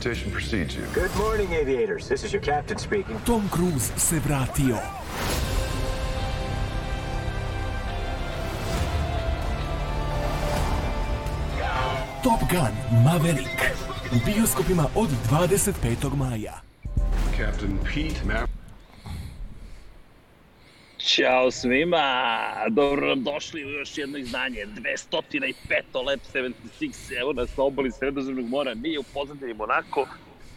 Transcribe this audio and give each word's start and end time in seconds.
reputation 0.00 0.30
precedes 0.30 0.74
you. 0.76 0.86
Good 0.94 1.14
morning, 1.16 1.52
aviators. 1.52 2.08
This 2.08 2.24
is 2.24 2.32
your 2.32 2.40
captain 2.40 2.78
speaking. 2.78 3.20
Tom 3.26 3.48
Cruise 3.50 3.92
se 3.96 4.18
vratio. 4.18 4.78
Top 12.22 12.40
Gun 12.50 13.02
Maverick 13.04 13.74
u 14.12 14.16
bioskopima 14.24 14.86
od 14.94 15.10
25. 15.30 16.16
maja. 16.16 16.60
Captain 17.36 17.78
Pete 17.84 18.24
Maverick. 18.24 18.49
Ćao 21.14 21.50
svima, 21.50 22.02
dobro 22.70 23.06
nam 23.06 23.22
došli 23.22 23.64
u 23.64 23.70
još 23.70 23.98
jedno 23.98 24.18
izdanje, 24.18 24.66
205. 24.66 25.52
Lab 26.06 26.18
76, 26.34 27.20
evo 27.20 27.32
nas 27.32 27.56
na 27.56 27.64
obali 27.64 27.90
Sredozemnog 27.90 28.48
mora, 28.48 28.74
nije 28.74 28.98
u 28.98 29.02
pozadini 29.14 29.54
Monako, 29.54 30.06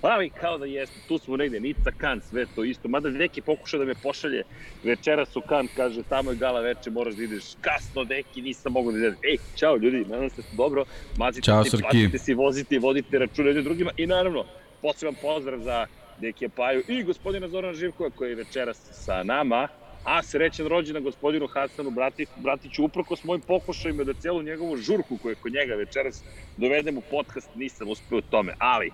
ali 0.02 0.30
kao 0.30 0.58
da 0.58 0.66
jeste, 0.66 0.96
tu 1.08 1.18
smo 1.18 1.38
negde, 1.38 1.60
Nica, 1.60 1.92
Kan, 1.98 2.22
sve 2.30 2.46
to 2.56 2.64
isto, 2.64 2.88
mada 2.88 3.10
neki 3.10 3.42
pokušao 3.42 3.80
da 3.80 3.86
me 3.86 3.96
pošalje. 3.96 4.44
Večeras 4.84 5.36
u 5.36 5.42
Kan, 5.42 5.68
kaže, 5.76 6.04
tamo 6.04 6.32
je 6.32 6.38
gala 6.38 6.60
veče, 6.60 6.90
moraš 6.90 7.14
da 7.14 7.24
ideš 7.24 7.44
kasno, 7.62 8.04
deki, 8.04 8.42
nisam 8.42 8.72
mogu 8.72 8.92
da 8.92 8.98
idem. 8.98 9.16
Ej, 9.24 9.38
čao 9.56 9.78
ljudi, 9.78 10.06
nadam 10.10 10.30
se 10.30 10.36
da 10.36 10.42
ste 10.42 10.56
dobro, 10.56 10.86
mazite 11.18 11.46
Ćao, 11.46 11.64
se, 11.64 11.70
Srki. 11.70 11.82
platite 11.82 12.18
se, 12.18 12.34
vozite, 12.34 12.80
vodite 12.80 13.20
račune 13.20 13.48
jednim 13.48 13.64
drugima. 13.64 13.92
I 13.98 14.08
naravno, 14.08 14.46
poseban 14.82 15.16
pozdrav 15.22 15.60
za 15.60 15.86
Dekija 16.22 16.50
Paju 16.50 16.84
i 16.88 17.04
gospodina 17.04 17.48
Zorana 17.48 17.74
Živkova 17.74 18.10
koji 18.10 18.30
je 18.30 18.36
večeras 18.36 18.78
sa 18.92 19.24
nama, 19.24 19.68
a 20.04 20.24
srećan 20.24 20.68
rođendan 20.68 21.04
gospodinu 21.04 21.48
Hasanu 21.48 21.92
Brati, 21.92 22.26
Bratiću, 22.36 22.84
uprko 22.86 23.16
s 23.16 23.24
mojim 23.24 23.42
pokušajima 23.42 24.04
da 24.04 24.14
celu 24.14 24.42
njegovu 24.42 24.78
žurku 24.78 25.18
koju 25.18 25.32
je 25.32 25.36
kod 25.36 25.54
njega 25.54 25.76
večeras 25.76 26.24
dovedem 26.58 26.98
u 26.98 27.02
podcast, 27.12 27.50
nisam 27.56 27.90
uspeo 27.90 28.18
u 28.18 28.22
tome, 28.22 28.54
ali 28.60 28.90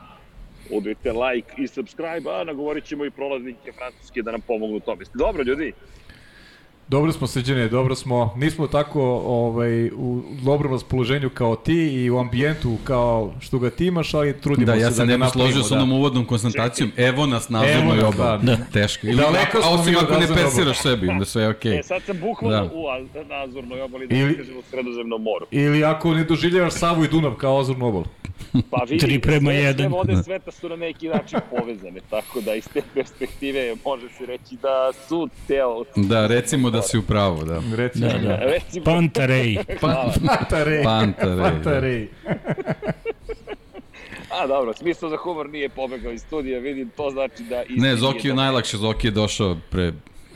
udrite 0.69 1.11
like 1.11 1.53
i 1.57 1.67
subscribe, 1.67 2.29
a 2.31 2.43
nagovorit 2.43 2.85
ćemo 2.85 3.05
i 3.05 3.11
prolaznike 3.11 3.71
francuske 3.71 4.21
da 4.21 4.31
nam 4.31 4.41
pomognu 4.41 4.77
u 4.77 4.79
tome. 4.79 5.03
Dobro, 5.13 5.43
ljudi, 5.43 5.73
Dobro 6.89 7.11
smo 7.11 7.27
sređene, 7.27 7.67
dobro 7.67 7.95
smo, 7.95 8.33
nismo 8.37 8.67
tako 8.67 9.01
ovaj, 9.17 9.87
u 9.87 10.21
dobrom 10.43 10.71
raspoloženju 10.73 11.29
kao 11.29 11.55
ti 11.55 11.73
i 11.95 12.09
u 12.09 12.19
ambijentu 12.19 12.77
kao 12.83 13.33
što 13.39 13.59
ga 13.59 13.69
ti 13.69 13.85
imaš, 13.85 14.13
ali 14.13 14.33
trudimo 14.33 14.65
Da, 14.65 14.73
se 14.73 14.79
ja 14.79 14.85
da 14.85 14.91
se 14.91 15.01
ga 15.01 15.05
ne 15.07 15.17
bih 15.17 15.27
složio 15.27 15.63
sa 15.63 15.69
da. 15.69 15.75
onom 15.75 15.91
uvodnom 15.91 16.25
koncentracijom. 16.25 16.91
Evo 16.97 17.25
nas 17.25 17.49
na 17.49 17.61
nas, 17.61 18.03
obali. 18.05 18.43
da. 18.43 18.57
Teško. 18.73 19.07
Ili, 19.07 19.15
Daleko 19.17 19.57
a, 19.57 19.69
osim 19.71 19.95
ako 19.97 20.13
ne 20.13 20.27
persiraš 20.27 20.77
sebi, 20.77 21.07
onda 21.09 21.25
sve 21.25 21.43
je 21.43 21.49
okej. 21.49 21.79
e, 21.79 21.83
sad 21.83 22.01
sam 22.03 22.17
bukvalno 22.19 22.57
Da. 22.57 22.63
u 22.73 22.87
Az- 22.87 23.27
na 23.27 23.35
Azurnoj 23.37 23.81
obali, 23.81 24.07
da 24.07 24.15
Ili- 24.15 24.25
ne 24.27 24.37
kažem 24.37 24.57
u 24.57 24.61
Sredozemnom 24.61 25.21
moru. 25.23 25.45
Ili 25.51 25.83
ako 25.83 26.13
ne 26.13 26.23
doživljavaš 26.23 26.73
Savu 26.73 27.03
i 27.03 27.07
Dunav 27.07 27.33
kao 27.33 27.59
Azurnu 27.59 27.87
obalu. 27.87 28.05
Pa 28.69 28.83
vidi, 28.83 28.97
Tri 28.99 29.19
prema 29.19 29.45
sve, 29.45 29.55
jedan. 29.55 29.75
sve 29.79 29.87
vode 29.89 30.23
sveta 30.23 30.51
su 30.51 30.69
na 30.69 30.75
neki 30.75 31.07
način 31.07 31.39
povezane, 31.51 31.99
tako 32.09 32.41
da 32.41 32.53
iz 32.55 32.67
te 32.67 32.81
perspektive 32.93 33.75
može 33.85 34.09
se 34.09 34.25
reći 34.25 34.55
da 34.55 34.91
su 35.07 35.29
teo... 35.47 35.83
Da, 35.97 36.27
recimo 36.27 36.69
da 36.69 36.78
si 36.81 36.97
u 36.97 37.01
pravu, 37.01 37.45
da. 37.45 37.61
Recimo. 37.75 38.07
Da, 38.07 38.17
da. 38.17 38.35
Recimo, 38.35 38.85
Pantarej. 38.85 39.57
Pantarej. 39.81 40.83
Pantarej. 40.83 41.43
Pantarej. 41.43 42.07
A 44.29 44.47
dobro, 44.47 44.73
smisao 44.73 45.09
za 45.09 45.17
humor 45.17 45.49
nije 45.49 45.69
pobegao 45.69 46.11
iz 46.11 46.21
studija, 46.21 46.59
vidim, 46.59 46.89
to 46.97 47.11
znači 47.11 47.43
da... 47.43 47.63
Ne, 47.69 47.95
Zoki 47.95 48.27
je 48.27 48.33
najlakše, 48.33 48.77
Zoki 48.77 49.07
je 49.07 49.11
došao 49.11 49.57
pre 49.69 49.93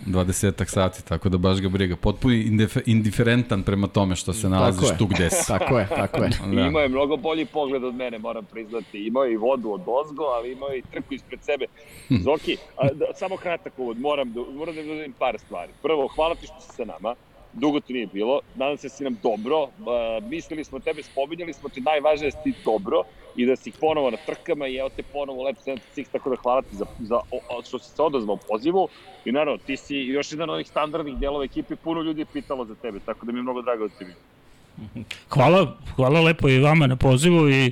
20 0.08 0.66
sati, 0.66 1.06
tako 1.06 1.30
da 1.30 1.38
baš 1.38 1.62
ga 1.62 1.70
briga. 1.70 1.96
Potpuno 1.96 2.34
indif 2.34 2.78
indiferentan 2.86 3.64
prema 3.64 3.88
tome 3.88 4.16
što 4.16 4.34
se 4.34 4.50
nalaziš 4.50 4.90
tu 4.98 5.06
gde 5.06 5.30
si. 5.30 5.48
Tako 5.54 5.80
je, 5.80 5.88
tako 5.90 6.24
je. 6.24 6.30
Da. 6.30 6.62
Imao 6.62 6.82
je 6.82 6.90
mnogo 6.90 7.18
bolji 7.18 7.46
pogled 7.46 7.84
od 7.84 7.96
mene, 7.96 8.20
moram 8.20 8.46
priznati. 8.46 9.08
Imao 9.08 9.24
je 9.24 9.34
i 9.34 9.38
vodu 9.38 9.72
od 9.72 9.82
ozgo, 9.88 10.24
ali 10.24 10.52
imao 10.52 10.70
je 10.70 10.80
i 10.80 10.82
trku 10.92 11.14
ispred 11.14 11.40
sebe. 11.44 11.66
Zoki, 12.10 12.58
a, 12.78 12.94
da, 12.94 13.06
samo 13.16 13.38
kratak 13.38 13.74
uvod, 13.78 14.00
moram 14.00 14.34
da, 14.34 14.42
moram 14.56 14.76
da 14.76 14.82
vidim 14.82 15.14
par 15.20 15.40
stvari. 15.40 15.72
Prvo, 15.82 16.08
hvala 16.08 16.36
ti 16.36 16.46
što 16.46 16.62
si 16.62 16.76
sa 16.76 16.86
nama. 16.86 17.16
Dugo 17.54 17.80
ti 17.80 17.94
nije 17.94 18.08
bilo, 18.08 18.40
nadam 18.56 18.78
se 18.78 18.88
da 18.88 18.94
si 18.94 19.04
nam 19.04 19.18
dobro, 19.24 19.64
a, 19.64 20.20
mislili 20.30 20.64
smo 20.64 20.80
tebe, 20.80 21.04
spominjali 21.04 21.54
smo 21.54 21.70
ti, 21.70 21.82
najvažnije 21.82 22.32
da 22.32 22.42
si 22.44 22.54
dobro 22.66 23.04
i 23.36 23.46
da 23.46 23.56
si 23.56 23.72
ponovo 23.72 24.12
na 24.12 24.18
trkama 24.26 24.68
i 24.68 24.76
evo 24.76 24.90
te 24.90 25.04
ponovo 25.04 25.44
Lab 25.44 25.56
76, 25.66 26.06
tako 26.12 26.30
da 26.30 26.36
hvala 26.36 26.62
ti 26.62 26.76
za, 26.76 26.86
za 27.00 27.16
o, 27.16 27.64
što 27.64 27.80
si 27.80 27.96
se 27.96 28.02
odazvao 28.02 28.38
pozivu 28.38 28.88
i 29.26 29.32
naravno 29.32 29.58
ti 29.66 29.78
si 29.78 29.96
još 29.96 30.32
jedan 30.32 30.50
od 30.50 30.54
ovih 30.54 30.68
standardnih 30.68 31.18
delova 31.18 31.44
ekipe, 31.44 31.76
puno 31.76 32.02
ljudi 32.02 32.22
je 32.22 32.26
pitalo 32.26 32.66
za 32.66 32.76
tebe, 32.76 33.00
tako 33.06 33.26
da 33.26 33.32
mi 33.32 33.40
je 33.40 33.44
mnogo 33.44 33.62
drago 33.62 33.88
da 33.88 33.96
ti 33.98 34.06
vidim. 34.06 35.06
Hvala, 35.30 35.78
hvala 35.96 36.22
lepo 36.22 36.50
i 36.50 36.60
vama 36.60 36.88
na 36.88 36.96
pozivu 36.96 37.50
i 37.50 37.72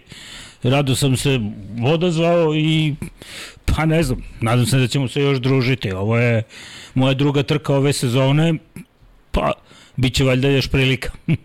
rado 0.64 0.96
sam 0.96 1.18
se 1.18 1.40
odazvao 1.94 2.56
i 2.56 2.96
pa 3.66 3.86
ne 3.86 4.04
znam, 4.04 4.24
nadam 4.42 4.66
se 4.66 4.78
da 4.78 4.88
ćemo 4.88 5.08
se 5.08 5.22
još 5.22 5.38
družiti. 5.38 5.92
Ovo 5.92 6.18
je 6.18 6.44
moja 6.94 7.14
druga 7.14 7.44
trka 7.44 7.76
ove 7.76 7.94
sezone, 7.94 8.54
pa 9.32 9.52
bit 9.96 10.16
će 10.16 10.24
valjda 10.24 10.48
još 10.48 10.72
prilika. 10.72 11.12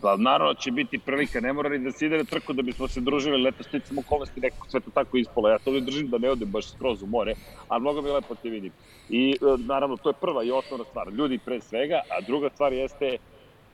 Pa 0.00 0.16
naravno 0.16 0.54
će 0.54 0.70
biti 0.70 0.98
prilika, 0.98 1.40
ne 1.40 1.52
mora 1.52 1.68
ni 1.68 1.78
da 1.78 1.92
se 1.92 2.06
ide 2.06 2.18
na 2.18 2.24
trku 2.24 2.52
da 2.52 2.62
bismo 2.62 2.88
se 2.88 3.00
družili, 3.00 3.42
leto 3.42 3.62
sticam 3.62 3.98
okolnosti, 3.98 4.40
nekako 4.40 4.70
sve 4.70 4.80
to 4.80 4.90
tako 4.90 5.16
ispalo. 5.16 5.48
Ja 5.48 5.58
to 5.58 5.70
ovdje 5.70 5.80
držim 5.80 6.08
da 6.08 6.18
ne 6.18 6.30
odem 6.30 6.50
baš 6.50 6.72
skroz 6.72 7.02
u 7.02 7.06
more, 7.06 7.34
ali 7.68 7.80
mnogo 7.80 8.02
mi 8.02 8.10
lepo 8.10 8.34
te 8.34 8.48
vidim. 8.48 8.72
I 9.08 9.30
e, 9.32 9.36
naravno, 9.58 9.96
to 9.96 10.08
je 10.08 10.20
prva 10.20 10.44
i 10.44 10.50
osnovna 10.50 10.84
stvar. 10.84 11.08
Ljudi 11.12 11.38
pre 11.38 11.60
svega, 11.60 12.00
a 12.10 12.20
druga 12.20 12.50
stvar 12.50 12.72
jeste, 12.72 13.16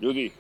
ljudi, 0.00 0.30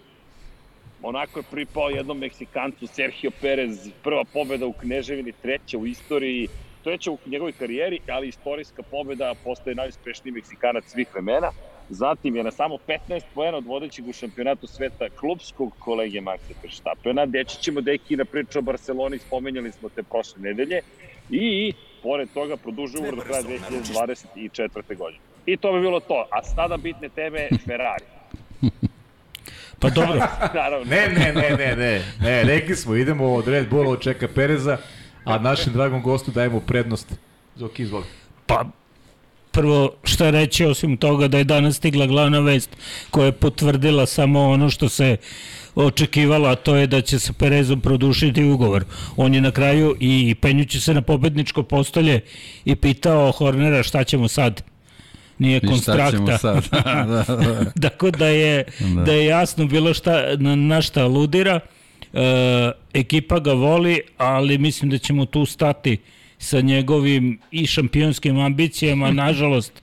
Monako 1.02 1.38
je 1.38 1.44
pripao 1.50 1.90
jednom 1.90 2.18
Meksikancu, 2.18 2.86
Sergio 2.86 3.30
Perez, 3.40 3.88
prva 4.02 4.24
pobeda 4.32 4.66
u 4.66 4.72
Kneževini, 4.72 5.32
treća 5.42 5.78
u 5.78 5.86
istoriji, 5.86 6.48
treća 6.84 7.10
u 7.10 7.18
njegovoj 7.26 7.52
karijeri, 7.52 8.00
ali 8.08 8.28
istorijska 8.28 8.82
pobeda, 8.82 9.34
postaje 9.44 9.74
najuspešniji 9.74 10.32
Meksikanac 10.32 10.84
svih 10.86 11.08
vremena. 11.12 11.50
Zatim 11.90 12.36
je 12.36 12.44
na 12.44 12.50
samo 12.50 12.78
15 13.08 13.22
poena 13.34 13.56
od 13.56 13.66
vodećeg 13.66 14.08
u 14.08 14.12
šampionatu 14.12 14.66
sveta 14.66 15.08
klubskog 15.08 15.72
kolege 15.78 16.20
Maxa 16.20 16.54
Verstappena. 16.62 17.26
Deći 17.26 17.62
ćemo 17.62 17.80
deki 17.80 18.16
na 18.16 18.24
priču 18.24 18.58
o 18.58 18.62
Barceloni, 18.62 19.18
spomenjali 19.18 19.72
smo 19.72 19.88
te 19.88 20.02
prošle 20.02 20.42
nedelje. 20.42 20.80
I, 21.30 21.72
pored 22.02 22.28
toga, 22.34 22.56
produžuje 22.56 23.00
ugovor 23.00 23.16
do 23.16 23.22
kraja 23.22 23.42
2024. 23.42 24.96
godine. 24.96 25.22
I 25.46 25.56
to 25.56 25.72
bi 25.72 25.80
bilo 25.80 26.00
to. 26.00 26.26
A 26.30 26.42
sada 26.42 26.76
bitne 26.76 27.08
teme 27.08 27.48
Ferrari. 27.66 28.04
Pa 29.80 29.90
dobro, 29.90 30.20
Naravno. 30.54 30.84
Ne, 30.84 31.08
ne, 31.08 31.32
ne, 31.32 31.56
ne, 31.56 31.76
ne, 31.76 32.02
ne, 32.20 32.42
rekli 32.42 32.76
smo, 32.76 32.94
idemo 32.94 33.34
od 33.34 33.48
Red 33.48 33.68
Bulla 33.68 33.90
od 33.90 34.00
Čeka 34.00 34.28
Pereza, 34.34 34.78
a 35.24 35.38
našem 35.38 35.72
dragom 35.72 36.02
gostu 36.02 36.30
dajemo 36.30 36.60
prednost. 36.60 37.14
Zoki, 37.56 37.82
izvoli. 37.82 38.04
pa 38.46 38.64
prvo 39.52 39.90
šta 40.04 40.30
reći 40.30 40.64
osim 40.64 40.96
toga 40.96 41.28
da 41.28 41.38
je 41.38 41.44
danas 41.44 41.76
stigla 41.76 42.06
glavna 42.06 42.40
vest 42.40 42.70
koja 43.10 43.26
je 43.26 43.32
potvrdila 43.32 44.06
samo 44.06 44.48
ono 44.48 44.70
što 44.70 44.88
se 44.88 45.16
očekivalo, 45.74 46.48
a 46.48 46.54
to 46.54 46.76
je 46.76 46.86
da 46.86 47.00
će 47.00 47.18
sa 47.18 47.32
Perezom 47.32 47.80
produšiti 47.80 48.44
ugovor. 48.44 48.84
On 49.16 49.34
je 49.34 49.40
na 49.40 49.50
kraju 49.50 49.96
i 50.00 50.34
penjući 50.34 50.80
se 50.80 50.94
na 50.94 51.02
pobedničko 51.02 51.62
postolje 51.62 52.20
i 52.64 52.76
pitao 52.76 53.32
Hornera 53.32 53.82
šta 53.82 54.04
ćemo 54.04 54.28
sad. 54.28 54.62
Nije 55.38 55.60
konstrakta. 55.60 56.38
sad? 56.38 56.68
da, 56.72 57.24
da. 57.28 57.88
Tako 57.88 58.10
da 58.10 58.26
je, 58.26 58.64
da. 58.80 59.02
da 59.02 59.12
je 59.12 59.24
jasno 59.26 59.66
bilo 59.66 59.94
šta, 59.94 60.22
na, 60.38 60.56
na 60.56 60.82
šta 60.82 61.04
aludira. 61.04 61.60
E, 62.12 62.70
ekipa 62.94 63.38
ga 63.38 63.52
voli, 63.52 64.00
ali 64.16 64.58
mislim 64.58 64.90
da 64.90 64.98
ćemo 64.98 65.24
tu 65.24 65.44
stati 65.44 65.96
sa 66.40 66.60
njegovim 66.60 67.38
i 67.50 67.66
šampionskim 67.66 68.38
ambicijama. 68.38 69.10
Nažalost, 69.10 69.82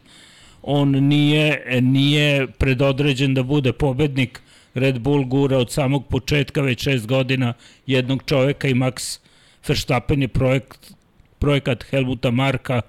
on 0.61 0.89
nije, 0.89 1.81
nije 1.81 2.47
predodređen 2.47 3.33
da 3.33 3.43
bude 3.43 3.73
pobednik. 3.73 4.41
Red 4.73 4.99
Bull 4.99 5.25
gura 5.25 5.57
od 5.57 5.71
samog 5.71 6.07
početka, 6.07 6.61
već 6.61 6.83
šest 6.83 7.07
godina, 7.07 7.53
jednog 7.87 8.23
čoveka 8.25 8.67
i 8.67 8.73
Max 8.73 9.19
Verstappen 9.67 10.21
je 10.21 10.27
projekt, 10.27 10.93
projekat 11.39 11.83
Helmuta 11.83 12.31
Marka, 12.31 12.81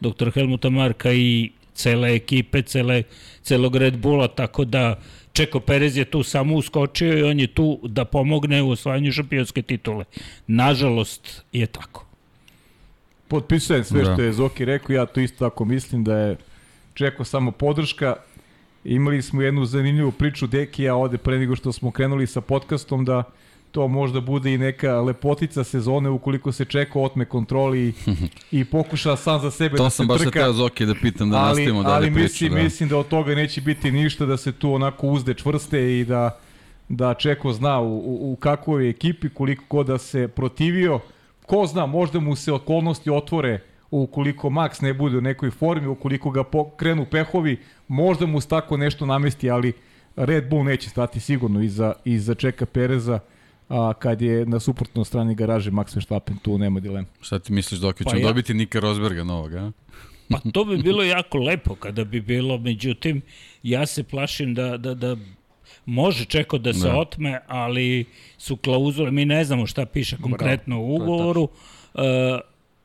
doktor 0.00 0.30
Helmuta 0.34 0.70
Marka 0.70 1.12
i 1.12 1.50
cele 1.74 2.14
ekipe, 2.14 2.62
cele, 2.62 3.02
celog 3.42 3.76
Red 3.76 3.98
Bulla, 3.98 4.28
tako 4.28 4.64
da 4.64 4.98
Čeko 5.32 5.60
Perez 5.60 5.96
je 5.96 6.04
tu 6.04 6.22
samo 6.22 6.54
uskočio 6.54 7.18
i 7.18 7.22
on 7.22 7.40
je 7.40 7.46
tu 7.46 7.80
da 7.82 8.04
pomogne 8.04 8.62
u 8.62 8.70
osvajanju 8.70 9.12
šampionske 9.12 9.62
titule. 9.62 10.04
Nažalost 10.46 11.42
je 11.52 11.66
tako. 11.66 12.07
Potpisujem 13.28 13.84
sve 13.84 14.02
Da. 14.02 14.12
što 14.12 14.22
je 14.22 14.32
Zoki 14.32 14.64
rekao, 14.64 14.94
ja 14.94 15.06
to 15.06 15.20
isto 15.20 15.48
tako 15.48 15.64
mislim 15.64 16.04
da 16.04 16.16
je 16.18 16.36
Čeko 16.94 17.24
samo 17.24 17.50
podrška. 17.50 18.14
Imali 18.84 19.22
smo 19.22 19.42
jednu 19.42 19.64
zanimljivu 19.64 20.12
priču 20.12 20.46
Dekija 20.46 20.94
ovde 20.94 21.18
pre 21.18 21.38
nego 21.38 21.56
što 21.56 21.72
smo 21.72 21.90
krenuli 21.90 22.26
sa 22.26 22.40
podcastom 22.40 23.04
da 23.04 23.22
to 23.70 23.88
možda 23.88 24.20
bude 24.20 24.54
i 24.54 24.58
neka 24.58 25.00
lepotica 25.00 25.64
sezone 25.64 26.10
ukoliko 26.10 26.52
se 26.52 26.64
Čeko 26.64 27.02
otme 27.02 27.24
kontroli 27.24 27.88
i, 27.88 27.92
i 28.60 28.64
pokuša 28.64 29.16
sam 29.16 29.40
za 29.40 29.50
sebe 29.50 29.76
To 29.76 29.82
da 29.82 29.90
sam 29.90 30.06
se 30.06 30.08
baš 30.08 30.20
trka. 30.20 30.40
teo 30.40 30.52
Zoki 30.52 30.86
da 30.86 30.94
pitam 31.02 31.30
da 31.30 31.36
ali, 31.36 31.48
nastavimo 31.48 31.82
dalje 31.82 31.94
ali 31.96 32.12
priču. 32.14 32.22
mislim, 32.22 32.52
da. 32.52 32.62
mislim 32.62 32.88
da 32.88 32.96
od 32.96 33.08
toga 33.08 33.34
neće 33.34 33.60
biti 33.60 33.90
ništa, 33.92 34.26
da 34.26 34.36
se 34.36 34.52
tu 34.52 34.72
onako 34.72 35.06
uzde 35.06 35.34
čvrste 35.34 36.00
i 36.00 36.04
da 36.04 36.38
da 36.88 37.14
Čeko 37.14 37.52
zna 37.52 37.80
u, 37.80 37.98
u, 37.98 38.32
u 38.32 38.36
kakvoj 38.36 38.84
je 38.84 38.90
ekipi, 38.90 39.28
koliko 39.28 39.64
god 39.70 39.86
da 39.86 39.98
se 39.98 40.28
protivio. 40.28 41.00
Ko 41.48 41.66
zna, 41.66 41.86
možda 41.86 42.20
mu 42.20 42.36
se 42.36 42.52
okolnosti 42.52 43.10
otvore 43.10 43.60
ukoliko 43.90 44.50
Max 44.50 44.82
ne 44.82 44.94
bude 44.94 45.18
u 45.18 45.20
nekoj 45.20 45.50
formi, 45.50 45.86
ukoliko 45.86 46.30
ga 46.30 46.44
krenu 46.76 47.06
pehovi, 47.10 47.58
možda 47.88 48.26
mu 48.26 48.40
se 48.40 48.48
tako 48.48 48.76
nešto 48.76 49.06
namesti, 49.06 49.50
ali 49.50 49.72
Red 50.16 50.48
Bull 50.50 50.64
neće 50.64 50.90
stati 50.90 51.20
sigurno 51.20 51.62
iza, 51.62 51.92
iza 52.04 52.34
Čeka 52.34 52.66
Pereza 52.66 53.20
a 53.68 53.92
kad 53.98 54.22
je 54.22 54.46
na 54.46 54.60
suprotnoj 54.60 55.04
strani 55.04 55.34
garaže 55.34 55.70
Max 55.70 55.96
Verstappen, 55.96 56.36
tu 56.36 56.58
nema 56.58 56.80
dilema. 56.80 57.06
Šta 57.20 57.38
ti 57.38 57.52
misliš 57.52 57.80
dok 57.80 57.98
pa 58.04 58.10
ćemo 58.10 58.20
ja... 58.20 58.26
dobiti 58.26 58.54
Nika 58.54 58.80
Rosberga 58.80 59.24
novog, 59.24 59.54
a? 59.54 59.72
Pa 60.30 60.40
to 60.52 60.64
bi 60.64 60.76
bilo 60.76 61.02
jako 61.02 61.38
lepo 61.38 61.74
kada 61.74 62.04
bi 62.04 62.20
bilo, 62.20 62.58
međutim, 62.58 63.22
ja 63.62 63.86
se 63.86 64.02
plašim 64.02 64.54
da, 64.54 64.76
da, 64.76 64.94
da 64.94 65.16
može 65.88 66.24
čeko 66.24 66.58
da 66.58 66.72
se 66.72 66.88
da. 66.88 66.96
otme, 66.96 67.40
ali 67.46 68.04
su 68.38 68.56
klauzule, 68.56 69.10
mi 69.10 69.24
ne 69.24 69.44
znamo 69.44 69.66
šta 69.66 69.86
piše 69.86 70.16
konkretno 70.16 70.76
Bravo, 70.76 70.88
u 70.88 70.94
ugovoru 70.94 71.42
uh, 71.42 72.02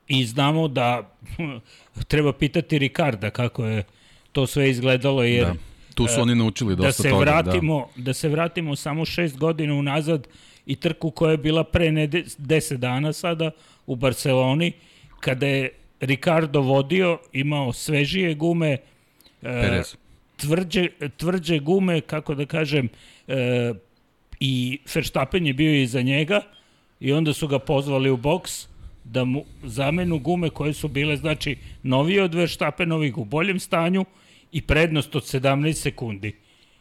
i 0.07 0.25
znamo 0.25 0.67
da 0.67 1.15
treba 2.11 2.33
pitati 2.33 2.79
Ricarda 2.79 3.29
kako 3.29 3.65
je 3.65 3.83
to 4.31 4.47
sve 4.47 4.69
izgledalo, 4.69 5.23
jer 5.23 5.45
da. 5.45 5.53
Tu 5.95 6.07
su 6.07 6.21
oni 6.21 6.35
naučili 6.35 6.75
dosta 6.75 6.87
da 6.87 6.91
se 6.91 7.09
toga. 7.09 7.21
Vratimo, 7.21 7.87
da. 7.95 8.03
da 8.03 8.13
se 8.13 8.29
vratimo 8.29 8.75
samo 8.75 9.05
šest 9.05 9.37
godina 9.37 9.73
unazad 9.73 10.27
i 10.65 10.75
trku 10.75 11.11
koja 11.11 11.31
je 11.31 11.37
bila 11.37 11.63
pre 11.63 11.91
ne 11.91 12.07
deset 12.37 12.79
dana 12.79 13.13
sada 13.13 13.51
u 13.85 13.95
Barceloni, 13.95 14.71
kada 15.19 15.47
je 15.47 15.69
Ricardo 15.99 16.61
vodio, 16.61 17.19
imao 17.33 17.73
svežije 17.73 18.33
gume, 18.33 18.71
e, 18.71 18.79
Perez. 19.41 19.95
Tvrđe, 20.43 20.87
tvrđe 21.17 21.59
gume, 21.59 22.01
kako 22.01 22.35
da 22.35 22.45
kažem, 22.45 22.89
e, 23.27 23.73
i 24.39 24.79
Verstappen 24.95 25.47
je 25.47 25.53
bio 25.53 25.81
iza 25.81 26.01
njega 26.01 26.41
i 26.99 27.13
onda 27.13 27.33
su 27.33 27.47
ga 27.47 27.59
pozvali 27.59 28.09
u 28.09 28.17
boks 28.17 28.67
da 29.03 29.23
mu 29.23 29.45
zamenu 29.63 30.19
gume 30.19 30.49
koje 30.49 30.73
su 30.73 30.87
bile, 30.87 31.17
znači, 31.17 31.57
novije 31.83 32.23
od 32.23 32.33
Verstappenovih 32.33 33.17
u 33.17 33.25
boljem 33.25 33.59
stanju 33.59 34.05
i 34.51 34.61
prednost 34.61 35.15
od 35.15 35.23
17 35.23 35.73
sekundi. 35.73 36.35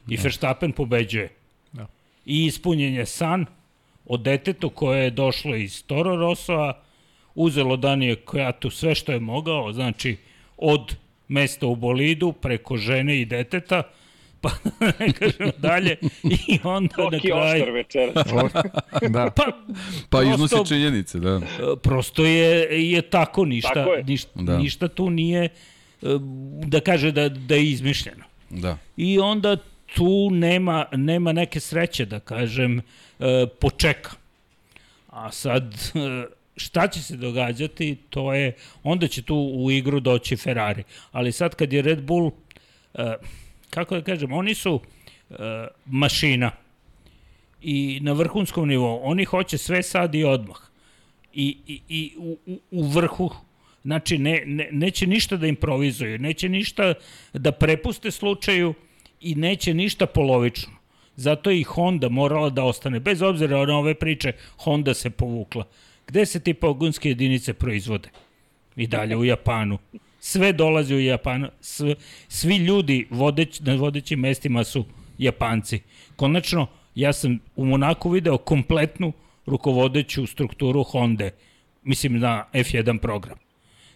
I 0.09 0.17
da. 0.17 0.23
Verstappen 0.23 0.73
pobeđuje. 0.73 1.29
Da. 1.73 1.87
I 2.27 2.47
ispunjen 2.47 2.95
je 2.95 3.07
san 3.07 3.47
o 4.07 4.17
detetu 4.17 4.71
koje 4.71 5.05
je 5.05 5.11
došlo 5.11 5.57
iz 5.57 5.85
Toro 5.87 6.17
Rosoa, 6.17 6.83
uzelo 7.35 7.77
Danije 7.77 8.17
Kojatu 8.17 8.71
sve 8.71 8.95
što 8.95 9.13
je 9.13 9.21
mogao, 9.21 9.73
znači 9.73 10.17
od 10.57 10.97
mesta 11.33 11.67
u 11.67 11.77
bolidu 11.77 12.33
preko 12.33 12.77
žene 12.77 13.21
i 13.21 13.25
deteta, 13.25 13.83
pa 14.41 14.51
ne 14.99 15.13
kažem 15.13 15.51
dalje, 15.59 15.97
i 16.23 16.59
onda 16.65 17.09
na 17.13 17.21
kraju... 17.21 17.73
večeras. 17.73 18.27
da. 19.15 19.31
Pa, 19.31 19.45
pa 20.11 20.23
iznosi 20.23 20.57
činjenice, 20.69 21.19
da. 21.19 21.41
Prosto 21.83 22.25
je, 22.25 22.69
je 22.91 23.03
tako, 23.03 23.45
ništa, 23.45 23.75
tako 23.75 23.93
je. 23.93 24.05
Ništa, 24.05 24.31
da. 24.35 24.59
ništa 24.59 24.89
tu 24.89 25.11
nije, 25.11 25.49
da 26.67 26.81
kaže 26.81 27.13
da, 27.13 27.29
da 27.29 27.55
je 27.55 27.71
izmišljeno. 27.71 28.25
Da. 28.51 28.79
I 28.97 29.19
onda 29.19 29.57
tu 29.95 30.31
nema, 30.31 30.85
nema 30.93 31.33
neke 31.33 31.61
sreće, 31.61 32.05
da 32.05 32.21
kažem, 32.21 32.81
počeka. 33.61 34.11
A 35.09 35.33
sad, 35.33 35.75
šta 36.57 36.89
će 36.89 37.03
se 37.03 37.17
događati, 37.17 37.97
to 38.11 38.35
je, 38.35 38.53
onda 38.83 39.09
će 39.09 39.23
tu 39.23 39.37
u 39.55 39.71
igru 39.71 40.01
doći 40.01 40.37
Ferrari. 40.37 40.85
Ali 41.13 41.33
sad 41.33 41.55
kad 41.55 41.73
je 41.73 41.83
Red 41.83 42.03
Bull, 42.03 42.31
eh, 42.95 43.15
kako 43.71 43.95
da 43.95 44.03
kažem, 44.03 44.33
oni 44.33 44.55
su 44.55 44.81
eh, 45.31 45.35
mašina 45.87 46.51
i 47.63 48.01
na 48.03 48.13
vrhunskom 48.13 48.69
nivou, 48.69 49.01
oni 49.03 49.25
hoće 49.25 49.59
sve 49.59 49.83
sad 49.83 50.15
i 50.15 50.25
odmah. 50.25 50.57
I, 51.35 51.57
i, 51.67 51.81
i 51.89 52.15
u, 52.19 52.39
u 52.71 52.89
vrhu 52.89 53.31
Znači, 53.85 54.19
ne, 54.19 54.43
ne, 54.47 54.69
neće 54.73 55.07
ništa 55.07 55.37
da 55.37 55.47
improvizuju, 55.47 56.19
neće 56.19 56.49
ništa 56.49 56.95
da 57.33 57.53
prepuste 57.53 58.11
slučaju 58.11 58.75
i 59.21 59.35
neće 59.35 59.75
ništa 59.75 60.07
polovično. 60.07 60.73
Zato 61.17 61.51
je 61.51 61.61
i 61.61 61.63
Honda 61.63 62.09
morala 62.09 62.51
da 62.51 62.65
ostane. 62.65 63.01
Bez 63.01 63.23
obzira 63.23 63.67
na 63.67 63.79
ove 63.79 63.95
priče, 63.95 64.33
Honda 64.57 64.95
se 64.95 65.11
povukla. 65.11 65.65
Gde 66.07 66.27
se 66.27 66.41
ti 66.41 66.55
pogonske 66.55 67.09
jedinice 67.09 67.53
proizvode? 67.53 68.09
I 68.77 68.87
dalje 68.87 69.17
u 69.17 69.25
Japanu. 69.25 69.79
Sve 70.21 70.53
dolazi 70.53 70.95
u 70.95 71.01
Japanu. 71.01 71.49
Svi 72.29 72.57
ljudi 72.57 73.07
vodeć, 73.11 73.61
na 73.61 73.75
vodećim 73.75 74.21
mestima 74.21 74.65
su 74.65 74.85
Japanci. 75.19 75.81
Konačno, 76.17 76.67
ja 76.95 77.13
sam 77.13 77.39
u 77.57 77.65
Monaku 77.65 78.11
video 78.11 78.39
kompletnu 78.39 79.13
rukovodeću 79.47 80.27
strukturu 80.27 80.83
Honda. 80.83 81.31
Mislim 81.83 82.19
na 82.19 82.45
F1 82.53 82.99
program. 82.99 83.39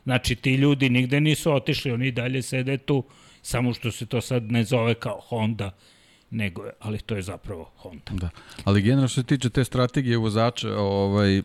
Znači, 0.05 0.35
ti 0.35 0.55
ljudi 0.55 0.91
nigde 0.91 1.21
nisu 1.21 1.53
otišli, 1.53 1.93
oni 1.93 2.11
dalje 2.11 2.43
sede 2.43 2.79
tu, 2.79 3.05
samo 3.43 3.75
što 3.75 3.91
se 3.91 4.07
to 4.07 4.21
sad 4.21 4.53
ne 4.53 4.65
zove 4.65 4.95
kao 4.95 5.21
Honda, 5.21 5.71
nego 6.31 6.65
je, 6.65 6.73
ali 6.81 6.99
to 6.99 7.17
je 7.17 7.23
zapravo 7.23 7.71
Honda. 7.77 8.13
Da. 8.13 8.29
Ali 8.65 8.83
generalno 8.83 9.09
što 9.09 9.21
se 9.21 9.27
tiče 9.27 9.51
te 9.51 9.65
strategije 9.65 10.17
vozača 10.17 10.79
ovaj, 10.79 11.37
i, 11.37 11.43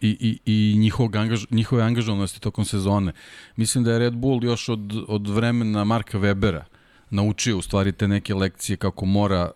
i, 0.00 0.38
i 0.46 0.78
njihovog 0.78 1.16
angaž, 1.16 1.44
njihove 1.50 1.82
angažovanosti 1.82 2.40
tokom 2.40 2.64
sezone, 2.64 3.12
mislim 3.56 3.84
da 3.84 3.92
je 3.92 3.98
Red 3.98 4.14
Bull 4.14 4.44
još 4.44 4.68
od, 4.68 5.04
od 5.08 5.28
vremena 5.28 5.84
Marka 5.84 6.18
Webera 6.18 6.62
naučio 7.10 7.58
u 7.58 7.62
stvari 7.62 7.92
te 7.92 8.08
neke 8.08 8.34
lekcije 8.34 8.76
kako 8.76 9.06
mora 9.06 9.50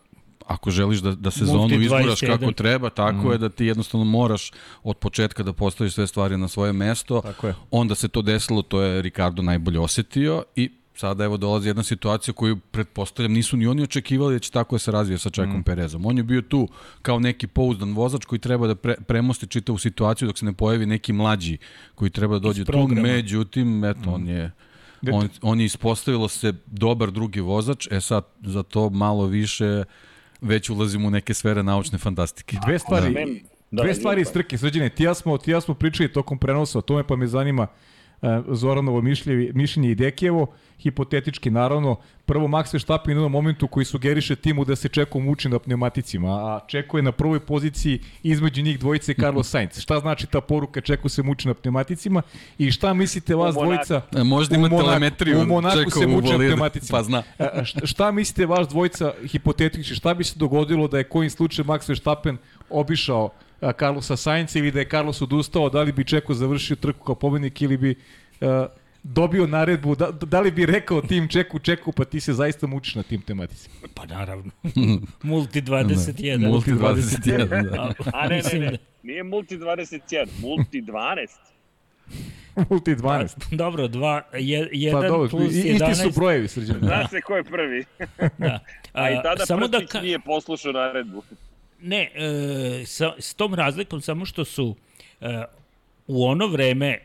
ako 0.48 0.70
želiš 0.70 0.98
da, 0.98 1.14
da 1.14 1.30
sezonu 1.30 1.74
izguraš 1.80 2.20
kako 2.20 2.52
treba, 2.52 2.90
tako 2.90 3.28
mm. 3.28 3.32
je 3.32 3.38
da 3.38 3.48
ti 3.48 3.66
jednostavno 3.66 4.04
moraš 4.04 4.52
od 4.82 4.96
početka 4.96 5.42
da 5.42 5.52
postaviš 5.52 5.94
sve 5.94 6.06
stvari 6.06 6.36
na 6.36 6.48
svoje 6.48 6.72
mesto. 6.72 7.20
Tako 7.20 7.46
je. 7.46 7.54
Onda 7.70 7.94
se 7.94 8.08
to 8.08 8.22
desilo, 8.22 8.62
to 8.62 8.82
je 8.82 9.02
Ricardo 9.02 9.42
najbolje 9.42 9.80
osetio 9.80 10.44
i 10.56 10.70
sada 10.98 11.24
evo 11.24 11.36
dolazi 11.36 11.68
jedna 11.68 11.82
situacija 11.82 12.34
koju 12.34 12.56
pretpostavljam 12.56 13.32
nisu 13.32 13.56
ni 13.56 13.66
oni 13.66 13.82
očekivali 13.82 14.34
da 14.34 14.38
će 14.38 14.50
tako 14.50 14.74
da 14.74 14.78
se 14.78 14.92
razvije 14.92 15.18
sa 15.18 15.30
Čekom 15.30 15.58
mm. 15.58 15.62
Perezom. 15.62 16.06
On 16.06 16.16
je 16.16 16.22
bio 16.22 16.42
tu 16.42 16.68
kao 17.02 17.18
neki 17.18 17.46
pouzdan 17.46 17.94
vozač 17.94 18.24
koji 18.24 18.38
treba 18.38 18.66
da 18.66 18.74
pre, 18.74 18.96
premosti 19.06 19.46
čitavu 19.46 19.78
situaciju 19.78 20.28
dok 20.28 20.38
se 20.38 20.44
ne 20.44 20.52
pojavi 20.52 20.86
neki 20.86 21.12
mlađi 21.12 21.58
koji 21.94 22.10
treba 22.10 22.34
da 22.34 22.38
dođe 22.38 22.64
tu. 22.64 22.88
Međutim, 22.88 23.84
eto, 23.84 24.10
mm. 24.10 24.14
on 24.14 24.28
je 24.28 24.50
on, 25.12 25.28
on 25.42 25.60
je 25.60 25.66
ispostavilo 25.66 26.28
se 26.28 26.52
dobar 26.66 27.10
drugi 27.10 27.40
vozač, 27.40 27.88
e 27.90 28.00
sad 28.00 28.24
za 28.42 28.62
to 28.62 28.90
malo 28.90 29.26
više 29.26 29.84
već 30.40 30.70
ulazimo 30.70 31.08
u 31.08 31.10
neke 31.10 31.34
sfere 31.34 31.62
naučne 31.62 31.98
fantastike. 31.98 32.56
Dve 32.66 32.78
stvari, 32.78 33.14
da. 33.70 33.82
dve 33.82 33.94
stvari 33.94 34.20
iz 34.20 34.32
trke, 34.32 34.58
srđene, 34.58 34.88
ti 34.88 35.04
ja 35.04 35.14
smo, 35.14 35.38
ti 35.38 35.50
ja 35.50 35.60
smo 35.60 35.74
pričali 35.74 36.12
tokom 36.12 36.38
prenosa 36.38 36.78
o 36.78 36.82
tome, 36.82 37.06
pa 37.06 37.16
me 37.16 37.26
zanima 37.26 37.62
uh, 37.62 37.68
Zoranovo 38.48 39.02
mišljenje, 39.02 39.50
mišljenje 39.54 39.90
i 39.90 39.94
Dekijevo 39.94 40.46
hipotetički 40.78 41.50
naravno, 41.50 41.96
prvo 42.26 42.48
Max 42.48 42.72
Verstappen 42.72 43.16
u 43.16 43.20
jednom 43.20 43.32
momentu 43.32 43.68
koji 43.68 43.84
sugeriše 43.84 44.36
timu 44.36 44.64
da 44.64 44.76
se 44.76 44.88
Čeko 44.88 45.20
muči 45.20 45.48
na 45.48 45.58
pneumaticima, 45.58 46.28
a 46.28 46.60
Čeko 46.66 46.96
je 46.96 47.02
na 47.02 47.12
prvoj 47.12 47.40
poziciji 47.40 48.00
između 48.22 48.62
njih 48.62 48.78
dvojice 48.78 49.14
Carlos 49.14 49.50
Sainz. 49.52 49.80
Šta 49.80 50.00
znači 50.00 50.26
ta 50.26 50.40
poruka 50.40 50.80
Čeko 50.80 51.08
se 51.08 51.22
muči 51.22 51.48
na 51.48 51.54
pneumaticima 51.54 52.22
i 52.58 52.70
šta 52.70 52.94
mislite 52.94 53.34
vas 53.34 53.54
dvojica? 53.54 54.00
E, 54.16 54.24
možda 54.24 54.56
ima 54.56 54.68
telemetriju. 54.68 55.40
U 55.40 55.46
Monaku 55.46 55.90
se 55.90 56.06
muči 56.06 56.32
na 56.32 56.38
pneumaticima. 56.38 56.98
Pa 56.98 57.02
zna. 57.02 57.22
E, 57.38 57.64
šta 57.84 58.10
mislite 58.10 58.46
vas 58.46 58.68
dvojica 58.68 59.12
hipotetički, 59.26 59.94
šta 59.94 60.14
bi 60.14 60.24
se 60.24 60.38
dogodilo 60.38 60.88
da 60.88 60.98
je 60.98 61.04
kojim 61.04 61.30
slučaj 61.30 61.64
Max 61.64 61.88
Verstappen 61.88 62.36
obišao 62.70 63.30
Carlosa 63.60 64.16
Sainza 64.16 64.58
ili 64.58 64.70
da 64.70 64.78
je 64.78 64.88
Carlos 64.88 65.22
odustao, 65.22 65.70
da 65.70 65.82
li 65.82 65.92
bi 65.92 66.04
Čeko 66.04 66.34
završio 66.34 66.76
trku 66.76 67.04
kao 67.04 67.14
pobednik 67.14 67.62
ili 67.62 67.76
bi 67.76 67.94
uh, 68.40 68.48
dobio 69.02 69.46
naredbu, 69.46 69.94
da, 69.94 70.10
da 70.10 70.40
li 70.40 70.50
bi 70.50 70.66
rekao 70.66 71.00
tim 71.00 71.28
čeku, 71.28 71.58
čeku, 71.58 71.92
pa 71.92 72.04
ti 72.04 72.20
se 72.20 72.32
zaista 72.32 72.66
mučiš 72.66 72.94
na 72.94 73.02
tim 73.02 73.22
tematici? 73.22 73.70
Pa 73.94 74.06
naravno. 74.06 74.50
multi 75.22 75.62
21. 75.62 76.38
Da, 76.38 76.48
multi 76.48 76.72
21, 76.72 77.62
da. 77.70 77.92
A 78.12 78.28
ne, 78.28 78.42
ne, 78.52 78.58
ne, 78.58 78.78
nije 79.02 79.22
multi 79.22 79.58
21, 79.58 80.26
multi 80.40 80.82
12. 80.82 81.26
multi 82.70 82.94
12. 82.94 83.34
Pa, 83.50 83.56
dobro, 83.56 83.88
dva, 83.88 84.22
je, 84.32 84.68
jedan 84.72 85.02
pa, 85.02 85.08
dobro, 85.08 85.28
plus 85.28 85.52
11. 85.52 85.90
Isti 85.90 85.94
su 85.94 86.20
brojevi, 86.20 86.48
srđani. 86.48 86.78
Zna 86.82 87.08
se 87.08 87.20
ko 87.20 87.36
je 87.36 87.44
prvi. 87.44 87.84
da. 88.38 88.58
A, 88.92 89.02
A 89.02 89.10
i 89.10 89.16
tada 89.22 89.46
samo 89.46 89.68
da 89.68 89.86
ka... 89.86 90.00
nije 90.00 90.18
poslušao 90.18 90.72
naredbu. 90.72 91.22
Ne, 91.80 92.10
e, 92.14 92.86
sa, 92.86 93.14
s 93.18 93.34
tom 93.34 93.54
razlikom 93.54 94.00
samo 94.00 94.24
što 94.24 94.44
su 94.44 94.76
e, 95.20 95.44
u 96.06 96.24
ono 96.24 96.46
vreme 96.46 96.98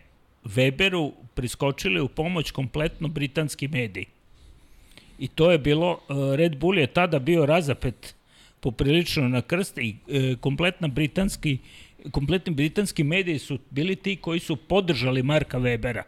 Weberu 0.46 1.12
priskočili 1.34 2.02
u 2.02 2.08
pomoć 2.08 2.52
kompletno 2.52 3.08
britanski 3.08 3.68
mediji. 3.68 4.06
I 5.20 5.28
to 5.28 5.52
je 5.52 5.58
bilo, 5.58 5.92
e, 5.92 6.38
Red 6.38 6.58
Bull 6.58 6.78
je 6.78 6.88
tada 6.88 7.20
bio 7.20 7.46
razapet 7.46 8.16
poprilično 8.60 9.28
na 9.30 9.42
krst 9.42 9.78
i 9.78 9.96
e, 10.08 10.36
kompletna 10.40 10.88
britanski, 10.88 11.58
kompletni 12.12 12.54
britanski 12.54 13.04
mediji 13.04 13.40
su 13.40 13.60
bili 13.70 13.96
ti 13.96 14.16
koji 14.16 14.40
su 14.40 14.56
podržali 14.56 15.24
Marka 15.24 15.60
Webera. 15.60 16.04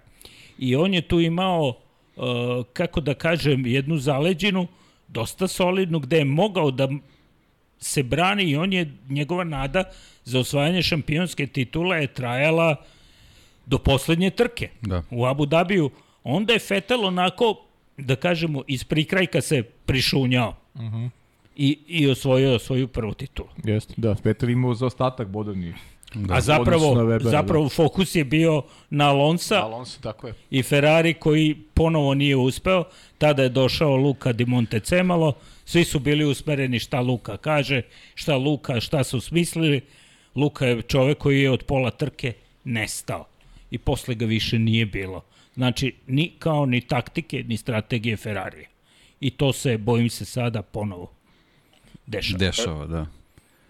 I 0.59 0.75
on 0.75 0.93
je 0.93 1.01
tu 1.01 1.19
imao, 1.19 1.73
e, 1.73 2.21
kako 2.73 3.01
da 3.01 3.13
kažem, 3.13 3.65
jednu 3.65 3.97
zaleđinu, 3.97 4.67
dosta 5.07 5.47
solidnu, 5.47 5.99
gde 5.99 6.17
je 6.17 6.25
mogao 6.25 6.71
da 6.71 6.89
se 7.85 8.03
brani 8.03 8.43
i 8.43 8.55
on 8.55 8.73
je, 8.73 8.91
njegova 9.09 9.43
nada 9.43 9.83
za 10.23 10.39
osvajanje 10.39 10.81
šampionske 10.81 11.47
titule 11.47 12.01
je 12.01 12.07
trajala 12.07 12.75
do 13.65 13.77
poslednje 13.77 14.29
trke 14.29 14.69
Da. 14.81 15.03
u 15.11 15.25
Abu 15.25 15.45
Dabiju. 15.45 15.89
Onda 16.23 16.53
je 16.53 16.59
Vettel 16.69 17.05
onako, 17.05 17.55
da 17.97 18.15
kažemo, 18.15 18.63
iz 18.67 18.83
prikrajka 18.83 19.41
se 19.41 19.63
prišunjao. 19.63 20.55
Uh 20.73 20.81
-huh. 20.81 21.09
I, 21.55 21.77
I 21.87 22.09
osvojio 22.09 22.59
svoju 22.59 22.87
prvu 22.87 23.13
titulu. 23.13 23.49
Jeste, 23.63 23.93
da. 23.97 24.15
Vettel 24.23 24.49
imao 24.49 24.73
za 24.73 24.85
ostatak 24.85 25.27
bodovni. 25.27 25.73
Da. 26.15 26.33
A 26.33 26.41
zapravo, 26.41 27.19
zapravo 27.19 27.69
fokus 27.69 28.15
je 28.15 28.23
bio 28.23 28.63
na 28.89 29.09
Alonsa 29.09 29.63
Alonso, 29.63 29.99
tako 30.01 30.27
je. 30.27 30.33
i 30.49 30.63
Ferrari 30.63 31.13
koji 31.13 31.55
ponovo 31.73 32.13
nije 32.13 32.35
uspeo. 32.35 32.83
Tada 33.17 33.43
je 33.43 33.49
došao 33.49 33.95
Luka 33.95 34.33
Di 34.33 34.45
Montecemalo. 34.45 35.33
Svi 35.65 35.83
su 35.83 35.99
bili 35.99 36.25
usmereni 36.25 36.79
šta 36.79 36.99
Luka 37.01 37.37
kaže, 37.37 37.81
šta 38.15 38.37
Luka, 38.37 38.79
šta 38.79 39.03
su 39.03 39.21
smislili. 39.21 39.81
Luka 40.35 40.65
je 40.65 40.81
čovek 40.81 41.17
koji 41.17 41.41
je 41.41 41.51
od 41.51 41.63
pola 41.63 41.91
trke 41.91 42.33
nestao. 42.63 43.25
I 43.71 43.77
posle 43.77 44.15
ga 44.15 44.25
više 44.25 44.59
nije 44.59 44.85
bilo. 44.85 45.23
Znači, 45.55 45.93
ni 46.07 46.31
kao 46.39 46.65
ni 46.65 46.81
taktike, 46.81 47.43
ni 47.43 47.57
strategije 47.57 48.17
Ferrarija. 48.17 48.67
I 49.19 49.29
to 49.29 49.53
se, 49.53 49.77
bojim 49.77 50.09
se, 50.09 50.25
sada 50.25 50.61
ponovo 50.61 51.11
dešava. 52.07 52.37
Dešava, 52.37 52.85
da. 52.85 53.05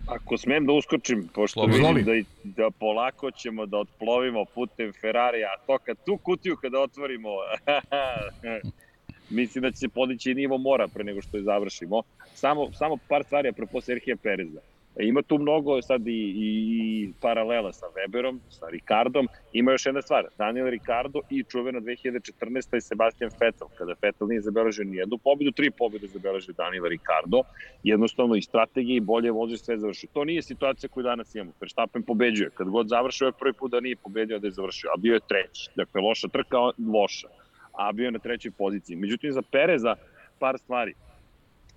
Ako 0.08 0.38
smem 0.38 0.66
da 0.66 0.74
uskočim, 0.74 1.28
pošto 1.30 1.54
Slobodno. 1.54 1.88
vidim 1.90 2.06
da, 2.06 2.16
i- 2.16 2.26
da 2.44 2.70
polako 2.72 3.32
ćemo 3.32 3.66
da 3.66 3.78
otplovimo 3.78 4.46
putem 4.46 4.94
Ferrarija, 4.94 5.48
a 5.50 5.66
to 5.68 5.78
kad 5.78 5.98
tu 6.06 6.18
kutiju 6.18 6.56
kada 6.56 6.80
otvorimo, 6.80 7.30
mislim 9.30 9.62
da 9.62 9.72
će 9.72 9.78
se 9.78 9.90
podići 9.90 10.32
i 10.32 10.36
nivo 10.36 10.58
mora 10.58 10.88
pre 10.88 11.04
nego 11.04 11.22
što 11.22 11.38
je 11.38 11.44
završimo. 11.44 12.02
Samo, 12.34 12.72
samo 12.72 12.98
par 13.08 13.24
stvari 13.24 13.50
apropo 13.50 13.82
Serhija 13.82 14.16
Pereza. 14.18 14.60
E, 14.60 14.75
Ima 15.00 15.22
tu 15.22 15.38
mnogo 15.38 15.82
sad 15.82 16.08
i, 16.08 16.34
i, 16.36 17.14
paralela 17.22 17.74
sa 17.74 17.86
Weberom, 17.86 18.40
sa 18.50 18.66
Ricardom. 18.70 19.28
Ima 19.54 19.72
još 19.72 19.86
jedna 19.86 20.02
stvar, 20.02 20.26
Daniel 20.38 20.70
Ricardo 20.70 21.20
i 21.30 21.44
čuvena 21.44 21.80
2014. 21.82 22.78
i 22.78 22.82
Sebastian 22.82 23.32
Vettel. 23.40 23.68
Kada 23.78 23.94
Vettel 24.02 24.28
nije 24.28 24.42
zabeležio 24.42 24.86
ni 24.86 24.98
jednu 24.98 25.18
pobedu, 25.18 25.52
tri 25.52 25.72
pobede 25.72 26.08
zabeležio 26.08 26.54
Daniel 26.58 26.84
Ricardo. 26.86 27.42
Jednostavno 27.84 28.36
i 28.36 28.42
strategije 28.42 28.98
i 28.98 29.00
bolje 29.00 29.32
vozi 29.32 29.58
sve 29.58 29.78
završio. 29.78 30.10
To 30.14 30.24
nije 30.24 30.42
situacija 30.42 30.90
koju 30.90 31.04
danas 31.04 31.36
imamo. 31.36 31.52
Verstappen 31.62 32.04
pobeđuje. 32.04 32.50
Kad 32.50 32.70
god 32.70 32.88
završio 32.88 33.26
je 33.26 33.40
prvi 33.40 33.54
put 33.54 33.72
da 33.72 33.80
nije 33.80 33.96
pobedio 33.96 34.40
da 34.40 34.48
je 34.48 34.52
završio, 34.52 34.90
a 34.96 34.98
bio 34.98 35.14
je 35.14 35.28
treći. 35.28 35.70
Dakle, 35.76 36.02
loša 36.02 36.28
trka, 36.28 36.58
loša. 36.94 37.28
A 37.72 37.92
bio 37.92 38.06
je 38.06 38.12
na 38.12 38.20
trećoj 38.20 38.52
poziciji. 38.52 38.96
Međutim, 38.96 39.32
za 39.32 39.42
Pereza 39.42 39.96
par 40.40 40.58
stvari. 40.58 40.94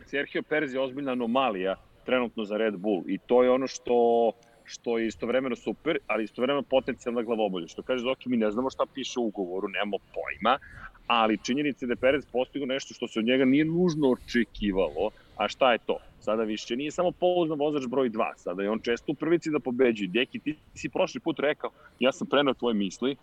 Sergio 0.06 0.42
Perez 0.42 0.74
je 0.74 0.80
ozbiljna 0.80 1.12
anomalija 1.12 1.76
trenutno 2.08 2.44
za 2.44 2.56
Red 2.56 2.76
Bull 2.76 3.02
i 3.06 3.18
to 3.18 3.42
je 3.42 3.50
ono 3.50 3.66
što 3.66 4.32
što 4.64 4.98
je 4.98 5.06
istovremeno 5.06 5.56
super, 5.56 5.98
ali 6.06 6.24
istovremeno 6.24 6.62
potencijalna 6.62 7.22
glavobolja. 7.22 7.68
Što 7.68 7.82
kaže 7.82 8.02
Zoki, 8.02 8.28
mi 8.28 8.36
ne 8.36 8.50
znamo 8.50 8.70
šta 8.70 8.84
piše 8.94 9.20
u 9.20 9.26
ugovoru, 9.26 9.68
nemamo 9.68 9.98
pojma, 10.14 10.58
ali 11.06 11.38
činjenica 11.44 11.84
je 11.84 11.86
da 11.86 11.92
je 11.92 11.96
Perez 11.96 12.26
postigao 12.32 12.66
nešto 12.66 12.94
što 12.94 13.08
se 13.08 13.18
od 13.18 13.24
njega 13.24 13.44
nije 13.44 13.64
nužno 13.64 14.10
očekivalo, 14.10 15.10
a 15.36 15.48
šta 15.48 15.72
je 15.72 15.78
to? 15.86 15.96
Sada 16.20 16.42
više 16.42 16.76
nije 16.76 16.90
samo 16.90 17.12
pouzdan 17.12 17.58
vozač 17.58 17.86
broj 17.86 18.10
2, 18.10 18.32
sada 18.36 18.62
je 18.62 18.70
on 18.70 18.80
često 18.80 19.12
u 19.12 19.14
prvici 19.14 19.50
da 19.50 19.60
pobeđuje. 19.60 20.08
Deki, 20.08 20.38
ti 20.38 20.56
si 20.74 20.88
prošli 20.88 21.20
put 21.20 21.40
rekao, 21.40 21.70
ja 22.00 22.12
sam 22.12 22.26
prenao 22.26 22.54
tvoje 22.54 22.74
misli, 22.74 23.16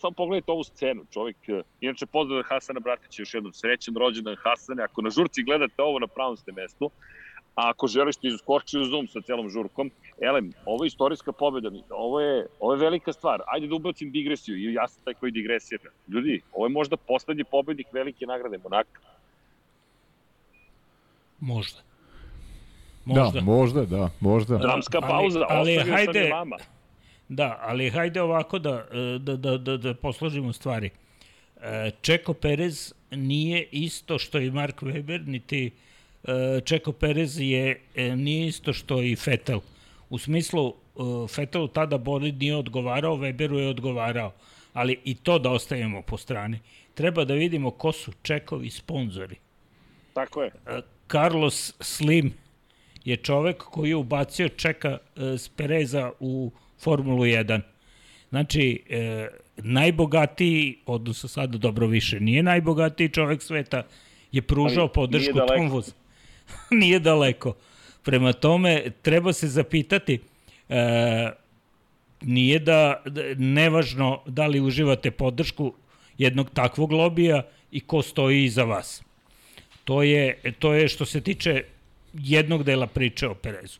samo 0.00 0.14
pogledajte 0.16 0.52
ovu 0.52 0.64
scenu, 0.64 1.04
čovjek, 1.12 1.36
inače 1.80 2.06
pozdrav 2.06 2.42
Hasana 2.42 2.80
Bratića, 2.80 3.22
još 3.22 3.34
jednom 3.34 3.52
srećan 3.52 3.94
rođendan 3.96 4.36
Hasane, 4.36 4.82
ako 4.82 5.02
na 5.02 5.10
žurci 5.10 5.42
gledate 5.42 5.82
ovo 5.82 5.98
na 5.98 6.06
pravom 6.06 6.36
ste 6.36 6.52
mestu, 6.52 6.90
a 7.58 7.70
ako 7.70 7.86
želiš 7.86 8.16
ti 8.16 8.30
skoči 8.38 8.78
u 8.78 8.84
Zoom 8.84 9.08
sa 9.08 9.20
celom 9.20 9.48
žurkom, 9.50 9.90
elem, 10.22 10.52
ovo 10.64 10.84
je 10.84 10.86
istorijska 10.86 11.32
pobjeda, 11.32 11.70
ovo 11.90 12.20
je, 12.20 12.46
ovo 12.60 12.72
je 12.74 12.78
velika 12.78 13.12
stvar, 13.12 13.42
ajde 13.46 13.66
da 13.66 13.74
ubacim 13.74 14.10
digresiju, 14.10 14.56
i 14.56 14.74
ja 14.74 14.88
sam 14.88 15.02
taj 15.04 15.14
koji 15.14 15.32
digresira. 15.32 15.90
Ljudi, 16.08 16.40
ovo 16.52 16.66
je 16.66 16.70
možda 16.70 16.96
poslednji 16.96 17.44
pobednik 17.44 17.86
velike 17.92 18.26
nagrade 18.26 18.58
Monaka. 18.58 19.00
Možda. 21.40 21.78
Možda. 23.04 23.40
Da, 23.40 23.44
možda, 23.44 23.84
da, 23.84 24.10
možda. 24.20 24.58
Dramska 24.58 24.98
ali- 25.02 25.08
pauza, 25.08 25.46
ali 25.48 25.76
sam 25.76 25.90
hajde- 25.90 26.30
vama. 26.30 26.56
Da, 27.28 27.58
ali 27.60 27.90
hajde 27.90 28.22
ovako 28.22 28.58
da, 28.58 28.86
e, 28.92 29.18
da, 29.18 29.36
da, 29.36 29.58
da, 29.58 29.76
da 29.76 29.94
posložimo 29.94 30.52
stvari. 30.52 30.90
E, 31.60 31.90
Čeko 32.00 32.34
Perez 32.34 32.94
nije 33.10 33.68
isto 33.72 34.18
što 34.18 34.38
i 34.38 34.50
Mark 34.50 34.82
Weber, 34.82 35.26
niti 35.26 35.66
e, 35.66 35.87
Čeko 36.64 36.92
Perez 36.92 37.40
je, 37.40 37.80
e, 37.94 38.16
nije 38.16 38.46
isto 38.46 38.72
što 38.72 39.02
i 39.02 39.16
Vettel. 39.26 39.60
U 40.10 40.18
smislu, 40.18 40.68
e, 40.68 41.00
Vettelu 41.36 41.68
tada 41.68 41.98
bolid 41.98 42.38
nije 42.38 42.56
odgovarao, 42.56 43.16
Weberu 43.16 43.54
je 43.54 43.68
odgovarao. 43.68 44.32
Ali 44.72 44.98
i 45.04 45.14
to 45.14 45.38
da 45.38 45.50
ostavimo 45.50 46.02
po 46.02 46.16
strani. 46.16 46.58
Treba 46.94 47.24
da 47.24 47.34
vidimo 47.34 47.70
ko 47.70 47.92
su 47.92 48.12
Čekovi 48.22 48.70
sponzori. 48.70 49.36
Tako 50.12 50.42
je. 50.42 50.50
E, 50.66 50.80
Carlos 51.10 51.74
Slim 51.80 52.32
je 53.04 53.16
čovek 53.16 53.56
koji 53.62 53.88
je 53.88 53.96
ubacio 53.96 54.48
Čeka 54.48 54.98
e, 55.16 55.38
s 55.38 55.48
Pereza 55.48 56.12
u 56.20 56.52
Formulu 56.78 57.24
1. 57.24 57.60
Znači, 58.28 58.82
e, 58.90 59.28
najbogatiji, 59.56 60.78
odnosno 60.86 61.28
sada 61.28 61.58
dobro 61.58 61.86
više, 61.86 62.20
nije 62.20 62.42
najbogatiji 62.42 63.08
čovek 63.08 63.42
sveta, 63.42 63.82
je 64.32 64.42
pružao 64.42 64.84
Ali 64.84 64.92
podršku 64.94 65.38
tom 65.38 65.70
vozu. 65.70 65.92
nije 66.80 66.98
daleko. 66.98 67.54
Prema 68.02 68.32
tome, 68.32 68.90
treba 69.02 69.32
se 69.32 69.48
zapitati, 69.48 70.20
e, 70.68 71.30
nije 72.22 72.58
da, 72.58 73.02
nevažno 73.36 74.22
da 74.26 74.46
li 74.46 74.60
uživate 74.60 75.10
podršku 75.10 75.72
jednog 76.18 76.50
takvog 76.50 76.92
lobija 76.92 77.42
i 77.70 77.80
ko 77.80 78.02
stoji 78.02 78.44
iza 78.44 78.64
vas. 78.64 79.02
To 79.84 80.02
je, 80.02 80.40
to 80.58 80.72
je 80.72 80.88
što 80.88 81.04
se 81.04 81.20
tiče 81.20 81.64
jednog 82.14 82.64
dela 82.64 82.86
priče 82.86 83.28
o 83.28 83.34
Perezu. 83.34 83.78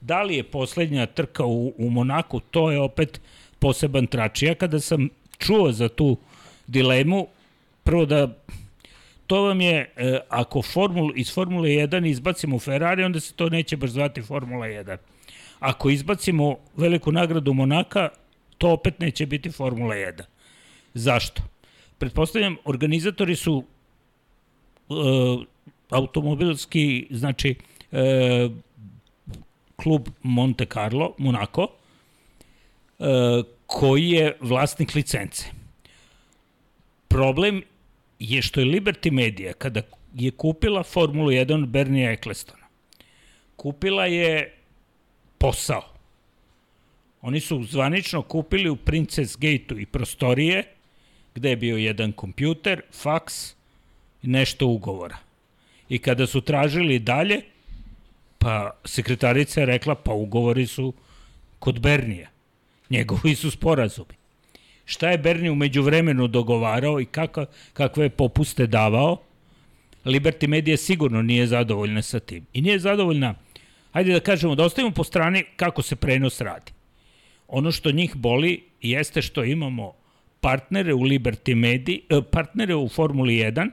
Da 0.00 0.22
li 0.22 0.36
je 0.36 0.42
poslednja 0.42 1.06
trka 1.06 1.44
u, 1.44 1.74
u 1.78 1.90
Monaku, 1.90 2.40
to 2.40 2.70
je 2.70 2.80
opet 2.80 3.20
poseban 3.58 4.06
tračija. 4.06 4.54
Kada 4.54 4.80
sam 4.80 5.08
čuo 5.38 5.72
za 5.72 5.88
tu 5.88 6.16
dilemu, 6.66 7.26
prvo 7.82 8.06
da 8.06 8.28
to 9.28 9.42
vam 9.42 9.60
je, 9.60 9.92
e, 9.96 10.20
ako 10.28 10.62
formul, 10.62 11.12
iz 11.16 11.34
Formule 11.34 11.68
1 11.68 12.06
izbacimo 12.10 12.58
Ferrari, 12.58 13.04
onda 13.04 13.20
se 13.20 13.34
to 13.34 13.48
neće 13.48 13.76
baš 13.76 13.90
zvati 13.90 14.22
Formula 14.22 14.66
1. 14.66 14.96
Ako 15.58 15.90
izbacimo 15.90 16.56
veliku 16.76 17.12
nagradu 17.12 17.52
Monaka, 17.52 18.08
to 18.58 18.72
opet 18.72 19.00
neće 19.00 19.26
biti 19.26 19.50
Formula 19.50 19.94
1. 19.94 20.22
Zašto? 20.94 21.42
Pretpostavljam, 21.98 22.56
organizatori 22.64 23.36
su 23.36 23.64
e, 23.64 24.94
automobilski, 25.90 27.06
znači 27.10 27.54
e, 27.92 28.48
klub 29.76 30.08
Monte 30.22 30.66
Carlo, 30.66 31.14
Monaco, 31.18 31.68
e, 32.98 33.04
koji 33.66 34.10
je 34.10 34.36
vlasnik 34.40 34.94
licence. 34.94 35.44
Problem 37.08 37.62
je 38.18 38.42
što 38.42 38.60
je 38.60 38.66
Liberty 38.66 39.10
Media, 39.10 39.52
kada 39.52 39.82
je 40.14 40.30
kupila 40.30 40.82
Formulu 40.82 41.30
1 41.30 41.62
od 41.62 41.68
Bernija 41.68 42.12
Ecclestona, 42.12 42.66
kupila 43.56 44.06
je 44.06 44.54
posao. 45.38 45.84
Oni 47.22 47.40
su 47.40 47.64
zvanično 47.64 48.22
kupili 48.22 48.70
u 48.70 48.76
Princess 48.76 49.36
Gate-u 49.36 49.78
i 49.78 49.86
prostorije, 49.86 50.64
gde 51.34 51.50
je 51.50 51.56
bio 51.56 51.76
jedan 51.76 52.12
kompjuter, 52.12 52.82
faks 52.92 53.54
i 54.22 54.28
nešto 54.28 54.66
ugovora. 54.66 55.18
I 55.88 55.98
kada 55.98 56.26
su 56.26 56.40
tražili 56.40 56.98
dalje, 56.98 57.40
pa 58.38 58.70
sekretarica 58.84 59.60
je 59.60 59.66
rekla, 59.66 59.94
pa 59.94 60.12
ugovori 60.12 60.66
su 60.66 60.92
kod 61.58 61.80
Bernija. 61.80 62.30
Njegovi 62.90 63.34
su 63.34 63.50
sporazumi. 63.50 64.17
Šta 64.88 65.10
je 65.10 65.18
Berni 65.18 65.50
umeđu 65.50 65.82
vremenu 65.82 66.26
dogovarao 66.26 67.00
i 67.00 67.04
kaka, 67.04 67.46
kakve 67.72 68.04
je 68.04 68.10
popuste 68.10 68.66
davao, 68.66 69.16
Liberty 70.04 70.48
Media 70.48 70.76
sigurno 70.76 71.22
nije 71.22 71.46
zadovoljna 71.46 72.02
sa 72.02 72.20
tim. 72.20 72.46
I 72.52 72.62
nije 72.62 72.78
zadovoljna, 72.78 73.34
hajde 73.92 74.12
da 74.12 74.20
kažemo, 74.20 74.54
da 74.54 74.64
ostavimo 74.64 74.94
po 74.94 75.04
strani 75.04 75.44
kako 75.56 75.82
se 75.82 75.96
prenos 75.96 76.40
radi. 76.40 76.72
Ono 77.48 77.72
što 77.72 77.92
njih 77.92 78.16
boli 78.16 78.62
jeste 78.80 79.22
što 79.22 79.44
imamo 79.44 79.92
partnere 80.40 80.94
u 80.94 81.00
Liberty 81.00 81.54
Media, 81.54 81.98
eh, 82.08 82.22
partnere 82.32 82.74
u 82.74 82.88
Formuli 82.88 83.34
1 83.34 83.70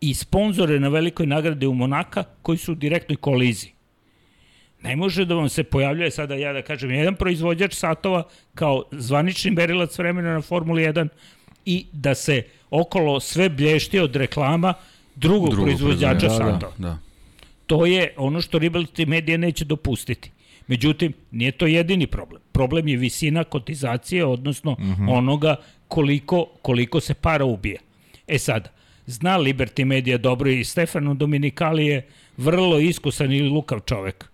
i 0.00 0.14
sponzore 0.14 0.80
na 0.80 0.88
velikoj 0.88 1.26
nagradi 1.26 1.66
u 1.66 1.74
Monaka 1.74 2.24
koji 2.42 2.58
su 2.58 2.72
u 2.72 2.74
direktnoj 2.74 3.16
koliziji. 3.16 3.72
Ne 4.82 4.96
može 4.96 5.24
da 5.24 5.34
vam 5.34 5.48
se 5.48 5.64
pojavljuje 5.64 6.10
sada 6.10 6.34
ja 6.34 6.52
da 6.52 6.62
kažem 6.62 6.90
jedan 6.90 7.14
proizvođač 7.14 7.74
satova 7.74 8.22
kao 8.54 8.84
zvanični 8.92 9.50
merilac 9.50 9.98
vremena 9.98 10.32
na 10.32 10.40
Formuli 10.40 10.82
1 10.82 11.08
i 11.64 11.86
da 11.92 12.14
se 12.14 12.42
okolo 12.70 13.20
sve 13.20 13.48
blješti 13.48 13.98
od 13.98 14.16
reklama 14.16 14.74
drugog, 15.14 15.50
drugog 15.50 15.64
proizvođača 15.64 16.18
proizvođača, 16.18 16.44
satova. 16.44 16.74
Da, 16.78 16.88
da. 16.88 16.98
to 17.66 17.86
je 17.86 18.14
ono 18.16 18.40
što 18.40 18.58
Liberty 18.58 19.06
Media 19.06 19.36
neće 19.36 19.64
dopustiti. 19.64 20.30
Međutim, 20.66 21.12
nije 21.30 21.52
to 21.52 21.66
jedini 21.66 22.06
problem. 22.06 22.42
Problem 22.52 22.88
je 22.88 22.96
visina 22.96 23.44
kotizacije, 23.44 24.24
odnosno 24.24 24.72
mm 24.72 24.84
-hmm. 24.84 25.12
onoga 25.12 25.56
koliko, 25.88 26.46
koliko 26.62 27.00
se 27.00 27.14
para 27.14 27.44
ubije. 27.44 27.78
E 28.26 28.38
sad, 28.38 28.70
zna 29.06 29.38
Liberty 29.38 29.84
Media 29.84 30.18
dobro 30.18 30.50
i 30.50 30.64
Stefano 30.64 31.14
Dominikali 31.14 31.86
je 31.86 32.06
vrlo 32.36 32.78
iskusan 32.78 33.32
i 33.32 33.42
lukav 33.42 33.80
čovek. 33.80 34.30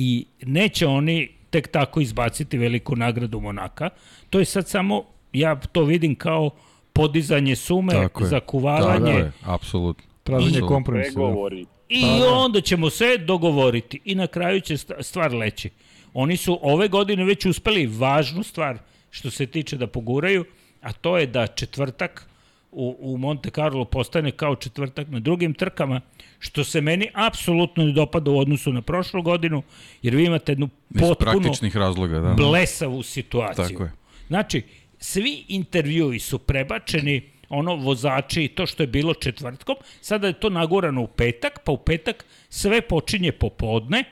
I 0.00 0.24
neće 0.42 0.86
oni 0.86 1.28
tek 1.50 1.68
tako 1.68 2.00
izbaciti 2.00 2.58
veliku 2.58 2.96
nagradu 2.96 3.40
Monaka. 3.40 3.90
To 4.30 4.38
je 4.38 4.44
sad 4.44 4.68
samo, 4.68 5.04
ja 5.32 5.60
to 5.72 5.82
vidim 5.82 6.14
kao 6.14 6.50
podizanje 6.92 7.56
sume, 7.56 7.92
Tako 7.92 8.22
je. 8.24 8.28
zakuvavanje. 8.28 9.12
Da, 9.12 9.18
da, 9.18 9.24
da, 9.24 9.54
apsolutno. 9.54 10.04
Traženje 10.22 10.60
kompromisa. 10.60 11.20
Da. 11.20 11.56
I 11.88 12.04
onda 12.32 12.60
ćemo 12.60 12.90
sve 12.90 13.18
dogovoriti 13.18 14.00
i 14.04 14.14
na 14.14 14.26
kraju 14.26 14.60
će 14.60 14.76
stvar 15.00 15.34
leći. 15.34 15.70
Oni 16.14 16.36
su 16.36 16.58
ove 16.62 16.88
godine 16.88 17.24
već 17.24 17.46
uspeli 17.46 17.86
važnu 17.86 18.42
stvar 18.42 18.78
što 19.10 19.30
se 19.30 19.46
tiče 19.46 19.76
da 19.76 19.86
poguraju, 19.86 20.44
a 20.80 20.92
to 20.92 21.18
je 21.18 21.26
da 21.26 21.46
četvrtak 21.46 22.28
u, 22.72 22.96
u 23.00 23.18
Monte 23.18 23.50
Carlo 23.50 23.84
postane 23.84 24.30
kao 24.30 24.56
četvrtak 24.56 25.08
na 25.08 25.20
drugim 25.20 25.54
trkama, 25.54 26.00
što 26.38 26.64
se 26.64 26.80
meni 26.80 27.08
apsolutno 27.14 27.84
ne 27.84 27.92
dopada 27.92 28.30
u 28.30 28.38
odnosu 28.38 28.72
na 28.72 28.82
prošlu 28.82 29.22
godinu, 29.22 29.62
jer 30.02 30.16
vi 30.16 30.24
imate 30.24 30.52
jednu 30.52 30.68
potpuno 30.98 31.54
razloga, 31.74 32.20
da. 32.20 32.34
blesavu 32.34 33.02
situaciju. 33.02 33.64
Tako 33.68 33.82
je. 33.82 33.92
Znači, 34.28 34.62
svi 34.98 35.44
intervjui 35.48 36.18
su 36.18 36.38
prebačeni, 36.38 37.22
ono, 37.48 37.74
vozači 37.74 38.44
i 38.44 38.48
to 38.48 38.66
što 38.66 38.82
je 38.82 38.86
bilo 38.86 39.14
četvrtkom, 39.14 39.76
sada 40.00 40.26
je 40.26 40.32
to 40.32 40.50
nagurano 40.50 41.02
u 41.02 41.06
petak, 41.06 41.60
pa 41.64 41.72
u 41.72 41.76
petak 41.76 42.24
sve 42.48 42.80
počinje 42.80 43.32
popodne 43.32 44.04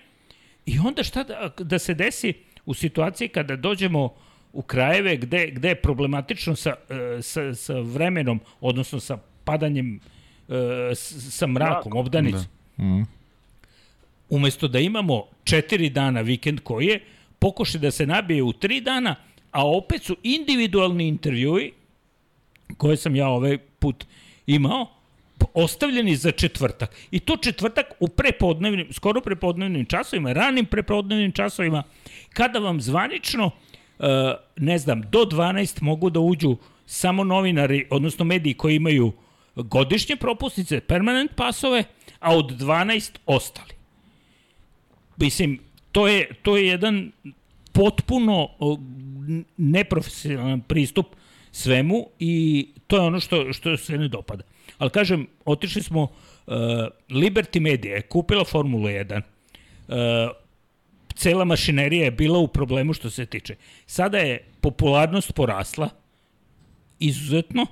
i 0.67 0.79
onda 0.79 1.03
šta 1.03 1.23
da, 1.23 1.51
da 1.59 1.79
se 1.79 1.95
desi 1.95 2.33
u 2.67 2.75
situaciji 2.75 3.29
kada 3.29 3.57
dođemo 3.57 4.15
u 4.53 4.63
krajeve 4.63 5.17
gde, 5.17 5.51
gde 5.51 5.69
je 5.69 5.75
problematično 5.75 6.57
sa, 6.57 6.75
e, 6.91 7.23
sa, 7.23 7.55
sa 7.55 7.75
vremenom, 7.75 8.41
odnosno 8.61 9.01
sa 9.01 9.19
padanjem, 9.45 10.01
s- 10.01 10.16
sa 11.11 11.47
mrakom, 11.47 11.97
obdanicom. 11.97 12.47
Da. 12.77 13.05
Umesto 14.31 14.69
da 14.69 14.79
imamo 14.79 15.25
četiri 15.45 15.91
dana 15.91 16.21
vikend 16.21 16.61
koji 16.61 16.87
je, 16.87 17.01
pokuši 17.39 17.79
da 17.79 17.91
se 17.91 18.07
nabije 18.07 18.43
u 18.43 18.53
tri 18.53 18.81
dana, 18.81 19.15
a 19.51 19.67
opet 19.67 20.03
su 20.03 20.17
individualni 20.23 21.09
intervjui, 21.09 21.73
koje 22.77 22.97
sam 22.97 23.17
ja 23.17 23.29
ovaj 23.29 23.59
put 23.59 24.05
imao, 24.47 24.87
ostavljeni 25.55 26.17
za 26.17 26.31
četvrtak. 26.31 26.95
I 27.11 27.21
to 27.21 27.37
četvrtak 27.37 27.87
u 28.01 28.09
prepodnevnim, 28.09 28.93
skoro 28.93 29.21
prepodnevnim 29.21 29.85
časovima, 29.85 30.33
ranim 30.33 30.67
prepodnevnim 30.67 31.33
časovima, 31.33 31.83
kada 32.33 32.59
vam 32.59 32.81
zvanično, 32.81 33.51
e, 33.99 34.35
ne 34.57 34.79
znam, 34.79 35.03
do 35.03 35.19
12 35.19 35.83
mogu 35.83 36.11
da 36.11 36.21
uđu 36.21 36.57
samo 36.87 37.25
novinari, 37.25 37.87
odnosno 37.91 38.25
mediji 38.25 38.55
koji 38.55 38.77
imaju 38.77 39.13
godišnje 39.57 40.17
propusnice, 40.17 40.81
permanent 40.81 41.35
pasove, 41.35 41.85
a 42.21 42.37
od 42.37 42.51
12 42.61 43.11
ostali. 43.27 43.75
Mislim, 45.17 45.61
to 45.93 46.09
je, 46.09 46.29
to 46.43 46.57
je 46.57 46.67
jedan 46.67 47.13
potpuno 47.73 48.49
neprofesionalan 49.57 50.61
pristup 50.61 51.07
svemu 51.53 52.07
i 52.19 52.69
to 52.87 52.97
je 52.97 53.03
ono 53.03 53.21
što, 53.21 53.53
što 53.53 53.77
se 53.77 53.99
ne 53.99 54.09
dopada. 54.09 54.45
Ali 54.79 54.91
kažem, 54.91 55.27
otišli 55.45 55.83
smo, 55.83 56.03
uh, 56.03 56.09
Liberty 57.11 57.61
Media 57.61 57.95
je 57.95 58.03
kupila 58.03 58.45
Formulu 58.45 58.89
1, 58.89 59.23
uh, 59.89 59.95
cela 61.15 61.45
mašinerija 61.45 62.05
je 62.05 62.11
bila 62.11 62.39
u 62.39 62.49
problemu 62.49 62.93
što 62.93 63.11
se 63.11 63.27
tiče. 63.27 63.57
Sada 63.87 64.19
je 64.19 64.45
popularnost 64.61 65.33
porasla 65.35 65.89
izuzetno, 66.99 67.67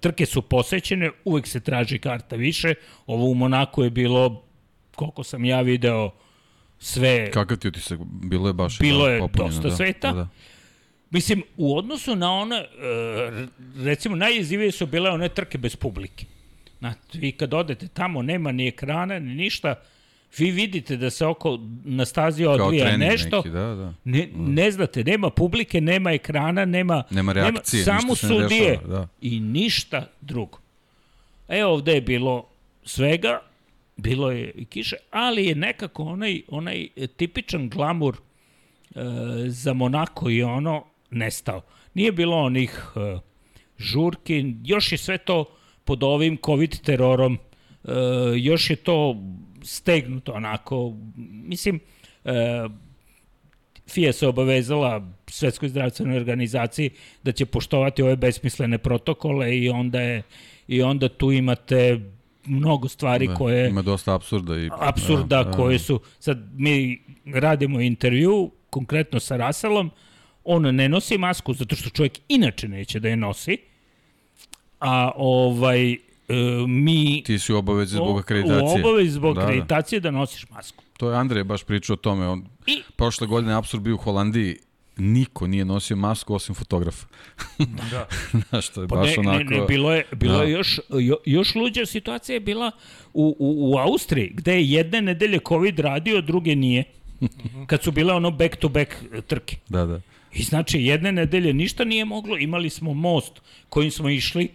trke 0.00 0.26
su 0.26 0.42
posećene, 0.42 1.10
uvek 1.24 1.46
se 1.46 1.60
traži 1.60 1.98
karta 1.98 2.36
više. 2.36 2.74
Ovo 3.06 3.24
u 3.24 3.34
Monaku 3.34 3.82
je 3.82 3.90
bilo, 3.90 4.42
koliko 4.94 5.24
sam 5.24 5.44
ja 5.44 5.60
video, 5.60 6.10
sve 6.78 7.30
Kakav 7.30 7.56
ti 7.56 7.68
utisak? 7.68 8.00
Bilo 8.04 8.48
je 8.48 8.52
baš 8.52 8.78
Bilo 8.78 9.08
je 9.08 9.20
dosta 9.34 9.68
da, 9.68 9.76
sveta. 9.76 10.12
Da, 10.12 10.16
da. 10.16 10.28
Mislim, 11.10 11.42
u 11.56 11.76
odnosu 11.76 12.16
na 12.16 12.32
one, 12.32 12.56
e, 12.56 12.66
recimo, 13.84 14.16
najjezivije 14.16 14.72
su 14.72 14.86
bile 14.86 15.10
one 15.10 15.28
trke 15.28 15.58
bez 15.58 15.76
publike. 15.76 16.26
Znate, 16.78 17.18
vi 17.18 17.32
kad 17.32 17.54
odete 17.54 17.88
tamo, 17.88 18.22
nema 18.22 18.52
ni 18.52 18.68
ekrana, 18.68 19.18
ni 19.18 19.34
ništa, 19.34 19.74
vi 20.38 20.50
vidite 20.50 20.96
da 20.96 21.10
se 21.10 21.26
oko 21.26 21.58
na 21.84 22.04
stazi 22.04 22.44
odvija 22.44 22.96
nešto, 22.96 23.36
neki, 23.36 23.50
da, 23.50 23.74
da. 23.74 23.94
ne, 24.04 24.28
ne 24.36 24.70
znate, 24.70 25.04
nema 25.04 25.30
publike, 25.30 25.80
nema 25.80 26.12
ekrana, 26.12 26.64
nema, 26.64 27.02
Nema 27.10 27.32
reakcije, 27.32 27.84
samo 27.84 28.08
ništa 28.08 28.26
se 28.26 28.34
ne 28.34 28.40
sudije 28.40 28.70
dešava, 28.70 28.98
da. 28.98 29.08
i 29.20 29.40
ništa 29.40 30.06
drugo. 30.20 30.58
E, 31.48 31.64
ovde 31.64 31.92
je 31.92 32.00
bilo 32.00 32.46
svega, 32.84 33.40
bilo 33.96 34.30
je 34.30 34.50
i 34.54 34.64
kiše, 34.64 34.96
ali 35.10 35.46
je 35.46 35.54
nekako 35.54 36.02
onaj, 36.02 36.42
onaj 36.48 36.88
tipičan 37.16 37.68
glamur 37.68 38.16
e, 38.16 39.00
za 39.46 39.72
Monako 39.72 40.30
i 40.30 40.42
ono 40.42 40.84
nestao. 41.10 41.62
Nije 41.94 42.12
bilo 42.12 42.36
onih 42.36 42.84
e, 42.96 43.18
žurki, 43.78 44.54
još 44.64 44.92
je 44.92 44.98
sve 44.98 45.18
to 45.18 45.44
pod 45.84 46.02
ovim 46.02 46.38
covid 46.44 46.80
terorom, 46.80 47.38
e, 47.84 47.90
još 48.36 48.70
je 48.70 48.76
to 48.76 49.16
stegnuto 49.64 50.32
onako, 50.32 50.92
mislim, 51.44 51.80
e, 52.24 52.32
FIA 53.86 54.12
se 54.12 54.28
obavezala 54.28 55.08
Svetskoj 55.26 55.68
zdravstvenoj 55.68 56.16
organizaciji 56.16 56.90
da 57.22 57.32
će 57.32 57.46
poštovati 57.46 58.02
ove 58.02 58.16
besmislene 58.16 58.78
protokole 58.78 59.58
i 59.58 59.68
onda 59.68 60.00
je 60.00 60.22
i 60.68 60.82
onda 60.82 61.08
tu 61.08 61.32
imate 61.32 62.00
mnogo 62.44 62.88
stvari 62.88 63.26
Da, 63.26 63.34
koje 63.34 63.68
Ima 63.68 63.82
dosta 63.82 64.14
apsurda. 64.14 64.58
I, 64.58 64.70
apsurda 64.80 65.42
da, 65.42 65.50
da, 65.50 65.56
koje 65.56 65.78
su 65.78 66.00
sad 66.18 66.38
mi 66.54 67.02
radimo 67.34 67.80
intervju 67.80 68.50
konkretno 68.70 69.20
sa 69.20 69.36
Russellom 69.36 69.90
on 70.44 70.62
ne 70.74 70.88
nosi 70.88 71.18
masku 71.18 71.54
zato 71.54 71.76
što 71.76 71.90
čovjek 71.90 72.18
inače 72.28 72.68
neće 72.68 73.00
da 73.00 73.08
je 73.08 73.16
nosi 73.16 73.58
a 74.80 75.10
ovaj 75.16 75.96
mi 76.68 77.22
Ti 77.22 77.38
si 77.38 77.52
u 77.52 77.56
obavezi 77.56 77.94
zbog 77.94 78.16
u 78.16 78.18
akreditacije. 78.18 78.80
obavezi 78.80 79.10
zbog 79.10 79.34
Da, 79.34 79.40
da. 79.40 79.46
akreditacije 79.46 80.00
da 80.00 80.10
nosiš 80.10 80.46
masku 80.50 80.84
To 80.96 81.10
je 81.10 81.16
Andrej 81.16 81.44
baš 81.44 81.64
pričao 81.64 81.94
o 81.94 81.98
tome. 81.98 82.28
On, 82.28 82.44
I- 82.66 82.82
Prošle 82.96 83.26
godine 83.26 83.54
apsurd 83.54 83.82
bio 83.82 83.94
u 83.94 83.98
Holandiji. 83.98 84.56
Niko 84.96 85.46
nije 85.46 85.64
nosio 85.64 85.96
masku 85.96 86.34
osim 86.34 86.54
fotografa. 86.54 87.06
da. 87.90 88.06
Znaš, 88.48 88.68
to 88.68 88.82
je 88.82 88.88
Pa 88.88 88.96
baš 88.96 89.08
ne, 89.08 89.14
onako... 89.18 89.44
ne, 89.44 89.58
ne, 89.58 89.66
bilo 89.66 89.92
je, 89.92 90.04
bilo 90.12 90.36
Da. 90.36 90.42
je 90.42 90.50
još, 90.50 90.80
jo, 90.90 91.16
još 91.26 91.54
luđa 91.54 91.86
situacija 91.86 92.34
je 92.34 92.40
bila 92.40 92.70
u, 93.14 93.36
u, 93.38 93.72
u 93.72 93.78
Austriji, 93.78 94.30
gde 94.34 94.52
je 94.52 94.70
jedne 94.70 95.02
nedelje 95.02 95.38
COVID 95.48 95.78
radio, 95.78 96.20
druge 96.20 96.56
nije. 96.56 96.84
Kad 97.66 97.82
su 97.82 97.90
bile 97.92 98.14
ono 98.14 98.30
back-to-back 98.30 98.88
trke. 99.22 99.56
Da, 99.68 99.84
da. 99.86 100.00
I 100.32 100.42
znači, 100.42 100.78
jedne 100.78 101.12
nedelje 101.12 101.52
ništa 101.52 101.84
nije 101.84 102.04
moglo, 102.04 102.38
imali 102.38 102.70
smo 102.70 102.94
most 102.94 103.32
kojim 103.68 103.90
smo 103.90 104.08
išli 104.08 104.44
e, 104.44 104.48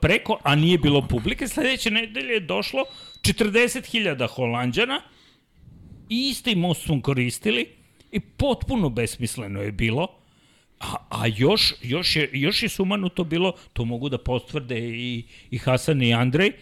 preko, 0.00 0.38
a 0.42 0.54
nije 0.54 0.78
bilo 0.78 1.08
publike. 1.08 1.48
Sledeće 1.48 1.90
nedelje 1.90 2.32
je 2.32 2.40
došlo 2.40 2.84
40.000 3.22 4.28
Holandjana 4.28 5.02
i 6.08 6.28
isti 6.28 6.54
most 6.54 6.84
smo 6.84 7.02
koristili 7.02 7.66
i 8.12 8.20
potpuno 8.20 8.88
besmisleno 8.88 9.62
je 9.62 9.72
bilo. 9.72 10.08
A, 10.80 10.94
a 11.10 11.26
još, 11.26 11.74
još, 11.82 12.16
je, 12.16 12.30
još 12.32 12.62
je 12.62 12.68
sumanuto 12.68 13.24
bilo, 13.24 13.52
to 13.72 13.84
mogu 13.84 14.08
da 14.08 14.18
potvrde 14.18 14.78
i, 14.78 15.24
i 15.50 15.58
Hasan 15.58 16.02
i 16.02 16.14
Andrej, 16.14 16.52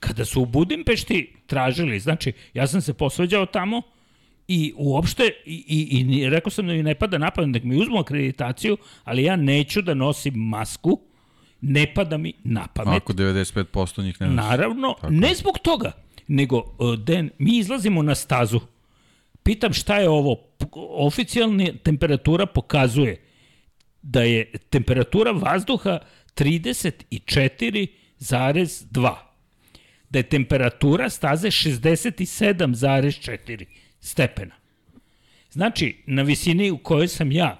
kada 0.00 0.24
su 0.24 0.42
u 0.42 0.46
Budimpešti 0.46 1.32
tražili, 1.46 2.00
znači, 2.00 2.32
ja 2.54 2.66
sam 2.66 2.80
se 2.80 2.94
posveđao 2.94 3.46
tamo 3.46 3.82
i 4.48 4.72
uopšte, 4.76 5.30
i, 5.44 5.64
i, 5.68 6.20
i 6.20 6.30
rekao 6.30 6.50
sam 6.50 6.66
da 6.66 6.72
mi 6.72 6.82
ne 6.82 6.94
pada 6.94 7.18
na 7.18 7.30
pamet, 7.30 7.50
nek 7.50 7.64
mi 7.64 7.76
uzmu 7.76 7.98
akreditaciju, 7.98 8.76
ali 9.04 9.24
ja 9.24 9.36
neću 9.36 9.82
da 9.82 9.94
nosim 9.94 10.34
masku, 10.34 11.00
ne 11.60 11.94
pada 11.94 12.18
mi 12.18 12.32
na 12.44 12.66
pamet. 12.74 13.02
Ako 13.02 13.12
95% 13.12 14.02
njih 14.02 14.20
ne 14.20 14.26
nosi. 14.26 14.36
Naravno, 14.36 14.94
ne 15.08 15.34
zbog 15.34 15.58
toga, 15.58 15.92
nego, 16.28 16.56
uh, 16.56 16.94
Den, 16.98 17.30
mi 17.38 17.58
izlazimo 17.58 18.02
na 18.02 18.14
stazu. 18.14 18.60
Pitam 19.42 19.72
šta 19.72 19.98
je 19.98 20.08
ovo? 20.08 20.36
Oficijalna 20.90 21.64
temperatura 21.82 22.46
pokazuje 22.46 23.20
da 24.02 24.22
je 24.22 24.52
temperatura 24.70 25.30
vazduha 25.30 25.98
34,2. 26.34 29.14
Da 30.10 30.18
je 30.18 30.22
temperatura 30.22 31.10
staze 31.10 31.48
67,4 31.48 33.64
stepena. 34.00 34.54
Znači, 35.50 35.96
na 36.06 36.22
visini 36.22 36.70
u 36.70 36.78
kojoj 36.78 37.08
sam 37.08 37.32
ja, 37.32 37.46
e, 37.46 37.56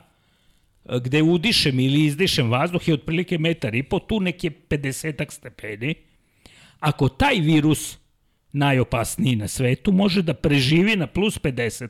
gde 0.88 1.22
udišem 1.22 1.80
ili 1.80 2.04
izdišem 2.04 2.50
vazduh 2.50 2.88
je 2.88 2.94
otprilike 2.94 3.38
metar 3.38 3.74
i 3.74 3.82
po, 3.82 3.98
tu 3.98 4.20
neke 4.20 4.50
50 4.50 5.30
stepeni. 5.30 5.94
Ako 6.80 7.08
taj 7.08 7.40
virus 7.40 7.98
najopasniji 8.52 9.36
na 9.36 9.48
svetu, 9.48 9.92
može 9.92 10.22
da 10.22 10.34
preživi 10.34 10.96
na 10.96 11.06
plus 11.06 11.40
50, 11.40 11.88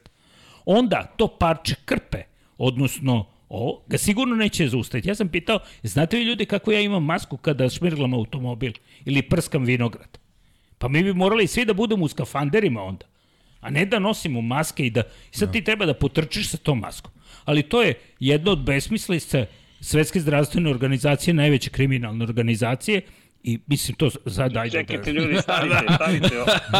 onda 0.64 1.02
to 1.16 1.28
parče 1.28 1.74
krpe, 1.84 2.22
odnosno 2.58 3.26
o, 3.48 3.84
ga 3.86 3.98
sigurno 3.98 4.36
neće 4.36 4.68
zaustaviti. 4.68 5.08
Ja 5.08 5.14
sam 5.14 5.28
pitao, 5.28 5.60
znate 5.82 6.16
li 6.16 6.24
ljudi 6.24 6.46
kako 6.46 6.72
ja 6.72 6.80
imam 6.80 7.04
masku 7.04 7.36
kada 7.36 7.68
šmirglam 7.68 8.14
automobil 8.14 8.72
ili 9.04 9.22
prskam 9.22 9.64
vinograd? 9.64 10.18
Pa 10.78 10.88
mi 10.88 11.02
bi 11.02 11.14
morali 11.14 11.46
svi 11.46 11.64
da 11.64 11.74
budemo 11.74 12.04
u 12.04 12.08
skafanderima 12.08 12.82
onda, 12.82 13.06
a 13.60 13.70
ne 13.70 13.86
da 13.86 13.98
nosimo 13.98 14.40
maske 14.40 14.86
i 14.86 14.90
da... 14.90 15.02
I 15.32 15.36
sad 15.36 15.52
ti 15.52 15.64
treba 15.64 15.86
da 15.86 15.94
potrčiš 15.94 16.50
sa 16.50 16.56
tom 16.56 16.78
maskom. 16.78 17.12
Ali 17.48 17.62
to 17.62 17.82
je 17.82 17.94
jedno 18.20 18.52
od 18.52 18.64
besmislica 18.64 19.46
Svetske 19.80 20.20
zdravstvene 20.20 20.70
organizacije, 20.70 21.34
najveće 21.34 21.70
kriminalne 21.70 22.24
organizacije, 22.24 23.00
I 23.42 23.58
mislim 23.66 23.96
to 23.96 24.10
sad 24.10 24.56
ajde. 24.56 24.70
Čekajte 24.70 25.12
ljudi, 25.12 25.38
stanite, 25.42 25.76
stanite, 25.94 26.28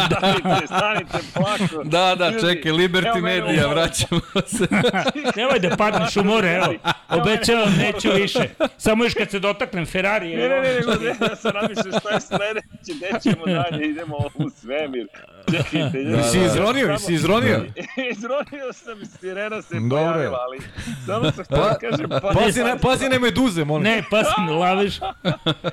stanite, 0.07 0.67
stanite, 0.67 1.17
polako. 1.33 1.83
Da, 1.83 2.15
da, 2.15 2.29
Ljudi, 2.29 2.41
čekaj, 2.41 2.71
Liberty 2.71 3.07
evo 3.07 3.19
Media, 3.19 3.67
u- 3.67 3.69
vraćamo 3.69 4.21
se. 4.47 4.67
Nemoj 5.37 5.59
da 5.59 5.77
padneš 5.77 6.15
u 6.17 6.23
more, 6.23 6.49
evo. 6.49 6.73
Obećavam, 7.09 7.73
neću 7.75 8.09
više. 8.11 8.49
Samo 8.77 9.03
još 9.03 9.13
kad 9.13 9.31
se 9.31 9.39
dotaknem 9.39 9.85
Ferrari. 9.85 10.27
Ne, 10.29 10.49
ne, 10.49 10.49
ne, 10.49 10.61
ne, 10.61 10.95
ne, 10.99 11.15
ja 11.21 11.35
sam 11.35 11.51
razmišljao 11.51 11.99
šta 11.99 12.09
je 12.09 12.21
sledeće, 12.21 12.67
gde 12.97 13.19
ćemo 13.23 13.45
dalje, 13.45 13.85
idemo 13.85 14.17
u 14.35 14.49
svemir. 14.51 15.07
Čekajte, 15.51 15.97
ljudi. 15.97 16.11
Da, 16.11 16.23
si 16.23 16.39
izronio, 16.39 16.97
si 16.97 17.13
izronio. 17.13 17.65
Izronio 18.11 18.73
sam, 18.73 19.05
sirena 19.19 19.61
se 19.61 19.75
Dobro. 19.75 19.89
pojavila, 19.89 20.37
ali 20.41 20.59
samo 21.05 21.31
sam 21.31 21.43
htio 21.45 21.57
da 21.57 21.77
kažem, 21.81 22.09
pa... 22.09 22.19
Pazi, 22.33 22.63
ne, 22.63 22.77
pazi 22.81 23.09
na 23.09 23.19
meduze, 23.19 23.63
molim. 23.63 23.83
Ne, 23.83 24.03
pas, 24.11 24.27
lavež, 24.49 24.99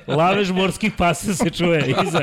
lavež 0.07 0.51
morskih 0.77 0.93
pasa 0.97 1.33
se 1.33 1.49
čuje 1.49 1.93
iza. 2.07 2.21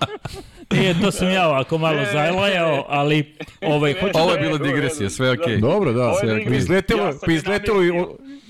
Nije, 0.72 1.00
to 1.00 1.10
sam 1.10 1.30
ja 1.30 1.48
ovako 1.48 1.78
malo 1.78 2.04
zajlajao, 2.12 2.84
ali 2.88 3.34
ovaj, 3.62 3.94
hoću 4.00 4.18
Ovo 4.18 4.30
je 4.30 4.36
da... 4.36 4.46
bila 4.46 4.58
digresija, 4.58 5.10
sve 5.10 5.30
okej. 5.30 5.56
Dobro, 5.56 5.92
da. 5.92 6.14
Sve 6.20 6.32
okej. 6.32 6.56
Izletelo, 6.56 7.02
Ja 7.02 7.12
sam 7.12 7.20
pa 7.26 7.32
izletelo 7.32 7.84
i, 7.84 7.88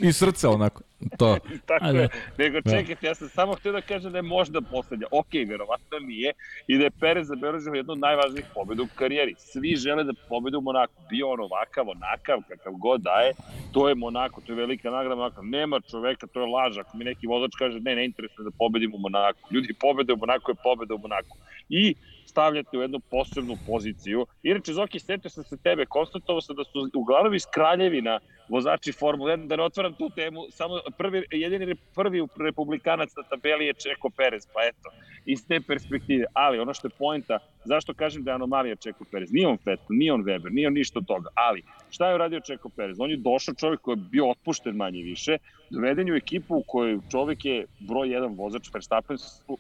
iz 0.03 0.17
srca 0.17 0.51
onako. 0.51 0.83
To. 1.19 1.37
Tako 1.67 1.85
A, 1.85 1.93
da. 1.93 1.99
je. 1.99 2.09
Nego 2.39 2.61
čekajte, 2.61 3.07
ja 3.07 3.15
sam 3.15 3.29
samo 3.29 3.55
htio 3.55 3.73
da 3.73 3.81
kažem 3.81 4.13
da 4.13 4.19
je 4.19 4.23
možda 4.23 4.61
poslednja. 4.61 5.07
Ok, 5.11 5.33
verovatno 5.49 5.99
nije. 5.99 6.33
I 6.67 6.79
da 6.79 6.85
je 6.85 6.91
Perez 6.91 7.27
zabeležio 7.27 7.73
jednu 7.73 7.93
od 7.93 7.99
najvažnijih 7.99 8.47
pobjeda 8.55 8.83
u 8.83 8.89
karijeri. 8.95 9.35
Svi 9.39 9.77
žele 9.77 10.05
da 10.05 10.13
pobede 10.29 10.57
u 10.57 10.61
Monaku. 10.61 10.93
Bio 11.11 11.31
on 11.31 11.41
ovakav, 11.41 11.89
onakav, 11.89 12.39
kakav 12.49 12.73
god 12.73 13.01
da 13.01 13.21
je. 13.21 13.33
To 13.73 13.89
je 13.89 13.95
Monako, 13.95 14.41
to 14.41 14.53
je 14.53 14.57
velika 14.57 14.91
nagrada 14.91 15.15
Monaka. 15.15 15.43
Nema 15.43 15.81
čoveka, 15.81 16.27
to 16.27 16.41
je 16.41 16.47
laž. 16.47 16.79
Ako 16.79 16.97
mi 16.97 17.05
neki 17.05 17.27
vozač 17.27 17.51
kaže 17.59 17.81
ne, 17.81 17.95
ne 17.95 18.05
interesuje 18.05 18.45
da 18.45 18.51
pobedim 18.59 18.95
u 18.95 18.99
Monaku. 18.99 19.39
Ljudi, 19.51 19.75
pobede 19.81 20.13
u 20.13 20.17
Monaku 20.17 20.51
je 20.51 20.55
pobeda 20.63 20.95
u 20.95 20.99
Monaku. 20.99 21.37
I 21.69 21.95
stavljate 22.27 22.79
u 22.79 22.83
jednu 22.83 23.01
posebnu 23.11 23.57
poziciju. 23.67 24.27
Inače, 24.43 24.73
Zoki, 24.73 24.99
setio 24.99 25.31
sam 25.31 25.45
se 25.45 25.57
tebe, 25.57 25.87
konstatovao 25.87 26.41
sam 26.41 26.57
da 26.57 26.65
su 26.65 26.91
uglavnom 26.95 27.35
iz 27.35 27.47
Kraljevina 27.55 28.21
vozači 28.49 28.93
Formule 28.93 29.37
1, 29.37 29.47
da 29.47 29.57
ne 29.57 29.63
otvaram 29.63 29.95
tu 29.95 30.11
temu, 30.11 30.41
samo 30.51 30.81
prvi, 30.99 31.25
jedini 31.31 31.75
prvi 31.95 32.27
republikanac 32.41 33.17
na 33.17 33.23
tabeli 33.23 33.67
je 33.67 33.75
Čeko 33.75 34.11
Perez, 34.11 34.47
pa 34.55 34.61
eto, 34.69 34.91
iz 35.27 35.47
te 35.49 35.61
perspektive. 35.61 36.25
Ali 36.33 36.59
ono 36.59 36.75
što 36.75 36.87
je 36.87 36.93
poenta, 36.99 37.39
zašto 37.65 37.95
kažem 37.95 38.25
da 38.25 38.31
je 38.31 38.35
anomalija 38.35 38.77
Čeko 38.77 39.05
Perez? 39.11 39.33
Nije 39.33 39.49
on 39.49 39.59
Vettel, 39.67 39.97
nije 39.97 40.13
on 40.13 40.25
Weber, 40.25 40.51
nije 40.51 40.69
on 40.69 40.75
ništa 40.75 40.99
od 40.99 41.07
toga, 41.07 41.29
ali 41.35 41.63
šta 41.91 42.09
je 42.09 42.15
uradio 42.15 42.41
Čeko 42.41 42.69
Perez? 42.69 43.01
On 43.01 43.11
je 43.11 43.17
došao 43.17 43.55
čovjek 43.55 43.81
koji 43.81 43.97
je 43.97 44.05
bio 44.11 44.31
otpušten 44.31 44.77
manje 44.77 45.03
više, 45.03 45.39
doveden 45.71 46.13
u 46.13 46.17
ekipu 46.17 46.57
u 46.57 46.65
kojoj 46.67 46.99
čovjek 47.11 47.45
je 47.45 47.67
broj 47.79 48.13
jedan 48.13 48.35
vozač, 48.35 48.71
Verstappen 48.75 49.17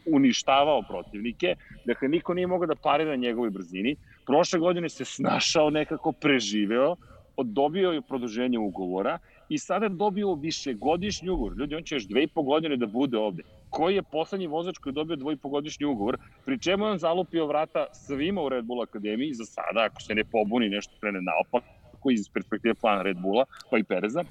uništavao 0.06 0.82
protivnike, 0.82 1.54
dakle 1.84 2.08
niko 2.08 2.34
nije 2.34 2.46
mogao 2.46 2.66
da 2.66 2.74
parira 2.74 3.16
njegovoj 3.16 3.50
brzini. 3.50 3.96
Prošle 4.26 4.58
godine 4.58 4.88
se 4.88 5.04
snašao, 5.04 5.70
nekako 5.70 6.12
preživeo, 6.12 6.96
dobio 7.44 7.90
je 7.90 8.02
produženje 8.02 8.58
ugovora 8.58 9.18
i 9.48 9.58
sada 9.58 9.86
je 9.86 9.90
dobio 9.90 10.34
višegodišnji 10.34 11.30
ugovor. 11.30 11.56
Ljudi, 11.58 11.74
on 11.74 11.82
će 11.82 11.94
još 11.94 12.06
dve 12.06 12.22
i 12.22 12.26
po 12.26 12.42
godine 12.42 12.76
da 12.76 12.86
bude 12.86 13.18
ovde. 13.18 13.42
Koji 13.70 13.94
je 13.94 14.02
poslednji 14.02 14.46
vozač 14.46 14.78
koji 14.78 14.90
je 14.90 14.94
dobio 14.94 15.16
dvojpogodišnji 15.16 15.86
ugovor, 15.86 16.18
pri 16.44 16.58
čemu 16.58 16.84
je 16.84 16.90
on 16.90 16.98
zalupio 16.98 17.46
vrata 17.46 17.86
svima 17.92 18.42
u 18.42 18.48
Red 18.48 18.64
Bull 18.64 18.82
Akademiji, 18.82 19.34
za 19.34 19.44
sada, 19.44 19.84
ako 19.84 20.02
se 20.02 20.14
ne 20.14 20.24
pobuni, 20.24 20.68
nešto 20.68 20.94
krene 21.00 21.20
naopako 21.20 22.10
iz 22.10 22.28
perspektive 22.28 22.74
plana 22.74 23.02
Red 23.02 23.16
Bulla, 23.16 23.44
pa 23.70 23.78
i 23.78 23.84
Pereza. 23.84 24.24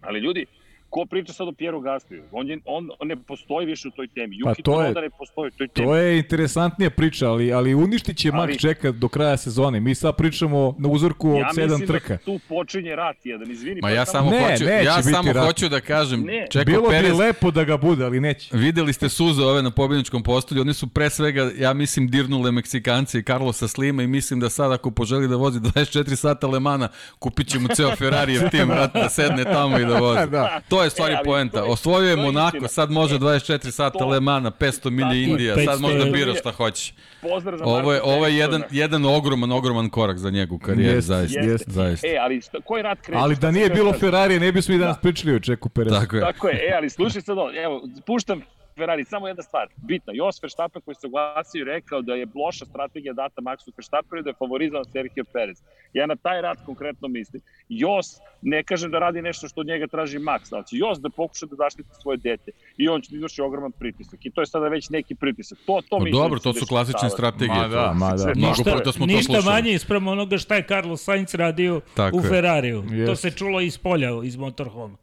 Ali 0.00 0.20
ljudi, 0.20 0.46
ko 0.92 1.06
priča 1.06 1.32
sad 1.32 1.48
o 1.48 1.52
Pieru 1.52 1.80
Gasliju? 1.80 2.22
On, 2.32 2.48
je, 2.48 2.58
on, 2.66 2.90
on 2.98 3.08
ne 3.08 3.16
postoji 3.18 3.66
više 3.66 3.88
u 3.88 3.92
toj 3.92 4.06
temi. 4.08 4.36
Pa 4.38 4.50
Yuki 4.50 4.62
to 4.62 4.72
je- 4.72 4.84
Tsunoda 4.84 5.00
ne 5.00 5.10
postoji 5.10 5.48
u 5.48 5.58
toj 5.58 5.68
temi. 5.68 5.86
To 5.86 5.96
je 5.96 6.18
interesantnija 6.18 6.90
priča, 6.90 7.28
ali, 7.28 7.52
ali 7.52 7.74
uništit 7.76 8.16
će 8.16 8.30
Max 8.30 8.60
čeka 8.60 8.90
do 8.92 9.08
kraja 9.08 9.36
sezone. 9.36 9.80
Mi 9.80 9.94
sad 9.94 10.16
pričamo 10.16 10.74
na 10.78 10.88
uzorku 10.88 11.30
od 11.30 11.38
ja 11.38 11.52
sedam 11.54 11.70
mislim 11.70 11.86
trka. 11.88 12.08
da 12.08 12.18
tu 12.18 12.40
počinje 12.48 12.96
rat 12.96 13.16
jedan, 13.24 13.50
izvini. 13.50 13.74
Ma 13.76 13.80
pa 13.82 13.90
ja 13.90 14.04
samo 14.06 14.30
Ne, 14.30 14.40
hoću, 14.42 14.64
neće 14.64 14.84
ja 14.84 14.96
biti 14.96 15.10
samo 15.10 15.32
rat. 15.32 15.46
hoću 15.46 15.68
da 15.68 15.80
kažem, 15.80 16.20
Ne. 16.22 16.46
Čeko 16.50 16.64
Bilo 16.64 16.88
Perez, 16.88 17.10
bi 17.10 17.16
lepo 17.16 17.50
da 17.50 17.64
ga 17.64 17.76
bude, 17.76 18.04
ali 18.04 18.20
neće. 18.20 18.48
Videli 18.52 18.92
ste 18.92 19.08
suze 19.08 19.42
ove 19.42 19.62
na 19.62 19.70
pobjedničkom 19.72 20.22
postolju, 20.22 20.60
oni 20.60 20.74
su 20.74 20.86
pre 20.88 21.10
svega, 21.10 21.50
ja 21.56 21.72
mislim, 21.72 22.08
dirnule 22.08 22.52
Meksikance 22.52 23.18
i 23.18 23.22
Carlosa 23.22 23.68
Slima 23.68 24.02
i 24.02 24.06
mislim 24.08 24.40
da 24.40 24.50
sad 24.50 24.72
ako 24.72 24.90
poželi 24.90 25.28
da 25.28 25.36
vozi 25.36 25.60
24 25.70 26.14
sata 26.16 26.46
Lemana, 26.46 26.88
kupit 27.18 27.46
će 27.46 27.58
mu 27.58 27.68
ceo 27.68 27.96
Ferrarijev 27.96 28.50
tim, 28.50 28.68
vrat, 28.68 28.94
da 28.94 29.08
sedne 29.08 29.44
tamo 29.44 29.78
i 29.78 29.84
da 29.84 29.98
vozi. 29.98 30.20
Da. 30.30 30.60
To 30.68 30.81
je 30.84 30.90
stvari 30.90 31.14
E, 31.14 31.18
poenta. 31.24 31.64
Osvojio 31.64 32.10
je 32.10 32.16
Monako, 32.16 32.68
sad 32.68 32.90
može 32.90 33.14
E, 33.14 33.18
24 33.18 33.70
sata 33.70 33.98
to- 33.98 34.06
Lemana, 34.06 34.50
500 34.50 34.90
milija 34.90 35.22
Indija, 35.24 35.54
sad 35.56 35.64
500 35.68 35.80
može 35.80 35.98
da 35.98 36.04
bira 36.06 36.34
šta 36.34 36.52
hoće. 36.52 36.92
Pozdrav 37.22 37.58
za 37.58 37.64
Ovo 37.64 37.92
je, 37.92 38.02
ovo 38.02 38.26
je 38.26 38.36
jedan, 38.36 38.62
jedan 38.70 39.04
ogroman, 39.06 39.52
ogroman 39.52 39.90
korak 39.90 40.18
za 40.18 40.30
njegu 40.30 40.54
u 40.54 40.58
karijeri, 40.58 40.94
Jeste, 40.94 41.06
zaista. 41.08 41.40
jeste. 41.40 41.70
zaista. 41.70 42.06
E, 42.06 42.16
ali 42.16 42.40
šta, 42.40 42.58
koji 42.60 42.82
rat 42.82 42.98
kreće? 43.00 43.18
Ali 43.18 43.36
da 43.36 43.50
nije 43.50 43.64
htio 43.64 43.74
bilo 43.74 43.92
kažem? 43.92 44.00
Ferrarija, 44.00 44.40
ne 44.40 44.52
bismo 44.52 44.74
i 44.74 44.78
danas 44.78 44.96
pričali 44.98 45.34
o 45.34 45.40
Čeku 45.40 45.68
Perezu. 45.68 45.94
Tako 45.94 46.16
je. 46.16 46.22
Tako 46.22 46.48
je, 46.48 46.54
e, 46.54 46.74
ali 46.76 46.90
slušaj 46.90 47.22
sad 47.22 47.38
ovo, 47.38 47.50
evo, 47.56 47.82
puštam 48.06 48.42
Ferrari, 48.76 49.04
samo 49.04 49.28
jedna 49.28 49.42
stvar, 49.42 49.68
bitna. 49.76 50.12
Jos 50.16 50.42
Verstappen 50.42 50.82
koji 50.82 50.94
se 50.94 51.06
oglasio 51.06 51.60
i 51.60 51.64
rekao 51.64 52.02
da 52.02 52.14
je 52.14 52.26
loša 52.34 52.64
strategija 52.64 53.12
data 53.12 53.40
Maxu 53.40 53.72
Verstappenu 53.76 54.20
i 54.20 54.22
da 54.22 54.30
je 54.30 54.34
favorizovan 54.38 54.84
Sergio 54.84 55.24
Perez. 55.32 55.62
Ja 55.92 56.06
na 56.06 56.16
taj 56.16 56.42
rat 56.42 56.58
konkretno 56.66 57.08
mislim. 57.08 57.42
Jos 57.68 58.06
ne 58.42 58.62
kažem 58.62 58.90
da 58.90 58.98
radi 58.98 59.22
nešto 59.22 59.48
što 59.48 59.60
od 59.60 59.66
njega 59.66 59.86
traži 59.86 60.18
Max, 60.18 60.40
ali 60.50 60.64
će 60.66 60.76
Jos 60.76 60.98
da 60.98 61.10
pokuša 61.10 61.46
da 61.46 61.56
zaštiti 61.56 61.88
svoje 62.02 62.16
dete 62.16 62.50
i 62.76 62.88
on 62.88 63.00
će 63.00 63.10
da 63.10 63.16
izvrši 63.16 63.42
ogroman 63.42 63.72
pritisak. 63.72 64.26
I 64.26 64.30
to 64.30 64.40
je 64.40 64.46
sada 64.46 64.68
već 64.68 64.90
neki 64.90 65.14
pritisak. 65.14 65.58
To, 65.66 65.80
to 65.88 65.98
Pa 65.98 66.04
dobro, 66.10 66.34
da 66.34 66.38
se 66.38 66.44
to 66.44 66.52
su 66.52 66.66
klasične 66.66 67.10
strategije. 67.10 67.58
Ma 67.58 67.68
da, 67.68 67.88
to. 67.88 67.94
ma 67.94 68.12
da. 68.16 68.32
Ništa, 68.34 68.72
puta 68.76 68.92
smo 68.92 69.06
to 69.06 69.12
ništa 69.12 69.32
slušali. 69.32 69.54
manje 69.54 69.72
isprem 69.72 70.08
onoga 70.08 70.38
šta 70.38 70.54
je 70.54 70.64
Carlos 70.68 71.04
Sainz 71.04 71.34
radio 71.34 71.80
Tako 71.94 72.16
u 72.16 72.20
je. 72.20 72.28
Ferrariju. 72.28 72.82
To 72.82 72.94
Jeste. 72.94 73.16
se 73.16 73.36
čulo 73.36 73.60
iz 73.60 73.78
polja, 73.78 74.08
iz 74.24 74.36
motorhoma. 74.36 74.96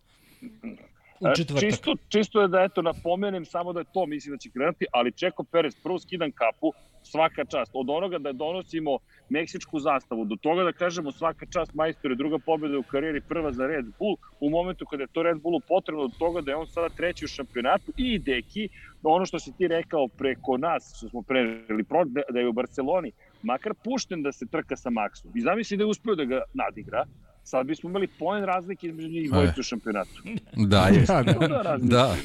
U 1.19 1.27
E, 1.27 1.36
četvrtak. 1.36 1.62
Čisto, 1.62 1.95
čisto 2.10 2.41
je 2.41 2.47
da 2.47 2.62
eto 2.62 2.82
napomenem 2.82 3.45
samo 3.45 3.73
da 3.73 3.79
je 3.79 3.86
to 3.93 4.05
mislim 4.05 4.36
da 4.36 4.38
će 4.38 4.49
krenuti, 4.49 4.86
ali 4.91 5.12
Čeko 5.12 5.43
Perez 5.43 5.75
prvo 5.84 5.99
skidam 5.99 6.32
kapu, 6.32 6.73
svaka 7.03 7.45
čast. 7.45 7.71
Od 7.73 7.89
onoga 7.89 8.17
da 8.17 8.32
donosimo 8.32 8.97
meksičku 9.29 9.79
zastavu, 9.79 10.25
do 10.25 10.36
toga 10.36 10.63
da 10.63 10.71
kažemo 10.71 11.12
svaka 11.12 11.45
čast 11.45 11.73
majstore, 11.73 12.15
druga 12.15 12.39
pobjeda 12.39 12.79
u 12.79 12.84
karijeri, 12.84 13.21
prva 13.21 13.51
za 13.51 13.67
Red 13.67 13.86
Bull, 13.99 14.17
u 14.39 14.49
momentu 14.49 14.86
kada 14.86 15.03
je 15.03 15.08
to 15.08 15.23
Red 15.23 15.38
Bullu 15.41 15.60
potrebno, 15.67 16.08
do 16.08 16.13
toga 16.19 16.41
da 16.41 16.51
je 16.51 16.55
on 16.55 16.67
sada 16.67 16.89
treći 16.89 17.25
u 17.25 17.27
šampionatu 17.27 17.91
i 17.97 18.19
Deki, 18.19 18.69
ono 19.03 19.25
što 19.25 19.39
si 19.39 19.51
ti 19.58 19.67
rekao 19.67 20.08
preko 20.08 20.58
nas, 20.58 20.93
što 20.97 21.10
smo 21.10 21.21
preželi, 21.21 21.86
da 22.05 22.21
da 22.29 22.39
je 22.39 22.47
u 22.47 22.53
Barceloni, 22.53 23.12
makar 23.43 23.73
pušten 23.84 24.23
da 24.23 24.32
se 24.32 24.45
trka 24.45 24.75
sa 24.75 24.89
Maxom. 24.89 25.32
I 25.36 25.41
zamisli 25.41 25.77
da 25.77 25.84
je 25.84 25.88
uspio 25.88 26.15
da 26.15 26.25
ga 26.25 26.41
nadigra, 26.53 27.05
sad 27.50 27.68
bismo 27.68 27.90
imali 27.90 28.08
poen 28.08 28.44
razlike 28.44 28.88
između 28.88 29.08
njih 29.10 29.26
E. 29.26 29.28
dvojice 29.28 29.60
u 29.60 29.64
šampionatu. 29.64 30.22
Da, 30.56 30.88
je. 30.94 31.02
Da, 31.08 31.24
da. 31.24 31.34
To 31.34 31.48
da. 31.48 31.78
Da. 31.82 32.16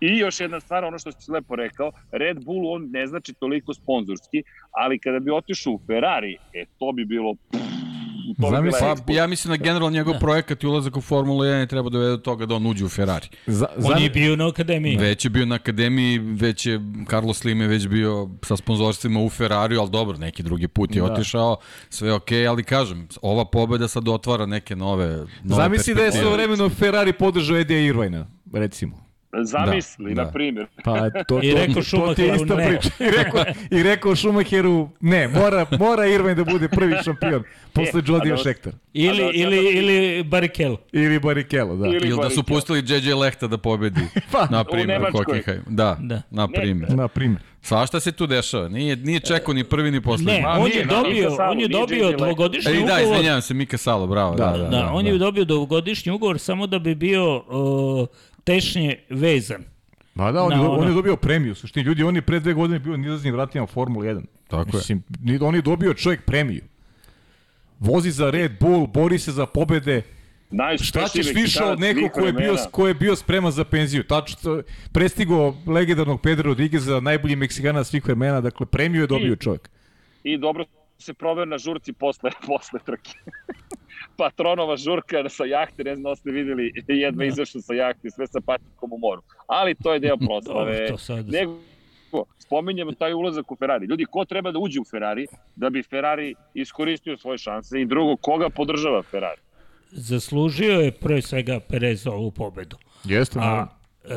I 0.00 0.18
još 0.18 0.40
jedna 0.40 0.60
stvar, 0.60 0.84
ono 0.84 0.98
što 0.98 1.12
si 1.12 1.30
lepo 1.30 1.56
rekao, 1.56 1.90
Red 2.12 2.44
Bull 2.44 2.74
on 2.74 2.88
ne 2.90 3.06
znači 3.06 3.32
toliko 3.32 3.74
sponzorski, 3.74 4.42
ali 4.70 4.98
kada 4.98 5.18
bi 5.18 5.30
otišao 5.30 5.72
u 5.72 5.80
Ferrari, 5.86 6.36
e, 6.52 6.64
to 6.78 6.92
bi 6.92 7.04
bilo... 7.04 7.32
Bi 7.32 7.75
Zamisli- 8.38 8.80
bila 8.80 8.96
Pa, 8.96 9.12
ja 9.12 9.26
mislim 9.26 9.50
da 9.50 9.56
generalno 9.56 9.90
njegov 9.90 10.18
projekat 10.18 10.62
i 10.62 10.66
ulazak 10.66 10.96
u 10.96 11.00
Formulu 11.00 11.40
1 11.40 11.44
je 11.44 11.66
treba 11.66 11.90
dovede 11.90 12.10
do 12.10 12.16
toga 12.16 12.46
da 12.46 12.54
on 12.54 12.66
uđe 12.66 12.84
u 12.84 12.88
Ferrari. 12.88 13.28
Za, 13.46 13.66
za, 13.76 13.88
On 13.88 14.02
je 14.02 14.10
bio 14.10 14.36
na 14.36 14.48
akademiji. 14.48 14.96
Već 14.96 15.24
je 15.24 15.30
bio 15.30 15.46
na 15.46 15.54
akademiji, 15.54 16.18
već 16.18 16.66
je 16.66 16.80
Carlos 17.10 17.38
Slim 17.38 17.60
je 17.60 17.68
već 17.68 17.88
bio 17.88 18.28
sa 18.42 18.56
sponzorstvima 18.56 19.20
u 19.20 19.28
Ferrariju, 19.30 19.80
ali 19.80 19.90
dobro, 19.90 20.18
neki 20.18 20.42
drugi 20.42 20.68
put 20.68 20.94
je 20.94 21.02
Da. 21.02 21.12
otišao, 21.12 21.56
sve 21.88 22.08
je 22.08 22.14
okej, 22.14 22.48
ali 22.48 22.64
kažem, 22.64 23.08
ova 23.22 23.44
pobeda 23.44 23.88
sad 23.88 24.08
otvara 24.08 24.46
neke 24.46 24.76
nove, 24.76 25.06
nove 25.06 25.26
Zamisli 25.44 25.94
da 25.94 26.02
je 26.02 26.12
sve 26.12 26.30
vremeno 26.30 26.68
Ferrari 26.68 27.12
podržao 27.12 27.56
Edija 27.58 27.80
Irvajna, 27.80 28.26
recimo. 28.52 29.05
Zamisli, 29.34 30.04
Da, 30.06 30.14
na 30.14 30.24
da. 30.24 30.30
primjer. 30.30 30.66
Pa 30.84 31.10
to, 31.10 31.40
I 31.42 31.52
rekao 31.52 31.80
ista 32.34 32.54
ne. 32.56 32.66
priča. 32.68 32.90
I 33.00 33.10
rekao, 33.12 33.44
I 33.70 33.82
rekao 33.82 34.16
Schumacheru 34.16 34.88
ne, 35.00 35.28
mora, 35.28 35.66
mora 35.72 36.06
Irvine 36.06 36.34
da 36.34 36.44
bude 36.44 36.68
prvi 36.68 36.94
šampion 37.04 37.42
posle 37.72 38.00
E, 38.00 38.02
Jodija 38.06 38.36
da- 38.36 38.42
Šektar. 38.42 38.72
Ili, 38.92 39.18
da- 39.18 39.30
ili, 39.30 39.56
ili 39.58 40.22
Barrichello. 40.22 40.76
Ili 40.92 41.18
Barrichello, 41.18 41.76
da. 41.76 41.86
Ili- 41.86 41.96
Ili 41.98 42.18
da 42.18 42.30
su 42.30 42.42
pustili 42.42 42.78
JJ 42.80 43.12
Lehta 43.12 43.46
da 43.46 43.58
pobedi, 43.58 44.00
Pa, 44.32 44.46
na 44.46 44.60
u 44.60 44.64
primjer, 44.64 44.88
Nemačkoj. 44.90 45.24
Hockenheim. 45.26 45.62
Da, 45.66 45.96
Da. 46.00 46.22
na 46.30 46.48
primjer. 46.48 46.90
Na 46.90 47.08
primjer. 47.08 47.40
Svašta 47.62 48.00
se 48.00 48.12
tu 48.12 48.26
dešava. 48.26 48.68
Nije, 48.68 48.96
nije 48.96 49.20
čekao 49.20 49.54
ni 49.54 49.64
prvi 49.64 49.90
ni 49.90 50.00
poslednji. 50.00 50.32
Ne, 50.32 50.42
Ma, 50.42 50.48
on 50.50 50.62
nije, 50.64 50.76
je 50.76 50.84
dobio, 50.84 51.30
Salo, 51.30 51.50
on 51.50 51.60
je 51.60 51.68
dobio 51.68 52.12
dvogodišnji 52.12 52.72
E, 52.72 52.76
da, 52.76 52.80
ugovor. 52.84 53.02
izvinjavam 53.02 53.42
se, 53.42 53.54
Mika 53.54 53.76
Salo, 53.76 54.06
bravo. 54.06 54.34
Da, 54.34 54.44
da, 54.46 54.58
Da, 54.58 54.68
da, 54.68 54.90
on 54.92 55.06
je 55.06 55.18
dobio 55.18 55.44
dvogodišnji 55.44 56.12
ugovor 56.12 56.38
samo 56.38 56.66
da 56.66 56.78
bi 56.78 56.94
bio 56.94 57.36
uh, 57.38 58.06
tešnje 58.46 58.98
vezan. 59.10 59.64
Ma 60.14 60.32
da, 60.32 60.42
on, 60.42 60.52
je, 60.52 60.58
Na 60.58 60.64
on 60.64 60.78
ono. 60.78 60.88
je 60.88 60.94
dobio 60.94 61.16
premiju. 61.16 61.52
u 61.52 61.56
Suštini, 61.56 61.86
ljudi, 61.86 62.02
on 62.02 62.16
je 62.16 62.22
pre 62.22 62.40
dve 62.40 62.52
godine 62.54 62.78
bio 62.78 62.96
nilaznim 62.96 63.34
vratima 63.34 63.66
Formula 63.66 64.04
1. 64.06 64.22
Tako 64.48 64.68
je. 64.68 64.74
Mislim, 64.74 65.02
ni- 65.20 65.38
on 65.38 65.54
je 65.54 65.62
dobio 65.62 65.94
čovjek 65.94 66.24
premiju. 66.24 66.62
Vozi 67.80 68.10
za 68.10 68.30
Red 68.30 68.52
Bull, 68.60 68.86
bori 68.86 69.18
se 69.18 69.32
za 69.32 69.46
pobede. 69.46 70.02
Šta 70.78 71.08
ćeš 71.08 71.26
više 71.34 71.64
od 71.64 71.80
nekog 71.80 72.10
ko 72.12 72.20
je 72.20 72.32
bio, 72.32 72.56
ko 72.70 72.88
je 72.88 72.94
bio 72.94 73.16
spreman 73.16 73.52
za 73.52 73.64
penziju? 73.64 74.04
Tačno, 74.04 74.62
prestigo 74.92 75.36
legendarnog 75.66 76.20
Pedro 76.20 76.44
Rodrigueza, 76.44 77.00
najbolji 77.00 77.36
Meksikana 77.36 77.84
svih 77.84 78.04
vremena, 78.04 78.40
dakle 78.40 78.66
premiju 78.66 79.00
je 79.00 79.06
dobio 79.06 79.36
čovjek. 79.36 79.70
I 80.24 80.38
dobro 80.38 80.64
se 80.98 81.14
proveo 81.14 81.44
na 81.44 81.58
žurci 81.58 81.92
posle, 81.92 82.30
posle 82.46 82.80
trke. 82.80 83.10
Patronova 84.16 84.76
žurka 84.76 85.28
sa 85.28 85.44
jahte, 85.44 85.84
ne 85.84 85.96
znam 85.96 86.10
da 86.12 86.16
ste 86.16 86.30
videli, 86.30 86.72
jedva 86.88 87.24
izašao 87.24 87.62
sa 87.62 87.74
jahte, 87.74 88.10
sve 88.10 88.26
sa 88.26 88.40
patikom 88.40 88.92
u 88.92 88.98
moru. 88.98 89.22
Ali 89.46 89.74
to 89.74 89.92
je 89.92 90.00
deo 90.00 90.16
proslave. 90.28 90.72
Dobro, 90.72 90.88
to 90.88 90.98
sad- 90.98 91.28
Nego, 91.28 91.58
spominjemo 92.38 92.92
taj 92.92 93.14
ulazak 93.14 93.52
u 93.52 93.56
Ferrari. 93.56 93.86
Ljudi, 93.86 94.04
ko 94.04 94.24
treba 94.24 94.52
da 94.52 94.58
uđe 94.58 94.80
u 94.80 94.84
Ferrari 94.84 95.26
da 95.56 95.70
bi 95.70 95.82
Ferrari 95.82 96.34
iskoristio 96.54 97.16
svoje 97.16 97.38
šanse 97.38 97.80
i 97.80 97.86
drugo, 97.86 98.16
koga 98.16 98.50
podržava 98.50 99.02
Ferrari? 99.02 99.40
Zaslužio 99.90 100.80
je 100.80 100.90
pre 100.92 101.22
svega 101.22 101.60
Perez 101.60 102.06
ovu 102.06 102.30
pobedu. 102.30 102.76
Jeste, 103.04 103.38
A 103.42 103.66
e, 104.04 104.08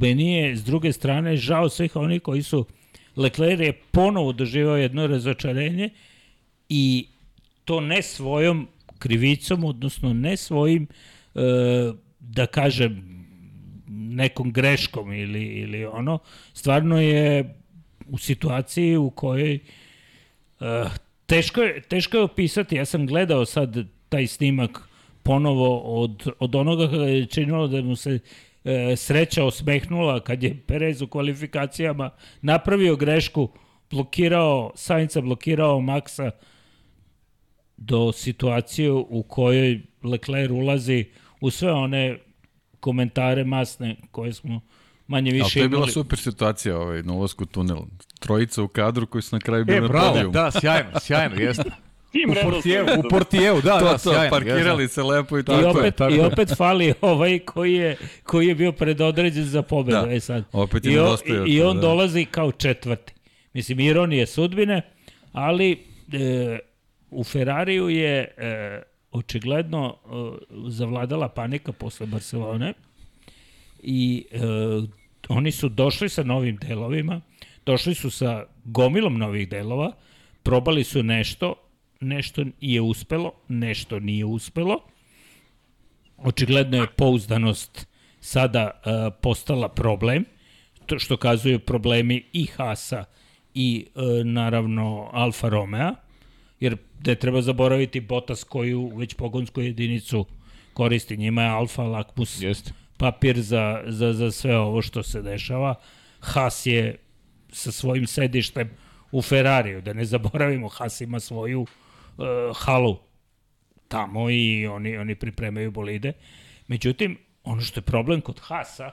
meni 0.00 0.32
je 0.32 0.56
s 0.56 0.64
druge 0.64 0.92
strane 0.92 1.36
žao 1.36 1.68
svih 1.68 1.96
onih 1.96 2.22
koji 2.22 2.42
su 2.42 2.66
Leclerc 3.16 3.60
je 3.60 3.72
ponovo 3.92 4.32
doživao 4.32 4.76
jedno 4.76 5.06
razočarenje 5.06 5.90
i 6.68 7.08
to 7.64 7.80
ne 7.80 8.02
svojom 8.02 8.68
krivicom, 8.98 9.64
odnosno 9.64 10.12
ne 10.12 10.36
svojim 10.36 10.86
e, 11.34 11.40
da 12.20 12.46
kažem 12.46 13.18
nekom 13.88 14.52
greškom 14.52 15.12
ili, 15.12 15.44
ili 15.44 15.84
ono, 15.86 16.18
stvarno 16.52 17.00
je 17.00 17.54
u 18.08 18.18
situaciji 18.18 18.96
u 18.96 19.10
kojoj 19.10 19.58
uh, 20.60 20.66
teško, 21.26 21.62
je, 21.62 21.80
teško 21.80 22.16
je 22.16 22.22
opisati, 22.22 22.76
ja 22.76 22.84
sam 22.84 23.06
gledao 23.06 23.44
sad 23.44 23.76
taj 24.08 24.26
snimak 24.26 24.88
ponovo 25.22 25.78
od, 26.02 26.30
od 26.38 26.54
onoga 26.54 26.90
kada 26.90 27.04
je 27.04 27.26
činilo 27.26 27.68
da 27.68 27.82
mu 27.82 27.96
se 27.96 28.18
e, 28.64 28.96
sreća 28.96 29.44
osmehnula 29.44 30.20
kad 30.20 30.42
je 30.42 30.56
Perez 30.66 31.02
u 31.02 31.06
kvalifikacijama 31.06 32.10
napravio 32.42 32.96
grešku, 32.96 33.48
blokirao, 33.90 34.72
Sainca 34.74 35.20
blokirao 35.20 35.80
Maxa 35.80 36.30
do 37.78 38.12
situacije 38.12 38.90
u 38.90 39.22
kojoj 39.22 39.80
Leclerc 40.02 40.50
ulazi 40.52 41.04
u 41.40 41.50
sve 41.50 41.72
one 41.72 42.18
komentare 42.80 43.44
masne 43.44 43.96
koje 44.10 44.32
smo 44.32 44.60
manje 45.06 45.30
Ali 45.30 45.38
više 45.38 45.54
to 45.54 45.58
je 45.58 45.68
bila 45.68 45.78
imali. 45.78 45.92
super 45.92 46.18
situacija 46.18 46.78
ovaj, 46.78 47.02
na 47.02 47.12
ulazku 47.12 47.42
u 47.42 47.46
tunel. 47.46 47.78
Trojica 48.20 48.62
u 48.62 48.68
kadru 48.68 49.06
koji 49.06 49.22
su 49.22 49.36
na 49.36 49.40
kraju 49.40 49.64
bili 49.64 49.78
E, 49.78 49.80
na 49.80 49.88
bravo, 49.88 50.08
podijumu. 50.08 50.32
da, 50.32 50.50
sjajno, 50.52 51.00
sjajno, 51.00 51.36
jeste. 51.36 51.64
Tim 52.12 52.30
U 52.30 52.34
Portijevu, 52.44 52.88
u 52.98 53.08
Portijevu, 53.10 53.60
da, 53.60 53.78
to, 53.78 53.84
da, 53.84 53.92
to, 53.92 53.98
sjajno. 54.00 54.30
parkirali 54.30 54.82
jeste. 54.84 54.94
se 54.94 55.02
lepo 55.02 55.38
i 55.38 55.40
I 55.40 55.44
tako 55.44 55.60
je. 55.60 55.66
opet, 55.68 55.94
tako 55.94 56.12
I 56.12 56.16
je. 56.16 56.26
opet 56.26 56.56
fali 56.56 56.94
ovaj 57.00 57.38
koji 57.38 57.74
je, 57.74 57.96
koji 58.22 58.46
je 58.46 58.54
bio 58.54 58.72
predodređen 58.72 59.44
za 59.44 59.62
pobedu. 59.62 59.98
Da, 59.98 60.12
e 60.12 60.20
sad. 60.20 60.44
opet 60.52 60.84
je 60.84 60.92
I, 60.92 60.98
o- 60.98 61.02
nedostajao 61.02 61.46
i, 61.46 61.50
I 61.50 61.62
on 61.62 61.76
da. 61.76 61.80
dolazi 61.80 62.24
kao 62.24 62.52
četvrti. 62.52 63.12
Mislim, 63.52 63.80
ironije 63.80 64.26
sudbine, 64.26 64.82
ali 65.32 65.72
e, 66.12 66.58
u 67.10 67.24
Ferrariju 67.24 67.88
je 67.88 68.34
e, 68.36 68.82
očigledno 69.12 69.96
e, 69.96 70.08
zavladala 70.68 71.28
panika 71.28 71.72
posle 71.72 72.06
Barcelone 72.06 72.72
i 73.82 74.26
e, 74.30 74.38
oni 75.28 75.52
su 75.52 75.68
došli 75.68 76.08
sa 76.08 76.22
novim 76.22 76.56
delovima, 76.56 77.20
došli 77.66 77.94
su 77.94 78.10
sa 78.10 78.44
gomilom 78.64 79.18
novih 79.18 79.48
delova, 79.48 79.92
probali 80.42 80.84
su 80.84 81.02
nešto, 81.02 81.54
nešto 82.00 82.44
je 82.60 82.80
uspelo, 82.80 83.32
nešto 83.48 84.00
nije 84.00 84.24
uspelo. 84.24 84.80
Očigledno 86.16 86.76
je 86.76 86.86
pouzdanost 86.96 87.86
sada 88.20 88.70
e, 88.70 88.90
postala 89.20 89.68
problem, 89.68 90.24
to 90.86 90.98
što 90.98 91.16
kazuju 91.16 91.58
problemi 91.58 92.24
i 92.32 92.46
Hasa 92.46 93.04
i 93.54 93.86
e, 93.86 94.24
naravno 94.24 95.10
Alfa 95.12 95.48
Romeo, 95.48 95.94
jer 96.60 96.76
ne 97.06 97.14
treba 97.14 97.42
zaboraviti 97.42 98.00
Botas 98.00 98.44
koju 98.44 98.96
već 98.96 99.14
pogonsku 99.14 99.60
jedinicu 99.60 100.26
koristi. 100.72 101.16
Njima 101.16 101.42
je 101.42 101.48
Alfa 101.48 101.82
lakmus 101.82 102.42
Jeste. 102.42 102.72
papir 102.96 103.40
za, 103.40 103.82
za, 103.86 104.12
za 104.12 104.30
sve 104.30 104.58
ovo 104.58 104.82
što 104.82 105.02
se 105.02 105.22
dešava. 105.22 105.74
Haas 106.20 106.66
je 106.66 106.96
sa 107.52 107.72
svojim 107.72 108.06
sedištem 108.06 108.70
u 109.12 109.22
Ferrariju, 109.22 109.80
da 109.80 109.92
ne 109.92 110.04
zaboravimo, 110.04 110.68
Haas 110.68 111.00
ima 111.00 111.20
svoju 111.20 111.60
uh, 111.60 111.66
halu 112.56 112.98
tamo 113.88 114.30
i 114.30 114.66
oni, 114.66 114.96
oni 114.96 115.14
pripremaju 115.14 115.70
bolide. 115.70 116.12
Međutim, 116.66 117.18
ono 117.44 117.60
što 117.60 117.80
je 117.80 117.84
problem 117.84 118.20
kod 118.20 118.40
Hasa, 118.40 118.90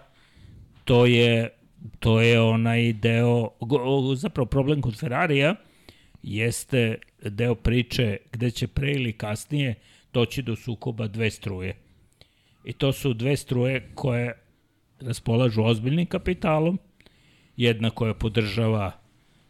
to 0.83 1.05
je, 1.05 1.49
to 1.99 2.21
je 2.21 2.41
onaj 2.41 2.93
deo, 2.93 3.49
go- 3.59 4.15
zapravo 4.15 4.45
problem 4.45 4.81
kod 4.81 4.99
Ferrarija, 4.99 5.55
jeste 6.23 6.97
deo 7.29 7.55
priče 7.55 8.17
gde 8.31 8.51
će 8.51 8.67
pre 8.67 8.91
ili 8.91 9.13
kasnije 9.13 9.75
doći 10.13 10.41
do 10.41 10.55
sukoba 10.55 11.07
dve 11.07 11.31
struje. 11.31 11.75
I 12.63 12.73
to 12.73 12.93
su 12.93 13.13
dve 13.13 13.37
struje 13.37 13.91
koje 13.95 14.33
raspolažu 14.99 15.63
ozbiljnim 15.63 16.05
kapitalom, 16.05 16.79
jedna 17.57 17.89
koja 17.89 18.13
podržava 18.13 18.91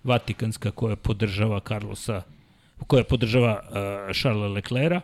Vatikanska 0.04 0.72
koja 0.72 0.96
podržava 0.96 1.60
Carlosa 1.60 2.24
koja 2.88 3.04
podržava 3.04 3.62
uh, 3.64 4.16
Charles 4.16 4.52
Leclerca 4.52 5.02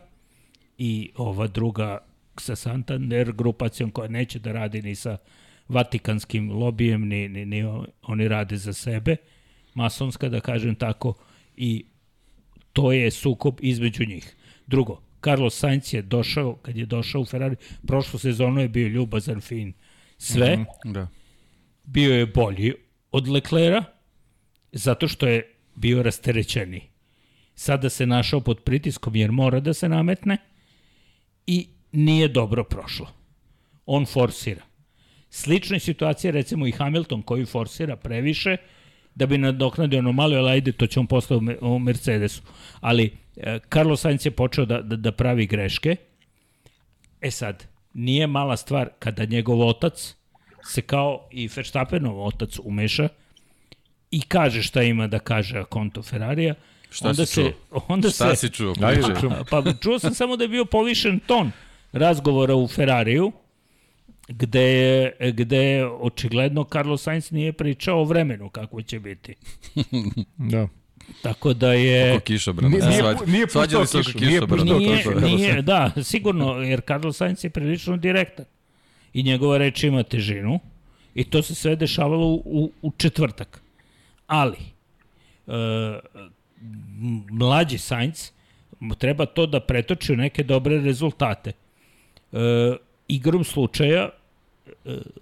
i 0.77 1.11
ova 1.15 1.47
druga 1.47 1.97
sa 2.37 2.55
Santander 2.55 3.31
grupacijom 3.31 3.91
koja 3.91 4.07
neće 4.07 4.39
da 4.39 4.51
radi 4.51 4.81
ni 4.81 4.95
sa 4.95 5.17
Vatikanskim 5.67 6.51
lobijem, 6.51 7.07
ni, 7.07 7.29
ni, 7.29 7.45
ni 7.45 7.63
oni 8.01 8.27
rade 8.27 8.57
za 8.57 8.73
sebe, 8.73 9.15
masonska 9.73 10.29
da 10.29 10.39
kažem 10.39 10.75
tako, 10.75 11.13
i 11.57 11.85
to 12.73 12.91
je 12.91 13.11
sukob 13.11 13.55
između 13.61 14.05
njih. 14.05 14.35
Drugo, 14.67 15.01
Carlos 15.23 15.59
Sainz 15.59 15.93
je 15.93 16.01
došao, 16.01 16.55
kad 16.55 16.77
je 16.77 16.85
došao 16.85 17.21
u 17.21 17.25
Ferrari, 17.25 17.55
prošlu 17.87 18.19
sezonu 18.19 18.61
je 18.61 18.69
bio 18.69 18.87
ljubazan, 18.87 19.41
fin, 19.41 19.73
sve, 20.17 20.57
mm 20.57 20.65
-hmm. 20.85 20.93
Da. 20.93 21.07
bio 21.83 22.15
je 22.15 22.25
bolji 22.25 22.73
od 23.11 23.27
Leclera, 23.27 23.83
zato 24.71 25.07
što 25.07 25.27
je 25.27 25.55
bio 25.75 26.03
rasterećeni. 26.03 26.81
Sada 27.55 27.89
se 27.89 28.05
našao 28.05 28.41
pod 28.41 28.59
pritiskom 28.63 29.15
jer 29.15 29.31
mora 29.31 29.59
da 29.59 29.73
se 29.73 29.89
nametne 29.89 30.37
i 31.47 31.67
nije 31.91 32.27
dobro 32.27 32.63
prošlo. 32.63 33.07
On 33.85 34.05
forsira. 34.05 34.61
Slična 35.29 35.75
je 35.75 35.79
situacija 35.79 36.31
recimo 36.31 36.67
i 36.67 36.71
Hamilton 36.71 37.21
koji 37.21 37.45
forsira 37.45 37.95
previše 37.95 38.57
da 39.15 39.25
bi 39.25 39.37
nadoknadio 39.37 39.99
anomaliju, 39.99 40.39
ali 40.39 40.51
ajde, 40.51 40.71
to 40.71 40.87
će 40.87 40.99
on 40.99 41.07
posle 41.07 41.37
u 41.37 41.41
Me- 41.41 41.57
u 41.61 41.79
Mercedesu. 41.79 42.41
Ali 42.79 43.11
e, 43.37 43.59
Carlos 43.73 44.01
Sainz 44.01 44.25
je 44.25 44.31
počeo 44.31 44.65
da, 44.65 44.81
da, 44.81 44.95
da 44.95 45.11
pravi 45.11 45.45
greške. 45.45 45.95
E 47.21 47.31
sad, 47.31 47.67
nije 47.93 48.27
mala 48.27 48.57
stvar 48.57 48.89
kada 48.99 49.25
njegov 49.25 49.61
otac 49.61 50.15
se 50.63 50.81
kao 50.81 51.27
i 51.31 51.49
Verstappenov 51.55 52.25
otac 52.27 52.59
umeša 52.63 53.07
i 54.11 54.21
kaže 54.21 54.61
šta 54.63 54.83
ima 54.83 55.07
da 55.07 55.19
kaže 55.19 55.59
a 55.59 55.63
konto 55.63 56.03
Ferrarija, 56.03 56.53
Šta 56.89 57.09
onda 57.09 57.25
si 57.25 57.33
se, 57.33 57.41
čuo? 57.69 57.81
onda 57.87 58.09
Šta 58.09 58.35
se, 58.35 58.47
si 58.47 58.53
čuo? 58.53 58.73
Ajde, 58.81 59.01
čujemo. 59.19 59.43
Pa 59.49 59.63
čuo 59.81 59.99
sam 59.99 60.13
samo 60.13 60.37
da 60.37 60.43
je 60.43 60.47
bio 60.47 60.65
povišen 60.65 61.19
ton 61.19 61.51
razgovora 61.91 62.55
u 62.55 62.67
Ferrariju, 62.67 63.31
gde 64.31 64.61
je, 64.61 65.11
gde 65.31 65.57
je 65.57 65.87
očigledno 65.87 66.63
Carlos 66.63 67.01
Sainz 67.03 67.31
nije 67.31 67.53
pričao 67.53 67.99
o 68.01 68.03
vremenu 68.03 68.49
kako 68.49 68.81
će 68.81 68.99
biti. 68.99 69.35
Da. 70.51 70.67
Tako 71.21 71.53
da 71.53 71.73
je... 71.73 72.13
Oko 72.13 72.19
kišobrana. 72.23 72.69
Nije- 72.69 72.81
se 72.81 72.89
nije- 72.89 73.01
svađa- 73.01 73.25
nije 73.27 73.49
Svađali 73.49 73.87
se 73.87 73.97
oko 73.97 74.05
kišu, 74.05 74.19
nije 74.19 74.39
kišobrana. 74.39 74.63
Nije, 74.77 75.03
to 75.03 75.11
je. 75.11 75.21
nije, 75.21 75.61
da, 75.61 75.91
sigurno, 76.03 76.53
jer 76.53 76.81
Carlos 76.87 77.17
Sainz 77.17 77.43
je 77.43 77.49
prilično 77.49 77.97
direktan. 77.97 78.45
I 79.13 79.23
njegova 79.23 79.57
reč 79.57 79.83
ima 79.83 80.03
težinu. 80.03 80.59
I 81.15 81.23
to 81.23 81.41
se 81.43 81.55
sve 81.55 81.75
dešavalo 81.75 82.27
u, 82.27 82.71
u, 82.81 82.91
četvrtak. 82.97 83.61
Ali, 84.27 84.57
e, 85.47 85.99
mlađi 87.31 87.77
Sainz 87.77 88.31
treba 88.97 89.25
to 89.25 89.45
da 89.45 89.59
pretoči 89.59 90.13
u 90.13 90.15
neke 90.15 90.43
dobre 90.43 90.79
rezultate. 90.81 91.51
E, 92.31 92.37
igrom 93.07 93.43
slučaja, 93.43 94.09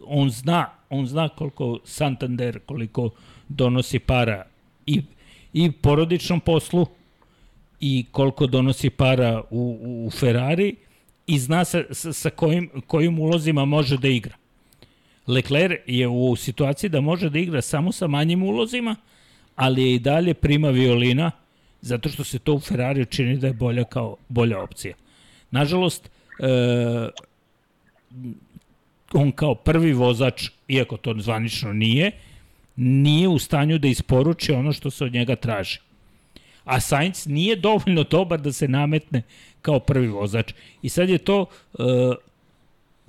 on 0.06 0.30
zna, 0.30 0.70
on 0.90 1.08
zna 1.08 1.30
koliko 1.30 1.80
Santander, 1.86 2.60
koliko 2.66 3.10
donosi 3.50 4.00
para 4.00 4.46
i, 4.86 5.02
i 5.54 5.72
porodičnom 5.72 6.40
poslu 6.40 6.88
i 7.80 8.06
koliko 8.12 8.48
donosi 8.48 8.90
para 8.90 9.42
u, 9.50 9.78
u 10.08 10.10
Ferrari 10.10 10.76
i 11.28 11.40
zna 11.40 11.66
sa, 11.66 11.84
sa, 11.92 12.14
sa 12.14 12.30
kojim, 12.30 12.70
kojim 12.88 13.20
ulozima 13.20 13.66
može 13.66 13.98
da 13.98 14.08
igra. 14.08 14.36
Leclerc 15.28 15.80
je 15.88 16.08
u 16.08 16.36
situaciji 16.36 16.90
da 16.90 17.02
može 17.02 17.30
da 17.30 17.40
igra 17.40 17.62
samo 17.62 17.92
sa 17.92 18.08
manjim 18.08 18.44
ulozima, 18.44 18.96
ali 19.56 19.84
je 19.84 19.96
i 19.96 20.00
dalje 20.00 20.34
prima 20.34 20.70
violina, 20.70 21.32
zato 21.82 22.10
što 22.10 22.24
se 22.24 22.40
to 22.40 22.54
u 22.54 22.60
Ferrari 22.60 23.06
čini 23.06 23.38
da 23.38 23.48
je 23.48 23.54
bolja, 23.54 23.84
kao, 23.84 24.16
bolja 24.30 24.62
opcija. 24.62 24.96
Nažalost, 25.52 26.10
e, 26.40 27.10
on 29.14 29.32
kao 29.32 29.56
prvi 29.56 29.94
vozač, 29.94 30.50
iako 30.68 30.98
to 30.98 31.16
zvanično 31.18 31.74
nije, 31.74 32.12
nije 32.76 33.28
u 33.28 33.40
stanju 33.40 33.78
da 33.78 33.88
isporuči 33.88 34.52
ono 34.52 34.74
što 34.74 34.92
se 34.92 35.06
od 35.06 35.14
njega 35.14 35.36
traži. 35.36 35.80
A 36.66 36.80
Sainz 36.80 37.28
nije 37.28 37.56
dovoljno 37.56 38.04
dobar 38.04 38.42
da 38.42 38.52
se 38.52 38.68
nametne 38.68 39.22
kao 39.62 39.80
prvi 39.80 40.08
vozač. 40.08 40.54
I 40.82 40.90
sad 40.90 41.10
je 41.10 41.18
to 41.18 41.46
e, 41.46 41.84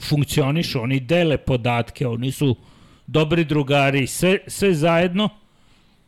funkcionišu, 0.09 0.81
oni 0.81 1.01
dele 1.01 1.37
podatke, 1.37 2.07
oni 2.07 2.33
su 2.33 2.57
dobri 3.07 3.45
drugari, 3.45 4.07
sve, 4.07 4.39
sve 4.47 4.75
zajedno, 4.75 5.29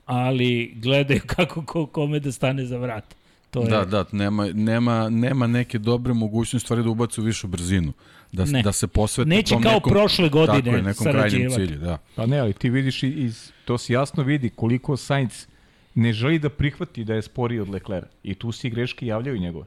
ali 0.06 0.72
gledaju 0.76 1.20
kako 1.36 1.64
ko, 1.64 1.86
kome 1.86 2.20
da 2.20 2.32
stane 2.32 2.64
za 2.66 2.78
vrat. 2.78 3.14
To 3.50 3.62
je... 3.62 3.68
Da, 3.68 3.84
da, 3.84 4.04
nema, 4.12 4.46
nema, 4.54 5.08
nema 5.08 5.46
neke 5.46 5.78
dobre 5.78 6.12
mogućnosti 6.12 6.64
stvari 6.64 6.82
da 6.82 6.90
ubacu 6.90 7.22
višu 7.22 7.48
brzinu. 7.48 7.92
Da, 8.32 8.44
Ne. 8.44 8.62
da 8.62 8.72
se 8.72 8.86
posvete 8.86 9.28
Neće 9.28 9.50
tom 9.50 9.62
kao 9.62 9.72
nekom, 9.72 9.90
prošle 9.90 10.28
godine 10.28 10.62
tako 10.62 10.76
je, 10.76 10.82
nekom 10.82 11.04
krajnjem 11.04 11.20
sarađivati. 11.20 11.54
cilju. 11.56 11.78
Da. 11.78 11.98
Pa 12.14 12.26
ne, 12.26 12.38
ali 12.38 12.52
ti 12.52 12.70
vidiš 12.70 13.02
i 13.02 13.08
iz, 13.08 13.52
to 13.64 13.78
se 13.78 13.92
jasno 13.92 14.22
vidi 14.22 14.48
koliko 14.50 14.96
Sainz 14.96 15.46
ne 15.94 16.12
želi 16.12 16.38
da 16.38 16.48
prihvati 16.48 17.04
da 17.04 17.14
je 17.14 17.22
sporiji 17.22 17.60
od 17.60 17.68
Leclerc. 17.68 18.06
I 18.22 18.34
tu 18.34 18.52
se 18.52 18.68
greške 18.68 19.06
javljaju 19.06 19.38
njegove. 19.38 19.66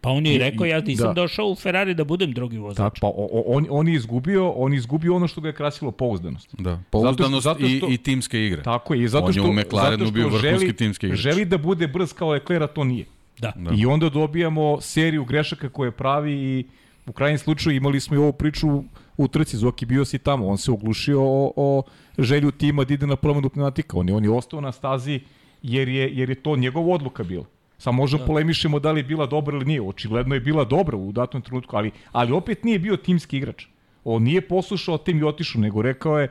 Pa 0.00 0.10
on 0.10 0.26
je 0.26 0.34
I- 0.34 0.38
rekao, 0.38 0.66
ja 0.66 0.80
nisam 0.80 1.06
da. 1.06 1.12
došao 1.14 1.46
u 1.46 1.54
Ferrari 1.54 1.94
da 1.94 2.04
budem 2.04 2.32
drugi 2.32 2.58
vozač. 2.58 2.76
Tako, 2.76 2.96
pa 3.00 3.06
o, 3.08 3.42
on, 3.46 3.66
on 3.70 3.88
je 3.88 3.94
izgubio, 3.94 4.50
on 4.50 4.72
je 4.72 4.78
izgubio 4.78 5.16
ono 5.16 5.28
što 5.28 5.40
ga 5.40 5.48
je 5.48 5.54
krasilo 5.54 5.90
pouzdanost. 5.90 6.54
Da, 6.58 6.80
pouzdanost 6.90 7.44
zato 7.44 7.58
što- 7.58 7.88
i, 7.88 7.94
i 7.94 7.98
timske 7.98 8.46
igre. 8.46 8.62
Tako 8.62 8.94
je, 8.94 9.02
i 9.02 9.08
zato 9.08 9.24
On 9.24 9.30
je 9.30 9.32
što, 9.32 9.42
u 9.42 9.52
McLarenu 9.52 9.92
zato 9.92 10.04
što 10.04 10.12
bio 10.12 10.24
vrhunski 10.24 10.48
želi, 10.58 10.72
timski 10.74 11.06
igrač. 11.06 11.20
Želi 11.20 11.44
da 11.44 11.58
bude 11.58 11.86
brz 11.86 12.12
kao 12.12 12.30
Leclerc, 12.30 12.62
a 12.62 12.66
to 12.66 12.84
nije. 12.84 13.04
Da. 13.38 13.52
Da. 13.56 13.70
I 13.74 13.86
onda 13.86 14.08
dobijamo 14.08 14.80
seriju 14.80 15.24
grešaka 15.24 15.68
koje 15.68 15.90
pravi 15.90 16.32
i 16.34 16.64
u 17.06 17.12
krajnjem 17.12 17.38
slučaju 17.38 17.76
imali 17.76 18.00
smo 18.00 18.16
i 18.16 18.18
ovu 18.18 18.32
priču 18.32 18.84
u 19.16 19.28
trci, 19.28 19.56
Zoki 19.56 19.86
bio 19.86 20.04
si 20.04 20.18
tamo, 20.18 20.46
on 20.46 20.58
se 20.58 20.70
oglušio 20.70 21.22
o, 21.22 21.52
o 21.56 21.82
želju 22.18 22.50
tima 22.50 22.84
da 22.84 22.94
ide 22.94 23.06
na 23.06 23.16
promenu 23.16 23.48
pneumatika, 23.48 23.98
on 23.98 24.08
je, 24.08 24.14
on 24.14 24.24
je 24.24 24.30
ostao 24.30 24.60
na 24.60 24.72
stazi 24.72 25.20
jer 25.62 25.88
je, 25.88 26.16
jer 26.16 26.30
je 26.30 26.34
to 26.34 26.56
njegova 26.56 26.94
odluka 26.94 27.24
bila. 27.24 27.44
Samo 27.78 27.96
možemo 27.96 28.22
da. 28.22 28.26
polemišemo 28.26 28.78
da 28.78 28.92
li 28.92 29.00
je 29.00 29.04
bila 29.04 29.26
dobra 29.26 29.56
ili 29.56 29.64
nije. 29.64 29.82
Očigledno 29.82 30.34
je 30.34 30.40
bila 30.40 30.64
dobra 30.64 30.96
u 30.96 31.12
datom 31.12 31.42
trenutku, 31.42 31.76
ali, 31.76 31.90
ali 32.12 32.32
opet 32.32 32.64
nije 32.64 32.78
bio 32.78 32.96
timski 32.96 33.36
igrač. 33.36 33.66
On 34.04 34.22
nije 34.22 34.40
poslušao 34.40 34.98
tim 34.98 35.18
i 35.18 35.24
otišao, 35.24 35.60
nego 35.60 35.82
rekao 35.82 36.18
je 36.20 36.28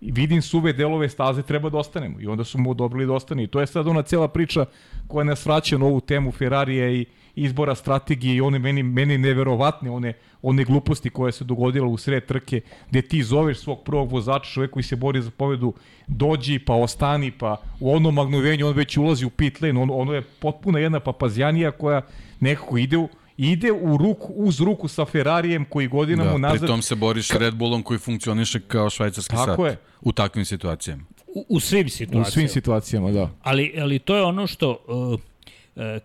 vidim 0.00 0.42
suve 0.42 0.72
delove 0.72 1.08
staze, 1.08 1.42
treba 1.42 1.70
da 1.70 1.78
ostanemo. 1.78 2.20
I 2.20 2.26
onda 2.26 2.44
su 2.44 2.58
mu 2.58 2.70
odobrili 2.70 3.06
da 3.06 3.12
ostane. 3.12 3.44
I 3.44 3.46
to 3.46 3.60
je 3.60 3.66
sad 3.66 3.88
ona 3.88 4.02
cela 4.02 4.28
priča 4.28 4.64
koja 5.08 5.24
nas 5.24 5.46
vraća 5.46 5.78
na 5.78 5.86
ovu 5.86 6.00
temu 6.00 6.32
Ferrarija 6.32 6.90
i 6.90 7.06
izbora 7.38 7.74
strategije 7.74 8.36
i 8.36 8.40
one 8.40 8.58
meni, 8.58 8.82
meni 8.82 9.18
neverovatne, 9.18 9.90
one, 9.90 10.12
one 10.42 10.64
gluposti 10.64 11.10
koje 11.10 11.32
se 11.32 11.44
dogodila 11.44 11.86
u 11.86 11.96
sred 11.96 12.26
trke, 12.26 12.60
gde 12.90 13.02
ti 13.02 13.22
zoveš 13.22 13.58
svog 13.58 13.82
prvog 13.84 14.12
vozača, 14.12 14.50
čovek 14.50 14.70
koji 14.70 14.82
se 14.82 14.96
bori 14.96 15.22
za 15.22 15.30
pobedu, 15.30 15.72
dođi 16.06 16.58
pa 16.58 16.74
ostani, 16.74 17.30
pa 17.30 17.56
u 17.80 17.94
onom 17.94 18.14
magnovenju 18.14 18.66
on 18.66 18.74
već 18.74 18.96
ulazi 18.96 19.24
u 19.26 19.30
pit 19.30 19.60
lane, 19.60 19.80
on, 19.80 19.90
ono 19.92 20.12
je 20.12 20.22
potpuna 20.22 20.78
jedna 20.78 21.00
papazjanija 21.00 21.70
koja 21.70 22.02
nekako 22.40 22.78
ide 22.78 22.96
u, 22.96 23.08
ide 23.36 23.72
u 23.72 23.96
ruku, 23.96 24.32
uz 24.36 24.60
ruku 24.60 24.88
sa 24.88 25.04
Ferrarijem 25.04 25.64
koji 25.64 25.88
godinama 25.88 26.30
Da, 26.30 26.36
unazad... 26.36 26.58
pritom 26.58 26.82
se 26.82 26.94
boriš 26.94 27.30
Red 27.30 27.54
Bullom 27.54 27.82
koji 27.82 27.98
funkcioniše 27.98 28.60
kao 28.60 28.90
švajcarski 28.90 29.36
Tako 29.36 29.62
sat 29.62 29.72
je. 29.72 29.76
u 30.00 30.12
takvim 30.12 30.44
situacijama. 30.44 31.02
U, 31.34 31.44
u 31.48 31.60
svim 31.60 31.86
U 31.86 31.88
situacijama. 31.90 32.24
svim 32.24 32.48
situacijama, 32.48 33.10
da. 33.10 33.30
Ali, 33.42 33.74
ali 33.80 33.98
to 33.98 34.16
je 34.16 34.22
ono 34.22 34.46
što, 34.46 34.70
uh, 34.88 35.20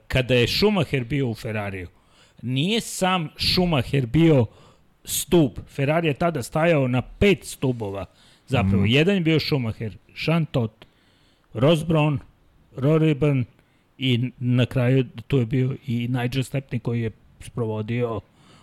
kada 0.08 0.36
je 0.36 0.48
Schumacher 0.48 1.04
bio 1.04 1.30
u 1.30 1.34
Ferrariju, 1.34 1.88
nije 2.42 2.82
sam 2.82 3.30
Schumacher 3.38 4.06
bio 4.06 4.46
stub. 5.06 5.52
Ferrari 5.68 6.08
je 6.08 6.14
tada 6.14 6.44
stajao 6.44 6.88
na 6.88 7.02
pet 7.02 7.46
stubova. 7.46 8.06
Zapravo, 8.48 8.84
mm. 8.84 8.88
jedan 8.88 9.16
je 9.16 9.22
bio 9.22 9.40
Schumacher, 9.40 9.98
Jean 10.26 10.46
Todt, 10.46 10.86
Ross 11.54 11.84
Brown, 11.86 12.18
Rory 12.76 13.16
Byrne 13.16 13.44
i 13.98 14.32
na 14.40 14.66
kraju 14.66 15.06
tu 15.28 15.38
je 15.38 15.46
bio 15.46 15.76
i 15.88 16.08
Nigel 16.08 16.44
Stepney 16.44 16.80
koji 16.80 17.02
je 17.02 17.12
sprovodio 17.40 18.22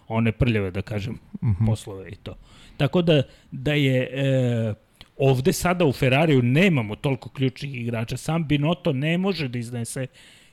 one 0.09 0.33
prljave, 0.33 0.71
da 0.71 0.83
kažem, 0.83 1.15
mm 1.43 1.49
-hmm. 1.49 1.67
poslove 1.67 2.09
i 2.09 2.15
to. 2.15 2.37
Tako 2.77 3.03
da, 3.03 3.23
da 3.51 3.73
je 3.73 4.03
e, 4.03 4.75
ovde 5.17 5.53
sada 5.53 5.85
u 5.85 5.93
Ferrariju 5.93 6.43
nemamo 6.43 6.97
toliko 6.97 7.29
ključnih 7.29 7.75
igrača. 7.75 8.17
Sam 8.17 8.49
Binotto 8.49 8.93
ne 8.93 9.19
može 9.19 9.49
da 9.49 9.59
iznese 9.59 10.07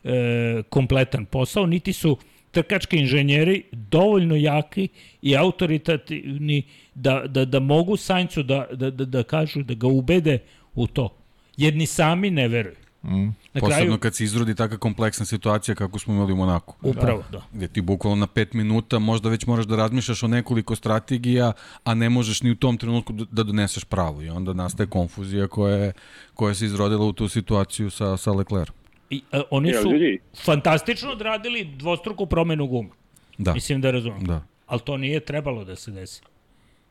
e, 0.08 0.64
kompletan 0.70 1.26
posao, 1.26 1.66
niti 1.66 1.94
su 1.94 2.18
trkački 2.52 2.98
inženjeri 2.98 3.64
dovoljno 3.72 4.36
jaki 4.36 4.88
i 5.22 5.36
autoritativni 5.38 6.64
da, 6.96 7.24
da, 7.28 7.46
da 7.46 7.60
mogu 7.60 7.98
Saincu 7.98 8.44
da, 8.44 8.68
da, 8.74 8.92
da, 8.92 9.06
da 9.06 9.24
kažu, 9.24 9.64
da 9.64 9.74
ga 9.74 9.88
ubede 9.88 10.40
u 10.76 10.88
to. 10.88 11.16
Jer 11.58 11.76
ni 11.76 11.86
sami 11.86 12.30
ne 12.32 12.48
veruju. 12.48 12.76
Mm. 13.04 13.26
Na 13.54 13.62
Posebno 13.62 13.76
kraju, 13.86 13.98
kad 14.00 14.16
se 14.16 14.24
izrodi 14.24 14.56
taka 14.56 14.78
kompleksna 14.78 15.26
situacija 15.26 15.76
kako 15.76 16.00
smo 16.00 16.14
imali 16.14 16.34
u 16.34 16.36
Monaku. 16.36 16.76
upravo, 16.84 17.24
da. 17.32 17.42
Gde 17.54 17.68
ti 17.68 17.82
bukvalno 17.82 18.16
na 18.16 18.28
pet 18.28 18.54
minuta 18.54 19.00
možda 19.00 19.30
već 19.30 19.46
moraš 19.46 19.66
da 19.66 19.76
razmišljaš 19.76 20.24
o 20.24 20.28
nekoliko 20.28 20.76
strategija, 20.76 21.52
a 21.84 21.94
ne 21.94 22.10
možeš 22.10 22.42
ni 22.42 22.52
u 22.52 22.56
tom 22.56 22.78
trenutku 22.78 23.14
da- 23.14 23.26
da 23.32 23.44
doneseš 23.44 23.84
pravu. 23.84 24.24
I 24.24 24.30
onda 24.30 24.54
nastaje 24.54 24.88
konfuzija 24.88 25.48
koja, 25.48 25.76
je, 25.76 25.94
koja 26.34 26.56
se 26.56 26.66
izrodila 26.66 27.06
u 27.06 27.14
tu 27.14 27.28
situaciju 27.30 27.90
sa, 27.90 28.18
sa 28.18 28.32
Leclerom. 28.32 28.76
I, 29.10 29.22
a, 29.32 29.42
oni 29.50 29.70
Ja, 29.70 29.82
su 29.82 29.92
ljudi. 29.92 30.20
fantastično 30.38 31.12
odradili 31.12 31.64
dvostruku 31.66 32.26
promenu 32.26 32.68
guma. 32.68 32.90
Da, 33.38 33.54
Mislim 33.54 33.82
da 33.82 33.92
razumem. 33.92 34.24
da. 34.24 34.44
Ali 34.66 34.82
to 34.82 34.98
nije 34.98 35.20
trebalo 35.20 35.64
da 35.64 35.76
se 35.76 35.92
desi. 35.92 36.22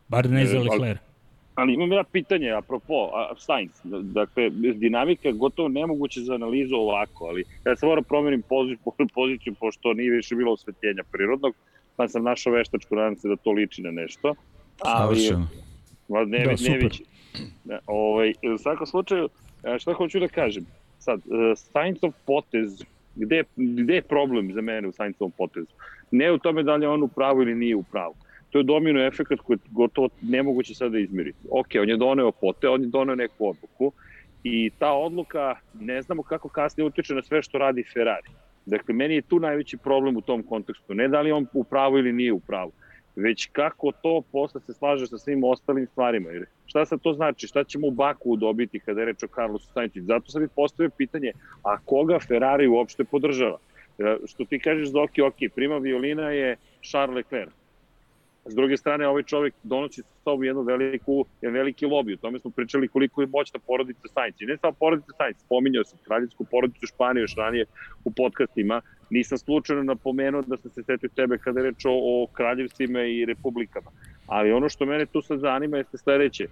Bar 0.08 0.30
ne 0.30 0.46
za 0.46 0.56
E, 0.56 0.60
ali- 0.60 0.68
Leclerc. 0.70 1.00
Ali 1.54 1.74
imam 1.74 1.92
ja 1.92 2.04
pitanje, 2.04 2.50
apropo, 2.50 2.94
a, 3.06 3.34
Sainz, 3.36 3.70
dakle, 3.84 4.50
dinamika 4.74 5.28
je 5.28 5.34
gotovo 5.34 5.68
nemoguće 5.68 6.20
za 6.20 6.34
analizu 6.34 6.74
ovako, 6.76 7.24
ali 7.24 7.44
ja 7.66 7.76
sam 7.76 7.88
moram 7.88 8.04
promenim 8.04 8.42
poziciju, 8.42 8.78
poziciju 9.14 9.54
pošto 9.54 9.92
nije 9.92 10.10
više 10.10 10.34
bilo 10.34 10.52
osvetljenja 10.52 11.02
prirodnog, 11.04 11.54
pa 11.96 12.08
sam 12.08 12.22
našao 12.24 12.52
veštačku, 12.52 12.94
nadam 12.94 13.16
se 13.16 13.28
da 13.28 13.36
to 13.36 13.52
liči 13.52 13.82
na 13.82 13.90
nešto. 13.90 14.34
Ali, 14.80 15.20
Savršeno. 15.20 15.48
Ne, 16.26 16.38
Da, 16.38 16.50
da, 16.50 16.56
super. 16.56 16.82
ne. 16.82 16.88
Ne, 17.64 17.78
ovaj, 17.86 18.32
u 18.54 18.58
svakom 18.58 18.86
slučaju, 18.86 19.28
e, 19.64 19.78
šta 19.78 19.92
hoću 19.92 20.20
da 20.20 20.28
kažem? 20.28 20.66
Sad, 21.06 21.20
e, 21.20 21.56
Sainzov 21.56 22.12
potez, 22.26 22.82
gde, 23.14 23.44
gde 23.56 23.94
je 23.94 24.02
problem 24.02 24.52
za 24.52 24.60
mene 24.60 24.88
u 24.88 24.92
Sainzovom 24.92 25.30
potezu? 25.38 25.72
Ne 26.10 26.32
u 26.32 26.38
tome 26.38 26.62
da 26.62 26.76
li 26.76 26.84
je 26.84 26.88
on 26.88 27.02
u 27.02 27.08
pravu 27.08 27.42
ili 27.42 27.54
nije 27.54 27.76
u 27.76 27.82
pravu. 27.82 28.14
To 28.50 28.58
je 28.58 28.64
domino 28.64 29.04
efekt 29.06 29.40
koji 29.44 29.56
je 29.56 29.70
gotovo 29.70 30.08
nemoguće 30.22 30.74
sada 30.74 30.90
da 30.90 30.98
izmiriti. 30.98 31.38
Ok, 31.50 31.78
on 31.82 31.88
je 31.88 31.96
doneo 31.96 32.32
pote, 32.32 32.68
on 32.68 32.82
je 32.82 32.88
doneo 32.88 33.14
neku 33.14 33.48
odluku 33.48 33.92
i 34.44 34.70
ta 34.78 34.92
odluka, 34.92 35.54
ne 35.80 36.02
znamo 36.02 36.22
kako 36.22 36.48
kasnije 36.48 36.86
utiče 36.86 37.14
na 37.14 37.22
sve 37.22 37.42
što 37.42 37.58
radi 37.58 37.84
Ferrari. 37.92 38.30
Dakle, 38.66 38.94
meni 38.94 39.14
je 39.14 39.22
tu 39.22 39.40
najveći 39.40 39.76
problem 39.76 40.16
u 40.16 40.20
tom 40.20 40.42
kontekstu. 40.42 40.94
Ne 40.94 41.08
da 41.08 41.20
li 41.20 41.32
on 41.32 41.46
u 41.52 41.64
pravu 41.64 41.98
ili 41.98 42.12
nije 42.12 42.32
u 42.32 42.40
pravu, 42.40 42.72
već 43.16 43.48
kako 43.52 43.92
to 44.02 44.22
posle 44.32 44.60
se 44.60 44.72
slaže 44.72 45.06
sa 45.06 45.18
svim 45.18 45.44
ostalim 45.44 45.86
stvarima. 45.86 46.30
Jer 46.30 46.46
šta 46.66 46.86
sad 46.86 47.00
to 47.00 47.12
znači? 47.12 47.46
Šta 47.46 47.64
ćemo 47.64 47.86
u 47.86 47.90
Baku 47.90 48.36
dobiti 48.36 48.80
kada 48.80 49.00
je 49.00 49.06
reč 49.06 49.22
o 49.22 49.26
Carlosu 49.34 49.72
Sainzu? 49.72 50.00
Zato 50.00 50.30
sad 50.30 50.42
mi 50.42 50.48
postavio 50.48 50.90
pitanje, 50.96 51.32
a 51.62 51.78
koga 51.78 52.18
Ferrari 52.18 52.66
uopšte 52.66 53.04
podržava? 53.04 53.58
E, 53.98 54.16
Što 54.26 54.44
ti 54.44 54.58
kažeš, 54.58 54.88
Zoki, 54.88 55.22
ok, 55.22 55.36
prima 55.54 55.78
violina 55.78 56.30
je 56.30 56.56
Charles 56.82 57.16
Leclerc. 57.16 57.52
S 58.48 58.54
druge 58.54 58.76
strane, 58.76 59.08
ovaj 59.08 59.22
čovjek 59.22 59.54
donosi 59.62 60.02
sa 60.02 60.08
sobom 60.24 60.44
jednu 60.44 60.62
veliku, 60.62 61.24
jedan 61.42 61.54
veliki 61.54 61.86
lobby. 61.86 62.14
O 62.14 62.16
tome 62.16 62.38
smo 62.38 62.50
pričali 62.50 62.88
koliko 62.88 63.20
je 63.20 63.26
moćna 63.26 63.60
porodica 63.66 64.08
Sainz. 64.14 64.34
I 64.40 64.46
ne 64.46 64.56
samo 64.56 64.72
porodica 64.72 65.12
Sainz, 65.16 65.36
spominjao 65.38 65.84
sam 65.84 65.98
kraljevsku 66.02 66.44
porodicu 66.44 66.86
Španije 66.86 67.22
još 67.22 67.34
ranije 67.36 67.64
u 68.04 68.10
podcastima. 68.10 68.80
Nisam 69.10 69.38
slučajno 69.38 69.82
napomenuo 69.82 70.42
da 70.42 70.56
sam 70.56 70.70
se 70.70 70.82
setio 70.82 71.08
tebe 71.08 71.38
kada 71.38 71.60
je 71.60 71.64
reč 71.64 71.84
o, 71.84 71.90
o 71.92 72.26
kraljevstvima 72.32 73.02
i 73.02 73.24
republikama. 73.24 73.90
Ali 74.26 74.52
ono 74.52 74.68
što 74.68 74.86
mene 74.86 75.06
tu 75.06 75.22
sad 75.22 75.40
zanima 75.40 75.76
jeste 75.76 75.98
sledeće. 75.98 76.46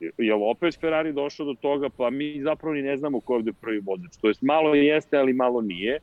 Je 0.00 0.34
li 0.34 0.42
opet 0.50 0.80
Ferrari 0.80 1.12
došao 1.12 1.46
do 1.46 1.54
toga, 1.54 1.88
pa 1.88 2.10
mi 2.10 2.40
zapravo 2.42 2.74
ni 2.74 2.82
ne 2.82 2.96
znamo 2.96 3.20
ko 3.20 3.32
je 3.32 3.36
ovde 3.36 3.52
prvi 3.52 3.80
vozač. 3.80 4.16
To 4.20 4.28
jest 4.28 4.42
malo 4.42 4.74
jeste, 4.74 5.16
ali 5.16 5.32
malo 5.32 5.60
nije. 5.60 5.98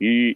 I 0.00 0.34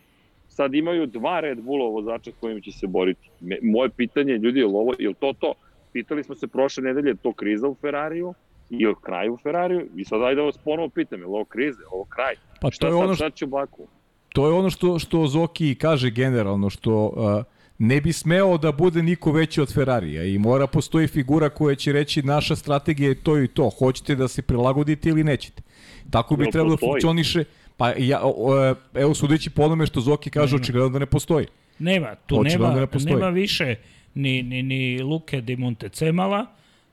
sad 0.49 0.75
imaju 0.75 1.07
dva 1.07 1.41
Red 1.41 1.61
Bulla 1.61 1.89
vozača 1.89 2.31
s 2.31 2.35
kojima 2.41 2.61
će 2.61 2.73
se 2.73 2.87
boriti. 2.87 3.31
Moje 3.63 3.91
pitanje, 3.91 4.33
ljudi, 4.33 4.61
je 4.61 4.67
li, 4.67 4.73
ovo, 4.75 4.95
je 4.99 5.09
li 5.09 5.15
to 5.15 5.33
to? 5.41 5.55
pitali 5.93 6.25
smo 6.25 6.35
se 6.35 6.47
prošle 6.47 6.83
nedelje, 6.83 7.11
je 7.11 7.15
to 7.15 7.33
kriza 7.33 7.69
u 7.69 7.75
Ferrariju 7.75 8.35
i 8.71 8.87
o 8.87 8.95
kraju 8.95 9.35
u 9.35 9.37
Ferrariju 9.37 9.89
i 9.97 10.05
sad 10.05 10.23
ajde 10.23 10.41
da 10.41 10.43
vas 10.43 10.59
ponovo 10.59 10.89
pitam, 10.89 11.21
je 11.21 11.27
li 11.27 11.33
ovo 11.33 11.45
krize, 11.45 11.81
ovo 11.93 12.05
kraj? 12.05 12.35
Pa 12.61 12.71
šta 12.71 12.81
to 12.81 12.87
je 12.87 12.93
sad, 12.93 13.05
ono 13.05 13.15
šta 13.15 13.31
će 13.31 13.45
u 13.45 13.49
Baku? 13.49 13.87
To 14.33 14.47
je 14.47 14.53
ono 14.53 14.71
što, 14.71 14.99
što 14.99 15.27
Zoki 15.27 15.75
kaže 15.75 16.11
generalno, 16.11 16.71
što 16.71 17.07
uh, 17.07 17.45
ne 17.79 18.01
bi 18.01 18.13
smeo 18.13 18.59
da 18.59 18.73
bude 18.73 19.03
niko 19.03 19.33
veći 19.33 19.61
od 19.61 19.75
Ferrarija 19.75 20.25
i 20.25 20.39
mora 20.39 20.67
postoji 20.67 21.07
figura 21.09 21.49
koja 21.49 21.75
će 21.75 21.93
reći 21.93 22.23
naša 22.23 22.57
strategija 22.57 23.09
je 23.09 23.15
to 23.15 23.39
i 23.39 23.49
to, 23.49 23.71
hoćete 23.79 24.15
da 24.15 24.29
se 24.29 24.43
prilagodite 24.43 25.09
ili 25.09 25.25
nećete. 25.25 25.63
Tako 26.11 26.37
bi 26.37 26.45
Jel 26.45 26.53
trebalo 26.53 26.71
da 26.71 26.77
postoji? 26.77 26.91
funkcioniše, 26.93 27.45
pa 27.77 27.93
ja, 27.99 28.21
o, 28.23 28.33
o, 28.37 28.75
evo 28.95 29.15
sudeći 29.15 29.51
po 29.51 29.63
onome 29.63 29.87
što 29.87 30.01
Zoki 30.01 30.31
kaže, 30.31 30.57
očigledno 30.57 30.89
da 30.89 30.99
ne 30.99 31.07
postoji. 31.07 31.47
Nema, 31.79 32.15
tu 32.15 32.41
Očigledno 32.41 32.69
nema, 32.69 32.81
ne 32.81 32.87
postoji. 32.87 33.15
nema 33.15 33.29
više 33.29 33.75
ni, 34.15 34.43
ni, 34.43 34.63
ni 34.63 35.03
Luke 35.03 35.41
di 35.41 35.57
Montecemala, 35.57 36.47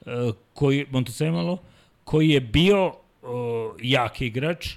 uh, 0.05 0.35
koji, 0.53 0.85
Montecemalo, 0.91 1.57
koji 2.03 2.29
je 2.29 2.41
bio 2.41 2.87
uh, 2.87 2.93
jak 3.81 4.21
igrač. 4.21 4.75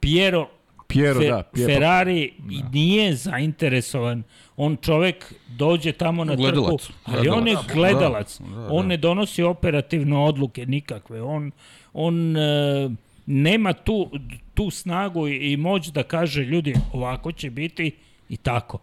Piero, 0.00 0.48
Piero, 0.86 1.20
da, 1.20 1.42
Piero. 1.42 1.72
Ferrari 1.72 2.32
da. 2.38 2.68
nije 2.72 3.14
zainteresovan. 3.14 4.22
On 4.56 4.76
čovek 4.76 5.34
dođe 5.48 5.92
tamo 5.92 6.24
na 6.24 6.34
Gledalac. 6.34 6.82
trku, 6.82 6.98
ali 7.04 7.28
on 7.28 7.48
je 7.48 7.54
Gledalac. 7.54 7.74
gledalac. 7.74 8.40
Da, 8.40 8.46
da, 8.60 8.68
On 8.72 8.82
da. 8.82 8.88
ne 8.88 8.96
donosi 8.96 9.42
operativne 9.42 10.16
odluke 10.18 10.66
nikakve. 10.66 11.22
On, 11.22 11.50
on 11.92 12.36
uh, 12.36 12.92
nema 13.26 13.72
tu, 13.72 14.10
tu 14.54 14.70
snagu 14.70 15.28
i, 15.28 15.52
i 15.52 15.56
moć 15.56 15.86
da 15.86 16.02
kaže 16.02 16.42
ljudi 16.42 16.74
ovako 16.92 17.32
će 17.32 17.50
biti 17.50 17.92
i 18.28 18.36
tako. 18.36 18.78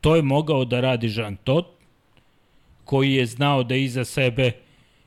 To 0.00 0.16
je 0.16 0.22
mogao 0.22 0.64
da 0.64 0.80
radi 0.80 1.12
Jean 1.16 1.36
Todt, 1.36 1.66
koji 2.84 3.12
je 3.14 3.26
znao 3.26 3.62
da 3.62 3.74
iza 3.74 4.04
sebe 4.04 4.52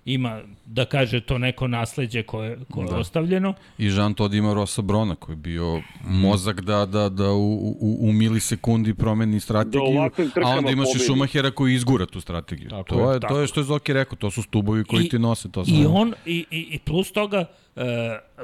ima, 0.05 0.41
da 0.65 0.85
kaže, 0.85 1.21
to 1.21 1.37
neko 1.37 1.67
nasledđe 1.67 2.23
koje, 2.23 2.59
koje 2.71 2.87
da. 2.87 2.95
je 2.95 2.99
ostavljeno. 2.99 3.53
I 3.77 3.85
Jean 3.85 4.13
Todt 4.13 4.33
ima 4.33 4.53
Rosa 4.53 4.81
Brona 4.81 5.15
koji 5.15 5.33
je 5.33 5.37
bio 5.37 5.81
mozak 6.03 6.61
da, 6.61 6.85
da, 6.85 7.09
da 7.09 7.31
u, 7.31 7.55
u, 7.79 7.97
u 8.09 8.11
milisekundi 8.11 8.93
promeni 8.93 9.39
strategiju, 9.39 9.81
ovakvim 9.81 10.31
a 10.43 10.49
onda 10.49 10.71
imaš 10.71 10.87
i 10.87 10.91
pobedi. 10.91 11.05
Šumahera 11.05 11.51
koji 11.51 11.73
izgura 11.73 12.05
tu 12.05 12.21
strategiju. 12.21 12.69
Tako 12.69 12.83
to, 12.83 13.11
je, 13.11 13.15
je, 13.15 13.19
to 13.19 13.39
je 13.39 13.47
što 13.47 13.59
je 13.59 13.63
Zoki 13.63 13.93
rekao, 13.93 14.15
to 14.15 14.31
su 14.31 14.41
stubovi 14.41 14.83
koji 14.83 15.05
I- 15.05 15.09
ti 15.09 15.19
nose 15.19 15.51
to 15.51 15.65
sve. 15.65 15.77
I 15.77 15.85
on, 15.85 16.13
i, 16.25 16.45
i, 16.51 16.67
i 16.71 16.79
plus 16.79 17.11
toga, 17.11 17.45
uh, 17.75 17.83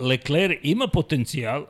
Leclerc 0.01 0.59
ima 0.63 0.87
potencijal 0.87 1.65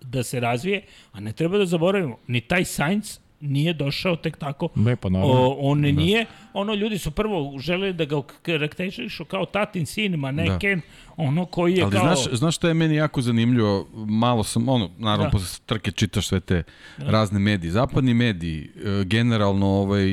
da 0.00 0.22
se 0.22 0.40
razvije, 0.40 0.82
a 1.12 1.20
ne 1.20 1.32
treba 1.32 1.58
da 1.58 1.66
zaboravimo, 1.66 2.16
ni 2.26 2.40
taj 2.40 2.64
Sainz 2.64 3.18
nije 3.40 3.72
došao 3.72 4.16
tek 4.16 4.36
tako. 4.36 4.68
Ne, 4.74 4.96
pa 4.96 5.08
naravno. 5.08 5.34
O, 5.34 5.56
on 5.58 5.82
da. 5.82 5.92
nije, 5.92 6.26
ono 6.52 6.74
ljudi 6.74 6.98
su 6.98 7.10
prvo 7.10 7.58
želeli 7.58 7.92
da 7.92 8.04
ga 8.04 8.22
karakterišu 8.42 9.24
kao 9.24 9.46
tatin 9.46 9.86
sin, 9.86 10.16
ma 10.16 10.30
ne 10.30 10.44
Da. 10.44 10.58
Ken, 10.58 10.80
ono 11.16 11.46
koji 11.46 11.74
je 11.74 11.82
Ali 11.82 11.92
kao... 11.92 12.00
znaš, 12.00 12.38
znaš 12.38 12.56
šta 12.56 12.68
je 12.68 12.74
meni 12.74 12.94
jako 12.94 13.22
zanimljivo? 13.22 13.86
Malo 13.94 14.44
sam, 14.44 14.68
ono, 14.68 14.90
naravno, 14.98 15.24
Da. 15.24 15.30
posle 15.30 15.58
trke 15.66 15.90
čitaš 15.90 16.28
sve 16.28 16.40
te 16.40 16.62
da. 16.98 17.10
razne 17.10 17.38
medije. 17.38 17.70
Zapadni 17.70 18.14
mediji, 18.14 18.70
e, 18.84 19.04
generalno 19.04 19.66
ovaj, 19.66 20.08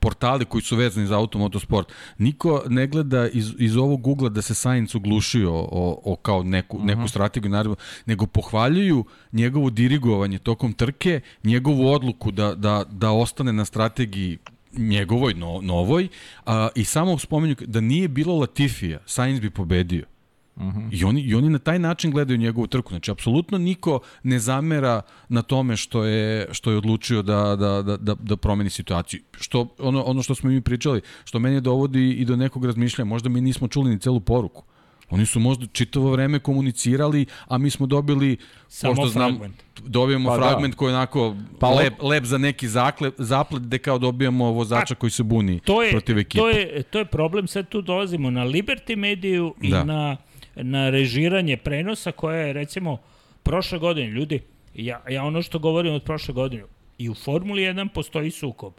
portali 0.00 0.44
koji 0.44 0.62
su 0.62 0.76
vezani 0.76 1.06
za 1.06 1.18
automotosport, 1.18 1.92
niko 2.18 2.62
ne 2.68 2.86
gleda 2.86 3.28
iz, 3.28 3.52
iz 3.58 3.76
ovog 3.76 4.06
ugla 4.06 4.28
da 4.28 4.42
se 4.42 4.54
Sainz 4.54 4.94
uglušio 4.94 5.54
o, 5.54 6.00
o 6.04 6.16
kao 6.16 6.42
neku, 6.42 6.76
uh 6.76 6.82
-huh. 6.82 6.86
neku 6.86 7.08
strategiju, 7.08 7.50
naravno, 7.50 7.76
nego 8.06 8.26
pohvaljuju 8.26 9.04
njegovo 9.32 9.70
dirigovanje 9.70 10.38
tokom 10.38 10.72
trke, 10.72 11.20
njegovu 11.44 11.88
odluku 11.88 12.30
da, 12.30 12.54
da, 12.54 12.84
da 12.90 13.10
ostane 13.10 13.52
na 13.52 13.64
strategiji 13.64 14.38
njegovoj, 14.76 15.34
no, 15.34 15.60
novoj, 15.62 16.08
a, 16.46 16.68
i 16.74 16.84
samo 16.84 17.18
spomenju 17.18 17.56
da 17.60 17.80
nije 17.80 18.08
bilo 18.08 18.36
Latifija, 18.36 18.98
Sainz 19.06 19.40
bi 19.40 19.50
pobedio. 19.50 20.11
-huh. 20.56 20.88
I, 20.92 21.04
oni, 21.04 21.20
I 21.20 21.34
oni 21.34 21.48
na 21.50 21.58
taj 21.58 21.78
način 21.78 22.10
gledaju 22.10 22.38
njegovu 22.38 22.66
trku. 22.66 22.88
Znači, 22.88 23.10
apsolutno 23.10 23.58
niko 23.58 24.00
ne 24.22 24.38
zamera 24.38 25.02
na 25.28 25.42
tome 25.42 25.76
što 25.76 26.04
je, 26.04 26.48
što 26.52 26.70
je 26.70 26.76
odlučio 26.76 27.22
da, 27.22 27.56
da, 27.56 27.82
da, 27.82 27.96
da, 27.96 28.14
da 28.14 28.36
promeni 28.36 28.70
situaciju. 28.70 29.20
Što, 29.40 29.74
ono, 29.78 30.02
ono 30.02 30.22
što 30.22 30.34
smo 30.34 30.50
mi 30.50 30.60
pričali, 30.60 31.00
što 31.24 31.38
mene 31.38 31.60
dovodi 31.60 32.10
i 32.10 32.24
do 32.24 32.36
nekog 32.36 32.64
razmišljanja, 32.64 33.08
možda 33.08 33.28
mi 33.28 33.40
nismo 33.40 33.68
čuli 33.68 33.90
ni 33.90 33.98
celu 34.00 34.20
poruku. 34.20 34.62
Oni 35.10 35.26
su 35.26 35.40
možda 35.40 35.66
čitavo 35.66 36.10
vreme 36.10 36.38
komunicirali, 36.38 37.26
a 37.46 37.58
mi 37.58 37.70
smo 37.70 37.86
dobili, 37.86 38.36
Samo 38.68 38.94
pošto 38.94 39.08
znam, 39.08 39.30
fragment. 39.30 39.54
dobijemo 39.86 40.28
Pa 40.28 40.34
pa 40.36 40.40
da. 40.40 40.48
fragment 40.48 40.74
koji 40.74 40.90
je 40.90 40.96
onako 40.96 41.36
Pa 41.52 41.66
pa 41.66 41.74
lep, 41.74 42.02
lep 42.02 42.24
za 42.24 42.38
neki 42.38 42.68
zaklep, 42.68 43.14
zaplet, 43.18 43.62
gde 43.62 43.78
kao 43.78 43.98
dobijamo 43.98 44.50
vozača 44.52 44.94
koji 44.94 45.10
se 45.10 45.22
buni 45.22 45.60
to 45.60 45.82
je, 45.82 45.90
protiv 45.90 46.18
ekipe. 46.18 46.38
To 46.38 46.48
je, 46.48 46.82
to 46.82 46.98
je 46.98 47.04
problem, 47.04 47.46
sad 47.46 47.68
tu 47.68 47.82
dolazimo 47.82 48.30
na 48.30 48.44
Liberty 48.44 48.96
mediju 48.96 49.54
i 49.60 49.70
Da. 49.70 49.84
na, 49.84 50.16
na 50.56 50.90
režiranje 50.90 51.56
prenosa 51.56 52.12
koje 52.12 52.46
je 52.46 52.52
recimo 52.52 52.98
prošle 53.42 53.78
godine, 53.78 54.10
ljudi, 54.10 54.40
ja, 54.74 55.02
ja 55.10 55.24
ono 55.24 55.42
što 55.42 55.58
govorim 55.58 55.94
od 55.94 56.02
prošle 56.02 56.34
godine, 56.34 56.62
i 56.98 57.08
u 57.08 57.14
Formuli 57.14 57.62
1 57.62 57.88
postoji 57.88 58.30
sukob. 58.30 58.72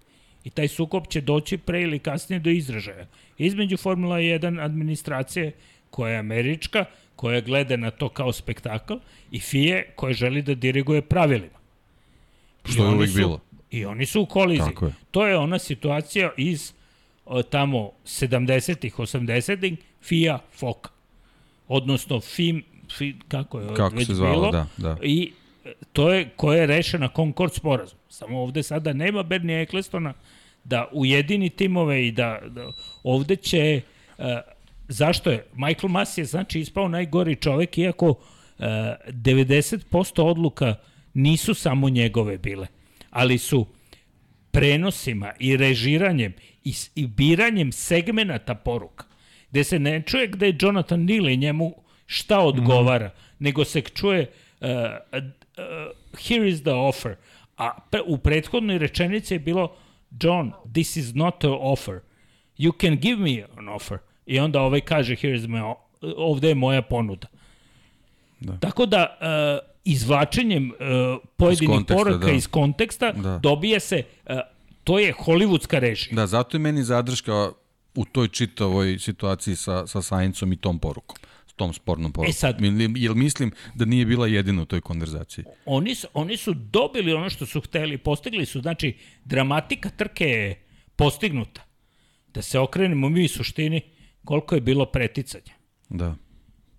I 0.43 0.49
taj 0.49 0.67
sukob 0.67 1.07
će 1.07 1.21
doći 1.21 1.57
pre 1.57 1.81
ili 1.81 1.99
kasnije 1.99 2.39
do 2.39 2.49
izražaja. 2.49 3.07
Između 3.37 3.77
Formula 3.77 4.17
1 4.17 4.63
administracije, 4.65 5.51
koja 5.89 6.13
je 6.13 6.19
američka, 6.19 6.85
koja 7.15 7.41
gleda 7.41 7.77
na 7.77 7.91
to 7.91 8.09
kao 8.09 8.31
spektakl, 8.31 8.93
i 9.31 9.39
FIE, 9.39 9.83
koja 9.95 10.13
želi 10.13 10.41
da 10.41 10.55
diriguje 10.55 11.01
pravilima. 11.01 11.59
I 12.69 12.71
Što 12.71 12.83
je 12.83 12.87
oni 12.87 12.97
uvek 12.97 13.09
su- 13.09 13.17
bilo. 13.17 13.39
I 13.71 13.85
oni 13.85 14.05
su 14.05 14.21
u 14.21 14.25
koliziji. 14.25 14.67
Tako 14.67 14.85
je. 14.85 14.93
To 15.11 15.27
je 15.27 15.37
ona 15.37 15.59
situacija 15.59 16.31
iz 16.37 16.73
o, 17.25 17.43
tamo 17.43 17.91
70-ih, 18.05 18.95
80-ih, 18.95 19.73
FIA 20.01 20.39
FOK. 20.51 20.91
Odnosno 21.67 22.19
FIM, 22.19 22.63
FI, 22.97 23.15
kako 23.27 23.59
je 23.59 23.73
Kako 23.73 23.95
već 23.95 24.07
se 24.07 24.13
zvalo, 24.13 24.51
bilo. 24.51 24.51
da, 24.51 24.67
da. 24.77 24.97
I 25.01 25.31
e, 25.65 25.73
to 25.93 26.13
je 26.13 26.29
koja 26.35 26.61
je 26.61 26.67
rešena 26.67 27.09
Concord 27.15 27.53
sporazum. 27.53 27.99
Samo 28.09 28.41
ovde 28.41 28.63
sada 28.63 28.93
nema 28.93 29.23
Bernie 29.23 29.61
Ecclestona 29.61 30.13
da 30.63 30.87
ujedini 30.91 31.49
timove 31.49 32.07
i 32.07 32.11
da, 32.11 32.39
da 32.47 32.71
ovde 33.03 33.35
će 33.35 33.81
uh, 34.17 34.25
zašto 34.87 35.31
je 35.31 35.45
Michael 35.53 35.89
Mas 35.89 36.17
je 36.17 36.25
znači 36.25 36.59
ispao 36.59 36.87
najgori 36.87 37.35
čovek 37.35 37.77
iako 37.77 38.09
uh, 38.09 38.17
90% 38.59 40.21
odluka 40.21 40.75
nisu 41.13 41.53
samo 41.53 41.89
njegove 41.89 42.37
bile 42.37 42.67
ali 43.09 43.37
su 43.37 43.65
prenosima 44.51 45.31
i 45.39 45.57
režiranjem 45.57 46.33
i, 46.63 46.73
i 46.95 47.07
biranjem 47.07 47.71
segmenata 47.71 48.55
poruka 48.55 49.05
gde 49.53 49.63
se 49.63 49.79
ne 49.79 50.01
čuje 50.01 50.27
gde 50.27 50.47
je 50.47 50.57
Jonathan 50.61 51.05
Neal 51.05 51.29
i 51.29 51.37
njemu 51.37 51.75
šta 52.05 52.39
odgovara, 52.39 53.07
mm. 53.07 53.11
nego 53.39 53.65
se 53.65 53.81
čuje 53.81 54.31
uh, 54.61 54.67
uh, 54.67 55.27
here 56.27 56.49
is 56.49 56.61
the 56.61 56.73
offer. 56.73 57.15
A 57.57 57.69
pre, 57.89 58.01
u 58.05 58.17
prethodnoj 58.17 58.77
rečenici 58.77 59.33
je 59.33 59.39
bilo 59.39 59.75
John, 60.21 60.51
this 60.73 60.97
is 60.97 61.13
not 61.13 61.43
an 61.43 61.57
offer. 61.59 61.99
You 62.57 62.71
can 62.81 62.97
give 62.97 63.21
me 63.21 63.45
an 63.57 63.69
offer. 63.69 63.97
I 64.25 64.39
onda 64.39 64.61
ovaj 64.61 64.81
kaže 64.81 65.15
here 65.15 65.35
is 65.35 65.43
my, 65.43 65.75
ovde 66.01 66.47
je 66.47 66.55
moja 66.55 66.81
ponuda. 66.81 67.27
Da. 68.39 68.57
Tako 68.57 68.85
da 68.85 69.17
uh, 69.21 69.69
izvlačenjem 69.85 70.71
uh, 70.71 70.75
pojedinih 71.37 71.69
konteksta, 71.69 72.03
poruka 72.03 72.25
da. 72.25 72.31
iz 72.31 72.47
konteksta 72.47 73.11
Da. 73.11 73.37
dobije 73.37 73.79
se 73.79 74.03
uh, 74.29 74.39
to 74.83 74.99
je 74.99 75.13
hollywoodska 75.13 75.79
režija. 75.79 76.15
Da, 76.15 76.27
zato 76.27 76.57
je 76.57 76.61
meni 76.61 76.83
zadrška 76.83 77.51
u 77.95 78.05
toj 78.05 78.27
čitavoj 78.27 78.99
situaciji 78.99 79.55
sa, 79.55 79.87
sa 79.87 80.01
Saincom 80.01 80.53
i 80.53 80.57
tom 80.57 80.79
porukom 80.79 81.17
s 81.47 81.53
tom 81.53 81.73
spornom 81.73 82.11
porukom. 82.11 82.29
E 82.29 82.33
sad- 82.33 82.57
Jer 82.95 83.15
mislim 83.15 83.51
da 83.75 83.85
nije 83.85 84.05
bila 84.05 84.27
jedina 84.27 84.61
u 84.61 84.65
toj 84.65 84.81
konverzaciji. 84.81 85.45
oni 85.65 85.95
su, 85.95 86.07
oni 86.13 86.37
su 86.37 86.53
dobili 86.53 87.13
ono 87.13 87.29
što 87.29 87.45
su 87.45 87.61
hteli, 87.61 87.97
postigli 87.97 88.45
su, 88.45 88.61
znači, 88.61 88.93
dramatika 89.25 89.89
trke 89.89 90.25
je 90.25 90.63
postignuta. 90.95 91.61
Da 92.27 92.41
se 92.41 92.59
okrenemo 92.59 93.09
mi 93.09 93.25
u 93.25 93.29
suštini 93.29 93.81
koliko 94.25 94.55
je 94.55 94.61
bilo 94.61 94.85
preticanja. 94.85 95.53
Da. 95.89 96.15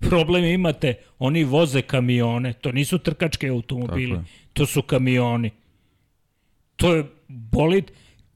Problem 0.00 0.44
imate, 0.44 0.94
oni 1.18 1.44
voze 1.44 1.82
kamione, 1.82 2.52
to 2.52 2.72
nisu 2.72 2.98
trkačke 2.98 3.48
automobili, 3.48 4.18
to 4.52 4.66
su 4.66 4.82
kamioni. 4.82 5.50
To 6.76 6.94
je 6.94 7.04
bolid, 7.28 7.84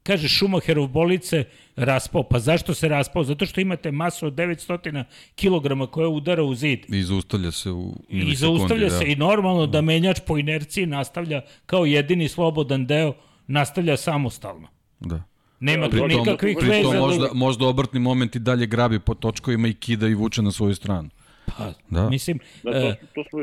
kaže 0.03 0.29
Schumacherov 0.29 0.87
bolid 0.89 1.25
se 1.25 1.45
raspao. 1.79 2.23
Pa 2.23 2.39
zašto 2.39 2.75
se 2.75 2.89
raspao? 2.89 3.25
Zato 3.25 3.47
što 3.47 3.61
imate 3.61 3.91
masu 3.91 4.27
od 4.27 4.33
900 4.33 5.05
kg 5.37 5.91
koja 5.91 6.09
udara 6.09 6.43
u 6.43 6.55
zid. 6.55 6.79
I 6.89 7.03
zaustavlja 7.03 7.51
se 7.51 7.71
u 7.71 7.95
I 8.09 8.35
zaustavlja 8.35 8.85
da. 8.85 8.91
se 8.91 9.05
i 9.07 9.17
normalno 9.17 9.67
da 9.67 9.81
menjač 9.81 10.21
po 10.21 10.39
inerciji 10.39 10.87
nastavlja 10.87 11.41
kao 11.67 11.87
jedini 11.87 12.29
slobodan 12.29 12.87
deo, 12.87 13.13
nastavlja 13.47 13.97
samostalno. 13.97 14.69
Da. 15.01 15.23
Nema 15.61 15.89
tu 15.89 16.07
nikakvih 16.09 16.57
to 16.57 16.67
veza. 16.67 17.01
možda, 17.01 17.29
možda 17.35 17.67
obrtni 17.67 18.01
moment 18.01 18.37
i 18.37 18.39
dalje 18.39 18.67
grabi 18.67 18.99
po 18.99 19.15
točkovima 19.15 19.69
i 19.69 19.75
kida 19.75 20.09
i 20.09 20.15
vuče 20.15 20.43
na 20.43 20.51
svoju 20.53 20.75
stranu. 20.75 21.09
Pa, 21.49 21.73
Da. 21.91 22.09
Mislim, 22.11 22.39
Da, 22.65 22.71
e, 22.71 22.81
to, 22.95 23.07
to 23.15 23.29
smo, 23.31 23.41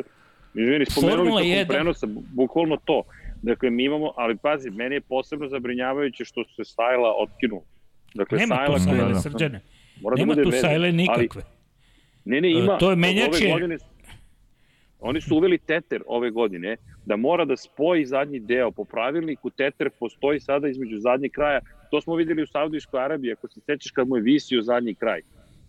izvini, 0.53 0.85
spomenuli 0.85 1.27
tokom 1.27 1.43
1. 1.43 1.67
prenosa, 1.67 2.07
bu- 2.07 2.23
bukvalno 2.25 2.77
to. 2.85 3.01
Dakle, 3.41 3.69
mi 3.69 3.83
imamo, 3.83 4.11
ali 4.17 4.37
pazi, 4.37 4.69
meni 4.69 4.95
je 4.95 5.01
posebno 5.01 5.49
zabrinjavajuće 5.49 6.25
što 6.25 6.43
se 6.55 6.63
stajala 6.63 7.13
otkinula. 7.19 7.61
Dakle, 8.15 8.37
Nema 8.37 8.55
tu 8.55 8.59
sajla 8.59 8.67
koja- 8.69 8.83
sajle, 8.97 9.13
da. 9.13 9.19
srđane. 9.19 9.59
Mora 10.01 10.15
da 10.15 10.19
Nema 10.19 10.33
bude 10.33 10.43
tu 10.43 10.51
sajle 10.51 10.87
ali- 10.87 10.91
nikakve. 10.93 11.41
Ne, 12.25 12.41
ne, 12.41 12.51
ima. 12.51 12.73
E, 12.73 12.77
to 12.79 12.85
je 12.85 12.87
Ove 12.87 12.95
menjačke- 12.97 13.51
godine- 13.51 13.77
Oni 14.99 15.21
su 15.21 15.35
uveli 15.35 15.57
teter 15.57 16.01
ove 16.07 16.31
godine, 16.31 16.75
da 17.05 17.15
mora 17.17 17.45
da 17.45 17.57
spoji 17.57 18.05
zadnji 18.05 18.39
deo. 18.39 18.71
Po 18.71 18.83
pravilniku 18.85 19.49
teter 19.49 19.89
postoji 19.89 20.39
sada 20.39 20.67
između 20.67 20.99
zadnjeg 20.99 21.31
kraja. 21.31 21.59
To 21.91 22.01
smo 22.01 22.15
videli 22.15 22.43
u 22.43 22.47
Saudijskoj 22.47 23.01
Arabiji, 23.01 23.31
ako 23.31 23.47
se 23.47 23.59
sećaš 23.61 23.91
kad 23.91 24.07
mu 24.07 24.15
je 24.15 24.21
visio 24.23 24.61
zadnji 24.61 24.95
kraj. 24.95 25.21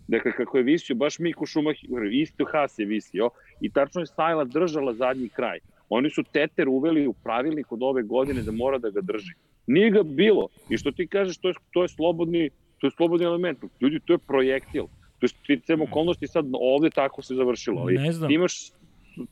Dakle, 0.07 0.31
kako 0.31 0.57
je 0.57 0.63
visio, 0.63 0.95
baš 0.95 1.19
Miku 1.19 1.45
Šumahir, 1.45 1.83
isto 2.13 2.45
Haas 2.45 2.79
je 2.79 2.85
visio 2.85 3.29
i 3.61 3.69
tačno 3.69 4.01
je 4.01 4.07
Sajla 4.07 4.43
držala 4.43 4.93
zadnji 4.93 5.29
kraj. 5.29 5.59
Oni 5.89 6.09
su 6.09 6.23
teter 6.23 6.69
uveli 6.69 7.07
u 7.07 7.13
pravilnik 7.13 7.71
od 7.71 7.79
ove 7.83 8.03
godine 8.03 8.41
da 8.41 8.51
mora 8.51 8.77
da 8.77 8.89
ga 8.89 9.01
drži. 9.01 9.33
Nije 9.67 9.89
ga 9.89 10.03
bilo. 10.03 10.47
I 10.69 10.77
što 10.77 10.91
ti 10.91 11.07
kažeš, 11.07 11.37
to 11.37 11.47
je, 11.47 11.53
to 11.73 11.81
je 11.81 11.89
slobodni 11.89 12.49
to 12.77 12.87
je 12.87 12.91
slobodni 12.91 13.25
element. 13.25 13.59
Ljudi, 13.81 13.99
to 14.05 14.13
je 14.13 14.17
projektil. 14.17 14.85
To 15.19 15.25
je 15.25 15.27
sticajem 15.27 15.81
okolnosti 15.81 16.27
sad 16.27 16.45
ovde 16.53 16.89
tako 16.89 17.21
se 17.21 17.35
završilo. 17.35 17.81
Ali 17.81 17.93
Ne 17.93 18.11
znam. 18.11 18.27
ti 18.27 18.33
imaš 18.33 18.71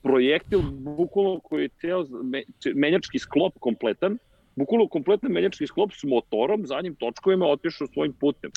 projektil 0.01 0.61
bukvalno 0.71 1.39
koji 1.39 1.63
je 1.63 1.69
ceo 1.81 2.05
me, 2.23 2.43
menjački 2.75 3.19
sklop 3.19 3.53
kompletan, 3.59 4.17
bukvalno 4.55 4.87
kompletan 4.87 5.31
menjački 5.31 5.67
sklop 5.67 5.91
s 5.93 6.03
motorom, 6.03 6.65
zadnjim 6.67 6.95
točkovima 6.95 7.45
otišao 7.45 7.87
svojim 7.87 8.13
putem. 8.13 8.51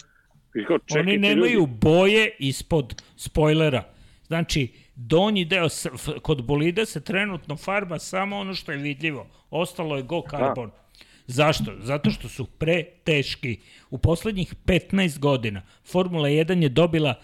I 0.54 0.64
kao, 0.64 0.78
čekajte, 0.78 1.10
Oni 1.10 1.18
nemaju 1.18 1.52
ljudi, 1.52 1.72
boje 1.80 2.30
ispod 2.38 3.02
spoilera. 3.16 3.84
Znači, 4.26 4.68
donji 4.94 5.44
deo 5.44 5.68
kod 6.22 6.44
bolida 6.46 6.86
se 6.86 7.04
trenutno 7.04 7.56
farba 7.56 7.98
samo 7.98 8.36
ono 8.36 8.54
što 8.54 8.72
je 8.72 8.78
vidljivo. 8.78 9.26
Ostalo 9.50 9.96
je 9.96 10.02
go 10.02 10.22
karbon. 10.22 10.70
Zašto? 11.28 11.72
Zato 11.80 12.10
što 12.10 12.28
su 12.28 12.46
pre 12.46 12.84
teški. 13.04 13.58
U 13.90 13.98
poslednjih 13.98 14.54
15 14.66 15.18
godina 15.18 15.62
Formula 15.84 16.28
1 16.28 16.62
je 16.62 16.68
dobila 16.68 17.14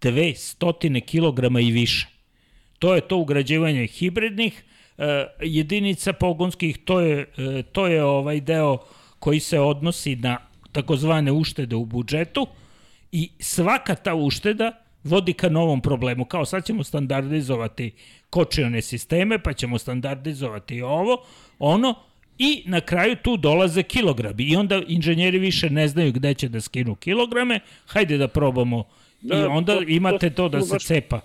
200 0.00 1.00
kg 1.00 1.60
i 1.60 1.72
više. 1.72 2.06
To 2.78 2.94
je 2.94 3.00
to 3.00 3.16
ugrađivanje 3.16 3.86
hibridnih 3.86 4.64
e, 4.98 5.26
jedinica 5.40 6.12
pogonskih, 6.12 6.78
to 6.84 7.00
je, 7.00 7.26
e, 7.36 7.62
to 7.62 7.86
je 7.86 8.04
ovaj 8.04 8.40
deo 8.40 8.78
koji 9.18 9.40
se 9.40 9.60
odnosi 9.60 10.16
na 10.16 10.38
takozvane 10.72 11.32
uštede 11.32 11.76
u 11.76 11.84
budžetu 11.84 12.46
i 13.12 13.30
svaka 13.38 13.94
ta 13.94 14.14
ušteda 14.14 14.72
vodi 15.04 15.32
ka 15.32 15.48
novom 15.48 15.80
problemu. 15.80 16.24
Kao 16.24 16.44
sad 16.44 16.66
ćemo 16.66 16.84
standardizovati 16.84 17.92
kočione 18.30 18.82
sisteme, 18.82 19.38
pa 19.38 19.52
ćemo 19.52 19.78
standardizovati 19.78 20.82
ovo, 20.82 21.24
ono, 21.58 21.94
i 22.38 22.62
na 22.66 22.80
kraju 22.80 23.16
tu 23.16 23.36
dolaze 23.36 23.82
kilogrami. 23.82 24.42
I 24.42 24.56
onda 24.56 24.82
inženjeri 24.88 25.38
više 25.38 25.70
ne 25.70 25.88
znaju 25.88 26.12
gde 26.12 26.34
će 26.34 26.48
da 26.48 26.60
skinu 26.60 26.94
kilograme, 26.94 27.60
hajde 27.86 28.18
da 28.18 28.28
probamo. 28.28 28.84
Da, 29.20 29.36
I 29.36 29.42
onda 29.42 29.76
to- 29.76 29.84
imate 29.88 30.30
to 30.30 30.48
da 30.48 30.58
to 30.58 30.64
se 30.64 30.72
baš 30.74 30.84
cepa 30.84 31.20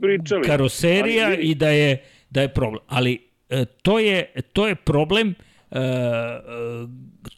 pričali. 0.00 0.46
karoserija 0.46 1.26
Ali 1.26 1.36
i 1.36 1.54
da 1.54 1.68
je 1.68 2.02
da 2.30 2.42
je 2.42 2.48
problem. 2.48 2.82
Ali 2.86 3.18
e, 3.50 3.64
to 3.64 3.98
je 3.98 4.32
to 4.52 4.68
je 4.68 4.74
problem 4.74 5.34
e, 5.70 5.78
e, 5.78 5.80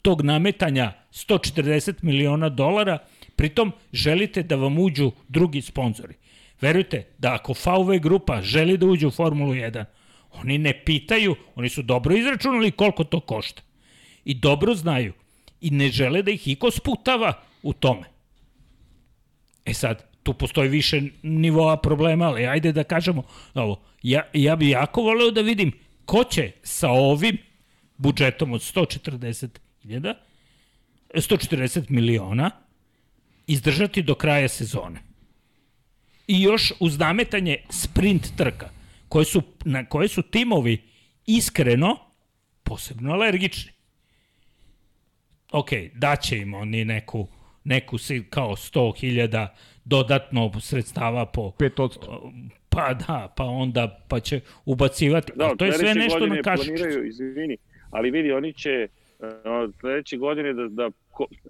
tog 0.02 0.22
nametanja 0.22 0.92
140 1.12 1.94
miliona 2.02 2.48
dolara, 2.48 2.98
pritom 3.36 3.72
želite 3.92 4.42
da 4.42 4.56
vam 4.56 4.78
uđu 4.78 5.12
drugi 5.28 5.62
sponzori. 5.62 6.14
Verujte 6.60 7.06
da 7.18 7.34
ako 7.34 7.52
VW 7.52 8.00
grupa 8.00 8.42
želi 8.42 8.76
da 8.76 8.86
uđe 8.86 9.06
u 9.06 9.10
Formulu 9.10 9.52
1, 9.52 9.84
oni 10.40 10.58
ne 10.58 10.84
pitaju, 10.84 11.36
oni 11.54 11.68
su 11.68 11.82
dobro 11.82 12.16
izračunali 12.16 12.70
koliko 12.70 13.04
to 13.04 13.20
košta. 13.20 13.62
I 14.24 14.34
dobro 14.34 14.74
znaju. 14.74 15.12
I 15.60 15.70
ne 15.70 15.88
žele 15.88 16.22
da 16.22 16.30
ih 16.30 16.48
iko 16.48 16.70
sputava 16.70 17.32
u 17.62 17.72
tome. 17.72 18.04
E 19.64 19.74
sad, 19.74 20.04
tu 20.22 20.34
postoji 20.34 20.68
više 20.68 21.02
nivoa 21.22 21.76
problema, 21.76 22.24
ali 22.24 22.46
ajde 22.46 22.72
da 22.72 22.84
kažemo 22.84 23.22
ovo. 23.54 23.80
Ja, 24.02 24.22
ja 24.32 24.56
bi 24.56 24.68
jako 24.68 25.02
voleo 25.02 25.30
da 25.30 25.40
vidim 25.40 25.72
ko 26.04 26.24
će 26.24 26.52
sa 26.62 26.90
ovim 26.90 27.38
budžetom 27.96 28.52
od 28.52 28.60
140.000 28.60 30.14
140 31.14 31.90
miliona 31.90 32.50
izdržati 33.46 34.02
do 34.02 34.14
kraja 34.14 34.48
sezone. 34.48 35.00
I 36.28 36.42
još 36.42 36.72
uz 36.80 36.98
nametanje 36.98 37.56
sprint 37.70 38.36
trka, 38.36 38.70
koje 39.08 39.24
su, 39.24 39.42
na 39.64 39.84
koje 39.84 40.08
su 40.08 40.22
timovi 40.22 40.82
iskreno 41.26 41.96
posebno 42.62 43.12
alergični. 43.12 43.72
Ok, 45.52 45.68
daće 45.94 46.38
im 46.38 46.54
oni 46.54 46.84
neku, 46.84 47.28
neku 47.64 47.96
kao 48.30 48.56
100.000 48.56 49.48
dodatno 49.84 50.60
sredstava 50.60 51.26
po... 51.26 51.52
5%. 51.58 52.32
Pa 52.68 52.94
da, 52.94 53.34
pa 53.36 53.44
onda 53.44 54.04
pa 54.08 54.20
će 54.20 54.40
ubacivati. 54.64 55.32
Da, 55.36 55.56
to 55.56 55.64
je 55.64 55.72
sve 55.72 55.94
nešto 55.94 56.26
na 56.26 56.42
kašičicu. 56.42 56.74
planiraju, 56.74 57.06
izvini, 57.08 57.56
ali 57.90 58.10
vidi, 58.10 58.32
oni 58.32 58.52
će 58.52 58.88
sledeće 59.80 60.16
godine 60.16 60.52
da, 60.52 60.68
da 60.68 60.90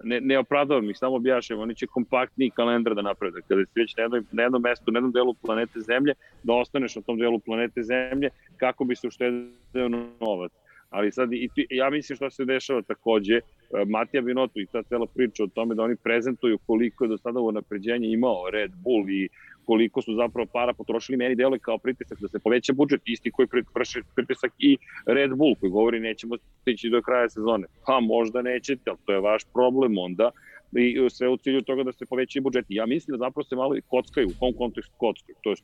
ne, 0.03 0.21
ne 0.21 0.39
opravdavam 0.39 0.89
ih, 0.89 0.97
samo 0.97 1.15
objašnjam, 1.15 1.59
oni 1.59 1.75
će 1.75 1.87
kompaktniji 1.87 2.49
kalendar 2.49 2.95
da 2.95 3.01
naprave. 3.01 3.31
Dakle, 3.31 3.47
Kada 3.47 3.65
si 3.65 3.79
već 3.79 3.95
na, 3.95 4.03
jednoj, 4.03 4.21
na 4.31 4.43
jednom 4.43 4.61
mestu, 4.61 4.91
na 4.91 4.97
jednom 4.97 5.11
delu 5.11 5.33
planete 5.33 5.79
Zemlje, 5.79 6.13
da 6.43 6.53
ostaneš 6.53 6.95
na 6.95 7.01
tom 7.01 7.17
delu 7.17 7.39
planete 7.39 7.83
Zemlje 7.83 8.29
kako 8.57 8.83
bi 8.83 8.95
se 8.95 9.07
uštedeo 9.07 9.89
novac. 10.19 10.51
Ali 10.89 11.11
sad, 11.11 11.33
i 11.33 11.49
ja 11.69 11.89
mislim 11.89 12.15
što 12.15 12.29
se 12.29 12.45
dešava 12.45 12.81
takođe, 12.81 13.35
e, 13.35 13.41
Matija 13.85 14.21
Binotto 14.21 14.59
i 14.59 14.65
ta 14.65 14.83
cela 14.83 15.05
priča 15.15 15.43
o 15.43 15.47
tome 15.47 15.75
da 15.75 15.83
oni 15.83 15.95
prezentuju 15.95 16.57
koliko 16.57 17.03
je 17.03 17.07
do 17.07 17.17
sada 17.17 17.39
ovo 17.39 17.51
napređenje 17.51 18.07
imao 18.07 18.49
Red 18.51 18.71
Bull 18.75 19.09
i 19.09 19.29
koliko 19.67 20.01
su 20.01 20.15
zapravo 20.15 20.47
para 20.53 20.73
potrošili, 20.73 21.17
meni 21.17 21.35
deluje 21.35 21.59
kao 21.59 21.77
pritisak 21.77 22.21
da 22.21 22.27
se 22.27 22.39
poveća 22.39 22.73
budžet, 22.73 23.01
isti 23.05 23.31
koji 23.31 23.47
vrši 23.75 24.01
pritisak 24.15 24.51
i 24.59 24.77
Red 25.05 25.31
Bull, 25.35 25.55
koji 25.59 25.69
govori 25.71 25.99
nećemo 25.99 26.37
stići 26.61 26.89
do 26.89 27.01
kraja 27.01 27.29
sezone. 27.29 27.67
Pa 27.85 27.99
možda 27.99 28.41
nećete, 28.41 28.89
ali 28.89 28.99
to 29.05 29.13
je 29.13 29.19
vaš 29.19 29.43
problem 29.53 29.97
onda 29.97 30.31
i 30.71 31.09
sve 31.09 31.29
u 31.29 31.37
cilju 31.37 31.61
toga 31.61 31.83
da 31.83 31.91
se 31.91 32.05
poveća 32.05 32.39
i 32.39 32.41
budžet. 32.41 32.65
Ja 32.69 32.85
mislim 32.85 33.17
da 33.17 33.25
zapravo 33.25 33.43
se 33.43 33.55
malo 33.55 33.77
i 33.77 33.81
kockaju, 33.81 34.27
u 34.27 34.39
kom 34.39 34.53
kontekstu 34.57 34.93
kockaju, 34.97 35.35
to 35.43 35.49
je 35.49 35.55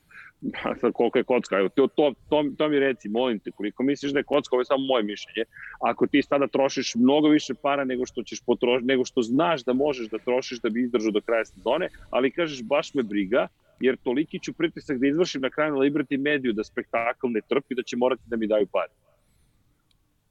sad 0.82 0.94
koliko 0.94 1.18
je 1.18 1.24
kocka, 1.24 1.58
evo, 1.58 1.70
to, 1.70 1.88
to, 1.88 2.14
to, 2.30 2.44
to 2.58 2.70
mi 2.70 2.80
reci, 2.80 3.10
molim 3.10 3.40
te, 3.40 3.52
koliko 3.52 3.84
misliš 3.84 4.12
da 4.12 4.20
je 4.20 4.24
kocka, 4.24 4.56
ovo 4.56 4.62
je 4.62 4.66
samo 4.66 4.86
moje 4.86 5.04
mišljenje, 5.04 5.46
ako 5.82 6.08
ti 6.08 6.22
sada 6.22 6.48
trošiš 6.48 6.96
mnogo 6.96 7.28
više 7.28 7.54
para 7.54 7.84
nego 7.84 8.06
što 8.06 8.24
ćeš 8.24 8.42
potrošiti, 8.46 8.88
nego 8.88 9.06
što 9.06 9.22
znaš 9.22 9.64
da 9.64 9.74
možeš 9.74 10.08
da 10.08 10.18
trošiš 10.18 10.60
da 10.60 10.70
bi 10.70 10.84
izdržao 10.84 11.12
do 11.12 11.22
kraja 11.22 11.46
sezone, 11.46 11.90
ali 12.10 12.32
kažeš 12.32 12.64
baš 12.64 12.94
me 12.94 13.04
briga, 13.04 13.48
jer 13.80 13.98
toliki 14.04 14.40
ću 14.40 14.54
pritisak 14.54 14.98
da 14.98 15.08
izvršim 15.08 15.42
na 15.42 15.50
kraju 15.50 15.74
na 15.74 15.80
Liberty 15.80 16.18
Mediju 16.18 16.54
da 16.54 16.64
spektakl 16.64 17.28
ne 17.28 17.42
trpi, 17.50 17.76
da 17.76 17.84
će 17.84 17.98
morati 17.98 18.22
da 18.26 18.38
mi 18.38 18.48
daju 18.48 18.68
pare. 18.68 18.94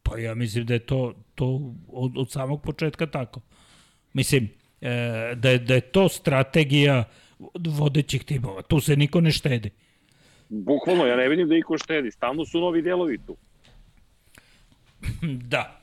Pa 0.02 0.18
ja 0.18 0.34
mislim 0.34 0.66
da 0.66 0.74
je 0.74 0.86
to, 0.86 1.14
to 1.34 1.74
od, 1.88 2.18
od 2.18 2.30
samog 2.30 2.62
početka 2.62 3.06
tako. 3.06 3.40
Mislim, 4.12 4.48
e, 4.80 5.34
da, 5.36 5.50
je, 5.50 5.58
da 5.58 5.74
je 5.74 5.80
to 5.80 6.08
strategija 6.08 7.04
vodećih 7.78 8.24
timova. 8.24 8.62
Tu 8.62 8.80
se 8.80 8.96
niko 8.96 9.20
ne 9.20 9.32
štedi. 9.32 9.70
Bukvalno, 10.48 11.06
ja 11.06 11.16
ne 11.16 11.28
vidim 11.28 11.48
da 11.48 11.56
iko 11.56 11.78
štedi. 11.78 12.10
Stalno 12.10 12.44
su 12.44 12.60
novi 12.60 12.82
delovi 12.82 13.18
tu. 13.26 13.36
Da. 15.52 15.82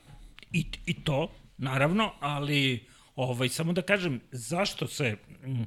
I, 0.52 0.64
I 0.86 1.04
to, 1.04 1.30
naravno, 1.58 2.12
ali 2.20 2.86
ovaj, 3.16 3.48
samo 3.48 3.72
da 3.72 3.82
kažem, 3.82 4.20
zašto 4.30 4.86
se 4.86 5.16
mm, 5.46 5.62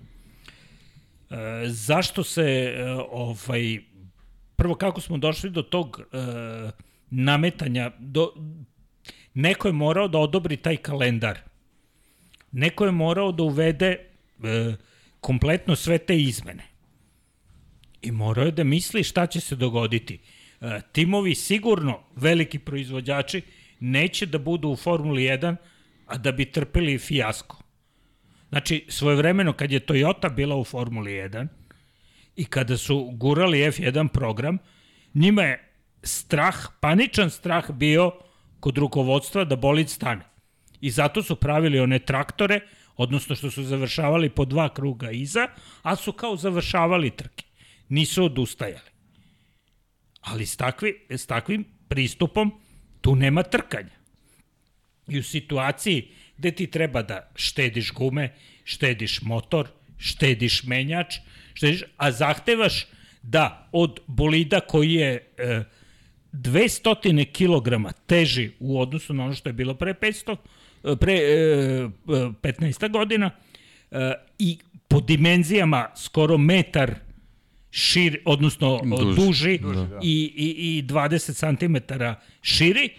zašto 1.67 2.23
se 2.23 2.43
e, 2.43 2.91
ovaj 3.11 3.79
prvo 4.55 4.75
kako 4.75 5.01
smo 5.01 5.17
došli 5.17 5.49
do 5.49 5.61
tog 5.61 6.01
e, 6.01 6.17
nametanja 7.09 7.91
do 7.99 8.33
neko 9.33 9.67
je 9.67 9.71
morao 9.71 10.07
da 10.07 10.17
odobri 10.17 10.57
taj 10.57 10.77
kalendar. 10.77 11.39
Neko 12.51 12.85
je 12.85 12.91
morao 12.91 13.31
da 13.31 13.43
uvede 13.43 13.87
e, 13.89 14.75
kompletno 15.19 15.75
sve 15.75 15.97
te 15.97 16.17
izmene. 16.17 16.63
I 18.01 18.11
morao 18.11 18.45
je 18.45 18.51
da 18.51 18.63
misli 18.63 19.03
šta 19.03 19.27
će 19.27 19.39
se 19.39 19.55
dogoditi. 19.55 20.19
E, 20.61 20.81
timovi 20.91 21.35
sigurno 21.35 21.99
veliki 22.15 22.59
proizvođači 22.59 23.41
neće 23.79 24.25
da 24.25 24.37
budu 24.37 24.69
u 24.69 24.75
Formuli 24.75 25.23
1 25.23 25.55
a 26.05 26.17
da 26.17 26.31
bi 26.31 26.45
trpeli 26.45 26.97
fijasko 26.97 27.62
Znači, 28.53 28.85
svojevremeno 28.89 29.53
kad 29.53 29.71
je 29.71 29.85
Toyota 29.85 30.29
bila 30.35 30.55
u 30.55 30.63
Formuli 30.63 31.11
1 31.11 31.47
i 32.35 32.45
kada 32.45 32.77
su 32.77 33.09
gurali 33.13 33.57
F1 33.57 34.07
program, 34.07 34.57
njima 35.13 35.43
je 35.43 35.71
strah, 36.03 36.67
paničan 36.79 37.29
strah 37.29 37.71
bio 37.71 38.11
kod 38.59 38.77
rukovodstva 38.77 39.43
da 39.43 39.55
bolid 39.55 39.89
stane. 39.89 40.25
I 40.81 40.91
zato 40.91 41.23
su 41.23 41.35
pravili 41.35 41.79
one 41.79 41.99
traktore, 41.99 42.59
odnosno 42.95 43.35
što 43.35 43.51
su 43.51 43.63
završavali 43.63 44.29
po 44.29 44.45
dva 44.45 44.69
kruga 44.73 45.11
iza, 45.11 45.47
a 45.81 45.95
su 45.95 46.11
kao 46.11 46.37
završavali 46.37 47.09
trke. 47.09 47.45
Nisu 47.89 48.25
odustajali. 48.25 48.89
Ali 50.21 50.45
s, 50.45 50.57
takvi, 50.57 51.05
s 51.09 51.25
takvim 51.25 51.65
pristupom 51.87 52.51
tu 53.01 53.15
nema 53.15 53.43
trkanja. 53.43 53.97
I 55.07 55.19
u 55.19 55.23
situaciji 55.23 56.11
gde 56.37 56.51
ti 56.51 56.67
treba 56.67 57.01
da 57.01 57.29
štediš 57.35 57.91
gume, 57.91 58.33
štediš 58.65 59.21
motor, 59.21 59.67
štediš 59.97 60.63
menjač, 60.63 61.19
štediš, 61.53 61.83
a 61.97 62.11
zahtevaš 62.11 62.85
da 63.21 63.69
od 63.71 63.99
bolida 64.07 64.59
koji 64.59 64.93
je 64.93 65.27
e, 65.37 65.63
200 66.33 67.25
kg 67.31 67.95
teži 68.05 68.51
u 68.59 68.79
odnosu 68.81 69.13
na 69.13 69.23
ono 69.23 69.33
što 69.33 69.49
je 69.49 69.53
bilo 69.53 69.75
pre 69.75 69.93
500, 69.93 70.35
e, 70.83 70.95
pre 70.95 71.13
e, 71.13 71.89
15 72.05 72.91
godina 72.91 73.31
e, 73.91 74.13
i 74.39 74.57
po 74.87 75.01
dimenzijama 75.01 75.89
skoro 75.95 76.37
metar 76.37 76.95
šir, 77.71 78.19
odnosno 78.25 78.81
duži, 79.15 79.57
duži 79.57 79.57
da. 79.59 79.99
i, 80.03 80.33
i, 80.35 80.77
i 80.77 80.83
20 80.83 81.57
cm 81.57 81.93
širi, 82.41 82.89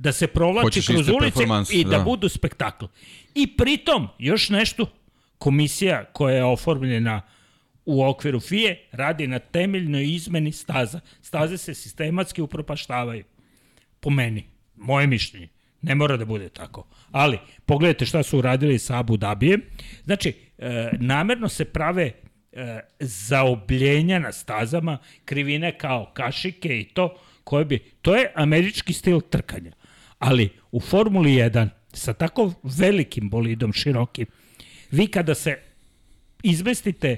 da 0.00 0.12
se 0.12 0.26
provlači 0.26 0.82
kroz 0.86 1.08
ulice 1.08 1.42
i 1.72 1.84
da, 1.84 1.90
da. 1.90 2.04
budu 2.04 2.28
spektakl. 2.28 2.84
I 3.34 3.46
pritom, 3.56 4.08
još 4.18 4.48
nešto, 4.48 4.86
komisija 5.38 6.04
koja 6.04 6.36
je 6.36 6.44
oformljena 6.44 7.22
u 7.84 8.04
okviru 8.04 8.40
FIE 8.40 8.76
radi 8.92 9.26
na 9.26 9.38
temeljnoj 9.38 10.14
izmeni 10.14 10.52
staza. 10.52 11.00
Staze 11.22 11.58
se 11.58 11.74
sistematski 11.74 12.42
upropaštavaju. 12.42 13.24
Po 14.00 14.10
meni, 14.10 14.44
moje 14.76 15.06
mišljenje. 15.06 15.48
Ne 15.82 15.94
mora 15.94 16.16
da 16.16 16.24
bude 16.24 16.48
tako. 16.48 16.86
Ali, 17.10 17.38
pogledajte 17.66 18.06
šta 18.06 18.22
su 18.22 18.38
uradili 18.38 18.78
sa 18.78 18.98
Abu 18.98 19.16
Dhabijem. 19.16 19.62
Znači, 20.04 20.34
e, 20.58 20.90
namerno 21.00 21.48
se 21.48 21.64
prave 21.64 22.12
e, 22.52 22.80
zaobljenja 23.00 24.18
na 24.18 24.32
stazama, 24.32 24.98
krivine 25.24 25.78
kao 25.78 26.10
kašike 26.14 26.80
i 26.80 26.84
to, 26.84 27.18
koje 27.44 27.64
bi, 27.64 27.78
to 28.02 28.14
je 28.14 28.32
američki 28.34 28.92
stil 28.92 29.20
trkanja. 29.20 29.77
Ali 30.18 30.48
u 30.72 30.80
Formuli 30.80 31.30
1, 31.30 31.68
sa 31.92 32.12
tako 32.12 32.52
velikim 32.62 33.30
bolidom, 33.30 33.72
širokim, 33.72 34.26
vi 34.90 35.06
kada 35.06 35.34
se 35.34 35.58
izmestite 36.42 37.16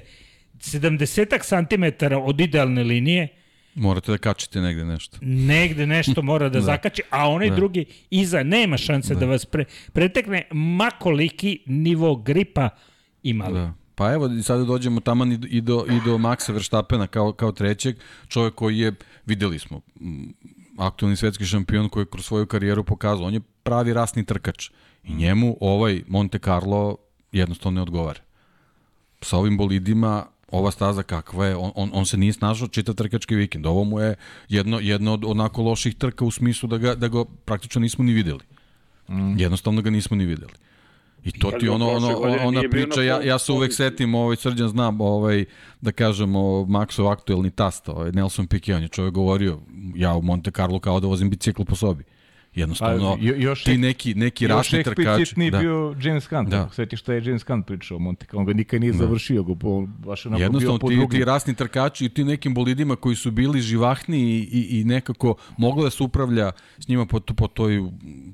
70 0.55 1.43
cm 1.99 2.13
od 2.15 2.39
idealne 2.39 2.83
linije, 2.83 3.27
Morate 3.75 4.11
da 4.11 4.17
kačite 4.17 4.61
negde 4.61 4.85
nešto. 4.85 5.17
negde 5.21 5.87
nešto 5.87 6.21
mora 6.31 6.49
da, 6.49 6.59
Da. 6.59 6.61
zakači, 6.61 7.01
a 7.09 7.29
onaj 7.29 7.49
Da. 7.49 7.55
drugi 7.55 7.85
iza 8.09 8.43
nema 8.43 8.77
šanse 8.77 9.13
da, 9.13 9.19
da 9.19 9.25
vas 9.25 9.45
pre, 9.45 9.65
pretekne 9.93 10.47
makoliki 10.51 11.59
nivo 11.65 12.15
gripa 12.15 12.69
imali. 13.23 13.53
Da. 13.53 13.73
Pa 13.95 14.13
evo, 14.13 14.29
sada 14.43 14.63
dođemo 14.63 14.99
taman 14.99 15.31
i 15.31 15.61
do, 15.61 15.85
i 15.89 16.01
do, 16.05 16.17
Maxa 16.17 16.53
Verstappena 16.53 17.07
kao, 17.07 17.33
kao 17.33 17.51
trećeg, 17.51 17.95
čovjek 18.27 18.55
koji 18.55 18.77
je, 18.79 18.93
videli 19.25 19.59
smo, 19.59 19.81
aktualni 20.77 21.15
svetski 21.15 21.45
šampion 21.45 21.89
koji 21.89 22.01
je 22.01 22.09
kroz 22.11 22.25
svoju 22.25 22.45
karijeru 22.45 22.83
pokazao, 22.83 23.25
on 23.25 23.33
je 23.33 23.41
pravi 23.63 23.93
rasni 23.93 24.25
trkač 24.25 24.69
i 25.03 25.13
njemu 25.13 25.57
ovaj 25.59 26.03
Monte 26.07 26.39
Carlo 26.39 26.97
jednostavno 27.31 27.75
ne 27.75 27.81
odgovara. 27.81 28.19
Sa 29.21 29.37
ovim 29.37 29.57
bolidima 29.57 30.25
ova 30.51 30.71
staza 30.71 31.03
kakva 31.03 31.45
je, 31.45 31.55
on, 31.55 31.71
on, 31.75 31.89
on 31.93 32.05
se 32.05 32.17
nije 32.17 32.33
snašao 32.33 32.67
čitav 32.67 32.95
trkački 32.95 33.35
vikend. 33.35 33.65
Ovo 33.65 33.83
mu 33.83 33.99
je 33.99 34.15
jedno, 34.49 34.79
jedno 34.79 35.13
od 35.13 35.25
onako 35.25 35.61
loših 35.61 35.95
trka 35.95 36.25
u 36.25 36.31
smislu 36.31 36.69
da 36.69 36.77
ga, 36.77 36.95
da 36.95 37.07
ga 37.07 37.23
praktično 37.45 37.81
nismo 37.81 38.03
ni 38.03 38.13
videli. 38.13 38.39
Mm. 39.09 39.39
Jednostavno 39.39 39.81
ga 39.81 39.89
nismo 39.89 40.17
ni 40.17 40.25
videli. 40.25 40.53
I 41.23 41.31
to 41.31 41.51
ti 41.51 41.69
ono, 41.69 41.89
ono, 41.89 42.19
ona 42.43 42.61
priča, 42.71 43.01
ja, 43.01 43.21
ja 43.23 43.39
se 43.39 43.51
uvek 43.51 43.73
setim, 43.73 44.15
ovaj, 44.15 44.35
srđan 44.35 44.67
znam, 44.67 45.01
ovaj, 45.01 45.45
da 45.81 45.91
kažemo, 45.91 46.39
Maxov 46.65 47.11
aktuelni 47.11 47.51
tast, 47.51 47.89
ovaj, 47.89 48.11
Nelson 48.11 48.47
Piquet, 48.47 48.75
on 48.75 48.81
je 48.81 48.87
čovjek 48.87 49.13
govorio, 49.13 49.59
ja 49.95 50.15
u 50.15 50.21
Monte 50.21 50.51
Carlo 50.51 50.79
kao 50.79 50.99
da 50.99 51.07
vozim 51.07 51.29
bicikl 51.29 51.63
po 51.63 51.75
sobi. 51.75 52.03
Jednostavno, 52.53 53.15
Pa, 53.15 53.21
jo- 53.21 53.35
još 53.37 53.63
ti 53.63 53.71
ek- 53.71 53.79
neki, 53.79 54.13
neki 54.15 54.43
Još 54.43 54.49
rasni 54.49 54.83
trkači. 54.83 55.01
eksplicitniji 55.01 55.51
Da. 55.51 55.59
bio 55.59 55.95
James 56.01 56.25
Hunt. 56.25 56.49
Da. 56.49 56.57
Da. 56.57 56.69
Sjetiš 56.69 56.99
šta 56.99 57.13
je 57.13 57.23
James 57.25 57.43
Hunt 57.43 57.67
pričao 57.67 57.95
o 57.95 57.99
Monte. 57.99 58.25
On 58.33 58.45
ga 58.45 58.53
nikad 58.53 58.81
nije 58.81 58.93
završio. 58.93 59.43
Go, 59.43 59.55
on 59.63 59.85
baš 59.97 60.25
onako 60.25 60.37
bio 60.37 60.45
Jednostavno, 60.45 60.79
po 60.79 60.87
ti, 60.89 61.07
ti 61.09 61.25
rasni 61.25 61.55
trkači 61.55 62.05
i 62.05 62.09
ti 62.09 62.23
nekim 62.23 62.53
bolidima 62.53 62.95
koji 62.95 63.15
su 63.15 63.31
bili 63.31 63.61
živahni 63.61 64.19
i, 64.19 64.39
i, 64.41 64.79
i 64.79 64.83
nekako 64.83 65.35
moglo 65.57 65.83
da 65.83 65.89
se 65.89 66.03
upravlja 66.03 66.51
s 66.79 66.87
njima 66.87 67.05
po, 67.05 67.19
po, 67.19 67.47
toj, 67.47 67.79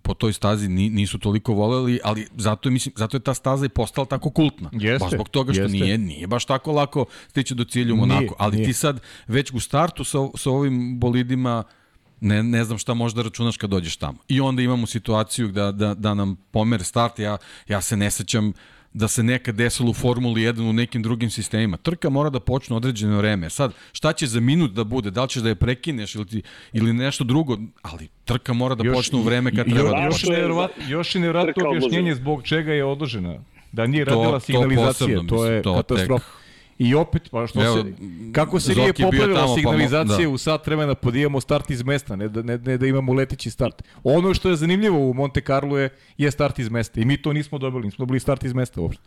po 0.01 0.13
toj 0.13 0.33
stazi, 0.33 0.67
ni, 0.69 0.89
nisu 0.89 1.19
toliko 1.19 1.53
voleli, 1.53 1.99
ali 2.03 2.27
zato 2.37 2.69
je, 2.69 2.73
mislim, 2.73 2.93
zato 2.97 3.17
je 3.17 3.21
ta 3.21 3.33
staza 3.33 3.65
i 3.65 3.69
postala 3.69 4.05
tako 4.07 4.29
kultna. 4.29 4.69
Jeste, 4.73 5.05
Baš 5.05 5.13
zbog 5.13 5.29
toga 5.29 5.53
što 5.53 5.61
jeste. 5.61 5.71
nije, 5.73 5.97
nije 5.97 6.27
baš 6.27 6.45
tako 6.45 6.71
lako 6.71 7.05
stići 7.27 7.55
do 7.55 7.63
cilja 7.63 7.93
u 7.93 7.97
Nije, 7.97 8.07
Monaku. 8.07 8.35
ali 8.37 8.55
nije. 8.55 8.65
ti 8.65 8.73
sad 8.73 8.99
već 9.27 9.51
u 9.51 9.59
startu 9.59 10.03
sa, 10.03 10.17
sa 10.35 10.51
ovim 10.51 10.99
bolidima 10.99 11.63
ne, 12.19 12.43
ne 12.43 12.63
znam 12.63 12.77
šta 12.77 12.93
možda 12.93 13.21
računaš 13.21 13.57
kad 13.57 13.69
dođeš 13.69 13.97
tamo. 13.97 14.17
I 14.27 14.41
onda 14.41 14.61
imamo 14.61 14.87
situaciju 14.87 15.47
da, 15.47 15.71
da, 15.71 15.93
da 15.93 16.13
nam 16.13 16.35
pomer 16.51 16.83
start, 16.83 17.19
ja, 17.19 17.37
ja 17.67 17.81
se 17.81 17.97
ne 17.97 18.11
sećam 18.11 18.53
da 18.93 19.07
se 19.07 19.23
nekad 19.23 19.55
desilo 19.55 19.89
u 19.89 19.95
Formuli 19.95 20.41
1 20.43 20.61
u 20.61 20.73
nekim 20.73 21.03
drugim 21.03 21.29
sistemima. 21.29 21.77
Trka 21.77 22.09
mora 22.09 22.29
da 22.29 22.39
počne 22.39 22.75
određeno 22.75 23.17
vreme. 23.17 23.49
Sad, 23.49 23.71
šta 23.91 24.13
će 24.13 24.27
za 24.27 24.39
minut 24.39 24.71
da 24.71 24.83
bude? 24.83 25.11
Da 25.11 25.23
li 25.23 25.29
ćeš 25.29 25.41
da 25.41 25.49
je 25.49 25.55
prekineš 25.55 26.15
ili, 26.15 26.25
ti, 26.25 26.41
ili 26.73 26.93
nešto 26.93 27.23
drugo? 27.23 27.57
Ali 27.81 28.07
trka 28.25 28.53
mora 28.53 28.75
da 28.75 28.93
počne 28.93 29.19
u 29.19 29.23
vreme 29.23 29.55
kad 29.55 29.67
i- 29.67 29.71
treba 29.71 29.81
još, 29.83 29.91
da 29.91 30.01
još, 30.01 30.13
počne. 30.13 30.27
je 30.27 30.33
nevjerovatno, 30.33 30.83
još 30.87 31.15
je 31.15 31.21
nevjerovatno 31.21 31.53
Trka 31.53 31.69
objašnjenje 31.69 32.15
zbog 32.15 32.43
čega 32.43 32.73
je 32.73 32.85
odložena. 32.85 33.35
Da 33.71 33.87
nije 33.87 34.05
To- 34.05 34.11
radila 34.11 34.31
to 34.31 34.39
signalizacija. 34.39 35.07
posebno, 35.07 35.29
To, 35.29 35.45
je 35.45 35.61
to 35.61 35.75
katastrofa. 35.75 36.25
I 36.79 36.95
opet, 36.95 37.29
pa 37.31 37.47
što 37.47 37.65
Evo, 37.65 37.75
se, 37.75 37.93
kako 38.31 38.59
se 38.59 38.75
nije 38.75 38.93
popravila 38.93 39.41
pa 39.41 39.47
mo- 39.47 39.55
signalizacija 39.55 40.27
da. 40.27 40.29
u 40.29 40.37
sat 40.37 40.67
vremena, 40.67 40.95
pa 40.95 41.11
da 41.11 41.17
imamo 41.19 41.41
start 41.41 41.69
iz 41.69 41.83
mesta, 41.83 42.15
ne 42.15 42.27
da, 42.29 42.41
ne, 42.41 42.57
ne 42.57 42.77
da 42.77 42.87
imamo 42.87 43.13
leteći 43.13 43.49
start. 43.49 43.83
Ono 44.03 44.33
što 44.33 44.49
je 44.49 44.55
zanimljivo 44.55 45.09
u 45.09 45.13
Monte 45.13 45.41
Carlo 45.41 45.77
je, 45.77 45.89
je 46.17 46.31
start 46.31 46.59
iz 46.59 46.69
mesta. 46.69 47.01
I 47.01 47.05
mi 47.05 47.21
to 47.21 47.33
nismo 47.33 47.57
dobili, 47.57 47.85
nismo 47.85 48.03
dobili 48.05 48.19
start 48.19 48.43
iz 48.43 48.53
mesta 48.53 48.81
uopšte. 48.81 49.03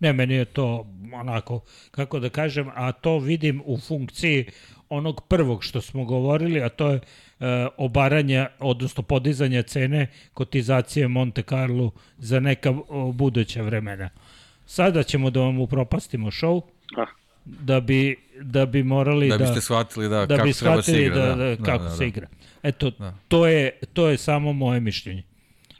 Ne, 0.00 0.12
meni 0.12 0.34
je 0.34 0.44
to 0.44 0.86
onako, 1.12 1.60
kako 1.90 2.20
da 2.20 2.28
kažem, 2.28 2.70
a 2.74 2.92
to 2.92 3.18
vidim 3.18 3.62
u 3.64 3.78
funkciji 3.78 4.46
onog 4.88 5.20
prvog 5.28 5.64
što 5.64 5.80
smo 5.80 6.04
govorili, 6.04 6.62
a 6.62 6.68
to 6.68 6.90
je 6.90 6.96
e, 6.96 7.00
obaranje, 7.76 8.46
odnosno 8.58 9.02
podizanje 9.02 9.62
cene 9.62 10.06
kotizacije 10.34 11.08
Monte 11.08 11.42
Carlo 11.42 11.90
za 12.18 12.40
neka 12.40 12.74
o, 12.88 13.12
buduća 13.12 13.62
vremena. 13.62 14.10
Sada 14.66 15.02
ćemo 15.02 15.30
da 15.30 15.40
vam 15.40 15.60
upropastimo 15.60 16.30
show, 16.30 16.62
Ah. 16.96 17.06
da 17.44 17.80
bi, 17.80 18.16
da 18.40 18.66
bi 18.66 18.82
morali 18.82 19.28
Da 19.28 19.38
da... 19.38 19.44
biste 19.44 19.60
shvatili 19.60 20.08
da, 20.08 20.26
da 20.26 20.36
kako 20.36 20.46
bi 20.46 20.52
treba 20.52 20.82
se 20.82 20.82
shvatili 20.82 21.06
igra. 21.06 21.26
da, 21.26 21.34
da, 21.36 21.56
kako 21.56 21.84
da, 21.84 21.90
se 21.90 22.08
igra. 22.08 22.26
Eto, 22.62 22.90
to, 23.28 23.46
je, 23.46 23.70
to 23.92 24.08
je 24.08 24.16
samo 24.16 24.52
moje 24.52 24.80
mišljenje. 24.80 25.22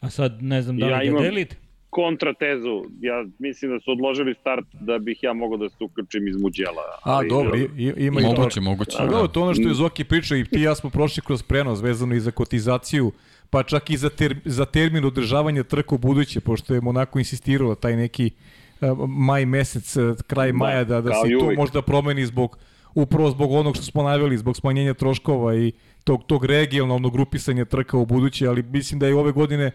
A 0.01 0.11
sad 0.11 0.43
ne 0.43 0.63
znam 0.63 0.79
da 0.79 0.87
li 0.87 0.93
Ja 0.93 0.99
ga 0.99 1.05
imam- 1.05 1.23
delite. 1.23 1.57
kontratezu. 1.91 2.85
Ja 3.01 3.25
mislim 3.39 3.71
da 3.71 3.81
su 3.81 3.91
odložili 3.93 4.35
start 4.41 4.65
da 4.73 4.99
bih 4.99 5.23
ja 5.23 5.33
mogao 5.33 5.59
da 5.59 5.69
se 5.69 5.85
uključim 5.85 6.29
iz 6.29 6.37
Muđela. 6.37 6.83
A, 7.03 7.23
dobro, 7.29 7.57
i, 7.57 7.69
ima 7.97 8.21
i 8.21 8.25
to. 8.25 8.31
Moguće, 8.31 8.61
moguće. 8.61 8.97
A 8.99 9.07
dobro, 9.07 9.29
to 9.29 9.43
ono 9.43 9.55
što 9.55 9.69
je 9.69 9.75
Zoki 9.75 10.05
pričao 10.05 10.39
i 10.39 10.45
ti 10.45 10.59
i 10.59 10.63
ja 10.63 10.75
smo 10.75 10.91
prošli 10.91 11.23
kroz 11.23 11.43
prenos 11.43 11.83
vezano 11.83 12.15
i 12.15 12.21
za 12.21 12.31
kotizaciju, 12.31 13.13
pa 13.51 13.63
čak 13.63 13.91
i 13.91 13.97
za, 13.97 14.11
ter, 14.11 14.37
za 14.45 14.65
termin 14.65 15.05
održavanja 15.05 15.63
trka 15.63 15.95
u 15.95 15.99
buduće, 15.99 16.41
pošto 16.41 16.75
je 16.75 16.81
Monako 16.81 17.19
insistirao 17.19 17.69
da 17.69 17.75
taj 17.75 17.97
neki 17.97 18.27
uh, 18.27 18.64
maj 19.09 19.47
mesec, 19.47 19.97
uh, 19.97 20.17
kraj 20.27 20.53
Da, 20.53 20.59
maja, 20.59 20.85
da, 20.85 21.01
da 21.01 21.11
se 21.15 21.39
to 21.39 21.53
možda 21.57 21.83
promeni 21.83 22.27
zbog 22.27 22.59
upravo 22.95 23.31
zbog 23.31 23.53
onog 23.53 23.77
što 23.77 23.85
smo 23.85 24.03
naveli, 24.03 24.39
zbog 24.39 24.57
smanjenja 24.57 24.95
troškova 24.95 25.57
i 25.57 25.73
tog, 26.05 26.25
tog 26.27 26.45
regionalnog 26.45 27.13
grupisanja 27.13 27.65
trka 27.65 27.97
u 27.97 28.07
buduće, 28.07 28.47
ali 28.47 28.63
mislim 28.63 29.01
da 29.01 29.07
je 29.07 29.17
ove 29.17 29.33
godine 29.33 29.65
e, 29.65 29.73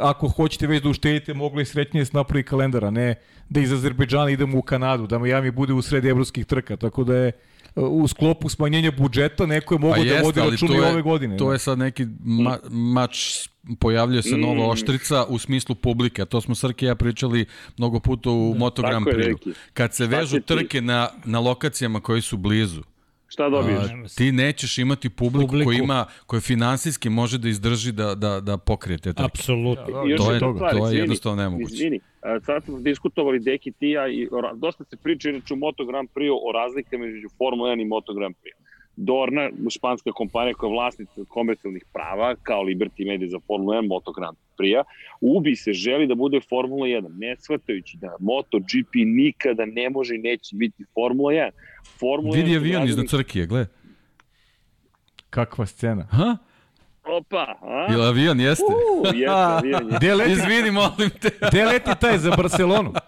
ako 0.00 0.28
hoćete 0.28 0.66
već 0.66 0.82
da 0.82 0.88
uštedite, 0.88 1.34
mogli 1.34 1.64
srećnije 1.64 2.04
se 2.04 2.10
napravi 2.14 2.42
kalendar, 2.42 2.84
a 2.84 2.90
ne 2.90 3.14
da 3.48 3.60
iz 3.60 3.72
Azerbejdžana 3.72 4.30
idemo 4.30 4.58
u 4.58 4.62
Kanadu, 4.62 5.06
da 5.06 5.18
Miami 5.18 5.50
bude 5.50 5.72
u 5.72 5.82
sred 5.82 6.04
evropskih 6.04 6.46
trka, 6.46 6.76
tako 6.76 7.04
da 7.04 7.16
je 7.16 7.28
e, 7.28 7.32
u 7.76 8.08
sklopu 8.08 8.48
smanjenja 8.48 8.90
budžeta 8.98 9.46
neko 9.46 9.74
je 9.74 9.78
mogao 9.78 10.04
da 10.04 10.10
jeste, 10.10 10.22
vodi 10.22 10.40
ali 10.40 10.50
račun 10.50 10.68
i 10.68 10.72
to 10.72 10.82
je- 10.84 10.90
ove 10.92 11.02
godine. 11.02 11.36
To 11.36 11.46
da. 11.46 11.52
je 11.52 11.58
sad 11.58 11.78
neki 11.78 12.06
ma, 12.24 12.58
mač, 12.70 13.48
pojavljuje 13.78 14.22
se 14.22 14.36
nova 14.36 14.68
oštrica 14.68 15.24
u 15.28 15.38
smislu 15.38 15.74
publike, 15.74 16.22
a 16.22 16.24
to 16.24 16.40
smo 16.40 16.54
Srke 16.54 16.86
i 16.86 16.88
ja 16.88 16.94
pričali 16.94 17.46
mnogo 17.78 18.00
puta 18.00 18.30
u 18.30 18.54
Moto 18.58 18.82
Grand 18.82 19.06
Tako 19.06 19.18
je, 19.18 19.24
Prix. 19.24 19.44
Deki. 19.46 19.58
Kad 19.72 19.94
se 19.94 20.06
vežu 20.06 20.40
trke 20.40 20.80
na, 20.80 21.08
na 21.24 21.40
lokacijama 21.40 22.00
koji 22.00 22.22
su 22.22 22.36
blizu, 22.36 22.82
Šta 23.32 23.48
dobiješ? 23.48 23.82
Se. 24.06 24.16
ti 24.16 24.32
nećeš 24.32 24.78
imati 24.78 25.10
publiku, 25.10 25.46
Publiku. 25.46 25.68
koja 25.68 25.78
ima, 25.78 26.00
koja 26.26 26.40
finansijski 26.40 27.08
može 27.10 27.38
da 27.38 27.48
izdrži 27.48 27.92
da, 27.92 28.14
da, 28.14 28.40
da 28.40 28.56
pokrije 28.58 28.98
te 28.98 29.12
trke. 29.12 29.24
Apsolutno. 29.24 30.04
I 30.06 30.10
još 30.10 30.20
to 30.20 30.32
je- 30.32 30.40
to 30.40 30.54
stvar, 30.56 30.74
je 30.74 30.80
izvini, 30.80 30.98
jednostavno 30.98 31.42
nemoguće. 31.42 31.74
Izvini, 31.74 32.00
a, 32.22 32.40
sad 32.40 32.64
smo 32.64 32.78
diskutovali 32.80 33.38
Deki 33.40 33.72
ti 33.72 33.86
i 33.86 33.90
ja 33.90 34.08
i 34.08 34.28
dosta 34.54 34.84
se 34.84 34.96
priča 34.96 35.30
inače 35.30 35.54
u 35.54 35.58
Moto 35.58 35.84
Grand 35.84 36.08
Prix 36.14 36.30
o 36.40 36.52
razlikama 36.52 37.06
između 37.06 37.28
Formula 37.38 37.70
1 37.70 37.82
i 37.82 37.86
Moto 37.86 38.14
Grand 38.14 38.34
Prix. 38.34 38.54
Dorna, 38.96 39.50
španska 39.70 40.12
kompanija 40.12 40.54
koja 40.54 40.68
je 40.68 40.72
vlasnica 40.72 41.24
komercijalnih 41.28 41.84
prava, 41.92 42.34
kao 42.42 42.62
Liberty 42.62 43.06
Media 43.06 43.28
za 43.28 43.38
Formula 43.46 43.76
1, 43.76 43.88
Moto 43.88 44.12
Grand 44.12 44.36
Prix-a, 44.58 44.84
ubi 45.20 45.56
se 45.56 45.72
želi 45.72 46.06
da 46.06 46.14
bude 46.14 46.40
Formula 46.48 46.86
1, 46.86 47.18
ne 47.18 47.36
shvatajući 47.38 47.96
da 47.96 48.16
MotoGP 48.20 48.94
nikada 48.94 49.64
ne 49.64 49.90
može 49.90 50.14
i 50.14 50.18
neće 50.18 50.56
biti 50.56 50.84
Formula 50.94 51.32
1. 51.32 51.50
Formula 52.00 52.36
Vidi 52.36 52.50
1 52.50 52.52
su 52.52 52.58
avion 52.58 52.88
iznad 52.88 53.08
crkije, 53.08 53.46
gle. 53.46 53.66
Kakva 55.30 55.66
scena. 55.66 56.06
Ha? 56.10 56.36
Opa, 57.04 57.56
a? 57.62 57.86
Ili 57.94 58.04
avion, 58.06 58.40
jeste? 58.40 58.64
U, 58.64 59.06
jeste, 59.06 59.30
avion 59.58 59.90
je. 59.90 59.96
Gde 59.96 60.14
leti, 60.14 60.32
Izvini, 60.32 60.70
molim 60.70 61.10
te. 61.20 61.30
gde 61.48 61.64
leti 61.64 61.90
taj 62.00 62.18
za 62.18 62.30
Barcelonu? 62.36 62.92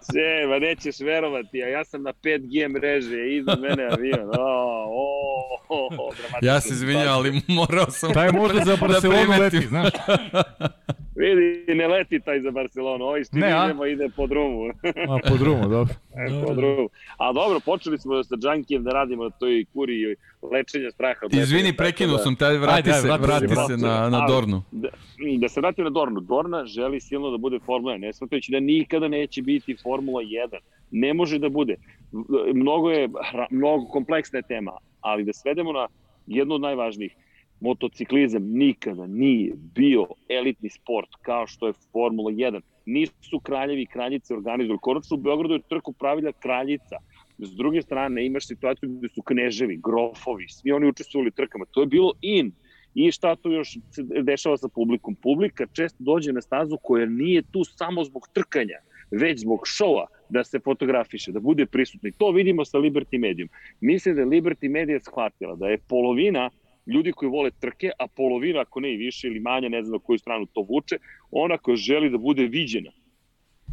E, 0.42 0.46
ma 0.46 0.58
nećeš 0.58 1.00
verovati, 1.00 1.62
a 1.62 1.68
ja 1.68 1.84
sam 1.84 2.02
na 2.02 2.12
5G 2.12 2.68
mreže, 2.68 3.36
iza 3.36 3.56
mene 3.56 3.84
avion. 3.92 4.30
O, 4.38 4.42
o, 4.88 5.68
o, 5.68 5.86
o. 5.98 6.10
Ja 6.42 6.60
se 6.60 6.68
izvinjam, 6.68 7.12
ali 7.14 7.40
morao 7.48 7.90
sam... 7.90 8.12
Taj 8.12 8.32
možda 8.32 8.64
za 8.64 8.76
Barcelonu 8.76 9.20
primetim. 9.20 9.40
leti, 9.40 9.66
znaš. 9.66 9.92
Vidi, 11.16 11.74
ne 11.74 11.88
leti 11.88 12.20
taj 12.20 12.40
za 12.40 12.50
Barcelonu, 12.50 13.04
ovaj 13.04 13.22
idemo 13.64 13.86
ide 13.86 14.08
po 14.16 14.26
drumu. 14.26 14.64
A, 15.08 15.28
po 15.28 15.36
drumu, 15.36 15.68
dobro. 15.68 15.94
E, 16.16 16.46
po 16.46 16.54
drumu. 16.54 16.88
A 17.18 17.32
dobro, 17.32 17.60
počeli 17.60 17.98
smo 17.98 18.24
sa 18.24 18.36
Džankijem 18.36 18.84
da 18.84 18.90
radimo 18.90 19.24
na 19.24 19.30
toj 19.30 19.64
kuri 19.74 19.94
i 19.94 20.16
lečenja 20.46 20.90
straha. 20.90 21.20
od 21.22 21.34
Izvini, 21.34 21.76
prekinuo 21.76 22.16
da- 22.16 22.22
sam, 22.22 22.36
taj 22.36 22.56
vrati 22.56 22.74
Ajde, 22.74 22.92
se, 22.92 23.02
vrati 23.02 23.22
se, 23.22 23.26
vrati 23.26 23.46
vrati 23.46 23.72
se 23.72 23.76
na, 23.76 24.08
na 24.10 24.18
Ali- 24.18 24.32
Dornu. 24.32 24.62
Da, 24.72 24.88
da 25.38 25.48
se 25.48 25.60
vratim 25.60 25.84
na 25.84 25.90
Dornu. 25.90 26.20
Dorna 26.20 26.66
želi 26.66 27.00
silno 27.00 27.30
da 27.30 27.36
bude 27.36 27.58
Formula 27.58 27.94
1, 27.94 27.98
ne 27.98 28.12
smatajući 28.12 28.52
da 28.52 28.60
nikada 28.60 29.08
neće 29.08 29.42
biti 29.42 29.76
Formula 29.82 30.22
1. 30.22 30.48
Ne 30.90 31.14
može 31.14 31.38
da 31.38 31.48
bude. 31.48 31.76
Mnogo 32.54 32.90
je, 32.90 33.08
mnogo 33.50 33.86
kompleksna 33.86 34.38
je 34.38 34.42
tema, 34.42 34.72
ali 35.00 35.24
da 35.24 35.32
svedemo 35.32 35.72
na 35.72 35.86
jednu 36.26 36.54
od 36.54 36.60
najvažnijih. 36.60 37.12
Motociklizam 37.60 38.42
nikada 38.42 39.06
nije 39.06 39.52
bio 39.74 40.06
elitni 40.28 40.70
sport 40.70 41.08
kao 41.22 41.46
što 41.46 41.66
je 41.66 41.72
Formula 41.92 42.30
1. 42.30 42.60
Nisu 42.86 43.40
kraljevi 43.42 43.82
i 43.82 43.86
kraljice 43.86 44.34
organizovali. 44.34 44.78
Konačno 44.82 45.16
u 45.16 45.20
Beogradu 45.20 45.54
je 45.54 45.68
trku 45.68 45.92
pravila 45.92 46.32
kraljica. 46.32 46.96
S 47.38 47.50
druge 47.50 47.82
strane 47.82 48.26
imaš 48.26 48.46
situaciju 48.46 48.88
gde 48.88 49.08
su 49.08 49.22
kneževi, 49.22 49.80
grofovi, 49.84 50.48
svi 50.48 50.72
oni 50.72 50.88
učestvovali 50.88 51.30
trkama. 51.30 51.64
To 51.70 51.80
je 51.80 51.86
bilo 51.86 52.12
in. 52.20 52.52
I 52.94 53.12
šta 53.12 53.36
tu 53.36 53.50
još 53.50 53.78
se 53.90 54.02
dešava 54.22 54.56
sa 54.56 54.68
publikom? 54.68 55.14
Publika 55.14 55.66
često 55.72 55.96
dođe 55.98 56.32
na 56.32 56.40
stazu 56.40 56.78
koja 56.82 57.06
nije 57.06 57.42
tu 57.42 57.64
samo 57.64 58.04
zbog 58.04 58.28
trkanja, 58.32 58.78
već 59.10 59.40
zbog 59.40 59.60
šoua 59.64 60.06
da 60.28 60.44
se 60.44 60.60
fotografiše, 60.60 61.32
da 61.32 61.40
bude 61.40 61.66
prisutni. 61.66 62.12
To 62.12 62.30
vidimo 62.30 62.64
sa 62.64 62.78
Liberty 62.78 63.18
Medijom. 63.18 63.48
Mislim 63.80 64.14
da 64.14 64.20
je 64.20 64.26
Liberty 64.26 64.70
Media 64.70 65.00
shvatila 65.00 65.56
da 65.56 65.68
je 65.68 65.78
polovina 65.78 66.50
ljudi 66.86 67.12
koji 67.12 67.30
vole 67.30 67.50
trke, 67.60 67.90
a 67.98 68.06
polovina, 68.06 68.60
ako 68.60 68.80
ne 68.80 68.94
i 68.94 68.96
više 68.96 69.26
ili 69.26 69.40
manje, 69.40 69.68
ne 69.68 69.82
znam 69.82 69.92
na 69.92 69.98
koju 69.98 70.18
stranu 70.18 70.46
to 70.46 70.60
vuče, 70.60 70.98
ona 71.30 71.58
koja 71.58 71.76
želi 71.76 72.10
da 72.10 72.18
bude 72.18 72.46
viđena. 72.46 72.90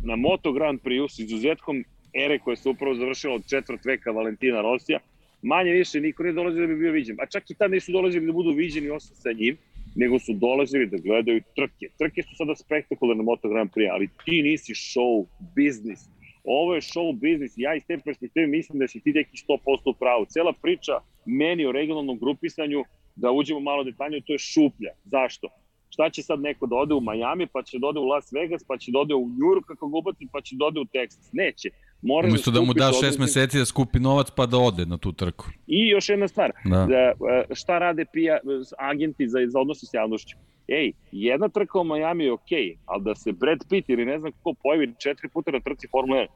Na 0.04 0.16
Moto 0.16 0.52
Grand 0.52 0.80
Prix 0.82 1.16
s 1.16 1.20
izuzetkom 1.20 1.84
ere 2.14 2.40
koja 2.40 2.56
se 2.56 2.70
upravo 2.70 2.96
završila 2.96 3.36
od 3.36 3.50
četvrt 3.50 3.86
veka 3.86 4.12
Valentina 4.12 4.62
Rosija, 4.62 5.00
manje 5.42 5.72
više 5.72 6.00
niko 6.00 6.24
ne 6.24 6.32
dolazi 6.32 6.60
da 6.60 6.68
bi 6.68 6.76
bio 6.76 6.92
viđen. 6.92 7.18
A 7.20 7.26
čak 7.26 7.50
i 7.50 7.56
tad 7.56 7.72
nisu 7.72 7.92
dolazili 7.92 8.26
da 8.26 8.32
budu 8.32 8.52
viđeni 8.52 8.90
osim 8.90 9.16
sa 9.16 9.32
njim, 9.32 9.58
nego 9.96 10.20
su 10.20 10.34
dolazili 10.34 10.88
da 10.88 10.98
gledaju 10.98 11.42
trke. 11.56 11.88
Trke 11.98 12.24
su 12.24 12.36
sada 12.36 12.56
spektakularne 12.56 13.24
Moto 13.24 13.50
Grand 13.50 13.70
Prix, 13.70 13.90
ali 13.92 14.10
ti 14.26 14.42
nisi 14.42 14.74
show 14.74 15.26
biznis. 15.56 16.00
Ovo 16.44 16.76
je 16.76 16.82
show 16.82 17.20
biznis. 17.20 17.54
Ja 17.58 17.76
iz 17.76 17.84
te 17.88 17.98
perspektive 18.06 18.48
mislim 18.48 18.80
da 18.80 18.88
si 18.88 19.00
ti 19.00 19.12
neki 19.14 19.38
100% 19.48 19.58
u 19.86 19.94
pravu. 19.94 20.26
Cela 20.26 20.54
priča 20.62 20.92
meni 21.26 21.66
o 21.66 21.72
regionalnom 21.72 22.20
grupisanju, 22.20 22.84
da 23.16 23.32
uđemo 23.32 23.60
malo 23.60 23.84
detaljnije, 23.84 24.22
to 24.22 24.34
je 24.34 24.40
šuplja. 24.40 24.92
Zašto? 25.06 25.48
Šta 25.90 26.10
će 26.10 26.24
sad 26.24 26.40
neko 26.40 26.68
da 26.68 26.76
ode 26.76 26.94
u 26.94 27.02
Miami, 27.02 27.48
pa 27.48 27.64
će 27.64 27.80
da 27.80 27.88
ode 27.88 28.00
u 28.00 28.06
Las 28.06 28.34
Vegas, 28.34 28.64
pa 28.64 28.78
će 28.78 28.92
da 28.92 29.00
ode 29.00 29.14
u 29.16 29.26
York 29.28 29.64
kako 29.68 29.88
ga 29.88 29.98
ubaci, 29.98 30.28
pa 30.32 30.42
će 30.42 30.56
da 30.56 30.66
ode 30.66 30.80
u 30.80 30.86
Texas. 30.86 31.30
Neće. 31.34 31.70
Moraš 32.02 32.30
Umesto 32.30 32.52
da 32.52 32.60
mu 32.60 32.66
skupiš 32.66 32.80
daš 32.80 32.96
šest 32.96 33.04
određen- 33.04 33.20
meseci 33.22 33.58
da 33.58 33.66
skupi 33.66 34.00
novac 34.00 34.28
pa 34.32 34.46
da 34.46 34.58
ode 34.60 34.86
na 34.86 34.98
tu 34.98 35.12
trku. 35.12 35.46
I 35.68 35.88
još 35.88 36.10
jedna 36.10 36.28
stvar, 36.28 36.52
Da. 36.66 36.86
da. 36.86 36.96
e, 36.98 37.14
šta 37.54 37.80
rade 37.80 38.06
pija, 38.06 38.40
agenti 38.80 39.28
za, 39.28 39.40
za 39.48 39.60
odnose 39.60 39.86
s 39.86 39.94
javnošću? 39.94 40.38
Ej, 40.70 40.92
jedna 41.12 41.50
trka 41.50 41.80
u 41.80 41.84
Miami 41.84 42.24
je 42.24 42.32
okej, 42.32 42.78
ali 42.86 43.04
da 43.04 43.16
se 43.16 43.32
Brad 43.32 43.60
Pitt 43.70 43.90
ili 43.90 44.06
ne 44.06 44.20
znam 44.20 44.32
ko 44.44 44.54
pojavi 44.54 44.94
četiri 45.00 45.30
puta 45.30 45.52
na 45.52 45.60
trci 45.60 45.88
Formula 45.88 46.20
1, 46.20 46.28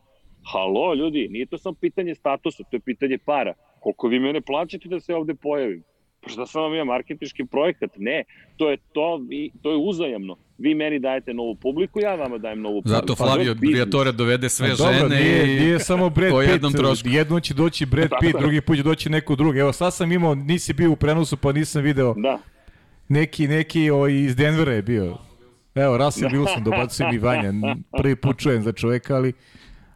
halo 0.51 0.93
ljudi, 0.93 1.27
nije 1.27 1.45
to 1.45 1.57
samo 1.57 1.75
pitanje 1.75 2.15
statusa, 2.15 2.63
to 2.63 2.75
je 2.75 2.81
pitanje 2.81 3.17
para. 3.17 3.53
Koliko 3.79 4.07
vi 4.07 4.19
mene 4.19 4.41
plaćate 4.41 4.89
da 4.89 4.99
se 4.99 5.15
ovde 5.15 5.35
pojavim? 5.35 5.83
Pa 6.25 6.31
šta 6.31 6.45
sam 6.45 6.61
vam 6.61 6.73
ja 6.73 6.83
marketinški 6.83 7.45
projekat? 7.45 7.91
Ne, 7.97 8.23
to 8.57 8.69
je 8.69 8.77
to, 8.93 9.17
vi, 9.29 9.51
to 9.61 9.71
je 9.71 9.77
uzajamno. 9.77 10.35
Vi 10.57 10.75
meni 10.75 10.99
dajete 10.99 11.33
novu 11.33 11.55
publiku, 11.55 11.99
ja 11.99 12.15
vama 12.15 12.37
dajem 12.37 12.61
novu 12.61 12.81
publiku. 12.81 12.89
Zato 13.01 13.15
Pa, 13.15 13.23
Flavio 13.23 13.53
biznis. 13.53 13.71
Briatore 13.71 14.11
dovede 14.11 14.49
sve 14.49 14.67
A 14.71 14.75
dobro, 14.75 14.93
žene 14.93 15.15
nije, 15.15 15.57
i 15.57 15.59
nije 15.59 15.79
samo 15.79 16.09
Brad 16.09 16.31
po 16.31 16.39
Pitt, 16.39 16.51
jednom 16.51 16.73
trošku. 16.73 17.09
jednom 17.09 17.41
će 17.41 17.53
doći 17.53 17.85
Brad 17.85 18.09
Tako 18.09 18.19
Pitt, 18.21 18.33
je. 18.35 18.39
drugi 18.39 18.61
put 18.61 18.77
će 18.77 18.83
doći 18.83 19.09
neko 19.09 19.35
drugi. 19.35 19.59
Evo 19.59 19.73
sad 19.73 19.93
sam 19.93 20.11
imao, 20.11 20.35
nisi 20.35 20.73
bio 20.73 20.91
u 20.91 20.95
prenosu 20.95 21.37
pa 21.37 21.51
nisam 21.51 21.83
video, 21.83 22.13
Da, 22.17 22.39
neki, 23.07 23.47
neki 23.47 23.91
o, 23.91 24.07
iz 24.07 24.35
Denvera 24.35 24.73
je 24.73 24.81
bio. 24.81 25.17
Evo, 25.75 25.97
Russell 25.97 26.31
Wilson, 26.31 26.63
dobacujem 26.63 27.13
i 27.13 27.17
Vanja, 27.17 27.53
prvi 27.97 28.15
put 28.15 28.37
čujem 28.39 28.63
za 28.63 28.71
čoveka, 28.71 29.15
ali 29.15 29.33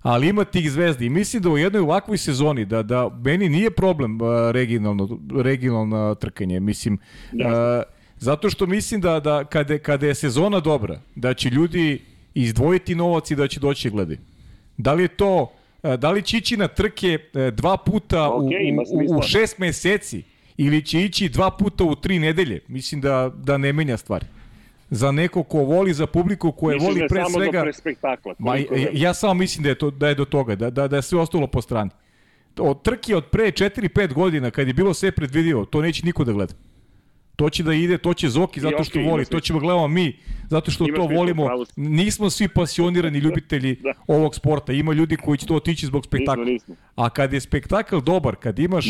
ali 0.01 0.27
ima 0.27 0.43
tih 0.45 0.71
zvezdi. 0.71 1.05
I 1.05 1.09
mislim 1.09 1.43
da 1.43 1.49
u 1.49 1.57
jednoj 1.57 1.81
ovakvoj 1.81 2.17
sezoni 2.17 2.65
da 2.65 2.83
da 2.83 3.09
meni 3.23 3.49
nije 3.49 3.71
problem 3.71 4.21
uh, 4.21 4.27
regionalno 4.51 5.19
regionalno 5.35 6.15
trkanje 6.15 6.59
mislim 6.59 6.93
uh, 6.93 7.39
zato 8.17 8.49
što 8.49 8.65
mislim 8.65 9.01
da 9.01 9.19
da 9.19 9.43
kada 9.43 9.77
kada 9.77 10.07
je 10.07 10.15
sezona 10.15 10.59
dobra 10.59 10.99
da 11.15 11.33
će 11.33 11.49
ljudi 11.49 12.01
izdvojiti 12.33 12.95
novac 12.95 13.31
i 13.31 13.35
da 13.35 13.47
će 13.47 13.59
doći 13.59 13.89
gledati 13.89 14.21
da 14.77 14.93
li 14.93 15.03
je 15.03 15.07
to 15.07 15.41
uh, 15.83 15.93
da 15.93 16.11
li 16.11 16.21
će 16.21 16.37
ići 16.37 16.57
na 16.57 16.67
trke 16.67 17.19
uh, 17.33 17.53
dva 17.53 17.77
puta 17.77 18.31
ima 18.61 18.81
u, 18.91 19.17
u, 19.17 19.21
šest 19.21 19.57
meseci 19.57 20.23
ili 20.57 20.85
će 20.85 21.01
ići 21.01 21.29
dva 21.29 21.51
puta 21.51 21.83
u 21.83 21.95
tri 21.95 22.19
nedelje? 22.19 22.59
Mislim 22.67 23.01
da 23.01 23.31
da 23.35 23.57
ne 23.57 23.73
menja 23.73 23.97
stvari 23.97 24.25
za 24.89 25.11
neko 25.11 25.43
ko 25.43 25.57
voli 25.59 25.93
za 25.93 26.07
publiku 26.07 26.51
koje 26.51 26.73
Misliš 26.73 26.87
voli 26.87 26.99
da 26.99 27.07
pre 27.07 27.21
samo 27.21 27.29
svega 27.29 27.57
do 27.57 27.63
pre 27.63 27.73
spektakla. 27.73 28.33
Ma, 28.39 28.51
koliko 28.51 28.75
ja, 28.93 29.13
samo 29.13 29.33
mislim 29.33 29.63
da 29.63 29.69
je, 29.69 29.75
to, 29.75 29.91
da 29.91 30.07
je 30.07 30.15
do 30.15 30.25
toga, 30.25 30.55
da, 30.55 30.69
da, 30.69 30.87
da 30.87 30.95
je 30.95 31.01
sve 31.01 31.19
ostalo 31.19 31.47
po 31.47 31.61
strani. 31.61 31.89
Od 32.57 32.81
trke 32.81 33.15
od 33.15 33.25
pre 33.25 33.43
4-5 33.45 34.13
godina, 34.13 34.51
kad 34.51 34.67
je 34.67 34.73
bilo 34.73 34.93
sve 34.93 35.11
predvidivo, 35.11 35.65
to 35.65 35.81
neće 35.81 36.05
niko 36.05 36.23
da 36.23 36.31
gleda. 36.31 36.53
To 37.35 37.49
će 37.49 37.63
da 37.63 37.73
ide, 37.73 37.97
to 37.97 38.13
će 38.13 38.29
Zoki 38.29 38.59
zato 38.59 38.83
što 38.83 38.99
ima 38.99 39.09
voli, 39.11 39.25
to 39.25 39.39
ćemo 39.39 39.59
gledamo 39.59 39.87
mi, 39.87 40.17
zato 40.49 40.71
što 40.71 40.87
Ima 40.87 40.97
to 40.97 41.03
volimo. 41.05 41.45
pravo 41.45 41.65
si. 41.65 41.71
Nismo 41.75 42.29
svi 42.29 42.47
pasionirani 42.47 43.19
ljubitelji 43.25 43.75
Da. 43.75 43.93
ovog 44.07 44.35
sporta. 44.35 44.73
Ima 44.73 44.93
ljudi 44.93 45.15
koji 45.15 45.37
će 45.37 45.45
to 45.45 45.55
otići 45.55 45.85
zbog 45.85 46.05
spektakla. 46.05 46.43
nismo. 46.45 46.75
A 46.95 47.09
kad 47.09 47.33
je 47.33 47.39
spektakl 47.39 47.97
dobar, 47.99 48.35
kad 48.35 48.59
imaš 48.59 48.85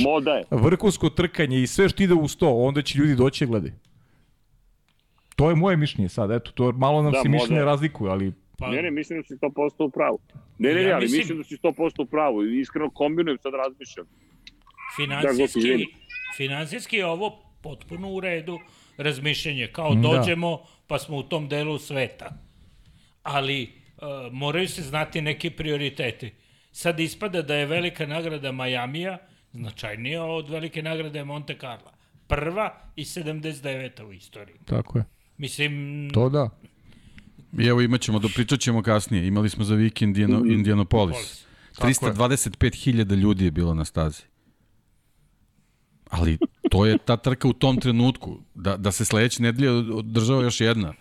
vrhunsko 0.52 1.10
trkanje 1.10 1.62
i 1.62 1.68
sve 1.68 1.90
što 1.90 2.04
ide 2.04 2.14
uz 2.14 2.38
to, 2.38 2.56
onda 2.56 2.82
će 2.82 3.00
ljudi 3.00 3.16
doći 3.16 3.46
da 3.46 3.50
gledaju. 3.50 3.74
To 5.40 5.50
je 5.50 5.56
moje 5.56 5.78
mišljenje 5.78 6.10
sad, 6.10 6.32
eto, 6.32 6.52
to 6.52 6.72
malo 6.74 7.02
nam 7.02 7.12
Da, 7.12 7.22
se 7.22 7.30
mišljenje 7.30 7.58
je. 7.58 7.66
razlikuju, 7.66 8.12
ali 8.12 8.34
Pa, 8.58 8.68
Ne, 8.68 8.82
ne, 8.82 8.92
mislim 8.92 9.20
da 9.20 9.24
si 9.24 9.36
100% 9.36 9.48
u 9.80 9.90
pravu. 9.90 10.20
Ne, 10.58 10.70
ne, 10.70 10.76
ne, 10.76 10.82
Ja 10.84 10.96
ali 10.96 11.04
mislim- 11.04 11.20
mislim 11.20 11.38
da 11.38 11.44
si 11.44 11.56
100% 11.56 12.02
u 12.02 12.08
pravu. 12.08 12.44
I 12.46 12.60
Iskreno 12.60 12.90
kombinujem, 12.92 13.38
sad 13.38 13.54
razmišljam. 13.56 14.06
Da, 14.06 14.96
finansijski, 14.98 15.60
izvini. 15.60 15.86
finansijski 16.38 16.98
je 16.98 17.06
ovo 17.08 17.30
potpuno 17.62 18.10
u 18.10 18.20
redu 18.20 18.60
razmišljenje. 18.98 19.68
Kao 19.68 19.96
Da. 19.96 20.02
dođemo, 20.02 20.58
pa 20.88 21.00
smo 21.00 21.18
u 21.18 21.24
tom 21.24 21.48
delu 21.48 21.78
sveta. 21.80 22.30
Ali 23.24 23.70
uh, 23.98 24.04
moraju 24.34 24.68
se 24.68 24.82
znati 24.82 25.22
neki 25.22 25.50
prioriteti. 25.52 26.32
Sad 26.72 27.00
ispada 27.00 27.42
da 27.42 27.56
je 27.56 27.66
velika 27.66 28.06
nagrada 28.08 28.52
Majamija 28.52 29.18
značajnija 29.52 30.24
od 30.26 30.50
velike 30.50 30.82
nagrade 30.84 31.24
Monte 31.24 31.56
Carlo. 31.56 31.92
Prva 32.28 32.66
i 32.96 33.04
79. 33.04 34.04
u 34.04 34.14
istoriji. 34.14 34.56
tako 34.66 34.98
je. 34.98 35.06
Mislim, 35.40 36.10
To 36.14 36.30
da. 36.30 36.50
I 37.58 37.66
evo 37.66 37.82
imat 37.82 38.02
ćemo, 38.02 38.20
dopričat 38.20 38.60
ćemo 38.60 38.82
kasnije. 38.84 39.28
Imali 39.28 39.50
smo 39.50 39.64
za 39.64 39.76
vikend 39.76 40.18
Indiano, 40.18 40.46
Indianapolis. 40.46 41.46
325.000 41.78 43.16
ljudi 43.16 43.46
je 43.46 43.52
bilo 43.52 43.74
na 43.74 43.86
stazi. 43.86 44.22
Ali 46.10 46.38
to 46.72 46.86
je 46.86 46.98
ta 46.98 47.18
trka 47.18 47.48
u 47.48 47.54
tom 47.54 47.80
trenutku. 47.80 48.38
Da, 48.56 48.78
da 48.78 48.92
se 48.92 49.06
sledeće 49.06 49.44
nedelje 49.44 49.70
održava 49.72 50.44
još 50.44 50.62
jedna. 50.62 50.94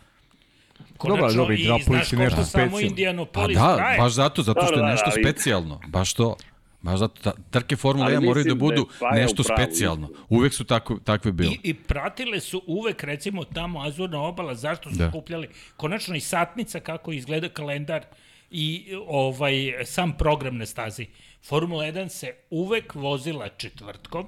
konačno, 0.96 1.32
dobro, 1.36 1.54
i 1.54 1.56
Indianapolis 1.56 1.86
znaš 2.08 2.12
je 2.12 2.16
ko 2.16 2.22
nešto 2.22 2.42
što 2.42 2.50
samo 2.50 2.78
specijalno. 2.78 3.24
Pa 3.24 3.46
da, 3.46 3.76
traje. 3.76 3.98
baš 3.98 4.12
zato, 4.12 4.42
zato 4.42 4.60
što 4.62 4.74
Da, 4.74 4.80
je 4.80 4.84
da, 4.84 4.90
nešto 4.90 5.10
specijalno. 5.22 5.80
Baš 5.88 6.14
to. 6.14 6.36
Baš 6.82 6.98
zato, 6.98 7.22
ta, 7.22 7.32
trke 7.50 7.76
Formule 7.76 8.06
Ali 8.06 8.16
1 8.16 8.24
moraju 8.24 8.44
da 8.44 8.48
da 8.48 8.54
budu 8.54 8.82
u 8.82 9.14
nešto 9.14 9.42
pravu, 9.42 9.58
specijalno. 9.58 10.10
Uvek 10.28 10.54
su 10.54 10.64
tako, 10.64 10.98
takve 11.04 11.32
bile. 11.32 11.50
I, 11.50 11.58
I 11.62 11.74
pratile 11.74 12.40
su 12.40 12.62
uvek, 12.66 13.02
recimo, 13.04 13.44
tamo 13.44 13.82
Azurna 13.82 14.22
obala, 14.22 14.54
zašto 14.54 14.90
su 14.90 14.96
Da. 14.96 15.04
da. 15.04 15.10
skupljali. 15.10 15.48
Konačno 15.76 16.16
i 16.16 16.20
satnica, 16.20 16.80
kako 16.80 17.12
izgleda 17.12 17.48
kalendar 17.48 18.04
i 18.50 18.94
ovaj 19.06 19.54
sam 19.84 20.12
program 20.16 20.56
na 20.56 20.66
stazi. 20.66 21.06
Formula 21.42 21.84
1 21.84 22.08
se 22.08 22.34
uvek 22.50 22.94
vozila 22.94 23.48
četvrtkom, 23.48 24.26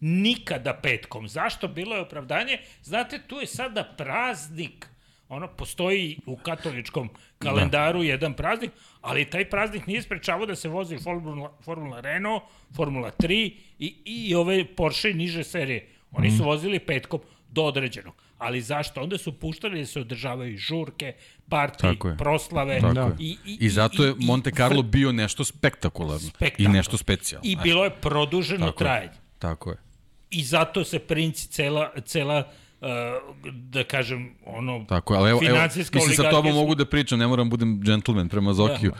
nikada 0.00 0.74
petkom. 0.74 1.28
Zašto? 1.28 1.68
Bilo 1.68 1.94
je 1.94 2.02
opravdanje. 2.02 2.58
Znate, 2.82 3.20
tu 3.26 3.36
je 3.36 3.46
sada 3.46 3.84
praznik 3.96 4.88
ono 5.28 5.48
postoji 5.48 6.18
u 6.26 6.36
katoličkom 6.36 7.08
kalendaru 7.38 7.98
da. 7.98 8.04
jedan 8.04 8.34
praznik, 8.34 8.70
ali 9.00 9.24
taj 9.24 9.44
praznik 9.44 9.86
nije 9.86 10.02
sprečavao 10.02 10.46
da 10.46 10.56
se 10.56 10.68
vozi 10.68 10.98
Formula, 10.98 11.52
Formula 11.60 12.00
Renault, 12.00 12.42
Formula 12.72 13.10
3 13.12 13.34
i, 13.78 13.94
i 14.04 14.34
ove 14.34 14.64
Porsche 14.66 15.08
niže 15.08 15.44
serije. 15.44 15.88
Oni 16.12 16.30
su 16.30 16.44
vozili 16.44 16.78
petkom 16.78 17.20
do 17.50 17.64
određenog. 17.64 18.14
Ali 18.38 18.60
zašto? 18.60 19.02
Onda 19.02 19.18
su 19.18 19.32
puštali 19.32 19.80
da 19.80 19.86
se 19.86 20.00
održavaju 20.00 20.58
žurke, 20.58 21.14
partije, 21.48 21.90
je. 22.04 22.16
proslave. 22.18 22.80
Tako 22.80 22.94
Da. 22.94 23.00
je. 23.00 23.12
I, 23.18 23.36
i, 23.44 23.56
I 23.60 23.68
zato 23.70 24.04
je 24.04 24.10
i- 24.10 24.14
i- 24.18 24.26
Monte 24.26 24.50
Carlo 24.50 24.82
bio 24.82 25.12
nešto 25.12 25.44
spektakularno. 25.44 26.30
I 26.58 26.68
nešto 26.68 26.96
specijalno. 26.96 27.42
I 27.44 27.56
bilo 27.56 27.84
je 27.84 27.90
produženo 27.92 28.66
Tako 28.66 28.74
je. 28.74 28.86
trajanje. 28.86 29.18
Tako 29.38 29.70
je. 29.70 29.76
I 30.30 30.42
zato 30.42 30.84
se 30.84 30.98
princi 30.98 31.48
cela, 31.48 31.92
cela 32.00 32.38
uh, 32.38 32.65
da 33.52 33.84
kažem, 33.84 34.34
ono, 34.44 34.84
Tako 34.88 35.14
je, 35.14 35.18
ali 35.18 35.30
evo, 35.30 35.40
evo 35.48 35.58
mislim 35.74 36.16
sa 36.16 36.30
tobom 36.30 36.54
mogu 36.54 36.74
da 36.74 36.84
pričam, 36.84 37.18
ne 37.18 37.26
moram 37.26 37.50
budem 37.50 37.80
džentlmen 37.82 38.28
prema 38.28 38.52
Zokiju. 38.52 38.90
Da. 38.90 38.96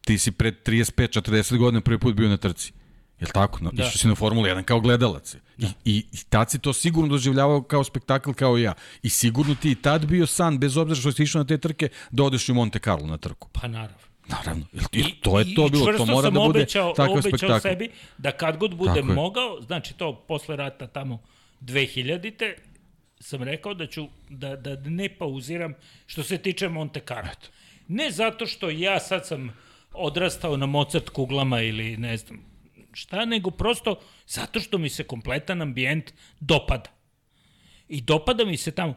Ti 0.00 0.18
si 0.18 0.32
pred 0.32 0.54
35-40 0.66 1.56
godina 1.56 1.80
prvi 1.80 1.98
put 1.98 2.14
bio 2.14 2.28
na 2.28 2.36
trci. 2.36 2.72
Jel 3.20 3.30
tako? 3.34 3.58
No, 3.62 3.70
Da. 3.72 3.82
Išao 3.82 3.98
si 3.98 4.08
na 4.08 4.14
Formulu 4.14 4.46
1 4.46 4.62
kao 4.62 4.80
gledalac. 4.80 5.34
I, 5.58 5.66
i, 5.84 5.96
I 6.12 6.16
tad 6.28 6.50
si 6.50 6.58
to 6.58 6.72
sigurno 6.72 7.08
doživljavao 7.08 7.62
kao 7.62 7.84
spektakl 7.84 8.32
kao 8.32 8.58
i 8.58 8.62
ja. 8.62 8.74
I 9.02 9.10
sigurno 9.10 9.54
ti 9.54 9.70
i 9.70 9.74
tad 9.74 10.06
bio 10.06 10.26
san, 10.26 10.58
bez 10.58 10.76
obzira 10.76 11.00
što 11.00 11.12
si 11.12 11.22
išao 11.22 11.38
na 11.38 11.46
te 11.46 11.58
trke, 11.58 11.88
da 12.10 12.22
odeš 12.22 12.48
u 12.48 12.54
Monte 12.54 12.78
Carlo 12.78 13.06
na 13.06 13.16
trku. 13.18 13.48
Pa 13.52 13.68
naravno. 13.68 14.10
Naravno. 14.28 14.66
Jer 14.92 15.20
to 15.22 15.38
je 15.38 15.54
to 15.54 15.66
i 15.66 15.70
bilo. 15.70 15.92
To 15.92 16.06
mora 16.06 16.30
da 16.30 16.40
bude 16.40 16.58
obećao, 16.60 16.92
takav 16.92 17.12
obećao 17.12 17.30
spektakl. 17.30 17.68
sebi 17.68 17.90
da 18.18 18.32
kad 18.32 18.56
god 18.56 18.74
budem 18.74 19.08
je. 19.08 19.14
mogao, 19.14 19.60
znači 19.60 19.94
to 19.94 20.24
posle 20.28 20.56
rata 20.56 20.86
tamo 20.86 21.22
2000-te, 21.60 22.56
sam 23.20 23.42
rekao 23.42 23.74
da 23.74 23.86
ću 23.86 24.08
da, 24.28 24.56
da 24.56 24.76
ne 24.90 25.08
pauziram 25.08 25.74
što 26.06 26.22
se 26.22 26.38
tiče 26.38 26.68
Monte 26.68 27.00
Carlo. 27.08 27.30
Ne 27.88 28.10
zato 28.10 28.46
što 28.46 28.70
ja 28.70 29.00
sad 29.00 29.26
sam 29.26 29.56
odrastao 29.92 30.56
na 30.56 30.66
Mozart 30.66 31.08
kuglama 31.08 31.60
ili 31.60 31.96
ne 31.96 32.16
znam 32.16 32.50
šta, 32.92 33.24
nego 33.24 33.50
prosto 33.50 34.00
zato 34.26 34.60
što 34.60 34.78
mi 34.78 34.88
se 34.88 35.04
kompletan 35.04 35.62
ambijent 35.62 36.12
dopada. 36.40 36.90
I 37.88 38.00
dopada 38.00 38.44
mi 38.44 38.56
se 38.56 38.70
tamo, 38.70 38.94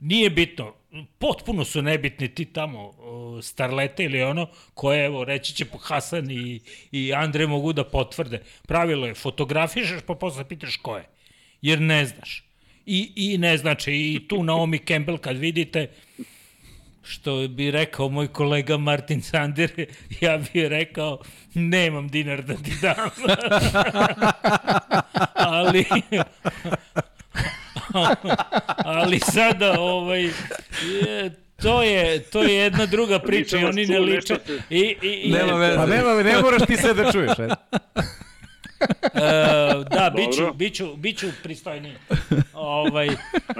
nije 0.00 0.30
bitno, 0.30 0.74
potpuno 1.18 1.64
su 1.64 1.82
nebitni 1.82 2.34
ti 2.34 2.44
tamo 2.44 2.94
starlete 3.42 4.04
ili 4.04 4.22
ono, 4.22 4.48
koje, 4.74 5.04
evo, 5.06 5.24
reći 5.24 5.54
će 5.54 5.66
Hasan 5.80 6.30
i, 6.30 6.60
i 6.92 7.14
Andre 7.14 7.46
mogu 7.46 7.72
da 7.72 7.84
potvrde. 7.84 8.42
Pravilo 8.66 9.06
je, 9.06 9.14
fotografišeš 9.14 10.00
pa 10.06 10.14
posle 10.14 10.48
pitaš 10.48 10.76
ko 10.76 10.96
je, 10.96 11.08
jer 11.62 11.80
ne 11.80 12.06
znaš. 12.06 12.47
I, 12.90 13.12
i 13.16 13.38
ne 13.38 13.56
znači, 13.56 13.92
i 13.92 14.28
tu 14.28 14.42
Naomi 14.42 14.78
Campbell 14.78 15.18
kad 15.18 15.36
vidite, 15.36 15.86
što 17.02 17.48
bi 17.48 17.70
rekao 17.70 18.08
moj 18.08 18.28
kolega 18.28 18.76
Martin 18.76 19.22
Sander, 19.22 19.70
ja 20.20 20.38
bih 20.38 20.66
rekao, 20.66 21.18
nemam 21.54 22.08
dinar 22.08 22.42
da 22.42 22.54
ti 22.54 22.72
dam. 22.82 23.10
ali, 25.34 25.84
ali 28.98 29.18
sada, 29.18 29.80
ovaj, 29.80 30.22
je, 30.22 31.34
to 31.62 31.82
je, 31.82 32.22
to 32.22 32.42
je 32.42 32.54
jedna 32.54 32.86
druga 32.86 33.18
priča 33.18 33.58
i 33.58 33.64
oni 33.64 33.86
ne 33.86 33.98
liče. 33.98 34.36
I, 34.70 34.96
i, 35.02 35.08
i, 35.24 35.32
Nema 35.32 35.58
veze. 35.58 35.76
Pa 35.76 35.86
nema, 35.86 36.22
ne 36.22 36.42
moraš 36.42 36.66
ti 36.66 36.76
sve 36.76 36.94
da 36.94 37.12
čuješ. 37.12 37.38
E. 37.38 37.48
E, 38.80 39.84
da, 39.90 40.12
biću, 40.16 40.54
biću, 40.54 40.96
biću 40.96 41.26
pristojniji. 41.42 41.94
Ovaj, 42.52 43.06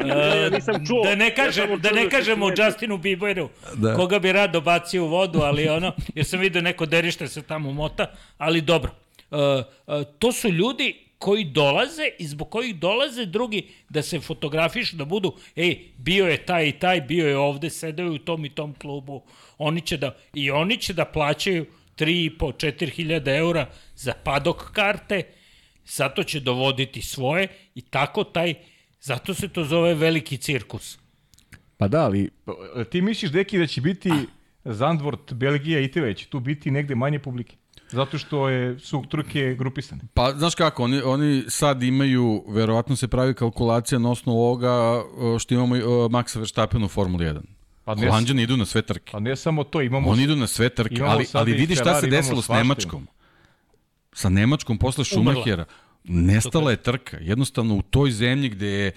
ja 0.07 0.47
e, 0.47 0.51
čuo. 0.87 1.05
da 1.05 1.15
ne, 1.15 1.29
Ja 1.29 1.35
kažem, 1.35 1.67
samo 1.67 1.77
da 1.77 1.91
ne 1.91 2.03
da 2.05 2.09
kažemo. 2.09 2.49
Justinu 2.67 2.99
Bieberu, 2.99 3.49
Da. 3.77 3.95
koga 3.95 4.19
bi 4.19 4.33
rado 4.33 4.61
bacio 4.61 5.05
u 5.05 5.09
vodu, 5.09 5.41
ali 5.41 5.69
ono, 5.69 5.93
jer 6.15 6.27
sam 6.27 6.41
vidio 6.41 6.63
neko 6.63 6.87
derište 6.87 7.29
se 7.29 7.43
tamo 7.43 7.73
mota, 7.73 8.07
ali 8.39 8.61
dobro. 8.61 8.91
E, 9.31 9.37
e, 9.37 10.05
to 10.19 10.33
su 10.33 10.49
ljudi 10.49 11.09
koji 11.19 11.45
dolaze 11.45 12.09
i 12.19 12.27
zbog 12.27 12.51
kojih 12.51 12.77
dolaze 12.77 13.27
drugi 13.27 13.69
da 13.89 14.03
se 14.03 14.21
fotografišu, 14.21 14.97
da 14.97 15.05
budu, 15.05 15.35
ej, 15.57 15.79
bio 15.97 16.27
je 16.27 16.37
taj 16.47 16.69
i 16.69 16.73
taj, 16.73 17.01
bio 17.01 17.29
je 17.29 17.37
ovde, 17.37 17.71
sedeo 17.71 18.05
je 18.05 18.11
u 18.11 18.19
tom 18.19 18.45
i 18.45 18.49
tom 18.49 18.75
klubu, 18.75 19.23
oni 19.59 19.81
će 19.81 19.97
da, 19.97 20.15
i 20.35 20.51
oni 20.51 20.77
će 20.77 20.93
da 20.93 21.05
plaćaju 21.05 21.67
3,5, 21.99 22.39
4 22.39 22.91
hiljada 22.91 23.35
eura 23.37 23.71
za 23.95 24.13
padok 24.25 24.71
karte, 24.73 25.23
zato 25.87 26.25
će 26.25 26.41
dovoditi 26.41 27.03
svoje 27.03 27.49
i 27.75 27.81
tako 27.81 28.25
taj, 28.25 28.55
zato 29.01 29.35
se 29.35 29.49
to 29.49 29.65
zove 29.65 29.95
veliki 29.95 30.37
cirkus. 30.37 30.99
Pa 31.77 31.89
da, 31.89 32.05
ali 32.05 32.31
e, 32.77 32.85
ti 32.85 33.03
misliš, 33.03 33.33
Deki, 33.33 33.59
da 33.59 33.67
će 33.67 33.81
biti 33.81 34.11
Zandvort, 34.65 35.33
Belgija 35.33 35.81
i 35.81 35.91
te 35.91 36.15
će 36.15 36.27
tu 36.27 36.41
biti 36.41 36.71
negde 36.71 36.95
manje 36.95 37.19
publike? 37.19 37.57
Zato 37.91 38.19
što 38.19 38.49
je, 38.49 38.79
su 38.79 39.05
trke 39.11 39.55
grupisane. 39.59 40.03
Pa, 40.15 40.33
znaš 40.37 40.55
kako, 40.55 40.85
oni, 40.85 41.01
oni 41.01 41.45
sad 41.49 41.83
imaju, 41.83 42.45
verovatno 42.49 42.97
se 42.97 43.09
pravi 43.09 43.35
kalkulacija 43.35 43.99
na 43.99 44.11
osnovu 44.11 44.39
ovoga 44.39 44.73
o, 44.73 45.39
što 45.39 45.55
imamo 45.55 45.75
o, 45.75 46.09
Maxa 46.09 46.39
Verstappen 46.39 46.85
u 46.85 46.89
Formuli 46.89 47.25
1. 47.25 47.58
Pa 47.89 47.95
ne, 47.95 48.07
Holandjani 48.07 48.43
idu 48.43 48.57
na 48.57 48.67
sve 48.67 48.83
trke. 48.83 49.13
pa 49.13 49.21
ne 49.21 49.37
samo 49.37 49.65
to, 49.65 49.81
imamo... 49.83 50.11
Oni 50.11 50.23
idu 50.23 50.37
na 50.37 50.47
sve 50.47 50.69
trke, 50.69 51.03
ali, 51.03 51.27
ali 51.33 51.53
vidi 51.53 51.75
šta 51.75 52.01
se 52.01 52.07
desilo 52.07 52.43
s. 52.43 52.49
Nemačkom. 52.49 53.07
Sa 54.13 54.29
Nemačkom 54.29 54.79
posle 54.79 55.05
Schumachera. 55.05 55.65
Nestala 56.05 56.71
je 56.71 56.77
trka. 56.77 57.17
Jednostavno 57.21 57.77
u 57.77 57.83
toj 57.83 58.11
zemlji 58.11 58.49
gde 58.49 58.67
je 58.67 58.93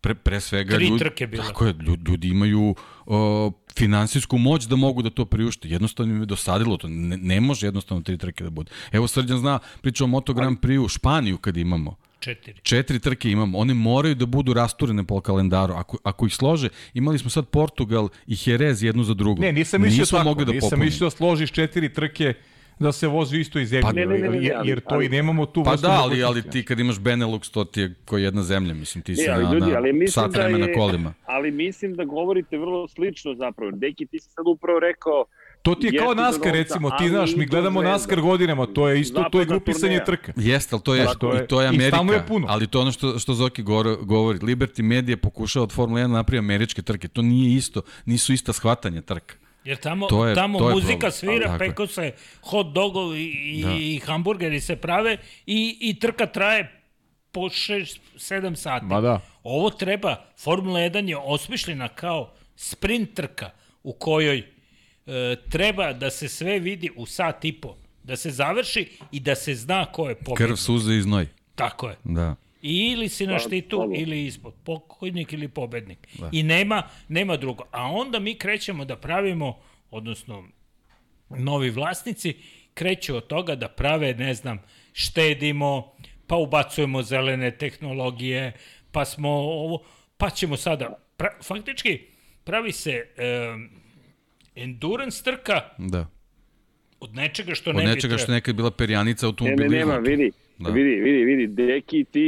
pre, 0.00 0.14
pre 0.14 0.40
svega 0.40 0.74
Tri 0.74 0.86
ljudi, 0.86 0.98
trke 0.98 1.26
bile. 1.26 1.44
tako 1.44 1.66
je, 1.66 1.74
ljudi, 1.86 2.10
ljudi 2.10 2.28
imaju 2.28 2.74
o, 3.06 3.52
finansijsku 3.78 4.38
moć 4.38 4.64
da 4.64 4.76
mogu 4.76 5.02
da 5.02 5.10
to 5.10 5.24
priušte. 5.24 5.68
Jednostavno 5.68 6.14
im 6.14 6.20
je 6.20 6.26
dosadilo 6.26 6.76
to. 6.76 6.88
Ne, 6.88 7.16
ne 7.16 7.40
može 7.40 7.66
jednostavno 7.66 8.02
tri 8.02 8.18
trke 8.18 8.44
da 8.44 8.50
bude. 8.50 8.70
Evo 8.92 9.08
Srđan 9.08 9.38
zna, 9.38 9.58
pričao 9.80 10.04
o 10.04 10.08
Moto 10.08 10.34
Grand 10.34 10.58
Prix 10.58 10.78
u 10.84 10.88
Španiju 10.88 11.38
kad 11.38 11.56
imamo. 11.56 11.96
Četiri. 12.20 12.54
Četiri 12.62 12.98
trke 12.98 13.30
imamo, 13.30 13.58
one 13.58 13.74
moraju 13.74 14.14
da 14.14 14.26
budu 14.26 14.52
rasturene 14.52 15.04
po 15.04 15.20
kalendaru. 15.20 15.74
Ako, 15.74 15.98
ako 16.02 16.26
ih 16.26 16.34
slože, 16.34 16.68
imali 16.94 17.18
smo 17.18 17.30
sad 17.30 17.48
Portugal 17.48 18.08
i 18.26 18.36
Jerez 18.46 18.82
jednu 18.82 19.02
za 19.04 19.14
drugu. 19.14 19.42
Ne, 19.42 19.52
nisam 19.52 19.82
mislio 19.82 20.00
Nismo 20.00 20.18
tako, 20.18 20.28
mogli 20.28 20.44
da 20.44 20.52
nisam 20.52 20.80
mislio 20.80 21.06
da 21.06 21.10
složiš 21.10 21.50
četiri 21.50 21.92
trke 21.92 22.34
da 22.78 22.92
se 22.92 23.06
vozi 23.06 23.36
u 23.36 23.40
istoj 23.40 23.64
zemlji, 23.64 23.82
Pa- 23.84 24.00
jer, 24.00 24.08
Ne, 24.08 24.14
ne, 24.14 24.20
ne, 24.20 24.28
ne, 24.30 24.36
jer, 24.38 24.56
jer 24.64 24.80
to 24.80 24.94
ali- 24.94 25.06
i 25.06 25.08
nemamo 25.08 25.46
tu 25.46 25.64
Pa 25.64 25.76
da, 25.76 25.90
ali, 25.92 26.22
ali 26.22 26.42
ti 26.42 26.64
kad 26.64 26.80
imaš 26.80 26.96
Benelux, 26.96 27.50
to 27.50 27.64
ti 27.64 27.80
je 27.80 27.94
ko 28.04 28.18
jedna 28.18 28.42
zemlja, 28.42 28.74
mislim, 28.74 29.02
ti 29.02 29.16
si 29.16 29.22
Ne, 29.22 29.28
ali 29.28 29.44
na, 29.44 29.52
ljudi, 29.52 29.66
na 29.66 29.76
ali 29.76 29.92
mislim 29.92 30.08
sat 30.08 30.30
da 30.30 30.38
vremena 30.38 30.66
je- 30.66 30.74
kolima. 30.74 31.14
Ali 31.26 31.50
mislim 31.50 31.94
da 31.94 32.04
govorite 32.04 32.58
vrlo 32.58 32.88
slično 32.88 33.34
zapravo. 33.34 33.70
Deki, 33.72 34.06
ti 34.06 34.20
si 34.20 34.30
sad 34.30 34.44
upravo 34.46 34.80
rekao 34.80 35.24
To 35.66 35.74
ti 35.74 35.86
je 35.86 35.98
kao 35.98 36.14
NASCAR, 36.14 36.52
recimo, 36.52 36.90
ti 36.90 37.08
znaš, 37.08 37.30
mi 37.32 37.42
i 37.42 37.46
gledamo. 37.46 37.82
NASCAR 37.82 38.20
godinama, 38.20 38.66
to 38.66 38.88
je 38.88 39.00
isto, 39.00 39.24
to 39.24 39.40
je 39.40 39.46
grupisanje 39.46 40.00
trka. 40.06 40.32
Jeste, 40.36 40.74
ali 40.74 40.82
to 40.82 40.94
je, 40.94 41.04
Tako 41.04 41.26
je. 41.28 41.44
i 41.44 41.46
to 41.46 41.60
je 41.60 41.64
I 41.64 41.68
Amerika, 41.68 41.88
stalno 41.88 42.12
je 42.12 42.26
puno. 42.26 42.46
ali 42.50 42.66
to 42.66 42.78
je 42.78 42.82
ono 42.82 42.92
što, 42.92 43.18
što 43.18 43.34
Zoki 43.34 43.62
govori. 44.02 44.38
Liberty 44.40 44.82
Media 44.82 45.16
pokušava 45.16 45.62
od 45.62 45.72
Formule 45.72 46.02
1 46.02 46.06
napravi 46.08 46.38
američke 46.38 46.82
trke. 46.82 47.08
To 47.08 47.22
nije 47.22 47.56
isto, 47.56 47.82
nisu 48.04 48.32
ista 48.32 48.52
shvatanja 48.52 49.02
trka. 49.02 49.34
Jer 49.64 49.76
tamo, 49.78 50.06
To 50.06 50.26
je- 50.26 50.34
tamo 50.34 50.58
to 50.58 50.68
je 50.68 50.74
muzika 50.74 50.92
problem. 50.92 51.12
svira, 51.12 51.46
Tako 51.46 51.64
je. 51.64 51.70
peko 51.70 51.86
se 51.86 52.12
hot 52.42 52.66
dogovi 52.68 53.24
i, 53.24 53.62
Da. 53.62 53.72
i 53.72 53.98
hamburgeri 53.98 54.60
se 54.60 54.76
prave 54.76 55.16
i, 55.46 55.78
i 55.80 55.98
trka 55.98 56.26
traje 56.26 56.80
po 57.32 57.40
6-7 57.40 58.54
sati. 58.54 58.86
Ma 58.86 59.00
da. 59.00 59.20
Ovo 59.42 59.70
treba, 59.70 60.16
Formula 60.38 60.80
1 60.80 61.08
je 61.08 61.16
osmišljena 61.16 61.88
kao 61.88 62.32
sprint 62.56 63.14
trka 63.14 63.50
u 63.82 63.92
kojoj 63.92 64.42
e, 65.06 65.36
treba 65.50 65.92
da 65.92 66.10
se 66.10 66.28
sve 66.28 66.58
vidi 66.58 66.90
u 66.96 67.06
sat 67.06 67.44
i 67.44 67.52
po, 67.52 67.76
da 68.02 68.16
se 68.16 68.30
završi 68.30 68.88
i 69.12 69.20
da 69.20 69.34
se 69.34 69.54
zna 69.54 69.92
ko 69.92 70.08
je 70.08 70.14
pobednik. 70.14 70.48
Krv, 70.48 70.54
suze 70.56 70.94
i 70.94 71.02
znoj. 71.02 71.26
Tako 71.54 71.88
je. 71.88 71.96
Da. 72.04 72.36
I 72.62 72.92
ili 72.92 73.08
si 73.08 73.26
na 73.26 73.38
štitu 73.38 73.92
ili 73.96 74.26
ispod, 74.26 74.54
pokojnik 74.64 75.32
ili 75.32 75.48
pobednik. 75.48 76.08
Da. 76.18 76.28
I 76.32 76.42
nema, 76.42 76.82
nema 77.08 77.36
drugo. 77.36 77.64
A 77.70 77.90
onda 77.90 78.18
mi 78.18 78.34
krećemo 78.34 78.84
da 78.84 78.96
pravimo, 78.96 79.58
odnosno 79.90 80.44
novi 81.28 81.70
vlasnici, 81.70 82.34
kreću 82.74 83.16
od 83.16 83.26
toga 83.26 83.54
da 83.54 83.68
prave, 83.68 84.14
ne 84.14 84.34
znam, 84.34 84.62
štedimo, 84.92 85.92
pa 86.26 86.36
ubacujemo 86.36 87.02
zelene 87.02 87.50
tehnologije, 87.50 88.52
pa 88.92 89.04
smo 89.04 89.28
ovo, 89.30 89.82
pa 90.16 90.30
ćemo 90.30 90.56
sada, 90.56 90.98
pra, 91.16 91.30
faktički 91.42 92.00
pravi 92.44 92.72
se 92.72 93.06
um, 93.54 93.70
endurance 94.56 95.22
trka 95.22 95.60
Da. 95.78 96.06
od 97.00 97.14
nečega 97.14 97.54
što 97.54 97.70
Od 97.70 97.76
ne 97.76 97.82
bi 97.82 97.86
nečega 97.86 98.00
što 98.08 98.14
je 98.14 98.18
trebalo. 98.18 98.34
nekad 98.34 98.54
bila 98.54 98.70
perjanica 98.70 99.26
Ne, 99.26 99.28
automobila. 99.28 99.68
ne, 99.68 99.78
nema, 99.78 99.96
vidi, 99.96 100.30
Da. 100.58 100.70
vidi, 100.70 100.90
vidi, 100.96 101.24
vidi, 101.24 101.46
deki 101.48 102.04
ti 102.04 102.20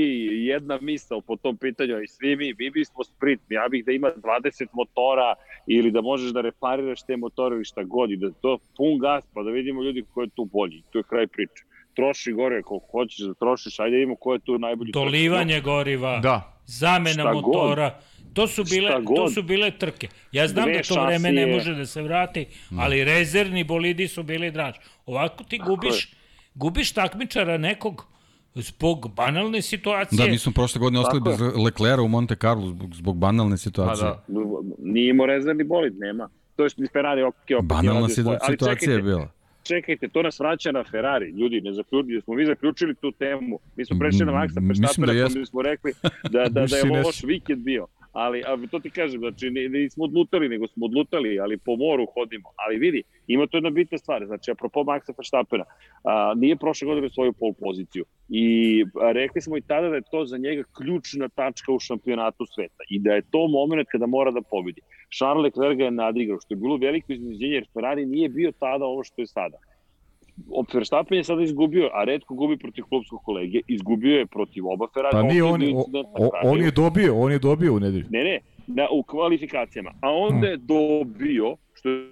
jedna 0.43 0.79
misao 0.83 1.21
po 1.21 1.37
tom 1.37 1.57
pitanju 1.57 2.03
i 2.03 2.09
svi 2.09 2.37
mi, 2.37 2.55
mi 2.55 2.71
bismo 2.71 3.05
sprint, 3.05 3.41
ja 3.51 3.69
bih 3.71 3.85
da 3.85 3.93
ima 3.93 4.09
20 4.17 4.67
motora 4.73 5.35
ili 5.69 5.91
da 5.91 6.01
možeš 6.03 6.31
da 6.31 6.41
repariraš 6.41 7.03
te 7.03 7.17
motore 7.17 7.57
ili 7.57 7.65
šta 7.65 7.85
god 7.85 8.11
i 8.11 8.17
da 8.17 8.31
to 8.33 8.59
pun 8.77 8.99
gas 8.99 9.25
pa 9.35 9.43
da 9.43 9.51
vidimo 9.51 9.83
ljudi 9.83 10.05
ko 10.05 10.23
je 10.23 10.29
tu 10.29 10.45
bolji, 10.47 10.83
to 10.91 10.99
je 10.99 11.05
kraj 11.05 11.27
priče. 11.27 11.65
Troši 11.95 12.33
gore 12.33 12.59
ako 12.59 12.81
hoćeš 12.91 13.19
da 13.19 13.35
trošiš, 13.35 13.79
ajde 13.79 13.91
da 13.91 13.97
vidimo 13.97 14.17
ko 14.17 14.33
je 14.33 14.39
tu 14.39 14.59
najbolji. 14.59 14.93
Dolivanje 14.93 15.61
goriva. 15.61 16.19
Da. 16.19 16.61
zamena 16.67 17.13
Šta 17.13 17.33
god. 17.33 17.43
To 18.33 18.47
su 18.47 18.65
bile 18.65 19.01
god. 19.03 19.17
to 19.17 19.29
su 19.29 19.43
bile 19.43 19.71
trke. 19.71 20.09
Ja 20.33 20.49
znam 20.49 20.65
Dve 20.65 20.77
da 20.77 20.83
to 20.83 21.05
vreme 21.05 21.33
ne 21.33 21.47
može 21.47 21.75
da 21.75 21.87
se 21.87 22.03
vrati, 22.03 22.47
ali 22.79 23.05
rezervni 23.05 23.65
bolidi 23.65 24.09
su 24.09 24.23
bili 24.23 24.51
draž. 24.51 24.75
Ovako 25.07 25.45
ti 25.45 25.59
gubiš 25.59 26.19
gubiš 26.59 26.93
takmičara 26.93 27.59
nekog 27.59 28.07
zbog 28.55 29.15
banalne 29.15 29.63
situacije. 29.63 30.25
Da, 30.25 30.31
mi 30.31 30.39
smo 30.39 30.53
prošle 30.53 30.79
godine 30.79 31.01
ostali 31.01 31.21
bez 31.21 31.41
Leclera 31.65 32.03
u 32.03 32.09
Monte 32.09 32.37
Carlo 32.37 32.67
zbog, 32.67 32.95
zbog 32.95 33.17
banalne 33.17 33.57
situacije. 33.59 34.09
Pa 34.09 34.33
da. 34.33 34.41
Nije 34.79 35.11
imao 35.11 35.27
rezervni 35.27 35.65
bolid, 35.65 35.99
nema. 35.99 36.29
To 36.57 36.65
je 36.65 36.71
Ferrari, 36.93 37.23
ok, 37.23 37.35
ok. 37.59 37.65
Banalna 37.65 38.09
svoje. 38.09 38.39
Ali 38.43 38.53
situacija 38.53 38.93
je 38.93 38.99
čekajte, 38.99 39.03
bila. 39.03 39.29
čekajte, 39.63 40.09
to 40.09 40.23
nas 40.23 40.41
vraća 40.41 40.73
na 40.73 40.85
Ferrari. 40.85 41.31
Ljudi, 41.31 41.61
ne 41.61 41.73
zaključili, 41.73 42.21
smo 42.23 42.35
mi 42.35 42.47
zaključili 42.47 42.95
tu 42.95 43.13
temu. 43.13 43.59
Mi 43.77 43.85
smo 43.85 43.99
prešli 43.99 44.27
na 44.27 44.33
Maxa 44.33 44.61
mislim 44.61 45.07
da 45.07 45.13
jesmo. 45.13 45.41
da 45.41 45.47
smo 45.47 45.63
rekli 45.63 45.93
da, 46.23 46.49
da, 46.49 46.49
da 46.49 46.61
je 46.61 46.67
jesmo. 46.79 46.95
loš 46.95 47.23
vikend 47.23 47.63
bio. 47.65 47.87
Ali, 48.13 48.43
ali 48.47 48.69
to 48.69 48.79
ti 48.79 48.91
kažem, 48.91 49.21
znači 49.21 49.51
nismo 49.51 50.05
odlutali, 50.05 50.49
nego 50.49 50.67
smo 50.67 50.87
odlutali, 50.87 51.41
ali 51.41 51.59
po 51.59 51.77
moru 51.77 52.07
hodimo. 52.15 52.49
Ali 52.57 52.79
vidi, 52.79 53.03
ima 53.27 53.47
to 53.47 53.57
jedna 53.57 53.71
bitna 53.71 53.99
stvar. 53.99 54.27
Znači, 54.27 54.51
apropo 54.51 54.81
Maxa 54.81 55.13
Verstappena, 55.19 55.65
a, 56.05 56.35
nije 56.37 56.57
prošle 56.57 56.87
godine 56.87 57.11
svoju 57.11 57.33
pol 57.33 57.53
poziciju. 57.53 58.05
I 58.29 58.85
a, 59.03 59.13
rekli 59.13 59.41
smo 59.43 59.57
i 59.57 59.61
tada 59.61 59.89
da 59.89 59.95
je 59.95 60.11
to 60.11 60.25
za 60.25 60.39
njega 60.39 60.63
ključna 60.77 61.29
tačka 61.29 61.73
u 61.73 61.79
šampionatu 61.79 62.47
sveta. 62.47 62.83
I 62.91 62.99
da 62.99 63.13
je 63.13 63.23
to 63.31 63.49
moment 63.49 63.89
kada 63.93 64.07
mora 64.07 64.31
da 64.31 64.43
pobedi. 64.43 64.81
Charles 65.19 65.45
Leclerc 65.45 65.79
ga 65.79 65.85
je 65.85 65.91
nadigrao, 65.91 66.41
što 66.41 66.55
je 66.55 66.59
bilo 66.59 66.77
veliko 66.77 67.13
iznenađenje, 67.13 67.55
jer 67.55 67.67
Ferrari 67.73 68.07
nije 68.07 68.29
bio 68.29 68.53
tada 68.53 68.85
ovo 68.85 69.05
što 69.05 69.23
je 69.23 69.27
sada. 69.27 69.59
Verstappen 70.75 71.19
je 71.19 71.25
sada 71.25 71.43
izgubio, 71.43 71.91
a 71.93 72.05
redko 72.05 72.35
gubi 72.35 72.57
protiv 72.57 72.85
klubskog 72.85 73.21
kolege, 73.25 73.61
izgubio 73.67 74.19
je 74.19 74.27
protiv 74.27 74.69
oba 74.69 74.87
Ferrari. 74.95 75.13
Pa 75.13 75.23
nije 75.23 75.45
on, 75.45 75.63
o, 75.75 75.85
o, 76.19 76.31
on 76.45 76.61
je 76.61 76.71
dobio, 76.71 77.17
on 77.17 77.33
je 77.33 77.39
dobio 77.39 77.75
u 77.75 77.81
nedelju. 77.81 78.05
Ne, 78.11 78.25
ne, 78.25 78.39
na, 78.67 78.87
u 78.93 79.03
kvalifikacijama. 79.03 79.91
A 80.01 80.11
onda 80.11 80.47
je 80.47 80.57
dobio, 80.57 81.57
što 81.75 81.89
je 81.91 82.11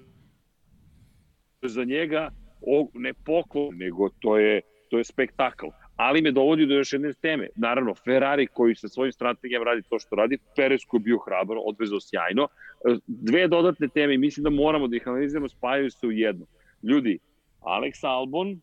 za 1.62 1.85
njega 1.85 2.31
o, 2.61 2.89
ne 2.95 3.12
poklon, 3.14 3.77
nego 3.77 4.09
to 4.09 4.39
je, 4.39 4.61
to 4.91 4.99
je 4.99 5.05
spektakl. 5.05 5.66
Ali 5.97 6.22
me 6.22 6.33
dovodi 6.33 6.66
do 6.66 6.74
još 6.74 6.93
jedne 6.93 7.12
teme. 7.12 7.49
Naravno, 7.57 7.95
Ferrari 7.95 8.47
koji 8.47 8.74
sa 8.74 8.89
svojim 8.89 9.12
strategijama 9.12 9.64
radi 9.64 9.83
to 9.89 9.99
što 9.99 10.16
radi, 10.16 10.39
Perez 10.57 10.81
koji 10.87 11.01
je 11.01 11.03
bio 11.03 11.18
hrabar, 11.18 11.57
odvezao 11.66 12.01
sjajno. 12.01 12.49
E, 12.89 12.97
Dve 13.07 13.49
dodatne 13.49 13.89
teme 13.89 14.18
mislim 14.18 14.45
da 14.45 14.51
moramo 14.51 14.89
da 14.89 14.97
ih 14.97 15.09
analiziramo, 15.09 15.49
spajaju 15.49 15.91
se 15.91 16.07
u 16.07 16.12
jednu. 16.12 16.47
Ljudi, 16.83 17.18
Alex 17.67 18.05
Albon, 18.05 18.61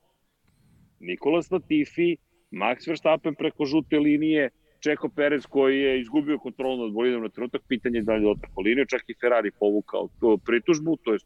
Nikolas 1.00 1.52
Latifi, 1.52 2.16
Max 2.52 2.88
Verstappen 2.88 3.36
preko 3.36 3.66
žute 3.66 4.00
linije, 4.00 4.50
Čeko 4.84 5.10
Perez 5.16 5.46
koji 5.46 5.80
je 5.80 6.00
izgubio 6.02 6.38
kontrolu 6.40 6.86
nad 6.86 6.94
bolidom 6.94 7.22
na 7.24 7.30
trenutak, 7.30 7.62
pitanje 7.68 7.98
je 7.98 8.04
da 8.04 8.16
li 8.16 8.24
je 8.24 8.32
otrpao 8.32 8.62
liniju, 8.62 8.86
čak 8.86 9.02
i 9.08 9.16
Ferrari 9.22 9.52
povukao 9.60 10.10
to 10.20 10.38
pritužbu, 10.38 10.98
to 11.04 11.14
je 11.14 11.20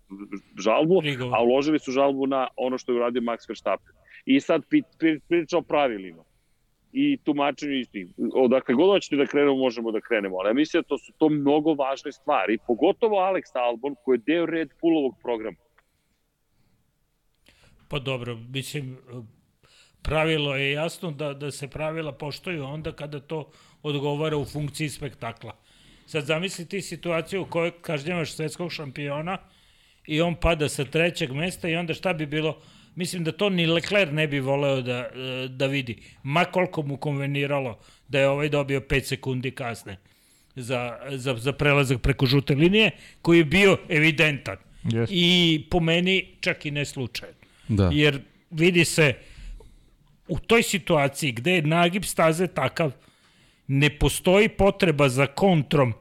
žalbu, 0.61 1.01
a 1.33 1.43
uložili 1.43 1.79
su 1.79 1.91
žalbu 1.91 2.27
na 2.27 2.47
ono 2.55 2.77
što 2.77 2.91
je 2.91 2.95
uradio 2.95 3.21
Max 3.21 3.49
Verstappen. 3.49 3.93
I 4.25 4.39
sad 4.39 4.61
priča 5.27 5.57
o 5.57 5.61
pravilima 5.61 6.23
i 6.91 7.17
tumačenju 7.23 7.73
istih. 7.73 8.07
Odakle 8.33 8.75
god 8.75 8.89
hoćete 8.89 9.15
da 9.15 9.25
krenemo, 9.25 9.55
možemo 9.55 9.91
da 9.91 10.01
krenemo, 10.01 10.37
ali 10.37 10.49
ja 10.49 10.53
mislim 10.53 10.81
da 10.81 10.87
to 10.87 10.97
su 10.97 11.13
to 11.17 11.29
mnogo 11.29 11.73
važne 11.73 12.11
stvari, 12.11 12.57
pogotovo 12.67 13.15
Alex 13.15 13.53
Albon 13.53 13.95
koji 14.03 14.17
je 14.17 14.23
deo 14.25 14.45
Red 14.45 14.69
Bullovog 14.81 15.15
programa. 15.23 15.57
Pa 17.87 17.99
dobro, 17.99 18.35
mislim, 18.35 18.97
pravilo 20.01 20.55
je 20.55 20.71
jasno 20.71 21.11
da, 21.11 21.33
da 21.33 21.51
se 21.51 21.67
pravila 21.67 22.11
poštoju 22.11 22.65
onda 22.65 22.91
kada 22.91 23.19
to 23.19 23.49
odgovara 23.83 24.37
u 24.37 24.45
funkciji 24.45 24.89
spektakla. 24.89 25.55
Sad 26.05 26.25
zamisli 26.25 26.65
ti 26.65 26.81
situaciju 26.81 27.41
u 27.41 27.45
kojoj 27.45 27.71
kažnjavaš 27.81 28.31
svetskog 28.31 28.71
šampiona 28.73 29.37
i 30.07 30.21
on 30.21 30.35
pada 30.35 30.69
sa 30.69 30.85
trećeg 30.85 31.31
mesta 31.31 31.69
i 31.69 31.75
onda 31.75 31.93
šta 31.93 32.13
bi 32.13 32.25
bilo? 32.25 32.57
Mislim 32.95 33.23
da 33.23 33.31
to 33.31 33.49
ni 33.49 33.67
Leclerc 33.67 34.11
ne 34.11 34.27
bi 34.27 34.39
voleo 34.39 34.81
da, 34.81 35.09
da 35.49 35.65
vidi. 35.65 35.97
Ma 36.23 36.45
koliko 36.45 36.81
mu 36.81 36.97
konveniralo 36.97 37.79
da 38.07 38.19
je 38.19 38.29
ovaj 38.29 38.49
dobio 38.49 38.79
5 38.79 39.03
sekundi 39.03 39.51
kasne 39.51 39.97
za, 40.55 40.97
za, 41.09 41.35
za 41.37 41.53
prelazak 41.53 42.01
preko 42.01 42.25
žute 42.25 42.55
linije, 42.55 42.91
koji 43.21 43.37
je 43.37 43.45
bio 43.45 43.77
evidentan. 43.89 44.57
Jeste. 44.83 45.15
I 45.15 45.63
po 45.69 45.79
meni 45.79 46.25
čak 46.39 46.65
i 46.65 46.71
ne 46.71 46.85
slučajan. 46.85 47.35
Da. 47.67 47.89
Jer 47.93 48.21
vidi 48.49 48.85
se 48.85 49.13
u 50.27 50.39
toj 50.39 50.63
situaciji 50.63 51.31
gde 51.31 51.51
je 51.51 51.61
nagib 51.61 52.03
staze 52.03 52.47
takav, 52.47 52.91
ne 53.67 53.89
postoji 53.99 54.49
potreba 54.49 55.09
za 55.09 55.25
kontrom 55.25 55.93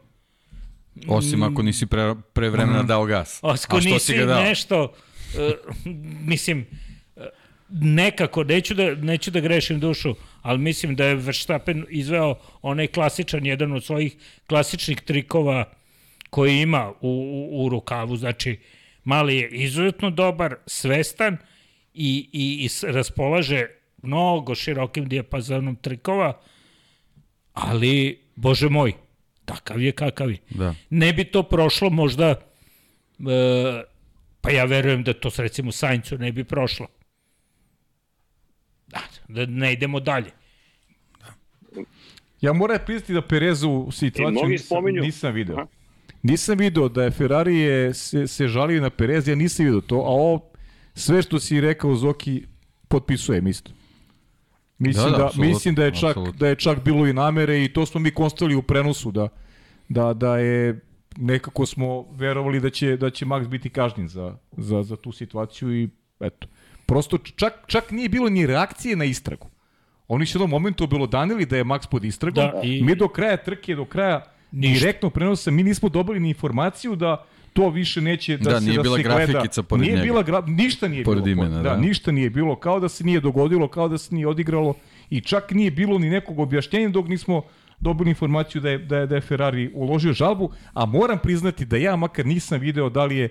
Osim 1.08 1.42
ako 1.42 1.62
nisi 1.62 1.86
pre, 1.86 2.14
pre 2.32 2.50
vremena 2.50 2.82
dao 2.82 3.04
gas. 3.04 3.38
Ako 3.42 3.52
A 3.52 3.56
što 3.56 3.78
nisi 3.78 4.06
si 4.06 4.16
ga 4.16 4.24
dao? 4.24 4.42
nešto, 4.42 4.82
uh, 4.82 5.52
mislim, 6.20 6.66
nekako, 7.70 8.44
neću 8.44 8.74
da, 8.74 8.94
neću 8.94 9.30
da 9.30 9.40
grešim 9.40 9.80
dušu, 9.80 10.14
ali 10.42 10.58
mislim 10.58 10.96
da 10.96 11.04
je 11.04 11.14
Verstappen 11.14 11.84
izveo 11.90 12.34
onaj 12.62 12.86
klasičan, 12.86 13.46
jedan 13.46 13.72
od 13.72 13.84
svojih 13.84 14.16
klasičnih 14.46 15.00
trikova 15.00 15.64
koji 16.30 16.60
ima 16.60 16.92
u, 17.00 17.08
u, 17.08 17.64
u 17.64 17.68
rukavu. 17.68 18.16
Znači, 18.16 18.58
Mali 19.06 19.36
je 19.36 19.48
izuzetno 19.48 20.10
dobar, 20.10 20.54
svestan 20.66 21.36
i, 21.96 22.28
i, 22.32 22.64
i 22.64 22.92
raspolaže 22.92 23.66
mnogo 24.02 24.54
širokim 24.54 25.08
dijapazonom 25.08 25.76
trikova, 25.76 26.40
ali, 27.52 28.18
bože 28.34 28.68
moj, 28.68 28.92
takav 29.44 29.82
je 29.82 29.92
kakav 29.92 30.30
je. 30.30 30.38
Da. 30.50 30.74
Ne 30.90 31.12
bi 31.12 31.24
to 31.24 31.42
prošlo 31.42 31.90
možda, 31.90 32.28
e, 32.30 32.36
pa 34.40 34.50
ja 34.50 34.64
verujem 34.64 35.02
da 35.02 35.12
to 35.12 35.30
recimo 35.36 35.72
Saincu 35.72 36.18
ne 36.18 36.32
bi 36.32 36.44
prošlo. 36.44 36.86
Da, 38.86 39.00
da 39.28 39.46
ne 39.46 39.72
idemo 39.72 40.00
dalje. 40.00 40.30
Ja 42.40 42.52
moram 42.52 42.78
priznati 42.86 43.14
da 43.14 43.22
Perezu 43.22 43.70
u 43.70 43.88
E, 43.88 43.92
situaciju 43.92 44.30
mnogi 44.30 44.52
nisam, 44.52 44.76
spominju- 44.78 45.02
nisam 45.02 45.34
video. 45.34 45.56
Aha. 45.56 45.66
Nisam 46.22 46.58
video 46.58 46.88
da 46.88 47.04
je 47.04 47.10
Ferrari 47.10 47.56
je, 47.56 47.94
se, 47.94 48.26
se 48.26 48.48
žalio 48.48 48.80
na 48.82 48.90
Perez, 48.90 49.28
ja 49.28 49.34
nisam 49.34 49.64
video 49.66 49.80
to, 49.80 49.96
a 49.96 50.08
ovo 50.08 50.50
sve 50.96 51.22
što 51.22 51.38
si 51.38 51.60
rekao 51.60 51.94
Zoki 51.94 52.42
potpisujem 52.88 53.46
isto. 53.46 53.70
Mislim 54.78 55.04
Da, 55.04 55.10
da, 55.10 55.18
da, 55.18 55.30
mislim 55.36 55.74
da 55.74 55.84
je 55.84 55.90
čak 55.92 56.10
apsolutno. 56.10 56.32
da 56.32 56.48
je 56.48 56.56
čak 56.56 56.84
bilo 56.84 57.06
i 57.06 57.12
namere 57.12 57.64
i 57.64 57.68
to 57.68 57.86
smo 57.86 58.00
mi 58.00 58.10
konstatili 58.10 58.54
u 58.54 58.62
prenosu 58.62 59.10
da 59.10 59.28
da 59.88 60.14
da 60.14 60.38
je 60.38 60.80
nekako 61.18 61.66
smo 61.66 61.86
verovali 62.10 62.60
da 62.60 62.70
će 62.70 62.96
da 62.96 63.10
će 63.10 63.26
Max 63.26 63.48
biti 63.48 63.70
kažnjen 63.70 64.08
za 64.08 64.36
za 64.52 64.82
za 64.82 64.96
tu 64.96 65.12
situaciju 65.12 65.74
i 65.74 65.88
eto. 66.20 66.46
Prosto 66.86 67.18
čak 67.18 67.64
čak 67.66 67.90
nije 67.90 68.08
bilo 68.08 68.28
ni 68.28 68.46
reakcije 68.46 68.96
na 68.96 69.04
istragu. 69.04 69.46
Oni 70.08 70.26
su 70.26 70.32
u 70.32 70.36
jednom 70.36 70.50
momentu 70.52 70.84
obelodanili 70.84 71.46
da 71.46 71.56
je 71.56 71.64
Max 71.64 71.88
pod 71.88 72.04
istragom. 72.04 72.44
Da, 72.44 72.60
i- 72.62 72.82
Mi 72.82 72.94
do 72.94 73.08
kraja 73.08 73.36
trke, 73.38 73.74
do 73.74 73.84
kraja 73.84 74.24
Ništa. 74.52 74.80
direktnog 74.80 75.12
prenosa, 75.12 75.50
mi 75.50 75.62
nismo 75.62 75.88
dobili 75.88 76.20
ni 76.20 76.28
informaciju 76.28 76.96
da 76.96 77.24
to 77.56 77.68
više 77.70 78.00
neće 78.00 78.36
da, 78.36 78.50
Da, 78.50 78.60
se 78.60 78.66
nije 78.66 78.76
da 78.76 78.82
bila 78.82 78.96
se 78.96 79.02
gleda. 79.02 79.26
grafikica 79.26 79.62
pored 79.62 79.80
nije 79.82 79.92
njega. 79.92 80.02
bila 80.04 80.22
gra, 80.22 80.40
ništa 80.42 80.88
nije 80.88 81.04
Pored 81.04 81.24
bilo. 81.24 81.42
imena, 81.42 81.56
da, 81.58 81.70
da. 81.70 81.76
ništa 81.78 82.12
nije 82.12 82.30
bilo, 82.30 82.56
kao 82.56 82.80
da 82.80 82.88
se 82.88 83.04
nije 83.04 83.20
dogodilo, 83.20 83.68
kao 83.68 83.88
da 83.88 83.98
se 83.98 84.14
nije 84.14 84.28
odigralo 84.28 84.74
i 85.10 85.20
čak 85.20 85.50
nije 85.50 85.70
bilo 85.70 85.98
ni 85.98 86.10
nekog 86.10 86.38
objašnjenja 86.38 86.88
dok 86.90 87.08
nismo 87.08 87.42
dobili 87.80 88.10
informaciju 88.10 88.62
da 88.62 88.70
je, 88.70 88.78
da 88.78 88.98
je, 88.98 89.06
da 89.06 89.14
je 89.14 89.20
Ferrari 89.22 89.70
uložio 89.74 90.12
žalbu, 90.12 90.50
a 90.72 90.86
moram 90.86 91.18
priznati 91.18 91.64
da 91.64 91.76
ja 91.76 91.96
makar 91.96 92.26
nisam 92.26 92.60
video 92.60 92.90
da 92.90 93.04
li 93.04 93.16
je 93.16 93.28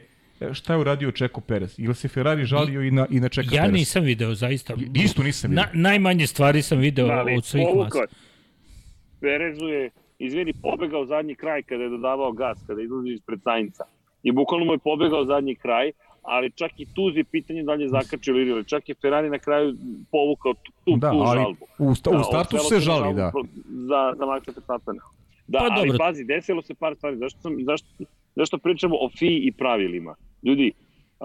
šta 0.54 0.74
je 0.74 0.80
uradio 0.80 1.12
Čeko 1.12 1.42
Perez. 1.42 1.76
Ili 1.80 1.96
se 1.96 2.08
Ferrari 2.08 2.46
žalio 2.46 2.82
i 2.82 2.92
na, 2.92 3.08
i 3.10 3.20
na 3.20 3.30
Čeka 3.30 3.56
Ja 3.56 3.62
Perez? 3.62 3.74
nisam 3.74 4.04
video, 4.04 4.36
zaista. 4.36 4.74
I- 4.76 5.00
Isto 5.00 5.24
nisam 5.24 5.52
video. 5.52 5.64
Na, 5.64 5.70
najmanje 5.74 6.28
stvari 6.28 6.62
sam 6.62 6.78
video 6.80 7.08
ali 7.08 7.36
od 7.36 7.46
svih 7.46 7.64
je. 7.64 8.06
Perezu 9.22 9.66
je, 9.66 9.90
izvini, 10.20 10.54
pobegao 10.54 11.06
zadnji 11.06 11.36
kraj 11.36 11.62
kada 11.64 11.84
je 11.84 11.90
dodavao 11.90 12.32
gas, 12.34 12.58
kada 12.68 12.82
izlazi 12.82 13.10
ispred 13.10 13.40
Sainca. 13.44 13.84
I 14.26 14.32
bukvalno 14.32 14.66
mu 14.66 14.74
je 14.74 14.78
pobegao 14.78 15.26
zadnji 15.26 15.56
kraj, 15.56 15.92
ali 16.22 16.52
čak 16.52 16.72
i 16.78 16.86
tu 16.86 17.10
je 17.10 17.24
pitanje 17.24 17.64
da 17.64 17.74
li 17.74 17.84
je 17.84 17.90
zakačio 17.90 18.32
ili 18.32 18.50
ili 18.50 18.66
čak 18.66 18.90
je 18.90 18.96
Ferrari 19.02 19.30
na 19.30 19.40
kraju 19.40 19.76
povukao 20.12 20.54
tu, 20.54 20.72
tu, 20.86 20.98
Da, 20.98 21.12
tu 21.12 21.18
ali 21.18 21.40
žalbu. 21.40 21.66
u, 21.80 21.96
sta, 21.96 22.12
Da, 22.12 22.20
u 22.20 22.24
startu 22.24 22.56
odselo 22.56 22.70
se 22.70 22.80
žali, 22.80 23.14
da. 23.14 23.32
Za, 23.90 24.02
za 24.18 24.26
Maxa 24.26 24.52
Verstappena. 24.56 25.02
Da, 25.48 25.60
Pa 25.60 25.68
ali 25.72 25.90
dobro. 25.90 25.98
pazi, 25.98 26.24
desilo 26.24 26.62
se 26.62 26.74
par 26.74 26.96
stvari. 26.96 27.18
Zašto, 27.18 27.40
sam, 27.42 27.54
zašto, 27.64 27.88
zašto 28.36 28.58
pričamo 28.58 28.96
o 28.96 29.10
FI 29.10 29.28
i 29.28 29.52
pravilima? 29.52 30.16
Ljudi, 30.44 30.72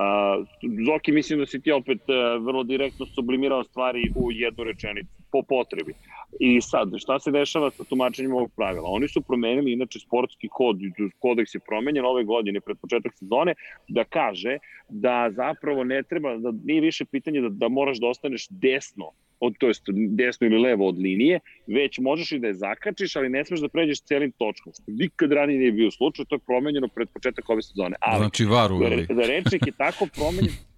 Uh, 0.01 0.47
Zoki, 0.87 1.13
mislim 1.13 1.39
da 1.39 1.47
si 1.47 1.61
ti 1.63 1.73
opet 1.73 1.99
uh, 2.09 2.45
vrlo 2.45 2.63
direktno 2.65 3.07
sublimirao 3.07 3.65
stvari 3.65 4.03
u 4.15 4.33
jednu 4.33 4.65
rečenicu, 4.65 5.23
po 5.33 5.43
potrebi. 5.43 5.93
I 6.41 6.61
sad, 6.61 6.89
šta 6.99 7.19
se 7.21 7.31
dešava 7.31 7.71
sa 7.71 7.85
tumačenjem 7.85 8.33
ovog 8.33 8.51
pravila? 8.57 8.89
Oni 8.89 9.09
su 9.09 9.21
promenili, 9.21 9.73
inače, 9.73 9.99
sportski 9.99 10.49
kod, 10.49 10.77
kodeks 11.19 11.55
je 11.55 11.61
promenjen 11.69 12.05
ove 12.05 12.25
godine 12.25 12.61
pred 12.61 12.77
početak 12.81 13.13
sezone, 13.15 13.55
da 13.89 14.05
kaže 14.05 14.59
da 14.89 15.31
zapravo 15.31 15.85
ne 15.85 16.03
treba, 16.03 16.37
da 16.37 16.53
nije 16.65 16.81
više 16.81 17.05
pitanje 17.05 17.41
da, 17.41 17.49
da 17.49 17.69
moraš 17.69 18.01
da 18.01 18.07
ostaneš 18.07 18.49
desno 18.49 19.13
od, 19.41 19.55
to 19.59 19.69
jest 19.69 19.83
desno 20.09 20.47
ili 20.47 20.59
levo 20.59 20.89
od 20.89 20.99
linije, 20.99 21.41
već 21.67 21.99
možeš 21.99 22.33
i 22.33 22.39
da 22.39 22.47
je 22.47 22.55
zakačiš, 22.55 23.17
ali 23.17 23.29
ne 23.29 23.45
smeš 23.45 23.61
da 23.61 23.69
pređeš 23.69 24.01
celim 24.01 24.33
točkom, 24.33 24.73
što 24.73 24.83
nikad 24.87 25.33
ranije 25.33 25.59
nije 25.59 25.73
bio 25.73 25.91
slučaj, 25.91 26.25
to 26.25 26.35
je 26.35 26.39
promenjeno 26.47 26.89
pred 26.89 27.09
početak 27.09 27.51
ove 27.51 27.63
sezone. 27.63 27.97
Ali, 28.01 28.19
Znači 28.19 28.45
var 28.45 28.73
uveli. 28.73 29.07
za 29.11 29.23
rečnik 29.23 29.67
je 29.67 29.73
tako 29.73 30.07
promenjen 30.15 30.55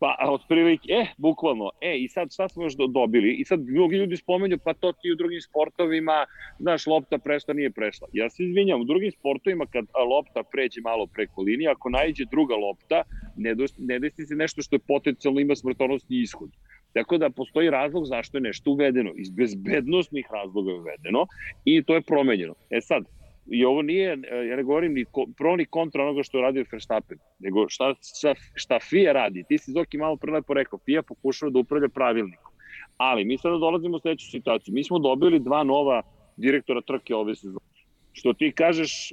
Pa, 0.00 0.16
otprilike, 0.28 0.92
e, 0.92 1.06
bukvalno, 1.16 1.70
e, 1.80 1.96
i 1.98 2.08
sad 2.08 2.32
šta 2.32 2.48
smo 2.48 2.62
još 2.62 2.76
do, 2.76 2.86
dobili? 2.86 3.32
I 3.32 3.44
sad 3.44 3.60
mnogi 3.60 3.96
ljudi 3.96 4.16
spomenju, 4.16 4.58
pa 4.64 4.74
to 4.74 4.92
ti 4.92 5.12
u 5.12 5.16
drugim 5.16 5.40
sportovima, 5.40 6.26
znaš, 6.58 6.86
lopta 6.86 7.18
prešla, 7.18 7.54
nije 7.54 7.70
prešla. 7.70 8.08
Ja 8.12 8.30
se 8.30 8.44
izvinjam, 8.44 8.80
u 8.80 8.84
drugim 8.84 9.10
sportovima 9.10 9.66
kad 9.66 9.84
lopta 10.10 10.42
pređe 10.52 10.80
malo 10.80 11.06
preko 11.06 11.42
linije, 11.42 11.70
ako 11.70 11.90
najđe 11.90 12.24
druga 12.30 12.54
lopta, 12.54 13.02
ne, 13.36 13.54
ne 13.78 13.98
desi 13.98 14.26
se 14.26 14.34
nešto 14.34 14.62
što 14.62 14.76
je 14.76 14.80
potencijalno 14.88 15.40
ima 15.40 15.56
smrtonosni 15.56 16.20
ishod. 16.22 16.50
Tako 16.94 17.18
da 17.18 17.30
postoji 17.30 17.70
razlog 17.70 18.06
zašto 18.06 18.36
je 18.36 18.42
nešto 18.42 18.70
uvedeno. 18.70 19.12
Iz 19.16 19.30
bezbednostnih 19.30 20.26
razloga 20.32 20.70
je 20.70 20.78
uvedeno 20.78 21.26
i 21.64 21.82
to 21.82 21.94
je 21.94 22.02
promenjeno. 22.02 22.54
E 22.70 22.80
sad, 22.80 23.04
i 23.50 23.64
ovo 23.64 23.82
nije, 23.82 24.18
ja 24.48 24.56
ne 24.56 24.62
govorim 24.62 24.94
ni 24.94 25.04
pro 25.36 25.56
ni 25.56 25.64
kontra 25.64 26.02
onoga 26.02 26.22
što 26.22 26.38
je 26.38 26.42
radio 26.42 26.64
Verstappen, 26.72 27.18
nego 27.38 27.68
šta, 27.68 27.94
šta, 28.18 28.34
šta 28.54 28.78
FIA 28.80 29.12
radi. 29.12 29.44
Ti 29.48 29.58
si 29.58 29.72
Zoki 29.72 29.98
malo 29.98 30.16
prelepo 30.16 30.54
rekao, 30.54 30.78
FIA 30.78 31.02
pokušava 31.02 31.50
da 31.50 31.58
upravlja 31.58 31.88
pravilnikom. 31.88 32.52
Ali 32.96 33.24
mi 33.24 33.38
sada 33.38 33.56
dolazimo 33.58 33.96
u 33.96 34.00
sledeću 34.00 34.30
situaciju. 34.30 34.74
Mi 34.74 34.84
smo 34.84 34.98
dobili 34.98 35.38
dva 35.38 35.64
nova 35.64 36.02
direktora 36.36 36.80
trke 36.80 37.14
ove 37.14 37.34
sezone. 37.34 37.66
Što 38.12 38.32
ti 38.32 38.52
kažeš, 38.52 39.12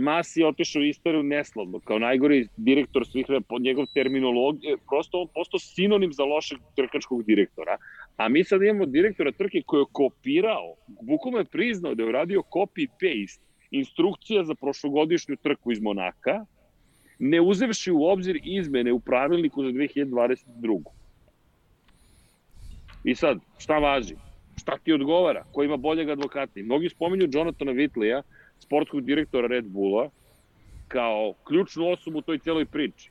Masi 0.00 0.40
je 0.40 0.46
otišao 0.46 0.80
u 0.80 0.84
istoriju 0.84 1.22
neslavno, 1.22 1.80
kao 1.80 1.98
najgori 1.98 2.48
direktor 2.56 3.06
svih, 3.06 3.26
pod 3.48 3.62
njegov 3.62 3.86
terminologije, 3.94 4.76
prosto 4.88 5.20
on 5.20 5.28
postao 5.34 5.60
sinonim 5.60 6.12
za 6.12 6.24
lošeg 6.24 6.58
trkačkog 6.76 7.22
direktora. 7.24 7.76
A 8.16 8.28
mi 8.28 8.44
sad 8.44 8.62
imamo 8.62 8.86
direktora 8.86 9.32
trke 9.32 9.62
koji 9.66 9.80
je 9.80 9.92
kopirao, 9.92 10.74
bukvalno 11.02 11.38
je 11.38 11.44
priznao 11.44 11.94
da 11.94 12.02
je 12.02 12.08
uradio 12.08 12.42
copy-paste 12.50 13.40
instrukcija 13.70 14.44
za 14.44 14.54
prošlogodišnju 14.54 15.36
trku 15.36 15.72
iz 15.72 15.80
Monaka, 15.80 16.44
ne 17.18 17.40
uzevši 17.40 17.92
u 17.92 18.04
obzir 18.04 18.40
izmene 18.44 18.92
u 18.92 19.00
pravilniku 19.00 19.64
za 19.64 19.70
2022. 19.70 20.82
I 23.04 23.14
sad, 23.14 23.38
šta 23.58 23.78
važi? 23.78 24.14
Šta 24.56 24.78
ti 24.78 24.92
odgovara? 24.92 25.44
Ko 25.52 25.62
ima 25.62 25.76
boljeg 25.76 26.08
advokata? 26.08 26.60
Mnogi 26.60 26.88
spominju 26.88 27.28
Jonathana 27.32 27.72
Whitleya, 27.72 28.22
sportskog 28.60 29.04
direktora 29.04 29.48
Red 29.48 29.64
Bulla, 29.64 30.10
kao 30.88 31.34
ključnu 31.44 31.88
osobu 31.88 32.18
u 32.18 32.22
toj 32.22 32.38
celoj 32.38 32.64
priči 32.64 33.10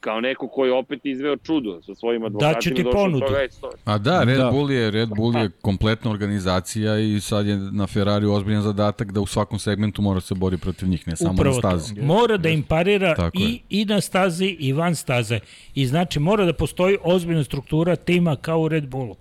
kao 0.00 0.20
neko 0.20 0.48
koji 0.48 0.68
je 0.68 0.72
opet 0.72 1.06
izveo 1.06 1.36
čudo 1.36 1.82
sa 1.82 1.94
svojim 1.94 2.24
advokatima. 2.24 2.52
Daću 2.52 2.74
ti 2.74 2.84
ponudu. 2.92 3.26
Toga 3.26 3.38
je 3.38 3.48
A 3.84 3.98
da, 3.98 4.22
Red 4.24 4.38
da. 4.38 4.50
Bull 4.50 4.70
je 4.70 4.90
Red 4.90 5.08
Bull 5.08 5.36
je 5.36 5.50
kompletna 5.60 6.10
organizacija 6.10 6.98
i 6.98 7.20
sad 7.20 7.46
je 7.46 7.56
na 7.56 7.86
Ferrari 7.86 8.26
ozbiljan 8.26 8.62
zadatak 8.62 9.12
da 9.12 9.20
u 9.20 9.26
svakom 9.26 9.58
segmentu 9.58 10.02
mora 10.02 10.20
se 10.20 10.34
bori 10.34 10.58
protiv 10.58 10.88
njih, 10.88 11.08
ne 11.08 11.16
samo 11.16 11.32
Upravo 11.32 11.54
na 11.54 11.60
stazi. 11.60 11.94
To. 11.94 12.02
Mora 12.02 12.36
da 12.36 12.48
im 12.48 12.62
parira 12.62 13.14
Tako 13.14 13.38
i, 13.38 13.42
je. 13.42 13.58
i 13.70 13.84
na 13.84 14.00
stazi 14.00 14.56
i 14.58 14.72
van 14.72 14.94
staze. 14.94 15.40
I 15.74 15.86
znači 15.86 16.18
mora 16.20 16.44
da 16.44 16.52
postoji 16.52 16.98
ozbiljna 17.02 17.44
struktura 17.44 17.96
tima 17.96 18.36
kao 18.36 18.60
u 18.60 18.68
Red 18.68 18.88
Bullu. 18.88 19.16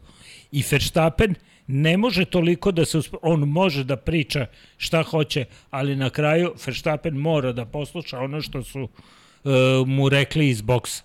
I 0.52 0.64
Verstappen 0.72 1.36
ne 1.68 1.98
može 1.98 2.26
toliko 2.26 2.72
da 2.72 2.86
se 2.86 3.00
on 3.22 3.40
može 3.40 3.84
da 3.84 3.96
priča 3.96 4.46
šta 4.78 5.04
hoće, 5.04 5.46
ali 5.70 5.96
na 5.96 6.10
kraju 6.10 6.54
Verstappen 6.66 7.16
mora 7.16 7.52
da 7.52 7.66
posluša 7.66 8.20
ono 8.20 8.42
što 8.42 8.64
su 8.64 8.82
uh, 8.84 9.52
mu 9.88 10.10
rekli 10.10 10.50
iz 10.50 10.62
boksa. 10.62 11.04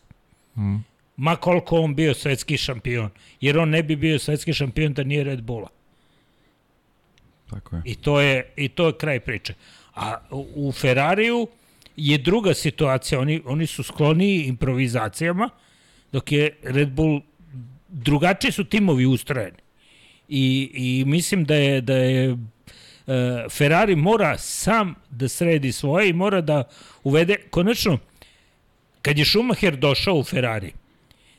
Mm. 0.56 0.76
Ma 1.16 1.36
koliko 1.36 1.80
on 1.80 1.94
bio 1.94 2.14
svetski 2.14 2.56
šampion. 2.56 3.10
Jer 3.40 3.58
on 3.58 3.70
ne 3.70 3.82
bi 3.82 3.96
bio 3.96 4.18
svetski 4.18 4.52
šampion 4.52 4.92
da 4.92 5.04
nije 5.04 5.24
Red 5.24 5.42
Bulla. 5.42 5.68
Tako 7.50 7.76
je. 7.76 7.82
I 7.84 7.94
to 7.94 8.20
je, 8.20 8.52
i 8.56 8.68
to 8.68 8.86
je 8.86 8.98
kraj 8.98 9.20
priče. 9.20 9.54
A 9.94 10.16
u 10.54 10.72
Ferrariju 10.72 11.46
je 11.96 12.18
druga 12.18 12.54
situacija. 12.54 13.20
Oni, 13.20 13.42
oni 13.44 13.66
su 13.66 13.82
skloni 13.82 14.34
improvizacijama, 14.34 15.48
dok 16.12 16.32
je 16.32 16.56
Red 16.62 16.90
Bull 16.90 17.20
drugačije 17.88 18.52
su 18.52 18.64
timovi 18.64 19.06
ustrojeni. 19.06 19.61
I, 20.28 20.70
i 20.74 21.04
mislim 21.06 21.44
da 21.44 21.54
je, 21.54 21.80
da 21.80 21.96
je 21.96 22.30
e, 22.30 22.36
Ferrari 23.50 23.96
mora 23.96 24.38
sam 24.38 24.94
da 25.10 25.28
sredi 25.28 25.72
svoje 25.72 26.08
i 26.08 26.12
mora 26.12 26.40
da 26.40 26.64
uvede, 27.04 27.36
konačno, 27.50 27.98
Kad 29.02 29.18
je 29.18 29.24
Schumacher 29.24 29.76
došao 29.76 30.14
u 30.14 30.24
Ferrari, 30.24 30.72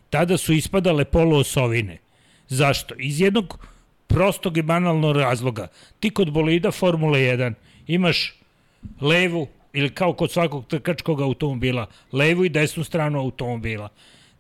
tada 0.09 0.38
su 0.38 0.53
ispadale 0.53 1.05
poluosovine. 1.05 1.97
Zašto? 2.47 2.95
Iz 2.97 3.21
jednog 3.21 3.67
prostog 4.07 4.57
i 4.57 4.61
banalnog 4.61 5.17
razloga. 5.17 5.67
Ti 5.99 6.09
kod 6.09 6.31
bolida 6.31 6.71
Formule 6.71 7.19
1 7.19 7.53
imaš 7.88 8.34
levu, 9.01 9.47
ili 9.73 9.89
kao 9.89 10.13
kod 10.13 10.31
svakog 10.31 10.67
trkačkog 10.67 11.21
automobila, 11.21 11.88
levu 12.11 12.45
i 12.45 12.49
desnu 12.49 12.84
stranu 12.84 13.19
automobila. 13.19 13.89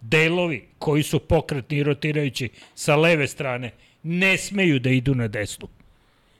Delovi 0.01 0.67
koji 0.79 1.03
su 1.03 1.19
pokretni 1.19 1.77
i 1.77 1.83
rotirajući 1.83 2.49
sa 2.75 2.95
leve 2.95 3.27
strane 3.27 3.71
ne 4.03 4.37
smeju 4.37 4.79
da 4.79 4.89
idu 4.89 5.15
na 5.15 5.27
desnu. 5.27 5.67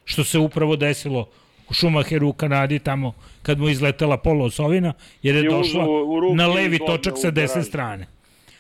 Što 0.06 0.24
se 0.24 0.40
upravo 0.40 0.76
desilo 0.76 1.30
u 1.70 1.74
Schumacheru 1.74 2.28
u 2.28 2.34
Kanadi 2.34 2.80
tamo 2.80 3.14
kad 3.42 3.60
mu 3.60 3.70
izletela 3.70 4.18
poluosovina 4.18 4.94
jer 5.24 5.36
je 5.36 5.50
došla 5.50 5.86
na 6.36 6.48
levi 6.48 6.80
točak 6.88 7.14
sa 7.18 7.32
desne 7.32 7.64
strane. 7.64 8.08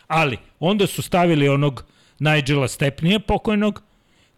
Ali 0.07 0.37
onda 0.59 0.87
su 0.87 1.01
stavili 1.01 1.49
onog 1.49 1.85
Nigela 2.19 2.67
Stepnija 2.67 3.19
pokojnog 3.19 3.83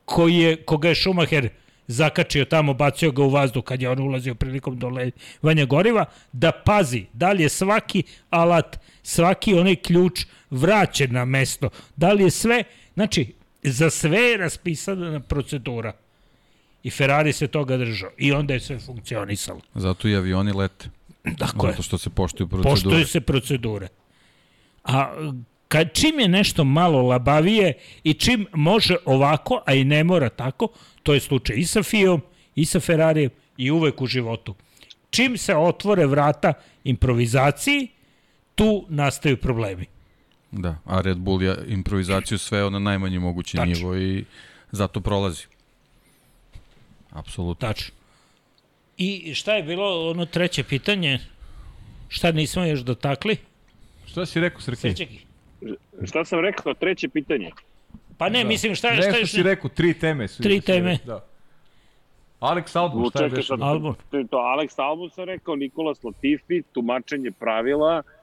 koji 0.06 0.36
je, 0.36 0.56
koga 0.56 0.90
je 0.90 0.96
Schumacher 0.96 1.50
zakačio 1.88 2.46
tamo, 2.46 2.74
bacio 2.74 3.12
ga 3.12 3.24
u 3.24 3.30
vazduh 3.30 3.64
kad 3.64 3.82
je 3.82 3.90
on 3.90 4.00
ulazio 4.00 4.36
prilikom 4.36 4.80
dolevanja 4.80 5.66
goriva, 5.66 6.06
da 6.32 6.52
pazi 6.52 7.06
da 7.14 7.32
li 7.32 7.44
je 7.44 7.50
svaki 7.50 8.04
alat, 8.30 8.80
svaki 9.04 9.54
onaj 9.54 9.76
ključ 9.76 10.26
vraćen 10.50 11.14
na 11.14 11.26
mesto, 11.26 11.70
da 11.96 12.14
li 12.14 12.24
je 12.24 12.32
sve, 12.32 12.64
znači, 12.94 13.34
za 13.72 13.90
sve 13.90 14.20
je 14.20 14.38
raspisana 14.38 15.20
procedura. 15.20 15.94
I 16.84 16.90
Ferrari 16.90 17.34
se 17.34 17.48
toga 17.48 17.78
držao. 17.78 18.10
I 18.18 18.32
onda 18.32 18.54
je 18.54 18.60
sve 18.60 18.80
funkcionisalo. 18.80 19.62
Zato 19.76 20.08
i 20.08 20.16
avioni 20.16 20.52
lete. 20.52 20.90
Tako 21.38 21.68
Zato 21.68 21.82
što 21.82 21.98
se 21.98 22.10
poštuju 22.10 22.48
procedure. 22.48 22.72
Poštuju 22.72 23.08
se 23.08 23.22
procedure. 23.22 23.88
A 24.84 25.28
kad 25.68 25.94
čim 25.94 26.20
je 26.20 26.28
nešto 26.28 26.64
malo 26.64 27.02
labavije 27.02 27.74
i 28.04 28.14
čim 28.14 28.46
može 28.54 28.96
ovako, 29.06 29.62
a 29.66 29.74
i 29.74 29.84
ne 29.84 30.04
mora 30.04 30.30
tako, 30.30 30.68
to 31.04 31.14
je 31.14 31.20
slučaj 31.20 31.56
i 31.58 31.66
sa 31.66 31.84
Fijom, 31.84 32.22
i 32.56 32.66
sa 32.66 32.80
Ferrarijem, 32.80 33.32
i 33.58 33.72
uvek 33.72 34.02
u 34.02 34.08
životu. 34.08 34.56
Čim 35.10 35.38
se 35.38 35.56
otvore 35.56 36.06
vrata 36.06 36.54
improvizaciji, 36.84 37.88
tu 38.56 38.86
nastaju 38.90 39.38
problemi. 39.38 39.86
Da, 40.58 40.76
a 40.86 41.02
Red 41.02 41.18
Bull 41.18 41.44
je 41.44 41.56
improvizaciju 41.68 42.38
sve 42.38 42.70
na 42.70 42.80
najmanji 42.80 43.20
mogući 43.20 43.58
Tačno. 43.58 43.74
nivo 43.74 43.96
i 43.96 44.26
zato 44.72 45.02
prolazi. 45.02 45.46
Apsolutno. 47.12 47.68
Tačno. 47.68 47.96
I 48.98 49.34
šta 49.34 49.54
je 49.54 49.64
bilo 49.64 50.10
ono 50.10 50.26
treće 50.26 50.64
pitanje? 50.64 51.20
Šta 52.08 52.32
nismo 52.32 52.64
još 52.64 52.80
dotakli? 52.80 53.38
Šta 54.06 54.26
si 54.26 54.40
rekao, 54.40 54.62
Srki? 54.62 55.20
Šta 56.04 56.26
sam 56.26 56.40
rekao? 56.40 56.74
Treće 56.74 57.08
pitanje. 57.10 57.52
Pa 58.18 58.30
ne, 58.30 58.44
da. 58.44 58.50
mislim, 58.50 58.76
šta, 58.76 58.88
je... 58.88 59.02
šta 59.02 59.18
je... 59.18 59.28
si 59.28 59.44
rekao, 59.44 59.70
tri 59.70 59.94
teme. 59.94 60.28
Su, 60.28 60.44
tri 60.44 60.62
teme. 60.62 60.98
Da. 61.06 61.26
Alex 62.40 62.80
Albon, 62.80 63.10
šta 63.10 63.24
je 63.24 63.30
već? 63.30 63.50
Albon. 63.52 63.96
To, 64.12 64.38
Alex 64.38 64.82
Albon 64.82 65.10
sam 65.10 65.24
rekao, 65.24 65.56
Nikola 65.56 65.94
Latifi, 66.04 66.62
tumačenje 66.74 67.32
pravila, 67.32 68.04
Uh, 68.06 68.15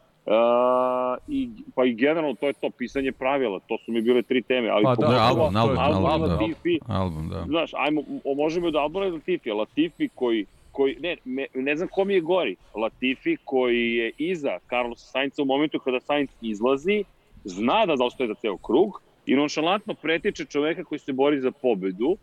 i, 1.28 1.50
pa 1.74 1.84
i 1.84 1.94
generalno 1.94 2.34
to 2.34 2.46
je 2.46 2.52
to 2.52 2.70
pisanje 2.70 3.12
pravila, 3.12 3.60
to 3.68 3.78
su 3.84 3.92
mi 3.92 4.00
bile 4.02 4.22
tri 4.22 4.42
teme, 4.42 4.68
ali 4.68 4.84
pa, 4.84 4.94
da, 4.94 5.06
album, 5.06 5.56
album, 5.56 5.78
album, 5.78 6.06
album, 6.06 6.28
da. 6.28 6.34
Latifi, 6.34 6.78
album, 6.88 7.28
da. 7.28 7.44
Znaš, 7.48 7.70
ajmo, 7.74 8.02
možemo 8.36 8.70
da 8.70 8.78
album 8.78 9.02
je 9.02 9.10
Latifi, 9.10 9.50
Latifi 9.50 10.08
koji 10.14 10.46
koji, 10.72 10.96
ne, 11.00 11.16
me, 11.24 11.46
ne 11.54 11.76
znam 11.76 11.88
kom 11.88 12.10
je 12.10 12.20
gori, 12.20 12.56
Latifi 12.74 13.36
koji 13.44 13.92
je 13.92 14.12
iza 14.18 14.58
Carlosa 14.68 15.06
Sainca 15.06 15.42
u 15.42 15.44
momentu 15.44 15.78
kada 15.78 16.00
Sainz 16.00 16.30
izlazi, 16.40 17.04
zna 17.44 17.86
da 17.86 17.96
zaostaje 17.96 18.28
za 18.28 18.34
ceo 18.34 18.56
krug 18.56 19.02
i 19.26 19.36
nonšalantno 19.36 19.94
pretiče 19.94 20.44
čoveka 20.44 20.84
koji 20.84 20.98
se 20.98 21.12
bori 21.12 21.40
za 21.40 21.50
pobedu, 21.50 22.16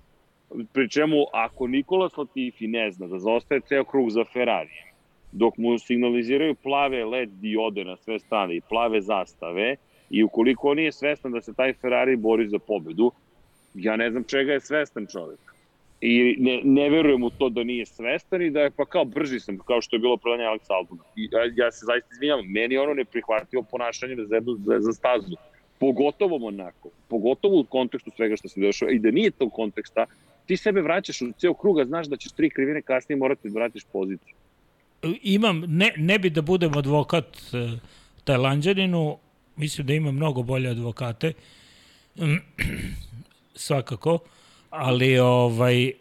pri 0.74 0.90
čemu 0.90 1.16
ako 1.34 1.68
Nikola 1.68 2.10
Latifi 2.18 2.68
ne 2.68 2.92
zna 2.92 3.08
da 3.08 3.20
zaostaje 3.20 3.62
ceo 3.62 3.84
krug 3.84 4.10
za 4.10 4.24
Ferrari, 4.34 4.89
dok 5.32 5.58
mu 5.58 5.80
signaliziraju 5.80 6.56
plave 6.56 7.06
LED 7.06 7.30
diode 7.30 7.84
na 7.84 7.96
sve 7.96 8.20
strane 8.20 8.56
i 8.56 8.62
plave 8.62 9.02
zastave 9.02 9.76
i 10.10 10.24
ukoliko 10.24 10.70
on 10.70 10.78
nije 10.78 10.92
svestan 10.92 11.32
da 11.32 11.42
se 11.42 11.54
taj 11.54 11.74
Ferrari 11.74 12.16
bori 12.16 12.48
za 12.48 12.60
pobedu, 12.60 13.12
ja 13.74 13.96
ne 13.96 14.12
znam 14.12 14.24
čega 14.24 14.54
je 14.54 14.60
svestan 14.60 15.08
čovek. 15.12 15.40
I 16.02 16.36
ne, 16.40 16.62
ne 16.64 16.90
verujem 16.90 17.24
u 17.24 17.30
to 17.30 17.50
da 17.50 17.64
nije 17.64 17.86
svestan 17.86 18.42
i 18.42 18.50
da 18.50 18.62
je 18.62 18.72
pa 18.72 18.86
kao 18.86 19.06
brži 19.06 19.40
sam, 19.40 19.58
kao 19.58 19.82
što 19.82 19.96
je 19.96 20.00
bilo 20.00 20.18
predanje 20.18 20.44
Alex 20.44 20.66
Albona. 20.70 21.04
I 21.16 21.30
ja, 21.32 21.66
ja 21.66 21.72
se 21.72 21.86
zaista 21.86 22.10
izvinjam, 22.12 22.40
meni 22.48 22.78
ono 22.78 22.94
neprihvatljivo 22.94 23.64
ponašanje 23.72 24.16
za, 24.16 24.42
za, 24.66 24.80
za 24.80 24.94
stazu. 24.94 25.36
Pogotovo 25.80 26.38
Monako, 26.38 26.90
pogotovo 27.08 27.60
u 27.60 27.64
kontekstu 27.64 28.12
svega 28.16 28.36
što 28.36 28.48
se 28.50 28.60
dešava. 28.60 28.92
I 28.92 29.00
da 29.00 29.12
nije 29.12 29.32
tog 29.32 29.54
konteksta, 29.54 30.06
ti 30.46 30.58
sebe 30.58 30.82
vraćaš 30.82 31.22
u 31.22 31.32
ceo 31.38 31.54
kruga, 31.54 31.86
znaš 31.86 32.08
da 32.08 32.18
ćeš 32.18 32.32
tri 32.32 32.50
krivine 32.50 32.82
kasnije 32.82 33.18
morati 33.18 33.50
da 33.50 33.60
vratiš 33.60 33.84
poziciju 33.94 34.36
imam, 35.22 35.64
ne, 35.68 35.94
ne 35.98 36.20
bi 36.20 36.30
da 36.30 36.42
budem 36.42 36.78
advokat 36.78 37.26
e, 37.54 37.78
Tajlanđaninu, 38.24 39.18
mislim 39.56 39.88
da 39.88 39.94
ima 39.94 40.12
mnogo 40.12 40.44
bolje 40.44 40.70
advokate, 40.70 41.34
svakako, 43.56 44.20
ali 44.70 45.20
ovaj, 45.20 45.88
e, 45.88 45.94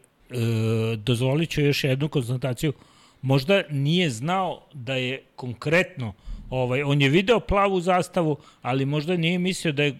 dozvolit 0.97 1.51
ću 1.51 1.61
još 1.61 1.85
jednu 1.85 2.09
konstataciju. 2.09 2.73
Možda 3.23 3.63
nije 3.71 4.11
znao 4.11 4.63
da 4.73 4.95
je 4.95 5.23
konkretno 5.37 6.13
Ovaj, 6.51 6.83
on 6.83 7.03
je 7.03 7.09
video 7.09 7.41
plavu 7.41 7.81
zastavu, 7.81 8.37
ali 8.63 8.85
možda 8.85 9.17
nije 9.17 9.39
mislio 9.39 9.73
da 9.73 9.83
je, 9.83 9.97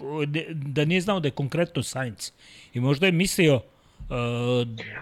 da 0.53 0.85
nije 0.85 1.01
znao 1.01 1.21
da 1.21 1.29
je 1.29 1.33
konkretno 1.33 1.83
Sainz. 1.83 2.33
I 2.75 2.81
možda 2.81 3.07
je 3.07 3.13
mislio 3.13 3.55
uh, 3.55 3.61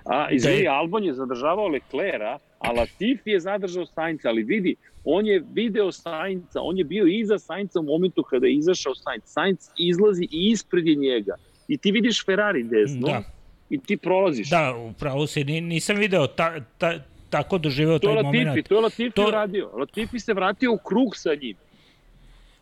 A, 0.05 0.31
izvini, 0.31 0.57
da 0.57 0.63
je- 0.63 0.69
Albon 0.69 1.05
je 1.05 1.15
zadržavao 1.15 1.69
Leclera, 1.69 2.39
a 2.59 2.73
Latifi 2.73 3.31
je 3.31 3.41
zadržao 3.41 3.87
Sainca, 3.87 4.29
ali 4.29 4.43
vidi, 4.43 4.75
on 5.05 5.27
je 5.27 5.43
video 5.53 5.93
Sainca, 5.93 6.61
on 6.61 6.79
je 6.79 6.85
bio 6.85 7.07
iza 7.07 7.39
Sainca 7.39 7.81
u 7.81 7.85
momentu 7.85 8.23
kada 8.23 8.47
je 8.47 8.55
izašao 8.55 8.95
Sainz. 8.95 9.23
Sainz 9.25 9.57
izlazi 9.79 10.25
i 10.25 10.51
ispred 10.51 10.87
je 10.87 10.95
njega. 10.95 11.35
I 11.69 11.79
ti 11.79 11.93
vidiš 11.93 12.25
Ferrari 12.25 12.63
desno 12.63 13.07
Da. 13.09 13.23
i 13.71 13.79
ti 13.79 13.97
prolaziš. 13.97 14.51
Da, 14.51 14.75
upravo 14.91 15.27
se, 15.27 15.41
ni- 15.41 15.61
nisam 15.61 15.97
video 15.97 16.27
ta, 16.27 16.61
ta, 16.79 16.99
tako 17.31 17.59
doživeo 17.59 17.99
To 17.99 18.07
taj 18.07 18.15
Latifi, 18.17 18.45
moment. 18.45 18.69
to 18.69 18.75
je 18.75 18.81
Latifi 18.81 19.11
To- 19.13 19.29
uradio. 19.29 19.71
Latifi 19.71 20.19
se 20.19 20.35
vratio 20.35 20.73
u 20.73 20.79
krug 20.79 21.17
sa 21.17 21.31
njim. 21.35 21.57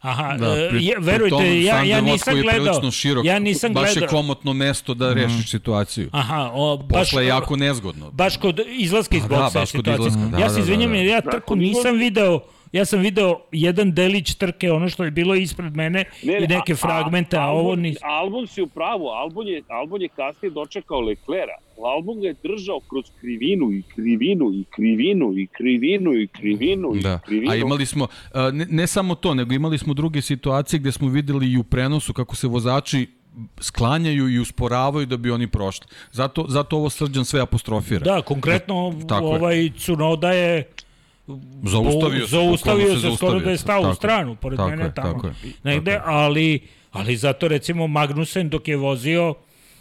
Aha, 0.05 0.37
Da, 0.37 0.47
e, 0.49 0.69
pri, 0.69 0.79
pri 0.79 0.95
verujte, 0.99 1.31
tom 1.31 1.63
ja, 1.63 1.83
ja 1.85 2.01
nisam 2.01 2.35
gledao. 2.35 2.91
širok, 2.91 3.25
ja 3.25 3.39
nisam 3.39 3.73
baš 3.73 3.85
gledao. 3.85 4.05
je 4.05 4.09
komotno 4.09 4.53
mesto 4.53 4.95
da 4.95 5.13
rešiš 5.13 5.51
situaciju. 5.51 6.09
Aha, 6.13 6.51
o, 6.55 6.77
baš, 6.77 7.01
Posle 7.01 7.25
je 7.25 7.29
jako 7.29 7.57
nezgodno. 7.57 8.11
baš 8.11 8.37
kod 8.37 8.61
izlaska 8.69 9.17
iz 9.17 9.23
da, 9.23 9.29
boksa 9.29 9.59
je 9.59 9.63
baš 9.63 9.73
kod 9.73 9.79
situacija. 9.79 10.07
izlaska, 10.09 10.31
da, 10.31 10.39
ja 10.39 10.49
se 10.49 10.55
da, 10.55 10.61
izvinjam, 10.61 10.91
da, 10.91 10.93
da. 10.93 10.99
jer 10.99 11.07
ja 11.07 11.21
Da, 11.21 11.31
trku 11.31 11.57
nisam 11.57 11.97
video, 11.97 12.41
ja 12.75 12.85
sam 12.85 13.01
video 13.01 13.41
jedan 13.53 13.93
delić 13.93 14.35
trke, 14.35 14.73
ono 14.73 14.89
što 14.89 15.05
je 15.05 15.11
bilo 15.11 15.35
ispred 15.35 15.77
mene 15.77 16.05
i 16.23 16.47
neke 16.47 16.73
a- 16.73 16.77
fragmente, 16.77 17.37
a, 17.37 17.47
ovo 17.47 17.71
Albon- 17.71 17.79
ni... 17.79 17.97
Albon 18.03 18.47
si 18.47 18.63
u 18.63 18.67
pravu, 18.67 19.07
Albon 19.07 19.49
je, 19.49 19.63
Albon 19.71 20.03
je 20.03 20.09
kasnije 20.09 20.51
dočekao 20.51 21.01
Leclera. 21.01 21.57
Albon 21.87 22.21
ga 22.21 22.29
je 22.29 22.35
držao 22.43 22.81
kroz 22.81 23.05
krivinu 23.21 23.73
i 23.73 23.83
krivinu 23.85 24.51
i 24.53 24.65
krivinu 24.67 25.33
i 25.35 25.47
krivinu 25.47 26.13
i 26.15 26.27
krivinu 26.29 26.93
i 26.97 27.01
Da. 27.01 27.19
krivinu. 27.19 27.53
A 27.53 27.57
imali 27.57 27.87
smo, 27.87 28.07
a, 28.33 28.51
ne, 28.51 28.67
ne 28.71 28.87
samo 28.87 29.15
to, 29.15 29.35
nego 29.35 29.55
imali 29.55 29.79
smo 29.79 29.95
druge 29.95 30.23
situacije 30.23 30.81
gde 30.81 30.93
smo 30.93 31.09
videli 31.09 31.53
i 31.53 31.59
u 31.59 31.63
prenosu 31.65 32.13
kako 32.13 32.37
se 32.37 32.49
vozači 32.49 33.07
sklanjaju 33.61 34.29
i 34.29 34.39
usporavaju 34.39 35.07
da 35.07 35.17
bi 35.17 35.31
oni 35.31 35.47
prošli. 35.47 35.87
Zato, 36.13 36.47
zato 36.49 36.77
ovo 36.77 36.91
srđan 36.91 37.25
sve 37.25 37.41
apostrofira. 37.41 38.05
Da, 38.05 38.23
konkretno 38.23 38.95
Tako 39.09 39.27
je. 39.27 39.35
ovaj 39.35 39.71
Cunoda 39.79 40.33
je 40.33 40.69
Zaustavio 41.63 42.27
se. 42.27 42.31
zaustavio 42.31 42.87
bukvalno 42.87 43.11
se, 43.11 43.17
skoro 43.17 43.41
da 43.41 43.51
je 43.51 43.59
stao 43.59 43.81
Tako 43.81 43.93
u 43.93 43.95
stranu, 43.95 44.37
pored 44.37 44.57
Tako 44.57 44.71
mene 44.71 44.85
je, 44.85 44.95
tamo. 44.95 45.13
tako. 45.13 45.31
Negde, 45.63 45.93
Tako 45.93 46.11
ali, 46.11 46.61
ali 46.93 47.17
zato 47.17 47.49
recimo 47.49 47.87
Magnusen 47.87 48.49
dok 48.49 48.69
je 48.69 48.77
vozio 48.77 49.35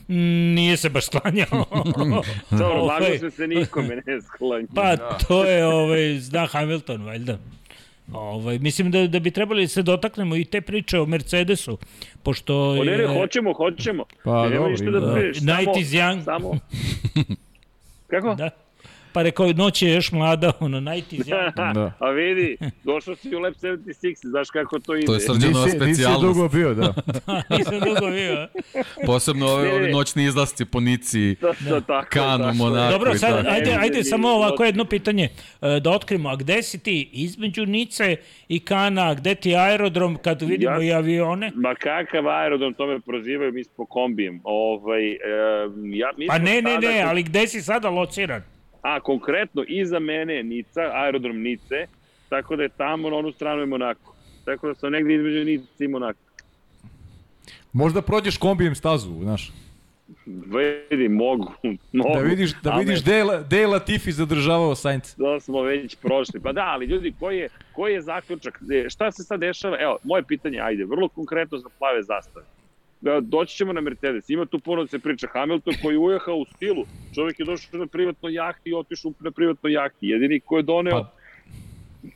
mm, 0.08 0.54
nije 0.54 0.78
se 0.78 0.90
baš 0.90 1.06
sklanjao. 1.06 1.66
Dobro, 2.52 2.80
Ovaj, 2.80 3.00
Magnussen 3.00 3.32
se 3.32 3.48
nikome 3.48 3.96
ne 3.96 4.22
sklanja. 4.22 4.68
Pa 4.76 4.96
to 4.98 5.46
je, 5.46 5.66
ovaj, 5.66 6.18
zna 6.20 6.46
Hamilton, 6.46 7.04
valjda. 7.06 7.38
Ovaj, 8.14 8.60
mislim 8.60 8.92
da, 8.92 9.08
da 9.08 9.20
bi 9.20 9.32
trebali 9.32 9.64
da 9.64 9.68
se 9.68 9.82
dotaknemo 9.82 10.36
i 10.36 10.46
te 10.46 10.62
priče 10.62 11.00
o 11.00 11.06
Mercedesu, 11.06 11.78
pošto... 12.24 12.70
O, 12.70 12.84
ne, 12.84 12.98
ne, 12.98 13.08
hoćemo, 13.08 13.54
hoćemo. 13.54 14.04
Pa, 14.24 14.50
Ne, 14.50 14.56
dobro, 14.56 15.00
da 15.00 15.14
priješ. 15.14 15.38
Night 15.42 15.64
samo, 15.64 15.78
is 15.78 15.88
young. 15.88 16.24
Samo... 16.24 16.60
Kako? 18.12 18.36
Da. 18.36 18.50
Pa 19.14 19.22
rekao, 19.22 19.52
noć 19.54 19.82
je 19.82 19.94
još 19.94 20.12
mlada, 20.12 20.52
ono, 20.60 20.78
young. 20.80 21.54
Da. 21.74 21.92
A 22.00 22.10
vidi, 22.10 22.58
došao 22.84 23.16
si 23.16 23.36
u 23.36 23.40
Lab 23.40 23.54
76, 23.54 24.28
znaš 24.30 24.50
kako 24.50 24.80
to 24.80 24.96
ide. 24.96 25.06
To 25.06 25.14
je 25.14 25.20
srđanova 25.20 25.66
Nisi, 25.66 25.78
nisi 25.78 25.94
specijalnost. 25.94 26.24
dugo 26.38 26.50
bio, 26.50 26.74
da. 26.80 26.94
Nisam 27.58 27.80
dugo 27.80 28.12
bio. 28.12 28.48
Posebno 29.06 29.46
ove, 29.48 29.74
ove 29.74 29.92
noćni 29.92 30.24
izlasci 30.26 30.66
po 30.66 30.80
Nici. 30.80 31.36
To, 31.42 31.54
to, 31.70 31.82
tako, 31.82 32.08
Kanu. 32.10 32.54
Monaku. 32.54 32.92
Dobro, 32.92 33.18
sad, 33.18 33.44
tako. 33.44 33.56
ajde, 33.56 33.78
ajde 33.80 34.04
samo 34.04 34.28
ovako 34.30 34.64
jedno 34.64 34.86
pitanje, 34.86 35.30
e, 35.62 35.80
da 35.80 35.92
otkrimo, 35.92 36.30
a 36.30 36.36
gde 36.36 36.64
si 36.64 36.80
ti 36.80 37.10
između 37.14 37.66
Nice 37.66 38.16
i 38.48 38.60
Kana, 38.60 39.14
gde 39.14 39.36
ti 39.36 39.56
aerodrom 39.56 40.16
kad 40.16 40.42
vidimo 40.42 40.72
Ja- 40.72 40.84
i 40.84 40.94
avione? 40.94 41.52
Ma 41.56 41.76
kakav 41.76 42.28
aerodrom, 42.28 42.74
to 42.74 42.88
me 42.88 43.00
prozivaju, 43.00 43.54
mi 43.54 43.64
smo 43.64 43.86
kombijem. 43.86 44.42
Ovaj, 44.44 45.12
e, 45.12 45.18
ja, 45.94 46.10
mi 46.18 46.28
Pa 46.28 46.38
ne, 46.38 46.62
ne, 46.62 46.78
ne, 46.78 47.02
ali 47.02 47.24
gde 47.24 47.48
si 47.48 47.62
sada 47.62 47.90
lociran? 47.90 48.42
A, 48.84 49.00
konkretno, 49.00 49.64
iza 49.68 50.00
mene 50.00 50.34
je 50.36 50.44
Nica, 50.44 50.82
aerodrom 50.94 51.42
Nice, 51.42 51.88
tako 52.30 52.56
da 52.56 52.64
je 52.64 52.70
tamo 52.70 53.10
na 53.10 53.16
onu 53.16 53.32
stranu 53.32 53.60
je 53.62 53.66
Monako. 53.66 54.16
Tako 54.46 54.68
da 54.68 54.76
sam 54.76 54.92
negdje 54.92 55.16
između 55.16 55.46
Nice 55.46 55.86
i 55.86 55.88
Monaka. 55.88 56.20
Možda 57.74 58.02
prođeš 58.02 58.38
kombijem 58.38 58.76
stazu, 58.76 59.10
znaš. 59.22 59.52
Vidi, 60.90 61.10
mogu, 61.10 61.52
mogu. 61.94 62.14
Da 62.14 62.20
vidiš, 62.20 62.52
da 62.64 62.76
vidiš 62.76 63.02
gde 63.02 63.16
je, 63.16 63.26
gde 63.46 63.58
je 63.60 63.68
Latifi 63.68 64.12
zadržavao 64.12 64.76
Sainz. 64.76 65.16
To 65.16 65.40
smo 65.40 65.62
već 65.62 65.96
prošli. 65.96 66.40
Pa 66.40 66.52
da, 66.52 66.62
ali 66.66 66.86
ljudi, 66.86 67.14
koji 67.20 67.38
je, 67.38 67.50
koji 67.76 67.94
je 67.94 68.02
zaključak? 68.02 68.60
E, 68.72 68.90
Šta 68.90 69.12
se 69.12 69.24
sad 69.24 69.40
dešava? 69.40 69.78
Evo, 69.80 69.98
moje 70.04 70.24
pitanje, 70.24 70.60
ajde, 70.60 70.86
vrlo 70.86 71.10
konkretno 71.10 71.58
za 71.58 71.70
plave 71.80 72.04
zastave. 72.04 72.46
E, 73.06 73.22
Doći 73.22 73.58
ćemo 73.58 73.74
na 73.74 73.82
Mercedes. 73.82 74.30
Ima 74.30 74.46
tu 74.46 74.60
puno 74.60 74.82
da 74.82 74.88
se 74.88 75.00
priča. 75.00 75.28
Hamilton 75.34 75.74
koji 75.82 75.94
je 75.94 76.00
ujehao 76.00 76.36
u 76.36 76.46
stilu. 76.56 76.86
Čovjek 77.16 77.40
je 77.40 77.46
došao 77.46 77.80
na 77.80 77.88
privatno 77.88 78.30
jahti 78.30 78.70
i 78.70 78.74
otišao 78.74 79.12
na 79.20 79.32
privatno 79.32 79.70
jahti. 79.70 80.08
Jedini 80.08 80.40
ko 80.40 80.58
je 80.58 80.64
doneo 80.64 81.02
Pa- 81.02 81.12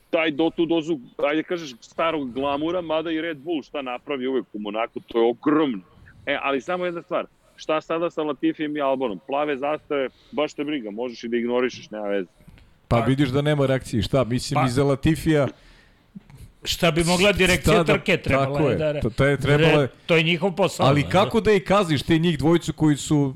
taj 0.09 0.31
do 0.31 0.49
tu 0.55 0.65
dozu, 0.65 0.99
ajde 1.29 1.43
kažeš, 1.43 1.73
starog 1.81 2.33
glamura, 2.33 2.81
mada 2.81 3.11
i 3.11 3.21
Red 3.21 3.37
Bull 3.37 3.63
šta 3.63 3.81
napravi 3.81 4.27
uvek 4.27 4.45
u 4.53 4.59
Monaku, 4.59 4.99
to 5.07 5.19
je 5.19 5.29
ogromno. 5.29 5.79
E, 6.25 6.37
ali 6.41 6.61
samo 6.61 6.85
jedna 6.85 7.01
stvar, 7.01 7.25
šta 7.55 7.81
sada 7.81 8.09
sa 8.09 8.23
Latifijem 8.23 8.77
i 8.77 8.81
Albonom? 8.81 9.19
Plave 9.27 9.57
zastave, 9.57 10.09
baš 10.31 10.53
te 10.53 10.63
briga, 10.63 10.91
možeš 10.91 11.23
i 11.23 11.27
da 11.27 11.37
ignorišeš, 11.37 11.89
nema 11.89 12.07
veze. 12.07 12.27
Pa 12.87 12.99
vidiš 12.99 13.29
da 13.29 13.41
nema 13.41 13.65
reakcije. 13.65 14.01
Šta, 14.01 14.23
mislim, 14.23 14.55
Pa- 14.55 14.65
iza 14.67 14.83
Latifija... 14.83 15.47
Šta 16.67 16.91
bi 16.91 17.03
mogla 17.03 17.31
direkcija 17.31 17.83
da- 17.83 17.93
trke 17.93 18.17
trebala 18.17 18.45
tako 18.49 18.69
je, 18.69 18.75
da... 18.75 19.01
to- 19.01 19.09
to 19.09 19.25
je 19.25 19.37
trebalo 19.37 19.81
je- 19.81 19.87
To 20.05 20.15
je 20.15 20.23
njihov 20.23 20.51
posao. 20.51 20.85
Ali 20.85 21.03
kako 21.03 21.41
da 21.41 21.51
ih 21.51 21.63
kaziš, 21.63 22.01
te 22.03 22.17
njih 22.17 22.37
dvojicu 22.37 22.73
koji 22.73 22.95
su 22.97 23.35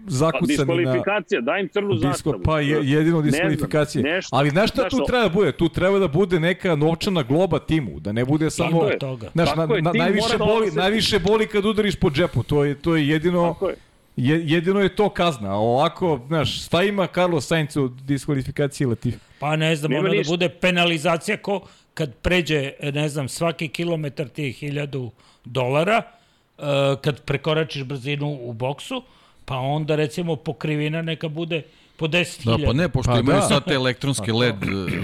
Pa, 0.00 0.10
zakucani 0.10 0.40
na... 0.48 0.64
diskvalifikacija, 0.64 1.40
daj 1.40 1.60
im 1.60 1.68
crnu 1.68 1.92
Disko, 1.92 2.08
zastavu. 2.08 2.42
pa 2.44 2.60
je, 2.60 2.80
jedino 2.82 3.22
Ne 3.22 3.30
znam, 3.30 4.28
Ali 4.30 4.50
znaš 4.50 4.70
šta 4.70 4.80
znaš, 4.80 4.90
tu 4.90 5.02
o- 5.02 5.06
treba 5.06 5.22
da 5.22 5.28
bude? 5.28 5.52
Tu 5.52 5.68
treba 5.68 5.98
da 5.98 6.08
bude 6.08 6.40
neka 6.40 6.76
novčana 6.76 7.22
globa 7.22 7.58
timu, 7.58 8.00
da 8.00 8.12
ne 8.12 8.24
bude 8.24 8.50
samo... 8.50 8.84
je. 8.84 8.98
toga. 8.98 9.30
Znaš, 9.32 9.48
Tako 9.48 9.66
na, 9.68 9.80
na, 9.82 9.92
najviše, 9.94 10.38
da 10.38 10.44
boli, 10.44 10.70
najviše 10.70 11.18
boli 11.18 11.46
kad 11.46 11.64
udariš 11.64 11.96
po 11.96 12.10
džepu, 12.10 12.42
to 12.42 12.64
je, 12.64 12.74
to 12.74 12.96
je 12.96 13.08
jedino... 13.08 13.48
Tako 13.48 13.68
je. 13.68 13.76
Je, 14.16 14.42
jedino 14.44 14.80
je 14.80 14.88
to 14.88 15.08
kazna. 15.08 15.50
A 15.50 15.54
ovako, 15.54 16.20
znaš, 16.26 16.64
šta 16.64 16.82
ima 16.82 17.06
Carlos 17.06 17.46
Sainz 17.46 17.76
od 17.76 17.92
diskvalifikacije 17.92 18.86
Latifi? 18.86 19.18
Pa 19.38 19.56
ne 19.56 19.76
znam, 19.76 19.94
ono 19.94 20.08
da 20.08 20.22
bude 20.28 20.48
penalizacija 20.50 21.36
ko 21.36 21.60
kad 22.00 22.14
pređe, 22.14 22.72
ne 22.82 23.08
znam, 23.08 23.28
svaki 23.28 23.68
kilometar 23.68 24.28
ti 24.28 24.42
je 24.42 24.52
hiljadu 24.52 25.10
dolara, 25.44 26.02
uh, 26.02 26.64
kad 27.00 27.24
prekoračiš 27.24 27.84
brzinu 27.84 28.38
u 28.42 28.52
boksu, 28.52 29.02
pa 29.44 29.56
onda 29.56 29.96
recimo 29.96 30.36
pokrivina 30.36 31.02
neka 31.02 31.28
bude 31.28 31.62
po 32.00 32.08
10.000. 32.08 32.58
Da, 32.58 32.66
pa 32.66 32.72
ne, 32.72 32.88
pošto 32.88 33.12
Pa 33.12 33.18
imaju 33.18 33.38
da. 33.38 33.42
sad 33.44 33.64
te 33.64 33.74
elektronske 33.74 34.32
LED, 34.32 34.54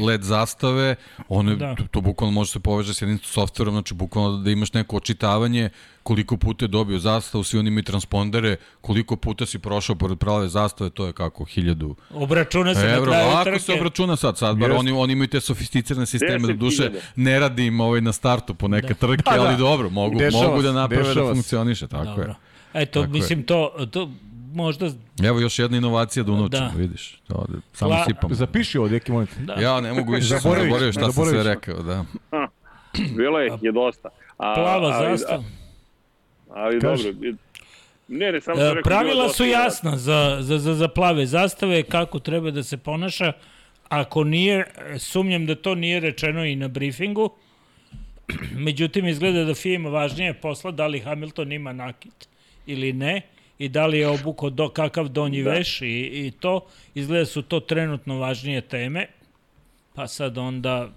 LED 0.00 0.22
zastave, 0.22 0.94
one, 1.28 1.56
Da. 1.56 1.74
to, 1.74 1.84
to 1.84 2.00
bukvalno 2.00 2.32
može 2.32 2.50
se 2.50 2.60
poveže 2.60 2.94
s 2.94 3.02
jednim 3.02 3.18
softverom, 3.20 3.74
znači 3.74 3.94
bukvalno 3.94 4.38
da 4.38 4.50
imaš 4.50 4.72
neko 4.72 4.96
očitavanje 4.96 5.70
koliko 6.02 6.36
puta 6.36 6.64
je 6.64 6.68
dobio 6.68 6.98
zastavu, 6.98 7.44
svi 7.44 7.58
oni 7.58 7.68
imaju 7.68 7.82
transpondere, 7.84 8.56
koliko 8.80 9.16
puta 9.16 9.46
si 9.46 9.58
prošao 9.58 9.96
pored 9.96 10.18
prave 10.18 10.48
zastave, 10.48 10.90
to 10.90 11.06
je 11.06 11.12
kako, 11.12 11.44
hiljadu 11.44 11.96
Obračuna 12.12 12.74
se 12.74 12.80
na 12.82 12.88
evro. 12.88 13.10
kraju 13.12 13.28
Lako 13.28 13.44
trke. 13.44 13.58
se 13.58 13.72
obračuna 13.72 14.16
sad, 14.16 14.38
sad 14.38 14.56
bar 14.56 14.70
oni, 14.72 14.90
oni 14.92 15.12
imaju 15.12 15.28
te 15.28 15.40
sofisticirane 15.40 16.06
sisteme, 16.06 16.38
do 16.38 16.46
10.000. 16.46 16.56
duše 16.56 16.90
ne 17.16 17.40
radi 17.40 17.66
im 17.66 17.80
ovaj 17.80 18.00
na 18.00 18.12
startu 18.12 18.54
po 18.54 18.68
neke 18.68 18.94
trke, 18.96 19.22
Pa 19.22 19.34
da. 19.34 19.42
ali 19.42 19.56
dobro, 19.56 19.90
mogu, 19.90 20.18
Dešava 20.18 20.44
mogu 20.44 20.62
da 20.62 20.72
naprave 20.72 21.14
da 21.14 21.20
funkcioniše, 21.24 21.86
tako 21.88 22.04
Dobro. 22.06 22.22
je. 22.24 22.34
Eto, 22.74 23.00
Tako 23.00 23.06
je. 23.06 23.20
mislim, 23.20 23.42
to, 23.42 23.72
to 23.86 24.10
možda... 24.56 24.90
Evo 25.24 25.40
još 25.40 25.58
jedna 25.58 25.76
inovacija 25.76 26.22
da 26.22 26.32
unučimo, 26.32 26.68
Da. 26.68 26.72
vidiš. 26.76 27.20
To, 27.28 27.46
da, 27.48 27.58
samo 27.72 27.90
Hla- 27.92 28.04
sipamo. 28.06 28.34
Zapiši 28.34 28.78
ovo, 28.78 28.88
neki 28.88 29.12
moment. 29.12 29.30
Da. 29.38 29.54
Ja 29.54 29.80
ne 29.80 29.92
mogu 29.92 30.12
više, 30.12 30.28
sam 30.28 30.38
zaboravio 30.40 30.92
šta 30.92 31.12
sam 31.12 31.24
sve 31.24 31.42
rekao, 31.44 31.82
da. 31.82 32.04
Bilo 33.16 33.38
je, 33.38 33.52
je 33.62 33.72
dosta. 33.72 34.08
A, 34.38 34.54
Plava 34.54 34.88
ali- 34.88 35.18
zastava. 35.18 35.42
Ali 36.50 36.80
Kaži. 36.80 37.12
dobro. 37.12 37.30
Ne, 38.08 38.32
ne, 38.32 38.40
samo 38.40 38.56
sam 38.56 38.66
E, 38.66 38.68
rekao, 38.68 38.82
Pravila 38.82 39.28
su 39.28 39.44
i 39.44 39.50
jasna 39.50 39.96
za, 39.96 40.38
za, 40.40 40.58
za, 40.58 40.74
za 40.74 40.88
plave 40.88 41.26
zastave, 41.26 41.82
kako 41.82 42.18
treba 42.18 42.50
da 42.50 42.62
se 42.62 42.76
ponaša. 42.76 43.32
Ako 43.88 44.24
nije, 44.24 44.64
sumnjam 44.98 45.46
da 45.46 45.54
to 45.54 45.74
nije 45.74 46.00
rečeno 46.00 46.44
i 46.44 46.56
na 46.56 46.68
briefingu. 46.68 47.30
Međutim, 48.66 49.06
izgleda 49.06 49.44
da 49.44 49.54
FIA 49.54 49.74
ima 49.74 49.88
važnije 49.88 50.34
posla, 50.34 50.70
da 50.70 50.86
li 50.86 51.00
Hamilton 51.00 51.52
ima 51.52 51.72
nakit 51.72 52.28
ili 52.66 52.92
ne 52.92 53.22
i 53.58 53.68
da 53.68 53.86
li 53.86 53.98
je 53.98 54.08
obuko 54.08 54.50
do, 54.50 54.68
kakav 54.68 55.08
donji 55.08 55.42
da. 55.42 55.50
veš 55.50 55.82
i, 55.82 55.86
i 56.26 56.32
to. 56.40 56.60
Izgleda 56.94 57.18
da 57.20 57.26
su 57.26 57.42
to 57.42 57.60
trenutno 57.60 58.18
važnije 58.18 58.60
teme. 58.60 59.06
Pa 59.94 60.06
sad 60.06 60.38
onda, 60.38 60.88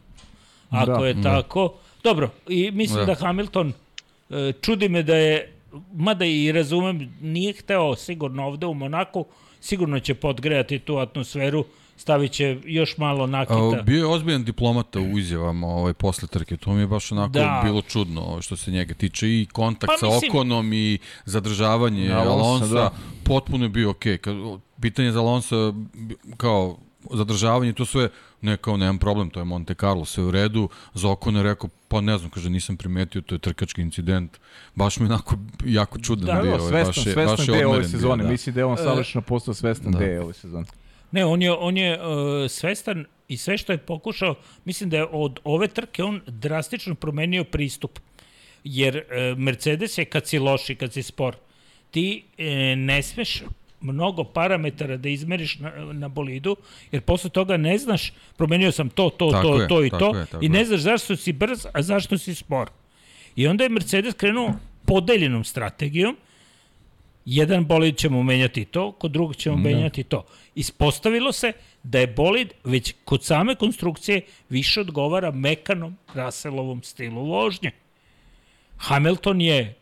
ako 0.70 1.02
Da, 1.02 1.08
je 1.08 1.14
da. 1.14 1.22
tako, 1.22 1.74
Dobro, 2.04 2.30
i 2.48 2.72
mislim 2.72 3.00
da, 3.00 3.06
Da. 3.06 3.14
da 3.14 3.26
Hamilton, 3.26 3.74
e, 4.30 4.54
čudi 4.62 4.90
me 4.90 5.04
da 5.04 5.16
je, 5.16 5.54
mada 5.94 6.26
i 6.26 6.52
razumem, 6.52 7.18
nije 7.22 7.54
hteo 7.54 7.96
sigurno 7.96 8.48
ovde 8.48 8.66
u 8.66 8.74
Monaku, 8.74 9.26
sigurno 9.62 10.00
će 10.00 10.14
podgrejati 10.16 10.80
tu 10.80 10.98
atmosferu, 10.98 11.66
stavit 12.00 12.32
će 12.32 12.58
još 12.66 12.98
malo 12.98 13.24
A, 13.24 13.28
nakita. 13.28 13.82
bio 13.84 13.98
je 13.98 14.06
ozbiljan 14.06 14.44
diplomata 14.44 15.00
u 15.00 15.18
izjavama 15.18 15.68
ovaj, 15.68 15.94
posle 15.94 16.28
trke. 16.28 16.58
To 16.58 16.74
mi 16.74 16.82
je 16.82 16.88
baš 16.88 17.12
onako 17.12 17.30
Da. 17.30 17.40
da. 17.40 17.62
bilo 17.64 17.82
čudno 17.82 18.22
ovaj, 18.22 18.42
što 18.42 18.56
se 18.56 18.72
njega 18.72 18.94
tiče. 18.94 19.28
I 19.30 19.48
kontakt 19.52 19.92
Pa 19.94 19.98
sa 20.00 20.06
mislim- 20.06 20.32
Okonom 20.32 20.74
i 20.74 20.98
zadržavanje 21.26 22.12
Alonsa, 22.12 22.32
Alonsa. 22.34 22.66
da. 22.68 22.92
Potpuno 23.24 23.66
je 23.66 23.70
bio 23.70 23.90
okej. 23.90 24.18
Kad 24.18 24.36
Pitanje 24.82 25.12
za 25.12 25.20
Alonsa 25.20 25.56
kao 26.38 26.78
zadržavanje, 27.12 27.74
to 27.74 27.86
sve, 27.86 28.10
ne 28.42 28.58
kao 28.58 28.78
nemam 28.78 28.98
problem, 28.98 29.30
to 29.30 29.40
je 29.40 29.46
Monte 29.46 29.74
Carlo, 29.74 30.06
sve 30.06 30.24
u 30.24 30.32
redu. 30.32 30.70
Za 30.94 31.10
Okon 31.10 31.36
je 31.36 31.44
rekao, 31.44 31.70
pa 31.88 32.02
ne 32.02 32.18
znam, 32.18 32.30
kaže, 32.30 32.50
nisam 32.50 32.78
primetio, 32.78 33.22
to 33.22 33.36
je 33.36 33.40
trkački 33.40 33.82
incident. 33.82 34.38
Baš 34.76 35.00
mi 35.00 35.06
je 35.06 35.10
onako 35.10 35.36
jako 35.66 36.00
čudan 36.00 36.26
Da, 36.26 36.42
bio. 36.42 36.52
Da, 36.52 36.58
ovaj, 36.58 36.70
svestan, 36.70 36.86
baš 36.88 36.98
je, 36.98 37.04
svestan 37.04 37.26
baš 37.28 37.40
je 37.40 37.46
gde 37.48 37.60
je 37.60 37.68
ove 37.68 37.80
bio, 37.80 37.90
sezone. 37.90 38.24
da. 38.24 38.30
Mislim 38.30 38.54
da 38.56 38.62
je 38.62 38.66
on 38.66 38.78
savršeno 38.78 39.22
postao 39.22 39.54
svestan 39.54 39.92
da. 39.92 39.98
gde 39.98 40.06
je 40.08 40.22
ove 40.22 40.34
sezone. 40.34 40.66
Ne, 41.12 41.26
on 41.26 41.42
je, 41.42 41.52
on 41.52 41.78
je 41.78 41.94
uh, 41.94 42.52
svestan 42.52 43.06
i 43.28 43.38
sve 43.38 43.58
što 43.58 43.72
je 43.72 43.78
pokušao, 43.78 44.36
mislim 44.66 44.90
da 44.90 44.98
je 44.98 45.06
od 45.12 45.40
ove 45.44 45.68
trke 45.68 46.04
on 46.04 46.22
drastično 46.28 46.96
promenio 46.96 47.44
pristup. 47.44 48.00
Jer 48.64 48.98
uh, 48.98 49.38
Mercedes 49.38 49.98
je 49.98 50.06
kad 50.06 50.28
si 50.28 50.40
loš 50.40 50.70
i 50.70 50.76
kad 50.76 50.94
si 50.94 51.04
spor, 51.04 51.36
ti 51.92 52.24
e, 52.38 52.76
ne 52.76 53.02
smeš 53.02 53.44
mnogo 53.82 54.24
parametara 54.24 54.98
da 54.98 55.10
izmeriš 55.10 55.60
na, 55.60 55.72
na 55.94 56.08
bolidu, 56.08 56.56
jer 56.92 57.02
posle 57.02 57.30
toga 57.30 57.58
ne 57.58 57.78
znaš, 57.78 58.14
promenio 58.38 58.72
sam 58.72 58.90
to, 58.90 59.10
to, 59.10 59.32
Tako 59.32 59.44
to, 59.44 59.62
je, 59.62 59.68
to 59.68 59.86
i 59.86 59.90
to, 59.90 60.16
je, 60.16 60.26
i 60.42 60.50
ne 60.50 60.66
znaš 60.66 60.80
zašto 60.80 61.16
si 61.16 61.34
brz, 61.34 61.66
a 61.74 61.82
zašto 61.82 62.18
si 62.18 62.36
spor. 62.36 62.70
I 63.36 63.48
onda 63.48 63.64
je 63.64 63.70
Mercedes 63.70 64.14
krenuo 64.14 64.54
podeljenom 64.86 65.44
strategijom, 65.44 66.18
jedan 67.26 67.66
bolid 67.66 67.98
ćemo 67.98 68.24
menjati 68.24 68.66
to, 68.66 68.92
kod 68.92 69.12
drugog 69.12 69.36
ćemo 69.36 69.56
da. 69.56 69.62
menjati 69.62 70.04
to. 70.04 70.26
Ispostavilo 70.56 71.32
se 71.32 71.54
da 71.84 72.00
je 72.00 72.08
bolid 72.08 72.54
već 72.64 72.94
kod 73.06 73.24
same 73.24 73.56
konstrukcije 73.56 74.22
više 74.50 74.82
odgovara 74.82 75.32
mekanom 75.32 75.98
Russellovom 76.14 76.84
stilu 76.84 77.26
vožnje. 77.26 77.72
Hamilton 78.78 79.42
je 79.42 79.76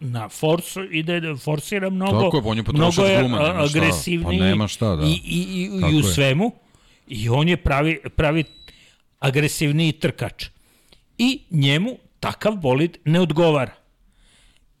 na 0.00 0.28
forsu 0.28 0.84
ide 0.84 1.20
da 1.20 1.36
forsira 1.36 1.90
mnogo 1.90 2.20
Tako 2.22 2.36
je, 2.36 2.42
on 2.44 2.56
je 2.56 2.64
mnogo 2.72 3.02
je 3.02 3.22
guma, 3.22 3.38
agresivniji 3.56 4.38
Pa 4.38 4.44
nema 4.44 4.68
šta, 4.68 4.96
da. 4.96 5.06
i, 5.06 5.10
i, 5.10 5.46
i, 5.64 5.80
Tako 5.80 5.92
i 5.92 5.94
u 5.94 5.98
je. 5.98 6.02
svemu 6.02 6.52
i 7.08 7.28
on 7.28 7.48
je 7.48 7.56
pravi, 7.56 7.98
pravi 8.16 8.44
agresivniji 9.18 9.92
trkač 9.92 10.46
i 11.18 11.40
njemu 11.50 11.98
takav 12.20 12.56
bolid 12.56 12.98
ne 13.04 13.20
odgovara 13.20 13.72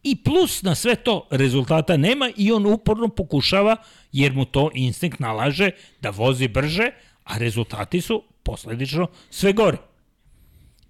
I 0.08 0.16
plus 0.16 0.62
na 0.62 0.74
sve 0.74 0.94
to 0.96 1.26
rezultata 1.30 1.96
nema 1.96 2.30
i 2.36 2.52
on 2.52 2.66
uporno 2.66 3.08
pokušava, 3.08 3.76
jer 4.12 4.32
mu 4.32 4.44
to 4.44 4.70
instinkt 4.74 5.18
nalaže 5.18 5.70
da 6.00 6.10
vozi 6.10 6.48
brže, 6.48 6.90
a 7.24 7.38
rezultati 7.38 8.00
su 8.00 8.22
posledično 8.42 9.06
sve 9.30 9.52
gore. 9.52 9.76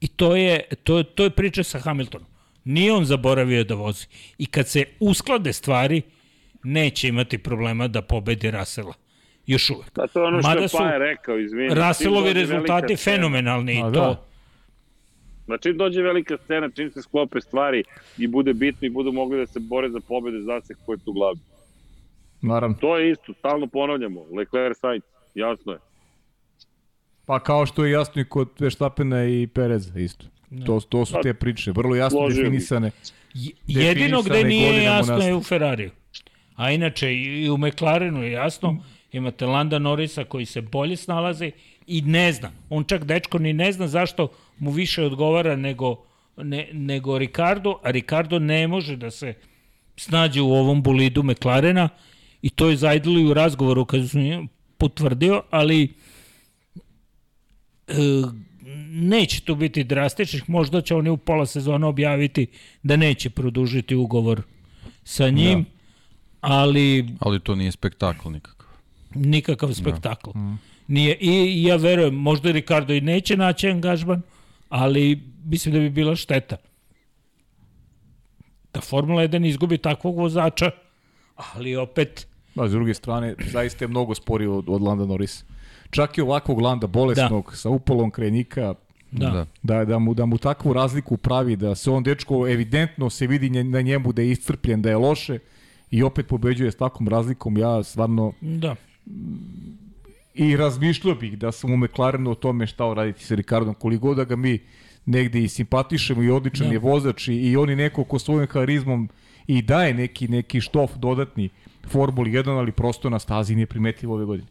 I 0.01 0.09
to 0.09 0.37
je, 0.37 0.55
to, 0.85 0.99
je- 0.99 1.05
to 1.05 1.25
je 1.25 1.31
priča 1.31 1.63
sa 1.63 1.79
Hamiltonom. 1.79 2.27
Nije 2.65 2.93
on 2.93 3.05
zaboravio 3.05 3.65
da 3.65 3.75
vozi. 3.75 4.07
I 4.39 4.47
kad 4.47 4.69
se 4.69 4.85
usklade 5.01 5.53
stvari, 5.53 6.03
neće 6.65 7.09
imati 7.09 7.39
problema 7.39 7.89
da 7.89 8.03
pobedi 8.03 8.51
Rasela. 8.51 8.95
Još 9.47 9.71
uvek. 9.71 9.95
Da, 9.95 10.07
to 10.07 10.21
je 10.21 10.27
ono 10.27 10.41
što 10.41 10.49
Mada 10.49 10.61
je 10.61 10.69
Paja 10.71 10.99
rekao, 10.99 11.39
izvini. 11.39 11.75
Raselovi 11.75 12.33
rezultati 12.33 12.97
fenomenalni. 12.97 13.75
I 13.75 13.83
da. 13.83 14.28
Znači, 15.49 15.73
dođe 15.73 16.03
velika 16.03 16.37
scena, 16.37 16.71
čim 16.71 16.91
se 16.91 17.03
sklope 17.03 17.41
stvari 17.41 17.85
i 18.19 18.27
bude 18.27 18.55
bitno 18.55 18.87
i 18.87 18.91
budu 18.91 19.13
mogli 19.13 19.39
da 19.39 19.47
se 19.47 19.61
bore 19.61 19.91
za 19.91 20.01
pobede, 20.01 20.41
zna 20.41 20.61
se 20.61 20.75
ko 20.87 20.93
je 20.93 20.99
tu 20.99 21.13
glavni. 21.13 21.41
Naravno. 22.43 22.77
To 22.81 22.99
je 22.99 23.11
isto, 23.11 23.33
stalno 23.33 23.67
ponavljamo. 23.67 24.25
Leclerc 24.33 24.79
Sainz, 24.79 25.03
jasno 25.35 25.73
je. 25.73 25.79
Pa 27.27 27.41
kao 27.41 27.67
što 27.67 27.85
je 27.85 27.93
jasno 27.93 28.23
i 28.23 28.25
kod 28.25 28.49
Veštapena 28.59 29.25
i 29.25 29.47
Pereza 29.47 29.99
isto. 30.01 30.25
To, 30.67 30.81
to 30.81 31.05
su 31.07 31.13
Pa, 31.13 31.21
te 31.23 31.35
priče, 31.35 31.73
vrlo 31.73 31.97
jasno 31.97 32.19
složio 32.19 32.43
definisane. 32.43 32.91
Je- 33.35 33.53
Jedino 33.67 34.23
gde 34.23 34.45
nije 34.45 34.83
jasno 34.83 35.19
je 35.19 35.35
u 35.35 35.43
Ferrariju. 35.43 35.91
A 36.57 36.71
inače 36.71 37.15
i 37.15 37.51
u 37.51 37.59
McLarenu 37.59 38.23
je 38.23 38.33
jasno, 38.33 38.77
imate 39.13 39.47
Landa 39.47 39.79
Norrisa 39.79 40.25
koji 40.25 40.45
se 40.47 40.61
bolje 40.63 40.97
snalazi 40.97 41.53
i 41.89 42.03
ne 42.03 42.33
zna. 42.33 42.51
On 42.71 42.85
čak 42.85 43.05
dečko 43.05 43.39
ni 43.39 43.53
ne 43.53 43.73
zna 43.73 43.89
zašto 43.89 44.29
mu 44.59 44.71
više 44.71 45.03
odgovara 45.03 45.57
nego, 45.57 45.97
ne, 46.37 46.69
nego 46.73 47.19
Ricardo, 47.19 47.81
a 47.83 47.91
Ricardo 47.91 48.39
ne 48.39 48.69
može 48.69 48.97
da 48.97 49.11
se 49.11 49.35
snađe 49.97 50.41
u 50.41 50.53
ovom 50.53 50.83
bolidu 50.83 51.23
McLarena 51.23 51.89
i 52.43 52.51
to 52.51 52.69
je 52.71 52.77
zajdilo 52.77 53.21
i 53.21 53.27
u 53.27 53.35
razgovoru 53.35 53.85
kad 53.85 54.09
su 54.11 54.19
potvrdio, 54.79 55.43
ali 55.51 55.95
e, 57.89 57.95
neće 58.91 59.41
tu 59.41 59.55
biti 59.55 59.85
drastičnih, 59.85 60.51
možda 60.51 60.81
će 60.81 60.95
oni 60.95 61.11
u 61.11 61.17
pola 61.17 61.47
sezona 61.47 61.87
objaviti 61.87 62.47
da 62.83 62.97
neće 62.97 63.31
produžiti 63.31 63.95
ugovor 63.95 64.43
sa 65.05 65.29
njim, 65.29 65.63
da. 65.63 65.69
ali 66.41 67.09
Ali 67.21 67.41
to 67.41 67.55
nije 67.55 67.73
spektakl 67.73 68.31
nikakav. 68.31 68.69
nikakav 69.15 69.73
spektakl. 69.73 70.31
Nije, 70.89 71.17
I 71.21 71.63
ja 71.63 71.77
verujem, 71.77 72.15
možda 72.15 72.51
Ricardo 72.51 72.95
i 72.95 73.01
neće 73.01 73.37
naći 73.37 73.69
angažman, 73.69 74.23
ali 74.69 75.23
mislim 75.45 75.75
da 75.75 75.81
bi 75.81 75.91
bila 75.91 76.17
šteta. 76.17 76.57
Da 78.75 78.81
Formula 78.81 79.23
1 79.23 79.47
izgubi 79.47 79.79
takvog 79.79 80.17
vozača, 80.17 80.71
ali 81.37 81.77
opet 81.77 82.27
A 82.57 82.69
s 82.69 82.73
druge 82.73 82.95
strane, 82.95 83.35
zaista 83.53 83.85
je 83.85 83.89
mnogo 83.89 84.15
sporiji 84.15 84.49
od, 84.49 84.65
od 84.69 84.83
Landa 84.83 85.07
Norrisa. 85.07 85.45
Čak 85.91 86.19
i 86.19 86.21
ovakvog 86.21 86.61
Landa, 86.61 86.87
bolesnog, 86.87 87.51
da. 87.51 87.57
sa 87.57 87.69
upolom 87.71 88.11
krenika, 88.11 88.75
da. 89.11 89.31
Da. 89.31 89.47
da, 89.63 89.85
da, 89.85 89.99
mu, 89.99 90.15
da 90.15 90.27
mu 90.27 90.39
takvu 90.39 90.73
razliku 90.73 91.17
pravi, 91.17 91.57
da 91.57 91.75
se 91.75 91.91
on 91.91 92.03
dečko 92.03 92.49
evidentno 92.49 93.11
se 93.11 93.27
vidi 93.27 93.51
nje- 93.51 93.65
na 93.65 93.81
njemu 93.81 94.13
da 94.13 94.23
je 94.23 94.31
iscrpljen, 94.31 94.83
da 94.83 94.91
je 94.91 94.97
loše 94.97 95.39
i 95.91 96.03
opet 96.03 96.27
pobeđuje 96.27 96.73
s 96.73 96.77
takvom 96.77 97.09
razlikom, 97.09 97.59
ja 97.59 97.83
stvarno 97.83 98.33
da. 98.41 98.77
I 100.39 100.57
razmišljao 100.57 101.15
bih 101.15 101.39
da 101.39 101.53
sam 101.53 101.73
u 101.73 101.77
McLarenu 101.77 102.31
o 102.31 102.35
tome 102.35 102.67
šta 102.67 102.87
uraditi 102.87 103.25
sa 103.25 103.35
Ricardom, 103.35 103.75
koliko 103.75 104.07
god 104.07 104.17
da 104.17 104.25
ga 104.25 104.37
mi 104.37 104.59
negde 105.07 105.43
i 105.43 105.49
simpatišemo 105.49 106.23
i 106.23 106.31
odličan 106.31 106.67
Da. 106.67 106.73
je 106.73 106.79
vozač 106.79 107.29
i, 107.29 107.35
i 107.35 107.57
on 107.57 107.71
je 107.71 107.77
neko 107.77 108.05
ko 108.05 108.19
svojim 108.19 108.47
harizmom 108.47 109.09
i 109.47 109.63
daje 109.63 109.95
neki, 109.95 110.29
neki 110.29 110.61
štof 110.61 110.97
dodatni 110.97 111.49
Formuli 111.89 112.31
1, 112.31 112.59
ali 112.59 112.73
prosto 112.73 113.11
na 113.11 113.19
stazi 113.19 113.55
nije 113.55 113.67
primetljivo 113.67 114.15
ove 114.15 114.25
godine. 114.25 114.49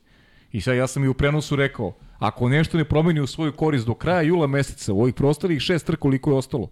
I 0.52 0.62
sad 0.62 0.76
ja 0.76 0.88
sam 0.88 1.04
i 1.04 1.08
u 1.08 1.14
prenosu 1.14 1.56
rekao, 1.56 1.94
ako 2.20 2.50
nešto 2.50 2.78
ne 2.78 2.86
promeni 2.86 3.20
u 3.20 3.28
svoju 3.28 3.52
korist 3.52 3.86
do 3.86 3.94
kraja 3.94 4.22
jula 4.22 4.48
meseca, 4.48 4.94
u 4.94 5.02
ovih 5.02 5.14
preostalih 5.14 5.62
šest 5.62 5.86
trka 5.86 6.00
koliko 6.00 6.32
je 6.32 6.38
ostalo, 6.38 6.70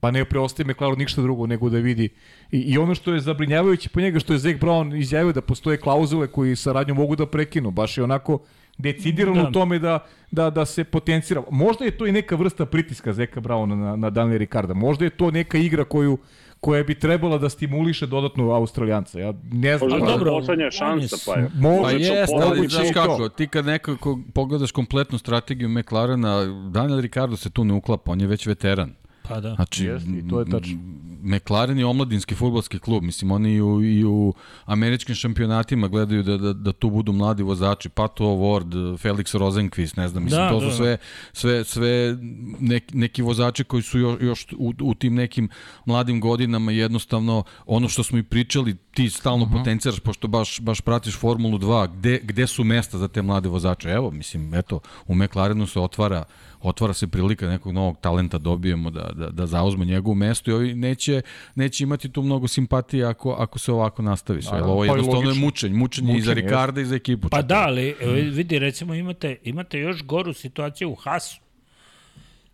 pa 0.00 0.10
ne 0.10 0.24
preostaje 0.24 0.66
McLaren 0.66 0.98
ništa 0.98 1.22
drugo 1.22 1.46
nego 1.46 1.70
da 1.70 1.78
vidi. 1.78 2.08
I, 2.50 2.58
I 2.58 2.78
ono 2.78 2.94
što 2.94 3.12
je 3.12 3.20
zabrinjavajuće 3.20 3.88
po 3.88 4.00
njega 4.00 4.18
što 4.18 4.32
je 4.32 4.38
Zek 4.38 4.60
Brown 4.60 4.98
izjavio 4.98 5.32
da 5.32 5.40
postoje 5.42 5.76
klauzule 5.76 6.26
koji 6.26 6.56
saradnju 6.56 6.94
mogu 6.94 7.16
da 7.16 7.26
prekinu. 7.26 7.70
Baš 7.70 7.98
je 7.98 8.04
onako 8.04 8.38
decidirano 8.78 9.42
Da. 9.42 9.48
u 9.48 9.52
tome 9.52 9.78
da, 9.78 9.98
da, 10.30 10.50
da 10.50 10.64
se 10.64 10.84
potencira. 10.84 11.42
Možda 11.50 11.84
je 11.84 11.90
to 11.90 12.06
i 12.06 12.12
neka 12.12 12.36
vrsta 12.36 12.66
pritiska 12.66 13.12
Zeka 13.12 13.40
Browna 13.40 13.74
na, 13.76 13.96
na 13.96 14.10
Daniela 14.10 14.38
Ricarda. 14.38 14.74
Možda 14.74 15.04
je 15.04 15.10
to 15.10 15.30
neka 15.30 15.58
igra 15.58 15.84
koju 15.84 16.18
koja 16.60 16.82
bi 16.82 16.94
trebala 16.94 17.38
da 17.38 17.48
stimuliše 17.48 18.06
dodatno 18.06 18.50
Australijanca. 18.50 19.20
Ja 19.20 19.32
ne 19.44 19.78
znam. 19.78 19.90
Možda 19.90 20.06
je 20.06 20.12
dobro, 20.12 20.30
to 20.30 20.38
poslednja 20.38 20.70
šansa, 20.70 21.16
s- 21.16 21.24
pa 21.26 21.32
je. 21.32 21.48
Može, 21.54 21.82
Pa 21.82 21.90
to 21.90 21.96
jeste, 21.96 22.36
ali 22.42 22.68
znaš 22.68 22.86
kako, 22.94 23.28
ti 23.28 23.46
kad 23.48 23.66
nekako 23.66 24.18
pogledaš 24.34 24.70
kompletnu 24.72 25.18
strategiju 25.18 25.68
McLarena, 25.70 26.44
Daniel 26.70 27.00
Ricardo 27.00 27.36
se 27.36 27.50
tu 27.50 27.64
ne 27.64 27.74
uklapa, 27.74 28.12
on 28.12 28.20
je 28.20 28.26
već 28.26 28.46
veteran. 28.46 28.94
Pa 29.28 29.40
da. 29.40 29.54
Znači, 29.54 29.84
Jeste, 29.84 30.10
i 30.10 30.28
to 30.28 30.40
je 30.40 30.46
tačno. 30.50 30.78
McLaren 31.22 31.78
je 31.78 31.86
omladinski 31.86 32.34
futbolski 32.34 32.78
klub, 32.78 33.02
mislim, 33.02 33.30
oni 33.30 33.54
i 33.54 33.60
u, 33.60 33.84
i 33.84 34.04
u 34.04 34.34
američkim 34.64 35.14
šampionatima 35.14 35.88
gledaju 35.88 36.22
da, 36.22 36.36
da, 36.36 36.52
da 36.52 36.72
tu 36.72 36.90
budu 36.90 37.12
mladi 37.12 37.42
vozači, 37.42 37.88
Pato 37.88 38.24
Ward, 38.24 38.98
Felix 38.98 39.38
Rosenqvist, 39.38 39.96
ne 39.96 40.08
znam, 40.08 40.24
mislim, 40.24 40.40
Da, 40.40 40.50
to 40.50 40.60
da, 40.60 40.70
su 40.70 40.76
sve, 40.76 40.98
sve, 41.32 41.64
sve 41.64 42.16
neki, 42.58 42.96
neki 42.96 43.22
vozači 43.22 43.64
koji 43.64 43.82
su 43.82 43.98
još, 43.98 44.20
još 44.20 44.46
u, 44.58 44.72
u 44.82 44.94
tim 44.94 45.14
nekim 45.14 45.48
mladim 45.84 46.20
godinama 46.20 46.72
jednostavno, 46.72 47.44
ono 47.66 47.88
što 47.88 48.02
smo 48.02 48.18
i 48.18 48.22
pričali, 48.22 48.76
ti 48.94 49.10
stalno 49.10 49.44
uh 49.44 49.50
-huh. 49.50 49.58
potenciraš, 49.58 50.00
pošto 50.00 50.28
baš, 50.28 50.60
baš 50.60 50.80
pratiš 50.80 51.16
Formulu 51.16 51.58
2, 51.58 51.88
gde, 51.96 52.20
gde 52.22 52.46
su 52.46 52.64
mesta 52.64 52.98
za 52.98 53.08
te 53.08 53.22
mlade 53.22 53.48
vozače? 53.48 53.88
Evo, 53.88 54.10
mislim, 54.10 54.54
eto, 54.54 54.80
u 55.06 55.14
McLarenu 55.14 55.66
se 55.66 55.80
otvara 55.80 56.24
otvara 56.60 56.92
se 56.92 57.06
prilika 57.06 57.46
da 57.46 57.52
nekog 57.52 57.72
novog 57.72 57.96
talenta 58.00 58.38
dobijemo 58.38 58.90
da, 58.90 59.10
da, 59.14 59.30
da 59.30 59.46
zauzme 59.46 59.84
njegovo 59.84 60.14
mesto 60.14 60.50
i 60.50 60.54
ovi 60.54 60.74
neće, 60.74 61.22
neće 61.54 61.84
imati 61.84 62.12
tu 62.12 62.22
mnogo 62.22 62.48
simpatije 62.48 63.04
ako, 63.04 63.30
ako 63.30 63.58
se 63.58 63.72
ovako 63.72 64.02
nastavi 64.02 64.42
sve. 64.42 64.62
Ovo 64.62 64.80
pa 64.80 64.86
i 64.86 64.88
jednostavno 64.88 65.20
je 65.20 65.26
logično. 65.26 65.46
mučenje, 65.46 65.74
mučenje, 65.74 66.18
i 66.18 66.20
za 66.20 66.32
Ricarda 66.32 66.80
i 66.80 66.84
za 66.84 66.96
ekipu. 66.96 67.28
Pa 67.28 67.42
da, 67.42 67.64
ali 67.66 67.94
e, 68.00 68.06
vidi, 68.10 68.58
recimo 68.58 68.94
imate, 68.94 69.36
imate 69.44 69.78
još 69.78 70.04
goru 70.04 70.32
situaciju 70.32 70.90
u 70.90 70.94
Hasu. 70.94 71.40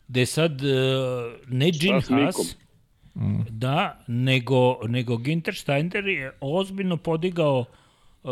gde 0.09 0.26
sad 0.26 0.52
uh, 0.52 0.68
ne 1.48 1.70
Gene 1.70 2.02
s 2.02 2.10
Mikom? 2.10 2.24
Haas, 2.24 2.56
da, 3.51 4.05
nego, 4.06 4.78
nego 4.89 5.16
Ginter 5.16 5.55
Steiner 5.55 6.06
je 6.06 6.32
ozbiljno 6.40 6.97
podigao 6.97 7.64
uh, 8.22 8.31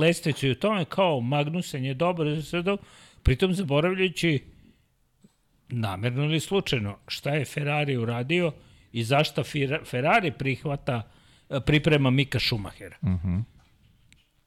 lestvicu 0.00 0.46
i 0.46 0.50
u 0.50 0.54
tome 0.54 0.84
kao 0.84 1.20
Magnusen 1.20 1.84
je 1.84 1.94
dobar 1.94 2.26
to, 2.64 2.76
pritom 3.22 3.54
zaboravljajući 3.54 4.44
namerno 5.68 6.24
ili 6.24 6.40
slučajno 6.40 6.96
šta 7.08 7.30
je 7.30 7.44
Ferrari 7.44 7.96
uradio 7.96 8.52
i 8.92 9.04
zašto 9.04 9.42
Ferrari 9.84 10.32
prihvata 10.32 11.02
eh, 11.50 11.60
priprema 11.66 12.10
Mika 12.10 12.40
Schumachera. 12.40 12.96
Uh 13.02 13.08
-huh. 13.08 13.42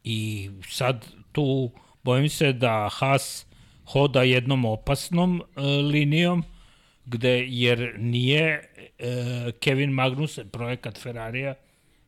I 0.03 0.49
sad 0.69 1.05
tu 1.31 1.71
bojim 2.03 2.29
se 2.29 2.53
da 2.53 2.89
Haas 2.91 3.45
hoda 3.85 4.23
jednom 4.23 4.65
opasnom 4.65 5.41
e, 5.55 5.61
linijom 5.61 6.43
gde 7.05 7.45
jer 7.47 7.95
nije 7.99 8.69
e, 8.99 9.51
Kevin 9.59 9.91
Magnussen 9.91 10.49
projekat 10.49 11.01
Ferrarija 11.01 11.53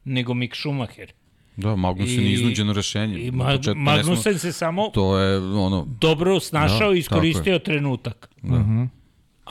nego 0.04 0.34
Mick 0.34 0.56
Schumacher. 0.56 1.12
Da, 1.58 1.76
Magnussen 1.76 2.24
je 2.24 2.32
iznuđeno 2.32 2.74
rešenje. 2.74 3.20
I 3.20 3.32
Na 3.32 3.38
Ma, 3.38 3.44
početku 3.46 3.70
ne 3.70 3.74
smo- 3.74 3.92
Magnussen 3.92 4.40
se 4.40 4.52
samo 4.52 4.90
To 4.94 5.18
je 5.18 5.38
ono, 5.38 5.88
dobro 6.02 6.40
snašao 6.40 6.90
Da, 6.90 6.96
i 6.96 7.00
iskoristio 7.00 7.60
trenutak. 7.60 8.30
Da. 8.42 8.88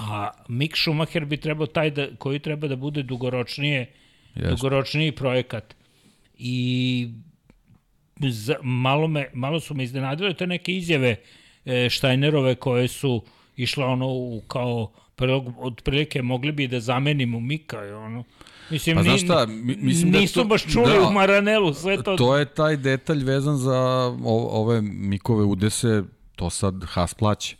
A 0.02 0.30
Mick 0.48 0.76
Schumacher 0.76 1.24
bi 1.24 1.36
trebao 1.36 1.66
taj 1.68 1.90
da, 1.90 2.06
koji 2.16 2.38
treba 2.38 2.68
da 2.68 2.76
bude 2.76 3.02
dugoročnije 3.02 3.92
Jeste. 4.34 4.50
dugoročniji 4.50 5.12
projekat. 5.12 5.74
I 6.36 7.08
za, 8.20 8.54
malo, 8.62 9.08
me, 9.08 9.30
malo 9.34 9.60
su 9.60 9.74
me 9.74 9.84
iznenadile 9.84 10.34
te 10.34 10.46
neke 10.46 10.72
izjave 10.72 11.16
e, 11.64 11.88
Štajnerove 11.90 12.54
koje 12.54 12.88
su 12.88 13.22
išle 13.56 13.84
ono 13.84 14.08
u 14.08 14.42
kao 14.42 14.92
prilog, 15.16 15.54
otprilike 15.58 16.22
mogli 16.22 16.52
bi 16.52 16.68
da 16.68 16.80
zamenimo 16.80 17.40
Mika 17.40 17.86
i 17.86 17.90
ono. 17.90 18.24
Mislim, 18.70 18.96
Pa 18.96 19.02
ni- 19.02 19.18
šta, 19.18 19.46
mi- 19.46 19.76
mislim 19.76 20.12
da 20.12 20.18
nisu 20.18 20.34
to- 20.34 20.44
baš 20.44 20.62
čuli 20.64 20.92
da. 20.92 21.00
u 21.00 21.12
Maranelu 21.12 21.74
sve 21.74 22.02
to. 22.02 22.16
to 22.16 22.36
je 22.36 22.44
taj 22.46 22.76
detalj 22.76 23.24
vezan 23.24 23.56
za 23.56 23.78
o, 24.24 24.48
ove 24.52 24.80
Mikove 24.82 25.44
udese, 25.44 26.02
to 26.36 26.50
sad 26.50 26.74
Haas 26.84 27.14
plaća. 27.14 27.56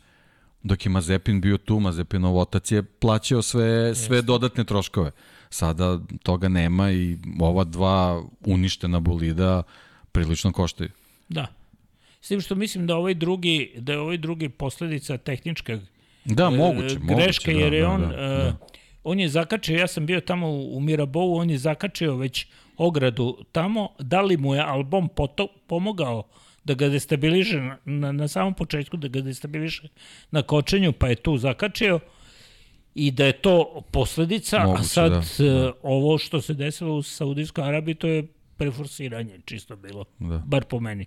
Dok 0.63 0.85
je 0.85 0.89
Mazepin 0.89 1.41
bio 1.41 1.57
tu, 1.57 1.79
Mazepinov 1.79 2.37
otac 2.37 2.71
je 2.71 2.83
plaćao 2.83 3.41
sve, 3.41 3.95
sve 3.95 4.21
dodatne 4.21 4.63
troškove. 4.63 5.11
Sada 5.49 5.99
toga 6.23 6.49
nema 6.49 6.91
i 6.91 7.17
ova 7.39 7.63
dva 7.63 8.23
uništena 8.45 8.99
bolida 8.99 9.63
prilično 10.11 10.51
koštaju. 10.51 10.89
Da. 11.29 11.47
S 12.21 12.27
tim 12.27 12.41
što 12.41 12.55
mislim 12.55 12.87
da 12.87 12.95
ovaj 12.95 13.13
drugi, 13.13 13.71
da 13.77 13.93
je 13.93 13.99
ovaj 13.99 14.17
drugi 14.17 14.49
posledica 14.49 15.17
tehnička 15.17 15.79
Da, 16.25 16.49
moguće, 16.49 16.95
e, 16.95 16.99
moguće. 16.99 17.15
greška, 17.15 17.51
jer 17.51 17.69
da, 17.69 17.75
je 17.75 17.81
da, 17.81 17.89
on, 17.89 18.01
da, 18.01 18.07
e, 18.07 18.27
da. 18.27 18.57
on 19.03 19.19
je 19.19 19.29
zakačio, 19.29 19.77
ja 19.77 19.87
sam 19.87 20.05
bio 20.05 20.21
tamo 20.21 20.47
u, 20.49 20.77
u 20.77 20.79
Mirabou, 20.79 21.35
on 21.35 21.49
je 21.49 21.57
zakačio 21.57 22.15
već 22.15 22.47
ogradu 22.77 23.37
tamo, 23.51 23.89
da 23.99 24.21
li 24.21 24.37
mu 24.37 24.55
je 24.55 24.61
album 24.61 25.09
poto, 25.09 25.47
pomogao 25.67 26.23
da 26.63 26.73
ga 26.73 26.89
destabiliše 26.89 27.57
na, 27.57 27.77
na, 27.85 28.11
na 28.11 28.27
samom 28.27 28.53
početku, 28.53 28.97
da 28.97 29.07
ga 29.07 29.21
destabiliše 29.21 29.87
na 30.31 30.41
kočenju, 30.41 30.93
pa 30.93 31.07
je 31.07 31.15
tu 31.15 31.37
zakačio 31.37 31.99
i 32.95 33.11
da 33.11 33.25
je 33.25 33.33
to 33.33 33.83
posledica, 33.91 34.57
a 34.57 34.65
Moguće, 34.65 34.83
sad 34.83 35.11
da, 35.11 35.45
e, 35.45 35.71
ovo 35.81 36.17
što 36.17 36.41
se 36.41 36.53
desilo 36.53 36.95
u 36.95 37.01
Saudijskoj 37.01 37.63
Arabiji, 37.63 37.95
to 37.95 38.07
je 38.07 38.27
preforsiranje 38.57 39.39
čisto 39.45 39.75
bilo, 39.75 40.05
Da. 40.19 40.43
bar 40.45 40.65
po 40.65 40.79
meni. 40.79 41.05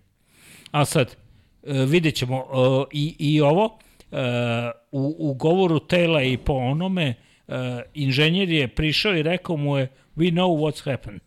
A 0.70 0.84
sad, 0.84 1.16
e, 1.62 1.84
vidjet 1.84 2.14
ćemo 2.14 2.36
e, 2.36 2.44
i, 2.92 3.16
i 3.18 3.40
ovo, 3.40 3.78
u, 4.92 5.16
u 5.18 5.34
govoru 5.34 5.78
tela 5.78 6.22
i 6.22 6.36
po 6.36 6.52
onome, 6.52 7.14
inženjer 7.94 8.50
je 8.50 8.68
prišao 8.68 9.16
i 9.16 9.22
rekao 9.22 9.56
mu 9.56 9.78
je, 9.78 9.88
we 10.16 10.32
know 10.32 10.58
what's 10.58 10.90
happened. 10.90 11.20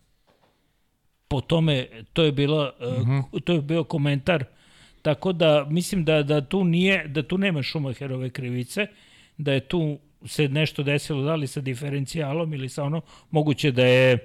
Po 1.28 1.40
tome, 1.40 1.86
to 2.12 2.22
je, 2.22 2.32
bilo, 2.32 2.72
e, 3.36 3.40
to 3.44 3.52
je 3.52 3.62
bio 3.62 3.84
komentar, 3.84 4.44
tako 5.02 5.32
da 5.32 5.66
mislim 5.70 6.04
da, 6.04 6.22
da 6.22 6.40
tu 6.40 6.64
nije, 6.64 7.08
da 7.08 7.22
tu 7.22 7.38
nema 7.38 7.62
Schumacherove 7.62 8.30
krivice, 8.30 8.86
da 9.38 9.52
je 9.52 9.60
tu 9.60 9.98
se 10.26 10.48
nešto 10.48 10.82
desilo, 10.82 11.22
da 11.22 11.34
li 11.34 11.46
sa 11.46 11.60
diferencijalom 11.60 12.54
ili 12.54 12.68
sa 12.68 12.84
ono, 12.84 13.00
moguće 13.30 13.70
da 13.70 13.86
je 13.86 14.18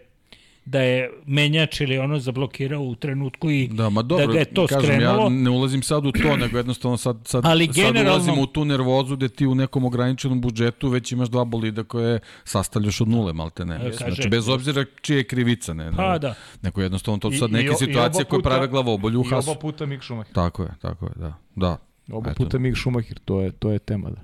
da 0.65 0.81
je 0.81 1.11
menjač 1.25 1.81
ili 1.81 1.97
ono 1.97 2.19
zablokirao 2.19 2.81
u 2.81 2.95
trenutku 2.95 3.51
i 3.51 3.67
Da, 3.67 3.89
ma 3.89 4.01
dobro, 4.01 4.27
da 4.27 4.33
ga 4.33 4.39
je 4.39 4.45
to 4.45 4.67
kažem, 4.67 4.83
skrenulo. 4.83 5.23
ja 5.23 5.29
ne 5.29 5.49
ulazim 5.49 5.83
sad 5.83 6.05
u 6.05 6.11
to, 6.13 6.37
nego 6.37 6.57
jednostavno 6.57 6.97
sad, 6.97 7.17
sad, 7.25 7.45
Ali 7.45 7.65
sad 7.65 7.75
generalno- 7.75 8.11
ulazimo 8.11 8.41
u 8.41 8.45
tu 8.45 8.65
nervozu 8.65 9.15
gde 9.15 9.29
ti 9.29 9.47
u 9.47 9.55
nekom 9.55 9.85
ograničenom 9.85 10.41
budžetu 10.41 10.89
već 10.89 11.11
imaš 11.11 11.29
dva 11.29 11.43
bolida 11.45 11.83
koje 11.83 12.19
sastavljaš 12.45 13.01
od 13.01 13.07
nule, 13.07 13.33
malte 13.33 13.65
ne. 13.65 13.75
E, 13.75 13.79
kaže- 13.91 13.97
Znači, 14.05 14.29
bez 14.29 14.49
obzira 14.49 14.85
čije 15.01 15.17
je 15.17 15.23
krivica, 15.23 15.73
ne. 15.73 15.91
Pa, 15.91 16.17
da. 16.17 16.35
Neko 16.61 16.81
jednostavno, 16.81 17.17
to 17.17 17.29
su 17.29 17.35
I- 17.35 17.39
sad 17.39 17.49
i 17.49 17.53
neke 17.53 17.69
o- 17.69 17.73
i 17.73 17.77
situacije 17.77 18.25
koje 18.25 18.39
puta- 18.39 18.49
prave 18.49 18.67
glavobolju 18.67 19.19
u 19.19 19.23
I 19.23 19.29
Hasu. 19.29 19.51
oba 19.51 19.59
puta 19.59 19.85
Mick 19.85 20.03
Schumacher. 20.03 20.33
Tako 20.33 20.63
je, 20.63 20.69
tako 20.81 21.05
je, 21.05 21.11
da. 21.15 21.33
Da. 21.55 21.77
Oba 22.11 22.29
Eto. 22.31 22.37
puta 22.37 22.57
Mick 22.57 22.77
Schumacher, 22.77 23.19
to 23.19 23.41
je, 23.41 23.51
to 23.51 23.71
je 23.71 23.79
tema, 23.79 24.09
da. 24.09 24.21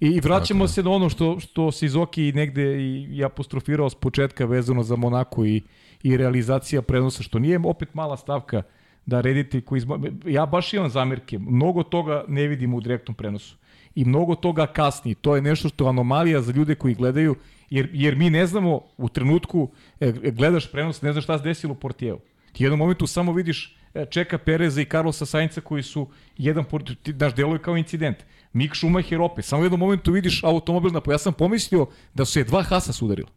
I, 0.00 0.06
i 0.06 0.20
vraćamo 0.20 0.68
se 0.68 0.82
na 0.82 0.90
ono 0.90 1.08
što, 1.08 1.40
što 1.40 1.72
se 1.72 1.88
Zoki 1.88 2.32
negde 2.32 2.82
i, 2.82 3.06
i 3.10 3.24
apostrofirao 3.24 3.90
s 3.90 3.94
početka 3.94 4.44
vezano 4.44 4.82
za 4.82 4.96
Monako 4.96 5.44
i, 5.44 5.62
i 6.02 6.16
realizacija 6.16 6.82
prenosa, 6.82 7.22
što 7.22 7.38
nije 7.38 7.60
opet 7.64 7.94
mala 7.94 8.16
stavka 8.16 8.62
da 9.06 9.20
rediti 9.20 9.60
koji 9.60 9.78
izba... 9.78 9.98
Ja 10.26 10.46
baš 10.46 10.74
imam 10.74 10.90
zamirke, 10.90 11.38
mnogo 11.38 11.82
toga 11.82 12.24
ne 12.28 12.46
vidimo 12.46 12.76
u 12.76 12.80
direktnom 12.80 13.14
prenosu. 13.14 13.56
I 13.94 14.04
mnogo 14.04 14.34
toga 14.34 14.66
kasni. 14.66 15.14
To 15.14 15.36
je 15.36 15.42
nešto 15.42 15.68
što 15.68 15.84
je 15.84 15.88
anomalija 15.88 16.40
za 16.40 16.52
ljude 16.52 16.74
koji 16.74 16.94
gledaju, 16.94 17.34
jer, 17.70 17.88
jer 17.92 18.16
mi 18.16 18.30
ne 18.30 18.46
znamo 18.46 18.80
u 18.96 19.08
trenutku, 19.08 19.68
e, 20.00 20.12
gledaš 20.12 20.72
prenos, 20.72 21.02
ne 21.02 21.12
znaš 21.12 21.24
šta 21.24 21.38
se 21.38 21.44
desilo 21.44 21.72
u 21.72 21.76
Portijevu. 21.76 22.18
Ti 22.52 22.64
u 22.64 22.66
jednom 22.66 22.78
momentu 22.78 23.06
samo 23.06 23.32
vidiš 23.32 23.76
e, 23.94 24.06
Čeka 24.10 24.38
Pereza 24.38 24.80
i 24.80 24.84
Carlosa 24.84 25.26
Sainca 25.26 25.60
koji 25.60 25.82
su 25.82 26.08
jedan, 26.38 26.64
ti, 27.02 27.12
znaš, 27.12 27.34
deluju 27.34 27.58
kao 27.58 27.76
incident. 27.76 28.16
Mick 28.56 28.76
Schumacher 28.76 29.20
opet, 29.20 29.44
samo 29.44 29.62
u 29.62 29.64
jednom 29.64 29.80
momentu 29.80 30.12
vidiš 30.12 30.44
automobil 30.44 30.90
na... 30.92 31.00
Ja 31.10 31.18
sam 31.18 31.32
pomislio 31.32 31.86
da 32.14 32.24
su 32.24 32.38
je 32.38 32.44
dva 32.44 32.62
Hasa 32.62 32.92
sudarila. 32.92 33.28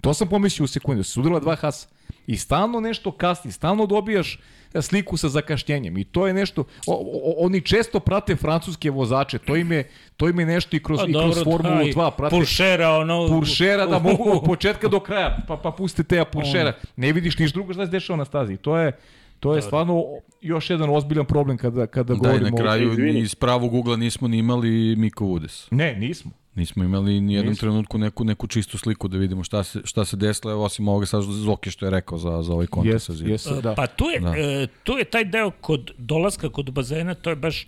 To 0.00 0.14
sam 0.14 0.28
pomislio 0.28 0.64
u 0.64 0.66
sekundu, 0.66 1.00
da 1.00 1.04
su 1.04 1.12
sudarila 1.12 1.40
dva 1.40 1.56
Hasa. 1.56 1.88
I 2.26 2.36
stalno 2.36 2.80
nešto 2.80 3.12
kasni, 3.12 3.52
stalno 3.52 3.86
dobijaš 3.86 4.38
sliku 4.80 5.16
sa 5.16 5.28
zakašnjenjem. 5.28 5.98
I 5.98 6.04
to 6.04 6.26
je 6.26 6.34
nešto, 6.34 6.60
o, 6.86 6.94
o, 6.94 7.46
oni 7.46 7.60
često 7.60 8.00
prate 8.00 8.36
francuske 8.36 8.90
vozače, 8.90 9.38
to 9.38 9.56
im 9.56 9.72
je, 9.72 9.90
to 10.16 10.28
im 10.28 10.40
je 10.40 10.46
nešto 10.46 10.76
i 10.76 10.82
kroz, 10.82 11.00
Pa 11.00 11.06
i 11.08 11.12
kroz 11.12 11.36
dobro, 11.36 11.44
Formulu 11.44 11.78
taj 11.78 11.92
2. 11.92 12.10
Prate, 12.16 12.36
Pulšera, 12.36 12.90
ono... 12.90 13.28
Puršera 13.28 13.86
da 13.86 13.98
mogu 13.98 14.30
od 14.30 14.44
početka 14.44 14.88
do 14.88 15.00
kraja, 15.00 15.44
pa, 15.48 15.56
pa 15.56 15.70
puste 15.70 16.02
te 16.02 16.24
Puršera. 16.24 16.72
Ne 16.96 17.12
vidiš 17.12 17.38
niš 17.38 17.52
drugo 17.52 17.72
šta 17.72 17.86
se 17.86 17.90
dešava 17.90 18.16
na 18.16 18.24
stazi. 18.24 18.56
To 18.56 18.76
je, 18.76 18.92
to 19.40 19.54
je 19.54 19.62
stvarno 19.62 20.04
još 20.42 20.70
jedan 20.70 20.90
ozbiljan 20.90 21.26
problem 21.26 21.56
kada, 21.56 21.86
kada 21.86 22.08
Da, 22.08 22.14
i 22.14 22.18
govorimo 22.18 22.48
na 22.48 22.54
o... 22.54 22.58
kraju 22.58 22.92
ni 22.94 23.18
iz 23.18 23.34
pravog 23.34 23.74
ugla 23.74 23.96
nismo 23.96 24.28
ni 24.28 24.38
imali 24.38 24.96
Miko 24.96 25.26
Udes. 25.26 25.68
Ne, 25.70 25.94
nismo. 25.94 26.30
Nismo 26.54 26.84
imali 26.84 27.20
ni 27.20 27.34
jednom 27.34 27.50
Nismo. 27.52 27.60
trenutku 27.60 27.98
neku, 27.98 28.24
neku 28.24 28.46
čistu 28.46 28.78
sliku 28.78 29.08
da 29.08 29.18
vidimo 29.18 29.44
šta 29.44 29.62
se, 29.62 29.80
šta 29.84 30.04
se 30.04 30.16
desilo, 30.16 30.52
evo, 30.52 30.64
osim 30.64 30.88
ovoga 30.88 31.06
sad 31.06 31.22
Zoki 31.22 31.70
što 31.70 31.86
je 31.86 31.90
rekao 31.90 32.18
za, 32.18 32.42
za 32.42 32.52
ovaj 32.52 32.66
kontakt 32.66 32.92
Jes, 32.92 33.02
sa 33.04 33.12
zidom. 33.12 33.30
jes, 33.30 33.46
da. 33.62 33.74
Pa 33.74 33.86
tu 33.86 34.04
je, 34.04 34.20
Da. 34.20 34.34
e, 34.38 34.66
tu 34.84 34.92
je 34.92 35.04
taj 35.04 35.24
deo 35.24 35.50
kod 35.50 35.90
dolaska 35.98 36.48
kod 36.48 36.70
bazena, 36.70 37.14
to 37.14 37.30
je 37.30 37.36
baš 37.36 37.66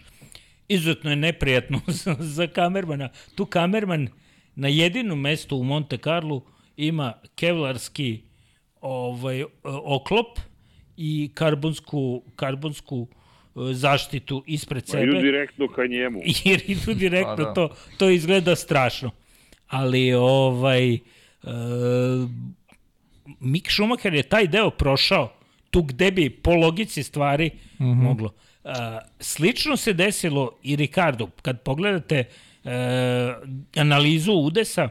izuzetno 0.68 1.10
je 1.10 1.16
neprijatno 1.16 1.80
za, 2.02 2.16
za 2.18 2.46
kamermana. 2.46 3.09
Tu 3.34 3.46
kamerman 3.46 4.09
na 4.55 4.68
jedinom 4.68 5.20
mestu 5.20 5.56
u 5.56 5.64
Monte 5.64 5.96
Carlo 5.96 6.40
ima 6.76 7.12
kevlarski 7.34 8.20
ovaj, 8.80 9.40
e, 9.40 9.44
oklop 9.84 10.38
i 10.96 11.30
karbonsku, 11.34 12.22
karbonsku 12.36 13.08
e, 13.08 13.74
zaštitu 13.74 14.42
ispred 14.46 14.84
Pa 14.84 14.90
sebe. 14.90 15.04
idu 15.04 15.20
direktno 15.20 15.68
ka 15.68 15.86
njemu. 15.86 16.20
jer 16.44 16.62
idu 16.66 16.94
direktno, 16.94 17.36
Pa 17.36 17.42
da. 17.42 17.54
to, 17.54 17.76
to 17.98 18.10
izgleda 18.10 18.56
strašno. 18.56 19.10
Ali, 19.68 20.12
ovaj, 20.12 20.94
e, 20.94 20.98
Mick 23.40 23.70
Schumacher 23.70 24.14
je 24.14 24.22
taj 24.22 24.46
deo 24.46 24.70
prošao 24.70 25.32
tu 25.74 25.82
gde 25.82 26.10
bi 26.10 26.30
po 26.30 26.54
logici 26.54 27.02
stvari 27.02 27.50
mm 27.80 27.84
-hmm. 27.84 27.94
moglo. 27.94 28.34
E, 28.64 28.70
slično 29.20 29.76
se 29.76 29.92
desilo 29.92 30.58
i 30.62 30.76
Ricardo. 30.76 31.26
Kad 31.42 31.62
pogledate 31.62 32.24
e, 32.64 32.70
analizu 33.76 34.32
udesa, 34.32 34.88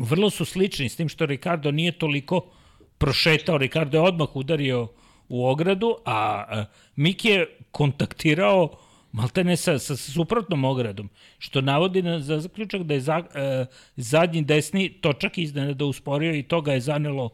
vrlo 0.00 0.30
su 0.30 0.44
slični 0.44 0.88
s 0.88 0.96
tim 0.96 1.08
što 1.08 1.26
Ricardo 1.26 1.70
nije 1.70 1.92
toliko 1.92 2.50
prošetao. 2.98 3.58
Ricardo 3.58 3.98
je 3.98 4.02
odmah 4.02 4.36
udario 4.36 4.88
u 5.28 5.46
ogradu, 5.46 5.96
a 6.04 6.64
Mik 6.96 7.24
je 7.24 7.46
kontaktirao 7.70 8.68
maltene 9.12 9.56
sa, 9.56 9.78
sa 9.78 9.96
suprotnom 9.96 10.64
ogradom, 10.64 11.08
što 11.38 11.60
navodi 11.60 12.02
na, 12.02 12.18
za 12.20 12.40
zaključak 12.40 12.82
da 12.82 12.94
je 12.94 13.00
za, 13.00 13.22
e, 13.34 13.66
zadnji 13.96 14.42
desni 14.42 14.88
točak 15.00 15.38
iznenada 15.38 15.84
usporio 15.84 16.34
i 16.34 16.42
to 16.42 16.60
ga 16.60 16.72
je 16.72 16.80
zanelo 16.80 17.30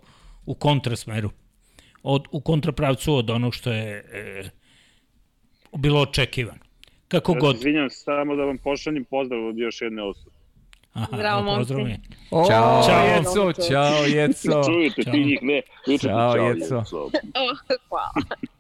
u 0.47 0.55
kontrasmeru, 0.55 1.31
od, 2.03 2.29
u 2.31 2.41
kontrapravcu 2.41 3.15
od 3.15 3.31
onog 3.31 3.55
što 3.55 3.73
je 3.73 4.05
e, 4.13 4.51
bilo 5.77 6.01
očekivano. 6.01 6.65
kako 7.09 7.33
Ja 7.33 7.39
god. 7.39 7.57
izvinjam 7.57 7.91
samo 7.91 8.37
da 8.37 8.45
vam 8.45 8.59
pošaljem 8.59 9.05
pozdrav 9.05 9.47
od 9.47 9.59
još 9.59 9.83
jedne 9.83 10.03
osobe. 10.03 10.32
Aha, 10.93 11.07
Zdravo, 11.13 11.43
momci. 11.43 11.59
pozdrav 11.61 11.81
mi. 11.81 12.01
O, 12.31 12.47
Ćao. 12.47 12.83
Ćao, 12.83 13.05
Jeco, 13.07 13.53
ćao, 13.63 14.05
Jeco. 14.07 14.63
Čujete, 14.65 15.03
Ćao. 15.03 15.13
ti 15.13 15.21
njih 15.21 15.39
ne. 15.43 15.61
Vi 15.87 15.99
čujete, 15.99 16.09
Ćao, 16.09 16.35
čao, 16.37 16.45
Jeco. 16.45 16.75
Jeco. 16.77 17.05
Oh, 17.05 17.11
hvala. 17.89 18.13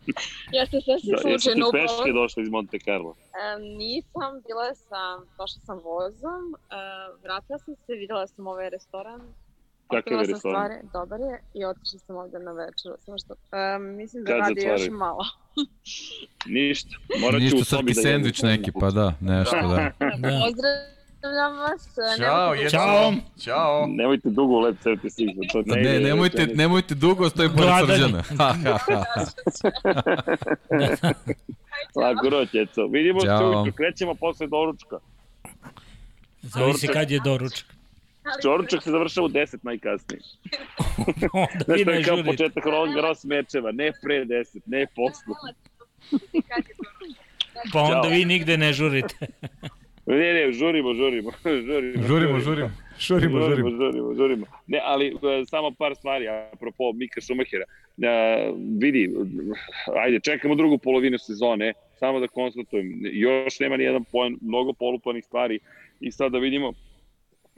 ja 0.56 0.66
se 0.66 0.76
sasvim 0.78 1.12
Da, 1.12 1.18
slučajno 1.18 1.66
ti 1.66 1.72
peške 1.72 1.94
upala. 1.94 2.12
došli 2.14 2.42
iz 2.42 2.48
Monte 2.48 2.78
Carlo? 2.78 3.14
Nisam, 3.76 4.30
bila 4.46 4.74
sam, 4.76 5.20
došla 5.30 5.60
sam 5.60 5.78
vozom, 5.80 6.42
vratila 7.22 7.58
sam 7.58 7.74
se, 7.76 7.92
videla 7.94 8.26
sam 8.26 8.46
ovaj 8.46 8.70
restoran. 8.70 9.20
Kakav 9.90 10.12
je 10.12 10.24
sam 10.24 10.32
restoran? 10.32 10.66
Stvari, 10.66 10.74
dobar 10.94 11.20
je 11.20 11.34
i 11.54 11.64
otišla 11.64 11.98
sam 11.98 12.16
ovde 12.16 12.38
na 12.38 12.52
večeru. 12.52 12.94
Samo 12.98 13.18
što, 13.18 13.34
mislim 13.90 14.24
da 14.24 14.30
Kad 14.30 14.38
radi 14.40 14.60
još 14.62 14.88
malo. 14.90 15.24
Ništa. 16.46 16.90
Morat 17.20 17.40
ću 17.40 17.44
Ništa 17.44 17.64
srpski 17.66 17.84
da 17.84 18.00
jedem. 18.00 18.02
sendvič 18.04 18.42
neki, 18.42 18.72
pa 18.72 18.90
da, 18.90 19.12
nešto 19.20 19.56
da. 19.58 19.90
Da. 20.18 20.28
Pozdravljam 21.22 21.58
vas. 21.58 21.98
e, 21.98 22.16
Ćao, 22.18 22.54
nemojte. 22.54 22.70
Ćao. 22.70 23.12
Ćao. 23.40 23.86
Nemojte 23.86 24.28
dugo 24.30 24.54
u 24.54 24.58
Lab 24.60 24.74
76. 24.84 25.52
To 25.52 25.62
ne, 25.66 25.82
ne, 25.82 26.00
nemojte, 26.00 26.46
nemojte 26.46 26.94
dugo, 26.94 27.28
stoji 27.28 27.48
pored 27.48 27.70
srđana. 27.86 28.22
Ha, 28.38 28.54
ha, 28.64 28.78
ha, 28.78 29.04
ha. 29.14 29.24
Lako 31.96 32.30
noć, 32.30 32.48
Jeco. 32.52 32.86
Vidimo 32.86 33.20
se 33.20 33.26
ujutru, 33.44 33.72
krećemo 33.72 34.14
posle 34.14 34.46
doručka. 34.46 34.98
Zavisi 36.42 36.86
kad 36.86 37.10
je 37.10 37.20
doručak. 37.24 37.66
Doručak 38.42 38.82
se 38.82 38.90
završava 38.90 39.26
u 39.26 39.30
10 39.30 39.56
najkasnije. 39.62 40.20
Onda 41.32 41.64
to 41.64 41.90
ne 41.90 41.96
je 41.96 42.04
kao 42.04 42.22
početak 42.24 42.66
Roland 42.66 42.94
Garros 42.94 43.24
mečeva, 43.24 43.72
ne 43.72 43.92
pre 44.02 44.24
10, 44.24 44.60
ne 44.66 44.86
posle. 44.96 45.34
Pa 47.72 47.80
onda 47.80 48.08
vi 48.08 48.24
nigde 48.24 48.56
ne 48.56 48.72
žurite. 48.72 49.16
Ne, 50.06 50.32
ne, 50.32 50.52
žurimo, 50.60 50.94
žurimo, 50.94 51.30
žurimo. 51.42 52.06
Žurimo, 52.06 52.40
žurimo. 52.40 52.70
Žurimo, 52.98 53.40
žurimo. 53.40 53.70
žurimo, 53.70 54.14
žurimo. 54.14 54.46
Ne, 54.66 54.80
ali 54.84 55.06
e, 55.06 55.44
samo 55.46 55.70
par 55.70 55.94
stvari, 55.94 56.28
apropo 56.28 56.92
Mika 56.92 57.20
Šumahera. 57.20 57.64
E, 57.64 58.52
vidi, 58.80 59.10
ajde, 60.04 60.20
čekamo 60.20 60.54
drugu 60.54 60.78
polovinu 60.78 61.18
sezone, 61.18 61.72
samo 61.98 62.20
da 62.20 62.28
konstatujem, 62.28 63.00
još 63.02 63.60
nema 63.60 63.76
ni 63.76 63.84
jedan 63.84 64.04
poen, 64.04 64.38
mnogo 64.40 64.72
polupanih 64.72 65.24
stvari 65.24 65.58
i 66.00 66.10
sad 66.10 66.32
da 66.32 66.38
vidimo, 66.38 66.72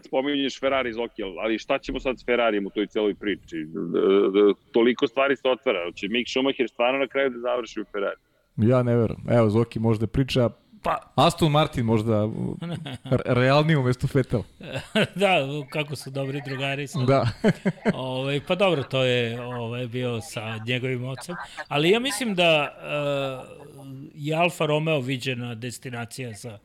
spominješ 0.05 0.61
Ferrari 0.61 0.91
iz 0.91 0.99
Okijel, 0.99 1.41
ali 1.41 1.59
šta 1.59 1.79
ćemo 1.79 2.01
sad 2.01 2.19
s 2.19 2.25
Ferrarijem 2.25 2.67
u 2.67 2.71
toj 2.71 2.87
celoj 2.87 3.15
priči? 3.15 3.57
E, 3.57 3.61
e, 3.61 4.55
Toliko 4.73 5.07
stvari 5.07 5.37
se 5.37 5.49
otvara, 5.49 5.93
će 5.93 6.09
Mik 6.09 6.29
Schumacher 6.29 6.69
stvarno 6.69 6.99
na 6.99 7.07
kraju 7.07 7.31
da 7.31 7.39
završi 7.39 7.81
u 7.81 7.85
Ferrari? 7.85 8.21
Ja 8.57 8.83
ne 8.83 8.97
verujem. 8.97 9.21
Evo, 9.31 9.51
Zoki 9.51 9.79
možda 9.79 10.07
priča. 10.07 10.51
Pa, 10.85 11.13
Aston 11.15 11.53
Martin 11.53 11.85
možda 11.85 12.25
u- 12.25 12.59
re- 13.05 13.35
realniji 13.35 13.77
umesto 13.77 14.09
Vettel. 14.15 14.43
da, 15.23 15.37
kako 15.71 15.97
su 15.97 16.11
dobri 16.11 16.43
drugari. 16.47 16.87
Sad. 16.87 17.07
Da. 17.07 17.29
Ovaj, 17.95 18.41
pa 18.47 18.55
dobro, 18.55 18.83
to 18.83 19.05
je 19.05 19.43
ovaj, 19.43 19.87
bio 19.87 20.21
sa 20.21 20.59
njegovim 20.67 21.05
ocem. 21.05 21.37
Ali 21.69 21.91
ja 21.91 22.01
mislim 22.01 22.35
da 22.35 22.75
uh, 23.43 24.09
je 24.15 24.35
Alfa 24.37 24.67
Romeo 24.67 25.01
viđena 25.01 25.55
destinacija 25.55 26.33
za 26.33 26.59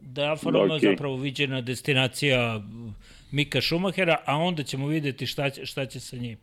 da 0.00 0.22
je 0.22 0.28
Alfa 0.28 0.50
Romeo 0.50 0.76
Okej. 0.76 0.90
zapravo 0.90 1.16
viđena 1.16 1.60
destinacija 1.60 2.60
Mika 3.30 3.60
Šumahera, 3.60 4.16
a 4.26 4.36
onda 4.36 4.62
ćemo 4.62 4.86
videti 4.86 5.26
šta 5.26 5.50
će, 5.50 5.66
šta 5.66 5.86
će 5.86 6.00
sa 6.00 6.16
njim 6.16 6.38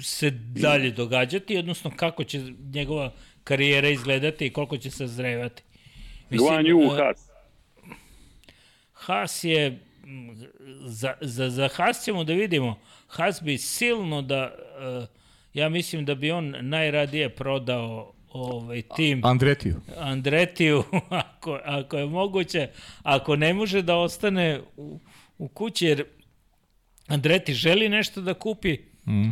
se 0.00 0.30
dalje 0.30 0.90
događati, 0.90 1.56
odnosno 1.58 1.90
kako 1.96 2.24
će 2.24 2.40
njegova 2.74 3.12
karijera 3.44 3.88
izgledati 3.88 4.46
i 4.46 4.52
koliko 4.52 4.76
će 4.76 4.90
se 4.90 5.06
zrevati. 5.06 5.62
Guan 6.30 6.64
Yu 6.64 6.90
u 6.90 6.94
e, 6.94 6.96
Haas. 6.96 7.28
Haas 8.92 9.44
je 9.44 9.66
m, 10.04 10.46
za, 10.84 11.14
za, 11.20 11.50
za 11.50 11.68
Haas 11.74 12.04
ćemo 12.04 12.24
da 12.24 12.32
vidimo 12.32 12.78
Haas 13.06 13.42
bi 13.42 13.58
silno 13.58 14.22
da 14.22 14.54
uh, 14.98 15.08
ja 15.54 15.68
mislim 15.68 16.04
da 16.04 16.14
bi 16.14 16.30
on 16.30 16.54
najradije 16.60 17.28
prodao 17.28 18.12
ovaj 18.28 18.82
tim 18.96 19.24
Andretiju. 19.24 19.80
Andretiju 19.98 20.84
ako, 21.10 21.58
ako 21.64 21.96
je 21.96 22.06
moguće 22.06 22.68
ako 23.02 23.36
ne 23.36 23.54
može 23.54 23.82
da 23.82 23.96
ostane 23.96 24.60
u, 24.76 25.00
u 25.38 25.48
kući 25.48 25.86
jer 25.86 26.04
Andreti 27.06 27.54
želi 27.54 27.88
nešto 27.88 28.20
da 28.20 28.34
kupi 28.34 28.78
Mm. 29.06 29.30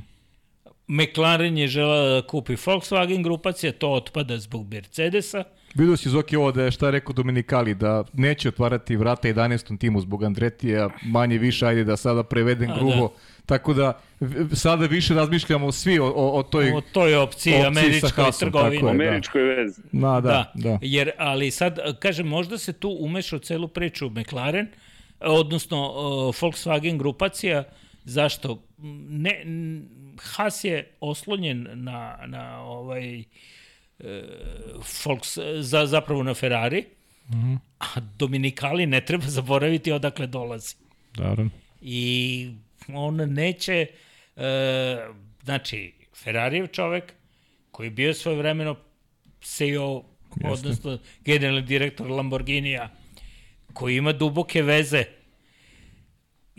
McLaren 0.91 1.59
je 1.59 1.69
žela 1.69 2.09
da 2.09 2.27
kupi 2.27 2.57
Volkswagen 2.57 3.23
grupacija, 3.23 3.73
to 3.73 3.91
otpada 3.91 4.39
zbog 4.39 4.67
Mercedesa. 4.71 5.45
Vidio 5.75 5.97
si 5.97 6.09
Zoki 6.09 6.37
ovo 6.37 6.53
da 6.53 6.65
je 6.65 6.71
šta 6.71 6.87
je 6.87 6.93
rekao 6.93 7.12
Dominikali, 7.12 7.75
da 7.75 8.05
neće 8.12 8.49
otvarati 8.49 8.97
vrata 8.97 9.29
11. 9.29 9.79
timu 9.79 10.01
zbog 10.01 10.25
Andretija, 10.25 10.91
manje 11.03 11.39
više, 11.39 11.67
ajde 11.67 11.85
da 11.85 11.97
sada 11.97 12.23
prevedem 12.23 12.71
A, 12.71 12.75
grubo. 12.75 13.09
da. 13.09 13.15
Tako 13.47 13.75
da 13.75 14.01
sada 14.53 14.87
više 14.87 15.15
razmišljamo 15.15 15.73
svi 15.73 15.99
o, 15.99 16.07
o, 16.07 16.39
o 16.39 16.43
toj... 16.43 16.73
O 16.73 16.81
toj 16.81 17.17
opciji, 17.17 17.55
opciji 17.55 17.67
američkoj 17.67 18.25
Haasom, 18.25 18.41
trgovini. 18.41 18.77
tako 18.77 18.89
je. 18.89 18.99
da. 18.99 19.09
Američkoj 19.09 19.43
vezi. 19.43 19.83
Na, 19.93 20.21
da, 20.21 20.53
da. 20.55 20.79
Jer, 20.83 21.11
ali 21.19 21.51
sad, 21.51 21.79
kažem, 21.99 22.27
možda 22.27 22.59
se 22.59 22.73
tu 22.73 22.97
umeša 23.01 23.37
u 23.37 23.39
celu 23.39 23.69
priču 23.69 24.11
McLaren, 24.11 24.69
odnosno 25.21 25.91
uh, 25.91 26.35
Volkswagen 26.35 26.99
grupacija, 26.99 27.65
zašto? 28.05 28.62
Ne, 29.09 29.43
Haas 30.23 30.65
je 30.65 30.91
oslonjen 31.01 31.69
na, 31.75 32.19
na 32.27 32.63
ovaj 32.63 33.21
e, 33.21 33.25
Volks, 35.05 35.39
za, 35.61 35.87
zapravo 35.87 36.23
na 36.23 36.35
Ferrari, 36.35 36.85
mm 37.29 37.35
-hmm. 37.35 37.59
a 37.79 38.01
Dominikali 38.19 38.87
ne 38.87 39.01
treba 39.01 39.27
zaboraviti 39.27 39.93
odakle 39.93 40.27
dolazi. 40.27 40.75
Naravno. 41.17 41.51
I 41.81 42.51
on 42.89 43.17
neće, 43.17 43.87
e, 44.37 44.99
znači, 45.45 45.93
Ferrarijev 46.15 46.67
čovek 46.67 47.13
koji 47.71 47.87
je 47.87 47.91
bio 47.91 48.15
svoje 48.15 48.39
vremeno 48.39 48.77
CEO, 49.41 50.03
odnosno 50.45 50.99
generalni 51.25 51.63
direktor 51.63 52.11
Lamborghinija, 52.11 52.91
koji 53.73 53.97
ima 53.97 54.13
duboke 54.13 54.63
veze. 54.63 55.05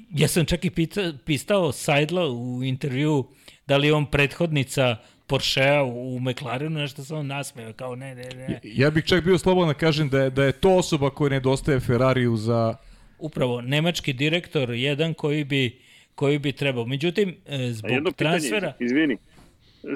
Ja 0.09 0.27
sam 0.27 0.45
čak 0.45 0.65
i 0.65 0.69
pita, 0.69 1.13
pistao 1.25 1.71
Seidla 1.71 2.31
u 2.31 2.63
intervju 2.63 3.27
da 3.71 3.77
li 3.77 3.87
je 3.87 3.93
on 3.93 4.05
prethodnica 4.05 4.95
Porschea 5.27 5.83
u, 5.83 6.19
McLarenu, 6.19 6.79
nešto 6.79 7.03
sam 7.03 7.17
on 7.17 7.27
nasmeo, 7.27 7.73
kao 7.73 7.95
ne, 7.95 8.15
ne, 8.15 8.29
ne. 8.35 8.59
Ja 8.63 8.89
bih 8.89 9.05
čak 9.05 9.23
bio 9.23 9.37
slobodan 9.37 9.67
da 9.67 9.73
kažem 9.73 10.09
da 10.09 10.23
je, 10.23 10.29
da 10.29 10.43
je 10.43 10.51
to 10.51 10.75
osoba 10.75 11.09
koja 11.09 11.29
nedostaje 11.29 11.79
Ferrariju 11.79 12.35
za... 12.35 12.75
Upravo, 13.19 13.61
nemački 13.61 14.13
direktor, 14.13 14.69
jedan 14.71 15.13
koji 15.13 15.43
bi, 15.43 15.79
koji 16.15 16.39
bi 16.39 16.51
trebao. 16.51 16.85
Međutim, 16.85 17.35
e, 17.45 17.71
zbog 17.71 17.91
jedno 17.91 18.11
pitanje, 18.11 18.29
transfera... 18.29 18.73
izvini, 18.79 19.17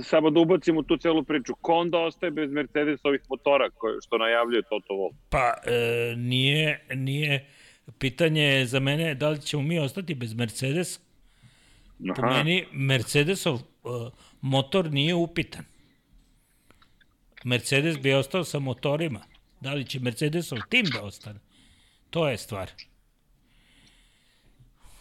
samo 0.02 0.30
da 0.30 0.40
ubacimo 0.40 0.84
tu 0.84 0.98
celu 0.98 1.24
priču. 1.24 1.56
Ko 1.62 1.74
onda 1.74 2.00
ostaje 2.00 2.32
bez 2.32 2.52
Mercedesovih 2.52 3.22
motora 3.30 3.70
koje, 3.70 4.02
što 4.02 4.18
najavljuje 4.18 4.62
Toto 4.70 4.94
Wolff? 4.94 5.16
Pa, 5.30 5.54
e, 5.66 6.16
nije, 6.16 6.86
nije, 6.94 7.46
pitanje 8.00 8.44
je 8.44 8.66
za 8.66 8.80
mene 8.80 9.16
da 9.16 9.30
li 9.30 9.42
ćemo 9.42 9.64
mi 9.64 9.80
ostati 9.80 10.16
bez 10.16 10.34
Mercedes. 10.34 11.05
Po 11.98 12.22
Aha. 12.26 12.38
meni 12.38 12.66
Mercedesov 12.72 13.56
e, 13.56 13.62
motor 14.42 14.92
nije 14.92 15.16
upitan. 15.16 15.66
Mercedes 17.44 18.00
bi 18.00 18.14
ostao 18.14 18.44
sa 18.44 18.60
motorima. 18.60 19.22
Da 19.62 19.74
li 19.74 19.86
će 19.86 20.00
Mercedesov 20.00 20.60
tim 20.70 20.86
da 20.86 21.02
ostane? 21.02 21.40
To 22.10 22.30
je 22.30 22.38
stvar. 22.38 22.72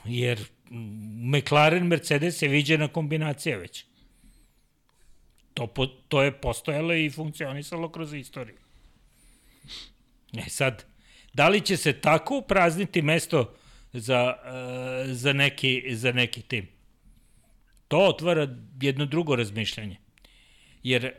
Jer 0.04 0.40
mm, 0.70 1.36
McLaren 1.36 1.86
Mercedes 1.86 2.42
je 2.42 2.48
viđena 2.48 2.88
kombinacija 2.88 3.58
već. 3.58 3.84
To, 5.54 5.66
po, 5.66 5.86
to 5.86 6.22
je 6.22 6.32
postojalo 6.40 6.94
i 6.94 7.10
funkcionisalo 7.10 7.88
kroz 7.88 8.14
istoriju. 8.14 8.56
E 10.36 10.48
sad, 10.48 10.84
da 11.32 11.48
li 11.48 11.60
će 11.60 11.76
se 11.76 11.92
tako 11.92 12.38
uprazniti 12.38 13.02
mesto 13.02 13.54
za, 13.92 14.34
uh, 14.44 15.12
za, 15.12 15.32
neki, 15.32 15.82
za 15.90 16.12
neki 16.12 16.42
tim? 16.42 16.73
To 17.94 17.98
otvara 17.98 18.48
jedno 18.80 19.06
drugo 19.06 19.36
razmišljanje. 19.36 19.96
Jer, 20.82 21.04
e, 21.04 21.12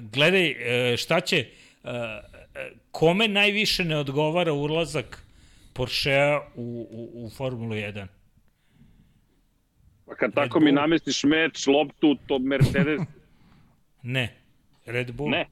gledaj, 0.00 0.46
e, 0.92 0.96
šta 0.96 1.20
će, 1.20 1.36
e, 1.36 1.46
e, 1.84 2.70
kome 2.90 3.28
najviše 3.28 3.84
ne 3.84 3.96
odgovara 3.96 4.52
ulazak 4.52 5.22
Porschea 5.72 6.40
u, 6.54 6.88
u, 6.90 7.24
u 7.24 7.30
Formulu 7.30 7.74
1? 7.74 8.06
Pa 10.06 10.14
kad 10.14 10.26
Red 10.26 10.34
tako 10.34 10.60
mi 10.60 10.72
Bull. 10.72 10.80
namestiš 10.80 11.24
meč, 11.24 11.66
loptu, 11.66 12.16
to 12.26 12.38
Mercedes, 12.38 13.00
Ne. 14.02 14.36
Red 14.86 15.12
Bull. 15.12 15.30
ne. 15.30 15.46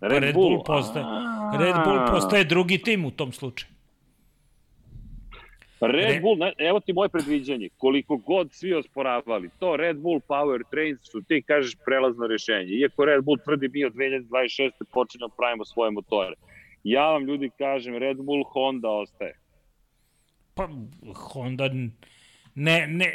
Pa 0.00 0.08
Red, 0.08 0.22
Red 0.22 0.34
Bull. 0.34 0.48
Bull 0.48 0.64
postaje, 0.64 1.04
Red 1.58 1.74
Bull 1.84 2.06
postaje 2.10 2.44
drugi 2.44 2.78
tim 2.78 3.04
u 3.04 3.10
tom 3.10 3.32
slučaju. 3.32 3.72
Red 5.80 5.94
Re- 6.06 6.20
Bull, 6.20 6.38
ne, 6.38 6.52
evo 6.58 6.80
ti 6.80 6.92
moje 6.92 7.08
predviđanje, 7.08 7.68
koliko 7.76 8.16
god 8.16 8.52
svi 8.52 8.74
osporavali, 8.74 9.50
to 9.58 9.76
Red 9.76 9.96
Bull 9.96 10.20
Power 10.20 10.62
Trains 10.70 10.98
su 11.02 11.22
ti 11.22 11.42
kažeš 11.42 11.72
prelazno 11.86 12.26
rešenje. 12.26 12.70
Iako 12.72 13.04
Red 13.04 13.24
Bull 13.24 13.38
tvrdi 13.38 13.68
mi 13.68 13.84
od 13.84 13.92
2026. 13.92 14.70
počinjamo 14.92 15.34
pravimo 15.36 15.64
svoje 15.64 15.90
motore. 15.90 16.34
Ja 16.84 17.10
vam 17.10 17.24
ljudi 17.24 17.50
kažem, 17.58 17.96
Red 17.96 18.16
Bull, 18.16 18.44
Honda 18.44 18.88
ostaje. 18.90 19.38
Pa 20.54 20.68
Honda 21.14 21.70
ne, 22.54 22.86
ne, 22.86 23.12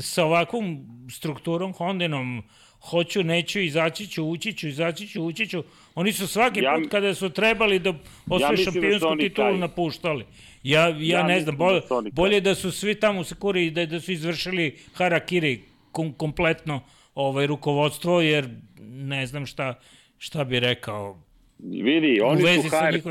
sa 0.00 0.24
ovakvom 0.24 0.78
strukturom 1.10 1.72
Hondinom 1.72 2.42
hoću, 2.80 3.22
neću, 3.22 3.60
izaći 3.60 4.06
ću, 4.06 4.24
ući 4.24 4.52
ću, 4.52 4.68
izaći 4.68 5.06
ću, 5.08 5.22
ući 5.22 5.46
ću. 5.46 5.62
Oni 5.94 6.12
su 6.12 6.26
svaki 6.26 6.60
Ja- 6.60 6.76
put 6.76 6.90
kada 6.90 7.14
su 7.14 7.30
trebali 7.30 7.78
da 7.78 7.90
osvoje 8.26 8.42
Ja 8.42 8.56
da 8.56 8.56
šampionsku 8.62 9.08
oni 9.08 9.22
titulu 9.22 9.48
taj. 9.48 9.58
napuštali. 9.58 10.24
Ja, 10.62 10.88
ja, 10.88 10.94
Ja 11.00 11.22
ne 11.22 11.40
znam, 11.40 11.54
da 11.54 11.58
bolje, 11.58 11.80
taj. 11.80 12.10
bolje 12.12 12.40
da 12.40 12.54
su 12.54 12.72
svi 12.72 12.94
tamo 12.94 13.20
u 13.20 13.24
Sakuri 13.24 13.66
i 13.66 13.70
da, 13.70 13.86
da 13.86 14.00
su 14.00 14.12
izvršili 14.12 14.76
harakiri 14.94 15.60
kom, 15.92 16.12
kompletno 16.12 16.80
ovaj 17.14 17.46
rukovodstvo, 17.46 18.20
jer 18.20 18.48
ne 18.80 19.26
znam 19.26 19.46
šta, 19.46 19.74
šta 20.18 20.44
bi 20.44 20.60
rekao 20.60 21.18
Vidi, 21.58 22.20
u 22.22 22.26
oni 22.26 22.40
su 22.40 22.68
HRC, 22.68 23.04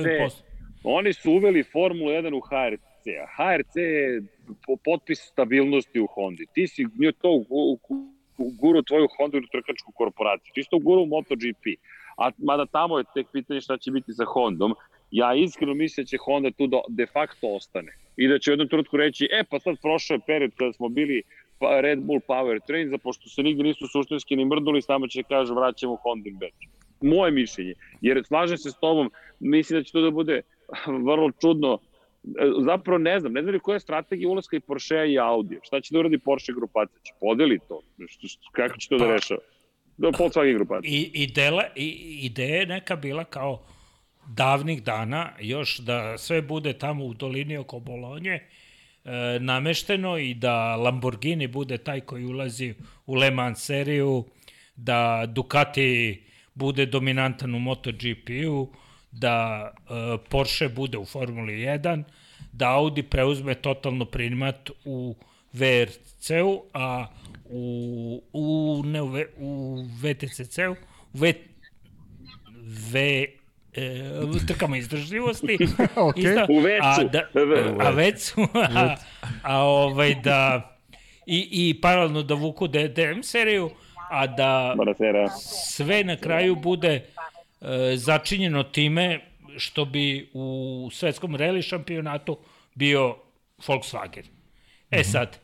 oni 0.83 1.13
su 1.13 1.31
uveli 1.31 1.63
Formulu 1.63 2.09
1 2.11 2.35
u 2.35 2.39
HRC. 2.39 2.83
a 3.23 3.27
HRC 3.35 3.75
je 3.75 4.21
po- 4.65 4.75
potpis 4.75 5.19
stabilnosti 5.19 5.99
u 5.99 6.07
Hondi. 6.07 6.45
Ti 6.53 6.67
si 6.67 6.83
nju 6.99 7.11
to 7.11 7.29
u, 7.31 7.45
u, 7.49 7.79
u 8.37 8.51
guru 8.51 8.81
tvoju 8.83 9.07
Hondu 9.17 9.37
ili 9.37 9.47
trkačku 9.51 9.91
korporaciju. 9.91 10.51
Ti 10.53 10.63
si 10.63 10.69
to 10.69 10.79
guru 10.79 11.01
u 11.01 11.05
MotoGP. 11.05 11.65
A 12.17 12.31
mada 12.37 12.65
tamo 12.65 12.97
je 12.97 13.03
tek 13.13 13.27
pitanje 13.33 13.61
šta 13.61 13.77
će 13.77 13.91
biti 13.91 14.13
sa 14.13 14.25
Hondom. 14.25 14.73
Ja 15.11 15.35
iskreno 15.35 15.73
mislim 15.73 16.03
da 16.03 16.07
će 16.07 16.17
Honda 16.17 16.51
tu 16.51 16.67
do, 16.67 16.81
de 16.89 17.05
facto 17.05 17.47
ostane. 17.47 17.91
I 18.17 18.27
da 18.27 18.39
će 18.39 18.51
u 18.51 18.53
jednom 18.53 18.67
trenutku 18.67 18.97
reći, 18.97 19.29
e 19.31 19.43
pa 19.49 19.59
sad 19.59 19.75
prošao 19.81 20.15
je 20.15 20.19
period 20.27 20.51
kada 20.55 20.73
smo 20.73 20.89
bili 20.89 21.21
pa 21.59 21.81
Red 21.81 21.99
Bull 21.99 22.19
Power 22.27 22.59
Train, 22.67 22.89
za 22.89 22.97
pošto 22.97 23.29
se 23.29 23.43
nigde 23.43 23.63
nisu 23.63 23.87
suštinski 23.87 24.35
ni 24.35 24.45
mrdnuli, 24.45 24.81
samo 24.81 25.07
će 25.07 25.23
kažu 25.23 25.53
vraćamo 25.53 25.95
Hondin 25.95 26.37
beč. 26.37 26.53
Moje 27.01 27.31
mišljenje. 27.31 27.73
Jer 28.01 28.23
slažem 28.25 28.57
se 28.57 28.71
s 28.71 28.79
tobom, 28.79 29.11
mislim 29.39 29.79
da 29.79 29.83
će 29.83 29.91
to 29.91 30.01
da 30.01 30.11
bude 30.11 30.41
vrlo 30.87 31.31
čudno. 31.41 31.79
Zapravo 32.65 32.97
ne 32.97 33.19
znam, 33.19 33.33
ne 33.33 33.41
znam 33.41 33.53
li 33.53 33.59
koja 33.59 33.75
je 33.75 33.79
strategija 33.79 34.29
ulaska 34.29 34.57
i 34.57 34.59
Porschea 34.59 35.05
i 35.05 35.19
Audi. 35.19 35.59
Šta 35.63 35.81
će 35.81 35.93
da 35.93 35.99
uradi 35.99 36.17
Porsche 36.17 36.53
grupacija? 36.53 36.99
Će 37.03 37.13
podeli 37.19 37.59
to? 37.67 37.81
Kako 38.51 38.77
će 38.77 38.89
to 38.89 38.97
da 38.97 39.05
Pa- 39.05 39.11
rešava? 39.11 39.39
Da, 39.97 40.07
Volkswagen 40.07 40.53
grupacija. 40.53 40.91
I, 40.91 41.11
i 41.13 41.27
dele, 41.27 41.63
i, 41.75 42.19
ideja 42.21 42.55
je 42.55 42.65
neka 42.65 42.95
bila 42.95 43.23
kao 43.23 43.63
davnih 44.27 44.83
dana, 44.83 45.31
još 45.39 45.77
da 45.77 46.17
sve 46.17 46.41
bude 46.41 46.73
tamo 46.73 47.05
u 47.05 47.13
dolini 47.13 47.57
oko 47.57 47.79
Bolonje, 47.79 48.33
e, 48.33 48.41
namešteno 49.39 50.17
i 50.17 50.33
da 50.33 50.75
Lamborghini 50.75 51.47
bude 51.47 51.77
taj 51.77 52.01
koji 52.01 52.25
ulazi 52.25 52.73
u 53.05 53.15
Le 53.15 53.31
Mans 53.31 53.65
seriju, 53.65 54.25
da 54.75 55.25
Ducati 55.27 56.23
bude 56.53 56.85
dominantan 56.85 57.55
u 57.55 57.59
MotoGP-u, 57.59 58.69
da 59.11 59.69
e, 59.71 60.17
Porsche 60.29 60.69
bude 60.69 60.97
u 60.97 61.05
Formuli 61.05 61.53
1, 61.53 62.03
da 62.51 62.69
Audi 62.69 63.03
preuzme 63.03 63.55
totalno 63.55 64.05
primat 64.05 64.69
u 64.85 65.15
VRC-u, 65.53 66.63
a 66.73 67.07
u, 67.45 68.23
u, 68.33 68.81
ne 68.85 69.01
u, 69.01 69.11
u 69.37 69.83
VTCC-u, 70.01 70.71
u 70.71 70.75
V, 71.13 71.33
v 72.91 73.25
e, 73.77 74.47
trkama 74.47 74.77
izdržljivosti. 74.77 75.57
Okej. 75.95 76.23
isto, 76.23 76.45
U 76.49 76.59
vecu. 76.59 76.83
A, 76.83 77.03
da, 77.03 77.27
a 77.79 77.89
vecu. 77.89 78.47
A, 78.53 78.95
a 79.43 79.63
ovaj 79.63 80.15
da 80.15 80.71
i, 81.25 81.47
i 81.51 81.81
paralelno 81.81 82.23
da 82.23 82.33
vuku 82.33 82.67
DDM 82.67 83.21
seriju, 83.21 83.69
a 84.09 84.27
da 84.27 84.75
sve 85.41 86.03
na 86.03 86.15
kraju 86.15 86.55
bude 86.55 86.93
e, 86.93 87.03
začinjeno 87.95 88.63
time 88.63 89.19
što 89.57 89.85
bi 89.85 90.29
u 90.33 90.89
svetskom 90.93 91.35
rally 91.35 91.61
šampionatu 91.61 92.37
bio 92.75 93.15
Volkswagen. 93.67 94.25
E 94.91 95.03
sad, 95.03 95.37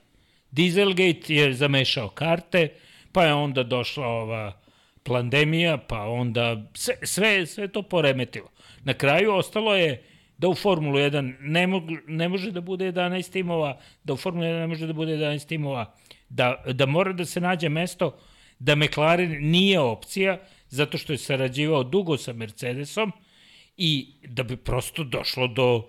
Dieselgate 0.51 1.33
je 1.35 1.53
zamešao 1.53 2.09
karte, 2.09 2.69
pa 3.11 3.23
je 3.23 3.33
onda 3.33 3.63
došla 3.63 4.07
ova 4.07 4.62
pandemija, 5.03 5.77
pa 5.77 6.01
onda 6.01 6.71
sve, 6.73 6.95
sve, 7.03 7.45
sve 7.45 7.67
to 7.67 7.81
poremetilo. 7.81 8.49
Na 8.83 8.93
kraju 8.93 9.33
ostalo 9.33 9.75
je 9.75 10.03
da 10.37 10.47
u 10.47 10.55
Formulu 10.55 10.97
1 10.97 11.35
ne, 11.39 11.67
mog, 11.67 11.83
ne 12.07 12.29
može 12.29 12.51
da 12.51 12.61
bude 12.61 12.91
11 12.91 13.31
timova, 13.31 13.79
da 14.03 14.13
u 14.13 14.17
Formulu 14.17 14.45
1 14.45 14.59
ne 14.59 14.67
može 14.67 14.87
da 14.87 14.93
bude 14.93 15.17
11 15.17 15.47
timova, 15.47 15.93
da, 16.29 16.63
da 16.73 16.85
mora 16.85 17.13
da 17.13 17.25
se 17.25 17.41
nađe 17.41 17.69
mesto 17.69 18.17
da 18.59 18.75
McLaren 18.75 19.37
nije 19.41 19.79
opcija, 19.79 20.39
zato 20.69 20.97
što 20.97 21.13
je 21.13 21.17
sarađivao 21.17 21.83
dugo 21.83 22.17
sa 22.17 22.33
Mercedesom 22.33 23.11
i 23.77 24.13
da 24.27 24.43
bi 24.43 24.57
prosto 24.57 25.03
došlo 25.03 25.47
do 25.47 25.87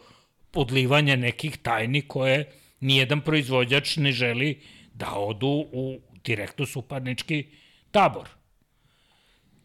odlivanja 0.54 1.16
nekih 1.16 1.56
tajni 1.58 2.02
koje 2.02 2.52
nijedan 2.80 3.20
proizvođač 3.20 3.96
ne 3.96 4.12
želi 4.12 4.60
da 4.94 5.14
odu 5.14 5.66
u 5.72 6.00
direktno 6.24 6.66
suparnički 6.66 7.44
tabor. 7.90 8.28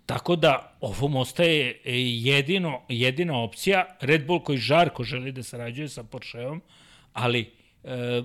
Tako 0.10 0.36
da 0.36 0.78
ovom 0.82 1.16
ostaje 1.16 1.82
e, 1.86 1.94
jedino, 2.02 2.82
jedina 2.90 3.38
opcija, 3.38 3.98
Red 4.02 4.26
Bull 4.26 4.44
koji 4.44 4.58
žarko 4.58 5.04
želi 5.04 5.32
da 5.32 5.44
sarađuje 5.44 5.90
sa 5.90 6.04
Porscheom, 6.04 6.62
ali 7.14 7.52
e, 7.84 8.22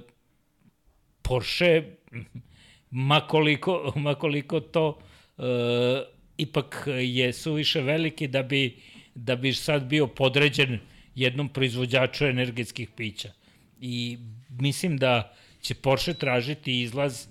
Porsche, 1.22 1.82
makoliko, 3.10 3.92
makoliko 3.96 4.60
to 4.60 4.98
e, 5.38 5.42
ipak 6.36 6.88
je 7.00 7.32
suviše 7.32 7.82
veliki 7.82 8.28
da 8.28 8.42
bi, 8.42 8.76
da 9.14 9.36
bi 9.36 9.52
sad 9.52 9.84
bio 9.84 10.06
podređen 10.06 10.78
jednom 11.14 11.48
proizvođaču 11.48 12.24
energetskih 12.24 12.88
pića. 12.96 13.32
I 13.80 14.18
mislim 14.48 14.96
da 14.96 15.34
će 15.60 15.74
Porsche 15.74 16.14
tražiti 16.14 16.80
izlaz 16.80 17.26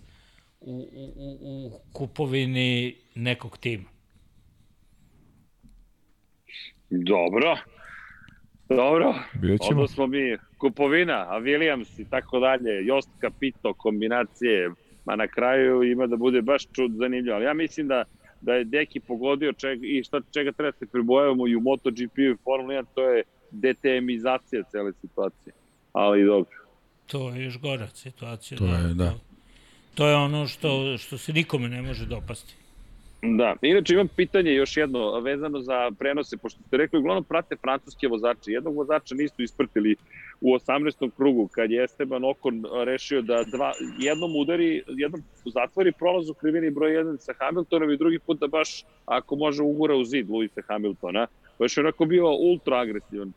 u, 0.59 0.89
u, 0.93 1.13
u, 1.15 1.37
u 1.41 1.79
kupovini 1.93 2.95
nekog 3.15 3.57
tima. 3.57 3.92
Dobro. 7.01 7.57
Dobro. 8.69 9.15
Onda 9.69 9.87
smo 9.87 10.07
mi 10.07 10.37
kupovina, 10.57 11.25
a 11.29 11.39
Williams 11.39 12.01
i 12.01 12.05
tako 12.09 12.39
dalje, 12.39 12.85
Jost 12.85 13.09
Capito, 13.21 13.73
kombinacije, 13.73 14.71
ma 15.05 15.15
na 15.15 15.27
kraju 15.27 15.83
ima 15.83 16.07
da 16.07 16.15
bude 16.15 16.41
baš 16.41 16.67
čud 16.71 16.91
zanimljivo. 16.91 17.35
Ali 17.35 17.45
ja 17.45 17.53
mislim 17.53 17.87
da 17.87 18.03
da 18.43 18.53
je 18.53 18.63
Deki 18.63 18.99
pogodio 18.99 19.53
čega, 19.53 19.85
i 19.85 20.03
šta, 20.03 20.21
čega 20.33 20.51
treba 20.51 20.71
da 20.71 20.77
se 20.77 20.85
pribojavamo 20.85 21.47
i 21.47 21.55
u 21.55 21.61
MotoGP 21.61 22.17
i 22.17 22.31
u 22.31 22.37
Formula 22.43 22.73
1, 22.73 22.85
to 22.95 23.09
je 23.09 23.23
DTM-izacija 23.51 24.63
cele 24.71 24.91
situacije. 25.01 25.53
Ali 25.93 26.25
dobro. 26.25 26.57
To 27.05 27.29
je 27.29 27.43
još 27.43 27.59
gora 27.59 27.87
situacija. 27.87 28.57
To 28.57 28.65
je, 28.65 28.93
da. 28.93 29.09
To, 29.09 29.19
to 29.95 30.07
je 30.07 30.15
ono 30.15 30.47
što, 30.47 30.97
što 30.97 31.17
se 31.17 31.33
nikome 31.33 31.69
ne 31.69 31.81
može 31.81 32.05
dopasti. 32.05 32.55
Da, 33.23 33.55
inače 33.61 33.93
imam 33.93 34.07
pitanje 34.07 34.53
još 34.53 34.77
jedno 34.77 35.19
vezano 35.19 35.61
za 35.61 35.91
prenose, 35.99 36.37
pošto 36.37 36.63
ste 36.67 36.77
rekli, 36.77 36.99
uglavnom 36.99 37.23
prate 37.23 37.55
francuske 37.55 38.07
vozače. 38.07 38.51
Jednog 38.51 38.75
vozača 38.75 39.15
nisu 39.15 39.41
isprtili 39.41 39.95
u 40.41 40.53
18. 40.53 41.11
krugu, 41.17 41.47
kad 41.47 41.71
je 41.71 41.83
Esteban 41.83 42.23
Okon 42.25 42.63
rešio 42.85 43.21
da 43.21 43.43
dva, 43.43 43.71
jednom 43.99 44.35
udari, 44.35 44.83
jednom 44.87 45.21
zatvori 45.45 45.91
prolaz 45.91 46.29
u 46.29 46.33
krivini 46.33 46.69
broj 46.69 46.91
1 46.91 47.17
sa 47.19 47.33
Hamiltonom 47.39 47.91
i 47.91 47.97
drugi 47.97 48.19
put 48.19 48.39
da 48.39 48.47
baš, 48.47 48.83
ako 49.05 49.35
može, 49.35 49.63
ugura 49.63 49.95
u 49.95 50.03
zid 50.03 50.29
Luisa 50.29 50.61
Hamiltona. 50.67 51.27
Baš 51.59 51.77
je 51.77 51.81
onako 51.81 52.05
bio 52.05 52.29
ultra 52.29 52.79
agresivan, 52.79 53.33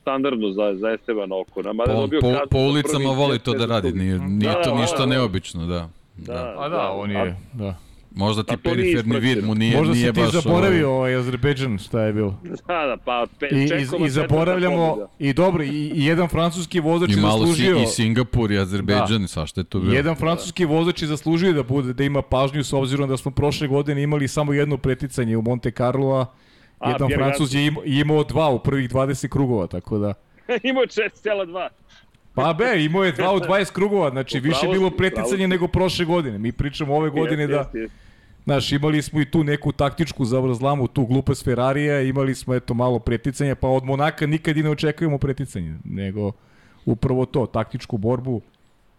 standardno 0.00 0.50
za, 0.50 0.74
za 0.74 0.90
Esteban 0.90 1.32
Okona. 1.32 1.72
Mada 1.72 1.92
Po, 1.92 2.00
dobio 2.00 2.20
po, 2.20 2.26
kaznu 2.26 2.46
po 2.50 2.58
ulicama 2.58 3.10
voli 3.10 3.38
to 3.38 3.52
da 3.52 3.66
radi, 3.66 3.92
nije, 3.92 4.18
nije 4.18 4.52
Da, 4.52 4.62
to 4.62 4.70
da, 4.70 4.80
ništa 4.80 4.98
da. 4.98 5.06
neobično, 5.06 5.66
da. 5.66 5.88
Da, 6.16 6.54
A 6.58 6.68
da, 6.68 6.90
on 6.90 7.10
je, 7.10 7.36
da. 7.52 7.74
Možda 8.14 8.42
ti 8.42 8.54
A 8.54 8.56
nije 8.64 8.74
periferni 8.76 9.18
vid 9.18 9.44
mu 9.44 9.54
nije, 9.54 9.76
Možda 9.76 9.94
nije 9.94 10.06
si 10.06 10.12
ti 10.12 10.20
baš... 10.20 10.30
zaboravio 10.30 10.90
ovaj 10.90 11.16
Azerbejdžan 11.16 11.78
šta 11.78 12.00
je 12.00 12.12
bilo. 12.12 12.40
Da, 12.42 12.86
da, 12.86 12.96
pa 13.04 13.26
pe, 13.40 13.46
I, 13.46 13.58
i, 13.58 13.64
i 13.64 13.68
četvrta 13.68 14.08
zaboravljamo, 14.08 14.96
i 15.18 15.32
dobro, 15.32 15.64
i, 15.64 15.92
i 15.94 16.04
jedan 16.04 16.28
francuski 16.28 16.80
vozač 16.80 17.10
I 17.10 17.12
je 17.12 17.20
malo 17.20 17.46
si, 17.46 17.52
zaslužio... 17.52 17.82
i 17.82 17.86
Singapur 17.86 18.52
i 18.52 18.58
Azerbejdžan, 18.58 19.22
da. 19.22 19.28
svašta 19.28 19.60
je 19.60 19.64
to 19.64 19.80
bilo. 19.80 19.94
Jedan 19.94 20.14
francuski 20.14 20.64
vozač 20.64 21.02
je 21.02 21.08
zaslužio 21.08 21.52
da 21.52 21.62
bude 21.62 21.92
da 21.92 22.04
ima 22.04 22.22
pažnju 22.22 22.64
s 22.64 22.72
obzirom 22.72 23.08
da 23.08 23.16
smo 23.16 23.30
prošle 23.30 23.68
godine 23.68 24.02
imali 24.02 24.28
samo 24.28 24.52
jedno 24.52 24.76
preticanje 24.76 25.36
u 25.36 25.42
Monte 25.42 25.70
Carlo, 25.70 26.16
a 26.16 26.26
A, 26.78 26.90
jedan 26.90 27.08
Pierre 27.08 27.24
Francuz 27.24 27.54
je 27.54 27.66
imao, 27.66 27.82
imao 27.84 28.24
dva 28.24 28.48
u 28.48 28.58
prvih 28.58 28.90
20 28.90 29.28
krugova, 29.28 29.66
tako 29.66 29.98
da... 29.98 30.14
Imao 30.62 30.82
je 30.82 30.88
6,2. 30.88 31.68
Pa 32.34 32.52
be, 32.52 32.84
imao 32.84 33.04
je 33.04 33.12
dva 33.12 33.34
u 33.34 33.38
20 33.38 33.72
krugova, 33.72 34.10
znači 34.10 34.40
više 34.40 34.66
je 34.66 34.72
bilo 34.72 34.90
preticanje 34.90 35.48
nego 35.48 35.68
prošle 35.68 36.04
godine. 36.04 36.38
Mi 36.38 36.52
pričamo 36.52 36.96
ove 36.96 37.10
godine 37.10 37.46
da. 37.46 37.70
Znaš, 38.44 38.72
imali 38.72 39.02
smo 39.02 39.20
i 39.20 39.24
tu 39.24 39.44
neku 39.44 39.72
taktičku 39.72 40.24
zavrzlamu, 40.24 40.88
tu 40.88 41.06
glupost 41.06 41.44
Ferrarija, 41.44 42.00
imali 42.00 42.34
smo 42.34 42.54
eto 42.54 42.74
malo 42.74 42.98
preticanja, 42.98 43.54
pa 43.54 43.68
od 43.68 43.84
Monaka 43.84 44.26
nikad 44.26 44.56
i 44.56 44.62
ne 44.62 44.70
očekujemo 44.70 45.18
preticanje, 45.18 45.78
nego 45.84 46.32
upravo 46.84 47.26
to, 47.26 47.46
taktičku 47.46 47.98
borbu, 47.98 48.40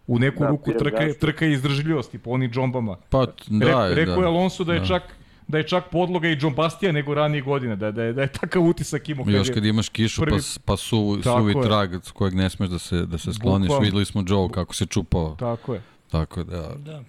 u 0.06 0.18
neku 0.18 0.42
Da, 0.42 0.48
ruku 0.48 0.72
trka, 0.72 1.12
trka 1.20 1.46
i 1.46 1.52
izdržljivosti 1.52 2.18
po 2.18 2.30
onim 2.30 2.50
džombama. 2.50 2.96
Pa, 3.10 3.26
da, 3.46 3.88
Re, 3.88 3.94
rekao 3.94 4.14
je 4.14 4.22
da. 4.22 4.28
Alonso 4.28 4.64
da 4.64 4.74
je 4.74 4.80
Da. 4.80 4.86
čak 4.86 5.02
da 5.48 5.58
je 5.58 5.68
čak 5.68 5.84
podloga 5.90 6.28
i 6.28 6.38
John 6.40 6.54
Bastija 6.54 6.92
nego 6.92 7.14
ranije 7.14 7.42
godine, 7.42 7.76
da, 7.76 7.90
da, 7.90 8.02
je, 8.02 8.12
da 8.12 8.22
je 8.22 8.28
takav 8.28 8.62
utisak 8.62 9.08
imao. 9.08 9.24
Još 9.28 9.50
kad 9.50 9.64
imaš 9.64 9.88
kišu 9.88 10.22
prvi- 10.22 10.40
pa, 10.56 10.60
pa 10.64 10.76
su, 10.76 11.18
suvi 11.22 11.52
je. 11.52 11.62
trag 11.62 11.90
kojeg 12.14 12.34
ne 12.34 12.50
smeš 12.50 12.68
da 12.68 12.78
se, 12.78 13.06
da 13.06 13.18
se 13.18 13.32
skloniš. 13.32 13.66
Bukvalno. 13.68 13.84
Videli 13.84 14.04
smo 14.04 14.24
Joe 14.26 14.48
kako 14.50 14.74
se 14.74 14.86
čupao. 14.86 15.36
Tako 15.38 15.74
je. 15.74 15.82
Tako 16.08 16.44
da, 16.44 16.74
Da. 16.76 17.02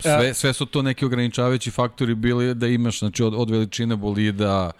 sve, 0.00 0.34
sve 0.34 0.52
su 0.52 0.66
to 0.66 0.82
neki 0.82 1.04
ograničavajući 1.04 1.70
faktori 1.70 2.14
bili 2.14 2.54
da 2.54 2.66
imaš 2.66 2.98
znači, 2.98 3.22
od, 3.22 3.34
od 3.34 3.50
veličine 3.50 3.96
bolida, 3.96 4.70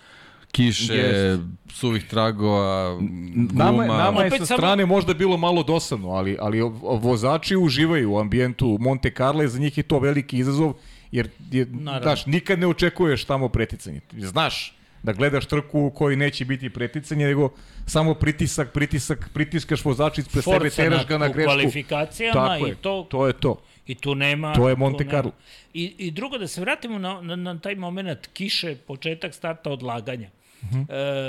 kiše, 0.48 0.94
Jest. 0.94 1.42
suvih 1.70 2.05
tragova, 2.05 2.94
guma. 2.94 3.64
Nama, 3.64 3.86
nama 3.86 4.22
je 4.22 4.30
sa 4.30 4.36
samo- 4.38 4.59
strane 4.59 4.86
možda 4.86 5.14
bilo 5.14 5.36
malo 5.36 5.62
dosadno, 5.62 6.09
ali, 6.10 6.36
ali 6.40 6.60
vozači 6.82 7.56
uživaju 7.56 8.12
u 8.12 8.18
ambijentu 8.18 8.76
Monte 8.80 9.10
Carlo 9.10 9.42
i 9.42 9.48
za 9.48 9.59
njih 9.59 9.78
je 9.78 9.82
to 9.82 9.98
veliki 9.98 10.38
izazov, 10.38 10.72
jer 11.12 11.28
je, 11.51 11.66
Naravno. 11.66 12.02
znaš, 12.02 12.26
nikad 12.26 12.59
ne 12.59 12.66
očekuješ 12.66 13.24
tamo 13.24 13.48
preticanje. 13.48 14.01
Znaš 14.12 14.76
da 15.02 15.12
gledaš 15.12 15.47
trku 15.47 15.81
u 15.81 15.90
kojoj 15.90 16.16
neće 16.16 16.44
biti 16.44 16.70
preticanje, 16.70 17.27
nego 17.27 17.48
samo 17.86 18.14
pritisak, 18.14 18.72
pritisak, 18.72 19.31
pritiskaš 19.35 19.85
vozača 19.85 20.20
ispred 20.20 20.44
sebe, 20.44 20.70
teraš 20.70 20.98
na- 20.98 21.05
ga 21.05 21.18
na 21.18 21.27
u 21.27 21.32
grešku. 21.32 21.48
kvalifikacijama 21.48 22.47
Tako 22.48 22.66
i 22.66 22.68
je, 22.68 22.74
to- 22.77 23.06
to 23.10 23.27
je 23.27 23.32
to. 23.35 23.60
I 23.86 23.94
tu 23.94 24.14
nema... 24.14 24.55
To 24.55 24.68
je 24.68 24.77
Monte. 24.77 25.05
Carlo. 25.06 25.32
I, 25.74 25.94
I 25.98 26.10
drugo, 26.10 26.39
da 26.39 26.47
se 26.47 26.60
vratimo 26.60 26.98
na, 26.98 27.20
na, 27.22 27.36
na 27.36 27.59
taj 27.59 27.74
moment 27.77 28.27
kiše, 28.27 28.77
početak 28.77 29.35
starta 29.35 29.70
odlaganja. 29.70 30.28
Uh 30.28 30.40
Mhm. 30.64 30.78
-huh. 30.78 30.86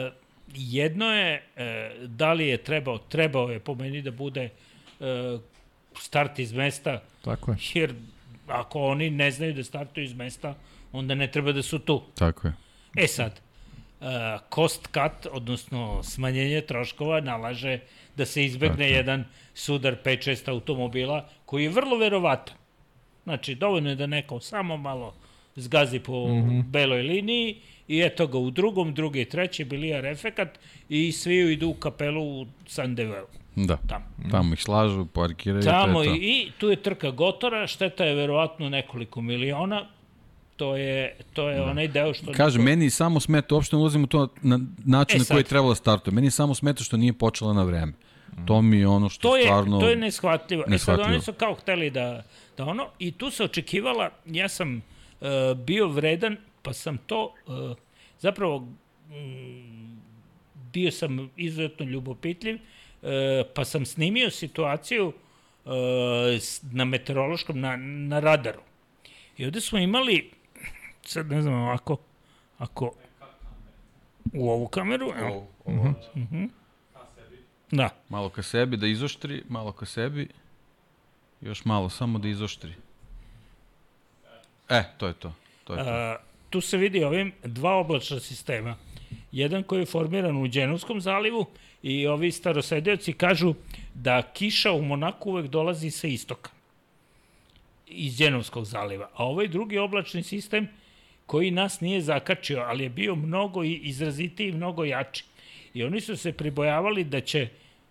e, 0.07 0.11
jedno 0.49 1.05
je, 1.07 1.43
e, 1.55 1.65
da 2.01 2.33
li 2.33 2.47
je 2.47 2.57
trebao, 2.59 2.97
trebao 2.99 3.49
je 3.49 3.59
po 3.59 3.75
meni 3.75 4.01
da 4.01 4.11
bude 4.11 4.49
e, 4.99 5.37
start 5.95 6.39
iz 6.39 6.53
mesta, 6.53 7.01
Tako 7.21 7.51
je. 7.51 7.57
jer 7.73 7.93
ako 8.47 8.81
oni 8.81 9.09
ne 9.09 9.31
znaju 9.31 9.53
da 9.53 9.63
startuju 9.63 10.03
iz 10.03 10.13
mesta, 10.13 10.55
onda 10.91 11.15
ne 11.15 11.27
treba 11.27 11.51
da 11.51 11.61
su 11.61 11.79
tu. 11.79 12.01
Tako 12.15 12.47
je. 12.47 12.53
E 12.95 13.07
sad, 13.07 13.39
cost 14.55 14.87
cut, 14.87 15.27
odnosno 15.31 16.03
smanjenje 16.03 16.61
troškova, 16.61 17.21
nalaže 17.21 17.79
da 18.15 18.25
se 18.25 18.45
izbegne 18.45 18.89
jedan 18.89 19.25
sudar 19.53 19.95
5-6 20.03 20.49
automobila, 20.49 21.29
koji 21.45 21.63
je 21.63 21.69
vrlo 21.69 21.97
verovatan. 21.97 22.55
Znači, 23.23 23.55
dovoljno 23.55 23.89
je 23.89 23.95
da 23.95 24.07
neko 24.07 24.39
samo 24.39 24.77
malo 24.77 25.13
zgazi 25.55 25.99
po 25.99 26.27
mm 26.27 26.31
-hmm. 26.31 26.63
beloj 26.63 27.01
liniji 27.01 27.55
i 27.87 28.01
eto 28.01 28.27
ga 28.27 28.37
u 28.37 28.51
drugom, 28.51 28.93
drugi, 28.93 29.25
treći 29.25 29.65
bilijar 29.65 30.05
efekat 30.05 30.59
i 30.89 31.11
svi 31.11 31.53
idu 31.53 31.67
u 31.67 31.73
kapelu 31.73 32.41
u 32.41 32.45
Sandevelu. 32.67 33.27
Da. 33.55 33.77
Tamo. 33.87 34.05
Tamo 34.31 34.53
ih 34.53 34.61
slažu, 34.61 35.05
parkiraju. 35.05 35.63
Tamo 35.63 35.93
to 35.93 36.03
je 36.03 36.17
i, 36.17 36.19
i 36.19 36.51
tu 36.57 36.69
je 36.69 36.75
trka 36.75 37.11
Gotora, 37.11 37.67
šteta 37.67 38.05
je 38.05 38.15
verovatno 38.15 38.69
nekoliko 38.69 39.21
miliona, 39.21 39.85
to 40.61 40.75
je, 40.77 41.15
to 41.33 41.49
je 41.49 41.61
onaj 41.61 41.87
deo 41.87 42.13
što... 42.13 42.31
Kaže, 42.31 42.59
meni 42.59 42.89
samo 42.89 43.19
smeta, 43.19 43.55
uopšte 43.55 43.75
ne 43.75 43.79
ulazim 43.81 44.03
u 44.03 44.07
to 44.07 44.27
na 44.41 44.59
način 44.85 45.17
E 45.17 45.19
na 45.19 45.25
koji 45.25 45.39
je 45.39 45.43
trebalo 45.43 45.71
da 45.71 45.75
startuje. 45.75 46.13
Meni 46.13 46.31
samo 46.31 46.55
smeta 46.55 46.83
što 46.83 46.97
nije 46.97 47.13
počela 47.13 47.53
na 47.53 47.63
vreme. 47.63 47.93
To 48.45 48.61
mi 48.61 48.77
je 48.77 48.87
ono 48.87 49.09
što 49.09 49.21
to 49.21 49.37
je, 49.37 49.43
stvarno... 49.43 49.79
to 49.79 49.89
je 49.89 49.95
neshvatljivo. 49.95 50.61
E 50.61 50.63
sad 50.63 50.71
neshvatljivo. 50.71 51.09
oni 51.09 51.21
su 51.21 51.33
kao 51.33 51.55
hteli 51.55 51.89
da, 51.89 52.23
da 52.57 52.65
ono, 52.65 52.87
i 52.99 53.11
tu 53.11 53.29
se 53.29 53.43
očekivala, 53.43 54.09
ja 54.25 54.49
sam 54.49 54.75
uh, 54.75 55.27
bio 55.57 55.87
vredan, 55.87 56.37
pa 56.61 56.73
sam 56.73 56.97
to, 56.97 57.33
uh, 57.47 57.77
zapravo, 58.19 58.67
bio 60.73 60.91
sam 60.91 61.29
izuzetno 61.37 61.85
ljubopitljiv, 61.85 62.55
uh, 62.55 63.09
pa 63.55 63.65
sam 63.65 63.85
snimio 63.85 64.29
situaciju 64.29 65.07
uh, 65.07 65.71
na 66.71 66.85
meteorološkom, 66.85 67.59
na, 67.59 67.75
na 67.77 68.19
radaru. 68.19 68.61
I 69.37 69.45
ovde 69.45 69.61
smo 69.61 69.79
imali, 69.79 70.40
sad 71.03 71.29
ne 71.31 71.41
znam 71.41 71.53
ovako, 71.53 71.97
ako 72.57 72.93
u 74.33 74.49
ovu 74.49 74.67
kameru, 74.67 75.11
evo, 75.17 75.47
Mhm. 76.15 76.45
da, 77.71 77.89
Malo 78.09 78.29
ka 78.29 78.43
sebi 78.43 78.77
da 78.77 78.87
izoštri, 78.87 79.43
malo 79.49 79.71
ka 79.71 79.85
sebi. 79.85 80.27
Još 81.41 81.65
malo, 81.65 81.89
samo 81.89 82.19
da 82.19 82.27
izoštri. 82.27 82.73
E, 84.69 84.83
to 84.97 85.07
je 85.07 85.13
to. 85.13 85.33
To 85.63 85.73
je 85.73 85.83
to. 85.83 85.89
A, 85.89 86.17
tu 86.49 86.61
se 86.61 86.77
vidi 86.77 87.03
ovim 87.03 87.31
dva 87.43 87.75
oblačna 87.75 88.19
sistema. 88.19 88.75
Jedan 89.31 89.63
koji 89.63 89.79
je 89.79 89.85
formiran 89.85 90.37
u 90.37 90.47
Dženovskom 90.47 91.01
zalivu 91.01 91.45
i 91.83 92.07
ovi 92.07 92.31
starosedioci 92.31 93.13
kažu 93.13 93.53
da 93.93 94.21
kiša 94.33 94.71
u 94.71 94.81
Monaku 94.81 95.29
uvek 95.29 95.47
dolazi 95.47 95.91
sa 95.91 96.07
istoka 96.07 96.49
iz 97.87 98.17
Dženovskog 98.17 98.65
zaliva. 98.65 99.09
A 99.13 99.25
ovaj 99.25 99.47
drugi 99.47 99.77
oblačni 99.77 100.23
sistem 100.23 100.67
koji 101.31 101.51
nas 101.51 101.81
nije 101.81 102.01
zakačio, 102.01 102.59
ali 102.59 102.83
je 102.83 102.89
bio 102.89 103.15
mnogo 103.15 103.63
i 103.63 103.73
izrazitiji 103.73 104.49
i 104.49 104.51
mnogo 104.51 104.83
jači. 104.83 105.23
I 105.73 105.83
oni 105.83 106.01
su 106.01 106.17
se 106.17 106.33
pribojavali 106.33 107.03
da 107.03 107.21
će 107.21 107.47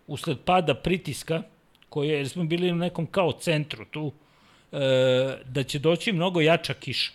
usled 0.06 0.38
pada 0.44 0.74
pritiska, 0.74 1.42
koje, 1.88 2.18
jer 2.18 2.28
smo 2.28 2.44
bili 2.44 2.72
u 2.72 2.74
nekom 2.74 3.06
kao 3.06 3.32
centru 3.32 3.84
tu, 3.84 4.12
e, 4.72 4.78
da 5.44 5.62
će 5.62 5.78
doći 5.78 6.12
mnogo 6.12 6.40
jača 6.40 6.74
kiša 6.74 7.12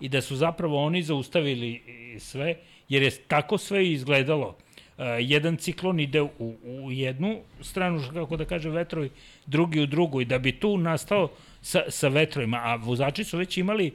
i 0.00 0.08
da 0.08 0.20
su 0.20 0.36
zapravo 0.36 0.82
oni 0.84 1.02
zaustavili 1.02 1.82
sve, 2.18 2.56
jer 2.88 3.02
je 3.02 3.10
tako 3.10 3.58
sve 3.58 3.86
izgledalo. 3.92 4.56
Uh, 4.98 5.04
jedan 5.20 5.56
ciklon 5.56 6.00
ide 6.00 6.22
u, 6.22 6.56
u 6.62 6.92
jednu 6.92 7.40
stranu, 7.60 8.02
kako 8.14 8.36
da 8.36 8.44
kaže 8.44 8.70
vetrovi, 8.70 9.10
drugi 9.46 9.80
u 9.80 9.86
drugu 9.86 10.20
i 10.20 10.24
da 10.24 10.38
bi 10.38 10.52
tu 10.52 10.76
nastao 10.78 11.30
sa, 11.62 11.82
sa 11.88 12.08
vetrovima, 12.08 12.56
a 12.56 12.76
vozači 12.76 13.24
su 13.24 13.38
već 13.38 13.56
imali, 13.56 13.92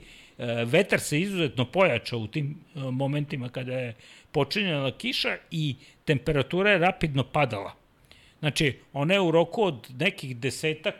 vetar 0.66 1.00
se 1.00 1.20
izuzetno 1.20 1.66
pojačao 1.66 2.20
u 2.20 2.28
tim 2.28 2.58
uh, 2.76 2.84
momentima 2.84 3.50
kada 3.50 3.74
je 3.74 3.96
počinjala 4.32 4.92
kiša 4.98 5.38
i 5.52 5.76
temperatura 6.06 6.72
je 6.72 6.78
rapidno 6.78 7.24
padala. 7.24 7.76
Znači, 8.40 8.80
ona 8.94 9.14
je 9.14 9.22
u 9.22 9.32
roku 9.32 9.64
od 9.64 9.88
nekih 10.00 10.38
desetak 10.38 10.96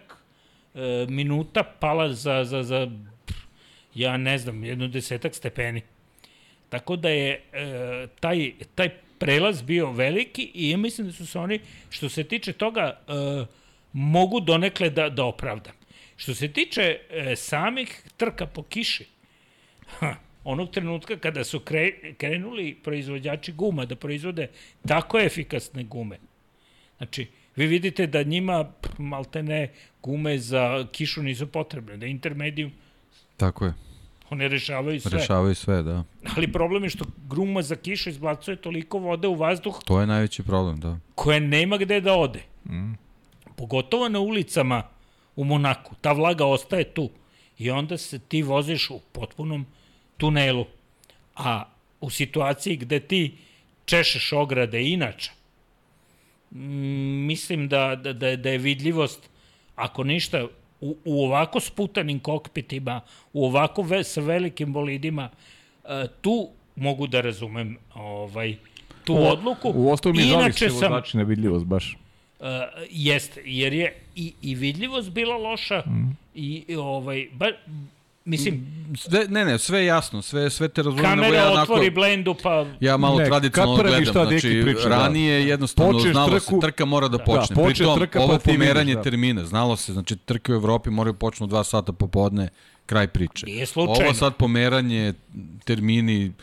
e, 0.76 1.06
minuta 1.10 1.64
pala 1.64 2.14
za, 2.14 2.44
za, 2.44 2.64
za 2.64 2.92
ja 3.96 4.18
ne 4.18 4.38
znam, 4.38 4.64
jedno 4.64 4.88
desetak 4.88 5.36
stepeni. 5.36 5.82
Tako 6.70 6.96
da 6.96 7.10
je 7.10 7.32
e, 7.54 8.08
taj, 8.20 8.52
taj 8.76 8.90
prelaz 9.20 9.62
bio 9.62 9.92
veliki 9.92 10.52
i 10.54 10.70
ja 10.70 10.78
mislim 10.78 11.08
da 11.08 11.14
su 11.14 11.28
se 11.28 11.40
oni, 11.40 11.60
što 11.90 12.10
se 12.10 12.24
tiče 12.24 12.54
toga, 12.54 13.00
e, 13.08 13.46
mogu 13.94 14.40
donekle 14.40 14.90
da, 14.90 15.10
da 15.10 15.26
opravdam. 15.26 15.74
Što 16.16 16.36
se 16.36 16.48
tiče 16.48 17.00
e, 17.10 17.36
samih 17.36 18.02
trka 18.18 18.46
po 18.46 18.64
kiši, 18.64 19.06
ha, 20.00 20.16
onog 20.44 20.72
trenutka 20.72 21.18
kada 21.18 21.44
su 21.44 21.60
kre, 21.60 22.14
krenuli 22.18 22.78
proizvođači 22.84 23.52
guma 23.52 23.86
da 23.86 23.96
proizvode 23.96 24.48
tako 24.88 25.20
efikasne 25.20 25.84
gume, 25.84 26.18
Znači, 26.98 27.28
vi 27.56 27.68
vidite 27.68 28.08
da 28.08 28.24
njima 28.24 28.64
pff, 28.82 28.94
maltene 28.98 29.72
gume 30.04 30.38
za 30.38 30.88
kišu 30.92 31.24
nisu 31.24 31.48
potrebne, 31.48 31.98
da 31.98 32.06
intermedijum 32.06 32.72
Tako 33.38 33.66
je. 33.66 33.74
one 34.30 34.48
rešavaju 34.48 35.02
sve. 35.02 35.20
Rešavaju 35.20 35.56
sve, 35.56 35.84
da. 35.84 36.04
Ali 36.36 36.52
problem 36.52 36.84
je 36.84 36.90
što 36.90 37.06
gruma 37.28 37.62
za 37.62 37.76
kišu 37.76 38.10
izbacuje 38.10 38.56
toliko 38.56 39.00
vode 39.00 39.28
u 39.28 39.36
vazduh 39.36 39.80
To 39.86 40.02
je 40.02 40.08
najveći 40.08 40.44
problem, 40.44 40.80
da. 40.80 41.00
koje 41.16 41.40
nema 41.40 41.78
gde 41.78 42.02
da 42.02 42.14
ode. 42.14 42.44
Mm. 42.66 42.94
Pogotovo 43.56 44.10
na 44.10 44.20
ulicama 44.20 44.84
u 45.36 45.44
Monaku. 45.44 45.96
Ta 46.02 46.12
vlaga 46.12 46.46
ostaje 46.46 46.84
tu. 46.84 47.10
I 47.58 47.72
onda 47.72 47.98
se 47.98 48.20
ti 48.20 48.42
voziš 48.42 48.90
u 48.90 49.00
potpunom 49.12 49.66
tunelu. 50.20 50.66
A 51.36 51.64
u 52.02 52.10
situaciji 52.10 52.78
gde 52.78 53.00
ti 53.00 53.32
češeš 53.86 54.34
ograde 54.34 54.84
inače, 54.84 55.32
mm, 56.52 57.26
mislim 57.26 57.68
da, 57.68 57.96
da, 57.96 58.14
da, 58.14 58.28
je, 58.28 58.38
da 58.38 58.50
je 58.50 58.58
vidljivost, 58.58 59.30
ako 59.76 60.04
ništa, 60.04 60.46
u, 60.82 60.96
u 61.06 61.24
ovako 61.26 61.60
sputanim 61.60 62.20
kokpitima, 62.20 63.02
u 63.34 63.46
ovako 63.46 63.82
ve, 63.82 64.04
sa 64.04 64.22
velikim 64.22 64.74
bolidima, 64.74 65.30
e, 65.84 66.08
tu 66.22 66.50
mogu 66.76 67.08
da 67.08 67.22
razumem 67.22 67.78
ovaj, 67.96 68.56
tu 69.04 69.16
O, 69.16 69.32
odluku. 69.32 69.72
U 69.76 69.92
osnovu 69.92 70.16
mi 70.16 70.24
žali 70.24 70.54
se 70.54 70.70
sam, 70.70 70.92
vozači 70.92 71.18
na 71.18 71.24
vidljivost 71.24 71.66
baš. 71.66 71.98
Uh, 72.40 72.46
jeste, 72.90 73.42
jer 73.46 73.74
je 73.74 73.96
i, 74.16 74.34
i 74.42 74.56
vidljivost 74.56 75.12
bila 75.12 75.38
loša 75.38 75.84
mm. 75.86 76.18
i, 76.36 76.64
i 76.68 76.76
ovaj, 76.76 77.28
ba, 77.34 77.46
mislim, 78.30 78.80
Sve, 78.96 79.26
ne, 79.28 79.46
ne, 79.46 79.60
sve 79.60 79.80
je 79.80 79.86
jasno, 79.86 80.22
sve, 80.22 80.50
sve 80.50 80.68
te 80.68 80.84
razumem. 80.84 81.06
kamera 81.06 81.36
ja 81.36 81.48
onako, 81.48 81.62
otvori 81.64 81.90
blendu 81.90 82.36
pa 82.44 82.66
Ja 82.80 82.98
malo 82.98 83.18
Ne, 83.18 83.26
tradicionalno 83.26 83.84
gledam, 83.84 84.06
šta 84.06 84.26
znači 84.26 84.62
priča, 84.64 84.82
da. 84.82 84.98
ranije 84.98 85.48
jednostavno 85.48 85.94
Počneš 85.94 86.12
znalo 86.12 86.30
trku- 86.30 86.40
se, 86.52 86.60
trka 86.62 86.86
mora 86.86 87.08
da 87.08 87.18
počne. 87.20 87.56
počne 87.56 87.66
Pritom, 87.68 88.00
trka, 88.00 88.20
pa 88.20 88.24
ovo 88.24 88.34
vidiš, 88.34 88.44
pomeranje 88.46 88.96
da. 88.96 89.02
termina, 89.02 89.46
znalo 89.46 89.76
se, 89.76 89.94
znači 89.94 90.16
trke 90.18 90.52
u 90.52 90.56
Evropi 90.56 90.90
moraju 90.90 91.14
počnu 91.14 91.48
dva 91.48 91.64
sata 91.64 91.92
popodne, 91.94 92.50
kraj 92.86 93.08
priče. 93.08 93.46
Nije 93.46 93.66
slučajno. 93.66 94.02
Ovo 94.02 94.14
sad 94.14 94.36
pomeranje, 94.36 95.14
termini, 95.66 96.34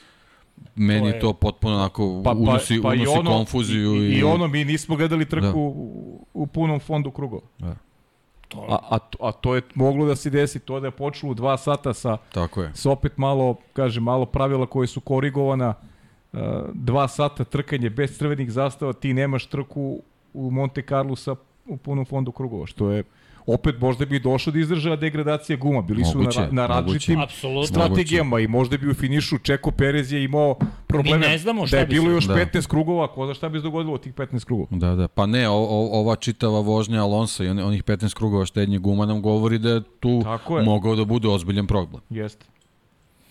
meni 0.76 1.00
To 1.02 1.06
je 1.08 1.20
to 1.20 1.32
potpuno 1.32 1.76
onako 1.76 2.22
Pa, 2.24 2.30
pa, 2.30 2.36
unosi, 2.36 2.80
pa 2.82 2.94
i 2.94 2.98
unosi 2.98 3.10
ono, 3.10 3.30
konfuziju. 3.30 3.94
i, 3.94 4.06
I, 4.06 4.12
i 4.12 4.22
ono 4.22 4.46
mi 4.48 4.64
nismo 4.64 4.96
gledali 4.96 5.24
trku 5.24 5.42
Da. 5.42 5.52
u, 5.54 6.26
u 6.34 6.46
punom 6.46 6.80
fondu 6.80 7.10
krugova. 7.10 7.42
To, 8.48 8.66
A, 8.68 8.78
a, 8.96 8.98
a 9.20 9.32
to 9.32 9.54
je 9.54 9.62
moglo 9.74 10.06
da 10.06 10.16
se 10.16 10.30
desi, 10.30 10.58
to 10.58 10.80
da 10.80 10.86
je 10.86 10.90
počelo 10.90 11.32
u 11.32 11.34
dva 11.34 11.56
sata 11.56 11.94
sa, 11.94 12.16
Tako 12.32 12.62
je. 12.62 12.70
sa 12.74 12.90
opet 12.90 13.18
malo, 13.18 13.56
kaže, 13.72 14.00
malo 14.00 14.26
pravila 14.26 14.66
koje 14.66 14.86
su 14.86 15.00
korigovana, 15.00 15.74
uh, 16.32 16.40
dva 16.74 17.08
sata 17.08 17.44
trkanje 17.44 17.90
bez 17.90 18.18
crvenih 18.18 18.52
zastava, 18.52 18.92
ti 18.92 19.14
nemaš 19.14 19.46
trku 19.46 20.02
u 20.34 20.50
Monte 20.50 20.82
Carlo 20.82 21.16
sa 21.16 21.34
u 21.66 21.76
punom 21.76 22.04
fondu 22.04 22.32
krugova, 22.32 22.66
što 22.66 22.90
je 22.90 23.02
opet 23.46 23.80
možda 23.80 24.04
bi 24.04 24.18
došlo 24.20 24.52
da 24.52 24.58
izdržava 24.58 24.96
degradacija 24.96 25.56
guma. 25.56 25.82
Bili 25.82 26.04
su 26.04 26.18
Moguće, 26.18 26.40
na, 26.40 26.48
na 26.52 26.66
različitim 26.66 27.18
moguće. 27.18 27.36
Strategijama 27.66 28.40
i 28.40 28.48
možda 28.48 28.76
bi 28.76 28.88
u 28.88 28.94
finišu 28.94 29.38
Čeko 29.38 29.70
Perez 29.70 30.12
je 30.12 30.24
imao 30.24 30.54
probleme. 30.86 31.18
Mi 31.18 31.26
ne 31.26 31.38
znamo 31.38 31.66
šta 31.66 31.76
da 31.76 31.80
je 31.80 31.86
bi 31.86 31.94
bilo 31.94 32.10
još 32.10 32.24
Da. 32.24 32.34
15 32.36 32.66
krugova, 32.66 33.08
ko 33.08 33.24
zna 33.24 33.34
šta 33.34 33.48
bi 33.48 33.58
se 33.58 33.62
dogodilo 33.62 33.94
od 33.94 34.00
tih 34.00 34.14
15 34.14 34.44
krugova. 34.44 34.68
Da, 34.70 34.94
da. 34.94 35.08
Pa 35.08 35.26
ne, 35.26 35.48
o, 35.48 35.54
o, 35.54 36.00
ova 36.00 36.16
čitava 36.16 36.60
vožnja 36.60 37.02
Alonso 37.02 37.44
i 37.44 37.48
on- 37.48 37.58
onih 37.60 37.84
15 37.84 38.14
krugova 38.14 38.46
štednje 38.46 38.78
guma 38.78 39.06
nam 39.06 39.22
govori 39.22 39.58
da 39.58 39.70
je 39.70 39.80
tu 40.00 40.20
Tako 40.24 40.58
je. 40.58 40.64
mogao 40.64 40.96
da 40.96 41.04
bude 41.04 41.28
ozbiljan 41.28 41.66
problem. 41.66 42.02
Jeste. 42.10 42.46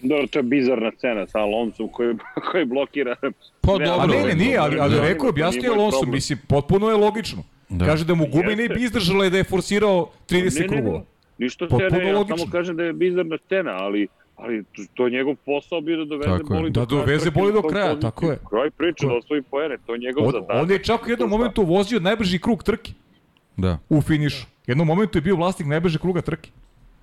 Dobro, 0.01 0.27
to 0.27 0.39
je 0.39 0.43
bizarna 0.43 0.91
scena 0.97 1.27
sa 1.27 1.39
Alonsom 1.39 1.87
koji, 1.89 2.15
koji 2.51 2.65
blokira. 2.65 3.15
Pa 3.61 3.71
dobro, 3.71 3.93
A 3.99 4.05
ne, 4.07 4.23
ne, 4.23 4.33
nije, 4.35 4.57
ali, 4.57 4.79
ali 4.79 4.95
Da. 4.95 5.01
rekao, 5.01 5.29
objasnio 5.29 5.73
Alonso, 5.73 6.05
mislim, 6.05 6.39
potpuno 6.47 6.89
je 6.89 6.95
logično. 6.95 7.43
Da. 7.69 7.85
Kaže 7.85 8.05
da 8.05 8.15
mu 8.15 8.25
gume 8.27 8.55
ne 8.55 8.63
Jeste. 8.63 8.73
bi 8.73 8.81
izdržala 8.81 9.25
i 9.25 9.29
da 9.29 9.37
je 9.37 9.43
forsirao 9.45 10.09
30 10.27 10.31
Ne, 10.33 10.67
ne, 10.67 10.67
ne, 10.67 10.67
krugova. 10.69 11.03
Ništa 11.37 11.65
se 11.65 11.69
Potpuno 11.69 11.89
ne, 11.93 12.07
ja 12.07 12.13
logično. 12.13 12.37
samo 12.37 12.51
kažem 12.51 12.75
da 12.75 12.83
je 12.83 12.93
bizarna 12.93 13.37
scena, 13.37 13.71
ali 13.73 14.07
ali 14.37 14.63
to 14.93 15.05
je 15.05 15.11
njegov 15.11 15.35
posao 15.35 15.81
bio 15.81 15.97
da 15.97 16.05
doveze 16.05 16.29
Tako 16.29 16.43
boli 16.49 16.69
Da 16.69 16.79
do 16.79 16.85
kraja 16.87 17.01
doveze 17.01 17.31
boli 17.31 17.53
do 17.53 17.61
kraja, 17.61 17.85
poziciju. 17.85 18.01
tako 18.01 18.25
je. 18.25 18.37
Kraj 18.49 18.69
priče, 18.71 19.07
da 19.07 19.13
osvoji 19.13 19.41
poene, 19.41 19.77
to 19.85 19.93
je 19.93 19.99
njegov 19.99 20.25
On, 20.25 20.31
zadatak. 20.31 20.55
on 20.57 20.71
je 20.71 20.79
čak 20.79 21.03
u 21.03 21.09
jednom 21.09 21.29
momentu 21.29 21.63
vozio 21.63 21.99
najbrži 22.01 22.39
krug 22.39 22.63
trke 22.63 22.91
Da. 23.57 23.77
u 23.89 24.01
finišu. 24.01 24.45
U 24.45 24.67
jednom 24.67 24.87
momentu 24.87 25.17
je 25.17 25.21
bio 25.21 25.35
vlasnik 25.35 25.67
najbržeg 25.67 26.01
kruga 26.01 26.21
trke. 26.21 26.49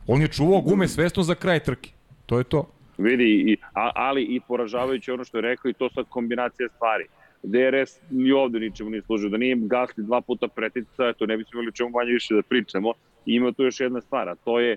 On 0.07 0.21
je 0.23 0.29
čuvao 0.29 0.61
gume 0.61 0.89
svesno 0.89 1.23
za 1.23 1.35
kraj 1.35 1.61
trke. 1.61 1.91
To 2.27 2.39
je 2.39 2.45
to. 2.45 2.69
Vidi, 2.99 3.25
i, 3.25 3.57
a, 3.75 3.91
ali 3.95 4.23
i 4.25 4.41
poražavajuće 4.41 5.13
ono 5.13 5.25
što 5.25 5.39
je 5.39 5.43
rekao 5.43 5.69
i 5.69 5.75
to 5.75 5.91
sad 5.91 6.05
kombinacija 6.09 6.69
stvari. 6.69 7.05
DRS 7.43 8.01
ni 8.11 8.33
ovde 8.33 8.61
ničemu 8.61 8.91
nije 8.91 9.03
služio. 9.03 9.31
Da 9.31 9.37
nije 9.37 9.57
gasli 9.57 10.05
dva 10.05 10.21
puta 10.21 10.49
pretica, 10.49 11.09
eto, 11.09 11.27
ne 11.27 11.37
bismo 11.37 11.51
imali 11.53 11.69
o 11.69 11.73
čemu 11.73 11.91
manje 11.91 12.13
više 12.13 12.35
da 12.35 12.43
pričamo. 12.43 12.93
I 13.27 13.35
ima 13.35 13.53
tu 13.53 13.63
još 13.63 13.81
jedna 13.81 14.01
stvar, 14.01 14.29
a 14.29 14.35
to 14.35 14.61
je, 14.61 14.77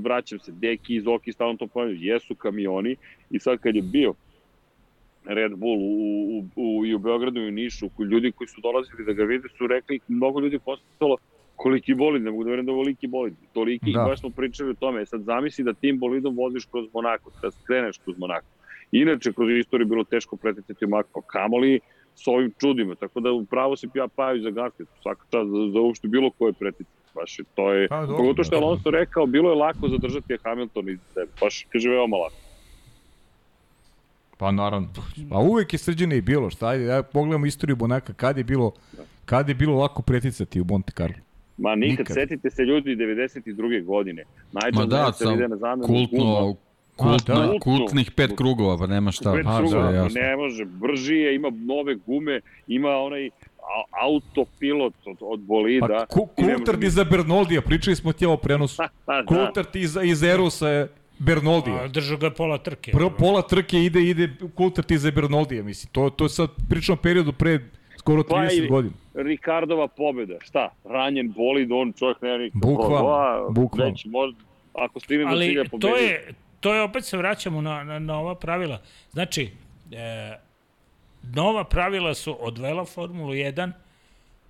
vraćam 0.00 0.38
se, 0.38 0.52
Deki 0.52 0.94
i 0.94 1.00
Zoki 1.00 1.32
stalno 1.32 1.56
to 1.56 1.66
ponavljaju, 1.66 2.02
jesu 2.02 2.34
kamioni 2.34 2.96
i 3.30 3.38
sad 3.38 3.58
kad 3.58 3.76
je 3.76 3.82
bio 3.82 4.14
Red 5.24 5.52
Bull 5.56 5.78
u, 5.80 6.38
u, 6.38 6.44
u, 6.56 6.86
i 6.86 6.94
u 6.94 6.98
Beogradu 6.98 7.40
i 7.40 7.48
u 7.48 7.50
Nišu, 7.50 7.90
ljudi 8.10 8.32
koji 8.32 8.48
su 8.48 8.60
dolazili 8.60 9.04
da 9.04 9.12
ga 9.12 9.24
vide 9.24 9.48
su 9.58 9.66
rekli, 9.66 10.00
mnogo 10.08 10.40
ljudi 10.40 10.58
postalo 10.58 11.16
koliki 11.56 11.94
bolid, 11.94 12.22
ne 12.22 12.30
mogu 12.30 12.44
da 12.44 12.50
verujem 12.50 12.66
da 12.66 12.72
je 12.72 12.74
ovoliki 12.74 13.06
bolid, 13.06 13.34
toliki, 13.52 13.92
Da. 13.92 14.04
baš 14.04 14.20
smo 14.20 14.30
pričali 14.30 14.70
o 14.70 14.74
tome, 14.74 15.06
sad 15.06 15.22
zamisli 15.22 15.64
da 15.64 15.72
tim 15.72 15.98
bolidom 15.98 16.36
voziš 16.36 16.64
kroz 16.64 16.88
Monako, 16.94 17.30
da 17.42 17.50
skreneš 17.50 17.98
kroz 17.98 18.18
Monako. 18.18 18.46
Inače, 18.92 19.32
kroz 19.32 19.48
istoriju 19.50 19.88
bilo 19.88 20.04
teško 20.04 20.36
preticati 20.36 20.86
Monako, 20.86 21.20
kamoli 21.20 21.80
s 22.14 22.26
ovim 22.26 22.52
čudima, 22.60 22.94
tako 22.94 23.20
da 23.20 23.32
upravo 23.32 23.76
se 23.76 23.88
ja 23.94 24.08
paju 24.08 24.42
za 24.42 24.50
Gasket, 24.50 24.88
svaka 25.02 25.22
čast 25.30 25.50
za, 25.50 25.72
za 25.72 25.80
uopšte 25.80 26.08
bilo 26.08 26.30
koje 26.30 26.52
pretice. 26.52 26.90
Baš 27.14 27.38
je, 27.38 27.44
to 27.54 27.72
je, 27.72 27.88
Pa, 27.88 28.00
dobro, 28.00 28.16
pogotovo 28.16 28.44
što 28.44 28.56
je 28.56 28.60
da. 28.60 28.66
Alonso 28.66 28.90
rekao, 28.90 29.26
bilo 29.26 29.50
je 29.50 29.56
lako 29.56 29.88
zadržati 29.88 30.36
Hamilton 30.44 30.88
iz 30.88 30.98
sebe, 31.14 31.30
baš 31.40 31.66
kaže 31.72 31.88
veoma 31.90 32.16
lako. 32.16 32.36
Pa 34.38 34.50
naravno. 34.50 34.88
Pa 35.30 35.38
uvek 35.38 35.72
je 35.72 35.78
srđene 35.78 36.16
i 36.16 36.20
bilo. 36.20 36.50
Šta, 36.50 36.68
ajde, 36.68 36.84
ja 36.84 37.02
pogledamo 37.02 37.46
istoriju 37.46 37.76
Bonaka, 37.76 38.12
kad 38.12 38.38
je 38.38 38.44
bilo, 38.44 38.72
kad 39.24 39.48
je 39.48 39.54
bilo 39.54 39.78
lako 39.78 40.02
preticati 40.02 40.60
u 40.60 40.64
Monte 40.64 40.92
Carlo. 40.96 41.16
Ma 41.58 41.74
nikad, 41.74 41.98
Nikad. 41.98 42.14
setite 42.14 42.50
se 42.50 42.62
ljudi 42.62 42.96
92. 42.96 43.84
godine. 43.84 44.24
Ma 44.52 44.86
da, 44.86 45.12
sam 45.12 45.34
ide 45.34 45.48
na 45.48 45.56
zamenu 45.56 45.86
kultno. 45.86 46.56
Kultno, 47.00 47.34
A, 47.34 47.46
da. 47.46 47.58
kultnih 47.60 48.10
pet 48.10 48.30
krugova, 48.36 48.78
pa 48.78 48.86
nema 48.86 49.12
šta. 49.12 49.32
Pet 49.32 49.44
Pa, 49.44 49.58
krugova, 49.58 49.90
jasno. 49.90 50.20
ne 50.20 50.36
može, 50.36 50.64
brži 50.64 51.14
je, 51.16 51.34
ima 51.34 51.50
nove 51.52 51.94
gume, 51.96 52.40
ima 52.66 52.90
onaj 52.90 53.30
autopilot 54.02 54.94
od, 55.06 55.16
od 55.20 55.40
bolida. 55.40 55.86
Pa 55.88 56.06
ku, 56.06 56.28
i 56.38 56.42
ne 56.42 56.44
može 56.44 56.56
Coulthard 56.56 56.80
ni- 56.80 56.86
iza 56.86 57.04
Bernoldija, 57.04 57.62
pričali 57.62 57.96
smo 57.96 58.12
ti 58.12 58.26
ovo 58.26 58.36
prenosu. 58.36 58.76
Pa, 58.76 58.88
da. 59.14 59.24
Coulthard 59.28 59.76
iza, 59.76 60.02
iza 60.02 60.26
Erusa 60.28 60.68
je 60.68 60.88
Bernoldija. 61.18 61.76
A, 61.76 61.88
držao 61.88 62.18
ga 62.18 62.30
pola 62.30 62.58
trke. 62.58 62.92
Prvo 62.92 63.10
pola 63.10 63.42
trke 63.42 63.78
ide, 63.78 64.00
ide 64.02 64.28
Coulthard 64.56 64.90
iza 64.90 65.10
Bernoldija, 65.10 65.62
mislim. 65.62 65.92
To, 65.92 66.10
to 66.10 66.24
je 66.24 66.28
sad 66.30 66.48
pričamo 66.68 66.94
o 66.94 67.02
periodu 67.02 67.32
pre 67.32 67.60
skoro 67.96 68.22
30 68.22 68.28
Pa 68.60 68.68
godina. 68.68 68.94
Ricardova 69.14 69.88
pobeda, 69.88 70.34
šta? 70.40 70.68
Ranjen 70.84 71.32
bolid, 71.32 71.68
on 71.72 71.92
čovjek 71.92 72.22
nema 72.22 72.38
nikakva 72.38 72.60
Bukvalno, 72.62 73.50
bukvalno. 73.50 73.90
Već 73.90 74.04
možda, 74.04 74.40
ako 74.74 75.00
stigne 75.00 75.24
do 75.24 75.30
Ali 75.30 75.46
cilja 75.46 75.64
to 75.64 75.70
pobedi. 75.70 76.04
je, 76.04 76.28
to 76.60 76.74
je 76.74 76.82
opet 76.82 77.04
se 77.04 77.16
vraćamo 77.16 77.60
na, 77.60 77.84
na, 77.84 77.98
na 77.98 78.18
ova 78.18 78.34
pravila. 78.34 78.82
Znači, 79.12 79.50
e, 79.92 80.38
nova 81.22 81.64
pravila 81.64 82.14
su 82.14 82.46
odvela 82.46 82.84
Formulu 82.84 83.32
1 83.32 83.72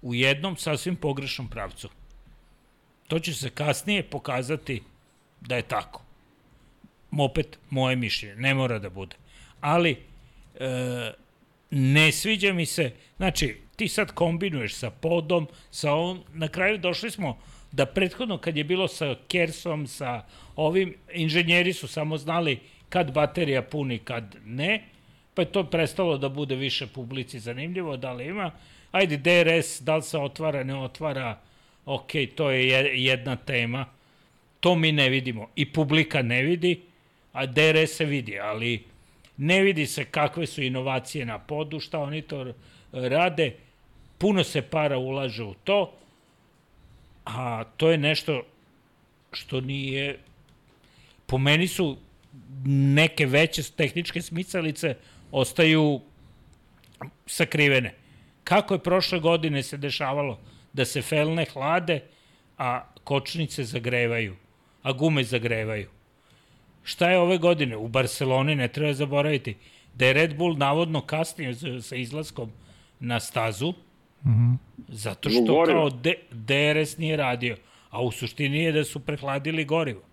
u 0.03 0.15
jednom 0.15 0.57
sasvim 0.57 0.97
pogrešnom 0.97 1.49
pravcu. 1.49 1.89
To 3.09 3.19
će 3.19 3.35
se 3.35 3.51
kasnije 3.51 4.03
pokazati 4.03 4.83
da 5.41 5.57
je 5.57 5.63
tako. 5.63 6.03
Opet, 7.19 7.59
moje 7.71 7.97
mišljenje, 7.97 8.37
ne 8.37 8.55
mora 8.55 8.79
da 8.79 8.91
bude. 8.91 9.17
Ali, 9.61 9.99
e, 10.61 11.13
ne 11.71 12.13
sviđa 12.13 12.53
mi 12.53 12.67
se, 12.67 12.93
znači, 13.17 13.61
ti 13.77 13.89
sad 13.89 14.13
kombinuješ 14.15 14.75
sa 14.75 14.91
podom, 14.91 15.49
sa 15.71 15.95
on, 15.95 16.23
na 16.33 16.49
kraju 16.49 16.79
došli 16.79 17.11
smo 17.11 17.39
da 17.73 17.87
prethodno 17.87 18.39
kad 18.39 18.57
je 18.57 18.65
bilo 18.65 18.89
sa 18.89 19.15
Kersom, 19.29 19.87
sa 19.87 20.25
ovim, 20.67 20.95
inženjeri 21.15 21.73
su 21.73 21.89
samo 21.89 22.19
znali 22.19 22.59
kad 22.89 23.13
baterija 23.13 23.63
puni, 23.63 23.99
kad 23.99 24.37
ne, 24.45 24.83
pa 25.35 25.43
je 25.43 25.53
to 25.53 25.65
prestalo 25.65 26.19
da 26.19 26.29
bude 26.29 26.55
više 26.57 26.87
publici 26.87 27.41
zanimljivo, 27.41 27.97
da 27.97 28.13
li 28.13 28.27
ima. 28.27 28.51
Ajde, 28.93 29.17
DRS, 29.17 29.81
da 29.81 29.97
li 29.97 30.03
se 30.03 30.19
otvara, 30.19 30.65
ne 30.65 30.75
otvara, 30.77 31.39
ok, 31.87 32.11
to 32.35 32.51
je 32.51 32.69
je- 32.69 33.05
jedna 33.05 33.37
tema. 33.37 33.87
To 34.61 34.75
mi 34.75 34.93
ne 34.93 35.09
vidimo. 35.09 35.49
I 35.57 35.73
publika 35.73 36.23
ne 36.23 36.43
vidi, 36.43 36.81
a 37.33 37.47
DRS 37.47 37.97
se 37.97 38.05
vidi, 38.05 38.39
ali 38.39 38.85
ne 39.37 39.63
vidi 39.63 39.87
se 39.87 40.05
kakve 40.05 40.47
su 40.47 40.63
inovacije 40.63 41.25
na 41.27 41.39
podu, 41.39 41.81
šta 41.81 41.99
oni 41.99 42.23
to 42.23 42.53
rade. 42.93 43.55
Puno 44.19 44.45
se 44.45 44.63
para 44.63 44.99
ulaže 44.99 45.43
u 45.45 45.55
to, 45.65 45.93
a 47.25 47.65
to 47.77 47.91
je 47.91 47.99
nešto 47.99 48.43
što 49.33 49.61
nije... 49.61 50.19
Po 51.31 51.39
meni 51.39 51.69
su 51.69 51.97
neke 52.67 53.27
veće 53.27 53.63
tehničke 53.63 54.23
smicalice 54.23 54.97
ostaju 55.33 56.01
sakrivene. 57.27 57.95
Kako 58.45 58.75
je 58.75 58.83
prošle 58.83 59.21
godine 59.21 59.63
se 59.63 59.77
dešavalo 59.77 60.41
da 60.73 60.85
se 60.85 61.03
felne 61.03 61.45
hlade, 61.53 62.01
a 62.59 62.85
kočnice 63.05 63.65
zagrevaju, 63.65 64.37
a 64.83 64.93
gume 64.93 65.25
zagrevaju. 65.25 65.89
Šta 66.83 67.11
je 67.11 67.19
ove 67.19 67.39
godine? 67.39 67.77
U 67.77 67.89
Barceloni 67.89 68.55
ne 68.55 68.69
treba 68.69 68.93
zaboraviti 68.93 69.57
da 69.95 70.07
je 70.07 70.13
Red 70.13 70.37
Bull 70.37 70.57
navodno 70.57 71.01
kasnio 71.01 71.55
sa 71.83 71.97
izlaskom 71.97 72.51
na 73.01 73.21
stazu, 73.21 73.75
zato 74.89 75.31
što 75.31 75.65
kao 75.67 75.91
D, 75.91 76.15
DRS 76.31 76.97
nije 76.99 77.17
radio, 77.17 77.57
a 77.91 78.03
u 78.03 78.11
suštini 78.11 78.59
je 78.59 78.73
da 78.73 78.85
su 78.85 79.01
prehladili 79.01 79.65
gorivo. 79.65 80.10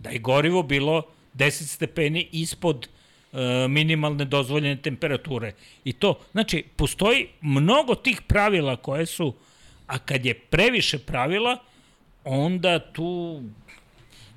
Da 0.00 0.10
je 0.10 0.18
gorivo 0.18 0.62
bilo 0.62 1.02
10 1.34 1.50
stepeni 1.50 2.28
ispod 2.32 2.88
e, 3.32 3.68
minimalne 3.68 4.24
dozvoljene 4.24 4.76
temperature. 4.76 5.52
I 5.84 5.92
to, 5.92 6.18
znači, 6.32 6.64
postoji 6.76 7.26
mnogo 7.40 7.94
tih 7.94 8.22
pravila 8.22 8.76
koje 8.76 9.06
su, 9.06 9.34
a 9.86 9.98
kad 9.98 10.26
je 10.26 10.34
previše 10.34 10.98
pravila, 10.98 11.56
onda 12.24 12.92
tu 12.92 13.42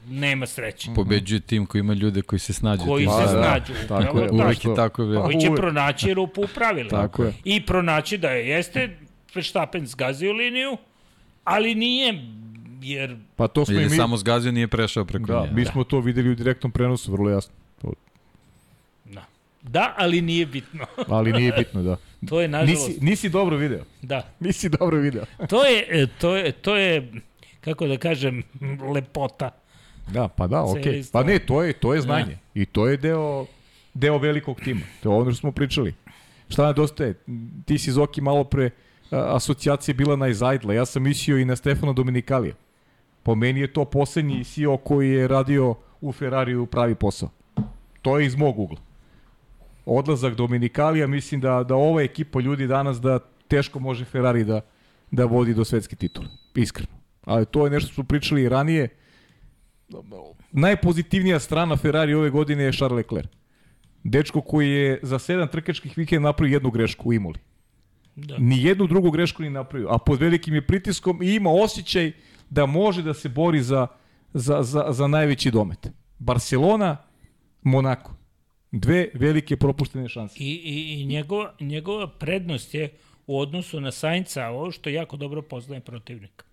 nema 0.09 0.45
sreće. 0.45 0.89
Pobeđuje 0.95 1.39
tim 1.39 1.65
koji 1.65 1.79
ima 1.79 1.93
ljude 1.93 2.21
koji 2.21 2.39
se 2.39 2.53
snađu. 2.53 2.83
Koji 2.85 3.05
tim. 3.05 3.13
se 3.13 3.23
da, 3.23 3.43
snađu. 3.43 3.73
tako 3.87 4.17
upravo 4.17 4.23
je, 4.23 4.27
tako. 4.27 4.43
Uvek 4.43 4.65
je 4.65 4.75
tako 4.75 5.05
bilo. 5.05 5.23
Koji 5.23 5.41
će 5.41 5.49
pronaći 5.55 6.13
rupu 6.13 6.41
u 6.41 6.47
pravilima. 6.55 6.89
Tako 6.89 7.23
je. 7.23 7.33
I 7.43 7.65
pronaći 7.65 8.17
da 8.17 8.29
je 8.29 8.47
jeste 8.47 8.97
Verstappen 9.35 9.87
zgazio 9.87 10.33
liniju, 10.33 10.77
ali 11.43 11.75
nije, 11.75 12.13
jer 12.83 13.17
Pa 13.35 13.47
to 13.47 13.65
smo 13.65 13.75
Ili 13.75 13.83
i 13.83 13.89
mi... 13.89 13.95
samo 13.95 14.17
zgazio 14.17 14.51
nije 14.51 14.67
prešao 14.67 15.05
preko 15.05 15.25
Da, 15.25 15.45
nje. 15.45 15.51
mi 15.53 15.65
smo 15.65 15.83
to 15.83 15.99
videli 15.99 16.29
u 16.29 16.35
direktnom 16.35 16.71
prenosu, 16.71 17.11
vrlo 17.11 17.29
jasno. 17.29 17.53
To, 17.81 17.93
da. 19.05 19.25
Da, 19.61 19.93
ali 19.97 20.21
nije 20.21 20.45
bitno. 20.45 20.85
ali 21.07 21.33
nije 21.33 21.51
bitno, 21.57 21.83
da. 21.83 21.97
to 22.29 22.41
je 22.41 22.47
nažalost. 22.47 22.87
Nisi, 22.87 23.03
nisi 23.05 23.29
dobro 23.29 23.57
video. 23.57 23.83
Da. 24.01 24.27
Nisi 24.39 24.69
dobro 24.69 24.97
video. 24.99 25.23
To 25.49 25.65
je, 25.65 25.85
e, 25.89 26.07
to 26.21 26.35
je, 26.35 26.51
to 26.51 26.75
je, 26.75 27.11
kako 27.61 27.87
da 27.87 27.97
kažem, 27.97 28.43
lepota. 28.93 29.49
Da, 30.07 30.27
pa 30.27 30.47
da, 30.47 30.63
okej. 30.63 30.83
Cijeli 30.83 31.05
Pa 31.11 31.23
ne, 31.23 31.39
to 31.39 31.63
je, 31.63 31.73
to 31.73 31.93
je 31.93 32.01
znanje. 32.01 32.37
I 32.53 32.65
to 32.65 32.87
je 32.87 32.97
deo, 32.97 33.45
deo 33.93 34.17
velikog 34.17 34.61
tima. 34.61 34.81
To 35.03 35.11
je 35.11 35.17
ono 35.17 35.31
što 35.31 35.39
smo 35.39 35.51
pričali. 35.51 35.93
Šta 36.49 36.67
nedostaje? 36.67 37.13
Ti 37.65 37.77
si 37.77 37.91
Zoki 37.91 38.21
malo 38.21 38.43
pre 38.43 38.69
asocijacija 39.11 39.95
bila 39.95 40.15
na 40.15 40.27
Izajdla. 40.27 40.73
Ja 40.73 40.85
sam 40.85 41.03
mislio 41.03 41.37
i 41.37 41.45
na 41.45 41.55
Stefana 41.55 41.93
Dominikalija. 41.93 42.53
Po 43.23 43.35
meni 43.35 43.59
je 43.59 43.73
to 43.73 43.85
poslednji 43.85 44.43
CEO 44.43 44.77
koji 44.77 45.11
je 45.11 45.27
radio 45.27 45.75
u 46.01 46.11
Ferrariju 46.11 46.65
pravi 46.65 46.95
posao. 46.95 47.29
To 48.01 48.19
je 48.19 48.25
iz 48.25 48.35
mog 48.35 48.59
ugla. 48.59 48.77
Odlazak 49.85 50.35
Dominikalija, 50.35 51.07
mislim 51.07 51.41
da, 51.41 51.63
da 51.63 51.75
ova 51.75 52.01
ekipa 52.01 52.39
ljudi 52.39 52.67
danas 52.67 53.01
da 53.01 53.19
teško 53.47 53.79
može 53.79 54.05
Ferrari 54.05 54.43
da, 54.43 54.61
da 55.11 55.25
vodi 55.25 55.53
do 55.53 55.65
svetske 55.65 55.95
titule. 55.95 56.27
Iskreno. 56.55 56.91
Ali 57.25 57.45
to 57.45 57.65
je 57.65 57.71
nešto 57.71 57.91
što 57.91 58.01
su 58.01 58.03
pričali 58.03 58.43
i 58.43 58.49
ranije. 58.49 58.89
Najpozitivnija 60.51 61.39
strana 61.39 61.77
Ferrari 61.77 62.13
ove 62.13 62.29
godine 62.29 62.63
je 62.63 62.71
Charles 62.71 62.97
Leclerc. 62.97 63.29
Dečko 64.03 64.41
koji 64.41 64.69
je 64.69 64.99
za 65.01 65.19
sedam 65.19 65.47
trkačkih 65.47 65.97
vikenda 65.97 66.29
napravio 66.29 66.53
jednu 66.53 66.71
grešku 66.71 67.09
u 67.09 67.13
Imoli. 67.13 67.39
Da. 68.15 68.37
Ni 68.37 68.63
jednu 68.63 68.87
drugu 68.87 69.11
grešku 69.11 69.43
ni 69.43 69.49
napravio, 69.49 69.87
a 69.89 69.97
pod 69.97 70.19
velikim 70.19 70.55
je 70.55 70.67
pritiskom 70.67 71.21
i 71.23 71.35
ima 71.35 71.49
osjećaj 71.49 72.11
da 72.49 72.65
može 72.65 73.01
da 73.01 73.13
se 73.13 73.29
bori 73.29 73.61
za, 73.61 73.87
za, 74.33 74.63
za, 74.63 74.85
za 74.89 75.07
najveći 75.07 75.51
domet. 75.51 75.87
Barcelona, 76.19 76.97
Monako. 77.61 78.15
Dve 78.71 79.09
velike 79.13 79.57
propuštene 79.57 80.09
šanse. 80.09 80.35
I, 80.39 80.61
i, 80.63 81.01
i 81.01 81.05
njegova, 81.05 81.53
njegova 81.59 82.07
prednost 82.07 82.73
je 82.73 82.89
u 83.27 83.39
odnosu 83.39 83.81
na 83.81 83.91
Sainca 83.91 84.47
ovo 84.47 84.71
što 84.71 84.89
jako 84.89 85.17
dobro 85.17 85.41
poznaje 85.41 85.81
protivnika. 85.81 86.45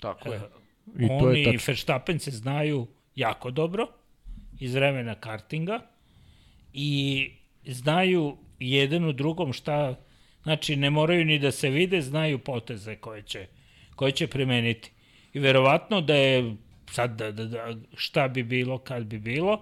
Tako 0.00 0.32
je. 0.32 0.40
I 0.98 1.04
I 1.04 1.08
to 1.08 1.14
Oni 1.14 1.40
je 1.40 1.54
i. 1.54 1.58
Verstappen 1.66 2.18
se 2.18 2.30
znaju 2.30 2.86
jako 3.14 3.50
dobro 3.50 3.86
iz 4.60 4.74
vremena 4.74 5.14
kartinga 5.14 5.80
i 6.72 7.30
znaju 7.66 8.36
jedan 8.58 9.04
u 9.04 9.12
drugom 9.12 9.52
šta, 9.52 9.94
znači 10.42 10.76
ne 10.76 10.90
moraju 10.90 11.24
ni 11.24 11.38
da 11.38 11.50
se 11.50 11.70
vide, 11.70 12.02
znaju 12.02 12.38
poteze 12.38 12.96
koje 12.96 13.22
će, 13.22 13.46
koje 14.02 14.12
će 14.12 14.26
primeniti. 14.26 14.90
I 15.32 15.38
verovatno 15.38 16.00
da 16.00 16.14
je, 16.14 16.56
sad 16.90 17.10
da, 17.18 17.30
da, 17.32 17.44
da, 17.44 17.74
šta 17.94 18.28
bi 18.28 18.42
bilo 18.42 18.78
kad 18.78 19.04
bi 19.04 19.18
bilo, 19.18 19.52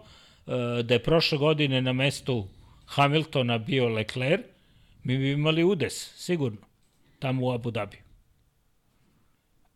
e, 0.46 0.82
da 0.82 0.94
je 0.94 1.02
prošle 1.02 1.38
godine 1.38 1.82
na 1.82 1.92
mestu 1.92 2.48
Hamiltona 2.86 3.58
bio 3.58 3.88
Leclerc, 3.88 4.46
mi 5.04 5.18
bi 5.18 5.32
imali 5.32 5.64
udes, 5.64 6.14
sigurno, 6.16 6.58
tamo 7.18 7.46
u 7.46 7.52
Abu 7.52 7.70
Dhabiju. 7.70 8.00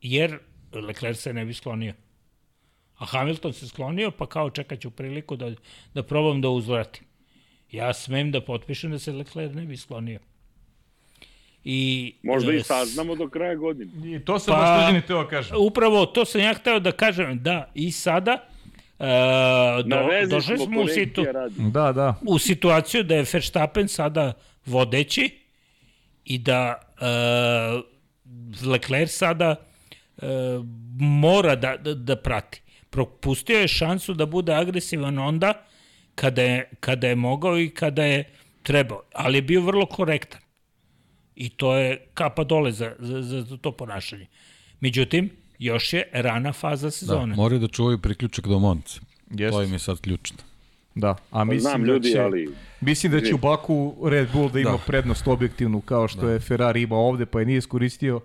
Jer 0.00 0.38
Leclerc 0.72 1.20
se 1.20 1.32
ne 1.32 1.44
bi 1.44 1.54
sklonio. 1.54 1.94
A 2.96 3.04
Hamilton 3.04 3.52
se 3.52 3.68
sklonio, 3.68 4.10
pa 4.10 4.26
kao 4.26 4.50
čekat 4.50 4.80
ću 4.80 4.90
priliku 4.90 5.36
da, 5.36 5.52
da 5.94 6.02
probam 6.02 6.40
da 6.40 6.48
uzvratim. 6.48 7.04
Ja 7.70 7.92
smem 7.92 8.32
da 8.32 8.40
potpišem 8.40 8.90
da 8.90 8.98
se 8.98 9.12
Leclerc 9.12 9.54
ne 9.54 9.66
bi 9.66 9.76
sklonio. 9.76 10.20
I, 11.64 12.14
Možda 12.22 12.52
i 12.52 12.62
saznamo 12.62 13.14
do 13.14 13.28
kraja 13.28 13.54
godine. 13.54 14.16
I 14.16 14.24
to 14.24 14.38
sam 14.38 14.54
Pa- 14.54 14.60
baš 14.60 14.80
tađeni 14.80 15.06
teo 15.06 15.28
kažem. 15.28 15.56
Upravo 15.58 16.06
to 16.06 16.24
sam 16.24 16.40
ja 16.40 16.54
hteo 16.54 16.80
da 16.80 16.92
kažem, 16.92 17.42
da, 17.42 17.70
i 17.74 17.92
sada 17.92 18.48
e, 18.98 19.06
do, 19.84 19.96
došli 20.30 20.58
smo 20.58 20.80
u, 20.80 20.88
situ. 20.88 21.24
Da, 21.56 21.92
da. 21.92 22.14
u 22.26 22.38
situaciju 22.38 23.02
da 23.02 23.14
je 23.14 23.24
Verstappen 23.32 23.88
sada 23.88 24.32
vodeći 24.66 25.30
i 26.24 26.38
da 26.38 26.74
e, 27.00 28.68
Leclerc 28.68 29.10
sada 29.10 29.56
e, 30.18 30.26
mora 30.98 31.56
da, 31.56 31.76
da, 31.76 31.94
da 31.94 32.16
prati. 32.16 32.60
Propustio 32.90 33.58
je 33.58 33.68
šansu 33.68 34.14
da 34.14 34.26
bude 34.26 34.54
agresivan 34.54 35.18
onda 35.18 35.64
kada 36.14 36.42
je, 36.42 36.70
kada 36.80 37.08
je 37.08 37.14
mogao 37.14 37.58
i 37.58 37.70
kada 37.70 38.04
je 38.04 38.24
trebao, 38.62 39.02
ali 39.12 39.38
je 39.38 39.42
bio 39.42 39.60
vrlo 39.60 39.86
korektan. 39.86 40.43
I 41.36 41.48
to 41.48 41.74
je 41.74 42.00
kapa 42.14 42.44
dole 42.44 42.72
za, 42.72 42.92
za, 42.98 43.22
za 43.42 43.56
to 43.56 43.72
ponašanje. 43.72 44.26
Međutim, 44.80 45.30
još 45.58 45.92
je 45.92 46.02
rana 46.12 46.52
faza 46.52 46.86
Da, 46.86 46.90
sezone. 46.90 47.36
moraju 47.36 47.58
da 47.60 47.68
čuvaju 47.68 47.98
priključak 47.98 48.46
do 48.46 48.58
Monce. 48.58 49.00
Jeste. 49.30 49.50
To 49.50 49.62
im 49.62 49.72
je 49.72 49.78
sad 49.78 50.00
ključno. 50.00 50.38
Da, 50.94 51.16
a 51.30 51.44
mislim 51.44 51.60
Znam 51.60 51.80
da 51.80 51.86
ljudi, 51.86 52.12
će, 52.12 52.20
ali 52.20 52.48
mislim 52.80 53.12
da 53.12 53.20
će 53.20 53.34
u 53.34 53.38
Baku 53.38 53.76
Red 54.04 54.28
Bull 54.32 54.50
da 54.50 54.60
ima 54.60 54.70
Da. 54.70 54.78
prednost 54.86 55.28
objektivnu 55.28 55.80
kao 55.80 56.08
što 56.08 56.28
je 56.28 56.40
Ferrari 56.40 56.82
imao 56.82 57.00
ovde 57.00 57.26
pa 57.26 57.40
je 57.40 57.46
nije 57.46 57.58
iskoristio. 57.58 58.20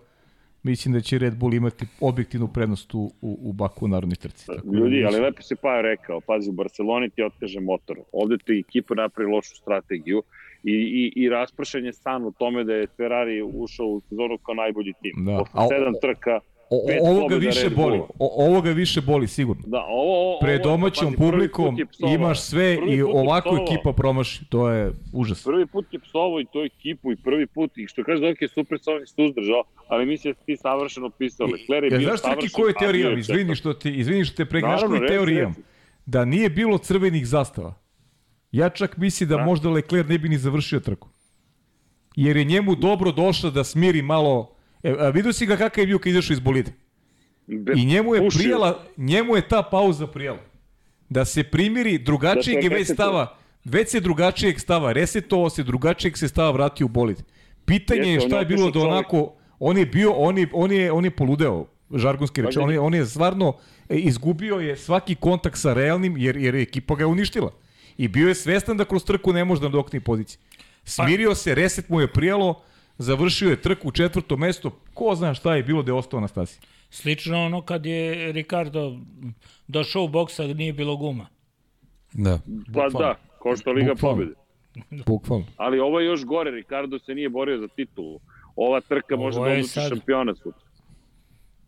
Mislim 0.64 0.94
da 0.94 1.02
će 1.02 1.18
Red 1.18 1.36
Bull 1.36 1.54
imati 1.54 1.86
objektivnu 2.02 2.48
prednost 2.48 2.94
u, 2.94 3.14
u, 3.22 3.40
u 3.42 3.54
Baku 3.54 3.86
u 3.86 3.88
narodnoj 3.88 4.16
trci. 4.16 4.46
Tako 4.48 4.62
da 4.62 4.78
Ljudi, 4.78 4.90
mislim- 4.90 5.08
ali 5.08 5.20
lepo 5.20 5.42
se 5.42 5.56
pa 5.56 5.82
rekao, 5.82 6.22
pazi, 6.22 6.50
u 6.50 6.54
Barceloni 6.54 7.10
ti 7.10 7.24
otkaže 7.24 7.60
motor. 7.60 7.98
Ovde 8.12 8.38
ti 8.38 8.64
ekipa 8.68 8.96
napravi 8.96 9.32
lošu 9.32 9.56
strategiju 9.56 10.24
i, 10.64 10.72
i, 10.72 11.24
i 11.24 11.30
raspršen 11.30 11.86
je 11.86 11.94
san 11.94 12.26
u 12.26 12.32
tome 12.32 12.64
da 12.64 12.74
je 12.74 12.88
Ferrari 12.98 13.42
ušao 13.44 13.86
u 13.88 14.02
sezonu 14.10 14.38
kao 14.38 14.56
najbolji 14.56 14.94
tim. 15.02 15.26
Da. 15.26 15.38
Posle 15.54 15.68
sedam 15.70 15.94
trka, 16.02 16.40
O, 16.72 16.88
pet 16.88 17.00
o, 17.02 17.10
ovoga 17.10 17.22
pobjeda 17.22 17.46
više 17.46 17.70
boli. 17.70 18.00
O, 18.20 18.46
ovoga 18.48 18.72
više 18.72 19.02
boli 19.02 19.28
sigurno. 19.28 19.64
Da, 19.68 19.86
ovo, 19.90 20.22
ovo, 20.22 20.40
Pred 20.40 20.62
ovo 20.62 20.70
domaćom 20.72 21.06
pazi, 21.06 21.18
publikom 21.18 21.78
imaš 22.14 22.42
sve 22.42 22.78
i 22.90 23.02
ovako 23.02 23.58
ekipa 23.64 23.94
promaši. 23.94 24.46
To 24.50 24.70
je 24.70 24.92
užas. 25.14 25.44
Prvi 25.44 25.66
put 25.66 25.94
je 25.94 26.00
psovao 26.00 26.40
i 26.40 26.46
to 26.54 26.66
ekipu 26.66 27.12
i 27.12 27.16
prvi 27.16 27.48
put, 27.48 27.78
i 27.78 27.88
što 27.88 28.04
kaže 28.04 28.22
Doki 28.22 28.44
je 28.44 28.50
super 28.50 28.78
sa 28.82 28.92
ovim 28.92 29.08
suzdržao, 29.08 29.64
ali 29.88 30.06
mislim 30.06 30.34
da 30.34 30.46
ti 30.46 30.58
savršeno 30.58 31.10
pisao. 31.10 31.48
Lecler 31.48 31.84
je 31.84 31.90
Ja, 31.92 31.98
bio 31.98 32.08
znaš 32.08 32.22
savršen, 32.22 32.50
bio 32.80 33.00
imam? 33.00 33.14
je 33.14 33.20
Izvini 33.20 33.56
što 33.56 33.74
te, 33.74 33.90
izvini 33.90 34.26
što 34.26 34.36
te 34.36 34.60
imam. 34.60 35.48
reci. 35.48 35.62
Da 36.06 36.26
nije 36.26 36.50
bilo 36.50 36.78
crvenih 36.78 37.28
zastava. 37.28 37.74
Ja 38.52 38.70
čak 38.70 38.98
mislim 38.98 39.30
da 39.30 39.36
Da. 39.38 39.46
možda 39.46 39.70
Leclerc 39.70 40.10
ne 40.10 40.18
bi 40.18 40.30
ni 40.30 40.38
završio 40.38 40.80
trku. 40.80 41.08
Jer 42.16 42.38
je 42.38 42.44
njemu 42.44 42.76
dobro 42.76 43.12
došlo 43.12 43.52
da 43.52 43.64
smiri 43.64 44.02
malo... 44.02 44.56
E, 44.84 44.96
a 45.00 45.10
vidio 45.10 45.34
si 45.34 45.46
ga 45.46 45.58
kakav 45.58 45.82
je 45.82 45.88
bio 45.88 46.00
kad 46.00 46.08
izašao 46.12 46.34
iz 46.34 46.40
bolide? 46.40 46.72
Be- 47.48 47.74
I 47.76 47.86
njemu 47.86 48.16
je 48.16 48.22
pušio. 48.22 48.40
prijela, 48.40 48.84
njemu 48.98 49.36
je 49.36 49.48
ta 49.48 49.64
pauza 49.64 50.08
prijela. 50.08 50.40
Da 51.10 51.26
se 51.26 51.44
primiri, 51.44 51.98
drugačijeg 51.98 52.56
Da 52.56 52.62
je 52.66 52.80
već 52.80 52.92
stava, 52.94 53.38
već 53.66 53.90
se 53.90 54.00
drugačijeg 54.00 54.60
stava 54.60 54.92
resetovao 54.92 55.50
se, 55.50 55.64
drugačijeg 55.64 56.18
se 56.18 56.28
stava 56.28 56.52
vratio 56.52 56.86
u 56.86 56.90
bolid. 56.90 57.24
Pitanje 57.66 58.02
je 58.02 58.14
Jeste, 58.14 58.26
on 58.26 58.30
šta 58.30 58.38
je 58.38 58.42
je 58.42 58.46
bilo 58.46 58.72
da 58.72 58.80
onako, 58.80 59.34
on 59.60 59.78
je 59.78 59.86
bio, 59.86 60.12
on 60.12 60.38
je, 60.38 60.48
on 60.54 60.72
je, 60.72 60.92
on 60.92 61.06
je 61.06 61.12
poludeo, 61.12 61.66
žargonski 61.96 62.42
reč, 62.42 62.58
on 62.58 62.72
je, 62.72 62.80
on 62.80 62.94
je 62.94 63.06
stvarno 63.06 63.54
e, 63.90 63.96
izgubio 63.98 64.56
je 64.56 64.78
svaki 64.78 65.16
kontakt 65.16 65.58
sa 65.58 65.74
realnim, 65.74 66.18
jer, 66.18 66.38
jer 66.38 66.56
je 66.56 66.62
ekipa 66.62 66.96
ga 66.96 67.02
je 67.02 67.08
uništila. 67.08 67.52
I 68.00 68.08
bio 68.08 68.28
je 68.28 68.36
svestan 68.36 68.78
da 68.78 68.86
kroz 68.86 69.04
trku 69.04 69.34
ne 69.34 69.46
može 69.46 69.62
da 69.62 69.68
dokne 69.70 70.00
pozicije. 70.00 70.40
Smirio 70.84 71.36
se, 71.36 71.56
reset 71.56 71.90
mu 71.90 72.02
je 72.02 72.08
prijalo, 72.08 72.62
završio 72.98 73.50
je 73.50 73.62
trku 73.62 73.88
u 73.88 73.92
četvrto 73.92 74.38
mesto, 74.38 74.70
ko 74.94 75.16
zna 75.16 75.34
šta 75.34 75.56
je 75.56 75.64
bilo 75.64 75.84
da 75.84 75.92
je 75.92 75.96
ostao 75.96 76.20
na 76.20 76.28
stasi. 76.28 76.60
Slično 76.90 77.46
ono 77.46 77.62
kad 77.62 77.86
je 77.86 78.32
Ricardo 78.32 78.98
došao 79.68 80.04
u 80.04 80.08
boks, 80.08 80.40
a 80.40 80.44
nije 80.44 80.74
bilo 80.74 80.98
guma. 80.98 81.28
Da. 82.14 82.40
Pa 82.74 82.90
da, 82.90 83.16
ko 83.40 83.56
što 83.56 83.72
Liga 83.72 83.94
Bukvalno. 83.94 84.16
pobjede. 84.16 84.34
Bukvalno. 85.06 85.46
Ali 85.58 85.80
ovo 85.80 86.00
je 86.00 86.06
još 86.06 86.26
gore, 86.26 86.52
Ricardo 86.52 87.00
se 87.00 87.16
nije 87.16 87.30
borio 87.30 87.58
za 87.58 87.68
titulu. 87.68 88.20
Ova 88.56 88.82
trka 88.82 89.16
Ovo 89.16 89.24
može 89.24 89.36
da 89.36 89.42
odluči 89.44 89.68
sad- 89.70 89.90
šampiona 89.90 90.36
sutra. 90.36 90.69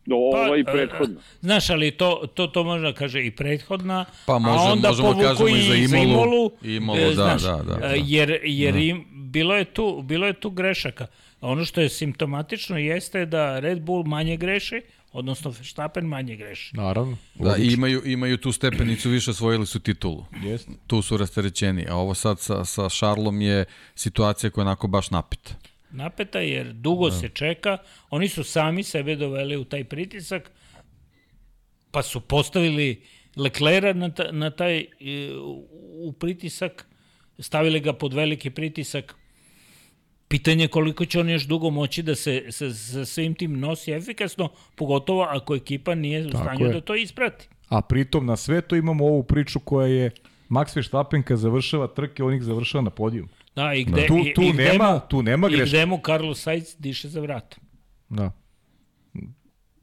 No, 0.06 0.15
ova 0.15 0.57
i 0.57 0.61
e, 0.61 0.64
prethodna. 0.64 1.19
Znaš, 1.41 1.69
ali 1.69 1.91
to, 1.91 2.23
to, 2.34 2.48
to 2.48 2.64
može 2.64 2.84
da 2.84 2.94
kaže 2.94 3.26
i 3.26 3.32
prethodna, 3.32 4.06
Pa 4.26 4.40
može- 4.40 4.60
a 4.60 4.61
onda 4.61 4.88
možemo 4.88 5.07
povuku 5.07 5.28
kažemo 5.28 5.48
i 5.49 5.88
za 5.88 5.98
Imolu. 5.98 6.52
Imolu, 6.64 6.99
e, 6.99 7.06
da, 7.06 7.14
znaš, 7.14 7.41
da, 7.41 7.56
da, 7.57 7.76
da. 7.76 7.88
e, 7.88 8.02
Jer, 8.03 8.40
jer 8.44 8.76
im, 8.76 9.06
bilo, 9.11 9.56
je 9.56 9.65
tu, 9.65 10.02
bilo 10.02 10.28
je 10.28 10.34
tu 10.34 10.49
grešaka. 10.49 11.07
Ono 11.41 11.65
što 11.65 11.82
je 11.82 11.90
simptomatično 11.90 12.78
jeste 12.78 13.26
da 13.26 13.60
Red 13.60 13.82
Bull 13.82 14.03
manje 14.03 14.38
greši, 14.38 14.82
odnosno 15.11 15.52
Verstappen 15.52 16.06
manje 16.06 16.36
greši. 16.36 16.76
Naravno. 16.76 17.18
Da, 17.36 17.56
i 17.57 17.68
imaju, 17.68 18.02
imaju 18.06 18.38
tu 18.38 18.52
stepenicu 18.52 19.10
više, 19.10 19.32
osvojili 19.32 19.65
su 19.65 19.80
titulu. 19.80 20.26
Jeste. 20.44 20.72
Tu 20.88 21.02
su 21.02 21.18
rasterećeni, 21.18 21.86
a 21.90 21.95
ovo 21.95 22.14
sad 22.14 22.40
sa, 22.40 22.65
sa 22.65 22.90
Šarlom 22.90 23.41
je 23.41 23.65
situacija 23.95 24.49
koja 24.49 24.61
je 24.61 24.68
onako 24.68 24.88
baš 24.88 25.10
napita. 25.11 25.52
Napeta 25.91 26.39
jer 26.39 26.73
dugo 26.73 27.09
Da. 27.09 27.15
se 27.15 27.30
čeka, 27.30 27.77
oni 28.09 28.27
su 28.27 28.43
sami 28.43 28.84
sebe 28.84 29.15
doveli 29.15 29.57
u 29.57 29.63
taj 29.63 29.84
pritisak, 29.84 30.51
pa 31.91 32.01
su 32.01 32.22
postavili 32.22 33.01
Leclera 33.35 33.93
na, 33.93 34.09
ta, 34.09 34.31
na 34.31 34.51
taj 34.51 34.77
e, 34.80 34.85
u- 35.97 36.13
pritisak, 36.13 36.88
stavili 37.39 37.80
ga 37.80 37.93
pod 37.93 38.13
veliki 38.13 38.49
pritisak. 38.49 39.15
Pitanje 40.27 40.63
je 40.63 40.68
koliko 40.68 41.05
će 41.05 41.19
on 41.19 41.30
još 41.30 41.43
dugo 41.43 41.69
moći 41.69 42.03
da 42.03 42.15
se 42.15 42.45
sa, 42.49 42.73
sa 42.73 43.05
svim 43.05 43.34
tim 43.35 43.59
nosi 43.59 43.91
efikasno, 43.91 44.49
pogotovo 44.76 45.22
ako 45.23 45.55
ekipa 45.55 45.95
nije 45.95 46.26
u 46.26 46.30
stanju 46.30 46.65
je. 46.65 46.73
da 46.73 46.81
to 46.81 46.95
isprati. 46.95 47.47
A 47.69 47.81
pritom 47.81 48.26
na 48.26 48.35
sve 48.35 48.61
to 48.61 48.76
imamo 48.76 49.05
ovu 49.05 49.23
priču 49.23 49.59
koja 49.59 49.88
je 49.88 50.11
Max 50.49 50.76
Verstappen 50.76 51.23
kad 51.23 51.38
završava 51.38 51.88
trke, 51.88 52.23
on 52.23 52.34
ih 52.34 52.43
završava 52.43 52.81
na 52.81 52.89
podijum. 52.89 53.30
Da, 53.56 53.73
i 53.73 53.84
gde, 53.84 54.07
Tu- 54.07 54.18
i- 54.19 54.34
tu 54.34 54.41
i 54.41 54.52
gde 54.52 54.64
nema- 54.64 54.94
mu, 54.94 54.99
tu 55.02 55.22
nema 55.22 55.48
I 55.48 55.52
greške. 55.52 55.69
gde 55.69 55.86
mu 55.86 55.99
Carlos 55.99 56.41
Sainz 56.41 56.76
diše 56.80 57.10
za 57.10 57.22
vratom. 57.22 57.64
Da. 58.10 58.32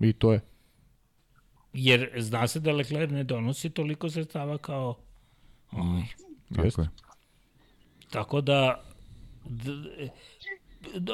I 0.01 0.13
to 0.13 0.33
je. 0.33 0.41
Jer 1.73 2.11
zna 2.17 2.47
se 2.49 2.61
da 2.61 2.73
Leclerc 2.73 3.11
ne 3.11 3.25
donosi 3.25 3.71
toliko 3.71 4.11
sredstava 4.11 4.59
kao 4.59 4.97
ovaj. 5.73 6.03
Tako 6.57 6.83
je. 6.83 6.89
Tako 8.11 8.41
da 8.41 8.85
d- 9.45 10.13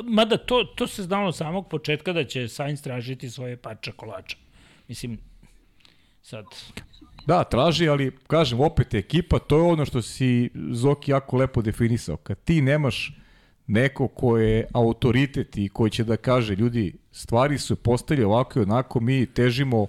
mada 0.05 0.37
to, 0.39 0.65
to 0.67 0.87
se 0.87 1.03
znalo 1.03 1.29
od 1.29 1.37
samog 1.37 1.69
početka 1.69 2.13
da 2.13 2.25
će 2.25 2.49
Sainz 2.49 2.83
tražiti 2.83 3.31
svoje 3.31 3.57
parče 3.57 3.93
kolača. 3.93 4.37
Mislim, 4.89 5.19
sad... 6.23 6.45
Da, 7.27 7.45
traži, 7.45 7.89
ali 7.89 8.13
kažem, 8.27 8.61
opet 8.61 8.95
ekipa, 8.95 9.39
to 9.39 9.57
je 9.57 9.63
ono 9.63 9.85
što 9.85 10.03
si 10.03 10.51
Zoki 10.71 11.11
jako 11.11 11.37
lepo 11.37 11.63
definisao. 11.63 12.17
Kad 12.17 12.39
ti 12.45 12.63
nemaš 12.63 13.19
neko 13.67 14.09
ko 14.09 14.39
je 14.39 14.67
autoritet 14.73 15.57
i 15.57 15.69
koji 15.69 15.91
će 15.91 16.05
da 16.05 16.17
kaže, 16.17 16.55
ljudi, 16.55 16.93
stvari 17.13 17.59
su 17.59 17.77
postavljene 17.77 18.27
ovako 18.27 18.59
i 18.59 18.63
onako, 18.63 19.01
mi 19.01 19.27
težimo 19.27 19.87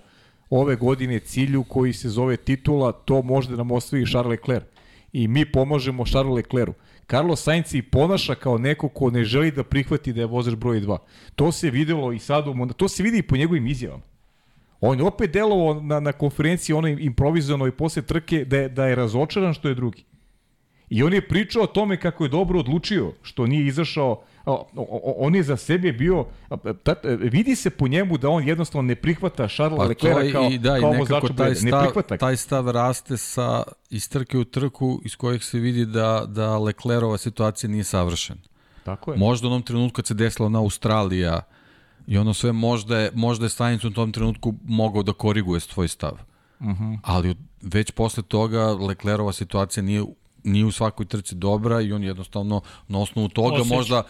ove 0.50 0.76
godine 0.76 1.20
cilju 1.20 1.64
koji 1.64 1.94
se 1.94 2.10
zove 2.10 2.38
titula, 2.38 2.92
to 2.92 3.22
može 3.22 3.50
da 3.50 3.56
nam 3.56 3.72
osvoji 3.72 4.06
Charles 4.06 4.30
Leclerc. 4.30 4.66
I 5.14 5.28
mi 5.28 5.52
pomožemo 5.52 6.06
Charles 6.06 6.36
Leclercu. 6.36 6.74
Carlos 7.10 7.44
Sainz 7.44 7.74
i 7.74 7.82
ponaša 7.82 8.36
kao 8.36 8.58
neko 8.58 8.90
ko 8.90 9.10
ne 9.10 9.24
želi 9.24 9.52
da 9.52 9.64
prihvati 9.64 10.14
da 10.14 10.22
je 10.22 10.26
vozač 10.26 10.56
broj 10.56 10.82
2. 10.82 10.98
To 11.36 11.52
se 11.52 11.70
videlo 11.70 12.12
i 12.12 12.20
sad, 12.20 12.46
to 12.78 12.88
se 12.88 13.04
vidi 13.04 13.18
i 13.18 13.22
po 13.22 13.38
njegovim 13.38 13.68
izjavama. 13.68 14.04
On 14.82 15.00
je 15.00 15.06
opet 15.06 15.32
delovao 15.32 15.82
na, 15.82 16.00
na 16.00 16.12
konferenciji 16.12 16.74
onoj 16.74 16.98
improvizovanoj 17.00 17.72
posle 17.72 18.02
trke 18.02 18.46
da 18.46 18.58
je, 18.58 18.70
da 18.70 18.86
je 18.86 18.96
razočaran 18.96 19.54
što 19.54 19.68
je 19.68 19.76
drugi. 19.76 20.04
I 20.90 21.04
on 21.04 21.14
je 21.14 21.28
pričao 21.28 21.64
o 21.64 21.68
tome 21.68 21.98
kako 21.98 22.24
je 22.24 22.30
dobro 22.30 22.60
odlučio, 22.60 23.14
što 23.22 23.48
nije 23.48 23.68
izašao, 23.68 24.22
on 25.18 25.36
je 25.36 25.44
za 25.44 25.58
sebe 25.58 25.92
bio, 25.92 26.26
vidi 27.20 27.56
se 27.56 27.70
po 27.70 27.88
njemu 27.88 28.18
da 28.18 28.30
on 28.30 28.48
jednostavno 28.48 28.88
ne 28.88 28.96
prihvata 28.96 29.48
Charles 29.48 29.78
pa 29.78 29.84
Leclerc 29.84 30.32
kao, 30.32 30.50
i, 30.52 30.58
da, 30.58 30.80
kao 30.80 30.92
vozača 30.92 31.34
taj 31.38 31.56
stav, 31.56 31.72
ne 31.72 31.86
prihvata. 31.86 32.18
Taj 32.18 32.38
stav 32.38 32.70
raste 32.70 33.18
sa 33.18 33.64
iz 33.90 34.10
trke 34.10 34.38
u 34.38 34.44
trku 34.44 35.02
iz 35.06 35.16
kojih 35.16 35.44
se 35.44 35.60
vidi 35.60 35.86
da, 35.86 36.26
da 36.28 36.58
Leclerova 36.58 37.18
situacija 37.18 37.70
nije 37.70 37.84
savršena. 37.84 38.40
Tako 38.84 39.12
je. 39.12 39.18
Možda 39.18 39.48
u 39.48 39.50
onom 39.50 39.62
trenutku 39.62 39.96
kad 39.96 40.08
se 40.08 40.14
desila 40.14 40.50
na 40.50 40.60
Australija 40.60 41.42
i 42.08 42.18
ono 42.18 42.34
sve 42.34 42.52
možda 42.52 43.00
je, 43.00 43.12
možda 43.14 43.46
je 43.46 43.50
Stanic 43.50 43.84
u 43.84 43.92
tom 43.92 44.12
trenutku 44.12 44.54
mogao 44.64 45.04
da 45.04 45.14
koriguje 45.14 45.60
svoj 45.60 45.88
stav. 45.88 46.14
Uh 46.60 46.68
mhm. 46.68 46.84
-huh. 46.84 47.00
Ali 47.04 47.36
već 47.62 47.92
posle 47.92 48.24
toga 48.24 48.66
Leclerova 48.66 49.34
situacija 49.34 49.84
nije 49.84 50.04
nije 50.46 50.66
u 50.66 50.72
svakoj 50.72 51.06
trci 51.06 51.36
dobra 51.36 51.82
i 51.82 51.94
on 51.94 52.04
jednostavno 52.04 52.62
na 52.88 53.00
osnovu 53.00 53.30
toga 53.30 53.56
Osjeća. 53.56 53.76
možda 53.76 54.04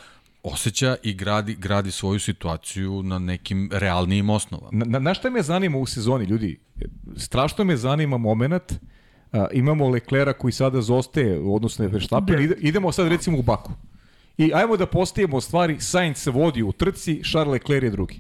osjeća 0.44 0.96
i 1.04 1.14
gradi, 1.14 1.56
gradi 1.56 1.92
svoju 1.92 2.20
situaciju 2.20 3.04
na 3.04 3.20
nekim 3.20 3.70
realnijim 3.74 4.30
osnovama. 4.30 4.86
Na, 4.86 5.00
na 5.00 5.14
šta 5.14 5.30
me 5.30 5.42
zanima 5.42 5.78
u 5.78 5.86
sezoni, 5.86 6.26
ljudi? 6.26 6.60
Strašno 7.18 7.64
me 7.64 7.78
zanima 7.78 8.18
moment, 8.18 8.74
a, 9.32 9.48
imamo 9.54 9.90
Leklera 9.90 10.34
koji 10.34 10.52
sada 10.52 10.82
zostaje, 10.82 11.40
odnosno 11.40 11.88
Verstappen, 11.88 12.42
ide, 12.42 12.56
idemo 12.60 12.92
sad 12.92 13.08
recimo 13.08 13.40
u 13.40 13.42
Baku. 13.42 13.72
I 14.38 14.52
ajmo 14.54 14.78
da 14.78 14.86
postavimo 14.86 15.42
stvari, 15.42 15.80
Sainz 15.80 16.18
se 16.18 16.32
vodi 16.32 16.64
u 16.64 16.72
trci, 16.72 17.22
Charles 17.32 17.52
Leclerc 17.52 17.84
je 17.84 17.90
drugi. 17.90 18.20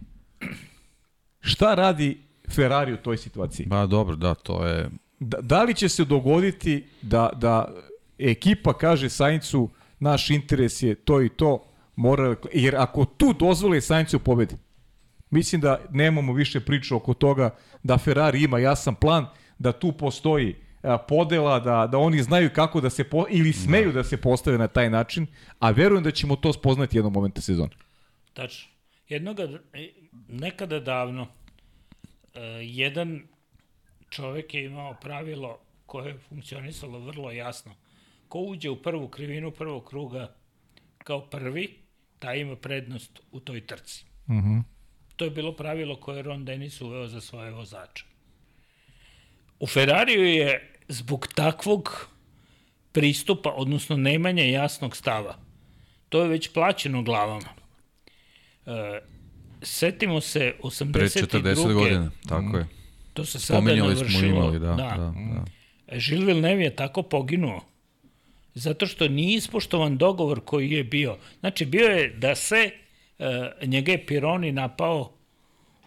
Šta 1.39 1.73
radi 1.73 2.17
Ferrari 2.55 2.93
u 2.93 2.97
toj 2.97 3.17
situaciji? 3.17 3.65
Ba 3.65 3.85
dobro, 3.85 4.15
da, 4.15 4.35
to 4.35 4.65
je... 4.65 4.89
Da, 5.19 5.37
da 5.41 5.63
li 5.63 5.73
će 5.73 5.89
se 5.89 6.05
dogoditi 6.05 6.83
da, 7.01 7.29
da 7.35 7.73
ekipa 8.17 8.73
kaže 8.73 9.09
Saincu 9.09 9.69
naš 9.99 10.29
interes 10.29 10.83
je 10.83 10.95
to 10.95 11.21
i 11.21 11.29
to, 11.29 11.63
mora, 11.95 12.35
jer 12.53 12.75
ako 12.75 13.05
tu 13.05 13.33
dozvole 13.33 13.81
Saincu 13.81 14.19
pobedi, 14.19 14.55
mislim 15.29 15.61
da 15.61 15.79
nemamo 15.91 16.33
više 16.33 16.59
priču 16.59 16.95
oko 16.95 17.13
toga 17.13 17.55
da 17.83 17.97
Ferrari 17.97 18.43
ima 18.43 18.59
jasan 18.59 18.95
plan, 18.95 19.27
da 19.59 19.71
tu 19.71 19.91
postoji 19.91 20.55
podela, 21.07 21.59
da, 21.59 21.87
da 21.87 21.97
oni 21.97 22.23
znaju 22.23 22.49
kako 22.55 22.81
da 22.81 22.89
se, 22.89 23.03
po, 23.03 23.25
ili 23.29 23.53
smeju 23.53 23.91
da. 23.91 23.91
da 23.91 24.03
se 24.03 24.17
postave 24.17 24.57
na 24.57 24.67
taj 24.67 24.89
način, 24.89 25.27
a 25.59 25.71
verujem 25.71 26.03
da 26.03 26.11
ćemo 26.11 26.35
to 26.35 26.53
spoznati 26.53 26.97
jednom 26.97 27.13
momenta 27.13 27.41
sezone. 27.41 27.71
Tačno. 28.33 28.71
Jednoga, 29.09 29.47
nekada 30.27 30.79
davno, 30.79 31.27
jedan 32.61 33.21
čovek 34.09 34.53
je 34.53 34.65
imao 34.65 34.95
pravilo 35.01 35.59
koje 35.85 36.11
je 36.11 36.17
funkcionisalo 36.29 36.99
vrlo 36.99 37.31
jasno 37.31 37.75
ko 38.27 38.39
uđe 38.39 38.69
u 38.69 38.81
prvu 38.81 39.07
krivinu 39.07 39.51
prvog 39.51 39.85
kruga 39.85 40.35
kao 40.97 41.29
prvi, 41.29 41.77
taj 42.19 42.39
ima 42.39 42.55
prednost 42.55 43.19
u 43.31 43.39
toj 43.39 43.67
trci. 43.67 44.05
Uh 44.27 44.35
mhm. 44.35 44.47
-huh. 44.47 44.63
To 45.15 45.25
je 45.25 45.31
bilo 45.31 45.55
pravilo 45.55 45.95
koje 45.95 46.17
je 46.17 46.23
Ron 46.23 46.45
Dennis 46.45 46.81
uveo 46.81 47.07
za 47.07 47.21
svoje 47.21 47.51
vozače. 47.51 48.05
U 49.59 49.67
Ferrariju 49.67 50.25
je 50.25 50.74
zbog 50.87 51.27
takvog 51.35 52.07
pristupa, 52.91 53.49
odnosno 53.49 53.97
nemanja 53.97 54.43
jasnog 54.43 54.97
stava, 54.97 55.37
to 56.09 56.21
je 56.21 56.27
već 56.27 56.53
plaćeno 56.53 57.03
glavama. 57.03 57.49
E, 58.65 58.99
setimo 59.61 60.21
se 60.21 60.53
82. 60.63 60.93
Pre 60.93 61.05
40 61.05 61.73
godina, 61.73 62.11
tako 62.29 62.57
je. 62.57 62.67
To 63.13 63.25
se 63.25 63.39
sada 63.39 63.75
navršilo. 63.75 64.09
smo 64.09 64.27
imali, 64.27 64.59
da. 64.59 64.67
da, 64.67 64.75
da. 64.75 65.13
da. 65.33 65.99
Žil 65.99 66.25
Villeneuve 66.25 66.63
je 66.63 66.75
tako 66.75 67.03
poginuo 67.03 67.61
zato 68.55 68.85
što 68.87 69.07
nije 69.07 69.35
ispoštovan 69.35 69.97
dogovor 69.97 70.41
koji 70.45 70.71
je 70.71 70.83
bio. 70.83 71.17
Znači, 71.39 71.65
bio 71.65 71.87
je 71.87 72.09
da 72.09 72.35
se, 72.35 72.71
e, 73.19 73.51
njega 73.65 73.91
je 73.91 74.05
Pironi 74.05 74.51
napao 74.51 75.11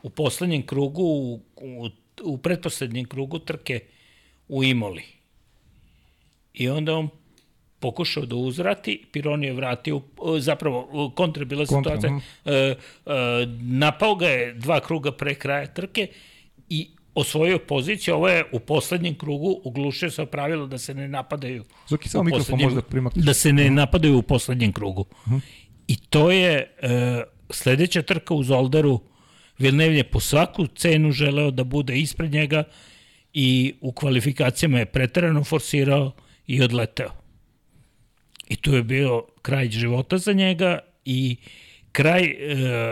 u 0.03 0.11
poslednjem 0.11 0.66
krugu, 0.66 1.03
u, 1.03 1.41
u, 1.57 1.89
u 2.23 2.39
pretposlednjem 2.39 3.05
krugu 3.05 3.39
trke 3.39 3.81
u 4.49 4.65
Imoli. 4.65 5.03
I 6.55 6.69
onda 6.69 6.95
on 6.95 7.09
pokušao 7.81 8.27
da 8.27 8.37
uzvrati, 8.37 9.05
Pironi 9.12 9.47
je 9.47 9.53
vratio, 9.53 10.01
zapravo 10.39 11.12
kontra 11.16 11.45
bila 11.45 11.66
situacija, 11.66 12.12
uh, 12.12 12.20
uh, 12.20 13.12
napao 13.61 14.15
ga 14.15 14.29
je 14.29 14.55
dva 14.55 14.81
kruga 14.81 15.12
pre 15.12 15.35
kraja 15.35 15.66
trke 15.66 16.07
i 16.69 16.91
osvojio 17.15 17.59
poziciju, 17.59 18.15
ovo 18.15 18.29
je 18.29 18.45
u 18.53 18.61
poslednjem 18.61 19.15
krugu 19.15 19.61
uglušio 19.65 20.11
se 20.11 20.27
pravilo 20.27 20.66
da 20.66 20.79
se 20.79 20.95
ne 20.95 21.09
napadaju. 21.09 21.65
Zoki, 21.89 22.09
samo 22.09 22.25
mikrofon 22.25 22.61
možda 22.62 22.83
primakneš. 22.83 23.25
Da 23.25 23.35
se 23.35 23.53
ne 23.53 23.65
mhm. 23.65 23.75
napadaju 23.75 24.19
u 24.19 24.23
poslednjem 24.23 24.73
krugu. 24.73 25.01
Uh 25.01 25.29
mhm. 25.29 25.37
-huh. 25.37 25.41
I 25.89 25.97
to 25.97 26.31
je 26.31 26.77
e, 26.83 27.23
sledeća 27.51 28.03
trka 28.03 28.35
u 28.35 28.43
Zolderu, 28.43 29.01
Vilnev 29.59 29.95
je 29.95 30.05
po 30.05 30.20
svaku 30.20 30.66
cenu 30.66 31.12
želeo 31.12 31.51
da 31.51 31.65
bude 31.65 31.99
ispred 31.99 32.33
njega 32.33 32.65
i 33.40 33.74
u 33.81 33.93
kvalifikacijama 33.93 34.78
je 34.78 34.86
preterano 34.86 35.44
forsirao 35.44 36.12
i 36.47 36.62
odleteo. 36.62 37.10
I 38.48 38.56
to 38.56 38.77
je 38.77 38.82
bio 38.82 39.23
kraj 39.43 39.70
života 39.70 40.19
za 40.19 40.32
njega 40.32 40.78
i 41.05 41.36
kraj 41.93 42.24
e, 42.24 42.36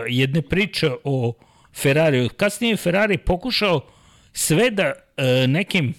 jedne 0.07 0.41
priče 0.41 0.91
o 1.03 1.33
Ferrariju. 1.75 2.29
Kasnije 2.29 2.71
je 2.71 2.77
Ferrari 2.77 3.17
pokušao 3.17 3.81
sve 4.33 4.71
da 4.71 4.93
e, 5.17 5.47
nekim 5.47 5.93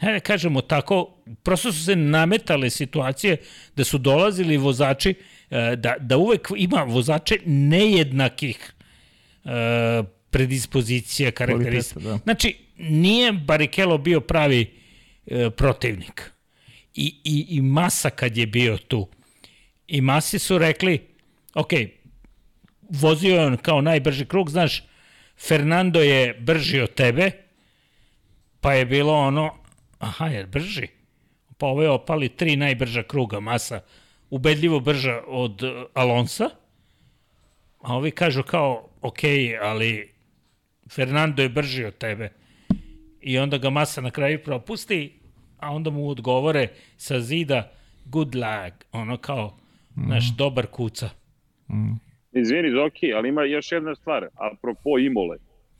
hajde 0.00 0.18
da 0.18 0.20
kažemo 0.20 0.60
tako, 0.60 1.14
prosto 1.42 1.72
su 1.72 1.84
se 1.84 1.96
nametale 1.96 2.70
situacije 2.70 3.36
da 3.76 3.84
su 3.84 3.98
dolazili 3.98 4.56
vozači, 4.56 5.14
e, 5.50 5.76
da, 5.76 5.96
da 6.00 6.16
uvek 6.16 6.48
ima 6.56 6.82
vozače 6.82 7.38
nejednakih 7.44 8.72
e, 9.44 10.17
predispozicija, 10.30 11.30
karakteristika. 11.30 12.00
Da. 12.00 12.18
Znači, 12.24 12.56
nije 12.78 13.32
Barikelo 13.32 13.98
bio 13.98 14.20
pravi 14.20 14.70
e, 15.26 15.50
protivnik. 15.50 16.32
I, 16.94 17.20
i, 17.24 17.46
I 17.48 17.60
Masa 17.62 18.10
kad 18.10 18.36
je 18.36 18.46
bio 18.46 18.76
tu. 18.76 19.08
I 19.86 20.00
Masi 20.00 20.38
su 20.38 20.58
rekli, 20.58 21.00
ok, 21.54 21.70
vozio 22.90 23.34
je 23.34 23.46
on 23.46 23.56
kao 23.56 23.80
najbrži 23.80 24.26
krug, 24.26 24.50
znaš, 24.50 24.82
Fernando 25.38 26.00
je 26.00 26.34
brži 26.34 26.80
od 26.80 26.94
tebe, 26.94 27.30
Pa 28.60 28.72
je 28.72 28.86
bilo 28.86 29.14
ono, 29.14 29.54
aha, 29.98 30.26
jer 30.26 30.46
brži. 30.46 30.88
Pa 31.58 31.66
ovo 31.66 31.82
je 31.82 31.90
opali 31.90 32.28
tri 32.28 32.56
najbrža 32.56 33.02
kruga, 33.02 33.40
masa 33.40 33.80
ubedljivo 34.30 34.80
brža 34.80 35.22
od 35.26 35.62
uh, 35.62 35.70
Alonsa, 35.94 36.50
a 37.80 37.96
ovi 37.96 38.10
kažu 38.10 38.42
kao, 38.42 38.88
ok, 39.00 39.18
ali 39.62 40.12
Fernando 40.94 41.42
je 41.42 41.48
brži 41.48 41.84
od 41.84 41.98
tebe. 41.98 42.28
I 43.20 43.38
onda 43.38 43.58
ga 43.58 43.70
masa 43.70 44.00
na 44.00 44.10
kraju 44.10 44.38
propusti, 44.44 45.12
a 45.58 45.74
onda 45.74 45.90
mu 45.90 46.08
odgovore 46.08 46.68
sa 46.96 47.20
zida 47.20 47.70
good 48.04 48.34
lag, 48.34 48.72
ono 48.92 49.16
kao 49.16 49.58
mm. 49.96 50.08
naš 50.08 50.36
dobar 50.36 50.66
kuca. 50.66 51.10
Mm. 51.68 51.94
Izvini, 52.32 52.70
Zoki, 52.70 53.12
ali 53.12 53.28
ima 53.28 53.44
još 53.44 53.72
jedna 53.72 53.94
stvar, 53.94 54.26
apropo 54.34 54.98
Imole. 54.98 55.36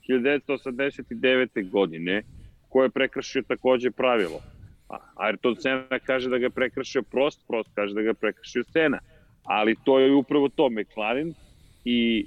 1989. 0.09 1.71
godine 1.71 2.23
ko 2.69 2.83
je 2.83 2.91
prekršio 2.91 3.43
takođe 3.43 3.91
pravilo. 3.91 4.41
A 4.89 4.97
Ayrton 5.17 5.63
Senna 5.63 5.99
kaže 5.99 6.31
da 6.31 6.39
ga 6.39 6.47
je 6.47 6.51
prekršio 6.51 7.03
Prost, 7.03 7.45
Prost 7.49 7.71
kaže 7.75 7.95
da 7.95 8.03
ga 8.03 8.09
je 8.09 8.15
prekršio 8.15 8.65
Senna. 8.65 8.99
Ali 9.45 9.77
to 9.85 9.99
je 9.99 10.15
upravo 10.15 10.49
to, 10.49 10.71
McLaren 10.71 11.35
i 11.85 12.27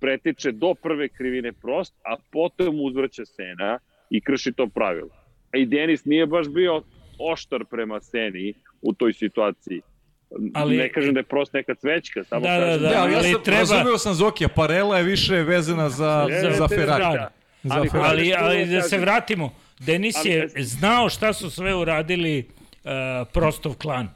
pretiče 0.00 0.52
do 0.52 0.74
prve 0.74 1.08
krivine 1.08 1.52
Prost, 1.52 1.94
a 2.04 2.16
potom 2.32 2.80
uzvraća 2.80 3.24
Senna 3.26 3.78
i 4.10 4.20
krši 4.20 4.52
to 4.52 4.66
pravilo. 4.68 5.08
A 5.54 5.58
i 5.58 5.66
Denis 5.66 6.04
nije 6.04 6.26
baš 6.26 6.48
bio 6.48 6.82
oštar 7.20 7.64
prema 7.64 8.00
Seni 8.00 8.54
u 8.82 8.92
toj 8.92 9.12
situaciji. 9.12 9.80
Ali- 10.30 10.50
Ali, 10.54 10.76
ne 10.76 10.88
kažem 10.88 11.14
da 11.14 11.20
je 11.20 11.24
prost 11.24 11.52
neka 11.52 11.74
cvećka, 11.74 12.24
samo 12.24 12.40
Da, 12.40 12.48
da, 12.50 12.58
kažem 12.58 12.82
da. 12.82 12.88
Da, 12.88 13.02
ali 13.02 13.12
ja 13.12 13.18
ali 13.18 13.32
sam, 13.32 13.42
treba- 13.42 13.58
razumeo 13.60 13.98
sam 13.98 14.14
Zokija, 14.14 14.48
Parela 14.48 14.98
je 14.98 15.04
više 15.04 15.34
vezana 15.34 15.90
za, 15.90 16.26
Jeste, 16.30 16.52
za 16.52 16.68
Ferrari. 16.68 17.02
da. 17.02 17.30
Za 17.62 17.74
Ali- 17.74 17.88
Ferrari. 17.88 18.08
Ali, 18.08 18.34
ali 18.34 18.66
da 18.66 18.72
da 18.72 18.82
se 18.82 18.98
vratimo, 18.98 19.50
Denis 19.78 20.16
Ali 20.16 20.30
je 20.30 20.48
ne- 20.48 20.62
znao 20.62 21.08
šta 21.08 21.32
su 21.32 21.50
sve 21.50 21.74
uradili 21.74 22.38
uh, 22.38 22.90
Prostov 23.32 23.74
klan. 23.74 24.08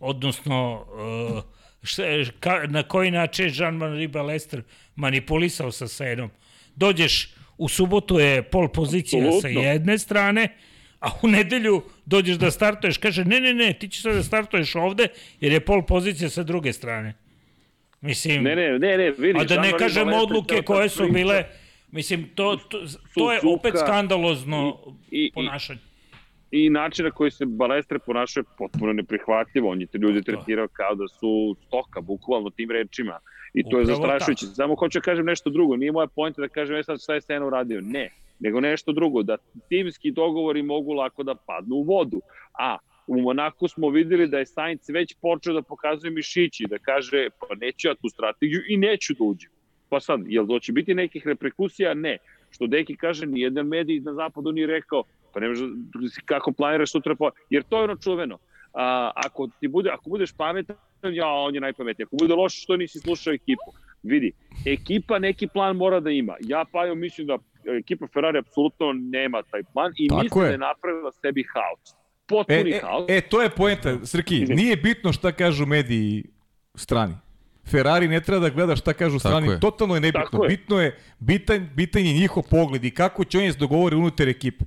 Odnosno, 0.00 0.84
uh, 1.32 1.42
šta, 1.84 2.02
ka, 2.40 2.66
na 2.66 2.82
koji 2.82 3.10
način 3.10 3.44
je 3.44 3.52
Jean-Marie 3.52 4.08
Balester 4.08 4.62
manipulisao 4.96 5.72
sa 5.72 5.88
senom. 5.88 6.30
Dođeš, 6.76 7.28
u 7.58 7.68
subotu 7.68 8.18
je 8.18 8.42
pol 8.44 8.68
pozicija 8.68 9.22
sa 9.22 9.28
Apsolutno. 9.28 9.60
jedne 9.62 9.98
strane, 9.98 10.48
a 11.00 11.08
u 11.22 11.28
nedelju 11.28 11.82
dođeš 12.06 12.36
da 12.36 12.50
startuješ, 12.50 12.98
kaže, 12.98 13.24
ne, 13.24 13.40
ne, 13.40 13.54
ne, 13.54 13.72
ti 13.72 13.88
ćeš 13.88 14.02
sad 14.02 14.14
da 14.14 14.22
startuješ 14.22 14.74
ovde, 14.76 15.08
jer 15.40 15.52
je 15.52 15.60
pol 15.60 15.82
pozicija 15.84 16.28
sa 16.30 16.42
druge 16.42 16.72
strane. 16.72 17.14
Mislim, 18.00 18.42
Ne, 18.42 18.56
ne, 18.56 18.78
ne, 18.78 18.96
ne, 18.98 19.10
vidi. 19.10 19.38
A 19.38 19.44
da 19.44 19.60
ne 19.62 19.72
kažem 19.72 20.08
odluke 20.10 20.62
koje 20.62 20.88
su 20.88 21.08
bile, 21.08 21.44
mislim, 21.90 22.28
to, 22.34 22.56
to, 22.58 22.80
to 23.14 23.32
je 23.32 23.40
opet 23.46 23.74
skandalozno 23.76 24.78
i- 25.10 25.16
i- 25.18 25.30
ponašanje. 25.32 25.80
I 26.54 26.70
način 26.70 27.04
na 27.04 27.10
koji 27.10 27.30
se 27.30 27.46
Balestre 27.46 27.98
ponašao 27.98 28.40
je 28.40 28.44
potpuno 28.58 28.92
neprihvatljivo. 28.92 29.70
On 29.70 29.80
je 29.80 29.86
te 29.86 29.98
ljude 29.98 30.22
tretirao 30.22 30.68
kao 30.68 30.94
da 30.94 31.08
su 31.08 31.56
stoka, 31.66 32.00
bukvalno 32.00 32.50
tim 32.50 32.70
rečima. 32.70 33.18
I 33.54 33.62
to 33.62 33.78
je 33.78 33.82
Upravo 33.82 33.96
zastrašujuće. 33.96 34.46
Samo 34.46 34.74
hoću 34.74 34.98
da 34.98 35.02
kažem 35.02 35.26
nešto 35.26 35.50
drugo. 35.50 35.76
Nije 35.76 35.92
moja 35.92 36.06
pojenta 36.06 36.42
da 36.42 36.48
kažem, 36.48 36.76
e 36.76 36.82
sad 36.82 37.02
šta 37.02 37.14
je 37.14 37.20
Sena 37.20 37.46
uradio. 37.46 37.80
Ne, 37.80 38.10
nego 38.40 38.60
nešto 38.60 38.92
drugo. 38.92 39.22
Da 39.22 39.36
timski 39.68 40.10
dogovori 40.10 40.62
mogu 40.62 40.92
lako 40.92 41.22
da 41.22 41.34
padnu 41.34 41.76
u 41.76 41.82
vodu. 41.82 42.20
A 42.58 42.78
u 43.06 43.20
Monaku 43.20 43.68
smo 43.68 43.88
videli 43.88 44.26
da 44.26 44.38
je 44.38 44.46
Sainz 44.46 44.88
već 44.88 45.16
počeo 45.22 45.54
da 45.54 45.62
pokazuje 45.62 46.10
mišići, 46.10 46.66
da 46.70 46.78
kaže 46.78 47.28
pa 47.40 47.54
neću 47.54 47.88
ja 47.88 47.94
tu 47.94 48.08
strategiju 48.08 48.62
i 48.68 48.76
neću 48.76 49.14
da 49.18 49.24
uđem. 49.24 49.50
Pa 49.88 50.00
sad, 50.00 50.20
jel 50.26 50.46
to 50.46 50.58
će 50.58 50.72
biti 50.72 50.94
nekih 50.94 51.26
reperkusija? 51.26 51.94
Ne. 51.94 52.18
Što 52.50 52.66
Deki 52.66 52.96
kaže, 52.96 53.26
nijedan 53.26 53.66
medij 53.66 54.00
na 54.00 54.14
zapadu 54.14 54.52
nije 54.52 54.66
rekao, 54.66 55.04
pa 55.34 55.40
ne 55.40 55.48
može, 55.48 55.64
kako 56.24 56.52
planiraš 56.52 56.92
sutra, 56.92 57.14
po... 57.14 57.30
jer 57.50 57.62
to 57.62 57.78
je 57.78 57.84
ono 57.84 57.96
čuveno. 57.96 58.38
A, 58.74 59.10
ako, 59.14 59.48
ti 59.60 59.68
bude, 59.68 59.90
ako 59.90 60.10
budeš 60.10 60.32
pametan, 60.32 60.76
ja, 61.02 61.28
on 61.28 61.54
je 61.54 61.60
najpametniji. 61.60 62.04
Ako 62.04 62.16
bude 62.16 62.34
loše, 62.34 62.60
što 62.60 62.76
nisi 62.76 62.98
slušao 62.98 63.32
ekipu? 63.32 63.70
Vidi, 64.02 64.32
ekipa 64.66 65.18
neki 65.18 65.46
plan 65.46 65.76
mora 65.76 66.00
da 66.00 66.10
ima. 66.10 66.34
Ja, 66.40 66.64
pa 66.72 66.84
jo, 66.84 66.94
mislim 66.94 67.26
da 67.26 67.38
ekipa 67.78 68.06
Ferrari 68.06 68.38
apsolutno 68.38 68.92
nema 68.92 69.42
taj 69.42 69.62
plan 69.62 69.92
i 69.98 70.08
Tako 70.08 70.22
mislim 70.22 70.42
je. 70.42 70.46
da 70.48 70.52
je 70.52 70.58
napravila 70.58 71.12
sebi 71.12 71.44
haos. 71.54 71.90
E, 71.90 71.94
Potpuni 72.26 72.70
e, 72.70 72.80
haos. 72.82 73.04
e, 73.08 73.20
to 73.20 73.42
je 73.42 73.50
poenta, 73.50 74.06
Srki, 74.06 74.44
nije 74.44 74.76
bitno 74.76 75.12
šta 75.12 75.32
kažu 75.32 75.66
mediji 75.66 76.24
strani. 76.74 77.14
Ferrari 77.70 78.08
ne 78.08 78.20
treba 78.20 78.40
da 78.40 78.48
gleda 78.48 78.76
šta 78.76 78.92
kažu 78.92 79.18
Tako 79.18 79.28
strani, 79.28 79.48
je. 79.48 79.60
totalno 79.60 79.94
je 79.94 80.00
nebitno. 80.00 80.24
Tako 80.30 80.44
je. 80.44 80.48
Bitno 80.48 80.80
je, 80.80 80.98
bitan, 81.18 81.68
bitan 81.74 82.02
je 82.04 82.12
njihov 82.12 82.42
pogled 82.50 82.84
i 82.84 82.90
kako 82.90 83.24
će 83.24 83.38
oni 83.38 83.52
se 83.52 83.58
dogovori 83.58 83.96
unutar 83.96 84.28
ekipe. 84.28 84.64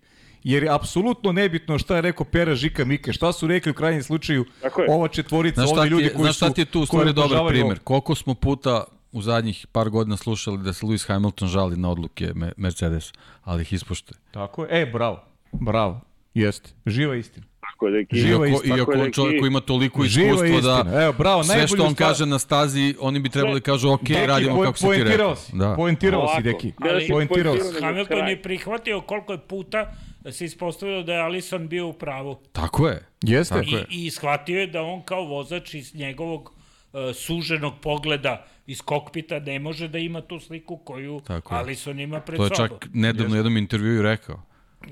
Jer 0.47 0.63
je 0.63 0.69
apsolutno 0.71 1.31
nebitno 1.31 1.77
šta 1.77 1.95
je 1.95 2.01
rekao 2.01 2.25
Pera 2.25 2.55
Žika 2.55 2.85
Mike, 2.85 3.13
šta 3.13 3.31
su 3.33 3.47
rekli 3.47 3.71
u 3.71 3.75
krajnjem 3.75 4.03
slučaju 4.03 4.45
ova 4.89 5.07
četvorica, 5.07 5.61
Znaš 5.61 5.81
ti 5.81 5.89
ljudi 5.89 6.03
je, 6.03 6.09
koji 6.09 6.23
znaš 6.23 6.35
šta 6.35 6.47
su... 6.47 6.53
ti 6.53 6.61
je 6.61 6.65
tu 6.65 6.81
u 6.81 6.85
stvari 6.85 7.13
dobar 7.13 7.47
primer? 7.47 7.79
Koliko 7.79 8.15
smo 8.15 8.33
puta 8.33 8.83
u 9.11 9.21
zadnjih 9.21 9.67
par 9.71 9.89
godina 9.89 10.17
slušali 10.17 10.57
da 10.57 10.73
se 10.73 10.85
Lewis 10.85 11.07
Hamilton 11.07 11.47
žali 11.47 11.77
na 11.77 11.89
odluke 11.89 12.31
Me- 12.35 12.51
Mercedes, 12.57 13.11
ali 13.43 13.61
ih 13.61 13.73
ispoštuje. 13.73 14.17
Tako 14.31 14.63
je, 14.63 14.81
e, 14.81 14.85
bravo, 14.85 15.23
bravo, 15.53 16.01
jeste, 16.33 16.69
živa 16.85 17.15
istina. 17.15 17.45
Tako 17.61 17.87
je, 17.87 17.91
Deki. 17.93 18.17
Živa 18.17 18.47
Iako, 18.47 18.55
istina. 18.55 18.77
iako 18.77 18.91
je, 18.93 19.11
čovjek 19.11 19.39
koji 19.39 19.47
ima 19.47 19.59
toliko 19.61 20.03
iskustva 20.03 20.83
da. 20.83 21.03
Evo, 21.03 21.13
bravo, 21.13 21.43
sve 21.43 21.67
što 21.67 21.83
on 21.83 21.89
stvar- 21.89 22.07
kaže 22.07 22.25
na 22.25 22.39
stazi, 22.39 22.95
oni 22.99 23.19
bi 23.19 23.29
trebali 23.29 23.53
da 23.55 23.59
kažu 23.61 23.89
ok, 23.89 24.01
Deki, 24.01 24.25
radimo 24.27 24.55
po- 24.55 24.63
kako 24.63 24.77
si 24.77 24.85
ti 24.87 25.03
rekao. 25.03 25.35
si, 25.35 25.51
Da. 25.55 25.75
poentirao 25.75 26.27
si, 26.27 26.43
Deki, 26.43 26.71
da 26.79 26.99
si 27.01 27.07
poentirao 27.09 27.55
si. 27.55 27.81
Hamilton 27.81 28.27
je 28.27 28.41
prihvatio 28.41 29.01
koliko 29.01 29.31
je 29.31 29.37
puta 29.39 29.93
se 30.31 30.45
ispostavilo 30.45 31.03
da 31.03 31.13
je 31.13 31.21
Alison 31.21 31.67
bio 31.67 31.87
u 31.87 31.93
pravu. 31.93 32.39
Tako 32.51 32.87
je. 32.87 33.05
Jeste. 33.21 33.55
Tako 33.55 33.69
I, 33.69 33.73
je. 33.73 33.85
I 33.89 34.09
shvatio 34.11 34.59
je 34.59 34.67
da 34.67 34.81
on 34.81 35.01
kao 35.01 35.23
vozač 35.25 35.73
iz 35.73 35.95
njegovog 35.95 36.53
uh, 36.93 36.99
suženog 37.15 37.73
pogleda 37.81 38.45
iz 38.67 38.81
kokpita 38.81 39.39
ne 39.39 39.59
može 39.59 39.87
da 39.87 39.97
ima 39.97 40.21
tu 40.21 40.39
sliku 40.39 40.77
koju 40.77 41.21
Tako 41.27 41.55
je. 41.55 42.03
Ima 42.03 42.19
pred 42.19 42.37
To 42.37 42.43
je 42.43 42.49
sobom. 42.55 42.67
čak 42.79 42.89
nedavno 42.93 43.33
u 43.33 43.37
jednom 43.37 43.57
intervjuu 43.57 44.01
rekao. 44.01 44.41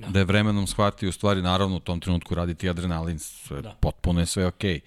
Da. 0.09 0.19
je 0.19 0.25
vremenom 0.25 0.67
shvatio, 0.67 1.09
u 1.09 1.11
stvari, 1.11 1.41
naravno, 1.41 1.75
u 1.75 1.79
tom 1.79 1.99
trenutku 1.99 2.35
raditi 2.35 2.69
adrenalin, 2.69 3.19
sve, 3.19 3.61
Da. 3.61 3.75
potpuno 3.79 4.19
je 4.19 4.25
sve 4.25 4.45
okej. 4.45 4.79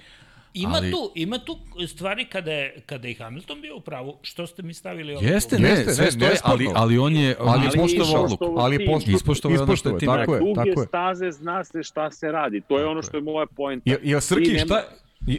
Ima, 0.54 0.74
ali- 0.74 0.90
tu, 0.90 1.12
ima 1.14 1.38
tu 1.38 1.56
stvari 1.86 2.24
kada 2.24 2.52
je, 2.52 2.82
kada 2.82 3.08
je 3.08 3.14
Hamilton 3.14 3.60
bio 3.60 3.76
u 3.76 3.80
pravu. 3.80 4.16
Što 4.22 4.46
ste 4.46 4.62
mi 4.62 4.74
stavili 4.74 5.14
ovdje? 5.14 5.30
Jeste, 5.30 5.58
ne, 5.58 5.68
Jeste, 5.68 5.92
sve 5.92 6.04
nesporno. 6.04 6.38
ali, 6.44 6.68
ali 6.74 6.98
on 6.98 7.16
je, 7.16 7.36
Ali 7.38 7.62
je 7.62 7.68
ispoštovao 7.68 8.24
odluku, 8.24 8.54
ali 8.58 8.74
je 8.76 8.88
Ispoštovao 9.08 9.54
je 9.54 9.62
ono 9.62 9.76
što 9.76 9.88
je 9.88 9.98
tim 9.98 10.06
tako 10.08 10.34
je, 10.34 10.54
tako 10.54 10.80
je. 10.80 10.86
staze 10.86 11.30
zna 11.30 11.64
se 11.64 11.82
šta 11.82 12.10
se 12.10 12.26
radi. 12.28 12.60
To 12.60 12.78
je 12.78 12.86
ono 12.86 13.02
što 13.02 13.16
je 13.16 13.22
moja 13.22 13.46
poenta. 13.46 13.90
Ja, 13.90 13.96
ja 14.04 14.18
I 14.18 14.20
Srki, 14.20 14.48
nema- 14.48 14.64
šta, 14.66 14.82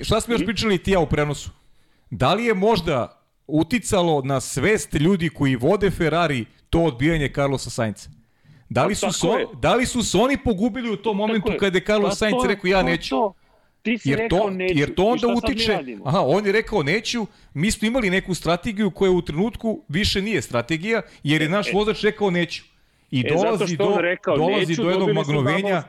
šta 0.01 0.21
smo 0.21 0.33
još 0.33 0.45
pričali 0.45 0.77
ti 0.77 0.91
ja 0.91 0.99
u 0.99 1.07
prenosu? 1.07 1.49
Da 2.09 2.33
li 2.33 2.45
je 2.45 2.53
možda 2.53 3.21
uticalo 3.47 4.21
na 4.21 4.39
svest 4.39 4.93
ljudi 4.93 5.29
koji 5.29 5.55
vode 5.55 5.91
Ferrari 5.91 6.45
to 6.69 6.79
odbijanje 6.81 7.29
Carlosa 7.29 7.69
Sainca? 7.69 8.09
Da 8.69 8.85
li, 8.85 8.95
Pa 8.95 9.11
su 9.11 9.19
so, 9.19 9.33
je. 9.33 9.47
da 9.53 9.75
li 9.75 9.85
su 9.85 10.03
se 10.03 10.17
oni 10.17 10.37
pogubili 10.37 10.89
u 10.91 10.95
tom 10.95 11.17
momentu 11.17 11.51
je. 11.51 11.57
kada 11.57 11.77
je 11.77 11.83
Carlos 11.83 12.09
Pa 12.09 12.15
Sainz 12.15 12.35
rekao 12.45 12.67
ja 12.67 12.79
to- 12.79 12.85
neću? 12.85 13.09
to. 13.09 13.33
Ti 13.81 13.97
si 13.97 14.09
Jer 14.09 14.19
rekao 14.19 14.39
to, 14.39 14.49
neću. 14.49 14.79
jer 14.79 14.95
to 14.95 15.05
onda 15.05 15.27
utiče... 15.27 15.79
Aha, 16.05 16.21
on 16.25 16.45
je 16.45 16.51
rekao 16.51 16.83
neću, 16.83 17.27
mi 17.53 17.71
smo 17.71 17.87
imali 17.87 18.09
neku 18.09 18.33
strategiju 18.33 18.91
koja 18.91 19.11
u 19.11 19.21
trenutku 19.21 19.83
više 19.87 20.21
nije 20.21 20.41
strategija, 20.41 21.01
jer 21.23 21.41
je 21.41 21.49
naš 21.49 21.73
vozač 21.73 22.03
rekao 22.03 22.29
neću. 22.31 22.63
I 23.11 23.19
E, 23.19 23.29
dolazi 23.29 23.77
do, 23.77 23.97
rekao, 24.01 24.37
dolazi 24.37 24.71
neću, 24.71 24.83
do 24.83 24.89
jednog 24.89 25.11
magnovenja. 25.11 25.81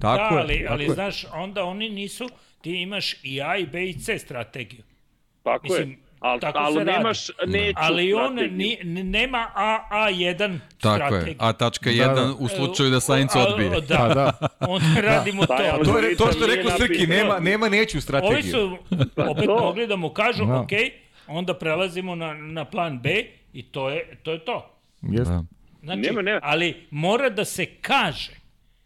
Tako 0.00 0.34
da, 0.34 0.40
je, 0.40 0.40
ali, 0.40 0.58
tako 0.58 0.72
ali 0.72 0.84
je. 0.84 0.90
znaš, 0.90 1.26
onda 1.32 1.64
oni 1.64 1.88
nisu, 1.88 2.28
ti 2.60 2.82
imaš 2.82 3.16
i 3.22 3.42
A, 3.42 3.56
i 3.56 3.66
B, 3.66 3.84
i 3.88 3.94
C 4.00 4.18
strategiju. 4.18 4.82
Tako 5.42 5.62
Mislim, 5.62 5.90
je. 5.90 5.96
Ali, 6.20 6.40
tako 6.40 6.58
ali 6.58 6.72
se 6.72 6.78
radi. 6.78 6.90
nemaš 6.92 7.18
neću 7.46 7.74
Ali 7.76 8.14
on 8.14 8.34
ni, 8.34 8.78
nema 8.84 9.46
A, 9.54 9.78
A1 9.92 10.58
Tako 10.80 10.96
strategiju. 10.96 11.28
je. 11.28 11.34
A 11.38 11.52
tačka 11.52 11.84
Da, 11.86 11.96
1 11.96 12.14
da. 12.16 12.34
u 12.34 12.48
slučaju 12.48 12.90
da 12.90 13.00
Sainz 13.00 13.36
A, 13.36 13.40
odbije. 13.40 13.70
Da, 13.70 13.96
Pa 13.98 14.08
da. 14.08 14.32
onda 14.60 14.86
radimo 15.00 15.46
Taj 15.46 15.70
to. 15.70 15.84
To 15.84 15.98
je 15.98 16.16
to 16.16 16.32
što 16.32 16.44
je 16.44 16.56
rekao 16.56 16.78
Srki, 16.78 17.06
nema, 17.06 17.38
nema 17.38 17.68
neću 17.68 18.00
strategiju. 18.00 18.32
Ovi 18.32 18.42
su 18.42 18.76
opet 19.22 19.44
to. 19.46 19.58
mogli 19.58 19.86
da 19.86 19.96
mu 19.96 20.10
kažu, 20.10 20.46
Da. 20.46 20.56
ok, 20.56 20.70
onda 21.26 21.54
prelazimo 21.54 22.14
na, 22.14 22.34
na 22.34 22.64
plan 22.64 22.98
B 22.98 23.10
i 23.52 23.62
to 23.62 23.90
je 23.90 24.16
to. 24.22 24.32
Je 24.32 24.38
to. 24.38 24.70
Jeste. 25.02 25.32
Da, 25.32 25.44
Znači, 25.82 26.00
Nema, 26.00 26.22
nema. 26.22 26.40
ali 26.42 26.86
mora 26.90 27.28
da 27.30 27.44
se 27.44 27.66
kaže. 27.66 28.32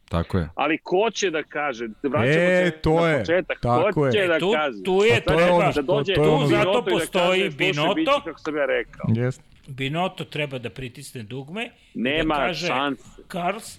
Tako 0.05 0.39
je. 0.39 0.49
Ali 0.55 0.79
ko 0.79 1.11
će 1.11 1.31
da 1.31 1.43
kaže? 1.43 1.87
Vraćamo 2.03 2.25
E, 2.27 2.67
se 2.67 2.79
to 2.79 2.95
na 2.97 3.09
je. 3.09 3.19
početak. 3.19 3.61
Tako 3.61 3.91
ko 3.95 4.11
će 4.11 4.19
je. 4.19 4.27
da 4.29 4.39
Tu- 4.39 4.53
kaže? 4.53 4.83
tu 4.85 4.93
je 4.95 5.21
to 5.21 5.33
je 5.33 5.39
treba- 5.39 5.53
ono 5.55 5.73
da 5.73 5.83
dođe 5.83 6.15
to 6.15 6.23
je 6.23 6.29
ono 6.29 6.47
zato 6.47 6.71
i 6.71 6.75
da 6.75 6.83
postoji 6.83 7.09
kaže, 7.41 7.51
slušaj, 7.51 7.59
Binotto. 7.59 7.95
biće 7.95 8.11
kako 8.25 8.41
sam 8.41 8.57
ja 8.57 8.67
rekao. 8.67 9.07
Jeste. 9.11 9.43
Binoto 9.69 10.25
treba 10.27 10.59
da 10.59 10.71
pritisne 10.71 11.23
dugme 11.23 11.65
i 11.65 11.71
Nema 11.95 12.35
da 12.35 12.41
kaže 12.41 12.67
šanse. 12.67 13.03
Carls, 13.29 13.79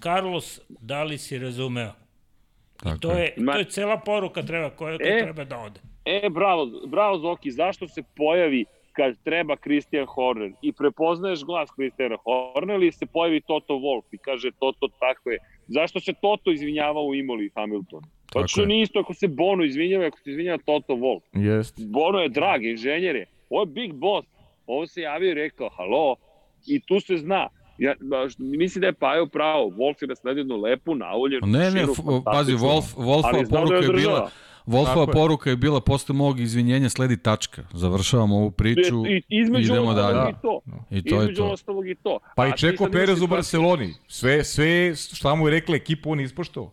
Carlos, 0.00 0.60
da 0.70 1.02
li 1.02 1.18
si 1.18 1.38
razumeo? 1.38 1.92
Tako 2.76 2.98
To 2.98 3.12
je, 3.12 3.34
Ma- 3.36 3.52
to 3.52 3.58
je 3.58 3.64
cela 3.66 3.96
poruka 3.98 4.42
treba, 4.42 4.70
koja, 4.70 4.98
koja 4.98 5.16
E. 5.16 5.20
treba 5.20 5.44
da 5.44 5.58
ode. 5.58 5.80
E, 6.04 6.28
bravo, 6.30 6.66
bravo 6.86 7.18
Zoki, 7.18 7.50
zašto 7.50 7.88
se 7.88 8.02
pojavi 8.16 8.64
kad 8.96 9.16
treba 9.24 9.56
Christian 9.56 10.06
Horner 10.06 10.52
i 10.62 10.72
prepoznaješ 10.72 11.44
glas 11.44 11.70
Christiana 11.74 12.16
Horner 12.24 12.76
ili 12.76 12.92
se 12.92 13.06
pojavi 13.06 13.40
Toto 13.40 13.74
Wolff 13.74 14.04
i 14.12 14.18
kaže 14.18 14.50
Toto 14.58 14.88
tako 15.00 15.30
je. 15.30 15.38
Zašto 15.66 16.00
se 16.00 16.12
Toto 16.20 16.50
izvinjava 16.52 17.00
u 17.00 17.14
Imoli 17.14 17.50
Hamilton? 17.54 18.02
Pa 18.32 18.46
što 18.46 18.60
je. 18.60 18.66
nije 18.66 18.82
isto 18.82 18.98
ako 18.98 19.14
se 19.14 19.28
Bono 19.28 19.64
izvinjava, 19.64 20.06
ako 20.06 20.18
se 20.18 20.30
izvinjava 20.30 20.58
Toto 20.64 20.92
Wolff. 20.92 21.22
Jeste. 21.32 21.82
Bono 21.86 22.18
je 22.18 22.28
drag, 22.28 22.64
inženjer 22.64 23.16
je. 23.16 23.26
Ovo 23.50 23.62
je 23.62 23.66
big 23.66 23.94
boss. 23.94 24.28
Ovo 24.66 24.86
se 24.86 25.00
javio 25.00 25.30
i 25.30 25.34
rekao, 25.34 25.68
halo, 25.68 26.16
i 26.66 26.80
tu 26.80 27.00
se 27.00 27.16
zna. 27.16 27.48
Ja, 27.78 27.94
mislim 28.38 28.80
da 28.80 28.86
je 28.86 28.92
Pajo 28.92 29.26
pravo. 29.26 29.70
Wolf 29.70 30.02
je 30.02 30.08
nasledio 30.08 30.40
jednu 30.40 30.56
lepu, 30.56 30.94
nauljenu, 30.94 31.46
Ne, 31.46 31.70
ne, 31.70 31.80
širu, 31.80 31.94
pazi, 32.24 32.52
Wolf, 32.52 32.96
Wolfova 32.96 33.44
znao 33.44 33.64
da 33.64 33.68
poruka 33.68 33.74
je 33.74 33.82
je 33.82 33.92
bila. 33.92 34.30
Wolfova 34.66 35.00
je. 35.00 35.12
poruka 35.12 35.50
je 35.50 35.56
bila 35.56 35.80
posle 35.80 36.14
mog 36.14 36.40
izvinjenja 36.40 36.88
sledi 36.88 37.16
tačka. 37.16 37.62
Završavamo 37.72 38.36
ovu 38.36 38.50
priču 38.50 39.06
I, 39.06 39.22
između 39.30 39.72
idemo 39.72 39.94
dalje. 39.94 40.30
i 40.30 40.34
to. 40.42 40.60
I 40.90 41.02
to 41.02 41.14
je 41.14 41.20
između 41.22 41.36
to. 41.36 41.48
ostalog 41.48 41.88
i 41.88 41.94
to. 41.94 42.18
Pa 42.36 42.42
A 42.42 42.48
i 42.48 42.52
Čeko 42.52 42.88
Perez 42.92 43.20
u 43.22 43.26
Barceloni. 43.26 43.94
Sve, 44.08 44.44
sve 44.44 44.94
šta 44.96 45.34
mu 45.34 45.48
je 45.48 45.50
rekla 45.50 45.76
ekipa, 45.76 46.10
on 46.10 46.20
je 46.20 46.24
ispoštovao. 46.24 46.72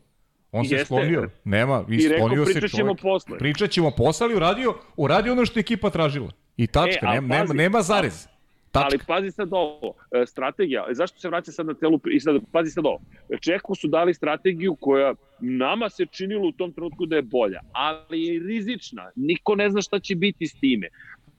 On 0.51 0.65
se 0.65 0.73
Jeste. 0.73 0.85
sklonio. 0.85 1.29
Nema, 1.43 1.83
I 1.89 1.99
sklonio 2.01 2.45
se 2.45 2.51
pričat 2.51 2.71
ćemo 2.71 2.89
čovjek. 2.89 3.01
posle. 3.01 3.37
Pričat 3.37 3.69
ćemo 3.69 3.91
posle, 3.91 4.25
ali 4.25 4.35
uradio, 4.35 4.73
uradio 4.97 5.31
ono 5.31 5.45
što 5.45 5.59
je 5.59 5.61
ekipa 5.61 5.89
tražila. 5.89 6.31
I 6.57 6.67
tačka, 6.67 7.05
E, 7.05 7.09
nema, 7.11 7.27
nema, 7.27 7.53
nema 7.53 7.81
zarez. 7.81 8.27
Tačka. 8.73 8.87
Ali 8.91 8.99
pazi 9.07 9.31
sad 9.31 9.49
ovo, 9.51 9.93
e, 10.11 10.25
strategija, 10.25 10.85
e, 10.89 10.93
zašto 10.93 11.19
se 11.19 11.29
vraća 11.29 11.51
sad 11.51 11.65
na 11.65 11.73
pri- 11.73 12.15
i 12.15 12.19
sad, 12.19 12.35
pazi 12.51 12.71
sad 12.71 12.85
ovo, 12.85 13.01
Čehu 13.41 13.75
su 13.75 13.87
dali 13.87 14.13
strategiju 14.13 14.75
koja 14.75 15.13
nama 15.39 15.89
se 15.89 16.05
činilo 16.05 16.47
u 16.47 16.51
tom 16.51 16.71
trenutku 16.73 17.05
da 17.05 17.15
je 17.15 17.21
bolja, 17.21 17.59
ali 17.71 18.23
je 18.23 18.39
rizična, 18.39 19.11
niko 19.15 19.55
ne 19.55 19.69
zna 19.69 19.81
šta 19.81 19.99
će 19.99 20.15
biti 20.15 20.47
s 20.47 20.59
time. 20.59 20.87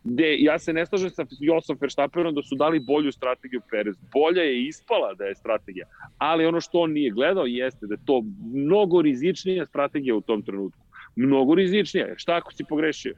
Gde, 0.04 0.36
ja 0.38 0.58
se 0.58 0.72
ne 0.72 0.86
slažem 0.86 1.10
sa 1.10 1.26
Josom 1.40 1.78
Verstappenom 1.80 2.34
da 2.34 2.42
su 2.42 2.54
dali 2.54 2.80
bolju 2.80 3.12
strategiju 3.12 3.60
Perez. 3.70 3.96
Bolja 4.12 4.42
je 4.42 4.62
ispala 4.62 5.14
da 5.14 5.24
je 5.24 5.34
strategija, 5.34 5.86
ali 6.18 6.46
ono 6.46 6.60
što 6.60 6.78
on 6.78 6.92
nije 6.92 7.10
gledao 7.10 7.46
jeste 7.46 7.86
da 7.86 7.94
je 7.94 8.04
to 8.06 8.22
mnogo 8.54 9.02
rizičnija 9.02 9.66
strategija 9.66 10.14
u 10.14 10.20
tom 10.20 10.42
trenutku. 10.42 10.80
Mnogo 11.16 11.54
rizičnija. 11.54 12.14
Šta 12.16 12.36
ako 12.36 12.52
si 12.52 12.64
pogrešio? 12.68 13.14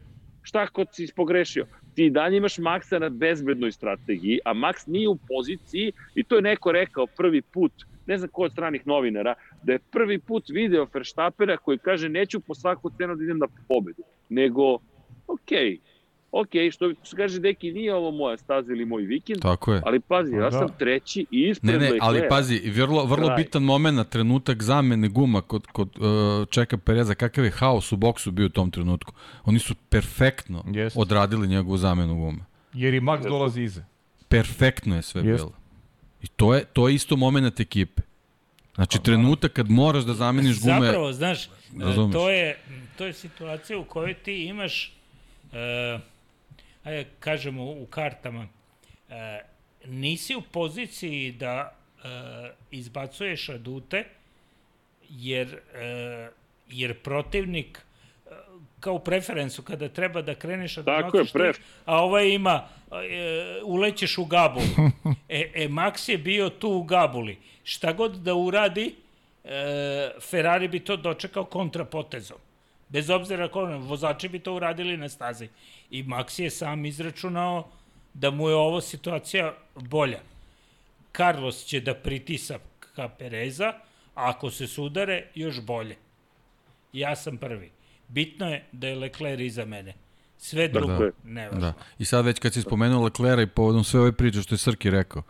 Šta 0.46 0.62
ako 0.62 0.84
si 0.92 1.08
pogrešio? 1.16 1.66
Ti 1.94 2.10
dalje 2.10 2.36
imaš 2.36 2.58
Maxa 2.58 2.98
na 2.98 3.08
bezbednoj 3.08 3.72
strategiji, 3.72 4.38
a 4.44 4.54
Max 4.54 4.86
nije 4.86 5.08
u 5.08 5.16
poziciji, 5.28 5.92
i 6.14 6.24
to 6.24 6.36
je 6.36 6.42
neko 6.42 6.72
rekao 6.72 7.06
prvi 7.06 7.42
put, 7.42 7.72
ne 8.06 8.18
znam 8.18 8.30
ko 8.32 8.42
od 8.42 8.52
stranih 8.52 8.86
novinara, 8.86 9.34
da 9.62 9.72
je 9.72 9.78
prvi 9.78 10.18
put 10.18 10.44
video 10.48 10.86
Verstappena 10.94 11.56
koji 11.56 11.78
kaže 11.78 12.08
neću 12.08 12.40
po 12.40 12.54
svaku 12.54 12.90
cenu 12.90 13.16
da 13.16 13.24
idem 13.24 13.38
na 13.38 13.46
pobedu, 13.68 14.02
nego, 14.28 14.78
okej, 15.26 15.70
okay, 15.70 15.78
ok, 16.32 16.48
što 16.72 16.92
se 17.04 17.16
kaže, 17.16 17.40
deki, 17.40 17.72
nije 17.72 17.94
ovo 17.94 18.10
moja 18.10 18.36
staza 18.36 18.72
ili 18.72 18.84
moj 18.84 19.02
vikend, 19.02 19.42
Tako 19.42 19.72
je. 19.74 19.82
ali 19.84 20.00
pazi, 20.00 20.32
ja 20.32 20.40
Da. 20.40 20.50
sam 20.50 20.68
treći 20.78 21.26
i 21.30 21.40
ispred 21.42 21.72
Ne, 21.72 21.80
ne, 21.80 21.98
ali 22.00 22.14
Leclerca. 22.14 22.34
pazi, 22.36 22.70
vrlo, 22.70 23.04
vrlo 23.04 23.26
Kraj. 23.26 23.36
bitan 23.36 23.62
moment, 23.62 24.08
trenutak 24.08 24.62
zamene 24.62 25.08
guma 25.08 25.40
kod, 25.42 25.66
kod 25.66 25.88
uh, 25.98 26.04
Čeka 26.48 26.76
Pereza, 26.76 27.14
kakav 27.14 27.44
je 27.44 27.50
haos 27.50 27.92
u 27.92 27.96
boksu 27.96 28.30
bio 28.30 28.46
u 28.46 28.50
tom 28.50 28.70
trenutku. 28.70 29.12
Oni 29.44 29.58
su 29.58 29.74
perfektno 29.88 30.64
Jeste. 30.66 31.00
odradili 31.00 31.48
njegovu 31.48 31.76
zamenu 31.76 32.14
guma. 32.16 32.44
Jer 32.72 32.94
i 32.94 33.00
Max 33.00 33.22
dolazi 33.22 33.62
iza. 33.62 33.84
Perfektno 34.28 34.96
je 34.96 35.02
sve 35.02 35.18
Jeste. 35.20 35.32
bilo. 35.36 35.52
I 36.22 36.26
to 36.26 36.54
je, 36.54 36.64
to 36.64 36.88
je 36.88 36.94
isto 36.94 37.16
moment 37.16 37.60
ekipe. 37.60 38.02
Znači, 38.74 39.02
trenutak 39.02 39.52
kad 39.52 39.70
moraš 39.70 40.04
da 40.04 40.14
zameniš 40.14 40.60
gume... 40.60 40.80
Zapravo, 40.80 41.12
znaš, 41.12 41.48
Razumeš. 41.78 42.12
to 42.12 42.30
je, 42.30 42.58
to 42.98 43.06
je 43.06 43.12
situacija 43.12 43.78
u 43.78 43.84
kojoj 43.84 44.14
ti 44.14 44.44
imaš, 44.44 44.92
uh, 45.44 46.00
ajde 46.86 47.06
kažemo 47.20 47.64
u 47.64 47.86
kartama, 47.90 48.48
uh, 49.08 49.14
nisi 49.84 50.36
u 50.36 50.42
poziciji 50.42 51.32
da 51.32 51.72
uh, 51.96 52.02
izbacuješ 52.70 53.48
adute, 53.48 54.04
jer, 55.08 55.46
uh, 55.54 56.34
jer 56.68 57.02
protivnik 57.02 57.78
uh, 57.78 58.32
kao 58.80 58.94
u 58.94 58.98
preferensu, 58.98 59.62
kada 59.62 59.88
treba 59.88 60.22
da 60.22 60.34
kreneš, 60.34 60.78
a 60.78 60.82
da 60.82 61.02
Tako 61.02 61.18
je, 61.18 61.24
pref. 61.32 61.56
a 61.84 62.02
ovaj 62.02 62.28
ima, 62.28 62.68
e, 62.92 63.60
ulećeš 63.64 64.18
u 64.18 64.24
gabulu. 64.24 64.66
E, 65.28 65.50
e, 65.54 65.68
Max 65.68 66.10
je 66.10 66.18
bio 66.18 66.50
tu 66.50 66.68
u 66.70 66.82
gabuli. 66.82 67.38
Šta 67.64 67.92
god 67.92 68.16
da 68.16 68.34
uradi, 68.34 68.94
e, 69.44 70.10
Ferrari 70.20 70.68
bi 70.68 70.80
to 70.80 70.96
dočekao 70.96 71.44
kontrapotezom. 71.44 72.38
Bez 72.88 73.10
obzira 73.10 73.48
ko, 73.48 73.64
vozači 73.64 74.28
bi 74.28 74.38
to 74.38 74.54
uradili 74.54 74.96
na 74.96 75.08
stazi. 75.08 75.48
I 75.90 76.04
Max 76.04 76.42
je 76.42 76.50
sam 76.50 76.86
izračunao 76.86 77.68
da 78.14 78.30
mu 78.30 78.48
je 78.48 78.54
ovo 78.54 78.80
situacija 78.80 79.54
bolja. 79.74 80.20
Carlos 81.16 81.64
će 81.64 81.80
da 81.80 81.94
pritisa 81.94 82.58
ka 82.94 83.08
Pereza, 83.08 83.66
a 84.14 84.30
ako 84.30 84.50
se 84.50 84.66
sudare, 84.66 85.26
još 85.34 85.60
bolje. 85.60 85.96
Ja 86.92 87.16
sam 87.16 87.36
prvi. 87.36 87.70
Bitno 88.08 88.48
je 88.48 88.64
da 88.72 88.88
je 88.88 88.94
Leclerc 88.94 89.40
iza 89.40 89.64
mene. 89.64 89.94
Sve 90.38 90.68
drugo, 90.68 90.92
je. 91.04 91.12
ne 91.24 91.48
važno. 91.48 91.60
Da. 91.60 91.72
I 91.98 92.04
sad 92.04 92.24
već 92.24 92.38
kad 92.38 92.54
si 92.54 92.62
spomenuo 92.62 93.04
Leclera 93.04 93.42
i 93.42 93.46
povodom 93.46 93.84
sve 93.84 94.00
ove 94.00 94.12
priče 94.12 94.42
što 94.42 94.54
je 94.54 94.58
Srki 94.58 94.90
rekao, 94.90 95.22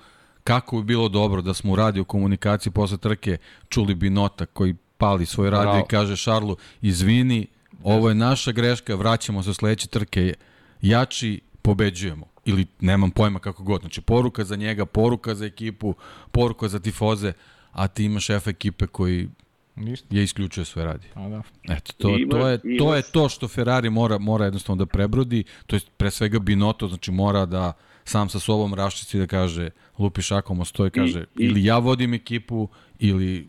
kako 0.45 0.77
bi 0.77 0.85
bilo 0.85 1.09
dobro 1.09 1.43
da 1.43 1.55
smo 1.55 1.73
u 1.73 1.77
radio 1.77 2.05
komunikaciji 2.05 2.73
posle 2.73 2.99
trke 2.99 3.37
čuli 3.69 3.95
bi 3.95 4.11
nota 4.11 4.47
koji 4.47 4.75
pali 4.99 5.27
svoj 5.27 5.51
radio 5.51 5.63
Bravo. 5.65 5.79
i 5.81 5.91
kaže 5.91 6.17
Šarlu, 6.17 6.57
izvini, 6.83 7.47
ovo 7.83 8.09
je 8.09 8.15
naša 8.15 8.53
greška, 8.53 8.95
vraćamo 8.95 9.43
se 9.43 9.51
u 9.51 9.55
sledeće 9.55 9.87
trke, 9.89 10.35
jači, 10.83 11.41
pobeđujemo. 11.63 12.27
Ili 12.45 12.67
nemam 12.81 13.11
pojma 13.11 13.39
kako 13.39 13.63
god. 13.63 13.81
Znači, 13.81 14.01
poruka 14.01 14.45
za 14.45 14.57
njega, 14.57 14.87
poruka 14.87 15.35
za 15.35 15.47
ekipu, 15.47 15.95
poruka 16.33 16.69
za 16.69 16.79
tifoze, 16.79 17.33
a 17.73 17.89
ti 17.89 18.05
imaš 18.05 18.25
šef 18.25 18.47
ekipe 18.47 18.87
koji 18.87 19.29
Ništa. 19.77 20.07
je 20.11 20.23
isključio 20.23 20.65
sve 20.65 20.85
radi. 20.85 21.07
A 21.15 21.29
da. 21.29 21.43
Eto, 21.69 21.93
to, 21.93 22.09
Ima- 22.11 22.31
to, 22.31 22.49
je, 22.49 22.59
to 22.59 22.67
imaš- 22.69 22.97
je 22.97 23.13
to 23.13 23.29
što 23.29 23.49
Ferrari 23.49 23.91
mora, 23.91 24.19
mora 24.19 24.45
jednostavno 24.45 24.79
da 24.79 24.87
prebrodi, 24.89 25.45
to 25.67 25.77
je 25.77 25.81
pre 25.97 26.11
svega 26.11 26.39
Binotto, 26.39 26.89
znači 26.89 27.11
mora 27.11 27.47
da 27.47 27.73
sam 28.05 28.29
sa 28.29 28.39
sobom 28.39 28.75
raščisti 28.75 29.19
da 29.19 29.27
kaže, 29.27 29.69
lupi 29.99 30.23
šakom 30.23 30.61
o 30.61 30.65
stoj, 30.65 30.91
kaže, 30.91 31.21
I- 31.21 31.27
ili 31.39 31.65
ja 31.65 31.79
vodim 31.79 32.15
ekipu, 32.15 32.69
ili 32.99 33.49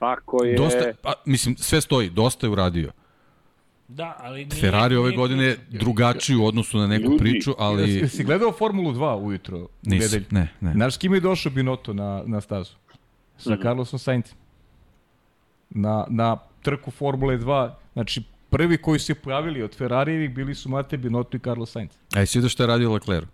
Ako 0.00 0.44
je... 0.44 0.56
dosta, 0.56 0.92
pa, 1.02 1.12
mislim, 1.24 1.56
sve 1.56 1.80
stoji, 1.80 2.10
dosta 2.10 2.46
je 2.46 2.50
uradio. 2.50 2.90
Da, 3.88 4.16
ali 4.18 4.38
nije, 4.38 4.60
Ferrari 4.60 4.96
ove 4.96 5.08
nije- 5.08 5.16
godine 5.16 5.44
je 5.44 5.58
drugačiji 5.70 6.36
u 6.36 6.46
odnosu 6.46 6.78
na 6.78 6.86
neku 6.86 7.04
Ljudi, 7.04 7.18
priču, 7.18 7.54
Ali... 7.58 7.82
ali 7.82 7.94
Jesi 7.94 8.24
gledao 8.24 8.52
Formulu 8.52 8.92
2 8.92 9.16
ujutro? 9.16 9.68
nisam, 9.82 10.24
ne, 10.30 10.48
ne. 10.60 10.72
Znaš 10.72 10.94
s 10.94 10.98
kim 10.98 11.14
je 11.14 11.20
došao 11.20 11.52
Binotto 11.52 11.92
na, 11.92 12.22
na 12.26 12.40
stazu? 12.40 12.72
Sa 13.38 13.50
Mhm. 13.50 13.62
Carlosom 13.62 13.98
Sainzom. 13.98 14.36
Na, 15.70 16.06
na 16.08 16.36
trku 16.62 16.90
Formule 16.90 17.38
2, 17.38 17.70
znači 17.92 18.22
prvi 18.50 18.76
koji 18.76 18.98
su 18.98 19.06
se 19.06 19.14
pojavili 19.14 19.62
od 19.62 19.76
Ferrarijevih 19.76 20.30
bili 20.30 20.54
su 20.54 20.68
Mate 20.68 20.96
Binotto 20.96 21.36
i 21.36 21.40
Carlos 21.40 21.70
Sainz. 21.70 21.90
A 22.14 22.20
jesi 22.20 22.38
vidio 22.38 22.48
šta 22.48 22.62
je 22.62 22.66
radio 22.66 22.92
Leclerc? 22.92 23.28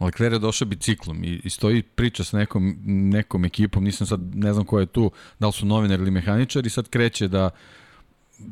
Leclerc 0.00 0.32
je 0.32 0.38
došao 0.38 0.66
biciklom 0.66 1.24
i, 1.24 1.40
i 1.44 1.50
stoji 1.50 1.82
priča 1.82 2.24
sa 2.24 2.38
nekom, 2.38 2.76
nekom 2.86 3.44
ekipom, 3.44 3.84
nisam 3.84 4.06
sad, 4.06 4.20
ne 4.34 4.52
znam 4.52 4.64
ko 4.64 4.80
je 4.80 4.86
tu, 4.86 5.10
da 5.38 5.46
li 5.46 5.52
su 5.52 5.66
novinar 5.66 6.00
ili 6.00 6.10
mehaničar 6.10 6.66
i 6.66 6.70
sad 6.70 6.88
kreće 6.88 7.28
da 7.28 7.50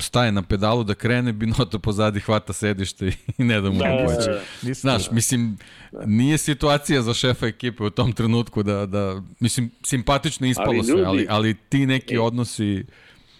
staje 0.00 0.32
na 0.32 0.42
pedalu 0.42 0.84
da 0.84 0.94
krene, 0.94 1.32
Binotto 1.32 1.78
pozadi 1.78 2.20
hvata 2.20 2.52
sedište 2.52 3.06
i 3.38 3.44
ne 3.44 3.60
da 3.60 3.70
mu 3.70 3.78
Da, 3.78 3.84
da, 3.84 3.94
da, 4.16 4.40
da. 4.62 4.74
Znaš, 4.74 5.10
mislim, 5.10 5.58
nije 6.06 6.38
situacija 6.38 7.02
za 7.02 7.14
šefa 7.14 7.46
ekipe 7.46 7.82
u 7.82 7.90
tom 7.90 8.12
trenutku 8.12 8.62
da, 8.62 8.86
da 8.86 9.22
mislim, 9.40 9.70
simpatično 9.82 10.46
ispalo 10.46 10.68
Ali 10.68 10.84
sve, 10.84 10.92
ljudi- 10.92 11.04
ali, 11.04 11.26
ali 11.30 11.54
ti 11.68 11.86
neki 11.86 12.14
E, 12.14 12.20
odnosi, 12.20 12.84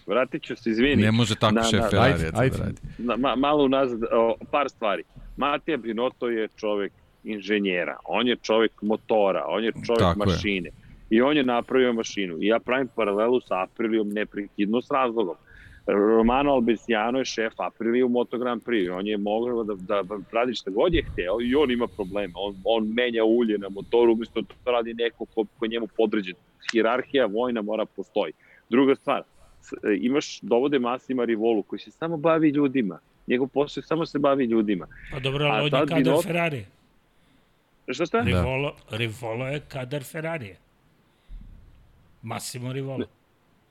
Vratit 0.07 0.43
ću 0.43 0.57
se, 0.57 0.71
izvini. 0.71 1.03
ne 1.03 1.13
može 1.13 1.35
tako 1.35 1.55
Na- 1.55 1.63
šef 1.63 1.81
na- 1.81 1.89
Ferrari 1.89 2.13
ajde, 2.13 2.31
da 2.31 2.41
radi. 2.59 2.81
na, 2.99 3.17
ma, 3.17 3.37
malo 3.37 3.65
unazad, 3.65 4.01
o, 4.05 4.37
par 4.51 4.69
stvari. 4.69 5.03
Matija 5.37 5.77
Binotto 5.77 6.29
je 6.29 6.49
čovek 6.51 6.93
inženjera, 7.25 7.97
on 8.05 8.29
je 8.29 8.37
čovek 8.37 8.83
motora, 8.83 9.45
on 9.49 9.65
je 9.65 9.73
čovek 9.87 9.99
Tako 9.99 10.23
je. 10.23 10.27
mašine. 10.27 10.71
I 11.11 11.23
on 11.23 11.37
je 11.37 11.45
napravio 11.45 11.93
mašinu. 11.93 12.37
I 12.37 12.47
ja 12.47 12.59
pravim 12.59 12.89
paralelu 12.89 13.41
sa 13.41 13.63
Aprilijom 13.63 14.09
neprekidno 14.09 14.83
s 14.83 14.91
razlogom. 14.91 15.35
Romano 15.87 16.53
Albesiano 16.53 17.19
je 17.19 17.25
šef 17.25 17.53
Aprilije 17.59 18.05
u 18.05 18.09
Moto 18.09 18.39
Grand 18.39 18.63
Prix. 18.63 18.91
On 18.91 19.07
je 19.07 19.17
mogao 19.19 19.65
da, 19.65 19.75
da 19.75 20.03
radi 20.33 20.55
šta 20.55 20.71
god 20.71 20.95
je 20.95 21.03
hteo 21.03 21.41
i 21.41 21.55
on 21.55 21.71
ima 21.71 21.87
probleme. 21.87 22.33
On, 22.37 22.55
on 22.65 22.89
menja 22.89 23.25
ulje 23.25 23.59
na 23.59 23.69
motoru, 23.69 24.13
umesto 24.13 24.41
da 24.41 24.55
to 24.65 24.71
radi 24.71 24.95
neko 24.95 25.25
ko, 25.25 25.45
ko 25.59 25.65
je 25.65 25.69
njemu 25.69 25.89
podređen. 25.97 26.35
Hirarhija 26.73 27.27
vojna 27.27 27.63
mora 27.63 27.85
postoji. 27.87 28.33
Druga 28.71 28.95
stvar, 28.95 29.23
imaš 29.99 30.41
dovode 30.41 30.79
Masima 30.79 31.25
Rivolu 31.25 31.63
koji 31.63 31.79
se 31.79 31.91
samo 31.91 32.17
bavi 32.17 32.49
ljudima. 32.49 32.99
Njegov 33.27 33.49
posao 33.49 33.81
je 33.81 33.85
samo 33.85 34.07
se 34.07 34.19
bavi 34.19 34.45
ljudima. 34.45 34.87
Pa 35.13 35.19
dobro, 35.21 35.45
ali 35.45 35.59
on 35.61 35.65
je 35.65 35.71
kadar 35.71 35.99
Binotto- 35.99 36.23
Ferrari. 36.23 36.65
Šta 37.89 38.07
šta? 38.07 38.21
Rivolo, 38.21 38.77
Rivolo 38.91 39.49
je 39.49 39.61
kadar 39.61 40.03
Ferrari. 40.03 40.55
Massimo 42.23 42.73
Rivolo. 42.73 43.07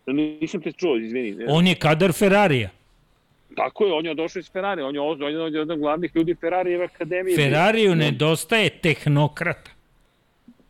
Nisam 0.07 0.61
te 0.61 0.72
čuo, 0.72 0.98
izvini. 0.98 1.45
On 1.48 1.68
je 1.68 1.76
kadar 1.76 2.11
Ferrarija. 2.14 2.69
Tako 3.56 3.85
je, 3.85 3.94
on 3.94 4.06
je 4.06 4.15
došao 4.15 4.40
iz 4.40 4.52
Ferrari, 4.52 4.81
on 4.81 4.95
je, 4.95 5.02
on 5.02 5.22
je 5.22 5.27
jedan 5.49 5.72
od 5.72 5.80
glavnih 5.80 6.11
ljudi 6.15 6.35
Ferrarijeve 6.35 6.85
akademije. 6.85 7.35
Ferrariju 7.38 7.95
nedostaje 7.95 8.69
tehnokrata. 8.69 9.72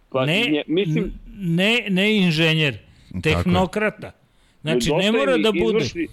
Pa, 0.10 0.26
Ne, 0.26 0.40
nje- 0.42 0.64
mislim, 0.68 1.14
ne, 1.34 1.86
ne 1.90 2.18
inženjer, 2.18 2.78
tehnokrata. 3.24 4.12
Znači, 4.62 4.92
ne 4.92 5.12
mora 5.12 5.38
da 5.38 5.52
bude. 5.52 5.78
Izvršni, 5.78 6.08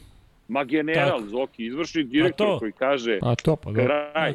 ma 0.48 0.64
general, 0.64 1.18
Tako. 1.18 1.28
Zoki, 1.28 1.66
izvršni 1.66 2.04
direktor 2.04 2.46
to. 2.46 2.58
koji 2.58 2.72
kaže 2.72 3.18
A 3.22 3.34
to 3.34 3.56
pa 3.56 3.70
da. 3.72 3.84
kraj, 3.84 4.34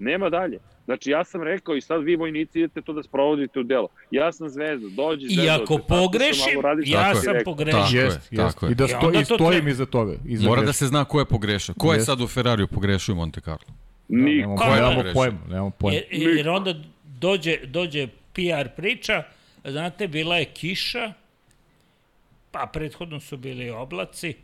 nema 0.00 0.28
dalje. 0.30 0.58
Znači, 0.84 1.10
ja 1.10 1.24
sam 1.24 1.42
rekao 1.42 1.76
i 1.76 1.80
sad 1.80 2.04
vi 2.04 2.16
vojnici 2.16 2.58
idete 2.58 2.82
to 2.82 2.92
da 2.92 3.02
sprovodite 3.02 3.60
u 3.60 3.62
delo. 3.62 3.88
Ja 4.10 4.32
sam 4.32 4.48
zvezda, 4.48 4.88
dođi 4.88 5.26
I 5.26 5.34
zvezda. 5.34 5.54
ako 5.54 5.76
te 5.76 5.82
pogrešim, 5.88 6.60
ja 6.84 7.14
sam 7.14 7.32
rekao. 7.32 7.44
pogrešio. 7.44 7.80
Tako 7.80 7.96
je, 7.96 8.04
Jest, 8.04 8.32
jest. 8.32 8.42
tako 8.44 8.66
je. 8.66 8.72
I 8.72 8.74
da 8.74 8.84
I 8.84 8.88
sto, 8.88 9.10
i 9.12 9.24
to 9.24 9.34
stojim 9.34 9.68
iza 9.68 9.86
toga. 9.86 10.14
Iza 10.26 10.48
Mora 10.48 10.60
da 10.60 10.64
greške. 10.64 10.78
se 10.78 10.86
zna 10.86 11.04
ko 11.04 11.18
je 11.18 11.24
pogrešao. 11.24 11.74
Ko 11.78 11.92
je 11.92 12.00
sad 12.00 12.20
u 12.20 12.26
Ferrariju 12.26 12.66
pogrešio 12.68 13.12
u 13.12 13.16
Monte 13.16 13.40
Carlo? 13.40 13.66
Niko. 14.08 14.56
Kako 14.56 14.74
nemamo 14.74 14.94
pogrešio? 14.94 15.14
pojma, 15.14 15.38
nemamo 15.48 15.70
pojma. 15.70 15.98
Jer, 16.10 16.36
jer 16.36 16.48
onda 16.48 16.74
dođe, 17.04 17.56
dođe 17.66 18.06
PR 18.32 18.68
priča, 18.76 19.22
znate, 19.64 20.08
bila 20.08 20.36
je 20.36 20.44
kiša, 20.44 21.12
pa 22.50 22.70
prethodno 22.72 23.20
su 23.20 23.36
bili 23.36 23.70
oblaci, 23.70 24.34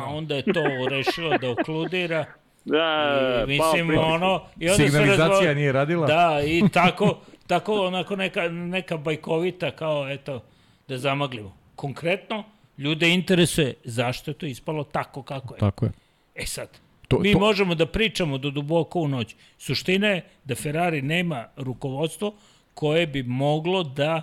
a 0.00 0.04
onda 0.04 0.34
je 0.34 0.42
to 0.42 0.62
rešilo 0.90 1.38
da 1.38 1.50
okludira 1.50 2.24
Da, 2.66 3.44
I, 3.44 3.46
mislim, 3.48 3.88
pao 3.94 4.04
ono... 4.04 4.42
I 4.60 4.70
onda 4.70 4.84
Signalizacija 4.84 5.28
razvo- 5.28 5.54
nije 5.54 5.72
radila? 5.72 6.06
Da, 6.06 6.40
i 6.46 6.62
tako, 6.72 7.18
tako 7.46 7.86
onako 7.86 8.16
neka, 8.16 8.48
neka 8.48 8.96
bajkovita 8.96 9.70
kao, 9.70 10.08
eto, 10.10 10.42
da 10.88 10.98
zamaglimo. 10.98 11.56
Konkretno, 11.76 12.44
ljude 12.78 13.08
interesuje 13.08 13.74
zašto 13.84 14.30
je 14.30 14.34
to 14.34 14.46
ispalo 14.46 14.84
tako 14.84 15.22
kako 15.22 15.54
je. 15.54 15.58
Tako 15.58 15.84
je. 15.84 15.92
E 16.34 16.46
sad, 16.46 16.68
To- 17.08 17.16
to, 17.16 17.18
mi 17.18 17.32
to... 17.32 17.38
možemo 17.38 17.74
da 17.74 17.86
pričamo 17.86 18.38
do 18.38 18.50
duboko 18.50 19.00
u 19.00 19.08
noć. 19.08 19.34
Suština 19.58 20.08
je 20.08 20.24
da 20.44 20.54
Ferrari 20.54 21.02
nema 21.02 21.46
rukovodstvo 21.56 22.34
koje 22.74 23.06
bi 23.06 23.22
moglo 23.22 23.82
da 23.82 24.22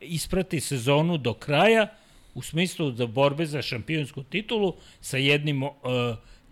isprati 0.00 0.60
sezonu 0.60 1.16
do 1.18 1.34
kraja 1.34 1.86
u 2.34 2.42
smislu 2.42 2.90
da 2.90 3.06
borbe 3.06 3.46
za 3.46 3.62
šampionsku 3.62 4.22
titulu 4.22 4.74
sa 5.00 5.16
jednim 5.16 5.62
uh, 5.62 5.72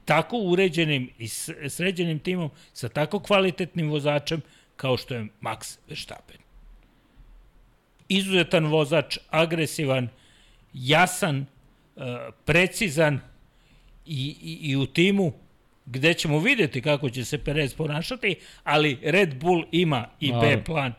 tako 0.06 0.36
uređenim 0.38 1.10
i 1.18 1.28
sređenim 1.68 2.18
timom, 2.18 2.50
sa 2.72 2.88
tako 2.88 3.20
kvalitetnim 3.20 3.90
vozačem 3.90 4.42
kao 4.76 4.96
što 4.96 5.14
je 5.14 5.26
Max 5.40 5.78
Verstappen. 5.88 6.36
Izuzetan 8.08 8.66
vozač, 8.66 9.18
agresivan, 9.30 10.08
jasan, 10.72 11.46
uh, 11.96 12.02
precizan 12.44 13.20
i, 14.06 14.36
i, 14.42 14.70
i 14.70 14.76
u 14.76 14.86
timu 14.86 15.32
gde 15.86 16.14
ćemo 16.14 16.38
videti 16.38 16.82
kako 16.82 17.10
će 17.10 17.24
se 17.24 17.38
Perez 17.44 17.74
ponašati, 17.74 18.36
ali 18.64 18.98
Red 19.02 19.40
Bull 19.40 19.64
ima 19.72 20.08
i 20.20 20.32
B 20.32 20.64
plan 20.64 20.92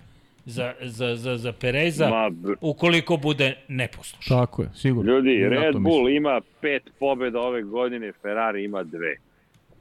za, 0.48 0.74
za, 0.82 1.16
za, 1.16 1.38
za 1.38 1.52
Pereza 1.54 2.10
Ma, 2.10 2.32
ukoliko 2.62 3.18
bude 3.18 3.58
neposlušan. 3.68 4.38
Tako 4.38 4.62
je, 4.62 4.70
sigurno. 4.76 5.12
Ljudi, 5.12 5.34
Ja 5.34 5.50
Red 5.50 5.76
Bull 5.76 6.10
ima 6.10 6.42
pet 6.62 6.84
pobjeda 7.00 7.40
ove 7.40 7.62
godine, 7.64 8.12
Ferrari 8.12 8.64
ima 8.64 8.84
dve. 8.84 9.16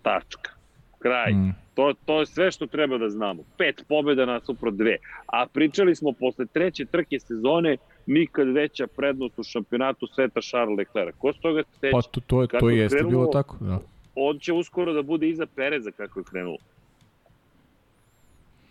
Tačka. 0.02 0.50
Kraj. 0.98 1.32
Mm. 1.32 1.54
To, 1.74 1.94
to 2.04 2.20
je 2.20 2.26
sve 2.26 2.50
što 2.50 2.66
treba 2.66 2.98
da 2.98 3.10
znamo. 3.10 3.42
Pet 3.58 3.84
pobjeda 3.88 4.26
nasuprot 4.26 4.74
dve. 4.74 4.96
A 5.26 5.46
pričali 5.46 5.94
smo 5.96 6.12
posle 6.12 6.46
treće 6.46 6.84
trke 6.84 7.20
sezone 7.20 7.76
nikad 8.06 8.48
veća 8.48 8.86
prednost 8.86 9.38
u 9.38 9.42
šampionatu 9.42 10.06
sveta 10.06 10.40
Charles 10.40 10.78
Leclerc. 10.78 11.14
Ko 11.18 11.32
s 11.32 11.36
toga 11.36 11.62
steće? 11.70 11.92
Pa 11.92 12.02
to, 12.02 12.20
to, 12.20 12.42
je, 12.42 12.48
to 12.48 12.70
je 12.70 12.78
jeste 12.78 12.98
krenulo- 12.98 13.10
bilo 13.10 13.26
tako. 13.26 13.56
Da. 13.60 13.78
On 14.14 14.38
će 14.38 14.52
uskoro 14.52 14.92
da 14.92 15.02
bude 15.02 15.28
iza 15.28 15.46
Pereza 15.46 15.90
kako 15.90 16.20
je 16.20 16.24
krenulo. 16.24 16.58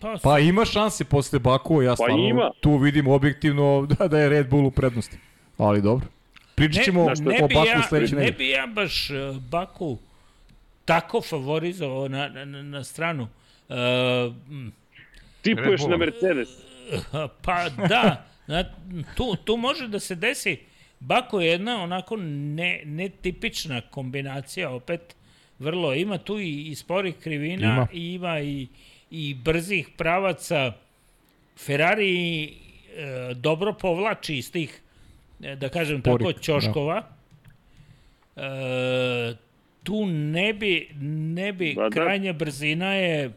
Pa, 0.06 0.18
Pa 0.24 0.40
ima 0.40 0.66
šanse 0.66 1.06
posle 1.06 1.40
Bakua, 1.40 1.84
ja 1.84 1.96
stvarno 1.96 2.28
ima. 2.28 2.52
tu 2.60 2.78
vidim 2.78 3.08
objektivno 3.08 3.86
da, 4.00 4.08
da 4.08 4.20
je 4.20 4.30
Red 4.30 4.50
Bull 4.50 4.66
u 4.66 4.72
prednosti. 4.72 5.18
Ali 5.58 5.82
dobro. 5.82 6.08
Pričat 6.56 6.84
ćemo 6.84 7.04
znaš 7.04 7.20
šta, 7.20 7.46
o 7.46 7.48
Baku 7.48 7.68
ja, 7.68 7.82
sledeće 7.82 8.16
ne 8.16 8.22
nedelje. 8.22 8.38
bi 8.38 8.50
ja 8.50 8.68
baš 8.68 9.10
uh, 9.10 9.38
Baku 9.38 9.98
tako 10.86 11.22
favorizovao 11.22 12.08
na, 12.08 12.28
na, 12.28 12.46
na, 12.46 12.84
stranu. 12.84 13.28
Uh, 13.70 13.76
Tipuješ 15.42 15.82
na. 15.82 15.98
Mercedes. 15.98 16.50
pa 17.42 17.70
da, 17.70 18.26
na, 18.48 18.64
tu, 19.16 19.36
tu 19.36 19.58
može 19.58 19.88
da 19.88 20.00
se 20.00 20.16
desi. 20.16 20.58
Bako 21.00 21.42
je 21.42 21.48
jedna 21.48 21.84
onako 21.84 22.18
ne, 22.18 22.82
netipična 22.86 23.82
kombinacija, 23.82 24.70
opet 24.70 25.16
vrlo. 25.60 25.94
Ima 25.94 26.18
tu 26.18 26.40
i, 26.40 26.62
i 26.62 26.76
sporih 26.76 27.16
krivina, 27.24 27.68
Ima. 27.68 27.88
i 27.94 28.14
ima 28.14 28.40
i, 28.40 28.68
i 29.16 29.34
brzih 29.34 29.90
pravaca. 29.98 30.72
Ferrari 31.58 32.44
e, 32.46 32.52
dobro 33.36 33.74
povlači 33.74 34.38
iz 34.38 34.52
tih, 34.52 34.82
e, 35.44 35.56
da 35.56 35.70
kažem 35.70 36.02
tako, 36.02 36.18
Porik, 36.18 36.36
da. 36.36 36.42
ćoškova. 36.42 37.04
E, 38.36 38.42
tu 39.84 40.06
ne 40.06 40.54
bi, 40.54 40.90
ne 41.36 41.54
bi 41.54 41.74
Ba 41.76 41.84
da. 41.84 41.90
krajnja 41.90 42.34
brzina 42.34 42.94
je 42.94 43.32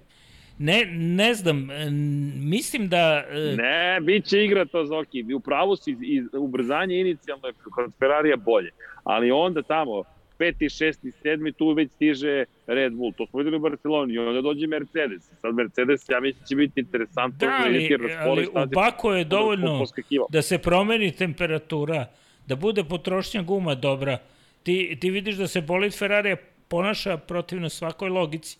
Ne, 0.59 0.85
ne 0.93 1.35
znam, 1.35 1.71
e, 1.71 1.91
mislim 2.35 2.89
da... 2.89 3.25
e, 3.31 3.55
Ne, 3.57 4.01
bit 4.01 4.25
će 4.25 4.45
igra 4.45 4.65
to 4.65 4.85
Zoki. 4.85 5.35
U 5.35 5.41
pravu 5.41 5.77
si, 5.77 5.91
i 6.03 6.23
ubrzanje 6.33 7.01
inicijalno 7.01 7.47
je 7.49 7.53
kod 7.75 7.93
Ferrarija 7.99 8.37
bolje. 8.37 8.71
Ali 9.05 9.31
onda 9.31 9.63
tamo, 9.63 10.05
peti, 10.39 10.69
šesti, 10.69 11.13
sedmi, 11.13 11.53
tu 11.53 11.73
već 11.73 11.91
stiže 11.91 12.45
Red 12.67 12.93
Bull. 12.93 13.13
To 13.13 13.27
smo 13.27 13.39
videli 13.39 13.57
u 13.57 13.61
Barceloni. 13.61 14.15
I 14.15 14.19
onda 14.19 14.41
dođe 14.43 14.67
Mercedes. 14.67 15.31
Sad 15.33 15.55
Mercedes, 15.55 16.09
ja 16.09 16.21
mislim, 16.21 16.45
će 16.47 16.57
biti 16.57 16.81
interesantno. 16.81 17.39
Da, 17.41 17.55
ali, 17.57 17.89
ali 18.19 18.47
u 18.47 18.67
Baku 18.67 19.11
je 19.11 19.25
po- 19.25 19.29
dovoljno 19.29 19.85
da 20.31 20.43
se 20.43 20.59
promeni 20.59 21.13
temperatura, 21.13 22.07
da 22.47 22.57
bude 22.57 22.85
potrošnja 22.85 23.43
guma 23.43 23.75
dobra. 23.75 24.19
Ti, 24.63 24.99
ti 25.01 25.11
vidiš 25.11 25.35
da 25.35 25.47
se 25.47 25.61
bolid 25.63 25.99
Ferrarija 25.99 26.37
ponaša 26.69 27.17
protivno 27.19 27.69
svakoj 27.69 28.09
logici. 28.11 28.59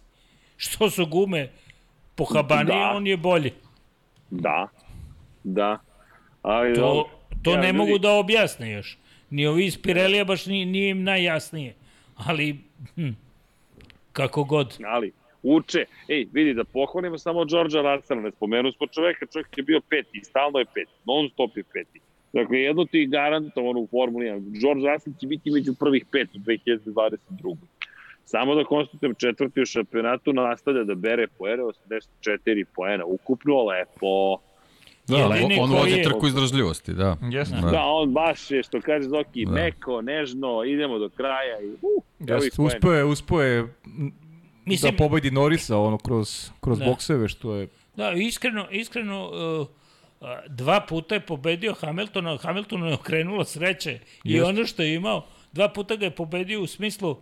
Što 0.57 0.91
su 0.91 1.07
gume 1.07 1.49
pohabanije, 2.15 2.79
Da. 2.79 2.91
on 2.91 3.07
je 3.07 3.17
bolji. 3.17 3.53
Da, 4.31 4.69
da. 5.45 5.79
Ali. 6.43 6.75
To, 6.75 7.09
to 7.43 7.51
Ja, 7.51 7.57
ne 7.57 7.67
ljudi, 7.67 7.79
mogu 7.79 7.99
da 7.99 8.13
objasne 8.13 8.73
još. 8.73 8.99
Ni 9.31 9.47
ovi 9.47 9.67
iz 9.67 9.83
Pirelija 9.83 10.25
baš 10.25 10.47
nije, 10.47 10.67
nije 10.67 10.91
im 10.91 11.03
najjasnije. 11.05 11.75
Ali, 12.17 12.57
hm, 12.95 13.11
kako 14.13 14.45
god. 14.45 14.79
ali 14.87 15.13
uče. 15.43 15.85
Ej, 16.09 16.27
vidi, 16.33 16.55
da 16.55 16.65
pohvalimo 16.65 17.19
samo 17.19 17.45
Đorđa 17.45 17.81
Russella, 17.81 18.23
ne 18.23 18.31
spomenu 18.31 18.73
smo 18.73 18.87
čoveka, 18.87 19.27
čovjek 19.33 19.59
je 19.59 19.63
bio 19.63 19.81
peti, 19.81 20.21
stalno 20.25 20.59
je 20.59 20.65
peti, 20.75 20.93
non 21.07 21.29
stop 21.33 21.57
je 21.57 21.65
peti. 21.73 22.01
Dakle, 22.33 22.59
jedno 22.59 22.85
ti 22.85 23.07
garantovano 23.07 23.81
u 23.81 23.87
Formuli 23.87 24.27
1. 24.27 24.61
George 24.61 24.89
Russell 24.89 25.17
će 25.21 25.27
biti 25.27 25.51
među 25.51 25.75
prvih 25.81 26.05
pet 26.13 26.29
u 26.35 26.39
2022. 26.39 27.57
Samo 28.25 28.55
da 28.55 28.65
konstatujem 28.65 29.15
četvrti 29.15 29.63
u 29.63 29.67
šampionatu 29.67 30.33
nastavlja 30.33 30.85
da 30.85 30.95
bere 30.95 31.27
poene, 31.39 31.63
84 31.63 32.65
poena 32.77 33.05
ukupno, 33.05 33.65
lepo. 33.65 34.39
Da, 35.09 35.17
Jedini 35.17 35.61
on 35.61 35.69
koji 35.69 35.81
vozi 35.81 35.91
je- 35.91 36.03
trku 36.03 36.27
izdržljivosti, 36.27 36.93
da. 36.93 37.17
Jeste. 37.23 37.57
Da. 37.57 37.71
Da, 37.71 37.83
on 37.83 38.13
baš 38.13 38.51
je, 38.51 38.63
što 38.63 38.81
kaže 38.81 39.09
Zoki, 39.09 39.45
Da. 39.45 39.51
meko, 39.53 40.03
nežno, 40.03 40.65
idemo 40.65 40.99
do 40.99 41.09
kraja 41.09 41.61
i 41.61 41.67
uh, 41.67 42.05
Jeste, 42.21 42.63
uspeo 42.63 42.93
je, 42.93 43.05
uspeo 43.05 43.41
je 43.41 43.75
Mislim, 44.65 44.93
da 44.93 44.97
pobedi 44.99 45.31
Norisa 45.31 45.79
ono 45.79 45.99
kroz, 45.99 46.51
kroz 46.61 46.79
Da. 46.79 46.85
bokseve, 46.85 47.29
što 47.29 47.55
je 47.55 47.69
Da, 47.97 48.13
iskreno, 48.13 48.67
iskreno 48.71 49.31
uh, 49.61 49.67
dva 50.49 50.81
puta 50.81 51.15
je 51.15 51.21
pobedio 51.21 51.75
Hamiltona, 51.75 52.37
Hamiltonu 52.37 52.87
je 52.87 52.95
okrenulo 52.95 53.45
sreće 53.45 53.99
i 54.25 54.33
Jeste. 54.33 54.45
ono 54.45 54.67
što 54.67 54.83
je 54.83 54.95
imao, 54.95 55.27
dva 55.53 55.69
puta 55.69 55.97
ga 55.97 56.05
je 56.05 56.11
pobedio 56.11 56.63
u 56.63 56.67
smislu 56.67 57.17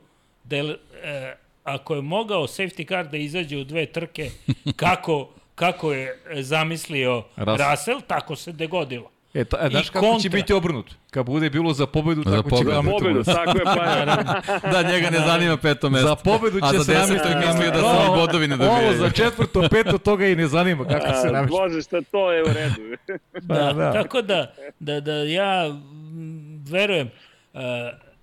da 0.44 0.56
je, 0.56 0.76
e, 1.02 1.34
ako 1.64 1.94
je 1.94 2.02
mogao 2.02 2.42
safety 2.42 2.88
car 2.88 3.08
da 3.08 3.16
izađe 3.16 3.56
u 3.56 3.64
dve 3.64 3.86
trke 3.86 4.30
kako, 4.76 5.28
kako 5.56 5.92
je 5.92 6.18
zamislio 6.40 7.22
Russell. 7.36 7.70
Russell, 7.70 8.00
tako 8.06 8.36
se 8.36 8.52
dogodilo. 8.52 9.10
E, 9.34 9.44
ta, 9.44 9.58
e, 9.60 9.68
znaš 9.70 9.88
I 9.88 9.90
kako 9.92 10.04
će 10.06 10.10
kontra. 10.10 10.30
biti 10.30 10.52
obrnut? 10.52 10.94
Kad 11.10 11.26
bude 11.26 11.50
bilo 11.50 11.72
za 11.72 11.86
pobedu, 11.86 12.22
Za 12.26 12.36
tako 12.36 12.50
će 12.50 12.50
pobedu. 12.50 12.70
ga 12.70 12.74
Za 12.74 12.82
pobedu, 12.90 13.24
tako 13.24 13.58
je 13.58 13.64
pa. 13.64 14.70
Da, 14.72 14.82
njega 14.82 15.10
ne 15.10 15.18
zanima 15.18 15.56
peto 15.56 15.90
mesto. 15.90 16.08
Za 16.08 16.16
pobedu 16.16 16.60
će 16.60 16.84
se 16.84 16.92
deseto 16.92 17.28
namestiti. 17.28 17.46
mislio 17.46 17.70
da 17.70 17.78
se 17.78 17.84
ovi 17.86 18.20
bodovi 18.20 18.48
ne 18.48 18.56
dobijaju. 18.56 18.88
Ovo 18.88 18.96
za 18.96 19.10
četvrto, 19.10 19.68
peto, 19.70 19.98
toga 19.98 20.26
i 20.26 20.36
ne 20.36 20.46
zanima 20.46 20.84
kako 20.84 21.20
se 21.22 21.28
namešta. 21.32 21.56
Bože, 21.58 21.82
šta 21.82 22.00
to 22.10 22.32
je 22.32 22.42
u 22.42 22.46
redu. 22.46 22.96
Da, 23.42 23.54
Da, 23.54 23.72
da. 23.72 23.92
Tako 23.92 24.22
da, 24.22 24.54
da, 24.78 25.00
da 25.00 25.12
ja 25.12 25.68
mm, 25.68 26.64
verujem, 26.70 27.10
uh, 27.54 27.60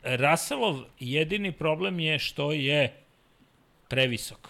Russellov 0.03 0.79
jedini 0.99 1.51
problem 1.51 1.99
je 1.99 2.19
što 2.19 2.51
je 2.51 2.93
previsok. 3.87 4.49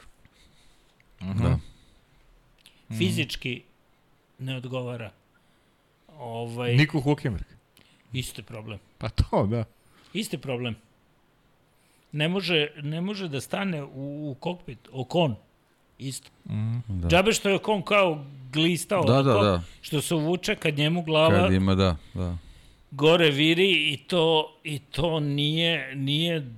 Da. 1.19 1.57
Fizički 2.97 3.61
ne 4.39 4.55
odgovara. 4.57 5.11
Ovaj, 6.09 6.75
Niko 6.75 6.99
Hulkenberg. 6.99 7.45
isti 8.13 8.43
problem. 8.43 8.79
Pa 8.97 9.09
to, 9.09 9.47
da. 9.47 9.63
Isti 10.13 10.37
problem. 10.37 10.75
Ne 12.11 12.27
može, 12.27 12.67
ne 12.77 13.01
može 13.01 13.27
da 13.27 13.41
stane 13.41 13.83
u, 13.83 13.87
u 14.31 14.35
kokpit. 14.39 14.77
Okon. 14.91 15.35
Isto. 15.99 16.29
Da. 16.87 17.07
Džabe 17.07 17.33
što 17.33 17.49
je 17.49 17.55
Okon 17.55 17.81
kao 17.81 18.25
glistao. 18.51 19.03
Da, 19.03 19.21
da, 19.23 19.33
da. 19.33 19.61
Što 19.81 20.01
se 20.01 20.15
uvuče 20.15 20.55
kad 20.55 20.77
njemu 20.77 21.01
glava 21.01 21.39
Kad 21.39 21.53
ima, 21.53 21.75
da, 21.75 21.95
da. 22.13 22.37
gore 22.91 23.29
viri 23.29 23.93
i 23.93 23.97
to, 23.97 24.55
i 24.63 24.79
to 24.79 25.19
nije, 25.19 25.95
nije 25.95 26.51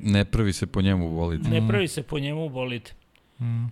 Ne 0.00 0.24
pravi 0.24 0.52
se 0.52 0.66
po 0.66 0.82
njemu 0.82 1.10
bolid. 1.10 1.46
ne 1.46 1.68
pravi 1.68 1.88
se 1.88 2.02
po 2.02 2.18
njemu 2.18 2.48
bolid. 2.48 2.90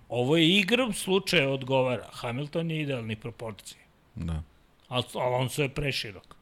Ovo 0.09 0.37
je 0.37 0.49
igrom 0.49 0.93
slučaja 0.93 1.49
odgovara. 1.49 2.03
Hamilton 2.11 2.71
je 2.71 2.81
idealni 2.81 3.15
proporcije. 3.15 3.79
Da, 4.15 4.41
Al 4.87 5.03
Alonso 5.15 5.61
je 5.61 5.69
preširok. 5.69 6.35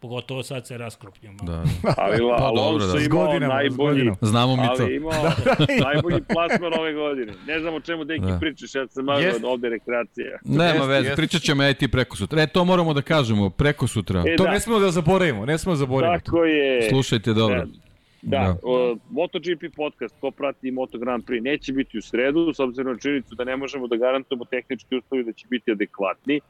Pogotovo 0.00 0.42
sad 0.42 0.66
se 0.66 0.78
raskrupnju. 0.78 1.32
malo. 1.32 1.46
da. 1.46 1.64
Ali 1.98 2.20
La, 2.20 2.36
Pa 2.36 2.44
Alonso 2.44 2.86
dobro, 2.86 2.98
da. 2.98 3.04
Imao 3.04 3.26
godinama, 3.26 3.54
najbolji, 3.54 3.76
godinama. 3.88 4.16
Znamo 4.22 4.56
mi 4.56 4.62
to. 4.68 4.82
ali 4.82 4.96
imao 4.96 5.12
najbolji 5.86 6.20
plasman 6.24 6.72
ove 6.74 6.92
godine. 6.94 7.32
Ne 7.46 7.60
znam 7.60 7.74
o 7.74 7.80
čemu 7.80 8.04
deki 8.04 8.20
Da. 8.22 8.38
pričaš, 8.40 8.74
ja 8.74 8.86
sam 8.88 9.04
malo 9.04 9.20
Jest. 9.20 9.44
ovde 9.44 9.68
rekreacija. 9.68 10.38
Nema 10.44 10.84
veze, 10.84 11.00
jeste. 11.00 11.16
pričat 11.16 11.42
ćemo 11.42 11.62
ja 11.62 11.70
i 11.70 11.74
ti 11.74 11.88
preko 11.88 12.16
sutra. 12.16 12.42
E, 12.42 12.46
to 12.46 12.64
moramo 12.64 12.94
da 12.94 13.02
kažemo, 13.02 13.50
preko 13.50 13.86
sutra. 13.86 14.22
E, 14.22 14.36
To 14.36 14.44
da, 14.44 14.50
ne 14.50 14.60
smemo 14.60 14.78
da 14.78 14.90
zaboravimo, 14.90 15.46
ne 15.46 15.58
smemo 15.58 15.72
da 15.72 15.78
zaboravimo. 15.78 16.18
to. 16.18 16.24
tako 16.24 16.44
je. 16.44 16.88
Slušajte 16.90 17.32
dobro. 17.32 17.56
Da, 17.58 17.85
Da. 18.26 18.56
o, 18.62 18.96
MotoGP 19.10 19.76
podcast, 19.76 20.14
ko 20.20 20.30
prati 20.30 20.70
Moto 20.70 20.98
Grand 20.98 21.24
Prix, 21.24 21.42
neće 21.42 21.72
biti 21.72 21.98
u 21.98 22.02
sredu, 22.02 22.52
s 22.54 22.60
obzirom 22.60 22.92
na 22.92 22.98
činjenicu 22.98 23.34
da 23.34 23.44
ne 23.44 23.56
možemo 23.56 23.86
da 23.86 23.96
garantujemo 23.96 24.44
tehnički 24.44 24.96
uslovi 24.96 25.24
da 25.24 25.32
će 25.32 25.46
biti 25.50 25.70
adekvatni 25.72 26.40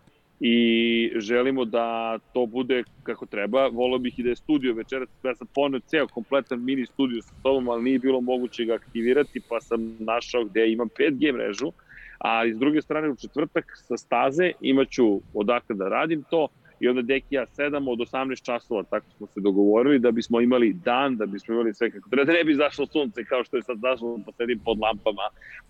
i 0.40 1.12
želimo 1.16 1.65
da 1.65 2.19
to 2.32 2.47
bude 2.47 2.82
kako 3.03 3.27
treba. 3.27 3.69
Volio 3.69 3.98
bih 3.98 4.19
i 4.19 4.23
da 4.23 4.28
je 4.28 4.36
studio 4.36 4.74
večeras, 4.74 5.09
ja 5.24 5.35
sam 5.35 5.47
poneo 5.55 5.81
ceo 5.81 6.07
kompletan 6.07 6.65
mini 6.65 6.86
studio 6.86 7.23
sa 7.23 7.35
sobom, 7.43 7.69
ali 7.69 7.82
nije 7.82 7.98
bilo 7.98 8.20
moguće 8.20 8.65
ga 8.65 8.74
aktivirati, 8.74 9.40
pa 9.48 9.61
sam 9.61 9.97
našao 9.98 10.44
gde 10.44 10.73
imam 10.73 10.89
5G 10.98 11.32
mrežu, 11.32 11.73
a 12.19 12.47
iz 12.47 12.59
druge 12.59 12.82
strane 12.82 13.11
u 13.11 13.16
četvrtak 13.16 13.65
sa 13.74 13.97
staze 13.97 14.53
imaću 14.61 15.20
odakle 15.35 15.77
da 15.77 15.89
radim 15.89 16.24
to, 16.31 16.48
i 16.81 16.89
onda 16.89 17.03
Deki 17.03 17.35
ja 17.35 17.47
7 17.48 17.90
od 17.90 17.98
18 17.98 18.43
časova, 18.43 18.82
tako 18.82 19.07
smo 19.16 19.27
se 19.27 19.40
dogovorili, 19.40 19.98
da 19.98 20.11
bismo 20.11 20.40
imali 20.40 20.73
dan, 20.73 21.16
da 21.16 21.27
bismo 21.27 21.55
imali 21.55 21.74
sve 21.74 21.90
kako 21.90 22.09
treba, 22.11 22.24
da 22.24 22.32
ne 22.32 22.44
bi 22.44 22.55
zašlo 22.55 22.86
sunce 22.86 23.24
kao 23.24 23.44
što 23.44 23.57
je 23.57 23.62
sad 23.62 23.78
zašlo, 23.78 24.19
pa 24.27 24.32
sedim 24.32 24.59
pod 24.59 24.78
lampama, 24.78 25.23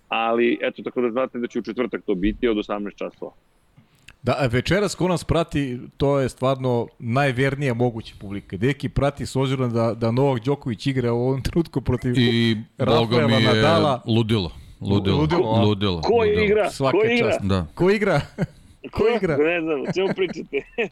ali 0.08 0.58
eto, 0.62 0.82
tako 0.82 1.00
da 1.00 1.10
znate 1.10 1.38
da 1.38 1.46
će 1.46 1.58
u 1.58 1.62
četvrtak 1.62 2.02
to 2.06 2.14
biti 2.14 2.48
od 2.48 2.56
18 2.56 2.96
časova. 2.96 3.32
Da, 4.22 4.34
a 4.38 4.46
večeras 4.46 4.94
ko 4.94 5.08
nas 5.08 5.24
prati, 5.24 5.78
to 5.96 6.18
je 6.20 6.28
stvarno 6.28 6.86
najvernija 6.98 7.74
moguća 7.74 8.14
publika. 8.20 8.56
Deki 8.56 8.88
prati 8.88 9.26
s 9.26 9.36
obzirom 9.36 9.72
da, 9.72 9.94
da 9.94 10.10
Novak 10.10 10.44
Đoković 10.44 10.86
igra 10.86 11.12
u 11.12 11.20
ovom 11.20 11.42
trenutku 11.42 11.80
protiv 11.80 12.14
I 12.18 12.56
Boga 12.78 13.16
mi 13.16 13.32
Rafaela 13.32 13.38
je 13.38 13.62
Nadala. 13.62 14.02
ludilo. 14.06 14.50
Ludilo. 14.80 15.16
Ludilo, 15.18 15.54
a? 15.54 15.62
Ludilo. 15.62 16.00
Ko 16.00 16.12
ludilo. 16.14 16.42
igra? 16.44 16.70
Svaka 16.70 16.98
Ko 16.98 17.04
igra? 17.04 17.30
čast. 17.30 17.40
Da. 17.42 17.66
Ko 17.74 17.90
igra? 17.90 18.20
Ko 18.90 19.04
igra? 19.16 19.36
Ne 19.36 19.60
znam, 19.60 19.80
o 19.80 19.92
čemu 19.94 20.08
pričate? 20.16 20.62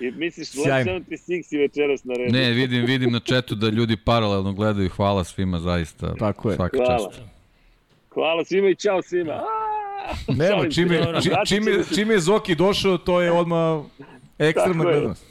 I 0.00 0.10
misliš, 0.10 0.48
Sjajno. 0.48 0.92
Lab 0.92 1.02
76 1.02 1.54
i 1.54 1.58
večeras 1.58 2.04
na 2.04 2.14
redu. 2.14 2.32
Ne, 2.32 2.50
vidim, 2.50 2.84
vidim 2.84 3.12
na 3.12 3.20
četu 3.20 3.54
da 3.54 3.68
ljudi 3.68 3.96
paralelno 3.96 4.52
gledaju. 4.52 4.88
Hvala 4.88 5.24
svima, 5.24 5.58
zaista. 5.58 6.14
Tako 6.14 6.50
je. 6.50 6.56
Svaka 6.56 6.76
Hvala. 6.76 6.98
čast. 6.98 7.22
Hvala 8.14 8.44
svima 8.44 8.68
i 8.68 8.74
čao 8.74 9.02
svima. 9.02 9.32
Aaaa! 9.32 9.74
Nema, 10.28 10.70
čime, 10.70 11.20
či, 11.22 11.30
čime, 11.46 11.72
čime 11.94 12.14
je 12.14 12.20
Zoki 12.20 12.54
došao, 12.54 12.98
to 12.98 13.20
je 13.20 13.32
odmah 13.32 13.84
ekstremna 14.38 14.84
gledanost. 14.84 15.26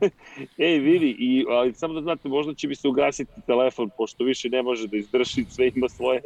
Ej, 0.58 0.78
vidi, 0.78 1.16
i, 1.18 1.44
ali 1.48 1.74
samo 1.74 1.94
da 1.94 2.00
znate, 2.00 2.28
možda 2.28 2.54
će 2.54 2.68
mi 2.68 2.74
se 2.74 2.88
ugasiti 2.88 3.32
telefon, 3.46 3.90
pošto 3.96 4.24
više 4.24 4.48
ne 4.48 4.62
može 4.62 4.86
da 4.86 4.96
izdrži, 4.96 5.44
sve 5.50 5.70
ima 5.74 5.88
svoje 5.88 6.20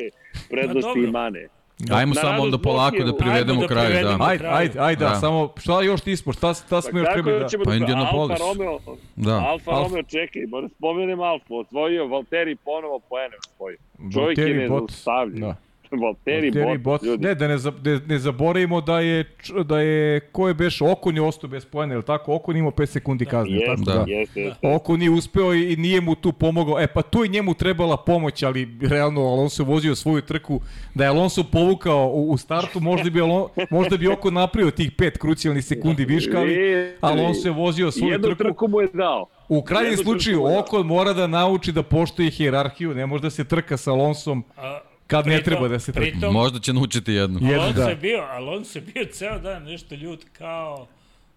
prednosti 0.50 0.98
i 0.98 1.06
mane. 1.06 1.48
Ajmo 1.90 2.14
Na 2.14 2.20
samo 2.20 2.42
onda 2.42 2.58
polako 2.58 3.04
da 3.04 3.16
privedemo 3.16 3.60
da 3.60 3.66
kraju. 3.66 4.04
Da. 4.04 4.16
Ajde, 4.20 4.46
ajde, 4.48 4.80
ajde, 4.80 5.04
da. 5.04 5.10
Da. 5.10 5.14
samo 5.14 5.52
šta 5.56 5.82
još 5.82 6.04
nismo, 6.06 6.32
šta, 6.32 6.54
šta 6.54 6.82
smo 6.82 6.98
još 6.98 7.08
tako 7.08 7.22
trebali 7.22 7.38
da... 7.38 7.58
Pa 7.64 7.70
da... 7.70 7.76
Indianapolis. 7.76 8.40
Alfa 8.40 8.44
Romeo, 8.44 8.78
Da. 9.16 9.34
Alfa 9.34 9.70
Alfa. 9.70 9.88
Romeo, 9.88 10.02
čekaj, 10.02 10.42
moram 10.46 10.68
spomenem 10.68 11.20
Alfa, 11.20 11.54
osvojio 11.54 12.06
Valtteri 12.06 12.56
ponovo 12.56 12.98
poene 12.98 13.36
osvojio. 13.48 13.78
Čovjek 14.12 14.38
je 14.38 14.68
Bottas, 14.68 14.96
nezaustavljiv. 14.96 15.40
Da. 15.40 15.56
Valtteri, 15.96 16.50
Valtteri 16.50 16.64
Bottas, 16.70 16.82
Bottas. 16.82 17.06
ljudi. 17.06 17.24
Ne, 17.24 17.34
da 17.34 17.48
ne, 17.48 17.58
za- 17.58 17.72
ne, 17.84 18.00
ne 18.06 18.18
zaboravimo 18.18 18.80
da 18.80 19.00
je, 19.00 19.24
da 19.64 19.80
je, 19.80 20.20
ko 20.22 20.48
je 20.48 20.54
beš, 20.54 20.80
Okon 20.82 21.16
je 21.16 21.22
ostao 21.22 21.50
bez 21.50 21.64
pojene, 21.64 21.94
ili 21.94 22.02
tako? 22.02 22.34
Okon 22.34 22.56
je 22.56 22.60
imao 22.60 22.70
5 22.72 22.86
sekundi 22.86 23.24
kazne, 23.26 23.52
Jeste, 23.52 23.66
tako 23.66 23.82
da. 23.82 24.04
jeste, 24.08 24.40
jeste. 24.40 24.68
Oko 24.68 24.96
nije 24.96 25.10
uspeo 25.10 25.54
i 25.54 25.64
i 25.64 25.76
nije 25.76 26.00
mu 26.00 26.14
tu 26.14 26.32
pomogao. 26.32 26.80
E 26.80 26.86
pa 26.86 27.02
tu 27.02 27.22
je 27.22 27.28
njemu 27.28 27.54
trebala 27.54 27.96
pomoć, 27.96 28.42
ali 28.42 28.68
realno 28.82 29.20
Alonso 29.22 29.62
je 29.62 29.66
vozio 29.66 29.94
svoju 29.94 30.22
trku. 30.22 30.60
Da 30.94 31.04
je 31.04 31.10
Alonso 31.10 31.44
povukao 31.44 32.06
u, 32.06 32.30
u 32.30 32.36
startu, 32.36 32.80
možda 32.80 33.10
bi, 33.10 33.20
Alon, 33.20 33.48
možda 33.70 33.96
bi 33.96 34.08
oko 34.08 34.30
napravio 34.30 34.70
tih 34.70 34.92
pet 34.92 35.18
krucijalnih 35.18 35.64
sekundi 35.64 36.04
viška, 36.04 36.38
ali 36.38 36.56
Alonso 37.00 37.48
je 37.48 37.54
vozio 37.54 37.90
svoju 37.90 38.12
Jednu 38.12 38.28
trku. 38.28 38.38
trku 38.38 38.68
mu 38.68 38.80
je 38.80 38.88
dao. 38.88 39.26
U 39.48 39.62
krajnjem 39.62 39.92
jednu 39.92 40.04
slučaju, 40.04 40.38
je. 40.40 40.58
Okon 40.58 40.86
mora 40.86 41.12
da 41.12 41.26
nauči 41.26 41.72
da 41.72 41.82
poštuje 41.82 42.30
hijerarhiju, 42.30 42.94
ne 42.94 43.06
može 43.06 43.22
da 43.22 43.30
se 43.30 43.44
trka 43.44 43.76
sa 43.76 43.92
Alonsom 43.92 44.44
A, 44.56 44.80
kad 45.16 45.26
ne 45.26 45.42
treba 45.42 45.68
da 45.68 45.78
se 45.78 45.92
pritom- 45.92 46.32
Možda 46.32 46.58
će 46.58 46.72
naučiti 46.72 47.12
jednu. 47.12 47.38
Jednu, 47.42 47.60
Alonso 47.60 47.80
da. 47.80 47.88
je 47.88 47.96
bio, 47.96 48.20
Alonso 48.20 48.78
je 48.78 48.82
bio 48.94 49.04
ceo 49.04 49.38
dan 49.38 49.62
nešto 49.62 49.94
ljut 49.94 50.24
kao 50.32 50.86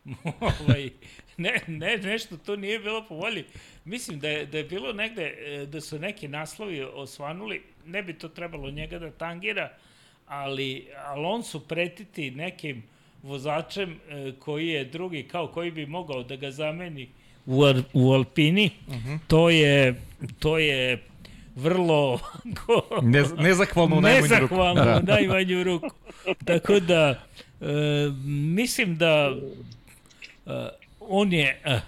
ovaj, 0.60 0.90
ne, 1.38 1.60
ne, 1.68 1.98
nešto 1.98 2.38
tu 2.38 2.58
nije 2.58 2.80
bilo 2.80 3.06
po 3.10 3.16
volji. 3.16 3.44
Mislim 3.86 4.20
da 4.20 4.30
je, 4.30 4.46
da 4.46 4.58
je 4.58 4.64
bilo 4.64 4.94
negde, 4.94 5.24
e, 5.24 5.66
da 5.66 5.82
su 5.82 6.00
neki 6.00 6.28
naslovi 6.28 6.84
osvanuli, 6.84 7.62
ne 7.86 8.04
bi 8.04 8.14
to 8.14 8.28
trebalo 8.30 8.72
njega 8.72 9.00
da 9.00 9.12
tangira, 9.12 9.70
ali 10.28 10.88
Alonso 11.06 11.60
pretiti 11.60 12.32
nekim 12.32 12.84
vozačem 13.24 14.00
e, 14.10 14.32
koji 14.40 14.68
je 14.68 14.86
drugi, 14.86 15.24
kao 15.24 15.48
koji 15.48 15.72
bi 15.72 15.86
mogao 15.86 16.24
da 16.24 16.36
ga 16.36 16.52
zameni 16.52 17.10
u, 17.46 17.64
u 17.94 18.12
Alpini, 18.14 18.70
to 19.28 19.50
je 19.50 19.96
to 20.40 20.58
je 20.58 21.04
vrlo 21.58 22.20
Ne, 23.04 23.24
nezahvalno 23.38 23.96
u 23.98 24.02
najmanju 24.02 24.22
ruku. 24.32 24.56
Nezahvalno 24.56 24.86
Da. 24.86 24.98
u 24.98 25.06
najmanju 25.06 25.64
ruku. 25.64 25.90
Tako 26.46 26.80
da, 26.80 27.22
e, 27.62 27.66
mislim 28.56 28.98
da 28.98 29.32
e, 30.46 30.52
on 31.00 31.34
je 31.34 31.62
e, 31.66 31.80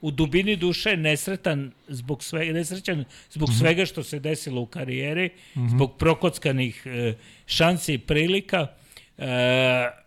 u 0.00 0.10
dubini 0.10 0.56
duše 0.56 0.96
nesretan 0.96 1.72
zbog 1.88 2.24
svega, 2.24 2.52
nesrećan 2.52 3.04
zbog 3.30 3.48
Mhm. 3.48 3.58
svega 3.58 3.86
što 3.86 4.02
se 4.02 4.18
desilo 4.18 4.60
u 4.60 4.66
karijeri, 4.66 5.30
zbog 5.68 5.96
prokockanih 5.96 6.82
e, 6.86 7.14
šansi 7.46 7.94
i 7.94 7.98
prilika. 7.98 8.66
E, 9.18 9.24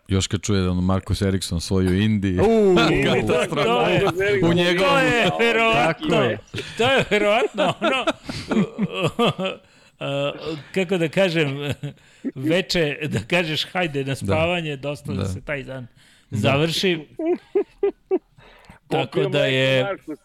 Još 0.08 0.28
kad 0.28 0.42
čuje 0.42 0.62
da 0.62 0.72
ono 0.72 0.82
Marcus 0.82 1.22
Eriksson 1.22 1.62
svoju 1.62 2.02
Indi. 2.02 2.40
Uuu, 2.40 2.76
Katastrofa. 3.06 3.70
U 4.44 4.54
njegovom- 4.54 4.80
to 4.80 5.00
je 5.00 5.30
verovatno. 5.40 6.08
Tako 6.10 6.22
je. 6.22 6.38
To 6.78 6.84
je 6.86 7.04
verovatno 7.12 7.74
ono 7.82 8.06
uh, 10.00 10.50
kako 10.74 10.98
da 10.98 11.10
kažem 11.10 11.74
veče 12.36 12.98
da 13.04 13.20
kažeš 13.22 13.66
hajde 13.66 14.04
na 14.04 14.16
spavanje 14.16 14.78
dosta 14.78 15.12
da, 15.12 15.18
Da. 15.18 15.26
se 15.26 15.42
taj 15.42 15.64
dan 15.64 15.88
završi 16.32 17.08
tako 18.88 19.08
Popio 19.14 19.30
da 19.30 19.46
je 19.46 19.84
Markus, 19.84 20.20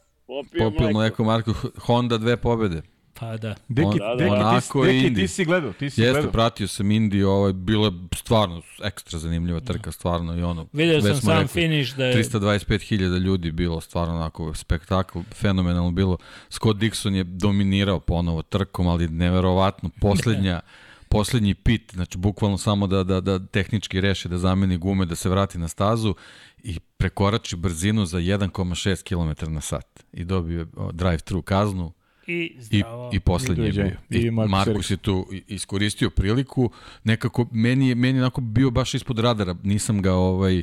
popio, 0.58 0.90
mleko 0.90 1.24
Marko 1.24 1.52
Honda 1.76 2.18
dve 2.18 2.36
pobede. 2.36 2.82
Pa 3.22 3.36
da 3.36 3.54
Deki, 3.68 3.86
On- 3.86 4.18
Deki, 4.18 4.24
ti, 4.24 4.30
Monako 4.30 4.84
i 4.84 4.92
Deki, 4.92 5.06
Indi. 5.06 5.20
ti 5.20 5.28
si 5.28 5.44
gledao, 5.44 5.72
ti 5.72 5.90
si 5.90 6.00
Jeste, 6.00 6.12
gledao. 6.12 6.32
pratio 6.32 6.68
sam 6.68 6.90
Indiju, 6.90 7.28
ovo 7.28 7.46
je 7.46 7.52
bilo 7.52 7.86
je 7.86 7.92
stvarno 8.16 8.62
ekstra 8.84 9.18
zanimljiva 9.18 9.60
trka, 9.60 9.92
stvarno 9.92 10.38
i 10.38 10.42
ono. 10.42 10.66
video 10.72 10.94
već 10.94 11.04
sam 11.04 11.16
sam 11.16 11.32
rekli, 11.32 11.48
finish 11.48 11.96
da 11.96 12.04
je 12.04 12.24
325.000 12.24 13.18
ljudi 13.18 13.52
bilo, 13.52 13.80
stvarno 13.80 14.14
onako 14.14 14.54
spektakl, 14.54 15.18
fenomenalno 15.34 15.90
bilo. 15.90 16.16
Scott 16.50 16.78
Dixon 16.78 17.14
je 17.14 17.24
dominirao 17.24 18.00
ponovo 18.00 18.42
trkom, 18.42 18.86
ali 18.88 19.08
neverovatno, 19.08 19.90
poslednja, 20.00 20.60
poslednji 21.10 21.54
pit, 21.54 21.92
znači 21.94 22.18
bukvalno 22.18 22.58
samo 22.58 22.86
da, 22.86 23.04
da, 23.04 23.20
da 23.20 23.46
tehnički 23.46 24.00
reši 24.00 24.28
da 24.28 24.38
zameni 24.38 24.76
gume, 24.76 25.06
da 25.06 25.14
se 25.14 25.28
vrati 25.28 25.58
na 25.58 25.68
stazu 25.68 26.14
i 26.62 26.78
prekorači 26.96 27.56
brzinu 27.56 28.06
za 28.06 28.18
1,6 28.18 29.02
km 29.36 29.52
na 29.52 29.60
sat 29.60 30.04
i 30.12 30.24
dobio 30.24 30.66
drive-thru 30.92 31.42
kaznu 31.42 31.92
i 32.32 32.44
i, 32.46 32.56
zdravo. 32.60 33.10
i 33.12 33.20
poslednji 33.20 33.66
je 33.66 33.72
bio. 33.72 33.90
I 34.10 34.18
I 34.18 34.30
Marcus 34.30 34.50
Markus 34.50 34.90
je 34.90 34.96
tu 34.96 35.26
i- 35.32 35.42
iskoristio 35.48 36.10
priliku, 36.10 36.70
nekako, 37.04 37.46
meni 37.52 37.88
je, 37.88 37.94
meni 37.94 38.18
je 38.18 38.22
onako 38.22 38.40
bio 38.40 38.70
baš 38.70 38.94
ispod 38.94 39.18
radara, 39.18 39.56
nisam 39.62 40.02
ga 40.02 40.12
ovaj, 40.12 40.62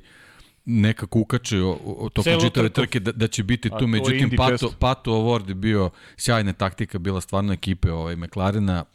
nekako 0.66 1.20
ukačio 1.20 1.78
tokom 2.14 2.34
čitave 2.42 2.70
trke 2.70 3.00
da, 3.00 3.12
da 3.12 3.28
će 3.28 3.44
biti 3.44 3.70
tu, 3.70 3.88
međutim 3.88 4.32
Pato. 4.38 4.74
Pato 4.80 5.12
Award 5.12 5.50
je 5.50 5.56
bio 5.56 5.90
sjajna 6.18 6.54
taktika, 6.54 7.00
bila 7.00 7.22
stvarno 7.22 7.54
ekipe 7.54 7.92
ovaj, 7.92 8.16
McLarena, 8.16 8.86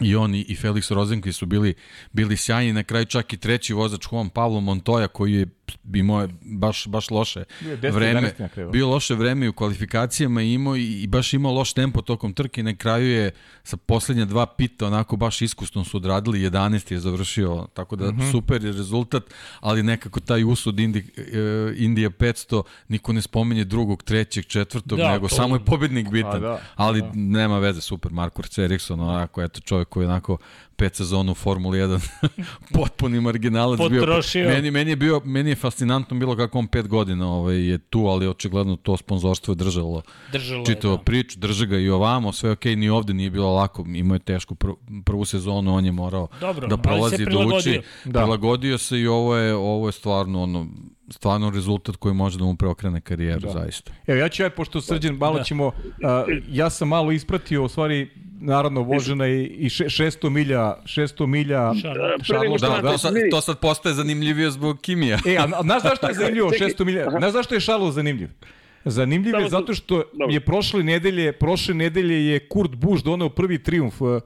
i 0.00 0.16
on 0.16 0.34
i 0.34 0.40
i 0.40 0.56
Felix 0.56 0.94
Rosenqvist 0.94 1.32
su 1.32 1.46
bili 1.46 1.74
bili 2.12 2.36
sjajni. 2.36 2.72
Na 2.72 2.82
kraju 2.82 3.04
čak 3.04 3.32
i 3.32 3.36
treći 3.36 3.72
vozač 3.74 4.06
Juan 4.12 4.28
Pablo 4.28 4.60
Montoya 4.60 5.08
koji 5.08 5.32
je 5.32 5.46
imao 5.94 6.22
je 6.22 6.28
baš 6.42 6.86
baš 6.86 7.10
loše 7.10 7.44
Bio 7.60 7.70
je 7.70 7.78
10, 7.78 7.92
vreme 7.92 8.20
11 8.22 8.40
na 8.40 8.48
kraju. 8.48 8.70
bio 8.70 8.88
loše 8.88 9.14
vreme 9.14 9.48
u 9.48 9.52
kvalifikacijama 9.52 10.42
imao 10.42 10.76
i, 10.76 11.02
i 11.02 11.06
baš 11.06 11.32
imao 11.32 11.52
loš 11.52 11.72
tempo 11.72 12.02
tokom 12.02 12.32
trke 12.32 12.62
na 12.62 12.74
kraju 12.74 13.06
je 13.08 13.30
sa 13.64 13.76
poslednja 13.78 14.24
dva 14.24 14.46
pita 14.48 14.86
onako 14.86 15.16
baš 15.16 15.42
iskusno 15.42 15.84
su 15.84 15.96
odradili 15.96 16.40
11 16.40 16.92
je 16.92 17.00
završio 17.00 17.66
tako 17.68 17.96
da 17.96 18.12
Mhm. 18.12 18.30
super 18.30 18.64
je 18.64 18.72
rezultat 18.72 19.22
ali 19.60 19.82
nekako 19.82 20.20
taj 20.20 20.44
usud 20.44 20.80
Indi, 20.80 20.98
e, 21.18 21.22
Indija 21.76 22.10
500 22.10 22.62
niko 22.88 23.12
ne 23.12 23.22
spomenje 23.22 23.64
drugog, 23.64 24.02
trećeg, 24.02 24.44
četvrtog 24.46 24.98
Da, 24.98 25.12
nego 25.12 25.28
to- 25.28 25.34
samo 25.34 25.56
je 25.56 25.60
pobednik 25.62 26.08
bitan 26.08 26.40
da, 26.40 26.60
ali 26.76 27.00
da. 27.00 27.10
nema 27.14 27.58
veze 27.58 27.80
super 27.80 28.12
Marko 28.12 28.32
Eriksson 28.58 29.00
onako 29.00 29.42
eto 29.42 29.60
čovjek 29.60 29.88
koji 29.88 30.04
je 30.04 30.08
onako 30.08 30.36
pet 30.82 30.94
sezona 30.94 31.32
u 31.32 31.36
Formuli 31.36 31.78
1 31.78 32.08
potpuni 32.74 33.20
marginalac 33.20 33.78
Potrošio. 33.78 34.42
bio. 34.42 34.50
Meni, 34.50 34.70
meni, 34.70 34.90
je 34.90 34.96
bio, 34.96 35.20
meni 35.24 35.50
je 35.50 35.56
fascinantno 35.56 36.18
bilo 36.18 36.36
kako 36.36 36.58
on 36.58 36.66
pet 36.66 36.88
godina 36.88 37.28
ovaj, 37.28 37.68
je 37.68 37.78
tu, 37.78 38.00
ali 38.00 38.26
očigledno 38.26 38.76
to 38.76 38.96
sponzorstvo 38.96 39.52
je 39.52 39.56
držalo 39.56 40.02
Držalo 40.32 40.64
čitavo 40.64 40.96
da. 40.96 41.02
priču, 41.02 41.38
drže 41.38 41.66
ga 41.66 41.78
i 41.78 41.88
ovamo, 41.90 42.32
sve 42.32 42.50
ok, 42.50 42.64
ni 42.66 42.88
ovde 42.88 43.14
nije 43.14 43.30
bilo 43.30 43.54
lako, 43.54 43.84
imao 43.88 44.14
je 44.14 44.18
tešku 44.18 44.54
prvu, 44.54 44.76
prvu 45.04 45.24
sezonu, 45.24 45.74
on 45.74 45.84
je 45.84 45.92
morao 45.92 46.28
Dobro, 46.40 46.66
da 46.66 46.76
prolazi, 46.76 47.18
da 47.18 47.24
prilagodio. 47.24 47.58
uči, 47.58 47.80
Da. 48.04 48.20
prilagodio 48.20 48.78
se 48.78 48.98
i 49.00 49.06
ovo 49.06 49.36
je, 49.36 49.54
ovo 49.54 49.88
je 49.88 49.92
stvarno 49.92 50.42
ono, 50.42 50.66
stvarno 51.10 51.50
rezultat 51.50 51.96
koji 51.96 52.14
može 52.14 52.38
da 52.38 52.44
mu 52.44 52.56
preokrene 52.56 53.00
karijeru, 53.00 53.40
da. 53.40 53.50
zaista. 53.52 53.92
Evo, 54.06 54.18
ja 54.18 54.28
ću, 54.28 54.42
ja, 54.42 54.50
pošto 54.50 54.80
srđan, 54.80 55.14
malo 55.14 55.38
Da. 55.38 55.44
ćemo, 55.44 55.72
a, 56.04 56.24
ja 56.48 56.70
sam 56.70 56.88
malo 56.88 57.12
ispratio, 57.12 57.64
u 57.64 57.68
stvari, 57.68 58.10
naravno, 58.42 58.82
vožena 58.82 59.28
i, 59.28 59.44
i 59.44 59.70
še, 59.70 59.84
600 59.84 60.30
milja, 60.30 60.74
600 60.84 61.26
milja, 61.26 61.72
Charlotte. 61.74 62.24
Pre 62.28 62.38
nego 62.38 62.58
što 62.58 62.66
Da, 62.66 62.82
nam 62.82 62.98
to 62.98 63.12
to 63.30 63.40
sad 63.40 63.60
postaje 63.60 63.94
zanimljivije 63.94 64.50
zbog 64.50 64.80
Kimija. 64.80 65.18
E, 65.26 65.36
a, 65.36 65.48
a 65.54 65.62
znaš 65.62 65.82
zašto 65.82 66.08
je 66.08 66.14
zanimljivo 66.14 66.50
Čekaj. 66.52 66.68
600 66.68 66.84
milja? 66.84 67.10
Znaš 67.18 67.32
zašto 67.32 67.54
je 67.54 67.60
Šalo 67.60 67.90
zanimljiv? 67.90 68.28
Zanimljiv 68.84 69.34
je 69.40 69.48
zato 69.48 69.74
što 69.74 70.02
je 70.30 70.40
prošle 70.40 70.82
nedelje, 70.82 71.32
prošle 71.32 71.74
nedelje 71.74 72.26
je 72.26 72.38
Kurt 72.48 72.74
Busch 72.74 73.04
doneo 73.04 73.28
prvi 73.28 73.62
triumf 73.62 74.00
e, 74.00 74.20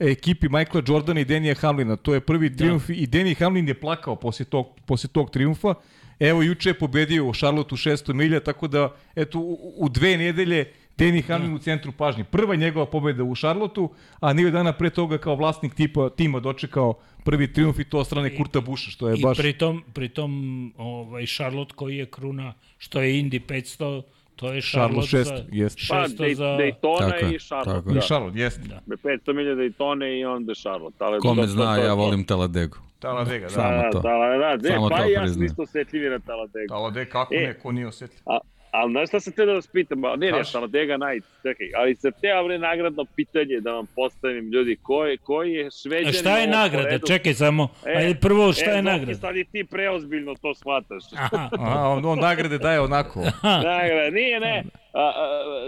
ekipi 0.00 0.48
Michaela 0.48 0.82
Jordana 0.88 1.20
i 1.20 1.24
Denija 1.24 1.54
Hamlina. 1.54 1.96
To 1.96 2.14
je 2.14 2.20
prvi 2.20 2.56
triumf 2.56 2.88
i 2.88 3.06
Denny 3.06 3.38
Hamlin 3.38 3.68
je 3.68 3.74
plakao 3.74 4.16
posle 4.16 4.44
tog, 4.44 4.66
posle 4.86 5.10
tog 5.12 5.30
triumfa. 5.30 5.74
Evo, 6.20 6.42
juče 6.42 6.70
je 6.70 6.78
pobedio 6.78 7.24
u 7.24 7.34
Charlotteu 7.34 7.76
600 7.76 8.12
milja, 8.12 8.40
tako 8.40 8.68
da, 8.68 8.94
eto, 9.14 9.38
u, 9.38 9.74
u 9.76 9.88
dve 9.88 10.16
nedelje 10.16 10.72
Denny 11.00 11.22
Hamlin 11.22 11.54
u 11.54 11.58
centru 11.58 11.92
pažnje. 11.92 12.24
Prva 12.24 12.54
njegova 12.54 12.86
pobeda 12.86 13.24
u 13.24 13.34
Charlotteu, 13.34 13.88
a 14.20 14.32
nije 14.32 14.50
dana 14.50 14.72
pre 14.72 14.90
toga 14.90 15.18
kao 15.18 15.34
vlasnik 15.34 15.74
tipa, 15.74 16.08
tima 16.10 16.40
dočekao 16.40 16.94
prvi 17.24 17.52
triumf 17.52 17.78
i 17.78 17.84
to 17.84 17.98
od 17.98 18.06
strane 18.06 18.36
Kurta 18.36 18.60
Busha, 18.60 18.90
što 18.90 19.08
je 19.08 19.16
I 19.18 19.22
baš... 19.22 19.38
pritom, 19.38 19.82
pritom 19.94 20.30
ovaj, 20.76 21.26
Charlotte 21.26 21.74
koji 21.74 21.96
je 21.96 22.06
kruna, 22.06 22.52
što 22.78 23.00
je 23.00 23.12
Indy 23.12 23.40
500, 23.42 24.02
to 24.36 24.52
je 24.52 24.60
Charlotte, 24.62 25.08
Charlotte 25.08 25.24
za, 25.24 25.34
600, 25.34 25.44
jest. 25.52 25.78
Pa, 25.88 25.94
600 25.96 26.16
Dej- 26.18 26.34
za... 26.34 26.44
Daytona 26.46 26.98
Tako 27.10 27.26
i 27.26 27.38
Charlotte. 27.38 27.70
tako 27.70 27.88
je. 27.88 27.92
I 27.92 27.94
Da. 27.94 28.00
Charlotte, 28.00 28.38
jeste. 28.38 28.62
500 28.86 29.32
milija 29.32 29.54
Daytone 29.56 30.20
i 30.20 30.24
onda 30.26 30.54
Charlotte. 30.54 30.96
Ali 31.00 31.20
Ko 31.20 31.34
me 31.34 31.42
to- 31.42 31.42
to- 31.42 31.52
zna, 31.52 31.74
to- 31.74 31.80
ja 31.80 31.88
to- 31.88 31.96
volim 31.96 32.24
Taladegu. 32.24 32.76
Taladega, 32.98 33.44
da. 33.44 33.50
Samo 33.50 33.70
Da, 33.72 33.90
to. 33.90 34.00
da, 34.00 34.08
da, 34.38 34.56
da, 34.58 34.68
Samo 34.68 34.88
pa 34.88 34.96
to 34.96 35.04
i 35.04 35.12
ja 35.12 35.16
sam 35.16 35.24
priznajem. 35.24 35.46
isto 35.46 35.62
osjetljivi 35.62 36.10
na 36.10 36.18
Taladegu. 36.20 36.68
Taladega, 36.68 37.10
kako 37.10 37.34
E. 37.34 37.38
ne, 37.38 37.54
ko 37.54 37.72
nije 37.72 37.86
osjetljiv? 37.86 38.20
A, 38.26 38.38
ali 38.70 38.92
znaš 38.92 39.08
šta 39.08 39.20
sam 39.20 39.32
te 39.32 39.46
da 39.46 39.52
vas 39.52 39.66
pitam? 39.66 40.00
Ne, 40.00 40.16
ne, 40.16 40.30
Kaži. 40.30 40.52
Taladega 40.52 40.96
Night, 40.96 41.28
čekaj, 41.42 41.66
ali 41.76 41.94
sam 41.94 42.12
te 42.12 42.28
bre 42.44 42.58
nagradno 42.58 43.04
pitanje 43.16 43.60
da 43.60 43.72
vam 43.72 43.86
postavim 43.96 44.50
ljudi, 44.52 44.76
ko 44.82 45.04
je, 45.04 45.16
koji 45.16 45.52
je 45.52 45.66
A 45.66 45.70
šveđanin 45.70 46.12
šta 46.12 46.38
je 46.38 46.46
nagrada? 46.46 46.84
poredu? 46.84 47.06
Čekaj 47.06 47.34
samo, 47.34 47.68
E, 47.86 47.92
ajde 47.96 48.20
prvo 48.20 48.52
šta 48.52 48.70
e, 48.70 48.74
je 48.74 48.82
nagrada? 48.82 49.14
Sad 49.14 49.36
i 49.36 49.44
ti 49.44 49.64
preozbiljno 49.64 50.34
to 50.34 50.54
shvataš. 50.54 51.02
Aha, 51.16 51.48
A, 51.60 51.88
on, 51.88 52.04
on 52.04 52.18
nagrade 52.18 52.58
daje 52.58 52.80
onako. 52.80 53.20
Nagrada, 53.64 54.10
nije, 54.10 54.40
ne, 54.40 54.64
a, 54.92 55.00
a, 55.00 55.12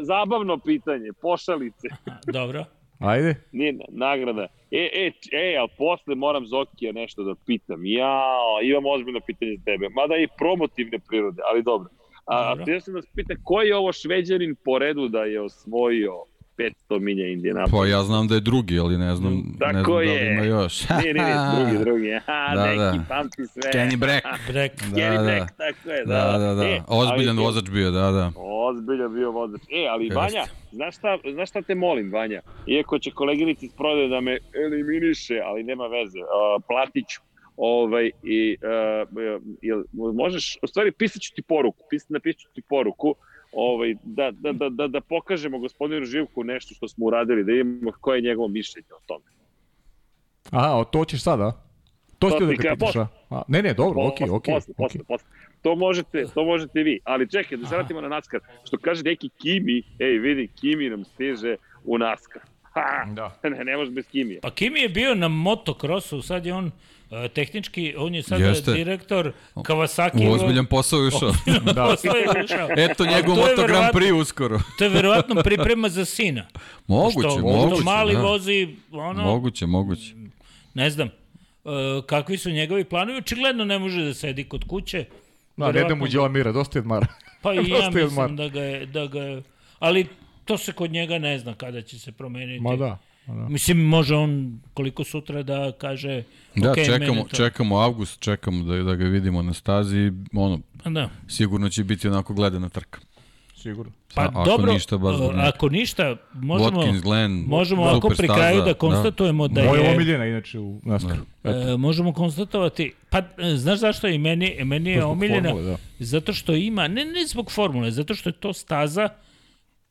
zabavno 0.01 0.59
pitanje, 0.59 1.11
pošalice, 1.23 1.89
dobro. 2.39 2.65
Ajde. 2.99 3.35
nije 3.53 3.73
na- 3.73 3.85
nagrada. 3.89 4.47
E, 4.70 4.89
e, 4.95 5.11
e, 5.33 5.57
ali 5.59 5.69
posle 5.79 6.15
moram 6.15 6.47
Zokija 6.47 6.93
nešto 6.93 7.23
da 7.23 7.35
pitam. 7.47 7.87
Jao, 7.87 8.61
imam 8.62 8.87
ozbiljno 8.87 9.20
pitanje 9.20 9.57
za 9.57 9.65
tebe, 9.65 9.89
mada 9.89 10.16
i 10.16 10.29
promotivne 10.39 10.99
prirode, 11.09 11.43
ali 11.53 11.62
dobro. 11.62 11.89
A, 12.24 12.55
Dobro. 12.55 12.81
sam 12.81 12.94
da 12.94 13.03
se 13.03 13.09
pita, 13.16 13.35
koji 13.44 13.69
je 13.69 13.77
ovo 13.77 13.93
šveđanin 13.93 14.55
po 14.65 14.78
redu 14.78 15.09
da 15.09 15.19
je 15.19 15.40
osvojio 15.40 16.12
500 16.59 16.73
milja 17.01 17.27
Indianapolis? 17.27 17.73
Pa 17.73 17.86
ja 17.89 18.03
znam 18.03 18.28
da 18.28 18.35
je 18.35 18.40
drugi, 18.40 18.78
ali 18.78 18.99
ne 18.99 19.15
znam, 19.16 19.32
ne 19.32 19.40
znam 19.70 19.82
da 19.85 19.97
li 19.97 20.09
je. 20.09 20.32
ima 20.32 20.44
još. 20.44 20.89
Nije, 21.03 21.15
nije, 21.15 21.35
drugi, 21.57 21.85
drugi. 21.85 22.15
Aha, 22.27 22.55
Da, 22.55 22.66
neki, 22.66 22.99
da. 22.99 23.05
pamti 23.09 23.47
sve. 23.47 23.62
Kenny 23.73 23.97
Brack. 23.97 24.27
Brek. 24.49 24.73
Kenny 24.74 25.16
Da, 25.16 25.23
da. 25.23 25.23
Brack, 25.24 25.53
tako 25.57 25.90
je, 25.90 26.05
da. 26.05 26.15
Da, 26.32 26.39
da, 26.39 26.55
da. 26.55 26.65
E, 26.65 26.81
Ozbiljan 26.89 27.39
ali- 27.39 27.47
vozač 27.47 27.70
bio, 27.70 27.90
da, 27.90 28.11
da. 28.11 28.32
Ozbiljan 28.36 29.15
bio 29.15 29.31
vozač. 29.31 29.61
E, 29.62 29.86
ali 29.90 30.05
Jeste. 30.05 30.19
Vanja, 30.19 30.44
znaš 30.73 30.97
šta, 30.97 31.19
znaš 31.32 31.49
šta 31.49 31.62
te 31.62 31.74
molim, 31.74 32.12
Vanja? 32.12 32.40
Iako 32.66 32.99
će 32.99 33.11
koleginici 33.11 33.66
iz 33.66 33.73
prodaje 33.73 34.09
da 34.09 34.20
me 34.20 34.39
eliminiše, 34.66 35.40
ali 35.44 35.62
nema 35.62 35.86
veze, 35.86 36.19
uh, 36.19 36.62
platit 36.69 37.09
ću. 37.09 37.20
Ovaj, 37.57 38.11
i, 38.23 38.57
uh, 38.62 39.09
jel, 39.62 39.83
možeš, 39.93 40.59
u 40.62 40.66
stvari 40.66 40.93
pisat 40.93 41.23
ću 41.23 41.35
ti 41.35 41.43
poruku, 41.43 41.85
pis, 41.91 42.09
napisat 42.09 42.41
ću 42.41 42.49
ti 42.55 42.62
poruku, 42.69 43.15
ovaj, 43.53 43.95
da, 44.03 44.31
da, 44.31 44.53
da, 44.53 44.69
da, 44.69 44.87
da 44.87 45.01
pokažemo 45.01 45.59
gospodinu 45.59 46.07
Živku 46.07 46.45
nešto 46.45 46.74
što 46.74 46.89
smo 46.89 47.07
uradili, 47.07 47.45
da 47.45 47.53
imamo 47.53 47.93
koje 48.01 48.19
je 48.19 48.23
njegovo 48.23 48.49
mišljenje 48.49 48.89
o 48.97 49.01
tome. 49.07 49.24
Aha, 50.51 50.77
o, 50.77 50.85
to 50.85 51.05
ćeš 51.05 51.23
sada? 51.23 51.53
To 52.19 52.31
To 52.31 52.37
ste 52.37 52.47
da 52.47 52.53
ga 52.53 52.74
pitaš, 52.74 52.97
a? 52.97 53.07
a? 53.31 53.43
Ne, 53.49 53.62
ne, 53.62 53.74
dobro, 53.74 54.07
okej, 54.07 54.31
okej. 54.31 54.55
posle, 54.55 54.74
posle, 54.74 55.01
okej. 55.01 55.05
posle. 55.09 55.29
To 55.62 55.74
možete, 55.77 56.24
to 56.35 56.45
možete 56.45 56.83
vi. 56.83 57.01
Ali 57.05 57.31
čekaj, 57.31 57.59
da 57.59 57.66
se 57.66 57.74
vratimo 57.74 58.01
na 58.01 58.09
NASCAR. 58.09 58.41
Što 58.65 58.79
kaže 58.79 59.03
neki 59.03 59.29
Kimi, 59.29 59.83
ej 59.99 60.19
vidi, 60.19 60.49
Kimi 60.61 60.91
nam 60.91 61.05
stiže 61.05 61.57
u 61.85 61.99
NASCAR. 61.99 62.43
Ha! 62.62 63.05
Da. 63.12 63.39
Ne, 63.51 63.65
ne 63.65 63.77
može 63.77 63.91
bez 63.91 64.07
Kimija. 64.07 64.41
Pa 64.43 64.51
Kimi 64.51 64.81
je 64.81 64.89
bio 64.89 65.15
na 65.15 65.29
motokrosu, 65.29 66.23
sad 66.23 66.47
je 66.47 66.55
on 66.55 66.70
tehnički, 67.35 67.95
on 67.99 68.15
je 68.15 68.23
sad 68.23 68.41
Jeste. 68.41 68.73
direktor 68.73 69.33
Kawasaki. 69.55 70.29
U 70.29 70.33
ozbiljan 70.33 70.67
posao 70.67 71.01
je 71.01 71.07
ušao. 71.07 71.33
da. 71.75 71.85
je 71.85 72.45
ušao. 72.45 72.69
Eto 72.77 73.05
njegov 73.07 73.37
to 73.37 73.49
je 73.49 73.57
Moto 73.57 73.67
Grand 73.67 73.95
Prix 73.95 74.13
uskoro. 74.21 74.61
To 74.79 74.85
je 74.85 74.91
verovatno 74.91 75.43
priprema 75.43 75.89
za 75.89 76.05
sina. 76.05 76.47
Moguće, 76.87 77.29
što, 77.31 77.39
moguće. 77.39 77.83
Što 77.83 77.85
mali 77.85 78.15
da. 78.15 78.21
vozi, 78.21 78.77
ono, 78.93 79.23
Moguće, 79.23 79.66
moguće. 79.66 80.15
ne 80.74 80.91
znam, 80.91 81.09
uh, 81.65 81.73
kakvi 82.07 82.39
su 82.39 82.51
njegovi 82.51 82.85
planovi, 82.85 83.19
očigledno 83.19 83.65
ne 83.65 83.79
može 83.79 84.05
da 84.05 84.15
sedi 84.15 84.45
kod 84.45 84.65
kuće. 84.65 85.05
Da, 85.57 85.73
ne 85.73 85.85
da 85.85 85.95
mu 85.95 86.07
đela 86.07 86.29
mira, 86.29 86.53
dosta 86.53 86.79
je 86.79 86.81
odmara. 86.81 87.07
Pa 87.43 87.55
i 87.55 87.57
ja 87.71 87.91
mislim 87.91 88.37
da 88.37 88.49
ga, 88.49 88.61
je, 88.61 88.87
da 88.87 89.07
ga 89.07 89.21
je, 89.21 89.43
ali 89.79 90.07
to 90.45 90.59
se 90.59 90.73
kod 90.73 90.91
njega 90.91 91.19
ne 91.19 91.39
zna 91.39 91.55
kada 91.55 91.82
će 91.82 91.99
se 91.99 92.13
promeniti. 92.13 92.61
Ma 92.61 92.77
da. 92.77 92.99
Da. 93.27 93.49
Mislim, 93.49 93.79
može 93.79 94.15
on 94.15 94.61
koliko 94.75 95.05
sutra 95.05 95.43
da 95.43 95.73
kaže 95.73 96.23
Da, 96.55 96.71
"Okej, 96.71 96.85
čekamo, 96.87 97.23
to- 97.23 97.37
čekamo 97.37 97.77
avgust, 97.77 98.21
čekamo 98.21 98.65
da, 98.65 98.77
da 98.77 98.95
ga 98.95 99.05
vidimo 99.05 99.43
na 99.43 99.53
stazi. 99.53 100.13
Ono, 100.35 100.61
Da. 100.85 101.09
sigurno 101.29 101.69
će 101.69 101.85
biti 101.85 102.09
onako 102.09 102.35
gledana 102.35 102.69
trka. 102.69 103.01
Sigurno. 103.55 103.93
Pa 104.15 104.23
A- 104.23 104.25
ako 104.27 104.45
dobro, 104.45 104.73
ništa, 104.73 104.99
baš 104.99 105.19
njega. 105.21 105.43
ako 105.45 105.69
ništa, 105.69 106.17
možemo, 106.33 106.71
Watkins, 106.73 107.03
Glenn, 107.03 107.45
možemo 107.47 107.83
ovako 107.83 108.01
super 108.01 108.17
pri 108.17 108.29
kraju 108.29 108.59
da 108.59 108.65
da. 108.65 108.75
konstatujemo 108.75 109.49
da, 109.49 109.63
Moja 109.63 109.83
je... 109.83 109.95
omiljena, 109.95 110.27
inače, 110.27 110.59
u 110.59 110.81
NASCAR. 110.85 111.17
E, 111.45 111.77
možemo 111.79 112.13
konstatovati, 112.13 112.93
pa 113.11 113.19
e, 113.19 113.25
znaš 113.57 113.79
zašto 113.79 114.07
je 114.07 114.15
i 114.15 114.19
meni, 114.19 114.65
meni 114.65 114.91
je 114.91 115.05
omiljena? 115.05 115.49
formule, 115.49 115.71
da. 115.71 115.77
Zato 115.99 116.33
što 116.33 116.55
ima, 116.55 116.89
ne, 116.89 117.05
ne 117.05 117.27
zbog 117.27 117.51
formule, 117.51 117.91
zato 117.91 118.15
što 118.15 118.29
je 118.29 118.35
to 118.35 118.53
staza 118.53 119.09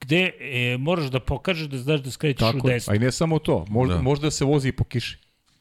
gde 0.01 0.31
e, 0.41 0.77
moraš 0.77 1.05
da 1.05 1.19
pokažeš 1.21 1.67
da 1.67 1.77
znaš 1.77 1.99
da 1.99 2.11
skrećeš 2.11 2.41
u 2.43 2.51
Tako, 2.51 2.69
je. 2.69 2.73
desno. 2.73 2.91
a 2.91 2.95
i 2.95 2.99
ne 2.99 3.11
samo 3.11 3.39
to, 3.39 3.65
možda, 3.69 3.95
Da. 3.95 4.01
možda 4.01 4.31
se 4.31 4.45
vozi 4.45 4.67
i 4.67 4.73
po 4.73 4.83
kiši. 4.83 5.17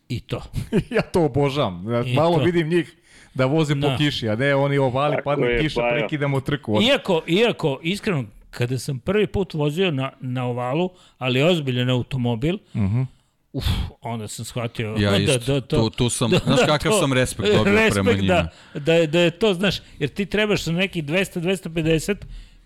I 0.08 0.20
to. 0.20 0.42
ja 0.90 1.02
to 1.02 1.22
obožavam. 1.22 1.92
Ja 1.92 2.02
I 2.02 2.14
Malo 2.14 2.36
to. 2.36 2.44
vidim 2.44 2.68
njih 2.68 2.96
da 3.34 3.46
voze 3.46 3.74
Da. 3.74 3.88
po 3.88 3.96
kiši, 3.96 4.28
a 4.28 4.36
ne 4.36 4.54
oni 4.54 4.78
ovali, 4.78 5.16
Tako 5.16 5.24
padne 5.24 5.46
je, 5.46 5.60
kiša, 5.60 5.74
pa 5.76 5.86
ja. 5.86 5.92
prekidamo 5.92 6.40
trku. 6.40 6.80
Iako, 6.82 7.22
iako, 7.28 7.80
iskreno, 7.82 8.24
kada 8.50 8.78
sam 8.78 8.98
prvi 8.98 9.26
put 9.26 9.54
vozio 9.54 9.90
na, 9.90 10.12
na 10.20 10.46
ovalu, 10.46 10.90
ali 11.18 11.42
ozbiljan 11.42 11.90
automobil, 11.90 12.54
uh 12.54 12.60
Mhm. 12.76 12.96
-huh. 12.96 13.06
uf, 13.52 13.64
onda 14.02 14.28
sam 14.28 14.44
shvatio 14.44 14.94
Ja 14.98 15.10
da, 15.10 15.16
isto. 15.16 15.52
da, 15.52 15.60
to, 15.60 15.76
Tu- 15.78 15.90
tu 15.90 16.10
sam- 16.10 16.30
znaš 16.38 16.60
kakav 16.66 16.92
sam 16.92 17.12
respekt 17.12 17.48
dobio 17.48 17.72
respekt, 17.74 17.94
prema 17.94 18.12
njima. 18.12 18.34
Da, 18.74 18.80
da, 18.96 19.06
da 19.06 19.20
je 19.20 19.30
to, 19.30 19.54
znaš, 19.54 19.76
jer 19.98 20.10
ti 20.10 20.26
trebaš 20.26 20.62
sa 20.62 20.72
nekih 20.72 21.04
200-250 21.04 22.16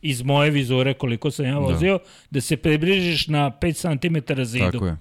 iz 0.05 0.23
moje 0.23 0.50
vizure, 0.50 0.94
koliko 0.94 1.31
sam 1.31 1.47
ja 1.47 1.58
vozio, 1.58 1.99
da, 1.99 2.05
da 2.31 2.41
se 2.41 2.57
približiš 2.57 3.28
na 3.28 3.50
5 3.50 3.99
cm 4.34 4.42
zidu. 4.44 4.70
Tako 4.73 4.86
je. 4.86 4.97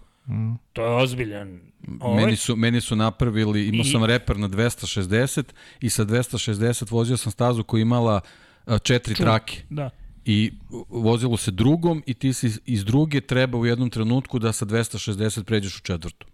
To 0.74 0.86
je 0.86 0.96
ozbiljan. 0.96 1.60
Ovaj, 2.00 2.24
Meni 2.24 2.36
su, 2.36 2.56
meni 2.56 2.82
su 2.82 2.96
napravili, 2.96 3.68
imao 3.68 3.82
I- 3.82 3.92
sam 3.92 4.06
reper 4.06 4.38
na 4.38 4.50
260 4.50 5.44
i 5.82 5.90
sa 5.90 6.06
260 6.06 6.92
vozio 6.92 7.18
sam 7.18 7.32
stazu 7.32 7.64
koja 7.64 7.82
imala 7.82 8.22
četiri 8.84 9.16
trake. 9.16 9.62
Da. 9.70 9.90
I 10.26 10.52
vozilo 10.90 11.38
se 11.38 11.52
drugom 11.52 12.04
i 12.06 12.14
ti 12.14 12.34
si 12.34 12.52
iz 12.66 12.86
druge 12.86 13.22
treba 13.22 13.58
u 13.58 13.66
jednom 13.66 13.90
trenutku 13.90 14.40
da 14.40 14.52
sa 14.54 14.66
260 14.66 15.44
pređeš 15.44 15.78
u 15.78 15.82
četvrtu. 15.82 16.28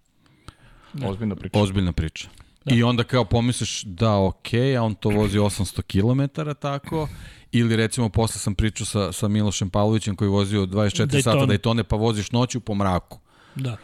Ozbiljna 1.04 1.36
priča. 1.36 1.60
Ozbiljna 1.60 1.92
priča. 1.92 2.30
Da. 2.66 2.76
I 2.76 2.84
onda 2.84 3.04
kao 3.04 3.26
pomisliš 3.26 3.84
da 3.84 4.18
ok, 4.18 4.54
a 4.78 4.82
on 4.82 4.96
to 4.96 5.10
vozi 5.10 5.38
800 5.38 5.82
km 5.82 6.52
tako, 6.60 7.08
ili 7.52 7.76
recimo 7.76 8.10
posle 8.10 8.40
sam 8.40 8.56
pričao 8.56 8.86
sa, 8.86 9.12
sa 9.12 9.28
Milošem 9.28 9.70
Pavlovićem 9.70 10.16
koji 10.16 10.30
vozio 10.30 10.66
24 10.66 11.06
Daytona. 11.06 11.22
sata 11.22 11.46
Daytone 11.46 11.84
pa 11.84 11.96
voziš 11.96 12.32
noću 12.32 12.60
po 12.60 12.76
mraku. 12.76 13.20
Da. 13.56 13.78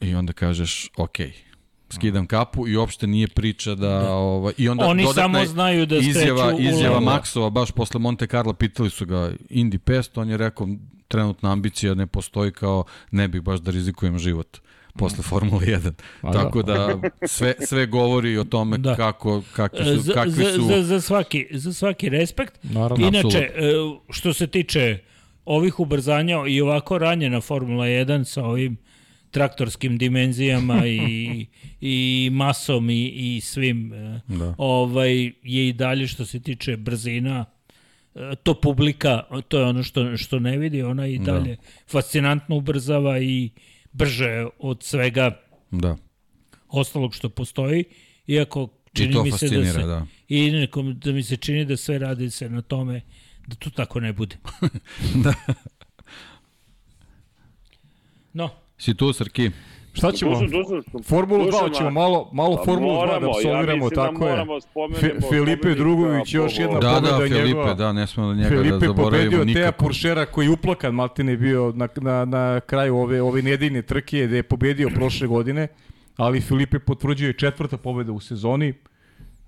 I 0.00 0.14
onda 0.14 0.32
kažeš 0.32 0.90
ok, 0.96 1.16
skidam 1.90 2.26
kapu 2.26 2.68
i 2.68 2.76
uopšte 2.76 3.06
nije 3.06 3.28
priča 3.28 3.74
da, 3.74 3.88
da. 3.88 4.12
ovaj 4.12 4.52
i 4.58 4.68
onda 4.68 4.84
Oni 4.84 5.06
samo 5.14 5.46
znaju 5.46 5.86
da 5.86 5.96
izjava 5.96 6.52
izjava. 6.58 7.00
Maksova 7.00 7.50
baš 7.50 7.70
posle 7.70 8.00
Monte 8.00 8.26
Carlo 8.26 8.52
pitali 8.52 8.90
su 8.90 9.06
ga 9.06 9.32
Indy 9.50 9.78
Pest, 9.78 10.18
on 10.18 10.30
je 10.30 10.36
rekao 10.36 10.68
trenutna 11.08 11.52
ambicija 11.52 11.94
ne 11.94 12.06
postoji 12.06 12.52
kao 12.52 12.84
ne 13.10 13.28
bih 13.28 13.42
baš 13.42 13.60
da 13.60 13.70
rizikujem 13.70 14.18
život 14.18 14.58
posle 14.92 15.22
Formule 15.22 15.60
1. 15.60 15.92
Pa 16.22 16.30
da. 16.30 16.38
Tako 16.38 16.62
da 16.62 17.00
sve 17.26 17.54
sve 17.60 17.86
govori 17.86 18.38
o 18.38 18.44
tome 18.44 18.78
Da. 18.78 18.96
kako 18.96 19.42
kakvi 19.52 19.84
su 19.86 19.96
za, 19.96 20.12
kakvi 20.14 20.30
za, 20.34 20.52
su 20.52 20.62
za, 20.62 20.82
za, 20.82 21.00
svaki, 21.00 21.46
za 21.50 21.72
svaki 21.72 22.08
respekt. 22.08 22.58
Naravno, 22.62 23.06
Inače, 23.08 23.26
apsolutno. 23.48 23.98
e, 23.98 24.10
što 24.10 24.32
se 24.32 24.46
tiče 24.46 24.98
ovih 25.44 25.80
ubrzanja 25.80 26.36
i 26.48 26.60
ovako 26.60 26.98
ranjena 26.98 27.40
Formula 27.40 27.84
1 27.86 28.24
sa 28.24 28.44
ovim 28.44 28.76
traktorskim 29.30 29.98
dimenzijama 29.98 30.86
i, 30.86 31.46
i 31.80 32.30
masom 32.32 32.90
i, 32.90 33.06
i 33.06 33.40
svim 33.40 33.92
e, 33.92 34.20
Da. 34.28 34.54
ovaj, 34.58 35.12
je 35.42 35.68
i 35.68 35.72
dalje 35.72 36.06
što 36.06 36.26
se 36.26 36.40
tiče 36.40 36.76
brzina 36.76 37.44
e, 38.14 38.34
to 38.36 38.54
publika, 38.54 39.20
to 39.48 39.58
je 39.58 39.64
ono 39.64 39.82
što, 39.82 40.16
što 40.16 40.38
ne 40.38 40.58
vidi, 40.58 40.82
ona 40.82 41.06
i 41.06 41.18
Da. 41.18 41.32
dalje 41.32 41.56
fascinantno 41.86 42.56
ubrzava 42.56 43.18
i 43.18 43.50
brže 43.92 44.46
od 44.58 44.82
svega 44.82 45.40
da. 45.70 45.96
ostalog 46.68 47.14
što 47.14 47.28
postoji, 47.28 47.84
iako 48.26 48.68
čini 48.92 49.22
mi 49.22 49.32
se 49.32 49.48
da 49.48 49.72
se, 49.72 49.78
da. 49.78 50.06
i 50.28 50.50
nekom, 50.50 50.98
da 50.98 51.12
mi 51.12 51.22
se 51.22 51.36
čini 51.36 51.64
da 51.64 51.76
sve 51.76 51.98
radi 51.98 52.30
se 52.30 52.48
na 52.48 52.62
tome 52.62 53.00
da 53.46 53.56
to 53.56 53.70
tako 53.70 54.00
ne 54.00 54.12
bude. 54.12 54.36
Da. 55.24 55.34
No, 58.32 58.50
Si 58.82 58.94
tu, 58.94 59.12
Srki? 59.12 59.50
Šta 59.92 60.12
ćemo? 60.12 60.30
Dušan, 60.32 60.48
Dušan, 60.48 61.02
Formulu 61.02 61.42
2 61.42 61.46
Dušan, 61.46 61.70
ćemo 61.70 61.90
malo, 61.92 62.30
malo 62.32 62.56
Pa 62.56 62.62
Formulu 62.64 62.92
2 62.92 62.98
da 62.98 63.20
moramo, 63.20 63.32
ja 63.78 63.88
da 63.88 63.94
tako 63.96 64.26
je. 64.26 64.44
Fe- 64.92 65.28
Filipe 65.30 65.74
Drugović, 65.74 66.34
još 66.34 66.56
po- 66.56 66.62
jedna 66.62 66.80
Da, 66.80 66.88
pobeda 66.90 67.10
da, 67.10 67.18
Filipe, 67.18 67.44
njegova. 67.44 67.74
da, 67.74 67.92
ne 67.92 68.06
smemo 68.06 68.28
da 68.28 68.34
njega 68.34 68.48
Filipe 68.48 68.70
da 68.70 68.78
zaboravimo 68.78 69.02
pobedio 69.30 69.30
Teja 69.30 69.44
nikako. 69.64 69.84
Puršera 69.84 70.26
koji 70.26 70.46
je 70.46 70.50
uplakan 70.50 70.94
Maltene 70.94 71.36
bio 71.36 71.72
na, 71.72 71.88
na, 71.96 72.24
na 72.26 72.60
kraju 72.60 72.96
ove, 72.96 73.22
ove 73.22 73.42
nedeljne 73.42 73.82
trke 73.82 74.26
gde 74.26 74.36
je 74.36 74.42
pobedio 74.44 74.90
prošle 74.90 75.26
godine, 75.26 75.68
ali 76.16 76.40
Filipe 76.40 76.78
potvrđuje 76.78 77.32
četvrta 77.34 77.76
pobeda 77.76 78.12
u 78.12 78.20
sezoni. 78.20 78.74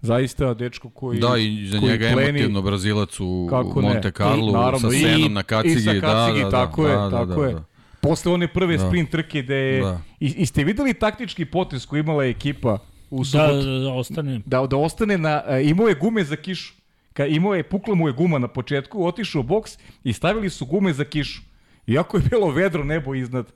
Zaista 0.03 0.55
dečko 0.55 0.91
koji 0.91 1.19
Da, 1.21 1.37
i 1.39 1.67
za 1.67 1.79
njega 1.79 2.07
pleni- 2.07 2.29
emotivno 2.31 2.63
Brazilac 2.63 3.21
u. 3.21 3.49
Monte 3.77 4.11
Carlo 4.11 4.49
I, 4.49 4.53
naravno, 4.53 4.79
sa 4.81 4.89
i- 4.89 5.01
Senom 5.01 5.33
na 5.33 5.41
i 5.41 5.45
kacigi. 5.45 5.81
sa 5.81 5.91
kacigi, 5.93 6.03
da, 6.41 6.45
da, 6.45 6.51
tako 6.51 6.83
da, 6.83 6.89
je, 6.89 6.97
da, 6.97 7.11
tako 7.11 7.27
da, 7.35 7.47
je. 7.47 7.53
Da. 7.53 7.65
Posle 8.05 8.33
one 8.33 8.49
prve 8.49 8.77
Da. 8.77 8.87
sprint 8.87 9.11
trke 9.11 9.43
gde 9.43 9.55
je... 9.57 9.81
Da. 9.83 10.01
I, 10.21 10.27
i 10.37 10.47
ste 10.47 10.65
videli 10.65 10.95
taktički 10.95 11.45
potez 11.45 11.87
koji 11.87 12.01
imala 12.01 12.25
ekipa 12.25 12.79
u 13.11 13.19
da, 13.19 13.25
subotu? 13.25 13.67
da, 13.67 13.79
da 13.79 13.93
ostane. 13.93 14.41
da, 14.47 14.67
da 14.67 14.77
ostane 14.77 15.19
na, 15.19 15.43
e, 15.49 15.65
imao 15.65 15.89
je 15.89 15.95
gume 15.95 16.25
za 16.25 16.37
kišu. 16.37 16.75
Ka, 17.13 17.27
imao 17.27 17.55
je, 17.55 17.63
pukla 17.63 17.95
mu 17.95 18.09
je 18.09 18.13
guma 18.13 18.39
na 18.39 18.49
početku, 18.49 19.07
otišao 19.07 19.41
u 19.41 19.43
boks 19.43 19.79
i 20.05 20.13
stavili 20.13 20.51
su 20.51 20.67
gume 20.67 20.93
za 20.93 21.05
kišu. 21.05 21.43
Iako 21.87 22.17
je 22.17 22.23
bilo 22.31 22.51
vedro 22.51 22.85
nebo 22.85 23.15
iznad. 23.15 23.47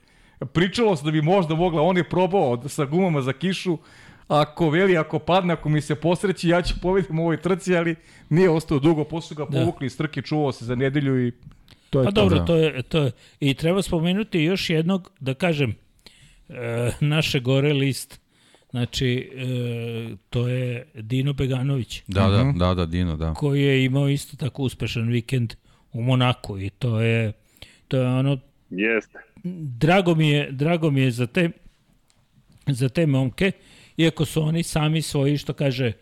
Pričalo 0.52 0.96
se 0.96 1.04
da 1.04 1.10
bi 1.10 1.22
možda 1.22 1.54
mogla, 1.54 1.82
on 1.82 1.96
je 1.96 2.04
probao 2.08 2.68
sa 2.68 2.84
gumama 2.84 3.22
za 3.22 3.32
kišu, 3.32 3.78
ako 4.28 4.70
veli, 4.70 4.96
ako 4.98 5.18
padne, 5.18 5.52
ako 5.54 5.68
mi 5.68 5.80
se 5.80 5.94
posreći, 5.94 6.48
ja 6.48 6.62
ću 6.62 6.74
povedim 6.82 7.18
u 7.18 7.22
ovoj 7.22 7.36
trci, 7.42 7.76
ali 7.76 7.94
nije 8.28 8.50
ostao 8.50 8.78
dugo, 8.78 9.04
posle 9.04 9.34
ga 9.36 9.44
Da. 9.44 9.58
povukli 9.60 9.86
iz 9.86 9.96
trke, 9.96 10.22
čuvao 10.22 10.52
se 10.52 10.64
za 10.64 10.74
nedelju 10.74 11.26
i 11.26 11.32
to 11.90 12.00
je 12.00 12.04
Pa 12.04 12.10
to. 12.10 12.14
dobro, 12.14 12.38
da. 12.38 12.44
to 12.44 12.56
je, 12.56 12.82
to 12.82 12.98
je. 12.98 13.10
I 13.40 13.54
treba 13.54 13.82
spomenuti 13.82 14.40
još 14.40 14.70
jednog, 14.70 15.10
da 15.20 15.34
kažem, 15.34 15.74
e, 16.48 16.54
naše 17.00 17.40
gore 17.40 17.72
list, 17.72 18.20
znači, 18.70 19.30
e, 19.34 19.46
to 20.30 20.48
je 20.48 20.86
Dino 20.94 21.32
Beganović, 21.32 22.02
Da, 22.06 22.28
da, 22.28 22.44
Mhm. 22.44 22.58
da, 22.58 22.74
da, 22.74 22.86
Dino, 22.86 23.16
da. 23.16 23.34
koji 23.34 23.62
je 23.62 23.84
imao 23.84 24.08
isto 24.08 24.36
tako 24.36 24.62
uspešan 24.62 25.08
vikend 25.08 25.54
u 25.92 26.02
Monaku 26.02 26.58
i 26.58 26.70
to 26.70 27.00
je, 27.00 27.32
to 27.88 27.96
je 27.96 28.06
ono, 28.08 28.38
Jeste. 28.70 29.18
drago 29.78 30.14
mi 30.14 30.28
je, 30.28 30.52
drago 30.52 30.90
mi 30.90 31.00
je 31.00 31.10
za 31.10 31.26
te 31.26 31.50
za 32.66 32.88
te 32.88 33.06
momke, 33.06 33.52
iako 33.96 34.24
su 34.24 34.42
oni 34.42 34.62
sami 34.62 35.02
svoji, 35.02 35.38
što 35.38 35.52
kaže, 35.52 35.92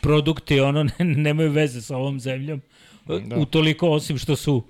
produkti, 0.00 0.60
ono, 0.60 0.82
ne, 0.84 0.92
nemaju 1.18 1.50
veze 1.50 1.80
sa 1.82 1.96
ovom 1.96 2.20
zemljom, 2.20 2.60
da. 3.06 3.36
utoliko 3.36 3.90
osim 3.90 4.18
što 4.18 4.36
su 4.36 4.64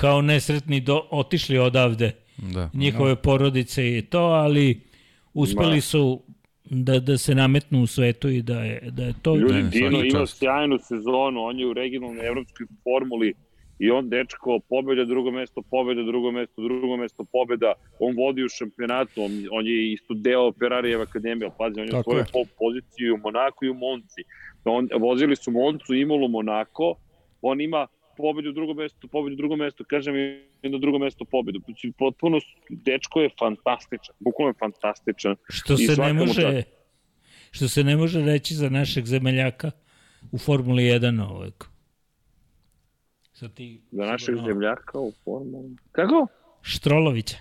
kao 0.00 0.22
nesretni 0.22 0.80
do, 0.80 1.02
otišli 1.10 1.58
odavde 1.58 2.12
da. 2.36 2.70
njihove 2.74 3.16
porodice 3.16 3.98
i 3.98 4.02
to, 4.02 4.18
ali 4.18 4.80
uspeli 5.34 5.80
su 5.80 6.22
da, 6.64 7.00
da 7.00 7.18
se 7.18 7.34
nametnu 7.34 7.82
u 7.82 7.86
svetu 7.86 8.28
i 8.28 8.42
da 8.42 8.60
je, 8.60 8.90
da 8.90 9.04
je 9.04 9.14
to... 9.22 9.36
Ljudi, 9.36 9.54
Ne, 9.54 9.62
Dino 9.62 10.04
ima 10.04 10.26
sjajnu 10.26 10.78
sezonu, 10.78 11.42
on 11.42 11.60
je 11.60 11.66
u 11.66 11.72
regionalnoj 11.72 12.26
evropskoj 12.26 12.66
formuli 12.84 13.34
i 13.78 13.90
on 13.90 14.08
dečko 14.08 14.60
pobeda 14.68 15.04
drugo 15.04 15.30
mesto, 15.30 15.62
pobeda 15.62 16.02
drugo 16.02 16.30
mesto, 16.30 16.62
drugo 16.62 16.96
mesto, 16.96 17.24
pobeda. 17.24 17.72
On 17.98 18.16
vodi 18.16 18.44
u 18.44 18.48
šampionatu, 18.48 19.22
on, 19.22 19.32
on 19.52 19.66
je 19.66 19.92
isto 19.92 20.14
deo 20.14 20.52
Ferrarijeva 20.52 21.02
akademije, 21.02 21.46
ali 21.46 21.54
pazi, 21.58 21.80
on 21.80 21.86
je 21.86 21.90
Tako 21.90 22.10
svoju 22.10 22.24
pol 22.32 22.44
poziciju 22.58 23.14
u 23.14 23.18
Monaku 23.18 23.64
i 23.64 23.70
u 23.70 23.74
Monci. 23.74 24.22
On, 24.64 24.88
vozili 25.00 25.36
su 25.36 25.50
Moncu, 25.50 25.94
Imolu, 25.94 26.28
Monako, 26.28 26.94
on 27.42 27.60
ima 27.60 27.86
pobedu 28.18 28.48
u 28.50 28.52
drugom 28.52 28.76
mestu, 28.76 29.08
pobedu 29.08 29.34
u 29.34 29.36
drugom 29.36 29.58
mestu, 29.58 29.84
kažem 29.90 30.14
i 30.62 30.68
na 30.68 30.78
drugom 30.78 31.00
mestu 31.00 31.24
pobedu. 31.24 31.60
Znači, 31.64 31.92
potpuno, 31.98 32.38
dečko 32.70 33.20
je 33.20 33.30
fantastičan, 33.38 34.14
bukvalno 34.18 34.50
je 34.50 34.58
fantastičan. 34.58 35.36
Što 35.48 35.76
se 35.76 35.96
ne 35.96 36.12
može 36.12 36.42
čast. 36.42 36.68
što 37.50 37.68
se 37.68 37.84
ne 37.84 37.96
može 37.96 38.24
reći 38.24 38.54
za 38.54 38.68
našeg 38.68 39.04
zemeljaka 39.06 39.70
u 40.32 40.38
Formuli 40.38 40.82
1 40.82 41.22
ovog. 41.30 41.68
Sa 43.32 43.48
ti, 43.48 43.80
Za 43.90 44.04
našeg 44.04 44.34
sigurno, 44.34 44.46
zemljaka 44.46 44.98
u 44.98 45.12
formuli. 45.24 45.76
Kako? 45.92 46.26
Štrolovića. 46.62 47.36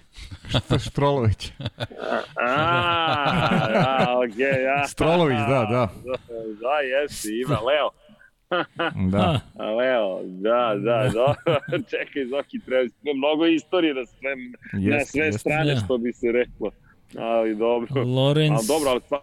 Štrolović. 0.89 1.51
A, 1.59 2.21
a, 2.35 4.15
okej, 4.23 4.63
ja. 4.63 4.87
Strolović, 4.87 5.37
da, 5.37 5.67
da. 5.71 5.89
Da, 6.61 6.79
jesi, 6.79 7.29
ima, 7.45 7.59
Leo. 7.59 7.89
Da. 9.11 9.39
A, 9.55 9.71
Leo, 9.71 10.19
da, 10.23 10.75
da, 10.77 11.09
da. 11.09 11.35
Čekaj, 11.91 12.25
Zoki, 12.25 12.59
treba 12.59 12.83
mnogo 13.15 13.45
istorije 13.45 13.93
na 13.93 14.05
sve, 14.05 14.35
na 14.73 14.95
Jeste, 14.95 15.11
sve 15.11 15.25
jeste. 15.25 15.39
strane, 15.39 15.73
Da. 15.73 15.79
što 15.79 15.97
bi 15.97 16.13
se 16.13 16.31
reklo. 16.31 16.71
Ali 17.17 17.55
dobro. 17.55 18.03
Lorenz, 18.03 18.51
Ali 18.51 18.67
dobro, 18.67 18.89
ali 18.89 19.01
sva, 19.01 19.19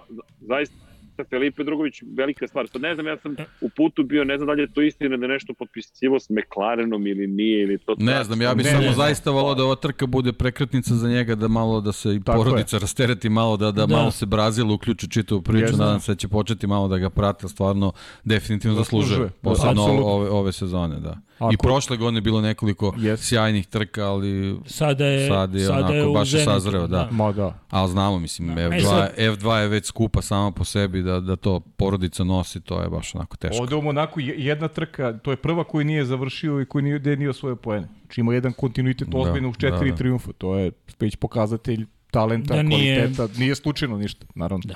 zaista 1.16 1.24
Felipe 1.30 1.64
Drugović, 1.64 2.02
velika 2.08 2.48
stvar. 2.48 2.68
Sad 2.68 2.82
ne 2.82 2.94
znam, 2.94 3.06
ja 3.06 3.16
sam 3.16 3.32
u 3.60 3.68
putu 3.68 4.02
bio, 4.02 4.24
ne 4.24 4.36
znam 4.36 4.46
da 4.46 4.52
li 4.52 4.62
je 4.62 4.68
to 4.68 4.82
istina 4.82 5.16
da 5.16 5.24
je 5.24 5.28
nešto 5.28 5.54
potpisivo 5.54 6.20
s 6.20 6.30
McLarenom 6.30 7.06
ili 7.06 7.26
nije, 7.28 7.62
ili 7.62 7.78
to 7.78 7.94
Ne 7.98 8.24
znam, 8.24 8.42
ja 8.42 8.54
bih 8.54 8.66
samo 8.66 8.80
ne. 8.80 8.92
zaista 8.92 9.30
volao 9.30 9.54
da 9.54 9.64
ova 9.64 9.74
trka 9.76 10.06
bude 10.06 10.32
prekretnica 10.32 10.94
za 10.94 11.08
njega, 11.08 11.34
da 11.34 11.48
malo 11.48 11.80
da 11.80 11.92
se 11.92 12.10
i 12.10 12.20
Tako 12.20 12.38
porodica 12.38 12.78
rastereti 12.78 13.28
malo, 13.28 13.56
da, 13.56 13.66
da, 13.66 13.86
Da. 13.86 13.96
malo 13.96 14.10
se 14.10 14.26
Brazil 14.26 14.72
uključi 14.72 15.08
čitavu 15.08 15.42
priču, 15.42 15.58
Jeste. 15.60 15.76
nadam 15.76 16.00
se 16.00 16.12
da 16.12 16.16
će 16.16 16.28
početi 16.28 16.66
malo 16.66 16.88
da 16.88 16.98
ga 16.98 17.10
prate, 17.10 17.48
stvarno 17.48 17.92
definitivno 18.24 18.76
Zaslužuje. 18.76 19.08
zaslužuje, 19.08 19.30
posebno 19.42 19.70
Apsolutno. 19.72 20.04
ove, 20.04 20.30
ove 20.30 20.52
sezone, 20.52 21.00
da. 21.00 21.16
I 21.32 21.44
Ako- 21.44 21.56
prošle 21.58 21.96
godine 21.96 22.16
je 22.16 22.22
bilo 22.22 22.40
nekoliko 22.40 22.94
Jeste. 22.98 23.26
sjajnih 23.26 23.66
trka, 23.66 24.04
ali 24.04 24.56
sada 24.66 25.04
je, 25.06 25.28
sad 25.28 25.54
je 25.54 25.60
sada 25.60 25.78
onako 25.78 25.92
je 25.94 26.06
baš 26.08 26.32
je 26.32 26.40
sazreo, 26.40 26.86
da. 26.86 27.08
Ma 27.10 27.32
da. 27.32 27.58
Ali 27.70 27.90
znamo, 27.90 28.18
mislim, 28.18 28.48
Da. 28.48 28.60
E 28.62 28.68
F2, 28.70 28.82
sad- 28.82 29.12
F2 29.18 29.52
je 29.52 29.68
već 29.68 29.86
skupa 29.86 30.22
sama 30.22 30.50
po 30.50 30.64
sebi, 30.64 31.02
da, 31.04 31.20
da 31.20 31.36
to 31.36 31.60
porodica 31.60 32.24
nosi, 32.24 32.60
to 32.60 32.80
je 32.80 32.88
baš 32.88 33.14
onako 33.14 33.36
teško. 33.36 33.62
Ovde 33.62 33.76
u 33.76 33.82
Monaku 33.82 34.20
je- 34.20 34.34
jedna 34.38 34.68
trka, 34.68 35.12
to 35.14 35.30
je 35.30 35.36
prva 35.36 35.64
koju 35.64 35.84
nije 35.84 36.04
završio 36.04 36.60
i 36.60 36.66
koji 36.66 36.84
nije, 36.84 36.98
gde 36.98 37.16
nije 37.16 37.30
osvojio 37.30 37.56
poene. 37.56 37.88
Znači 38.00 38.20
ima 38.20 38.34
jedan 38.34 38.52
kontinuitet 38.52 39.08
Da, 39.08 39.18
ozbiljno 39.18 39.48
uz 39.48 39.56
četiri 39.56 39.84
da, 39.84 39.90
da. 39.90 39.96
triumfa. 39.96 40.32
To 40.32 40.56
je 40.56 40.70
već 41.00 41.16
pokazatelj 41.16 41.86
talenta, 42.10 42.54
Da 42.54 42.62
nije- 42.62 42.96
kvaliteta. 42.98 43.38
Nije 43.38 43.54
slučajno 43.54 43.96
ništa, 43.98 44.26
naravno. 44.34 44.62
Da. 44.66 44.74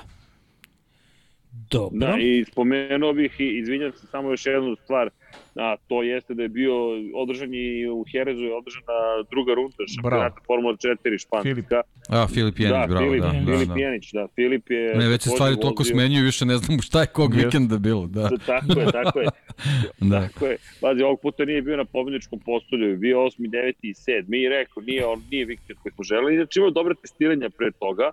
Dobro. 1.70 1.98
Da, 1.98 2.16
i 2.20 2.44
spomenuo 2.44 3.12
bih 3.12 3.40
i 3.40 3.58
izvinjam 3.58 3.92
se 3.92 4.06
samo 4.06 4.30
još 4.30 4.46
jednu 4.46 4.76
stvar, 4.84 5.10
a 5.56 5.76
to 5.88 6.02
jeste 6.02 6.34
da 6.34 6.42
je 6.42 6.48
bio 6.48 6.74
održan 7.14 7.54
i 7.54 7.86
u 7.88 8.04
Herezu 8.12 8.44
je 8.44 8.54
održana 8.56 8.98
druga 9.30 9.54
runda 9.54 9.76
šampionata 9.94 10.40
Formula 10.46 10.74
4 10.74 11.22
španska. 11.22 11.48
Filip. 11.48 11.66
A, 12.08 12.26
Filip 12.34 12.58
Jenić, 12.58 12.78
da, 12.80 12.86
bravo, 12.86 13.06
Filip, 13.06 13.22
da, 13.22 13.32
da, 13.32 13.52
Filip 13.52 13.68
da. 13.68 13.74
Jenić, 13.74 14.12
da, 14.12 14.28
Filip 14.34 14.70
je... 14.70 14.94
Ne, 14.94 15.08
već 15.08 15.22
se 15.22 15.30
stvari 15.30 15.56
toliko 15.60 15.82
vozio- 15.82 15.92
smenjuju, 15.92 16.24
više 16.24 16.44
ne 16.46 16.56
znam 16.56 16.80
šta 16.80 17.00
je 17.00 17.06
kog 17.06 17.34
vikenda 17.34 17.78
bilo, 17.78 18.06
da. 18.06 18.30
Tako 18.46 18.80
je, 18.80 18.86
tako 18.92 19.20
je. 19.20 19.26
da. 20.10 20.28
Tako 20.28 20.46
je. 20.46 20.56
Pazi, 20.80 21.02
ovog 21.02 21.20
puta 21.20 21.44
nije 21.44 21.62
bio 21.62 21.76
na 21.76 21.84
pobedničkom 21.84 22.40
postolju, 22.40 22.96
bio 22.96 23.18
8. 23.18 23.32
9. 23.38 23.72
i 23.82 23.94
7. 23.94 24.44
I 24.44 24.48
rekao, 24.48 24.82
nije, 24.82 25.06
on 25.06 25.22
nije 25.30 25.44
vikend 25.44 25.78
koji 25.82 25.92
smo 25.92 26.04
želeli. 26.04 26.36
Znači 26.36 26.58
imao 26.58 26.70
dobre 26.70 26.94
testiranja 27.02 27.50
pre 27.50 27.70
toga, 27.70 28.10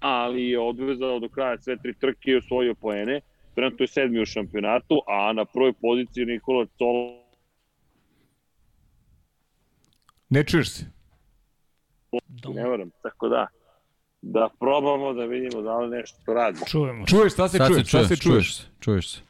ali 0.00 0.48
je 0.48 0.58
odvezao 0.58 1.20
do 1.20 1.28
kraja 1.28 1.58
sve 1.58 1.76
tri 1.76 1.94
trke 1.94 2.30
i 2.30 2.36
osvojio 2.36 2.74
poene. 2.74 3.20
Trenutno 3.54 3.82
je 3.82 3.88
sedmi 3.88 4.20
u 4.20 4.26
šampionatu, 4.26 5.02
a 5.06 5.32
na 5.32 5.44
prvoj 5.44 5.72
poziciji 5.72 6.26
Nikola 6.26 6.66
Colo 6.78 7.20
Ne 10.28 10.44
čuješ 10.44 10.70
se. 10.70 10.84
ne 12.54 12.64
varam, 12.64 12.90
tako 13.02 13.28
da. 13.28 13.46
da 14.22 14.48
probamo 14.60 15.12
da 15.12 15.24
vidimo 15.24 15.62
da 15.62 15.78
li 15.78 15.90
nešto 15.90 16.34
radi. 16.34 16.58
Čujemo. 16.66 17.06
Čuješ, 17.06 17.32
šta 17.32 17.48
se 17.48 17.58
Sad 17.58 17.68
čuješ? 17.68 17.82
se 17.82 17.88
Šta 17.88 18.04
se 18.04 18.08
čuješ, 18.08 18.20
čuješ? 18.20 18.46
čuješ 18.46 18.56
se, 18.56 18.66
čuješ 18.80 19.08
se. 19.10 19.20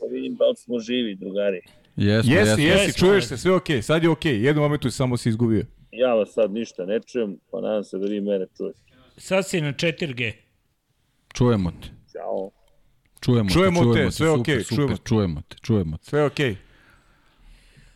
Da 0.00 0.06
vidim 0.06 0.34
da 0.34 0.44
li 0.44 0.56
smo 0.56 0.78
živi, 0.78 1.14
drugari. 1.14 1.60
Jesmo, 1.96 2.32
Jesi, 2.32 2.48
jesmo. 2.50 2.64
jesi, 2.64 2.84
Jesmo, 2.84 2.98
čuješ 2.98 3.26
se, 3.26 3.36
sve 3.36 3.52
okej. 3.52 3.82
Sad 3.82 4.02
je 4.02 4.10
okej. 4.10 4.42
Jednom 4.42 4.62
momentu 4.62 4.90
samo 4.90 5.16
se 5.16 5.28
izgubio. 5.28 5.62
Ja 5.94 6.14
vas 6.14 6.32
sad 6.32 6.52
ništa 6.52 6.84
ne 6.86 7.00
čujem, 7.00 7.36
pa 7.50 7.60
nadam 7.60 7.84
se 7.84 7.98
da 7.98 8.06
vi 8.06 8.20
mene 8.20 8.46
čujete. 8.56 8.78
Sad 9.16 9.48
si 9.48 9.60
na 9.60 9.72
4G. 9.72 10.32
Čujemo 11.34 11.70
te. 11.70 11.88
Ćao. 12.12 12.50
Čujemo, 13.20 13.50
Čujemo 13.50 13.80
te, 13.80 13.84
čujemo 13.84 13.94
te, 13.94 14.10
sve 14.10 14.26
super, 14.26 14.40
okej, 14.40 14.64
super, 14.64 14.76
čujemo. 14.76 14.96
čujemo 15.04 15.42
te, 15.48 15.56
čujemo 15.62 15.96
te. 15.96 16.04
Sve 16.04 16.20
je 16.20 16.26
okej. 16.26 16.56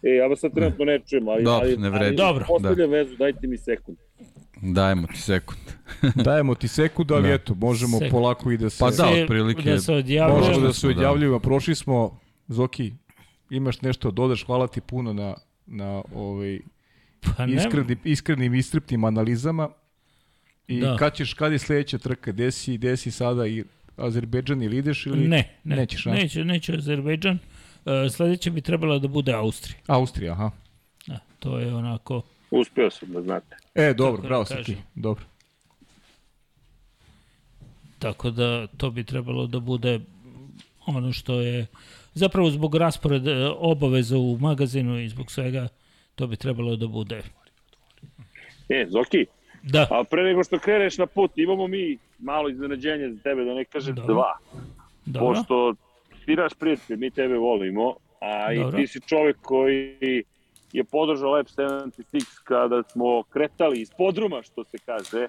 E, 0.03 0.11
ja 0.11 0.27
vas 0.27 0.41
sad 0.41 0.55
trenutno 0.55 0.85
ne 0.85 1.01
čujem, 1.07 1.29
ali, 1.29 1.45
Dobro, 1.45 1.67
ali, 1.67 1.77
ne 1.77 1.91
vredi. 1.91 2.05
ali 2.07 2.17
Dobro. 2.17 2.45
postavljam 2.49 2.91
vezu, 2.91 3.17
dajte 3.17 3.47
mi 3.47 3.57
sekund. 3.59 3.99
Dajemo 4.63 5.07
ti 5.07 5.21
sekund. 5.21 5.61
Dajemo 6.27 6.55
ti 6.55 6.69
sekund, 6.69 7.13
ali 7.13 7.29
Da. 7.29 7.35
eto, 7.35 7.55
možemo 7.55 7.99
Sekund. 7.99 8.11
polako 8.13 8.51
i 8.51 8.57
da 8.57 8.71
se... 8.71 8.79
Pa 8.81 8.91
da, 8.91 9.09
otprilike. 9.23 9.71
Da 9.71 9.79
se 9.81 9.93
odjavljujemo. 9.93 10.47
Možemo 10.47 10.67
da 10.67 10.73
se 10.73 10.87
da. 10.87 10.91
odjavljujemo. 10.91 11.39
Prošli 11.39 11.75
smo, 11.75 12.21
Zoki, 12.49 12.93
imaš 13.51 13.83
nešto 13.83 14.11
dodaš, 14.11 14.45
hvala 14.47 14.67
ti 14.67 14.81
puno 14.81 15.13
na, 15.13 15.35
na 15.67 16.03
ovaj, 16.15 16.59
Pa 17.21 17.47
nema. 17.47 17.61
iskrenim, 17.61 17.99
iskrenim 18.05 18.55
istripnim 18.55 19.05
analizama. 19.05 19.69
I 20.69 20.81
Da. 20.81 20.97
kad 20.97 21.15
ćeš, 21.15 21.35
kad 21.35 21.53
je 21.53 21.59
sledeća 21.59 21.99
trka? 21.99 22.33
Gde 22.33 22.51
si, 22.51 22.77
gde 22.77 22.97
si 22.97 23.11
sada 23.11 23.47
i 23.47 23.65
Azerbejdžan 23.97 24.63
ili 24.63 24.77
ideš 24.77 25.07
ili... 25.07 25.29
Ne, 25.29 25.59
ne. 25.65 25.77
Nećeš, 25.77 26.07
a? 26.07 26.11
Neću, 26.11 26.45
neću 26.45 26.73
Azerbejdžan. 26.75 27.39
Uh, 27.85 27.93
sledeće 28.13 28.51
bi 28.51 28.61
trebala 28.61 28.99
da 28.99 29.09
bude 29.09 29.33
Austrija. 29.33 29.79
Austrija, 29.87 30.33
aha. 30.33 30.51
Da, 31.07 31.19
to 31.39 31.59
je 31.59 31.75
onako... 31.75 32.23
Uspeo 32.51 32.91
sam 32.91 33.13
da 33.13 33.23
znate. 33.23 33.57
E, 33.75 33.95
dobro, 33.95 34.17
Tako 34.17 34.23
da 34.23 34.29
bravo 34.29 34.45
si 34.45 34.55
ti. 34.65 34.77
Dobro. 34.95 35.25
Tako 37.99 38.31
da 38.31 38.67
to 38.67 38.91
bi 38.91 39.05
trebalo 39.05 39.47
da 39.47 39.61
bude 39.61 40.01
ono 40.87 41.13
što 41.13 41.41
je 41.41 41.67
zapravo 42.15 42.51
zbog 42.51 42.75
rasporeda 42.75 43.53
obaveza 43.59 44.19
u 44.19 44.39
magazinu 44.41 45.01
i 45.01 45.09
zbog 45.09 45.31
svega 45.33 45.69
to 46.19 46.27
bi 46.27 46.37
trebalo 46.37 46.77
da 46.77 46.87
bude. 46.87 47.23
E, 48.69 48.87
Zoki, 48.89 49.27
Da, 49.63 49.87
a 49.91 50.05
pre 50.05 50.23
nego 50.23 50.45
što 50.45 50.59
kreneš 50.59 50.99
na 50.99 51.07
put, 51.07 51.39
imamo 51.39 51.67
mi 51.67 51.99
malo 52.19 52.49
iznenađenje 52.49 53.11
za 53.11 53.23
tebe, 53.23 53.45
da 53.45 53.55
ne 53.55 53.65
kažem 53.65 53.95
Dobro. 53.95 54.15
dva. 54.15 54.39
dobro. 55.07 55.29
Pošto 55.29 55.75
ti 56.25 56.37
naš 56.37 56.53
prijatelj, 56.55 56.97
mi 56.97 57.11
tebe 57.11 57.37
volimo, 57.37 57.95
a 58.21 58.55
Dobro. 58.55 58.79
i 58.79 58.81
ti 58.81 58.87
si 58.87 59.01
čovek 59.01 59.37
koji 59.43 60.25
je 60.73 60.85
podržao 60.85 61.31
Lab 61.31 61.47
76 61.47 62.43
kada 62.45 62.83
smo 62.83 63.23
kretali 63.23 63.81
iz 63.81 63.91
podruma, 63.99 64.43
što 64.43 64.65
se 64.65 64.79
kaže. 64.87 65.27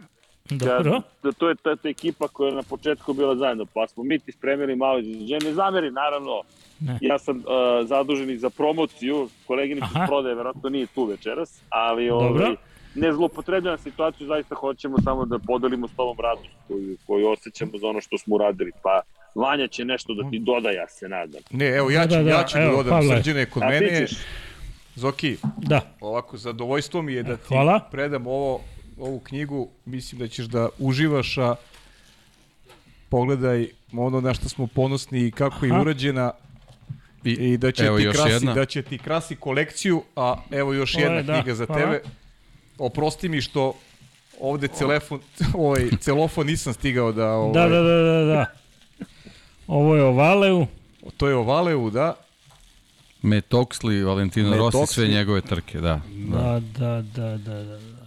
Dobro. 0.49 1.01
Da, 1.23 1.31
to 1.31 1.49
je 1.49 1.55
ta, 1.55 1.75
ta 1.75 1.89
ekipa 1.89 2.27
koja 2.27 2.49
je 2.49 2.55
na 2.55 2.63
početku 2.63 3.13
bila 3.13 3.35
zajedno, 3.35 3.65
pa 3.65 3.87
smo 3.87 4.03
mi 4.03 4.19
ti 4.19 4.31
spremili 4.31 4.75
malo 4.75 4.99
iznenađenje. 4.99 5.39
Ne 5.43 5.53
zameri, 5.53 5.91
naravno, 5.91 6.41
Ne. 6.79 6.97
ja 7.01 7.19
sam 7.19 7.37
uh, 7.37 7.43
zadužen 7.83 8.29
i 8.29 8.37
za 8.37 8.49
promociju, 8.49 9.29
koleginica 9.47 9.87
Aha. 9.89 10.05
prodaje, 10.07 10.35
verovatno 10.35 10.69
nije 10.69 10.85
tu 10.85 11.03
večeras, 11.03 11.61
ali 11.69 12.09
ovaj, 12.09 12.55
ne 12.95 13.13
zlopotrebljam 13.13 13.77
situaciju, 13.77 14.27
zaista 14.27 14.55
hoćemo 14.55 14.97
samo 14.99 15.25
da 15.25 15.39
podelimo 15.39 15.87
s 15.87 15.91
tobom 15.91 16.17
radost 16.19 16.49
koju, 16.67 16.97
koju 17.07 17.27
osjećamo 17.27 17.71
za 17.73 17.87
ono 17.87 18.01
što 18.01 18.17
smo 18.17 18.35
uradili. 18.35 18.71
Pa 18.83 19.01
Vanja 19.35 19.67
će 19.67 19.85
nešto 19.85 20.13
da 20.13 20.29
ti 20.29 20.39
doda, 20.39 20.69
ja 20.71 20.87
se 20.87 21.09
nadam. 21.09 21.41
Ne, 21.51 21.67
evo, 21.67 21.89
ja 21.89 22.03
ću, 22.03 22.09
Da, 22.09 22.17
da, 22.17 22.23
da, 22.23 22.29
ja 22.29 22.43
ću 22.43 22.57
da 22.57 22.63
evo, 22.63 22.77
dodam 22.77 22.89
Pavle. 22.91 23.15
srđene 23.15 23.45
kod 23.45 23.63
A 23.63 23.69
mene. 23.69 24.07
Zoki, 24.95 25.37
Da, 25.57 25.81
ovako, 26.01 26.37
zadovoljstvo 26.37 27.01
mi 27.01 27.13
je 27.13 27.23
da 27.23 27.37
ti 27.37 27.43
Hvala. 27.47 27.79
predam 27.91 28.27
ovo, 28.27 28.61
ovu 28.99 29.19
knjigu. 29.19 29.69
Mislim 29.85 30.19
da 30.19 30.27
ćeš 30.27 30.45
da 30.45 30.69
uživaš, 30.79 31.37
a 31.37 31.55
pogledaj 33.09 33.67
ono 33.93 34.21
na 34.21 34.33
što 34.33 34.49
smo 34.49 34.67
ponosni 34.67 35.27
i 35.27 35.31
kako 35.31 35.65
je 35.65 35.71
Aha. 35.71 35.81
urađena 35.81 36.31
I, 37.23 37.31
i 37.31 37.57
da 37.57 37.71
će 37.71 37.83
evo 37.83 37.97
ti 37.97 38.09
krasi, 38.13 38.31
jedna. 38.31 38.53
da 38.53 38.65
će 38.65 38.81
ti 38.81 38.97
krasi 38.97 39.35
kolekciju, 39.35 40.03
a 40.15 40.35
evo 40.51 40.73
još 40.73 40.95
Ovo 40.95 41.03
je, 41.03 41.07
jedna 41.07 41.21
da, 41.21 41.41
knjiga 41.41 41.55
za 41.55 41.65
hvala. 41.65 41.81
tebe. 41.81 42.01
Oprosti 42.77 43.29
mi 43.29 43.41
što 43.41 43.73
ovde 44.39 44.67
celefon, 44.67 45.19
ovaj, 45.53 45.89
celofon 45.99 46.47
nisam 46.47 46.73
stigao 46.73 47.11
da... 47.11 47.31
Ovaj, 47.31 47.53
da, 47.53 47.69
da, 47.69 47.81
da, 47.81 48.01
da, 48.01 48.25
da. 48.25 48.45
Ovo 49.67 49.95
je 49.95 50.03
o 50.03 50.11
Valeu. 50.11 50.65
To 51.17 51.27
je 51.27 51.35
o 51.35 51.43
Valeu, 51.43 51.89
da. 51.89 52.13
Oxley, 53.23 54.05
Valentino 54.05 54.49
Matt 54.49 54.73
Rossi, 54.73 54.93
sve 54.93 55.07
njegove 55.07 55.41
trke, 55.41 55.81
da. 55.81 56.01
da. 56.09 56.59
Da, 56.77 57.01
da, 57.01 57.37
da, 57.37 57.37
da, 57.37 57.63
da. 57.63 57.98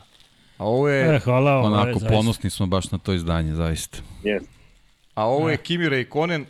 Da. 0.62 0.65
A 0.65 0.68
ovo 0.68 0.89
je, 0.89 1.16
E, 1.16 1.18
hvala, 1.18 1.52
ovo 1.52 1.68
je 1.68 1.73
Onako, 1.74 1.99
zaista. 1.99 2.08
ponosni 2.08 2.50
smo 2.50 2.66
baš 2.66 2.91
na 2.91 2.99
to 2.99 3.12
izdanje, 3.12 3.55
zaista. 3.55 3.99
Yes. 4.24 4.42
a 5.15 5.26
ovo 5.26 5.50
je 5.50 5.57
Kimi 5.57 5.89
Räikkönen. 5.89 6.44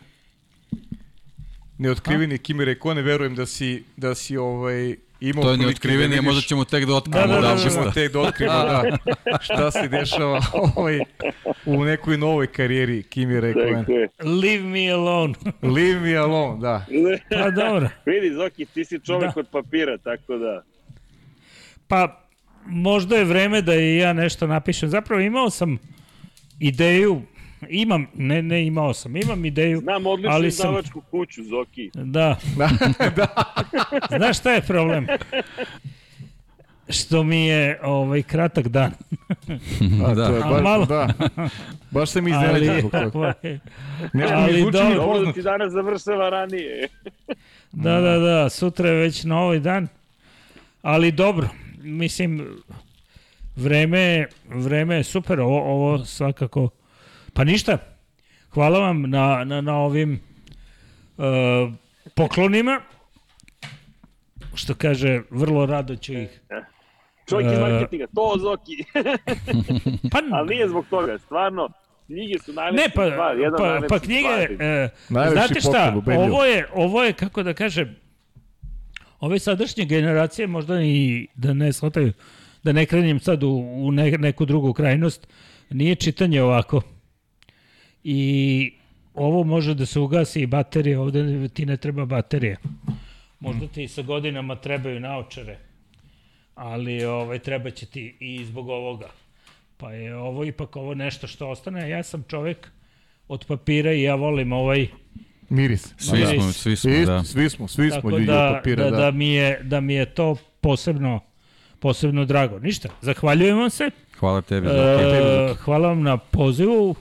Neotkriveni 1.77 2.37
Kimi 2.37 2.65
Räikkönen, 2.65 3.03
verujem 3.03 3.35
da 3.35 3.45
si, 3.45 3.83
da 3.97 4.15
si 4.15 4.37
ovaj, 4.37 4.95
imao 5.21 5.43
To 5.43 5.49
je 5.49 5.53
prilike 5.53 5.65
neotkrivenije, 5.65 6.07
da 6.09 6.13
vidiš- 6.13 6.25
možda 6.25 6.41
ćemo 6.41 6.65
tek 6.65 6.85
da 6.85 6.95
otkrivamo 6.95 7.27
Da, 7.27 7.33
da, 7.33 7.41
da, 7.41 7.47
da, 7.47 7.55
da, 7.55 7.63
da, 7.63 7.69
ćemo 7.71 7.91
tek 7.91 8.11
da 8.11 8.19
otkrivamo 8.19 8.63
da, 8.65 8.97
šta 9.41 9.71
se 9.71 9.87
dešava 9.89 10.39
ovaj, 10.53 10.99
u 11.65 11.83
nekoj 11.83 12.17
novoj 12.17 12.47
karijeri 12.47 13.03
Kimi 13.03 13.33
je. 13.33 13.41
Leave 14.21 14.63
me 14.63 14.89
alone. 14.89 15.33
Leave 15.61 15.99
me 16.01 16.15
alone, 16.15 16.61
da. 16.61 16.85
pa 17.31 17.49
dobro. 17.51 17.89
Vidi, 18.05 18.35
Zoki, 18.35 18.65
ti 18.65 18.85
si 18.85 18.99
čovek 18.99 19.33
Da. 19.33 19.39
od 19.39 19.47
papira, 19.51 19.97
tako 19.97 20.37
da... 20.37 20.63
Pa 21.87 22.22
možda 22.65 23.15
je 23.15 23.25
vreme 23.25 23.61
da 23.61 23.75
i 23.75 23.97
ja 23.97 24.13
nešto 24.13 24.47
napišem. 24.47 24.89
Zapravo 24.89 25.21
imao 25.21 25.49
sam 25.49 25.77
ideju, 26.59 27.21
imam, 27.69 28.07
ne, 28.15 28.41
ne 28.41 28.65
imao 28.65 28.93
sam, 28.93 29.15
imam 29.15 29.45
ideju, 29.45 29.79
Znam 29.79 30.05
odličnu 30.05 30.31
ali 30.31 30.51
sam, 30.51 30.65
izdavačku 30.65 31.01
kuću, 31.01 31.43
Zoki. 31.43 31.89
da, 31.95 32.35
znaš 34.17 34.39
šta 34.39 34.51
je 34.51 34.61
problem? 34.61 35.07
Što 36.89 37.23
mi 37.23 37.45
je 37.45 37.79
ovaj 37.83 38.23
kratak 38.23 38.67
dan. 38.67 38.91
A, 40.05 40.13
Da. 40.13 40.27
to 40.27 40.33
je 40.35 40.41
A 40.43 40.49
baš, 40.49 40.61
malo- 40.63 40.85
da. 40.85 41.13
Baš 41.91 42.09
sam 42.09 42.25
Ali, 42.25 42.31
iznenađen 42.31 42.79
zbog 42.79 42.91
toga. 42.91 43.11
ovaj, 43.13 43.33
Nešto 44.13 44.35
mi 44.35 44.41
ali 44.43 44.61
zvuči 44.61 44.71
dobro. 44.73 45.19
Da 45.19 45.33
ti 45.33 45.41
danas 45.41 45.71
završava 45.71 46.29
ranije. 46.29 46.87
Da, 47.71 47.99
da, 47.99 48.17
da, 48.17 48.49
sutra 48.49 48.89
je 48.89 48.95
već 48.95 49.23
novi 49.23 49.59
dan. 49.59 49.87
Ali 50.81 51.11
dobro, 51.11 51.47
mislim, 51.83 52.57
vreme, 53.55 54.27
vreme 54.45 54.95
je 54.95 55.03
super, 55.03 55.39
ovo, 55.39 55.61
ovo 55.61 56.05
svakako. 56.05 56.69
Pa 57.33 57.43
ništa, 57.43 57.77
hvala 58.49 58.79
vam 58.79 59.01
na, 59.01 59.43
na, 59.43 59.61
na 59.61 59.77
ovim 59.77 60.19
uh, 61.17 61.73
poklonima. 62.15 62.81
Što 64.55 64.75
kaže, 64.75 65.21
vrlo 65.29 65.65
rado 65.65 65.95
ću 65.95 66.13
ih. 66.13 66.41
Čovjek 67.29 67.51
iz 67.51 67.57
E. 67.57 67.61
marketinga, 67.61 68.07
to 68.15 68.35
Zoki. 68.39 68.83
Pa, 70.11 70.19
Ali 70.31 70.49
nije 70.49 70.69
zbog 70.69 70.85
toga, 70.89 71.17
stvarno. 71.17 71.69
Knjige 72.05 72.39
su 72.39 72.53
najlepša 72.53 72.83
ne, 72.83 72.93
pa, 72.95 73.11
stvar, 73.11 73.37
jedan 73.39 73.57
pa, 73.57 73.87
pa 73.89 73.99
knjige, 73.99 74.27
e, 74.59 74.89
Najlepši 75.09 75.47
znate 75.47 75.61
šta, 75.61 75.93
ovo 76.17 76.45
je, 76.45 76.67
ovo 76.73 77.03
je, 77.03 77.13
kako 77.13 77.43
da 77.43 77.53
kažem, 77.53 77.95
ove 79.23 79.39
sadašnje 79.39 79.85
generacije 79.85 80.47
možda 80.47 80.81
i 80.81 81.27
da 81.35 81.53
ne 81.53 81.73
shvataju, 81.73 82.13
da 82.63 82.71
ne 82.71 82.85
krenjem 82.85 83.19
sad 83.19 83.43
u, 83.43 83.49
u 83.75 83.91
ne, 83.91 84.11
neku 84.11 84.45
drugu 84.45 84.73
krajnost, 84.73 85.27
nije 85.69 85.95
čitanje 85.95 86.41
ovako. 86.41 86.81
I 88.03 88.73
ovo 89.13 89.43
može 89.43 89.73
da 89.73 89.85
se 89.85 89.99
ugasi 89.99 90.41
i 90.41 90.47
baterija, 90.47 91.01
ovde 91.01 91.49
ti 91.49 91.65
ne 91.65 91.77
treba 91.77 92.05
baterija. 92.05 92.57
Možda 93.39 93.67
ti 93.67 93.87
sa 93.87 94.01
godinama 94.01 94.55
trebaju 94.55 94.99
naočare, 94.99 95.57
ali 96.55 97.05
ovaj, 97.05 97.39
treba 97.39 97.69
će 97.69 97.85
ti 97.85 98.15
i 98.19 98.45
zbog 98.45 98.69
ovoga. 98.69 99.09
Pa 99.77 99.93
je 99.93 100.15
ovo 100.15 100.45
ipak 100.45 100.75
ovo 100.75 100.93
nešto 100.93 101.27
što 101.27 101.49
ostane. 101.49 101.89
Ja 101.89 102.03
sam 102.03 102.23
čovek 102.27 102.71
od 103.27 103.45
papira 103.47 103.93
i 103.93 104.01
ja 104.01 104.15
volim 104.15 104.53
ovaj 104.53 104.87
Miris. 105.49 105.93
Svi 105.97 106.19
Da. 106.19 106.27
smo, 106.27 106.41
svi 106.43 106.75
smo, 106.75 106.91
Svi, 106.91 107.05
da. 107.05 107.23
svi 107.23 107.49
smo, 107.49 107.67
svi 107.67 107.91
smo 107.91 108.09
ljudi 108.09 108.25
da, 108.25 108.47
od 108.47 108.53
papira, 108.53 108.83
da, 108.83 108.91
da. 108.91 108.97
da, 108.97 109.11
mi 109.11 109.29
je, 109.29 109.59
da 109.63 109.79
mi 109.79 109.93
je 109.93 110.05
to 110.07 110.35
posebno 110.61 111.19
posebno 111.79 112.25
drago. 112.25 112.59
Ništa, 112.59 112.89
zahvaljujem 113.01 113.57
vam 113.57 113.69
se. 113.69 113.89
Hvala 114.19 114.41
tebi. 114.41 114.67
za 114.67 114.73
E, 114.73 115.53
hvala 115.55 115.87
vam 115.87 116.01
na 116.01 116.17
pozivu. 116.17 116.95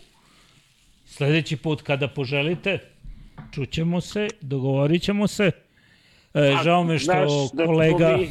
Sledeći 1.06 1.56
put 1.56 1.82
kada 1.82 2.08
poželite, 2.08 2.78
čućemo 3.52 4.00
se, 4.00 4.28
dogovorit 4.40 5.02
ćemo 5.02 5.26
se. 5.26 5.50
E, 6.34 6.54
žao 6.64 6.84
me 6.84 6.98
što 6.98 7.04
Znaš 7.04 7.52
da 7.52 7.66
kolega... 7.66 8.16
Mi, 8.16 8.28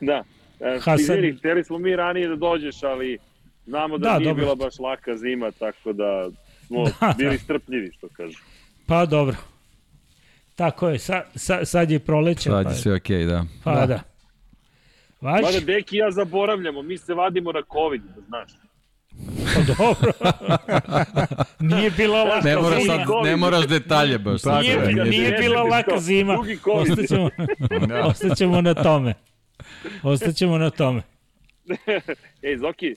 da, 0.00 0.24
e, 0.60 0.78
Hasan- 0.78 1.00
izvini, 1.00 1.32
hteli 1.32 1.64
smo 1.64 1.78
mi 1.78 1.96
ranije 1.96 2.28
da 2.28 2.36
dođeš, 2.36 2.82
ali 2.82 3.18
znamo 3.66 3.98
da, 3.98 4.08
Da, 4.08 4.18
nije 4.18 4.28
dobro. 4.28 4.44
bila 4.44 4.54
baš 4.56 4.78
laka 4.78 5.16
zima, 5.16 5.50
tako 5.50 5.92
da 5.92 6.28
smo 6.66 6.84
Da, 7.00 7.14
bili 7.18 7.32
da. 7.32 7.38
strpljivi, 7.38 7.92
što 7.92 8.08
kažu. 8.08 8.38
Pa 8.86 9.06
dobro. 9.06 9.36
Tako 10.54 10.88
je, 10.88 10.98
sa, 10.98 11.22
sa, 11.34 11.64
sad 11.64 11.90
je 11.90 11.98
proleće. 11.98 12.50
Sad 12.50 12.64
pa, 12.64 12.70
je 12.70 12.76
sve 12.76 12.94
okej, 12.94 13.24
da. 13.24 13.44
pa 13.64 13.74
da. 13.74 13.86
da. 13.86 14.00
Vaš? 15.20 15.42
Mada 15.42 15.72
i 15.72 15.84
ja 15.96 16.10
zaboravljamo, 16.10 16.82
mi 16.82 16.98
se 16.98 17.14
vadimo 17.14 17.52
na 17.52 17.62
COVID, 17.72 18.02
da 18.02 18.20
znaš. 18.28 18.50
dobro. 19.78 20.12
nije 21.76 21.90
bila 21.90 22.24
laka 22.24 22.48
Ne 22.48 22.56
moraš, 22.56 22.82
zima. 22.82 22.94
sad, 22.94 23.24
ne 23.24 23.36
moraš 23.36 23.66
detalje 23.66 24.18
baš. 24.18 24.40
sad. 24.40 24.62
Nije, 24.62 24.76
Tako 24.76 24.88
je. 24.88 25.04
nije 25.04 25.30
bila 25.32 25.62
laka 25.62 25.98
zima. 25.98 26.38
Ostaćemo, 26.74 27.30
Da. 27.88 28.06
ostaćemo 28.06 28.60
na 28.60 28.74
tome. 28.74 29.14
Ostaćemo 30.02 30.58
na 30.58 30.70
tome. 30.70 31.02
Ej, 32.42 32.56
Zoki, 32.56 32.94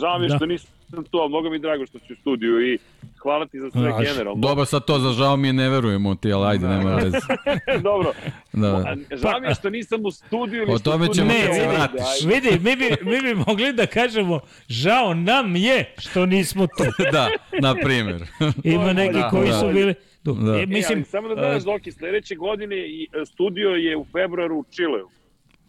žao 0.00 0.18
mi 0.18 0.24
je 0.24 0.28
Da. 0.28 0.36
što 0.36 0.46
nisam 0.46 0.70
tu, 1.10 1.18
ali 1.18 1.28
mnogo 1.28 1.50
mi 1.50 1.58
drago 1.58 1.86
što 1.86 1.98
si 1.98 2.12
u 2.12 2.16
studiju 2.16 2.72
i 2.72 2.78
hvala 3.22 3.46
ti 3.46 3.60
za 3.60 3.70
sve 3.70 3.80
Znaš, 3.80 4.06
generalno. 4.06 4.40
Dobro, 4.40 4.64
sad 4.64 4.84
to 4.84 4.98
za 4.98 5.12
žao 5.12 5.36
mi 5.36 5.48
je, 5.48 5.52
ne 5.52 5.68
verujemo 5.68 6.14
ti, 6.14 6.32
ali 6.32 6.46
ajde, 6.46 6.68
nema 6.68 6.94
veze. 6.94 7.18
Dobro. 7.82 8.12
Da. 8.52 8.66
A, 8.76 8.96
Žao 9.16 9.40
mi 9.40 9.46
je 9.48 9.54
što 9.54 9.70
nisam 9.70 10.00
u 10.04 10.10
studiju. 10.10 10.62
ili 10.62 10.72
O 10.72 10.78
što 10.78 10.90
tome 10.90 11.08
ćemo 11.14 11.28
Ne, 11.28 11.46
kad 11.46 11.54
se 11.54 11.68
vratiš. 11.68 12.24
Vidi, 12.26 12.50
mi 12.50 12.76
bi, 12.76 12.96
mi 13.02 13.20
bi 13.20 13.42
mogli 13.46 13.72
da 13.72 13.86
kažemo, 13.86 14.40
žao 14.68 15.14
nam 15.14 15.56
je 15.56 15.94
što 15.98 16.26
nismo 16.26 16.66
tu. 16.66 16.84
da, 17.12 17.28
na 17.60 17.74
primjer. 17.74 18.22
Ima 18.64 18.92
neki 18.92 19.18
Da, 19.18 19.28
koji 19.28 19.48
da. 19.48 19.58
su 19.58 19.68
bili... 19.68 19.94
Tu. 20.24 20.32
Da. 20.34 20.58
E, 20.58 20.62
E, 20.62 20.66
mislim, 20.66 20.98
ali 20.98 21.04
samo 21.04 21.28
da 21.28 21.34
znaš, 21.34 21.62
Zoki, 21.62 21.92
sledeće 21.92 22.34
godine 22.34 22.76
i 22.76 23.08
e, 23.22 23.26
studio 23.26 23.68
je 23.70 23.96
u 23.96 24.04
februaru 24.12 24.56
u 24.58 24.64
Čileu. 24.70 25.08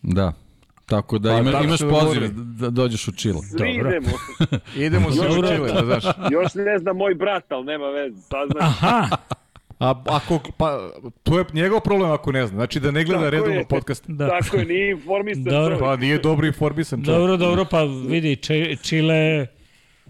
Da. 0.02 0.34
Tako 0.86 1.20
da 1.20 1.30
Pa, 1.30 1.38
ima, 1.40 1.52
tako 1.52 1.64
imaš 1.64 1.80
poziv 1.80 2.22
da 2.34 2.70
dođeš 2.70 3.08
u 3.08 3.12
Čilo. 3.12 3.42
Svi 3.42 3.58
Dobro. 3.58 3.90
idemo. 3.90 4.12
Idemo 4.86 5.12
se 5.12 5.22
Dobro. 5.22 5.40
učile, 5.40 5.72
da 5.74 5.86
znaš. 5.86 6.04
Još 6.32 6.54
ne 6.56 6.80
zna 6.80 6.94
moj 6.94 7.16
brat, 7.16 7.52
ali 7.52 7.66
nema 7.66 7.86
veze. 7.86 8.22
Saznaš. 8.22 8.62
aha, 8.64 9.18
A 9.80 10.04
ako, 10.06 10.40
pa, 10.58 10.90
to 11.24 11.40
je 11.40 11.46
njegov 11.54 11.80
problem 11.80 12.12
ako 12.12 12.32
ne 12.32 12.48
zna. 12.48 12.56
Znači 12.58 12.80
da 12.80 12.92
ne 12.92 13.04
gleda 13.04 13.20
Tako 13.20 13.32
redovno 13.32 13.54
je. 13.56 13.66
podcast. 13.70 14.04
da. 14.08 14.28
Tako 14.28 14.58
je, 14.58 14.66
nije 14.66 14.92
informisan 14.92 15.44
Dobro. 15.44 15.66
čovjek. 15.66 15.80
Pa 15.80 15.96
nije 15.96 16.18
dobro 16.18 16.48
informisan 16.48 17.04
čovjek. 17.06 17.20
Dobro, 17.20 17.38
dobro, 17.38 17.66
pa 17.72 17.84
vidi, 17.84 18.36
Če, 18.36 18.76
Čile, 18.76 19.48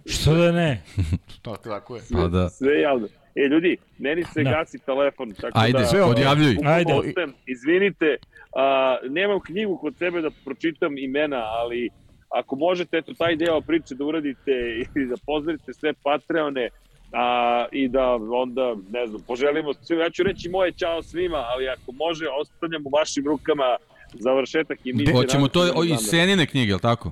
što 0.05 0.33
da 0.33 0.51
ne? 0.51 0.83
Tako, 1.41 1.69
tako 1.69 1.95
je. 1.95 2.01
Pa 2.13 2.27
da. 2.27 2.49
Sve 2.49 2.73
je 2.73 2.81
javno. 2.81 3.07
E, 3.35 3.47
ljudi, 3.47 3.77
meni 3.97 4.23
se 4.23 4.43
Da. 4.43 4.49
gasi 4.49 4.79
telefon. 4.79 5.33
Tako 5.33 5.59
Ajde, 5.59 5.79
da, 5.79 5.85
sve 5.85 6.03
odjavljuj. 6.03 6.57
Ajde. 6.65 6.93
Ostem, 6.93 7.33
izvinite, 7.45 8.17
a, 8.55 8.97
nemam 9.09 9.39
knjigu 9.39 9.77
kod 9.77 9.95
sebe 9.97 10.21
da 10.21 10.29
pročitam 10.45 10.97
imena, 10.97 11.37
ali 11.37 11.89
ako 12.29 12.55
možete, 12.55 12.97
eto, 12.97 13.13
taj 13.13 13.35
deo 13.35 13.61
priče 13.61 13.95
da 13.95 14.05
uradite 14.05 14.51
i 14.95 15.05
da 15.05 15.15
pozdravite 15.25 15.73
sve 15.73 15.93
Patreone, 16.03 16.69
a, 17.13 17.65
i 17.71 17.87
da 17.87 18.15
onda, 18.15 18.75
ne 18.91 19.07
znam, 19.07 19.21
poželimo 19.27 19.73
svima. 19.73 20.03
Ja 20.03 20.09
ću 20.09 20.23
reći 20.23 20.49
moje 20.49 20.71
čao 20.71 21.03
svima, 21.03 21.37
ali 21.37 21.69
ako 21.69 21.91
može, 21.91 22.25
ostavljam 22.41 22.81
u 22.85 22.89
vašim 22.89 23.27
rukama 23.27 23.75
završetak 24.13 24.79
i 24.83 24.93
mi 24.93 25.05
Hoćemo 25.11 25.47
to 25.47 25.71
o, 25.75 25.83
iz 25.83 25.99
Senine 26.09 26.45
knjige, 26.45 26.69
jel 26.69 26.79
tako? 26.79 27.11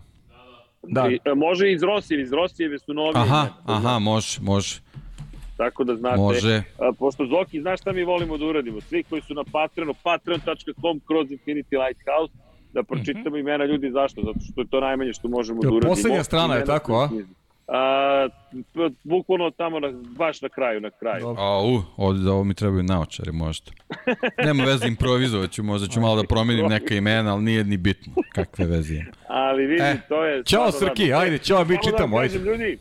Da. 0.84 1.08
I, 1.12 1.20
e, 1.26 1.36
može 1.36 1.72
iz 1.72 1.84
Rosije, 1.84 2.22
iz 2.22 2.34
Rosijeve 2.34 2.80
su 2.80 2.94
novi. 2.94 3.12
Aha, 3.16 3.48
aha, 3.66 4.00
može, 4.00 4.42
može. 4.42 4.80
Tako 5.60 5.84
da 5.84 5.96
znate. 5.96 6.18
Može. 6.18 6.64
A, 6.80 6.92
pošto 6.94 7.26
Zoki, 7.26 7.62
znaš 7.62 7.80
šta 7.82 7.92
mi 7.92 8.04
volimo 8.04 8.38
da 8.38 8.46
uradimo? 8.46 8.82
Svi 8.82 9.04
koji 9.04 9.22
su 9.22 9.34
na 9.34 9.44
Patreonu, 9.44 9.94
patreon.com 10.04 11.02
kroz 11.08 11.28
Infinity 11.30 11.76
Lighthouse, 11.78 12.34
da 12.74 12.84
pročitamo 12.84 13.38
imena 13.38 13.66
ljudi. 13.66 13.92
Zašto? 13.92 14.22
Zato 14.22 14.40
što 14.52 14.62
je 14.62 14.68
to 14.68 14.80
najmanje 14.80 15.14
što 15.14 15.28
možemo 15.28 15.60
Jel 15.64 15.72
da 15.72 15.76
uradimo. 15.76 15.92
poslednja 15.92 16.24
strana 16.24 16.56
je 16.56 16.66
tako, 16.66 16.94
a? 16.96 17.10
A, 17.68 18.28
bukvalno 19.04 19.52
tamo, 19.52 19.80
na, 19.80 19.92
baš 20.18 20.42
na 20.42 20.50
kraju, 20.50 20.82
na 20.82 20.90
kraju. 20.90 21.22
Dobro. 21.22 21.42
A, 21.44 21.64
u, 21.64 21.82
ovdje 21.98 22.32
ovo 22.32 22.44
mi 22.44 22.54
trebaju 22.54 22.84
naočari 22.84 23.32
možda. 23.32 23.72
Nema 24.46 24.64
veze, 24.64 24.88
improvizovat 24.88 25.52
ću, 25.52 25.64
možda 25.64 25.88
ću 25.88 26.02
malo 26.02 26.16
da 26.16 26.28
promenim 26.28 26.66
neka 26.66 26.96
imena, 26.96 27.34
ali 27.34 27.44
nije 27.44 27.64
ni 27.64 27.78
bitno. 27.78 28.14
Kakve 28.36 28.66
veze 28.66 28.96
ima. 28.96 29.12
Ali 29.28 29.66
vidi, 29.66 29.82
E, 29.82 29.98
to 30.10 30.24
je... 30.26 30.44
Ćao 30.44 30.72
Srki, 30.72 31.04
radno. 31.04 31.24
ajde, 31.24 31.38
ćao, 31.38 31.66
mi 31.66 31.76
da 31.76 31.82
čitamo, 31.82 32.16
vam 32.16 32.24
ajde. 32.24 32.38
ljudi, 32.40 32.78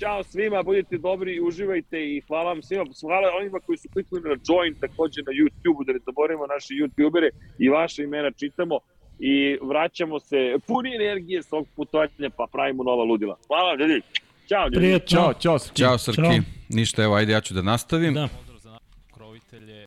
Ćao 0.00 0.22
svima, 0.22 0.62
budite 0.62 0.98
dobri, 0.98 1.40
uživajte 1.40 1.98
i 1.98 2.20
hvala 2.26 2.52
vam 2.52 2.62
svima. 2.62 2.84
Hvala 3.00 3.28
onima 3.40 3.60
koji 3.66 3.78
su 3.78 3.88
kliknuli 3.92 4.22
na 4.28 4.36
join 4.48 4.74
takođe 4.80 5.20
na 5.22 5.32
YouTube, 5.32 5.86
da 5.86 5.92
ne 5.92 5.98
zaboravimo 6.06 6.46
naše 6.46 6.74
YouTubere 6.74 7.30
i 7.58 7.68
vaše 7.68 8.02
imena 8.02 8.30
čitamo 8.30 8.78
i 9.18 9.58
vraćamo 9.62 10.20
se 10.20 10.36
puni 10.66 10.94
energije 10.94 11.42
s 11.42 11.52
ovog 11.52 11.66
putovanja 11.76 12.30
pa 12.36 12.46
pravimo 12.52 12.82
nova 12.82 13.04
ludila. 13.04 13.36
Hvala 13.46 13.70
vam, 13.70 13.80
ljudi. 13.80 14.00
Ćao, 14.48 14.64
ljudi. 14.64 14.76
Prijetno. 14.76 15.08
Ćao, 15.08 15.34
ćao 15.34 15.58
Srki. 15.58 15.78
Ćao 15.82 15.98
Srki. 15.98 16.16
Ćao. 16.16 16.32
Ništa, 16.68 17.02
evo, 17.02 17.14
ajde 17.14 17.32
ja 17.32 17.40
ću 17.40 17.54
da 17.54 17.62
nastavim. 17.62 18.14
Da. 18.14 18.28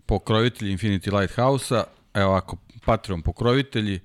Pokrovitelji 0.06 0.78
Infinity 0.78 1.20
Lighthouse-a, 1.20 1.84
evo 2.14 2.30
ovako, 2.30 2.58
Patreon 2.86 3.22
pokrovitelji, 3.22 4.00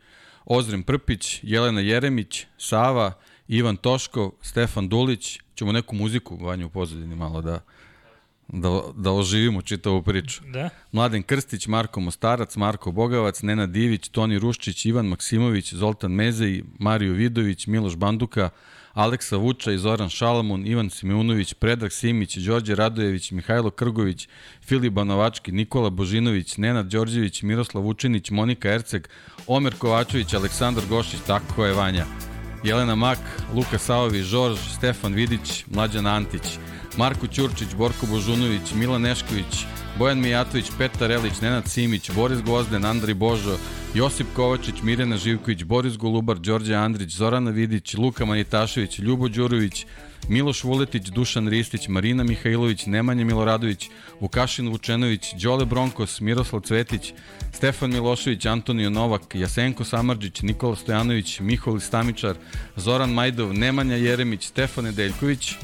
Ozren 0.44 0.82
Prpić, 0.82 1.40
Jelena 1.42 1.80
Jeremić, 1.80 2.46
Sava, 2.58 3.12
Ivan 3.48 3.76
Toškov, 3.76 4.30
Stefan 4.42 4.88
Dulić, 4.88 5.40
ćemo 5.54 5.72
neku 5.72 5.96
muziku, 5.96 6.36
Vanja, 6.36 6.66
u 6.66 6.68
pozadini 6.68 7.16
malo 7.16 7.42
da, 7.42 7.60
da, 8.48 8.80
da 8.96 9.12
oživimo 9.12 9.62
čitavu 9.62 10.02
priču. 10.02 10.42
Da. 10.52 10.68
Mladen 10.92 11.22
Krstić, 11.22 11.66
Marko 11.66 12.00
Mostarac, 12.00 12.56
Marko 12.56 12.92
Bogavac, 12.92 13.42
Nenad 13.42 13.70
Divić, 13.70 14.08
Toni 14.08 14.38
Ruščić, 14.38 14.86
Ivan 14.86 15.06
Maksimović, 15.06 15.74
Zoltan 15.74 16.12
Mezej, 16.12 16.62
Mario 16.78 17.12
Vidović, 17.12 17.66
Miloš 17.66 17.96
Banduka, 17.96 18.50
Aleksa 18.92 19.36
Vuča 19.36 19.72
i 19.72 19.78
Zoran 19.78 20.08
Šalamun, 20.08 20.66
Ivan 20.66 20.90
Simeunović, 20.90 21.54
Predrag 21.54 21.92
Simić, 21.92 22.36
Đorđe 22.36 22.74
Radojević, 22.74 23.30
Mihajlo 23.30 23.70
Krgović, 23.70 24.28
Filip 24.62 24.92
Banovački, 24.92 25.52
Nikola 25.52 25.90
Božinović, 25.90 26.56
Nenad 26.56 26.86
Đorđević, 26.86 27.42
Miroslav 27.42 27.84
Vučinić, 27.84 28.30
Monika 28.30 28.68
Erceg, 28.68 29.08
Omer 29.46 29.74
Kovačević, 29.78 30.34
Aleksandar 30.34 30.84
Gošić, 30.88 31.20
tako 31.26 31.64
je 31.64 31.72
Vanja. 31.72 32.37
Jelena 32.64 32.94
Mak, 32.94 33.18
Luka 33.54 33.78
Saovi, 33.78 34.22
Žorž, 34.22 34.58
Stefan 34.76 35.14
Vidić, 35.14 35.64
Mlađan 35.70 36.06
Antić, 36.06 36.58
Marko 36.96 37.26
Ćurčić, 37.26 37.74
Borko 37.74 38.06
Božunović, 38.06 38.72
Milan 38.74 39.02
Nešković, 39.02 39.66
Bojan 39.98 40.20
Mijatović, 40.20 40.70
Petar 40.78 41.12
Elić, 41.12 41.40
Nenad 41.40 41.68
Simić, 41.68 42.10
Boris 42.10 42.42
Gvozden, 42.42 42.84
Andri 42.84 43.14
Božo, 43.14 43.56
Josip 43.94 44.26
Kovačić, 44.36 44.82
Mirjana 44.82 45.16
Živković, 45.16 45.64
Boris 45.64 45.96
Golubar, 45.96 46.38
Đorđe 46.38 46.74
Andrić, 46.74 47.10
Zorana 47.10 47.50
Vidić, 47.50 47.94
Luka 47.94 48.24
Manitašević, 48.24 48.98
Ljubo 48.98 49.28
Đurović, 49.28 49.86
Miloš 50.28 50.64
Vuletić, 50.64 51.08
Dušan 51.08 51.48
Ristić, 51.48 51.88
Marina 51.88 52.24
Mihajlović, 52.24 52.86
Nemanja 52.86 53.24
Miloradović, 53.24 53.90
Vukašin 54.20 54.68
Vučenović, 54.68 55.34
Đole 55.42 55.64
Bronkos, 55.64 56.20
Miroslav 56.20 56.62
Cvetić, 56.62 57.12
Stefan 57.52 57.90
Milošević, 57.90 58.46
Antonio 58.46 58.90
Novak, 58.90 59.34
Jasenko 59.34 59.84
Samarđić, 59.84 60.42
Nikola 60.42 60.76
Stojanović, 60.76 61.40
Mihol 61.40 61.80
Stamičar, 61.80 62.36
Zoran 62.76 63.10
Majdov, 63.10 63.54
Nemanja 63.54 63.96
Jeremić, 63.96 64.46
Stefan 64.46 64.84
Nedeljković, 64.84 65.54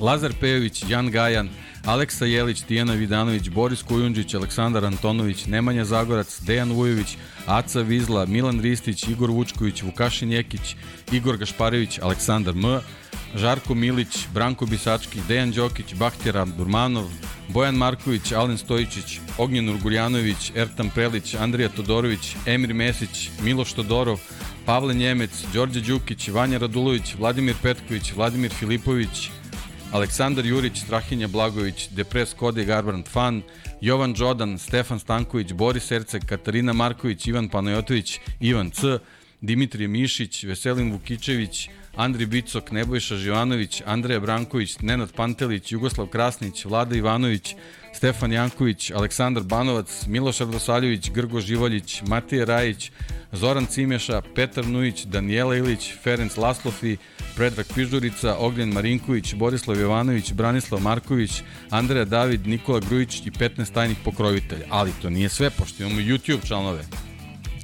Lazar 0.00 0.32
Pejović, 0.40 0.84
Jan 0.88 1.10
Gajan, 1.10 1.48
Aleksa 1.86 2.26
Jelić, 2.26 2.62
Tijana 2.62 2.92
Vidanović, 2.92 3.48
Boris 3.48 3.82
Kujundžić, 3.82 4.34
Aleksandar 4.34 4.84
Antonović, 4.84 5.46
Nemanja 5.46 5.84
Zagorac, 5.84 6.40
Dejan 6.40 6.72
Vujović, 6.72 7.16
Aca 7.46 7.80
Vizla, 7.80 8.26
Milan 8.26 8.60
Ristić, 8.60 9.08
Igor 9.08 9.30
Vučković, 9.30 9.82
Vukašin 9.82 10.32
Jekić, 10.32 10.76
Igor 11.12 11.36
Gašparević, 11.36 11.98
Aleksandar 12.02 12.54
M, 12.54 12.80
Žarko 13.36 13.74
Milić, 13.74 14.28
Branko 14.34 14.66
Bisački, 14.66 15.20
Dejan 15.28 15.50
Đokić, 15.52 15.94
Bahtjera 15.94 16.44
Durmanov, 16.44 17.10
Bojan 17.48 17.74
Marković, 17.74 18.32
Alen 18.32 18.58
Stojičić, 18.58 19.20
Ognjen 19.38 19.68
Urguljanović, 19.68 20.52
Ertan 20.54 20.90
Prelić, 20.90 21.34
Andrija 21.34 21.68
Todorović, 21.68 22.36
Emir 22.46 22.74
Mesić, 22.74 23.30
Miloš 23.42 23.72
Todorov, 23.72 24.20
Pavle 24.66 24.94
Njemec, 24.94 25.30
Đorđe 25.52 25.80
Đukić, 25.80 26.28
Vanja 26.28 26.58
Radulović, 26.58 27.14
Vladimir 27.18 27.54
Petković, 27.62 28.12
Vladimir 28.16 28.50
Filipović, 28.50 29.30
Aleksandar 29.92 30.46
Jurić, 30.46 30.78
Strahinja 30.78 31.28
Blagović, 31.28 31.88
Depres 31.88 32.34
Kode 32.34 32.64
Garbrand 32.64 33.06
Fan, 33.06 33.42
Jovan 33.80 34.12
Đodan, 34.12 34.58
Stefan 34.58 34.98
Stanković, 34.98 35.52
Boris 35.52 35.90
Erceg, 35.92 36.24
Katarina 36.24 36.72
Marković, 36.72 37.26
Ivan 37.26 37.48
Panajotović, 37.48 38.20
Ivan 38.40 38.70
C, 38.70 38.98
Dimitrije 39.40 39.88
Mišić, 39.88 40.44
Veselin 40.44 40.92
Vukičević, 40.92 41.68
Andri 41.96 42.26
Bicok, 42.26 42.70
Nebojša 42.70 43.16
Živanović, 43.16 43.82
Andreja 43.86 44.20
Branković, 44.20 44.78
Nenad 44.80 45.12
Pantelić, 45.12 45.72
Jugoslav 45.72 46.06
Krasnić, 46.06 46.64
Vlada 46.64 46.96
Ivanović, 46.96 47.54
Stefan 47.94 48.32
Janković, 48.32 48.90
Aleksandar 48.90 49.42
Banovac, 49.42 50.06
Miloš 50.06 50.40
Ardosaljević, 50.40 51.10
Grgo 51.10 51.40
Živaljić, 51.40 52.02
Matija 52.06 52.44
Rajić, 52.44 52.90
Zoran 53.32 53.66
Cimeša, 53.66 54.22
Petar 54.34 54.66
Nujić, 54.66 55.04
Danijela 55.04 55.56
Ilić, 55.56 55.92
Ferenc 56.02 56.36
Laslofi, 56.36 56.96
Predrag 57.36 57.66
Pižurica, 57.74 58.36
Ognjen 58.38 58.72
Marinković, 58.72 59.34
Borislav 59.34 59.80
Jovanović, 59.80 60.32
Branislav 60.32 60.80
Marković, 60.80 61.42
Andreja 61.70 62.04
David, 62.04 62.46
Nikola 62.46 62.80
Grujić 62.80 63.20
i 63.26 63.30
15 63.30 63.72
tajnih 63.72 63.96
pokrovitelja. 64.04 64.66
Ali 64.70 64.92
to 65.02 65.10
nije 65.10 65.28
sve, 65.28 65.50
pošto 65.50 65.82
imamo 65.82 66.00
YouTube 66.00 66.46
članove. 66.46 66.84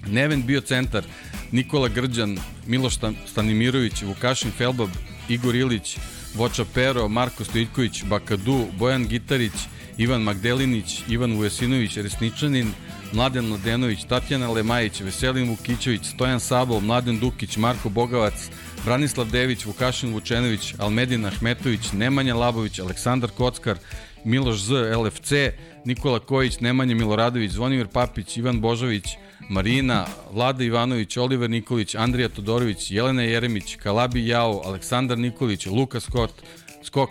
Neven 0.07 0.47
Biocentar, 0.47 1.05
Nikola 1.53 1.89
Grđan, 1.89 2.39
Miloš 2.67 2.95
Stan- 2.97 3.17
Stanimirović, 3.27 4.03
Vukašin 4.03 4.51
Felbab, 4.51 4.89
Igor 5.29 5.55
Ilić, 5.55 5.99
Voča 6.35 6.65
Pero, 6.75 7.09
Marko 7.09 7.45
Stojitković, 7.45 8.05
Bakadu, 8.05 8.67
Bojan 8.79 9.07
Gitarić, 9.09 9.53
Ivan 9.99 10.23
Magdelinić, 10.23 11.03
Ivan 11.09 11.33
Vujesinović, 11.37 11.97
Resničanin, 11.97 12.73
Mladen 13.13 13.45
Mladenović, 13.45 14.05
Tatjana 14.05 14.51
Lemajić, 14.51 15.01
Veselin 15.01 15.49
Vukićević, 15.49 16.07
Stojan 16.15 16.41
Sabol, 16.41 16.81
Mladen 16.81 17.19
Dukić, 17.19 17.57
Marko 17.57 17.89
Bogavac, 17.89 18.49
Branislav 18.85 19.31
Dević, 19.31 19.65
Vukašin 19.65 20.13
Vučenović, 20.13 20.75
Almedin 20.79 21.27
Ahmetović, 21.27 21.93
Nemanja 21.93 22.35
Labović, 22.35 22.79
Aleksandar 22.79 23.31
Kockar, 23.31 23.77
Miloš 24.25 24.61
Z, 24.61 24.73
LFC, 24.97 25.33
Nikola 25.85 26.21
Kojić, 26.21 26.61
Nemanja 26.61 26.95
Miloradović, 26.95 27.51
Zvonimir 27.51 27.87
Papić, 27.87 28.37
Ivan 28.37 28.61
Božović, 28.61 29.05
Marina, 29.49 30.07
Vlada 30.33 30.65
Ivanović, 30.65 31.17
Oliver 31.17 31.51
Nikolić, 31.51 31.95
Andrija 31.95 32.29
Todorović, 32.29 32.91
Jelena 32.91 33.23
Jeremić, 33.23 33.77
Kalabi 33.77 34.27
Jao, 34.27 34.63
Aleksandar 34.65 35.19
Nikolić, 35.19 35.67
Luka 35.67 36.01
Scott, 36.01 36.33
Skok, 36.83 37.11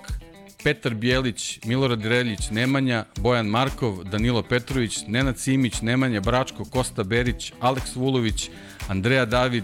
Petar 0.64 0.94
Bijelić, 0.94 1.60
Milorad 1.66 2.06
Reljić, 2.06 2.50
Nemanja, 2.50 3.06
Bojan 3.18 3.48
Markov, 3.48 4.04
Danilo 4.04 4.44
Petrović, 4.44 5.00
Nenad 5.08 5.40
Simić, 5.40 5.82
Nemanja 5.82 6.20
Bračko, 6.20 6.66
Kosta 6.66 7.04
Berić, 7.04 7.54
Aleks 7.60 7.96
Vulović, 7.96 8.50
Andreja 8.88 9.26
David, 9.26 9.64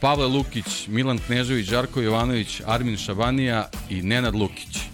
Pavle 0.00 0.26
Lukić, 0.26 0.88
Milan 0.88 1.18
Knežević, 1.18 1.66
Žarko 1.66 2.00
Jovanović, 2.00 2.60
Armin 2.66 2.96
Šabanija 2.96 3.68
i 3.90 4.02
Nenad 4.02 4.34
Lukić. 4.34 4.91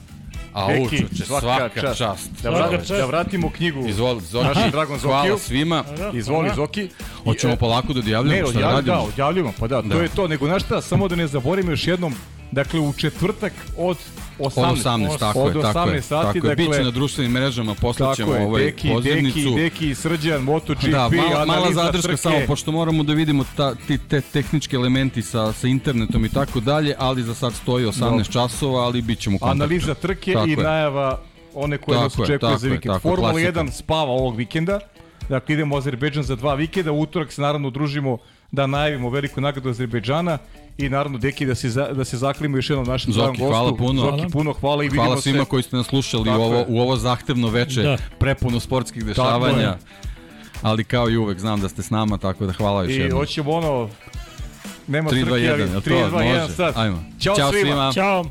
A 0.59 0.67
Deki, 0.69 0.83
učuče, 1.05 1.25
svaka, 1.25 1.81
čast. 1.81 1.99
čast. 1.99 2.31
Da, 2.33 2.41
Svaka 2.43 2.67
vra, 2.67 2.79
čast. 2.79 2.91
da 2.91 3.07
vratimo 3.07 3.51
knjigu. 3.51 3.87
Izvoli, 3.87 4.21
Zoki, 4.23 4.47
Našem 4.47 4.71
dragom 4.71 4.97
Zokiju. 4.97 5.11
hvala 5.11 5.39
svima. 5.39 5.85
Izvoli, 6.15 6.51
Zoki. 6.57 6.89
Hoćemo 7.25 7.53
e, 7.53 7.57
polako 7.57 7.93
da 7.93 7.95
Ne, 7.95 8.01
odjavljamo 8.01 8.35
šta 8.43 8.53
da 8.53 8.59
odjavljamo, 8.59 8.77
radimo. 8.77 8.97
da, 8.97 9.03
odjavljamo, 9.03 9.53
pa 9.59 9.67
da, 9.67 9.83
to 9.83 9.89
Da. 9.89 10.03
je 10.03 10.09
to. 10.09 10.29
Nego, 10.29 10.47
znaš 10.47 10.63
šta, 10.63 10.81
samo 10.81 11.09
da 11.09 11.17
ne 11.17 11.27
zaboravimo 11.27 11.73
još 11.73 11.87
jednom, 11.87 12.15
dakle, 12.53 12.81
u 12.81 12.93
četvrtak 12.93 13.53
od 13.79 13.97
18. 14.39 14.71
Od 14.71 14.79
18, 14.79 15.19
tako 15.19 15.41
od 15.41 15.57
je, 15.57 15.63
tako 15.63 15.79
18 15.79 15.95
je. 15.95 16.03
sati, 16.03 16.27
tako 16.27 16.47
je. 16.47 16.51
dakle, 16.51 16.67
Biće 16.67 16.85
na 16.85 16.91
društvenim 16.91 17.33
mrežama, 17.33 17.75
poslaćemo 17.75 18.35
je, 18.35 18.43
ovaj 18.43 18.65
Deki, 18.65 18.89
pozivnicu. 18.89 19.39
Deki, 19.39 19.55
Deki, 19.57 19.95
Srđan, 19.95 20.43
MotoGP, 20.43 20.83
Da, 20.83 21.09
mala, 21.11 21.45
mala 21.47 21.73
zadrška 21.73 22.03
trke. 22.03 22.17
samo, 22.17 22.37
pošto 22.47 22.73
moramo 22.73 23.03
da 23.03 23.13
vidimo 23.13 23.45
ta, 23.57 23.75
ti, 23.75 23.99
te 23.99 24.21
tehnički 24.21 24.77
elementi 24.77 25.23
sa, 25.23 25.53
sa 25.53 25.69
internetom 25.69 26.25
i 26.25 26.29
tako 26.29 26.61
dalje, 26.61 26.95
ali 26.99 27.23
za 27.23 27.35
sad 27.35 27.55
stoji 27.55 27.87
18 27.87 28.01
Dobro. 28.01 28.25
časova, 28.25 28.81
ali 28.81 29.03
bit 29.03 29.19
ćemo 29.19 29.39
kontaktu. 29.39 29.63
Analiza 29.63 29.95
trke 29.95 30.33
Tako 30.33 30.47
i 30.47 30.51
je. 30.51 30.57
najava 30.57 31.21
one 31.55 31.79
koje 31.79 31.95
Tako 31.97 32.05
nas 32.05 32.19
je, 32.19 32.23
očekuje 32.23 32.59
za 32.59 32.69
vikend. 32.69 33.01
Formula 33.01 33.31
klasika. 33.31 33.53
1 33.53 33.71
spava 33.71 34.11
ovog 34.11 34.37
vikenda. 34.37 34.81
Dakle, 35.29 35.53
idemo 35.55 35.75
u 35.75 35.79
Azerbejdžan 35.79 36.23
za 36.23 36.37
dva 36.37 36.55
vikenda. 36.55 36.93
Utorak 36.93 37.33
se 37.33 37.43
naravno 37.43 37.71
družimo 37.71 38.19
da 38.53 38.67
najavimo 38.67 39.11
veliku 39.11 39.41
nagradu 39.41 39.69
Azerbejdžana 39.71 40.39
i 40.79 40.89
naravno 40.89 41.19
Deki 41.19 41.47
da 41.47 41.55
se, 41.55 41.71
za, 41.71 41.87
da 41.87 42.05
se 42.05 42.17
zaklimo 42.17 42.57
još 42.57 42.71
jednom 42.71 42.87
našem 42.87 43.13
Zoki, 43.13 43.23
dragom 43.23 43.37
gostu. 43.39 43.53
hvala 43.53 43.77
puno. 43.77 44.01
Zoki, 44.01 44.11
Hvala. 44.13 44.29
puno 44.29 44.53
hvala 44.53 44.85
i 44.85 44.87
vidimo 44.87 45.05
Hvala 45.05 45.21
svima 45.21 45.39
se. 45.39 45.45
koji 45.45 45.63
ste 45.63 45.77
nas 45.77 45.87
slušali 45.87 46.23
u 46.23 46.25
Tako 46.25 46.43
ovo, 46.43 46.55
je. 46.55 46.65
u 46.69 46.81
ovo 46.81 46.97
zahtevno 46.97 47.49
veče, 47.49 47.83
Da. 47.83 47.97
prepuno 48.19 48.61
sportskih 48.61 49.05
dešavanja. 49.05 49.77
Ali 50.63 50.85
kao 50.85 51.11
i 51.11 51.17
uvek 51.17 51.39
znam 51.39 51.61
da 51.61 51.69
ste 51.69 51.83
s 51.83 51.91
nama, 51.91 52.19
tako 52.19 52.47
da 52.47 52.53
hvala 52.53 52.83
još 52.83 52.93
I 52.93 52.97
jednom. 52.97 53.19
hoćemo 53.19 53.51
ono... 53.53 53.89
Nema 54.87 55.11
3, 55.11 55.15
2, 55.15 55.21
trke, 55.21 55.33
1, 55.33 55.51
ali 55.53 55.61
jel 55.63 55.69
3, 55.71 55.83
to? 55.85 55.91
2, 56.09 56.21
1 56.21 56.41
Može. 56.41 56.55
sad. 56.55 56.73
Ajmo. 56.77 57.05
Ćao, 57.21 57.37
Ćao 57.37 57.51
svima. 57.51 57.65
svima. 57.65 57.93
Ćao. 57.95 58.25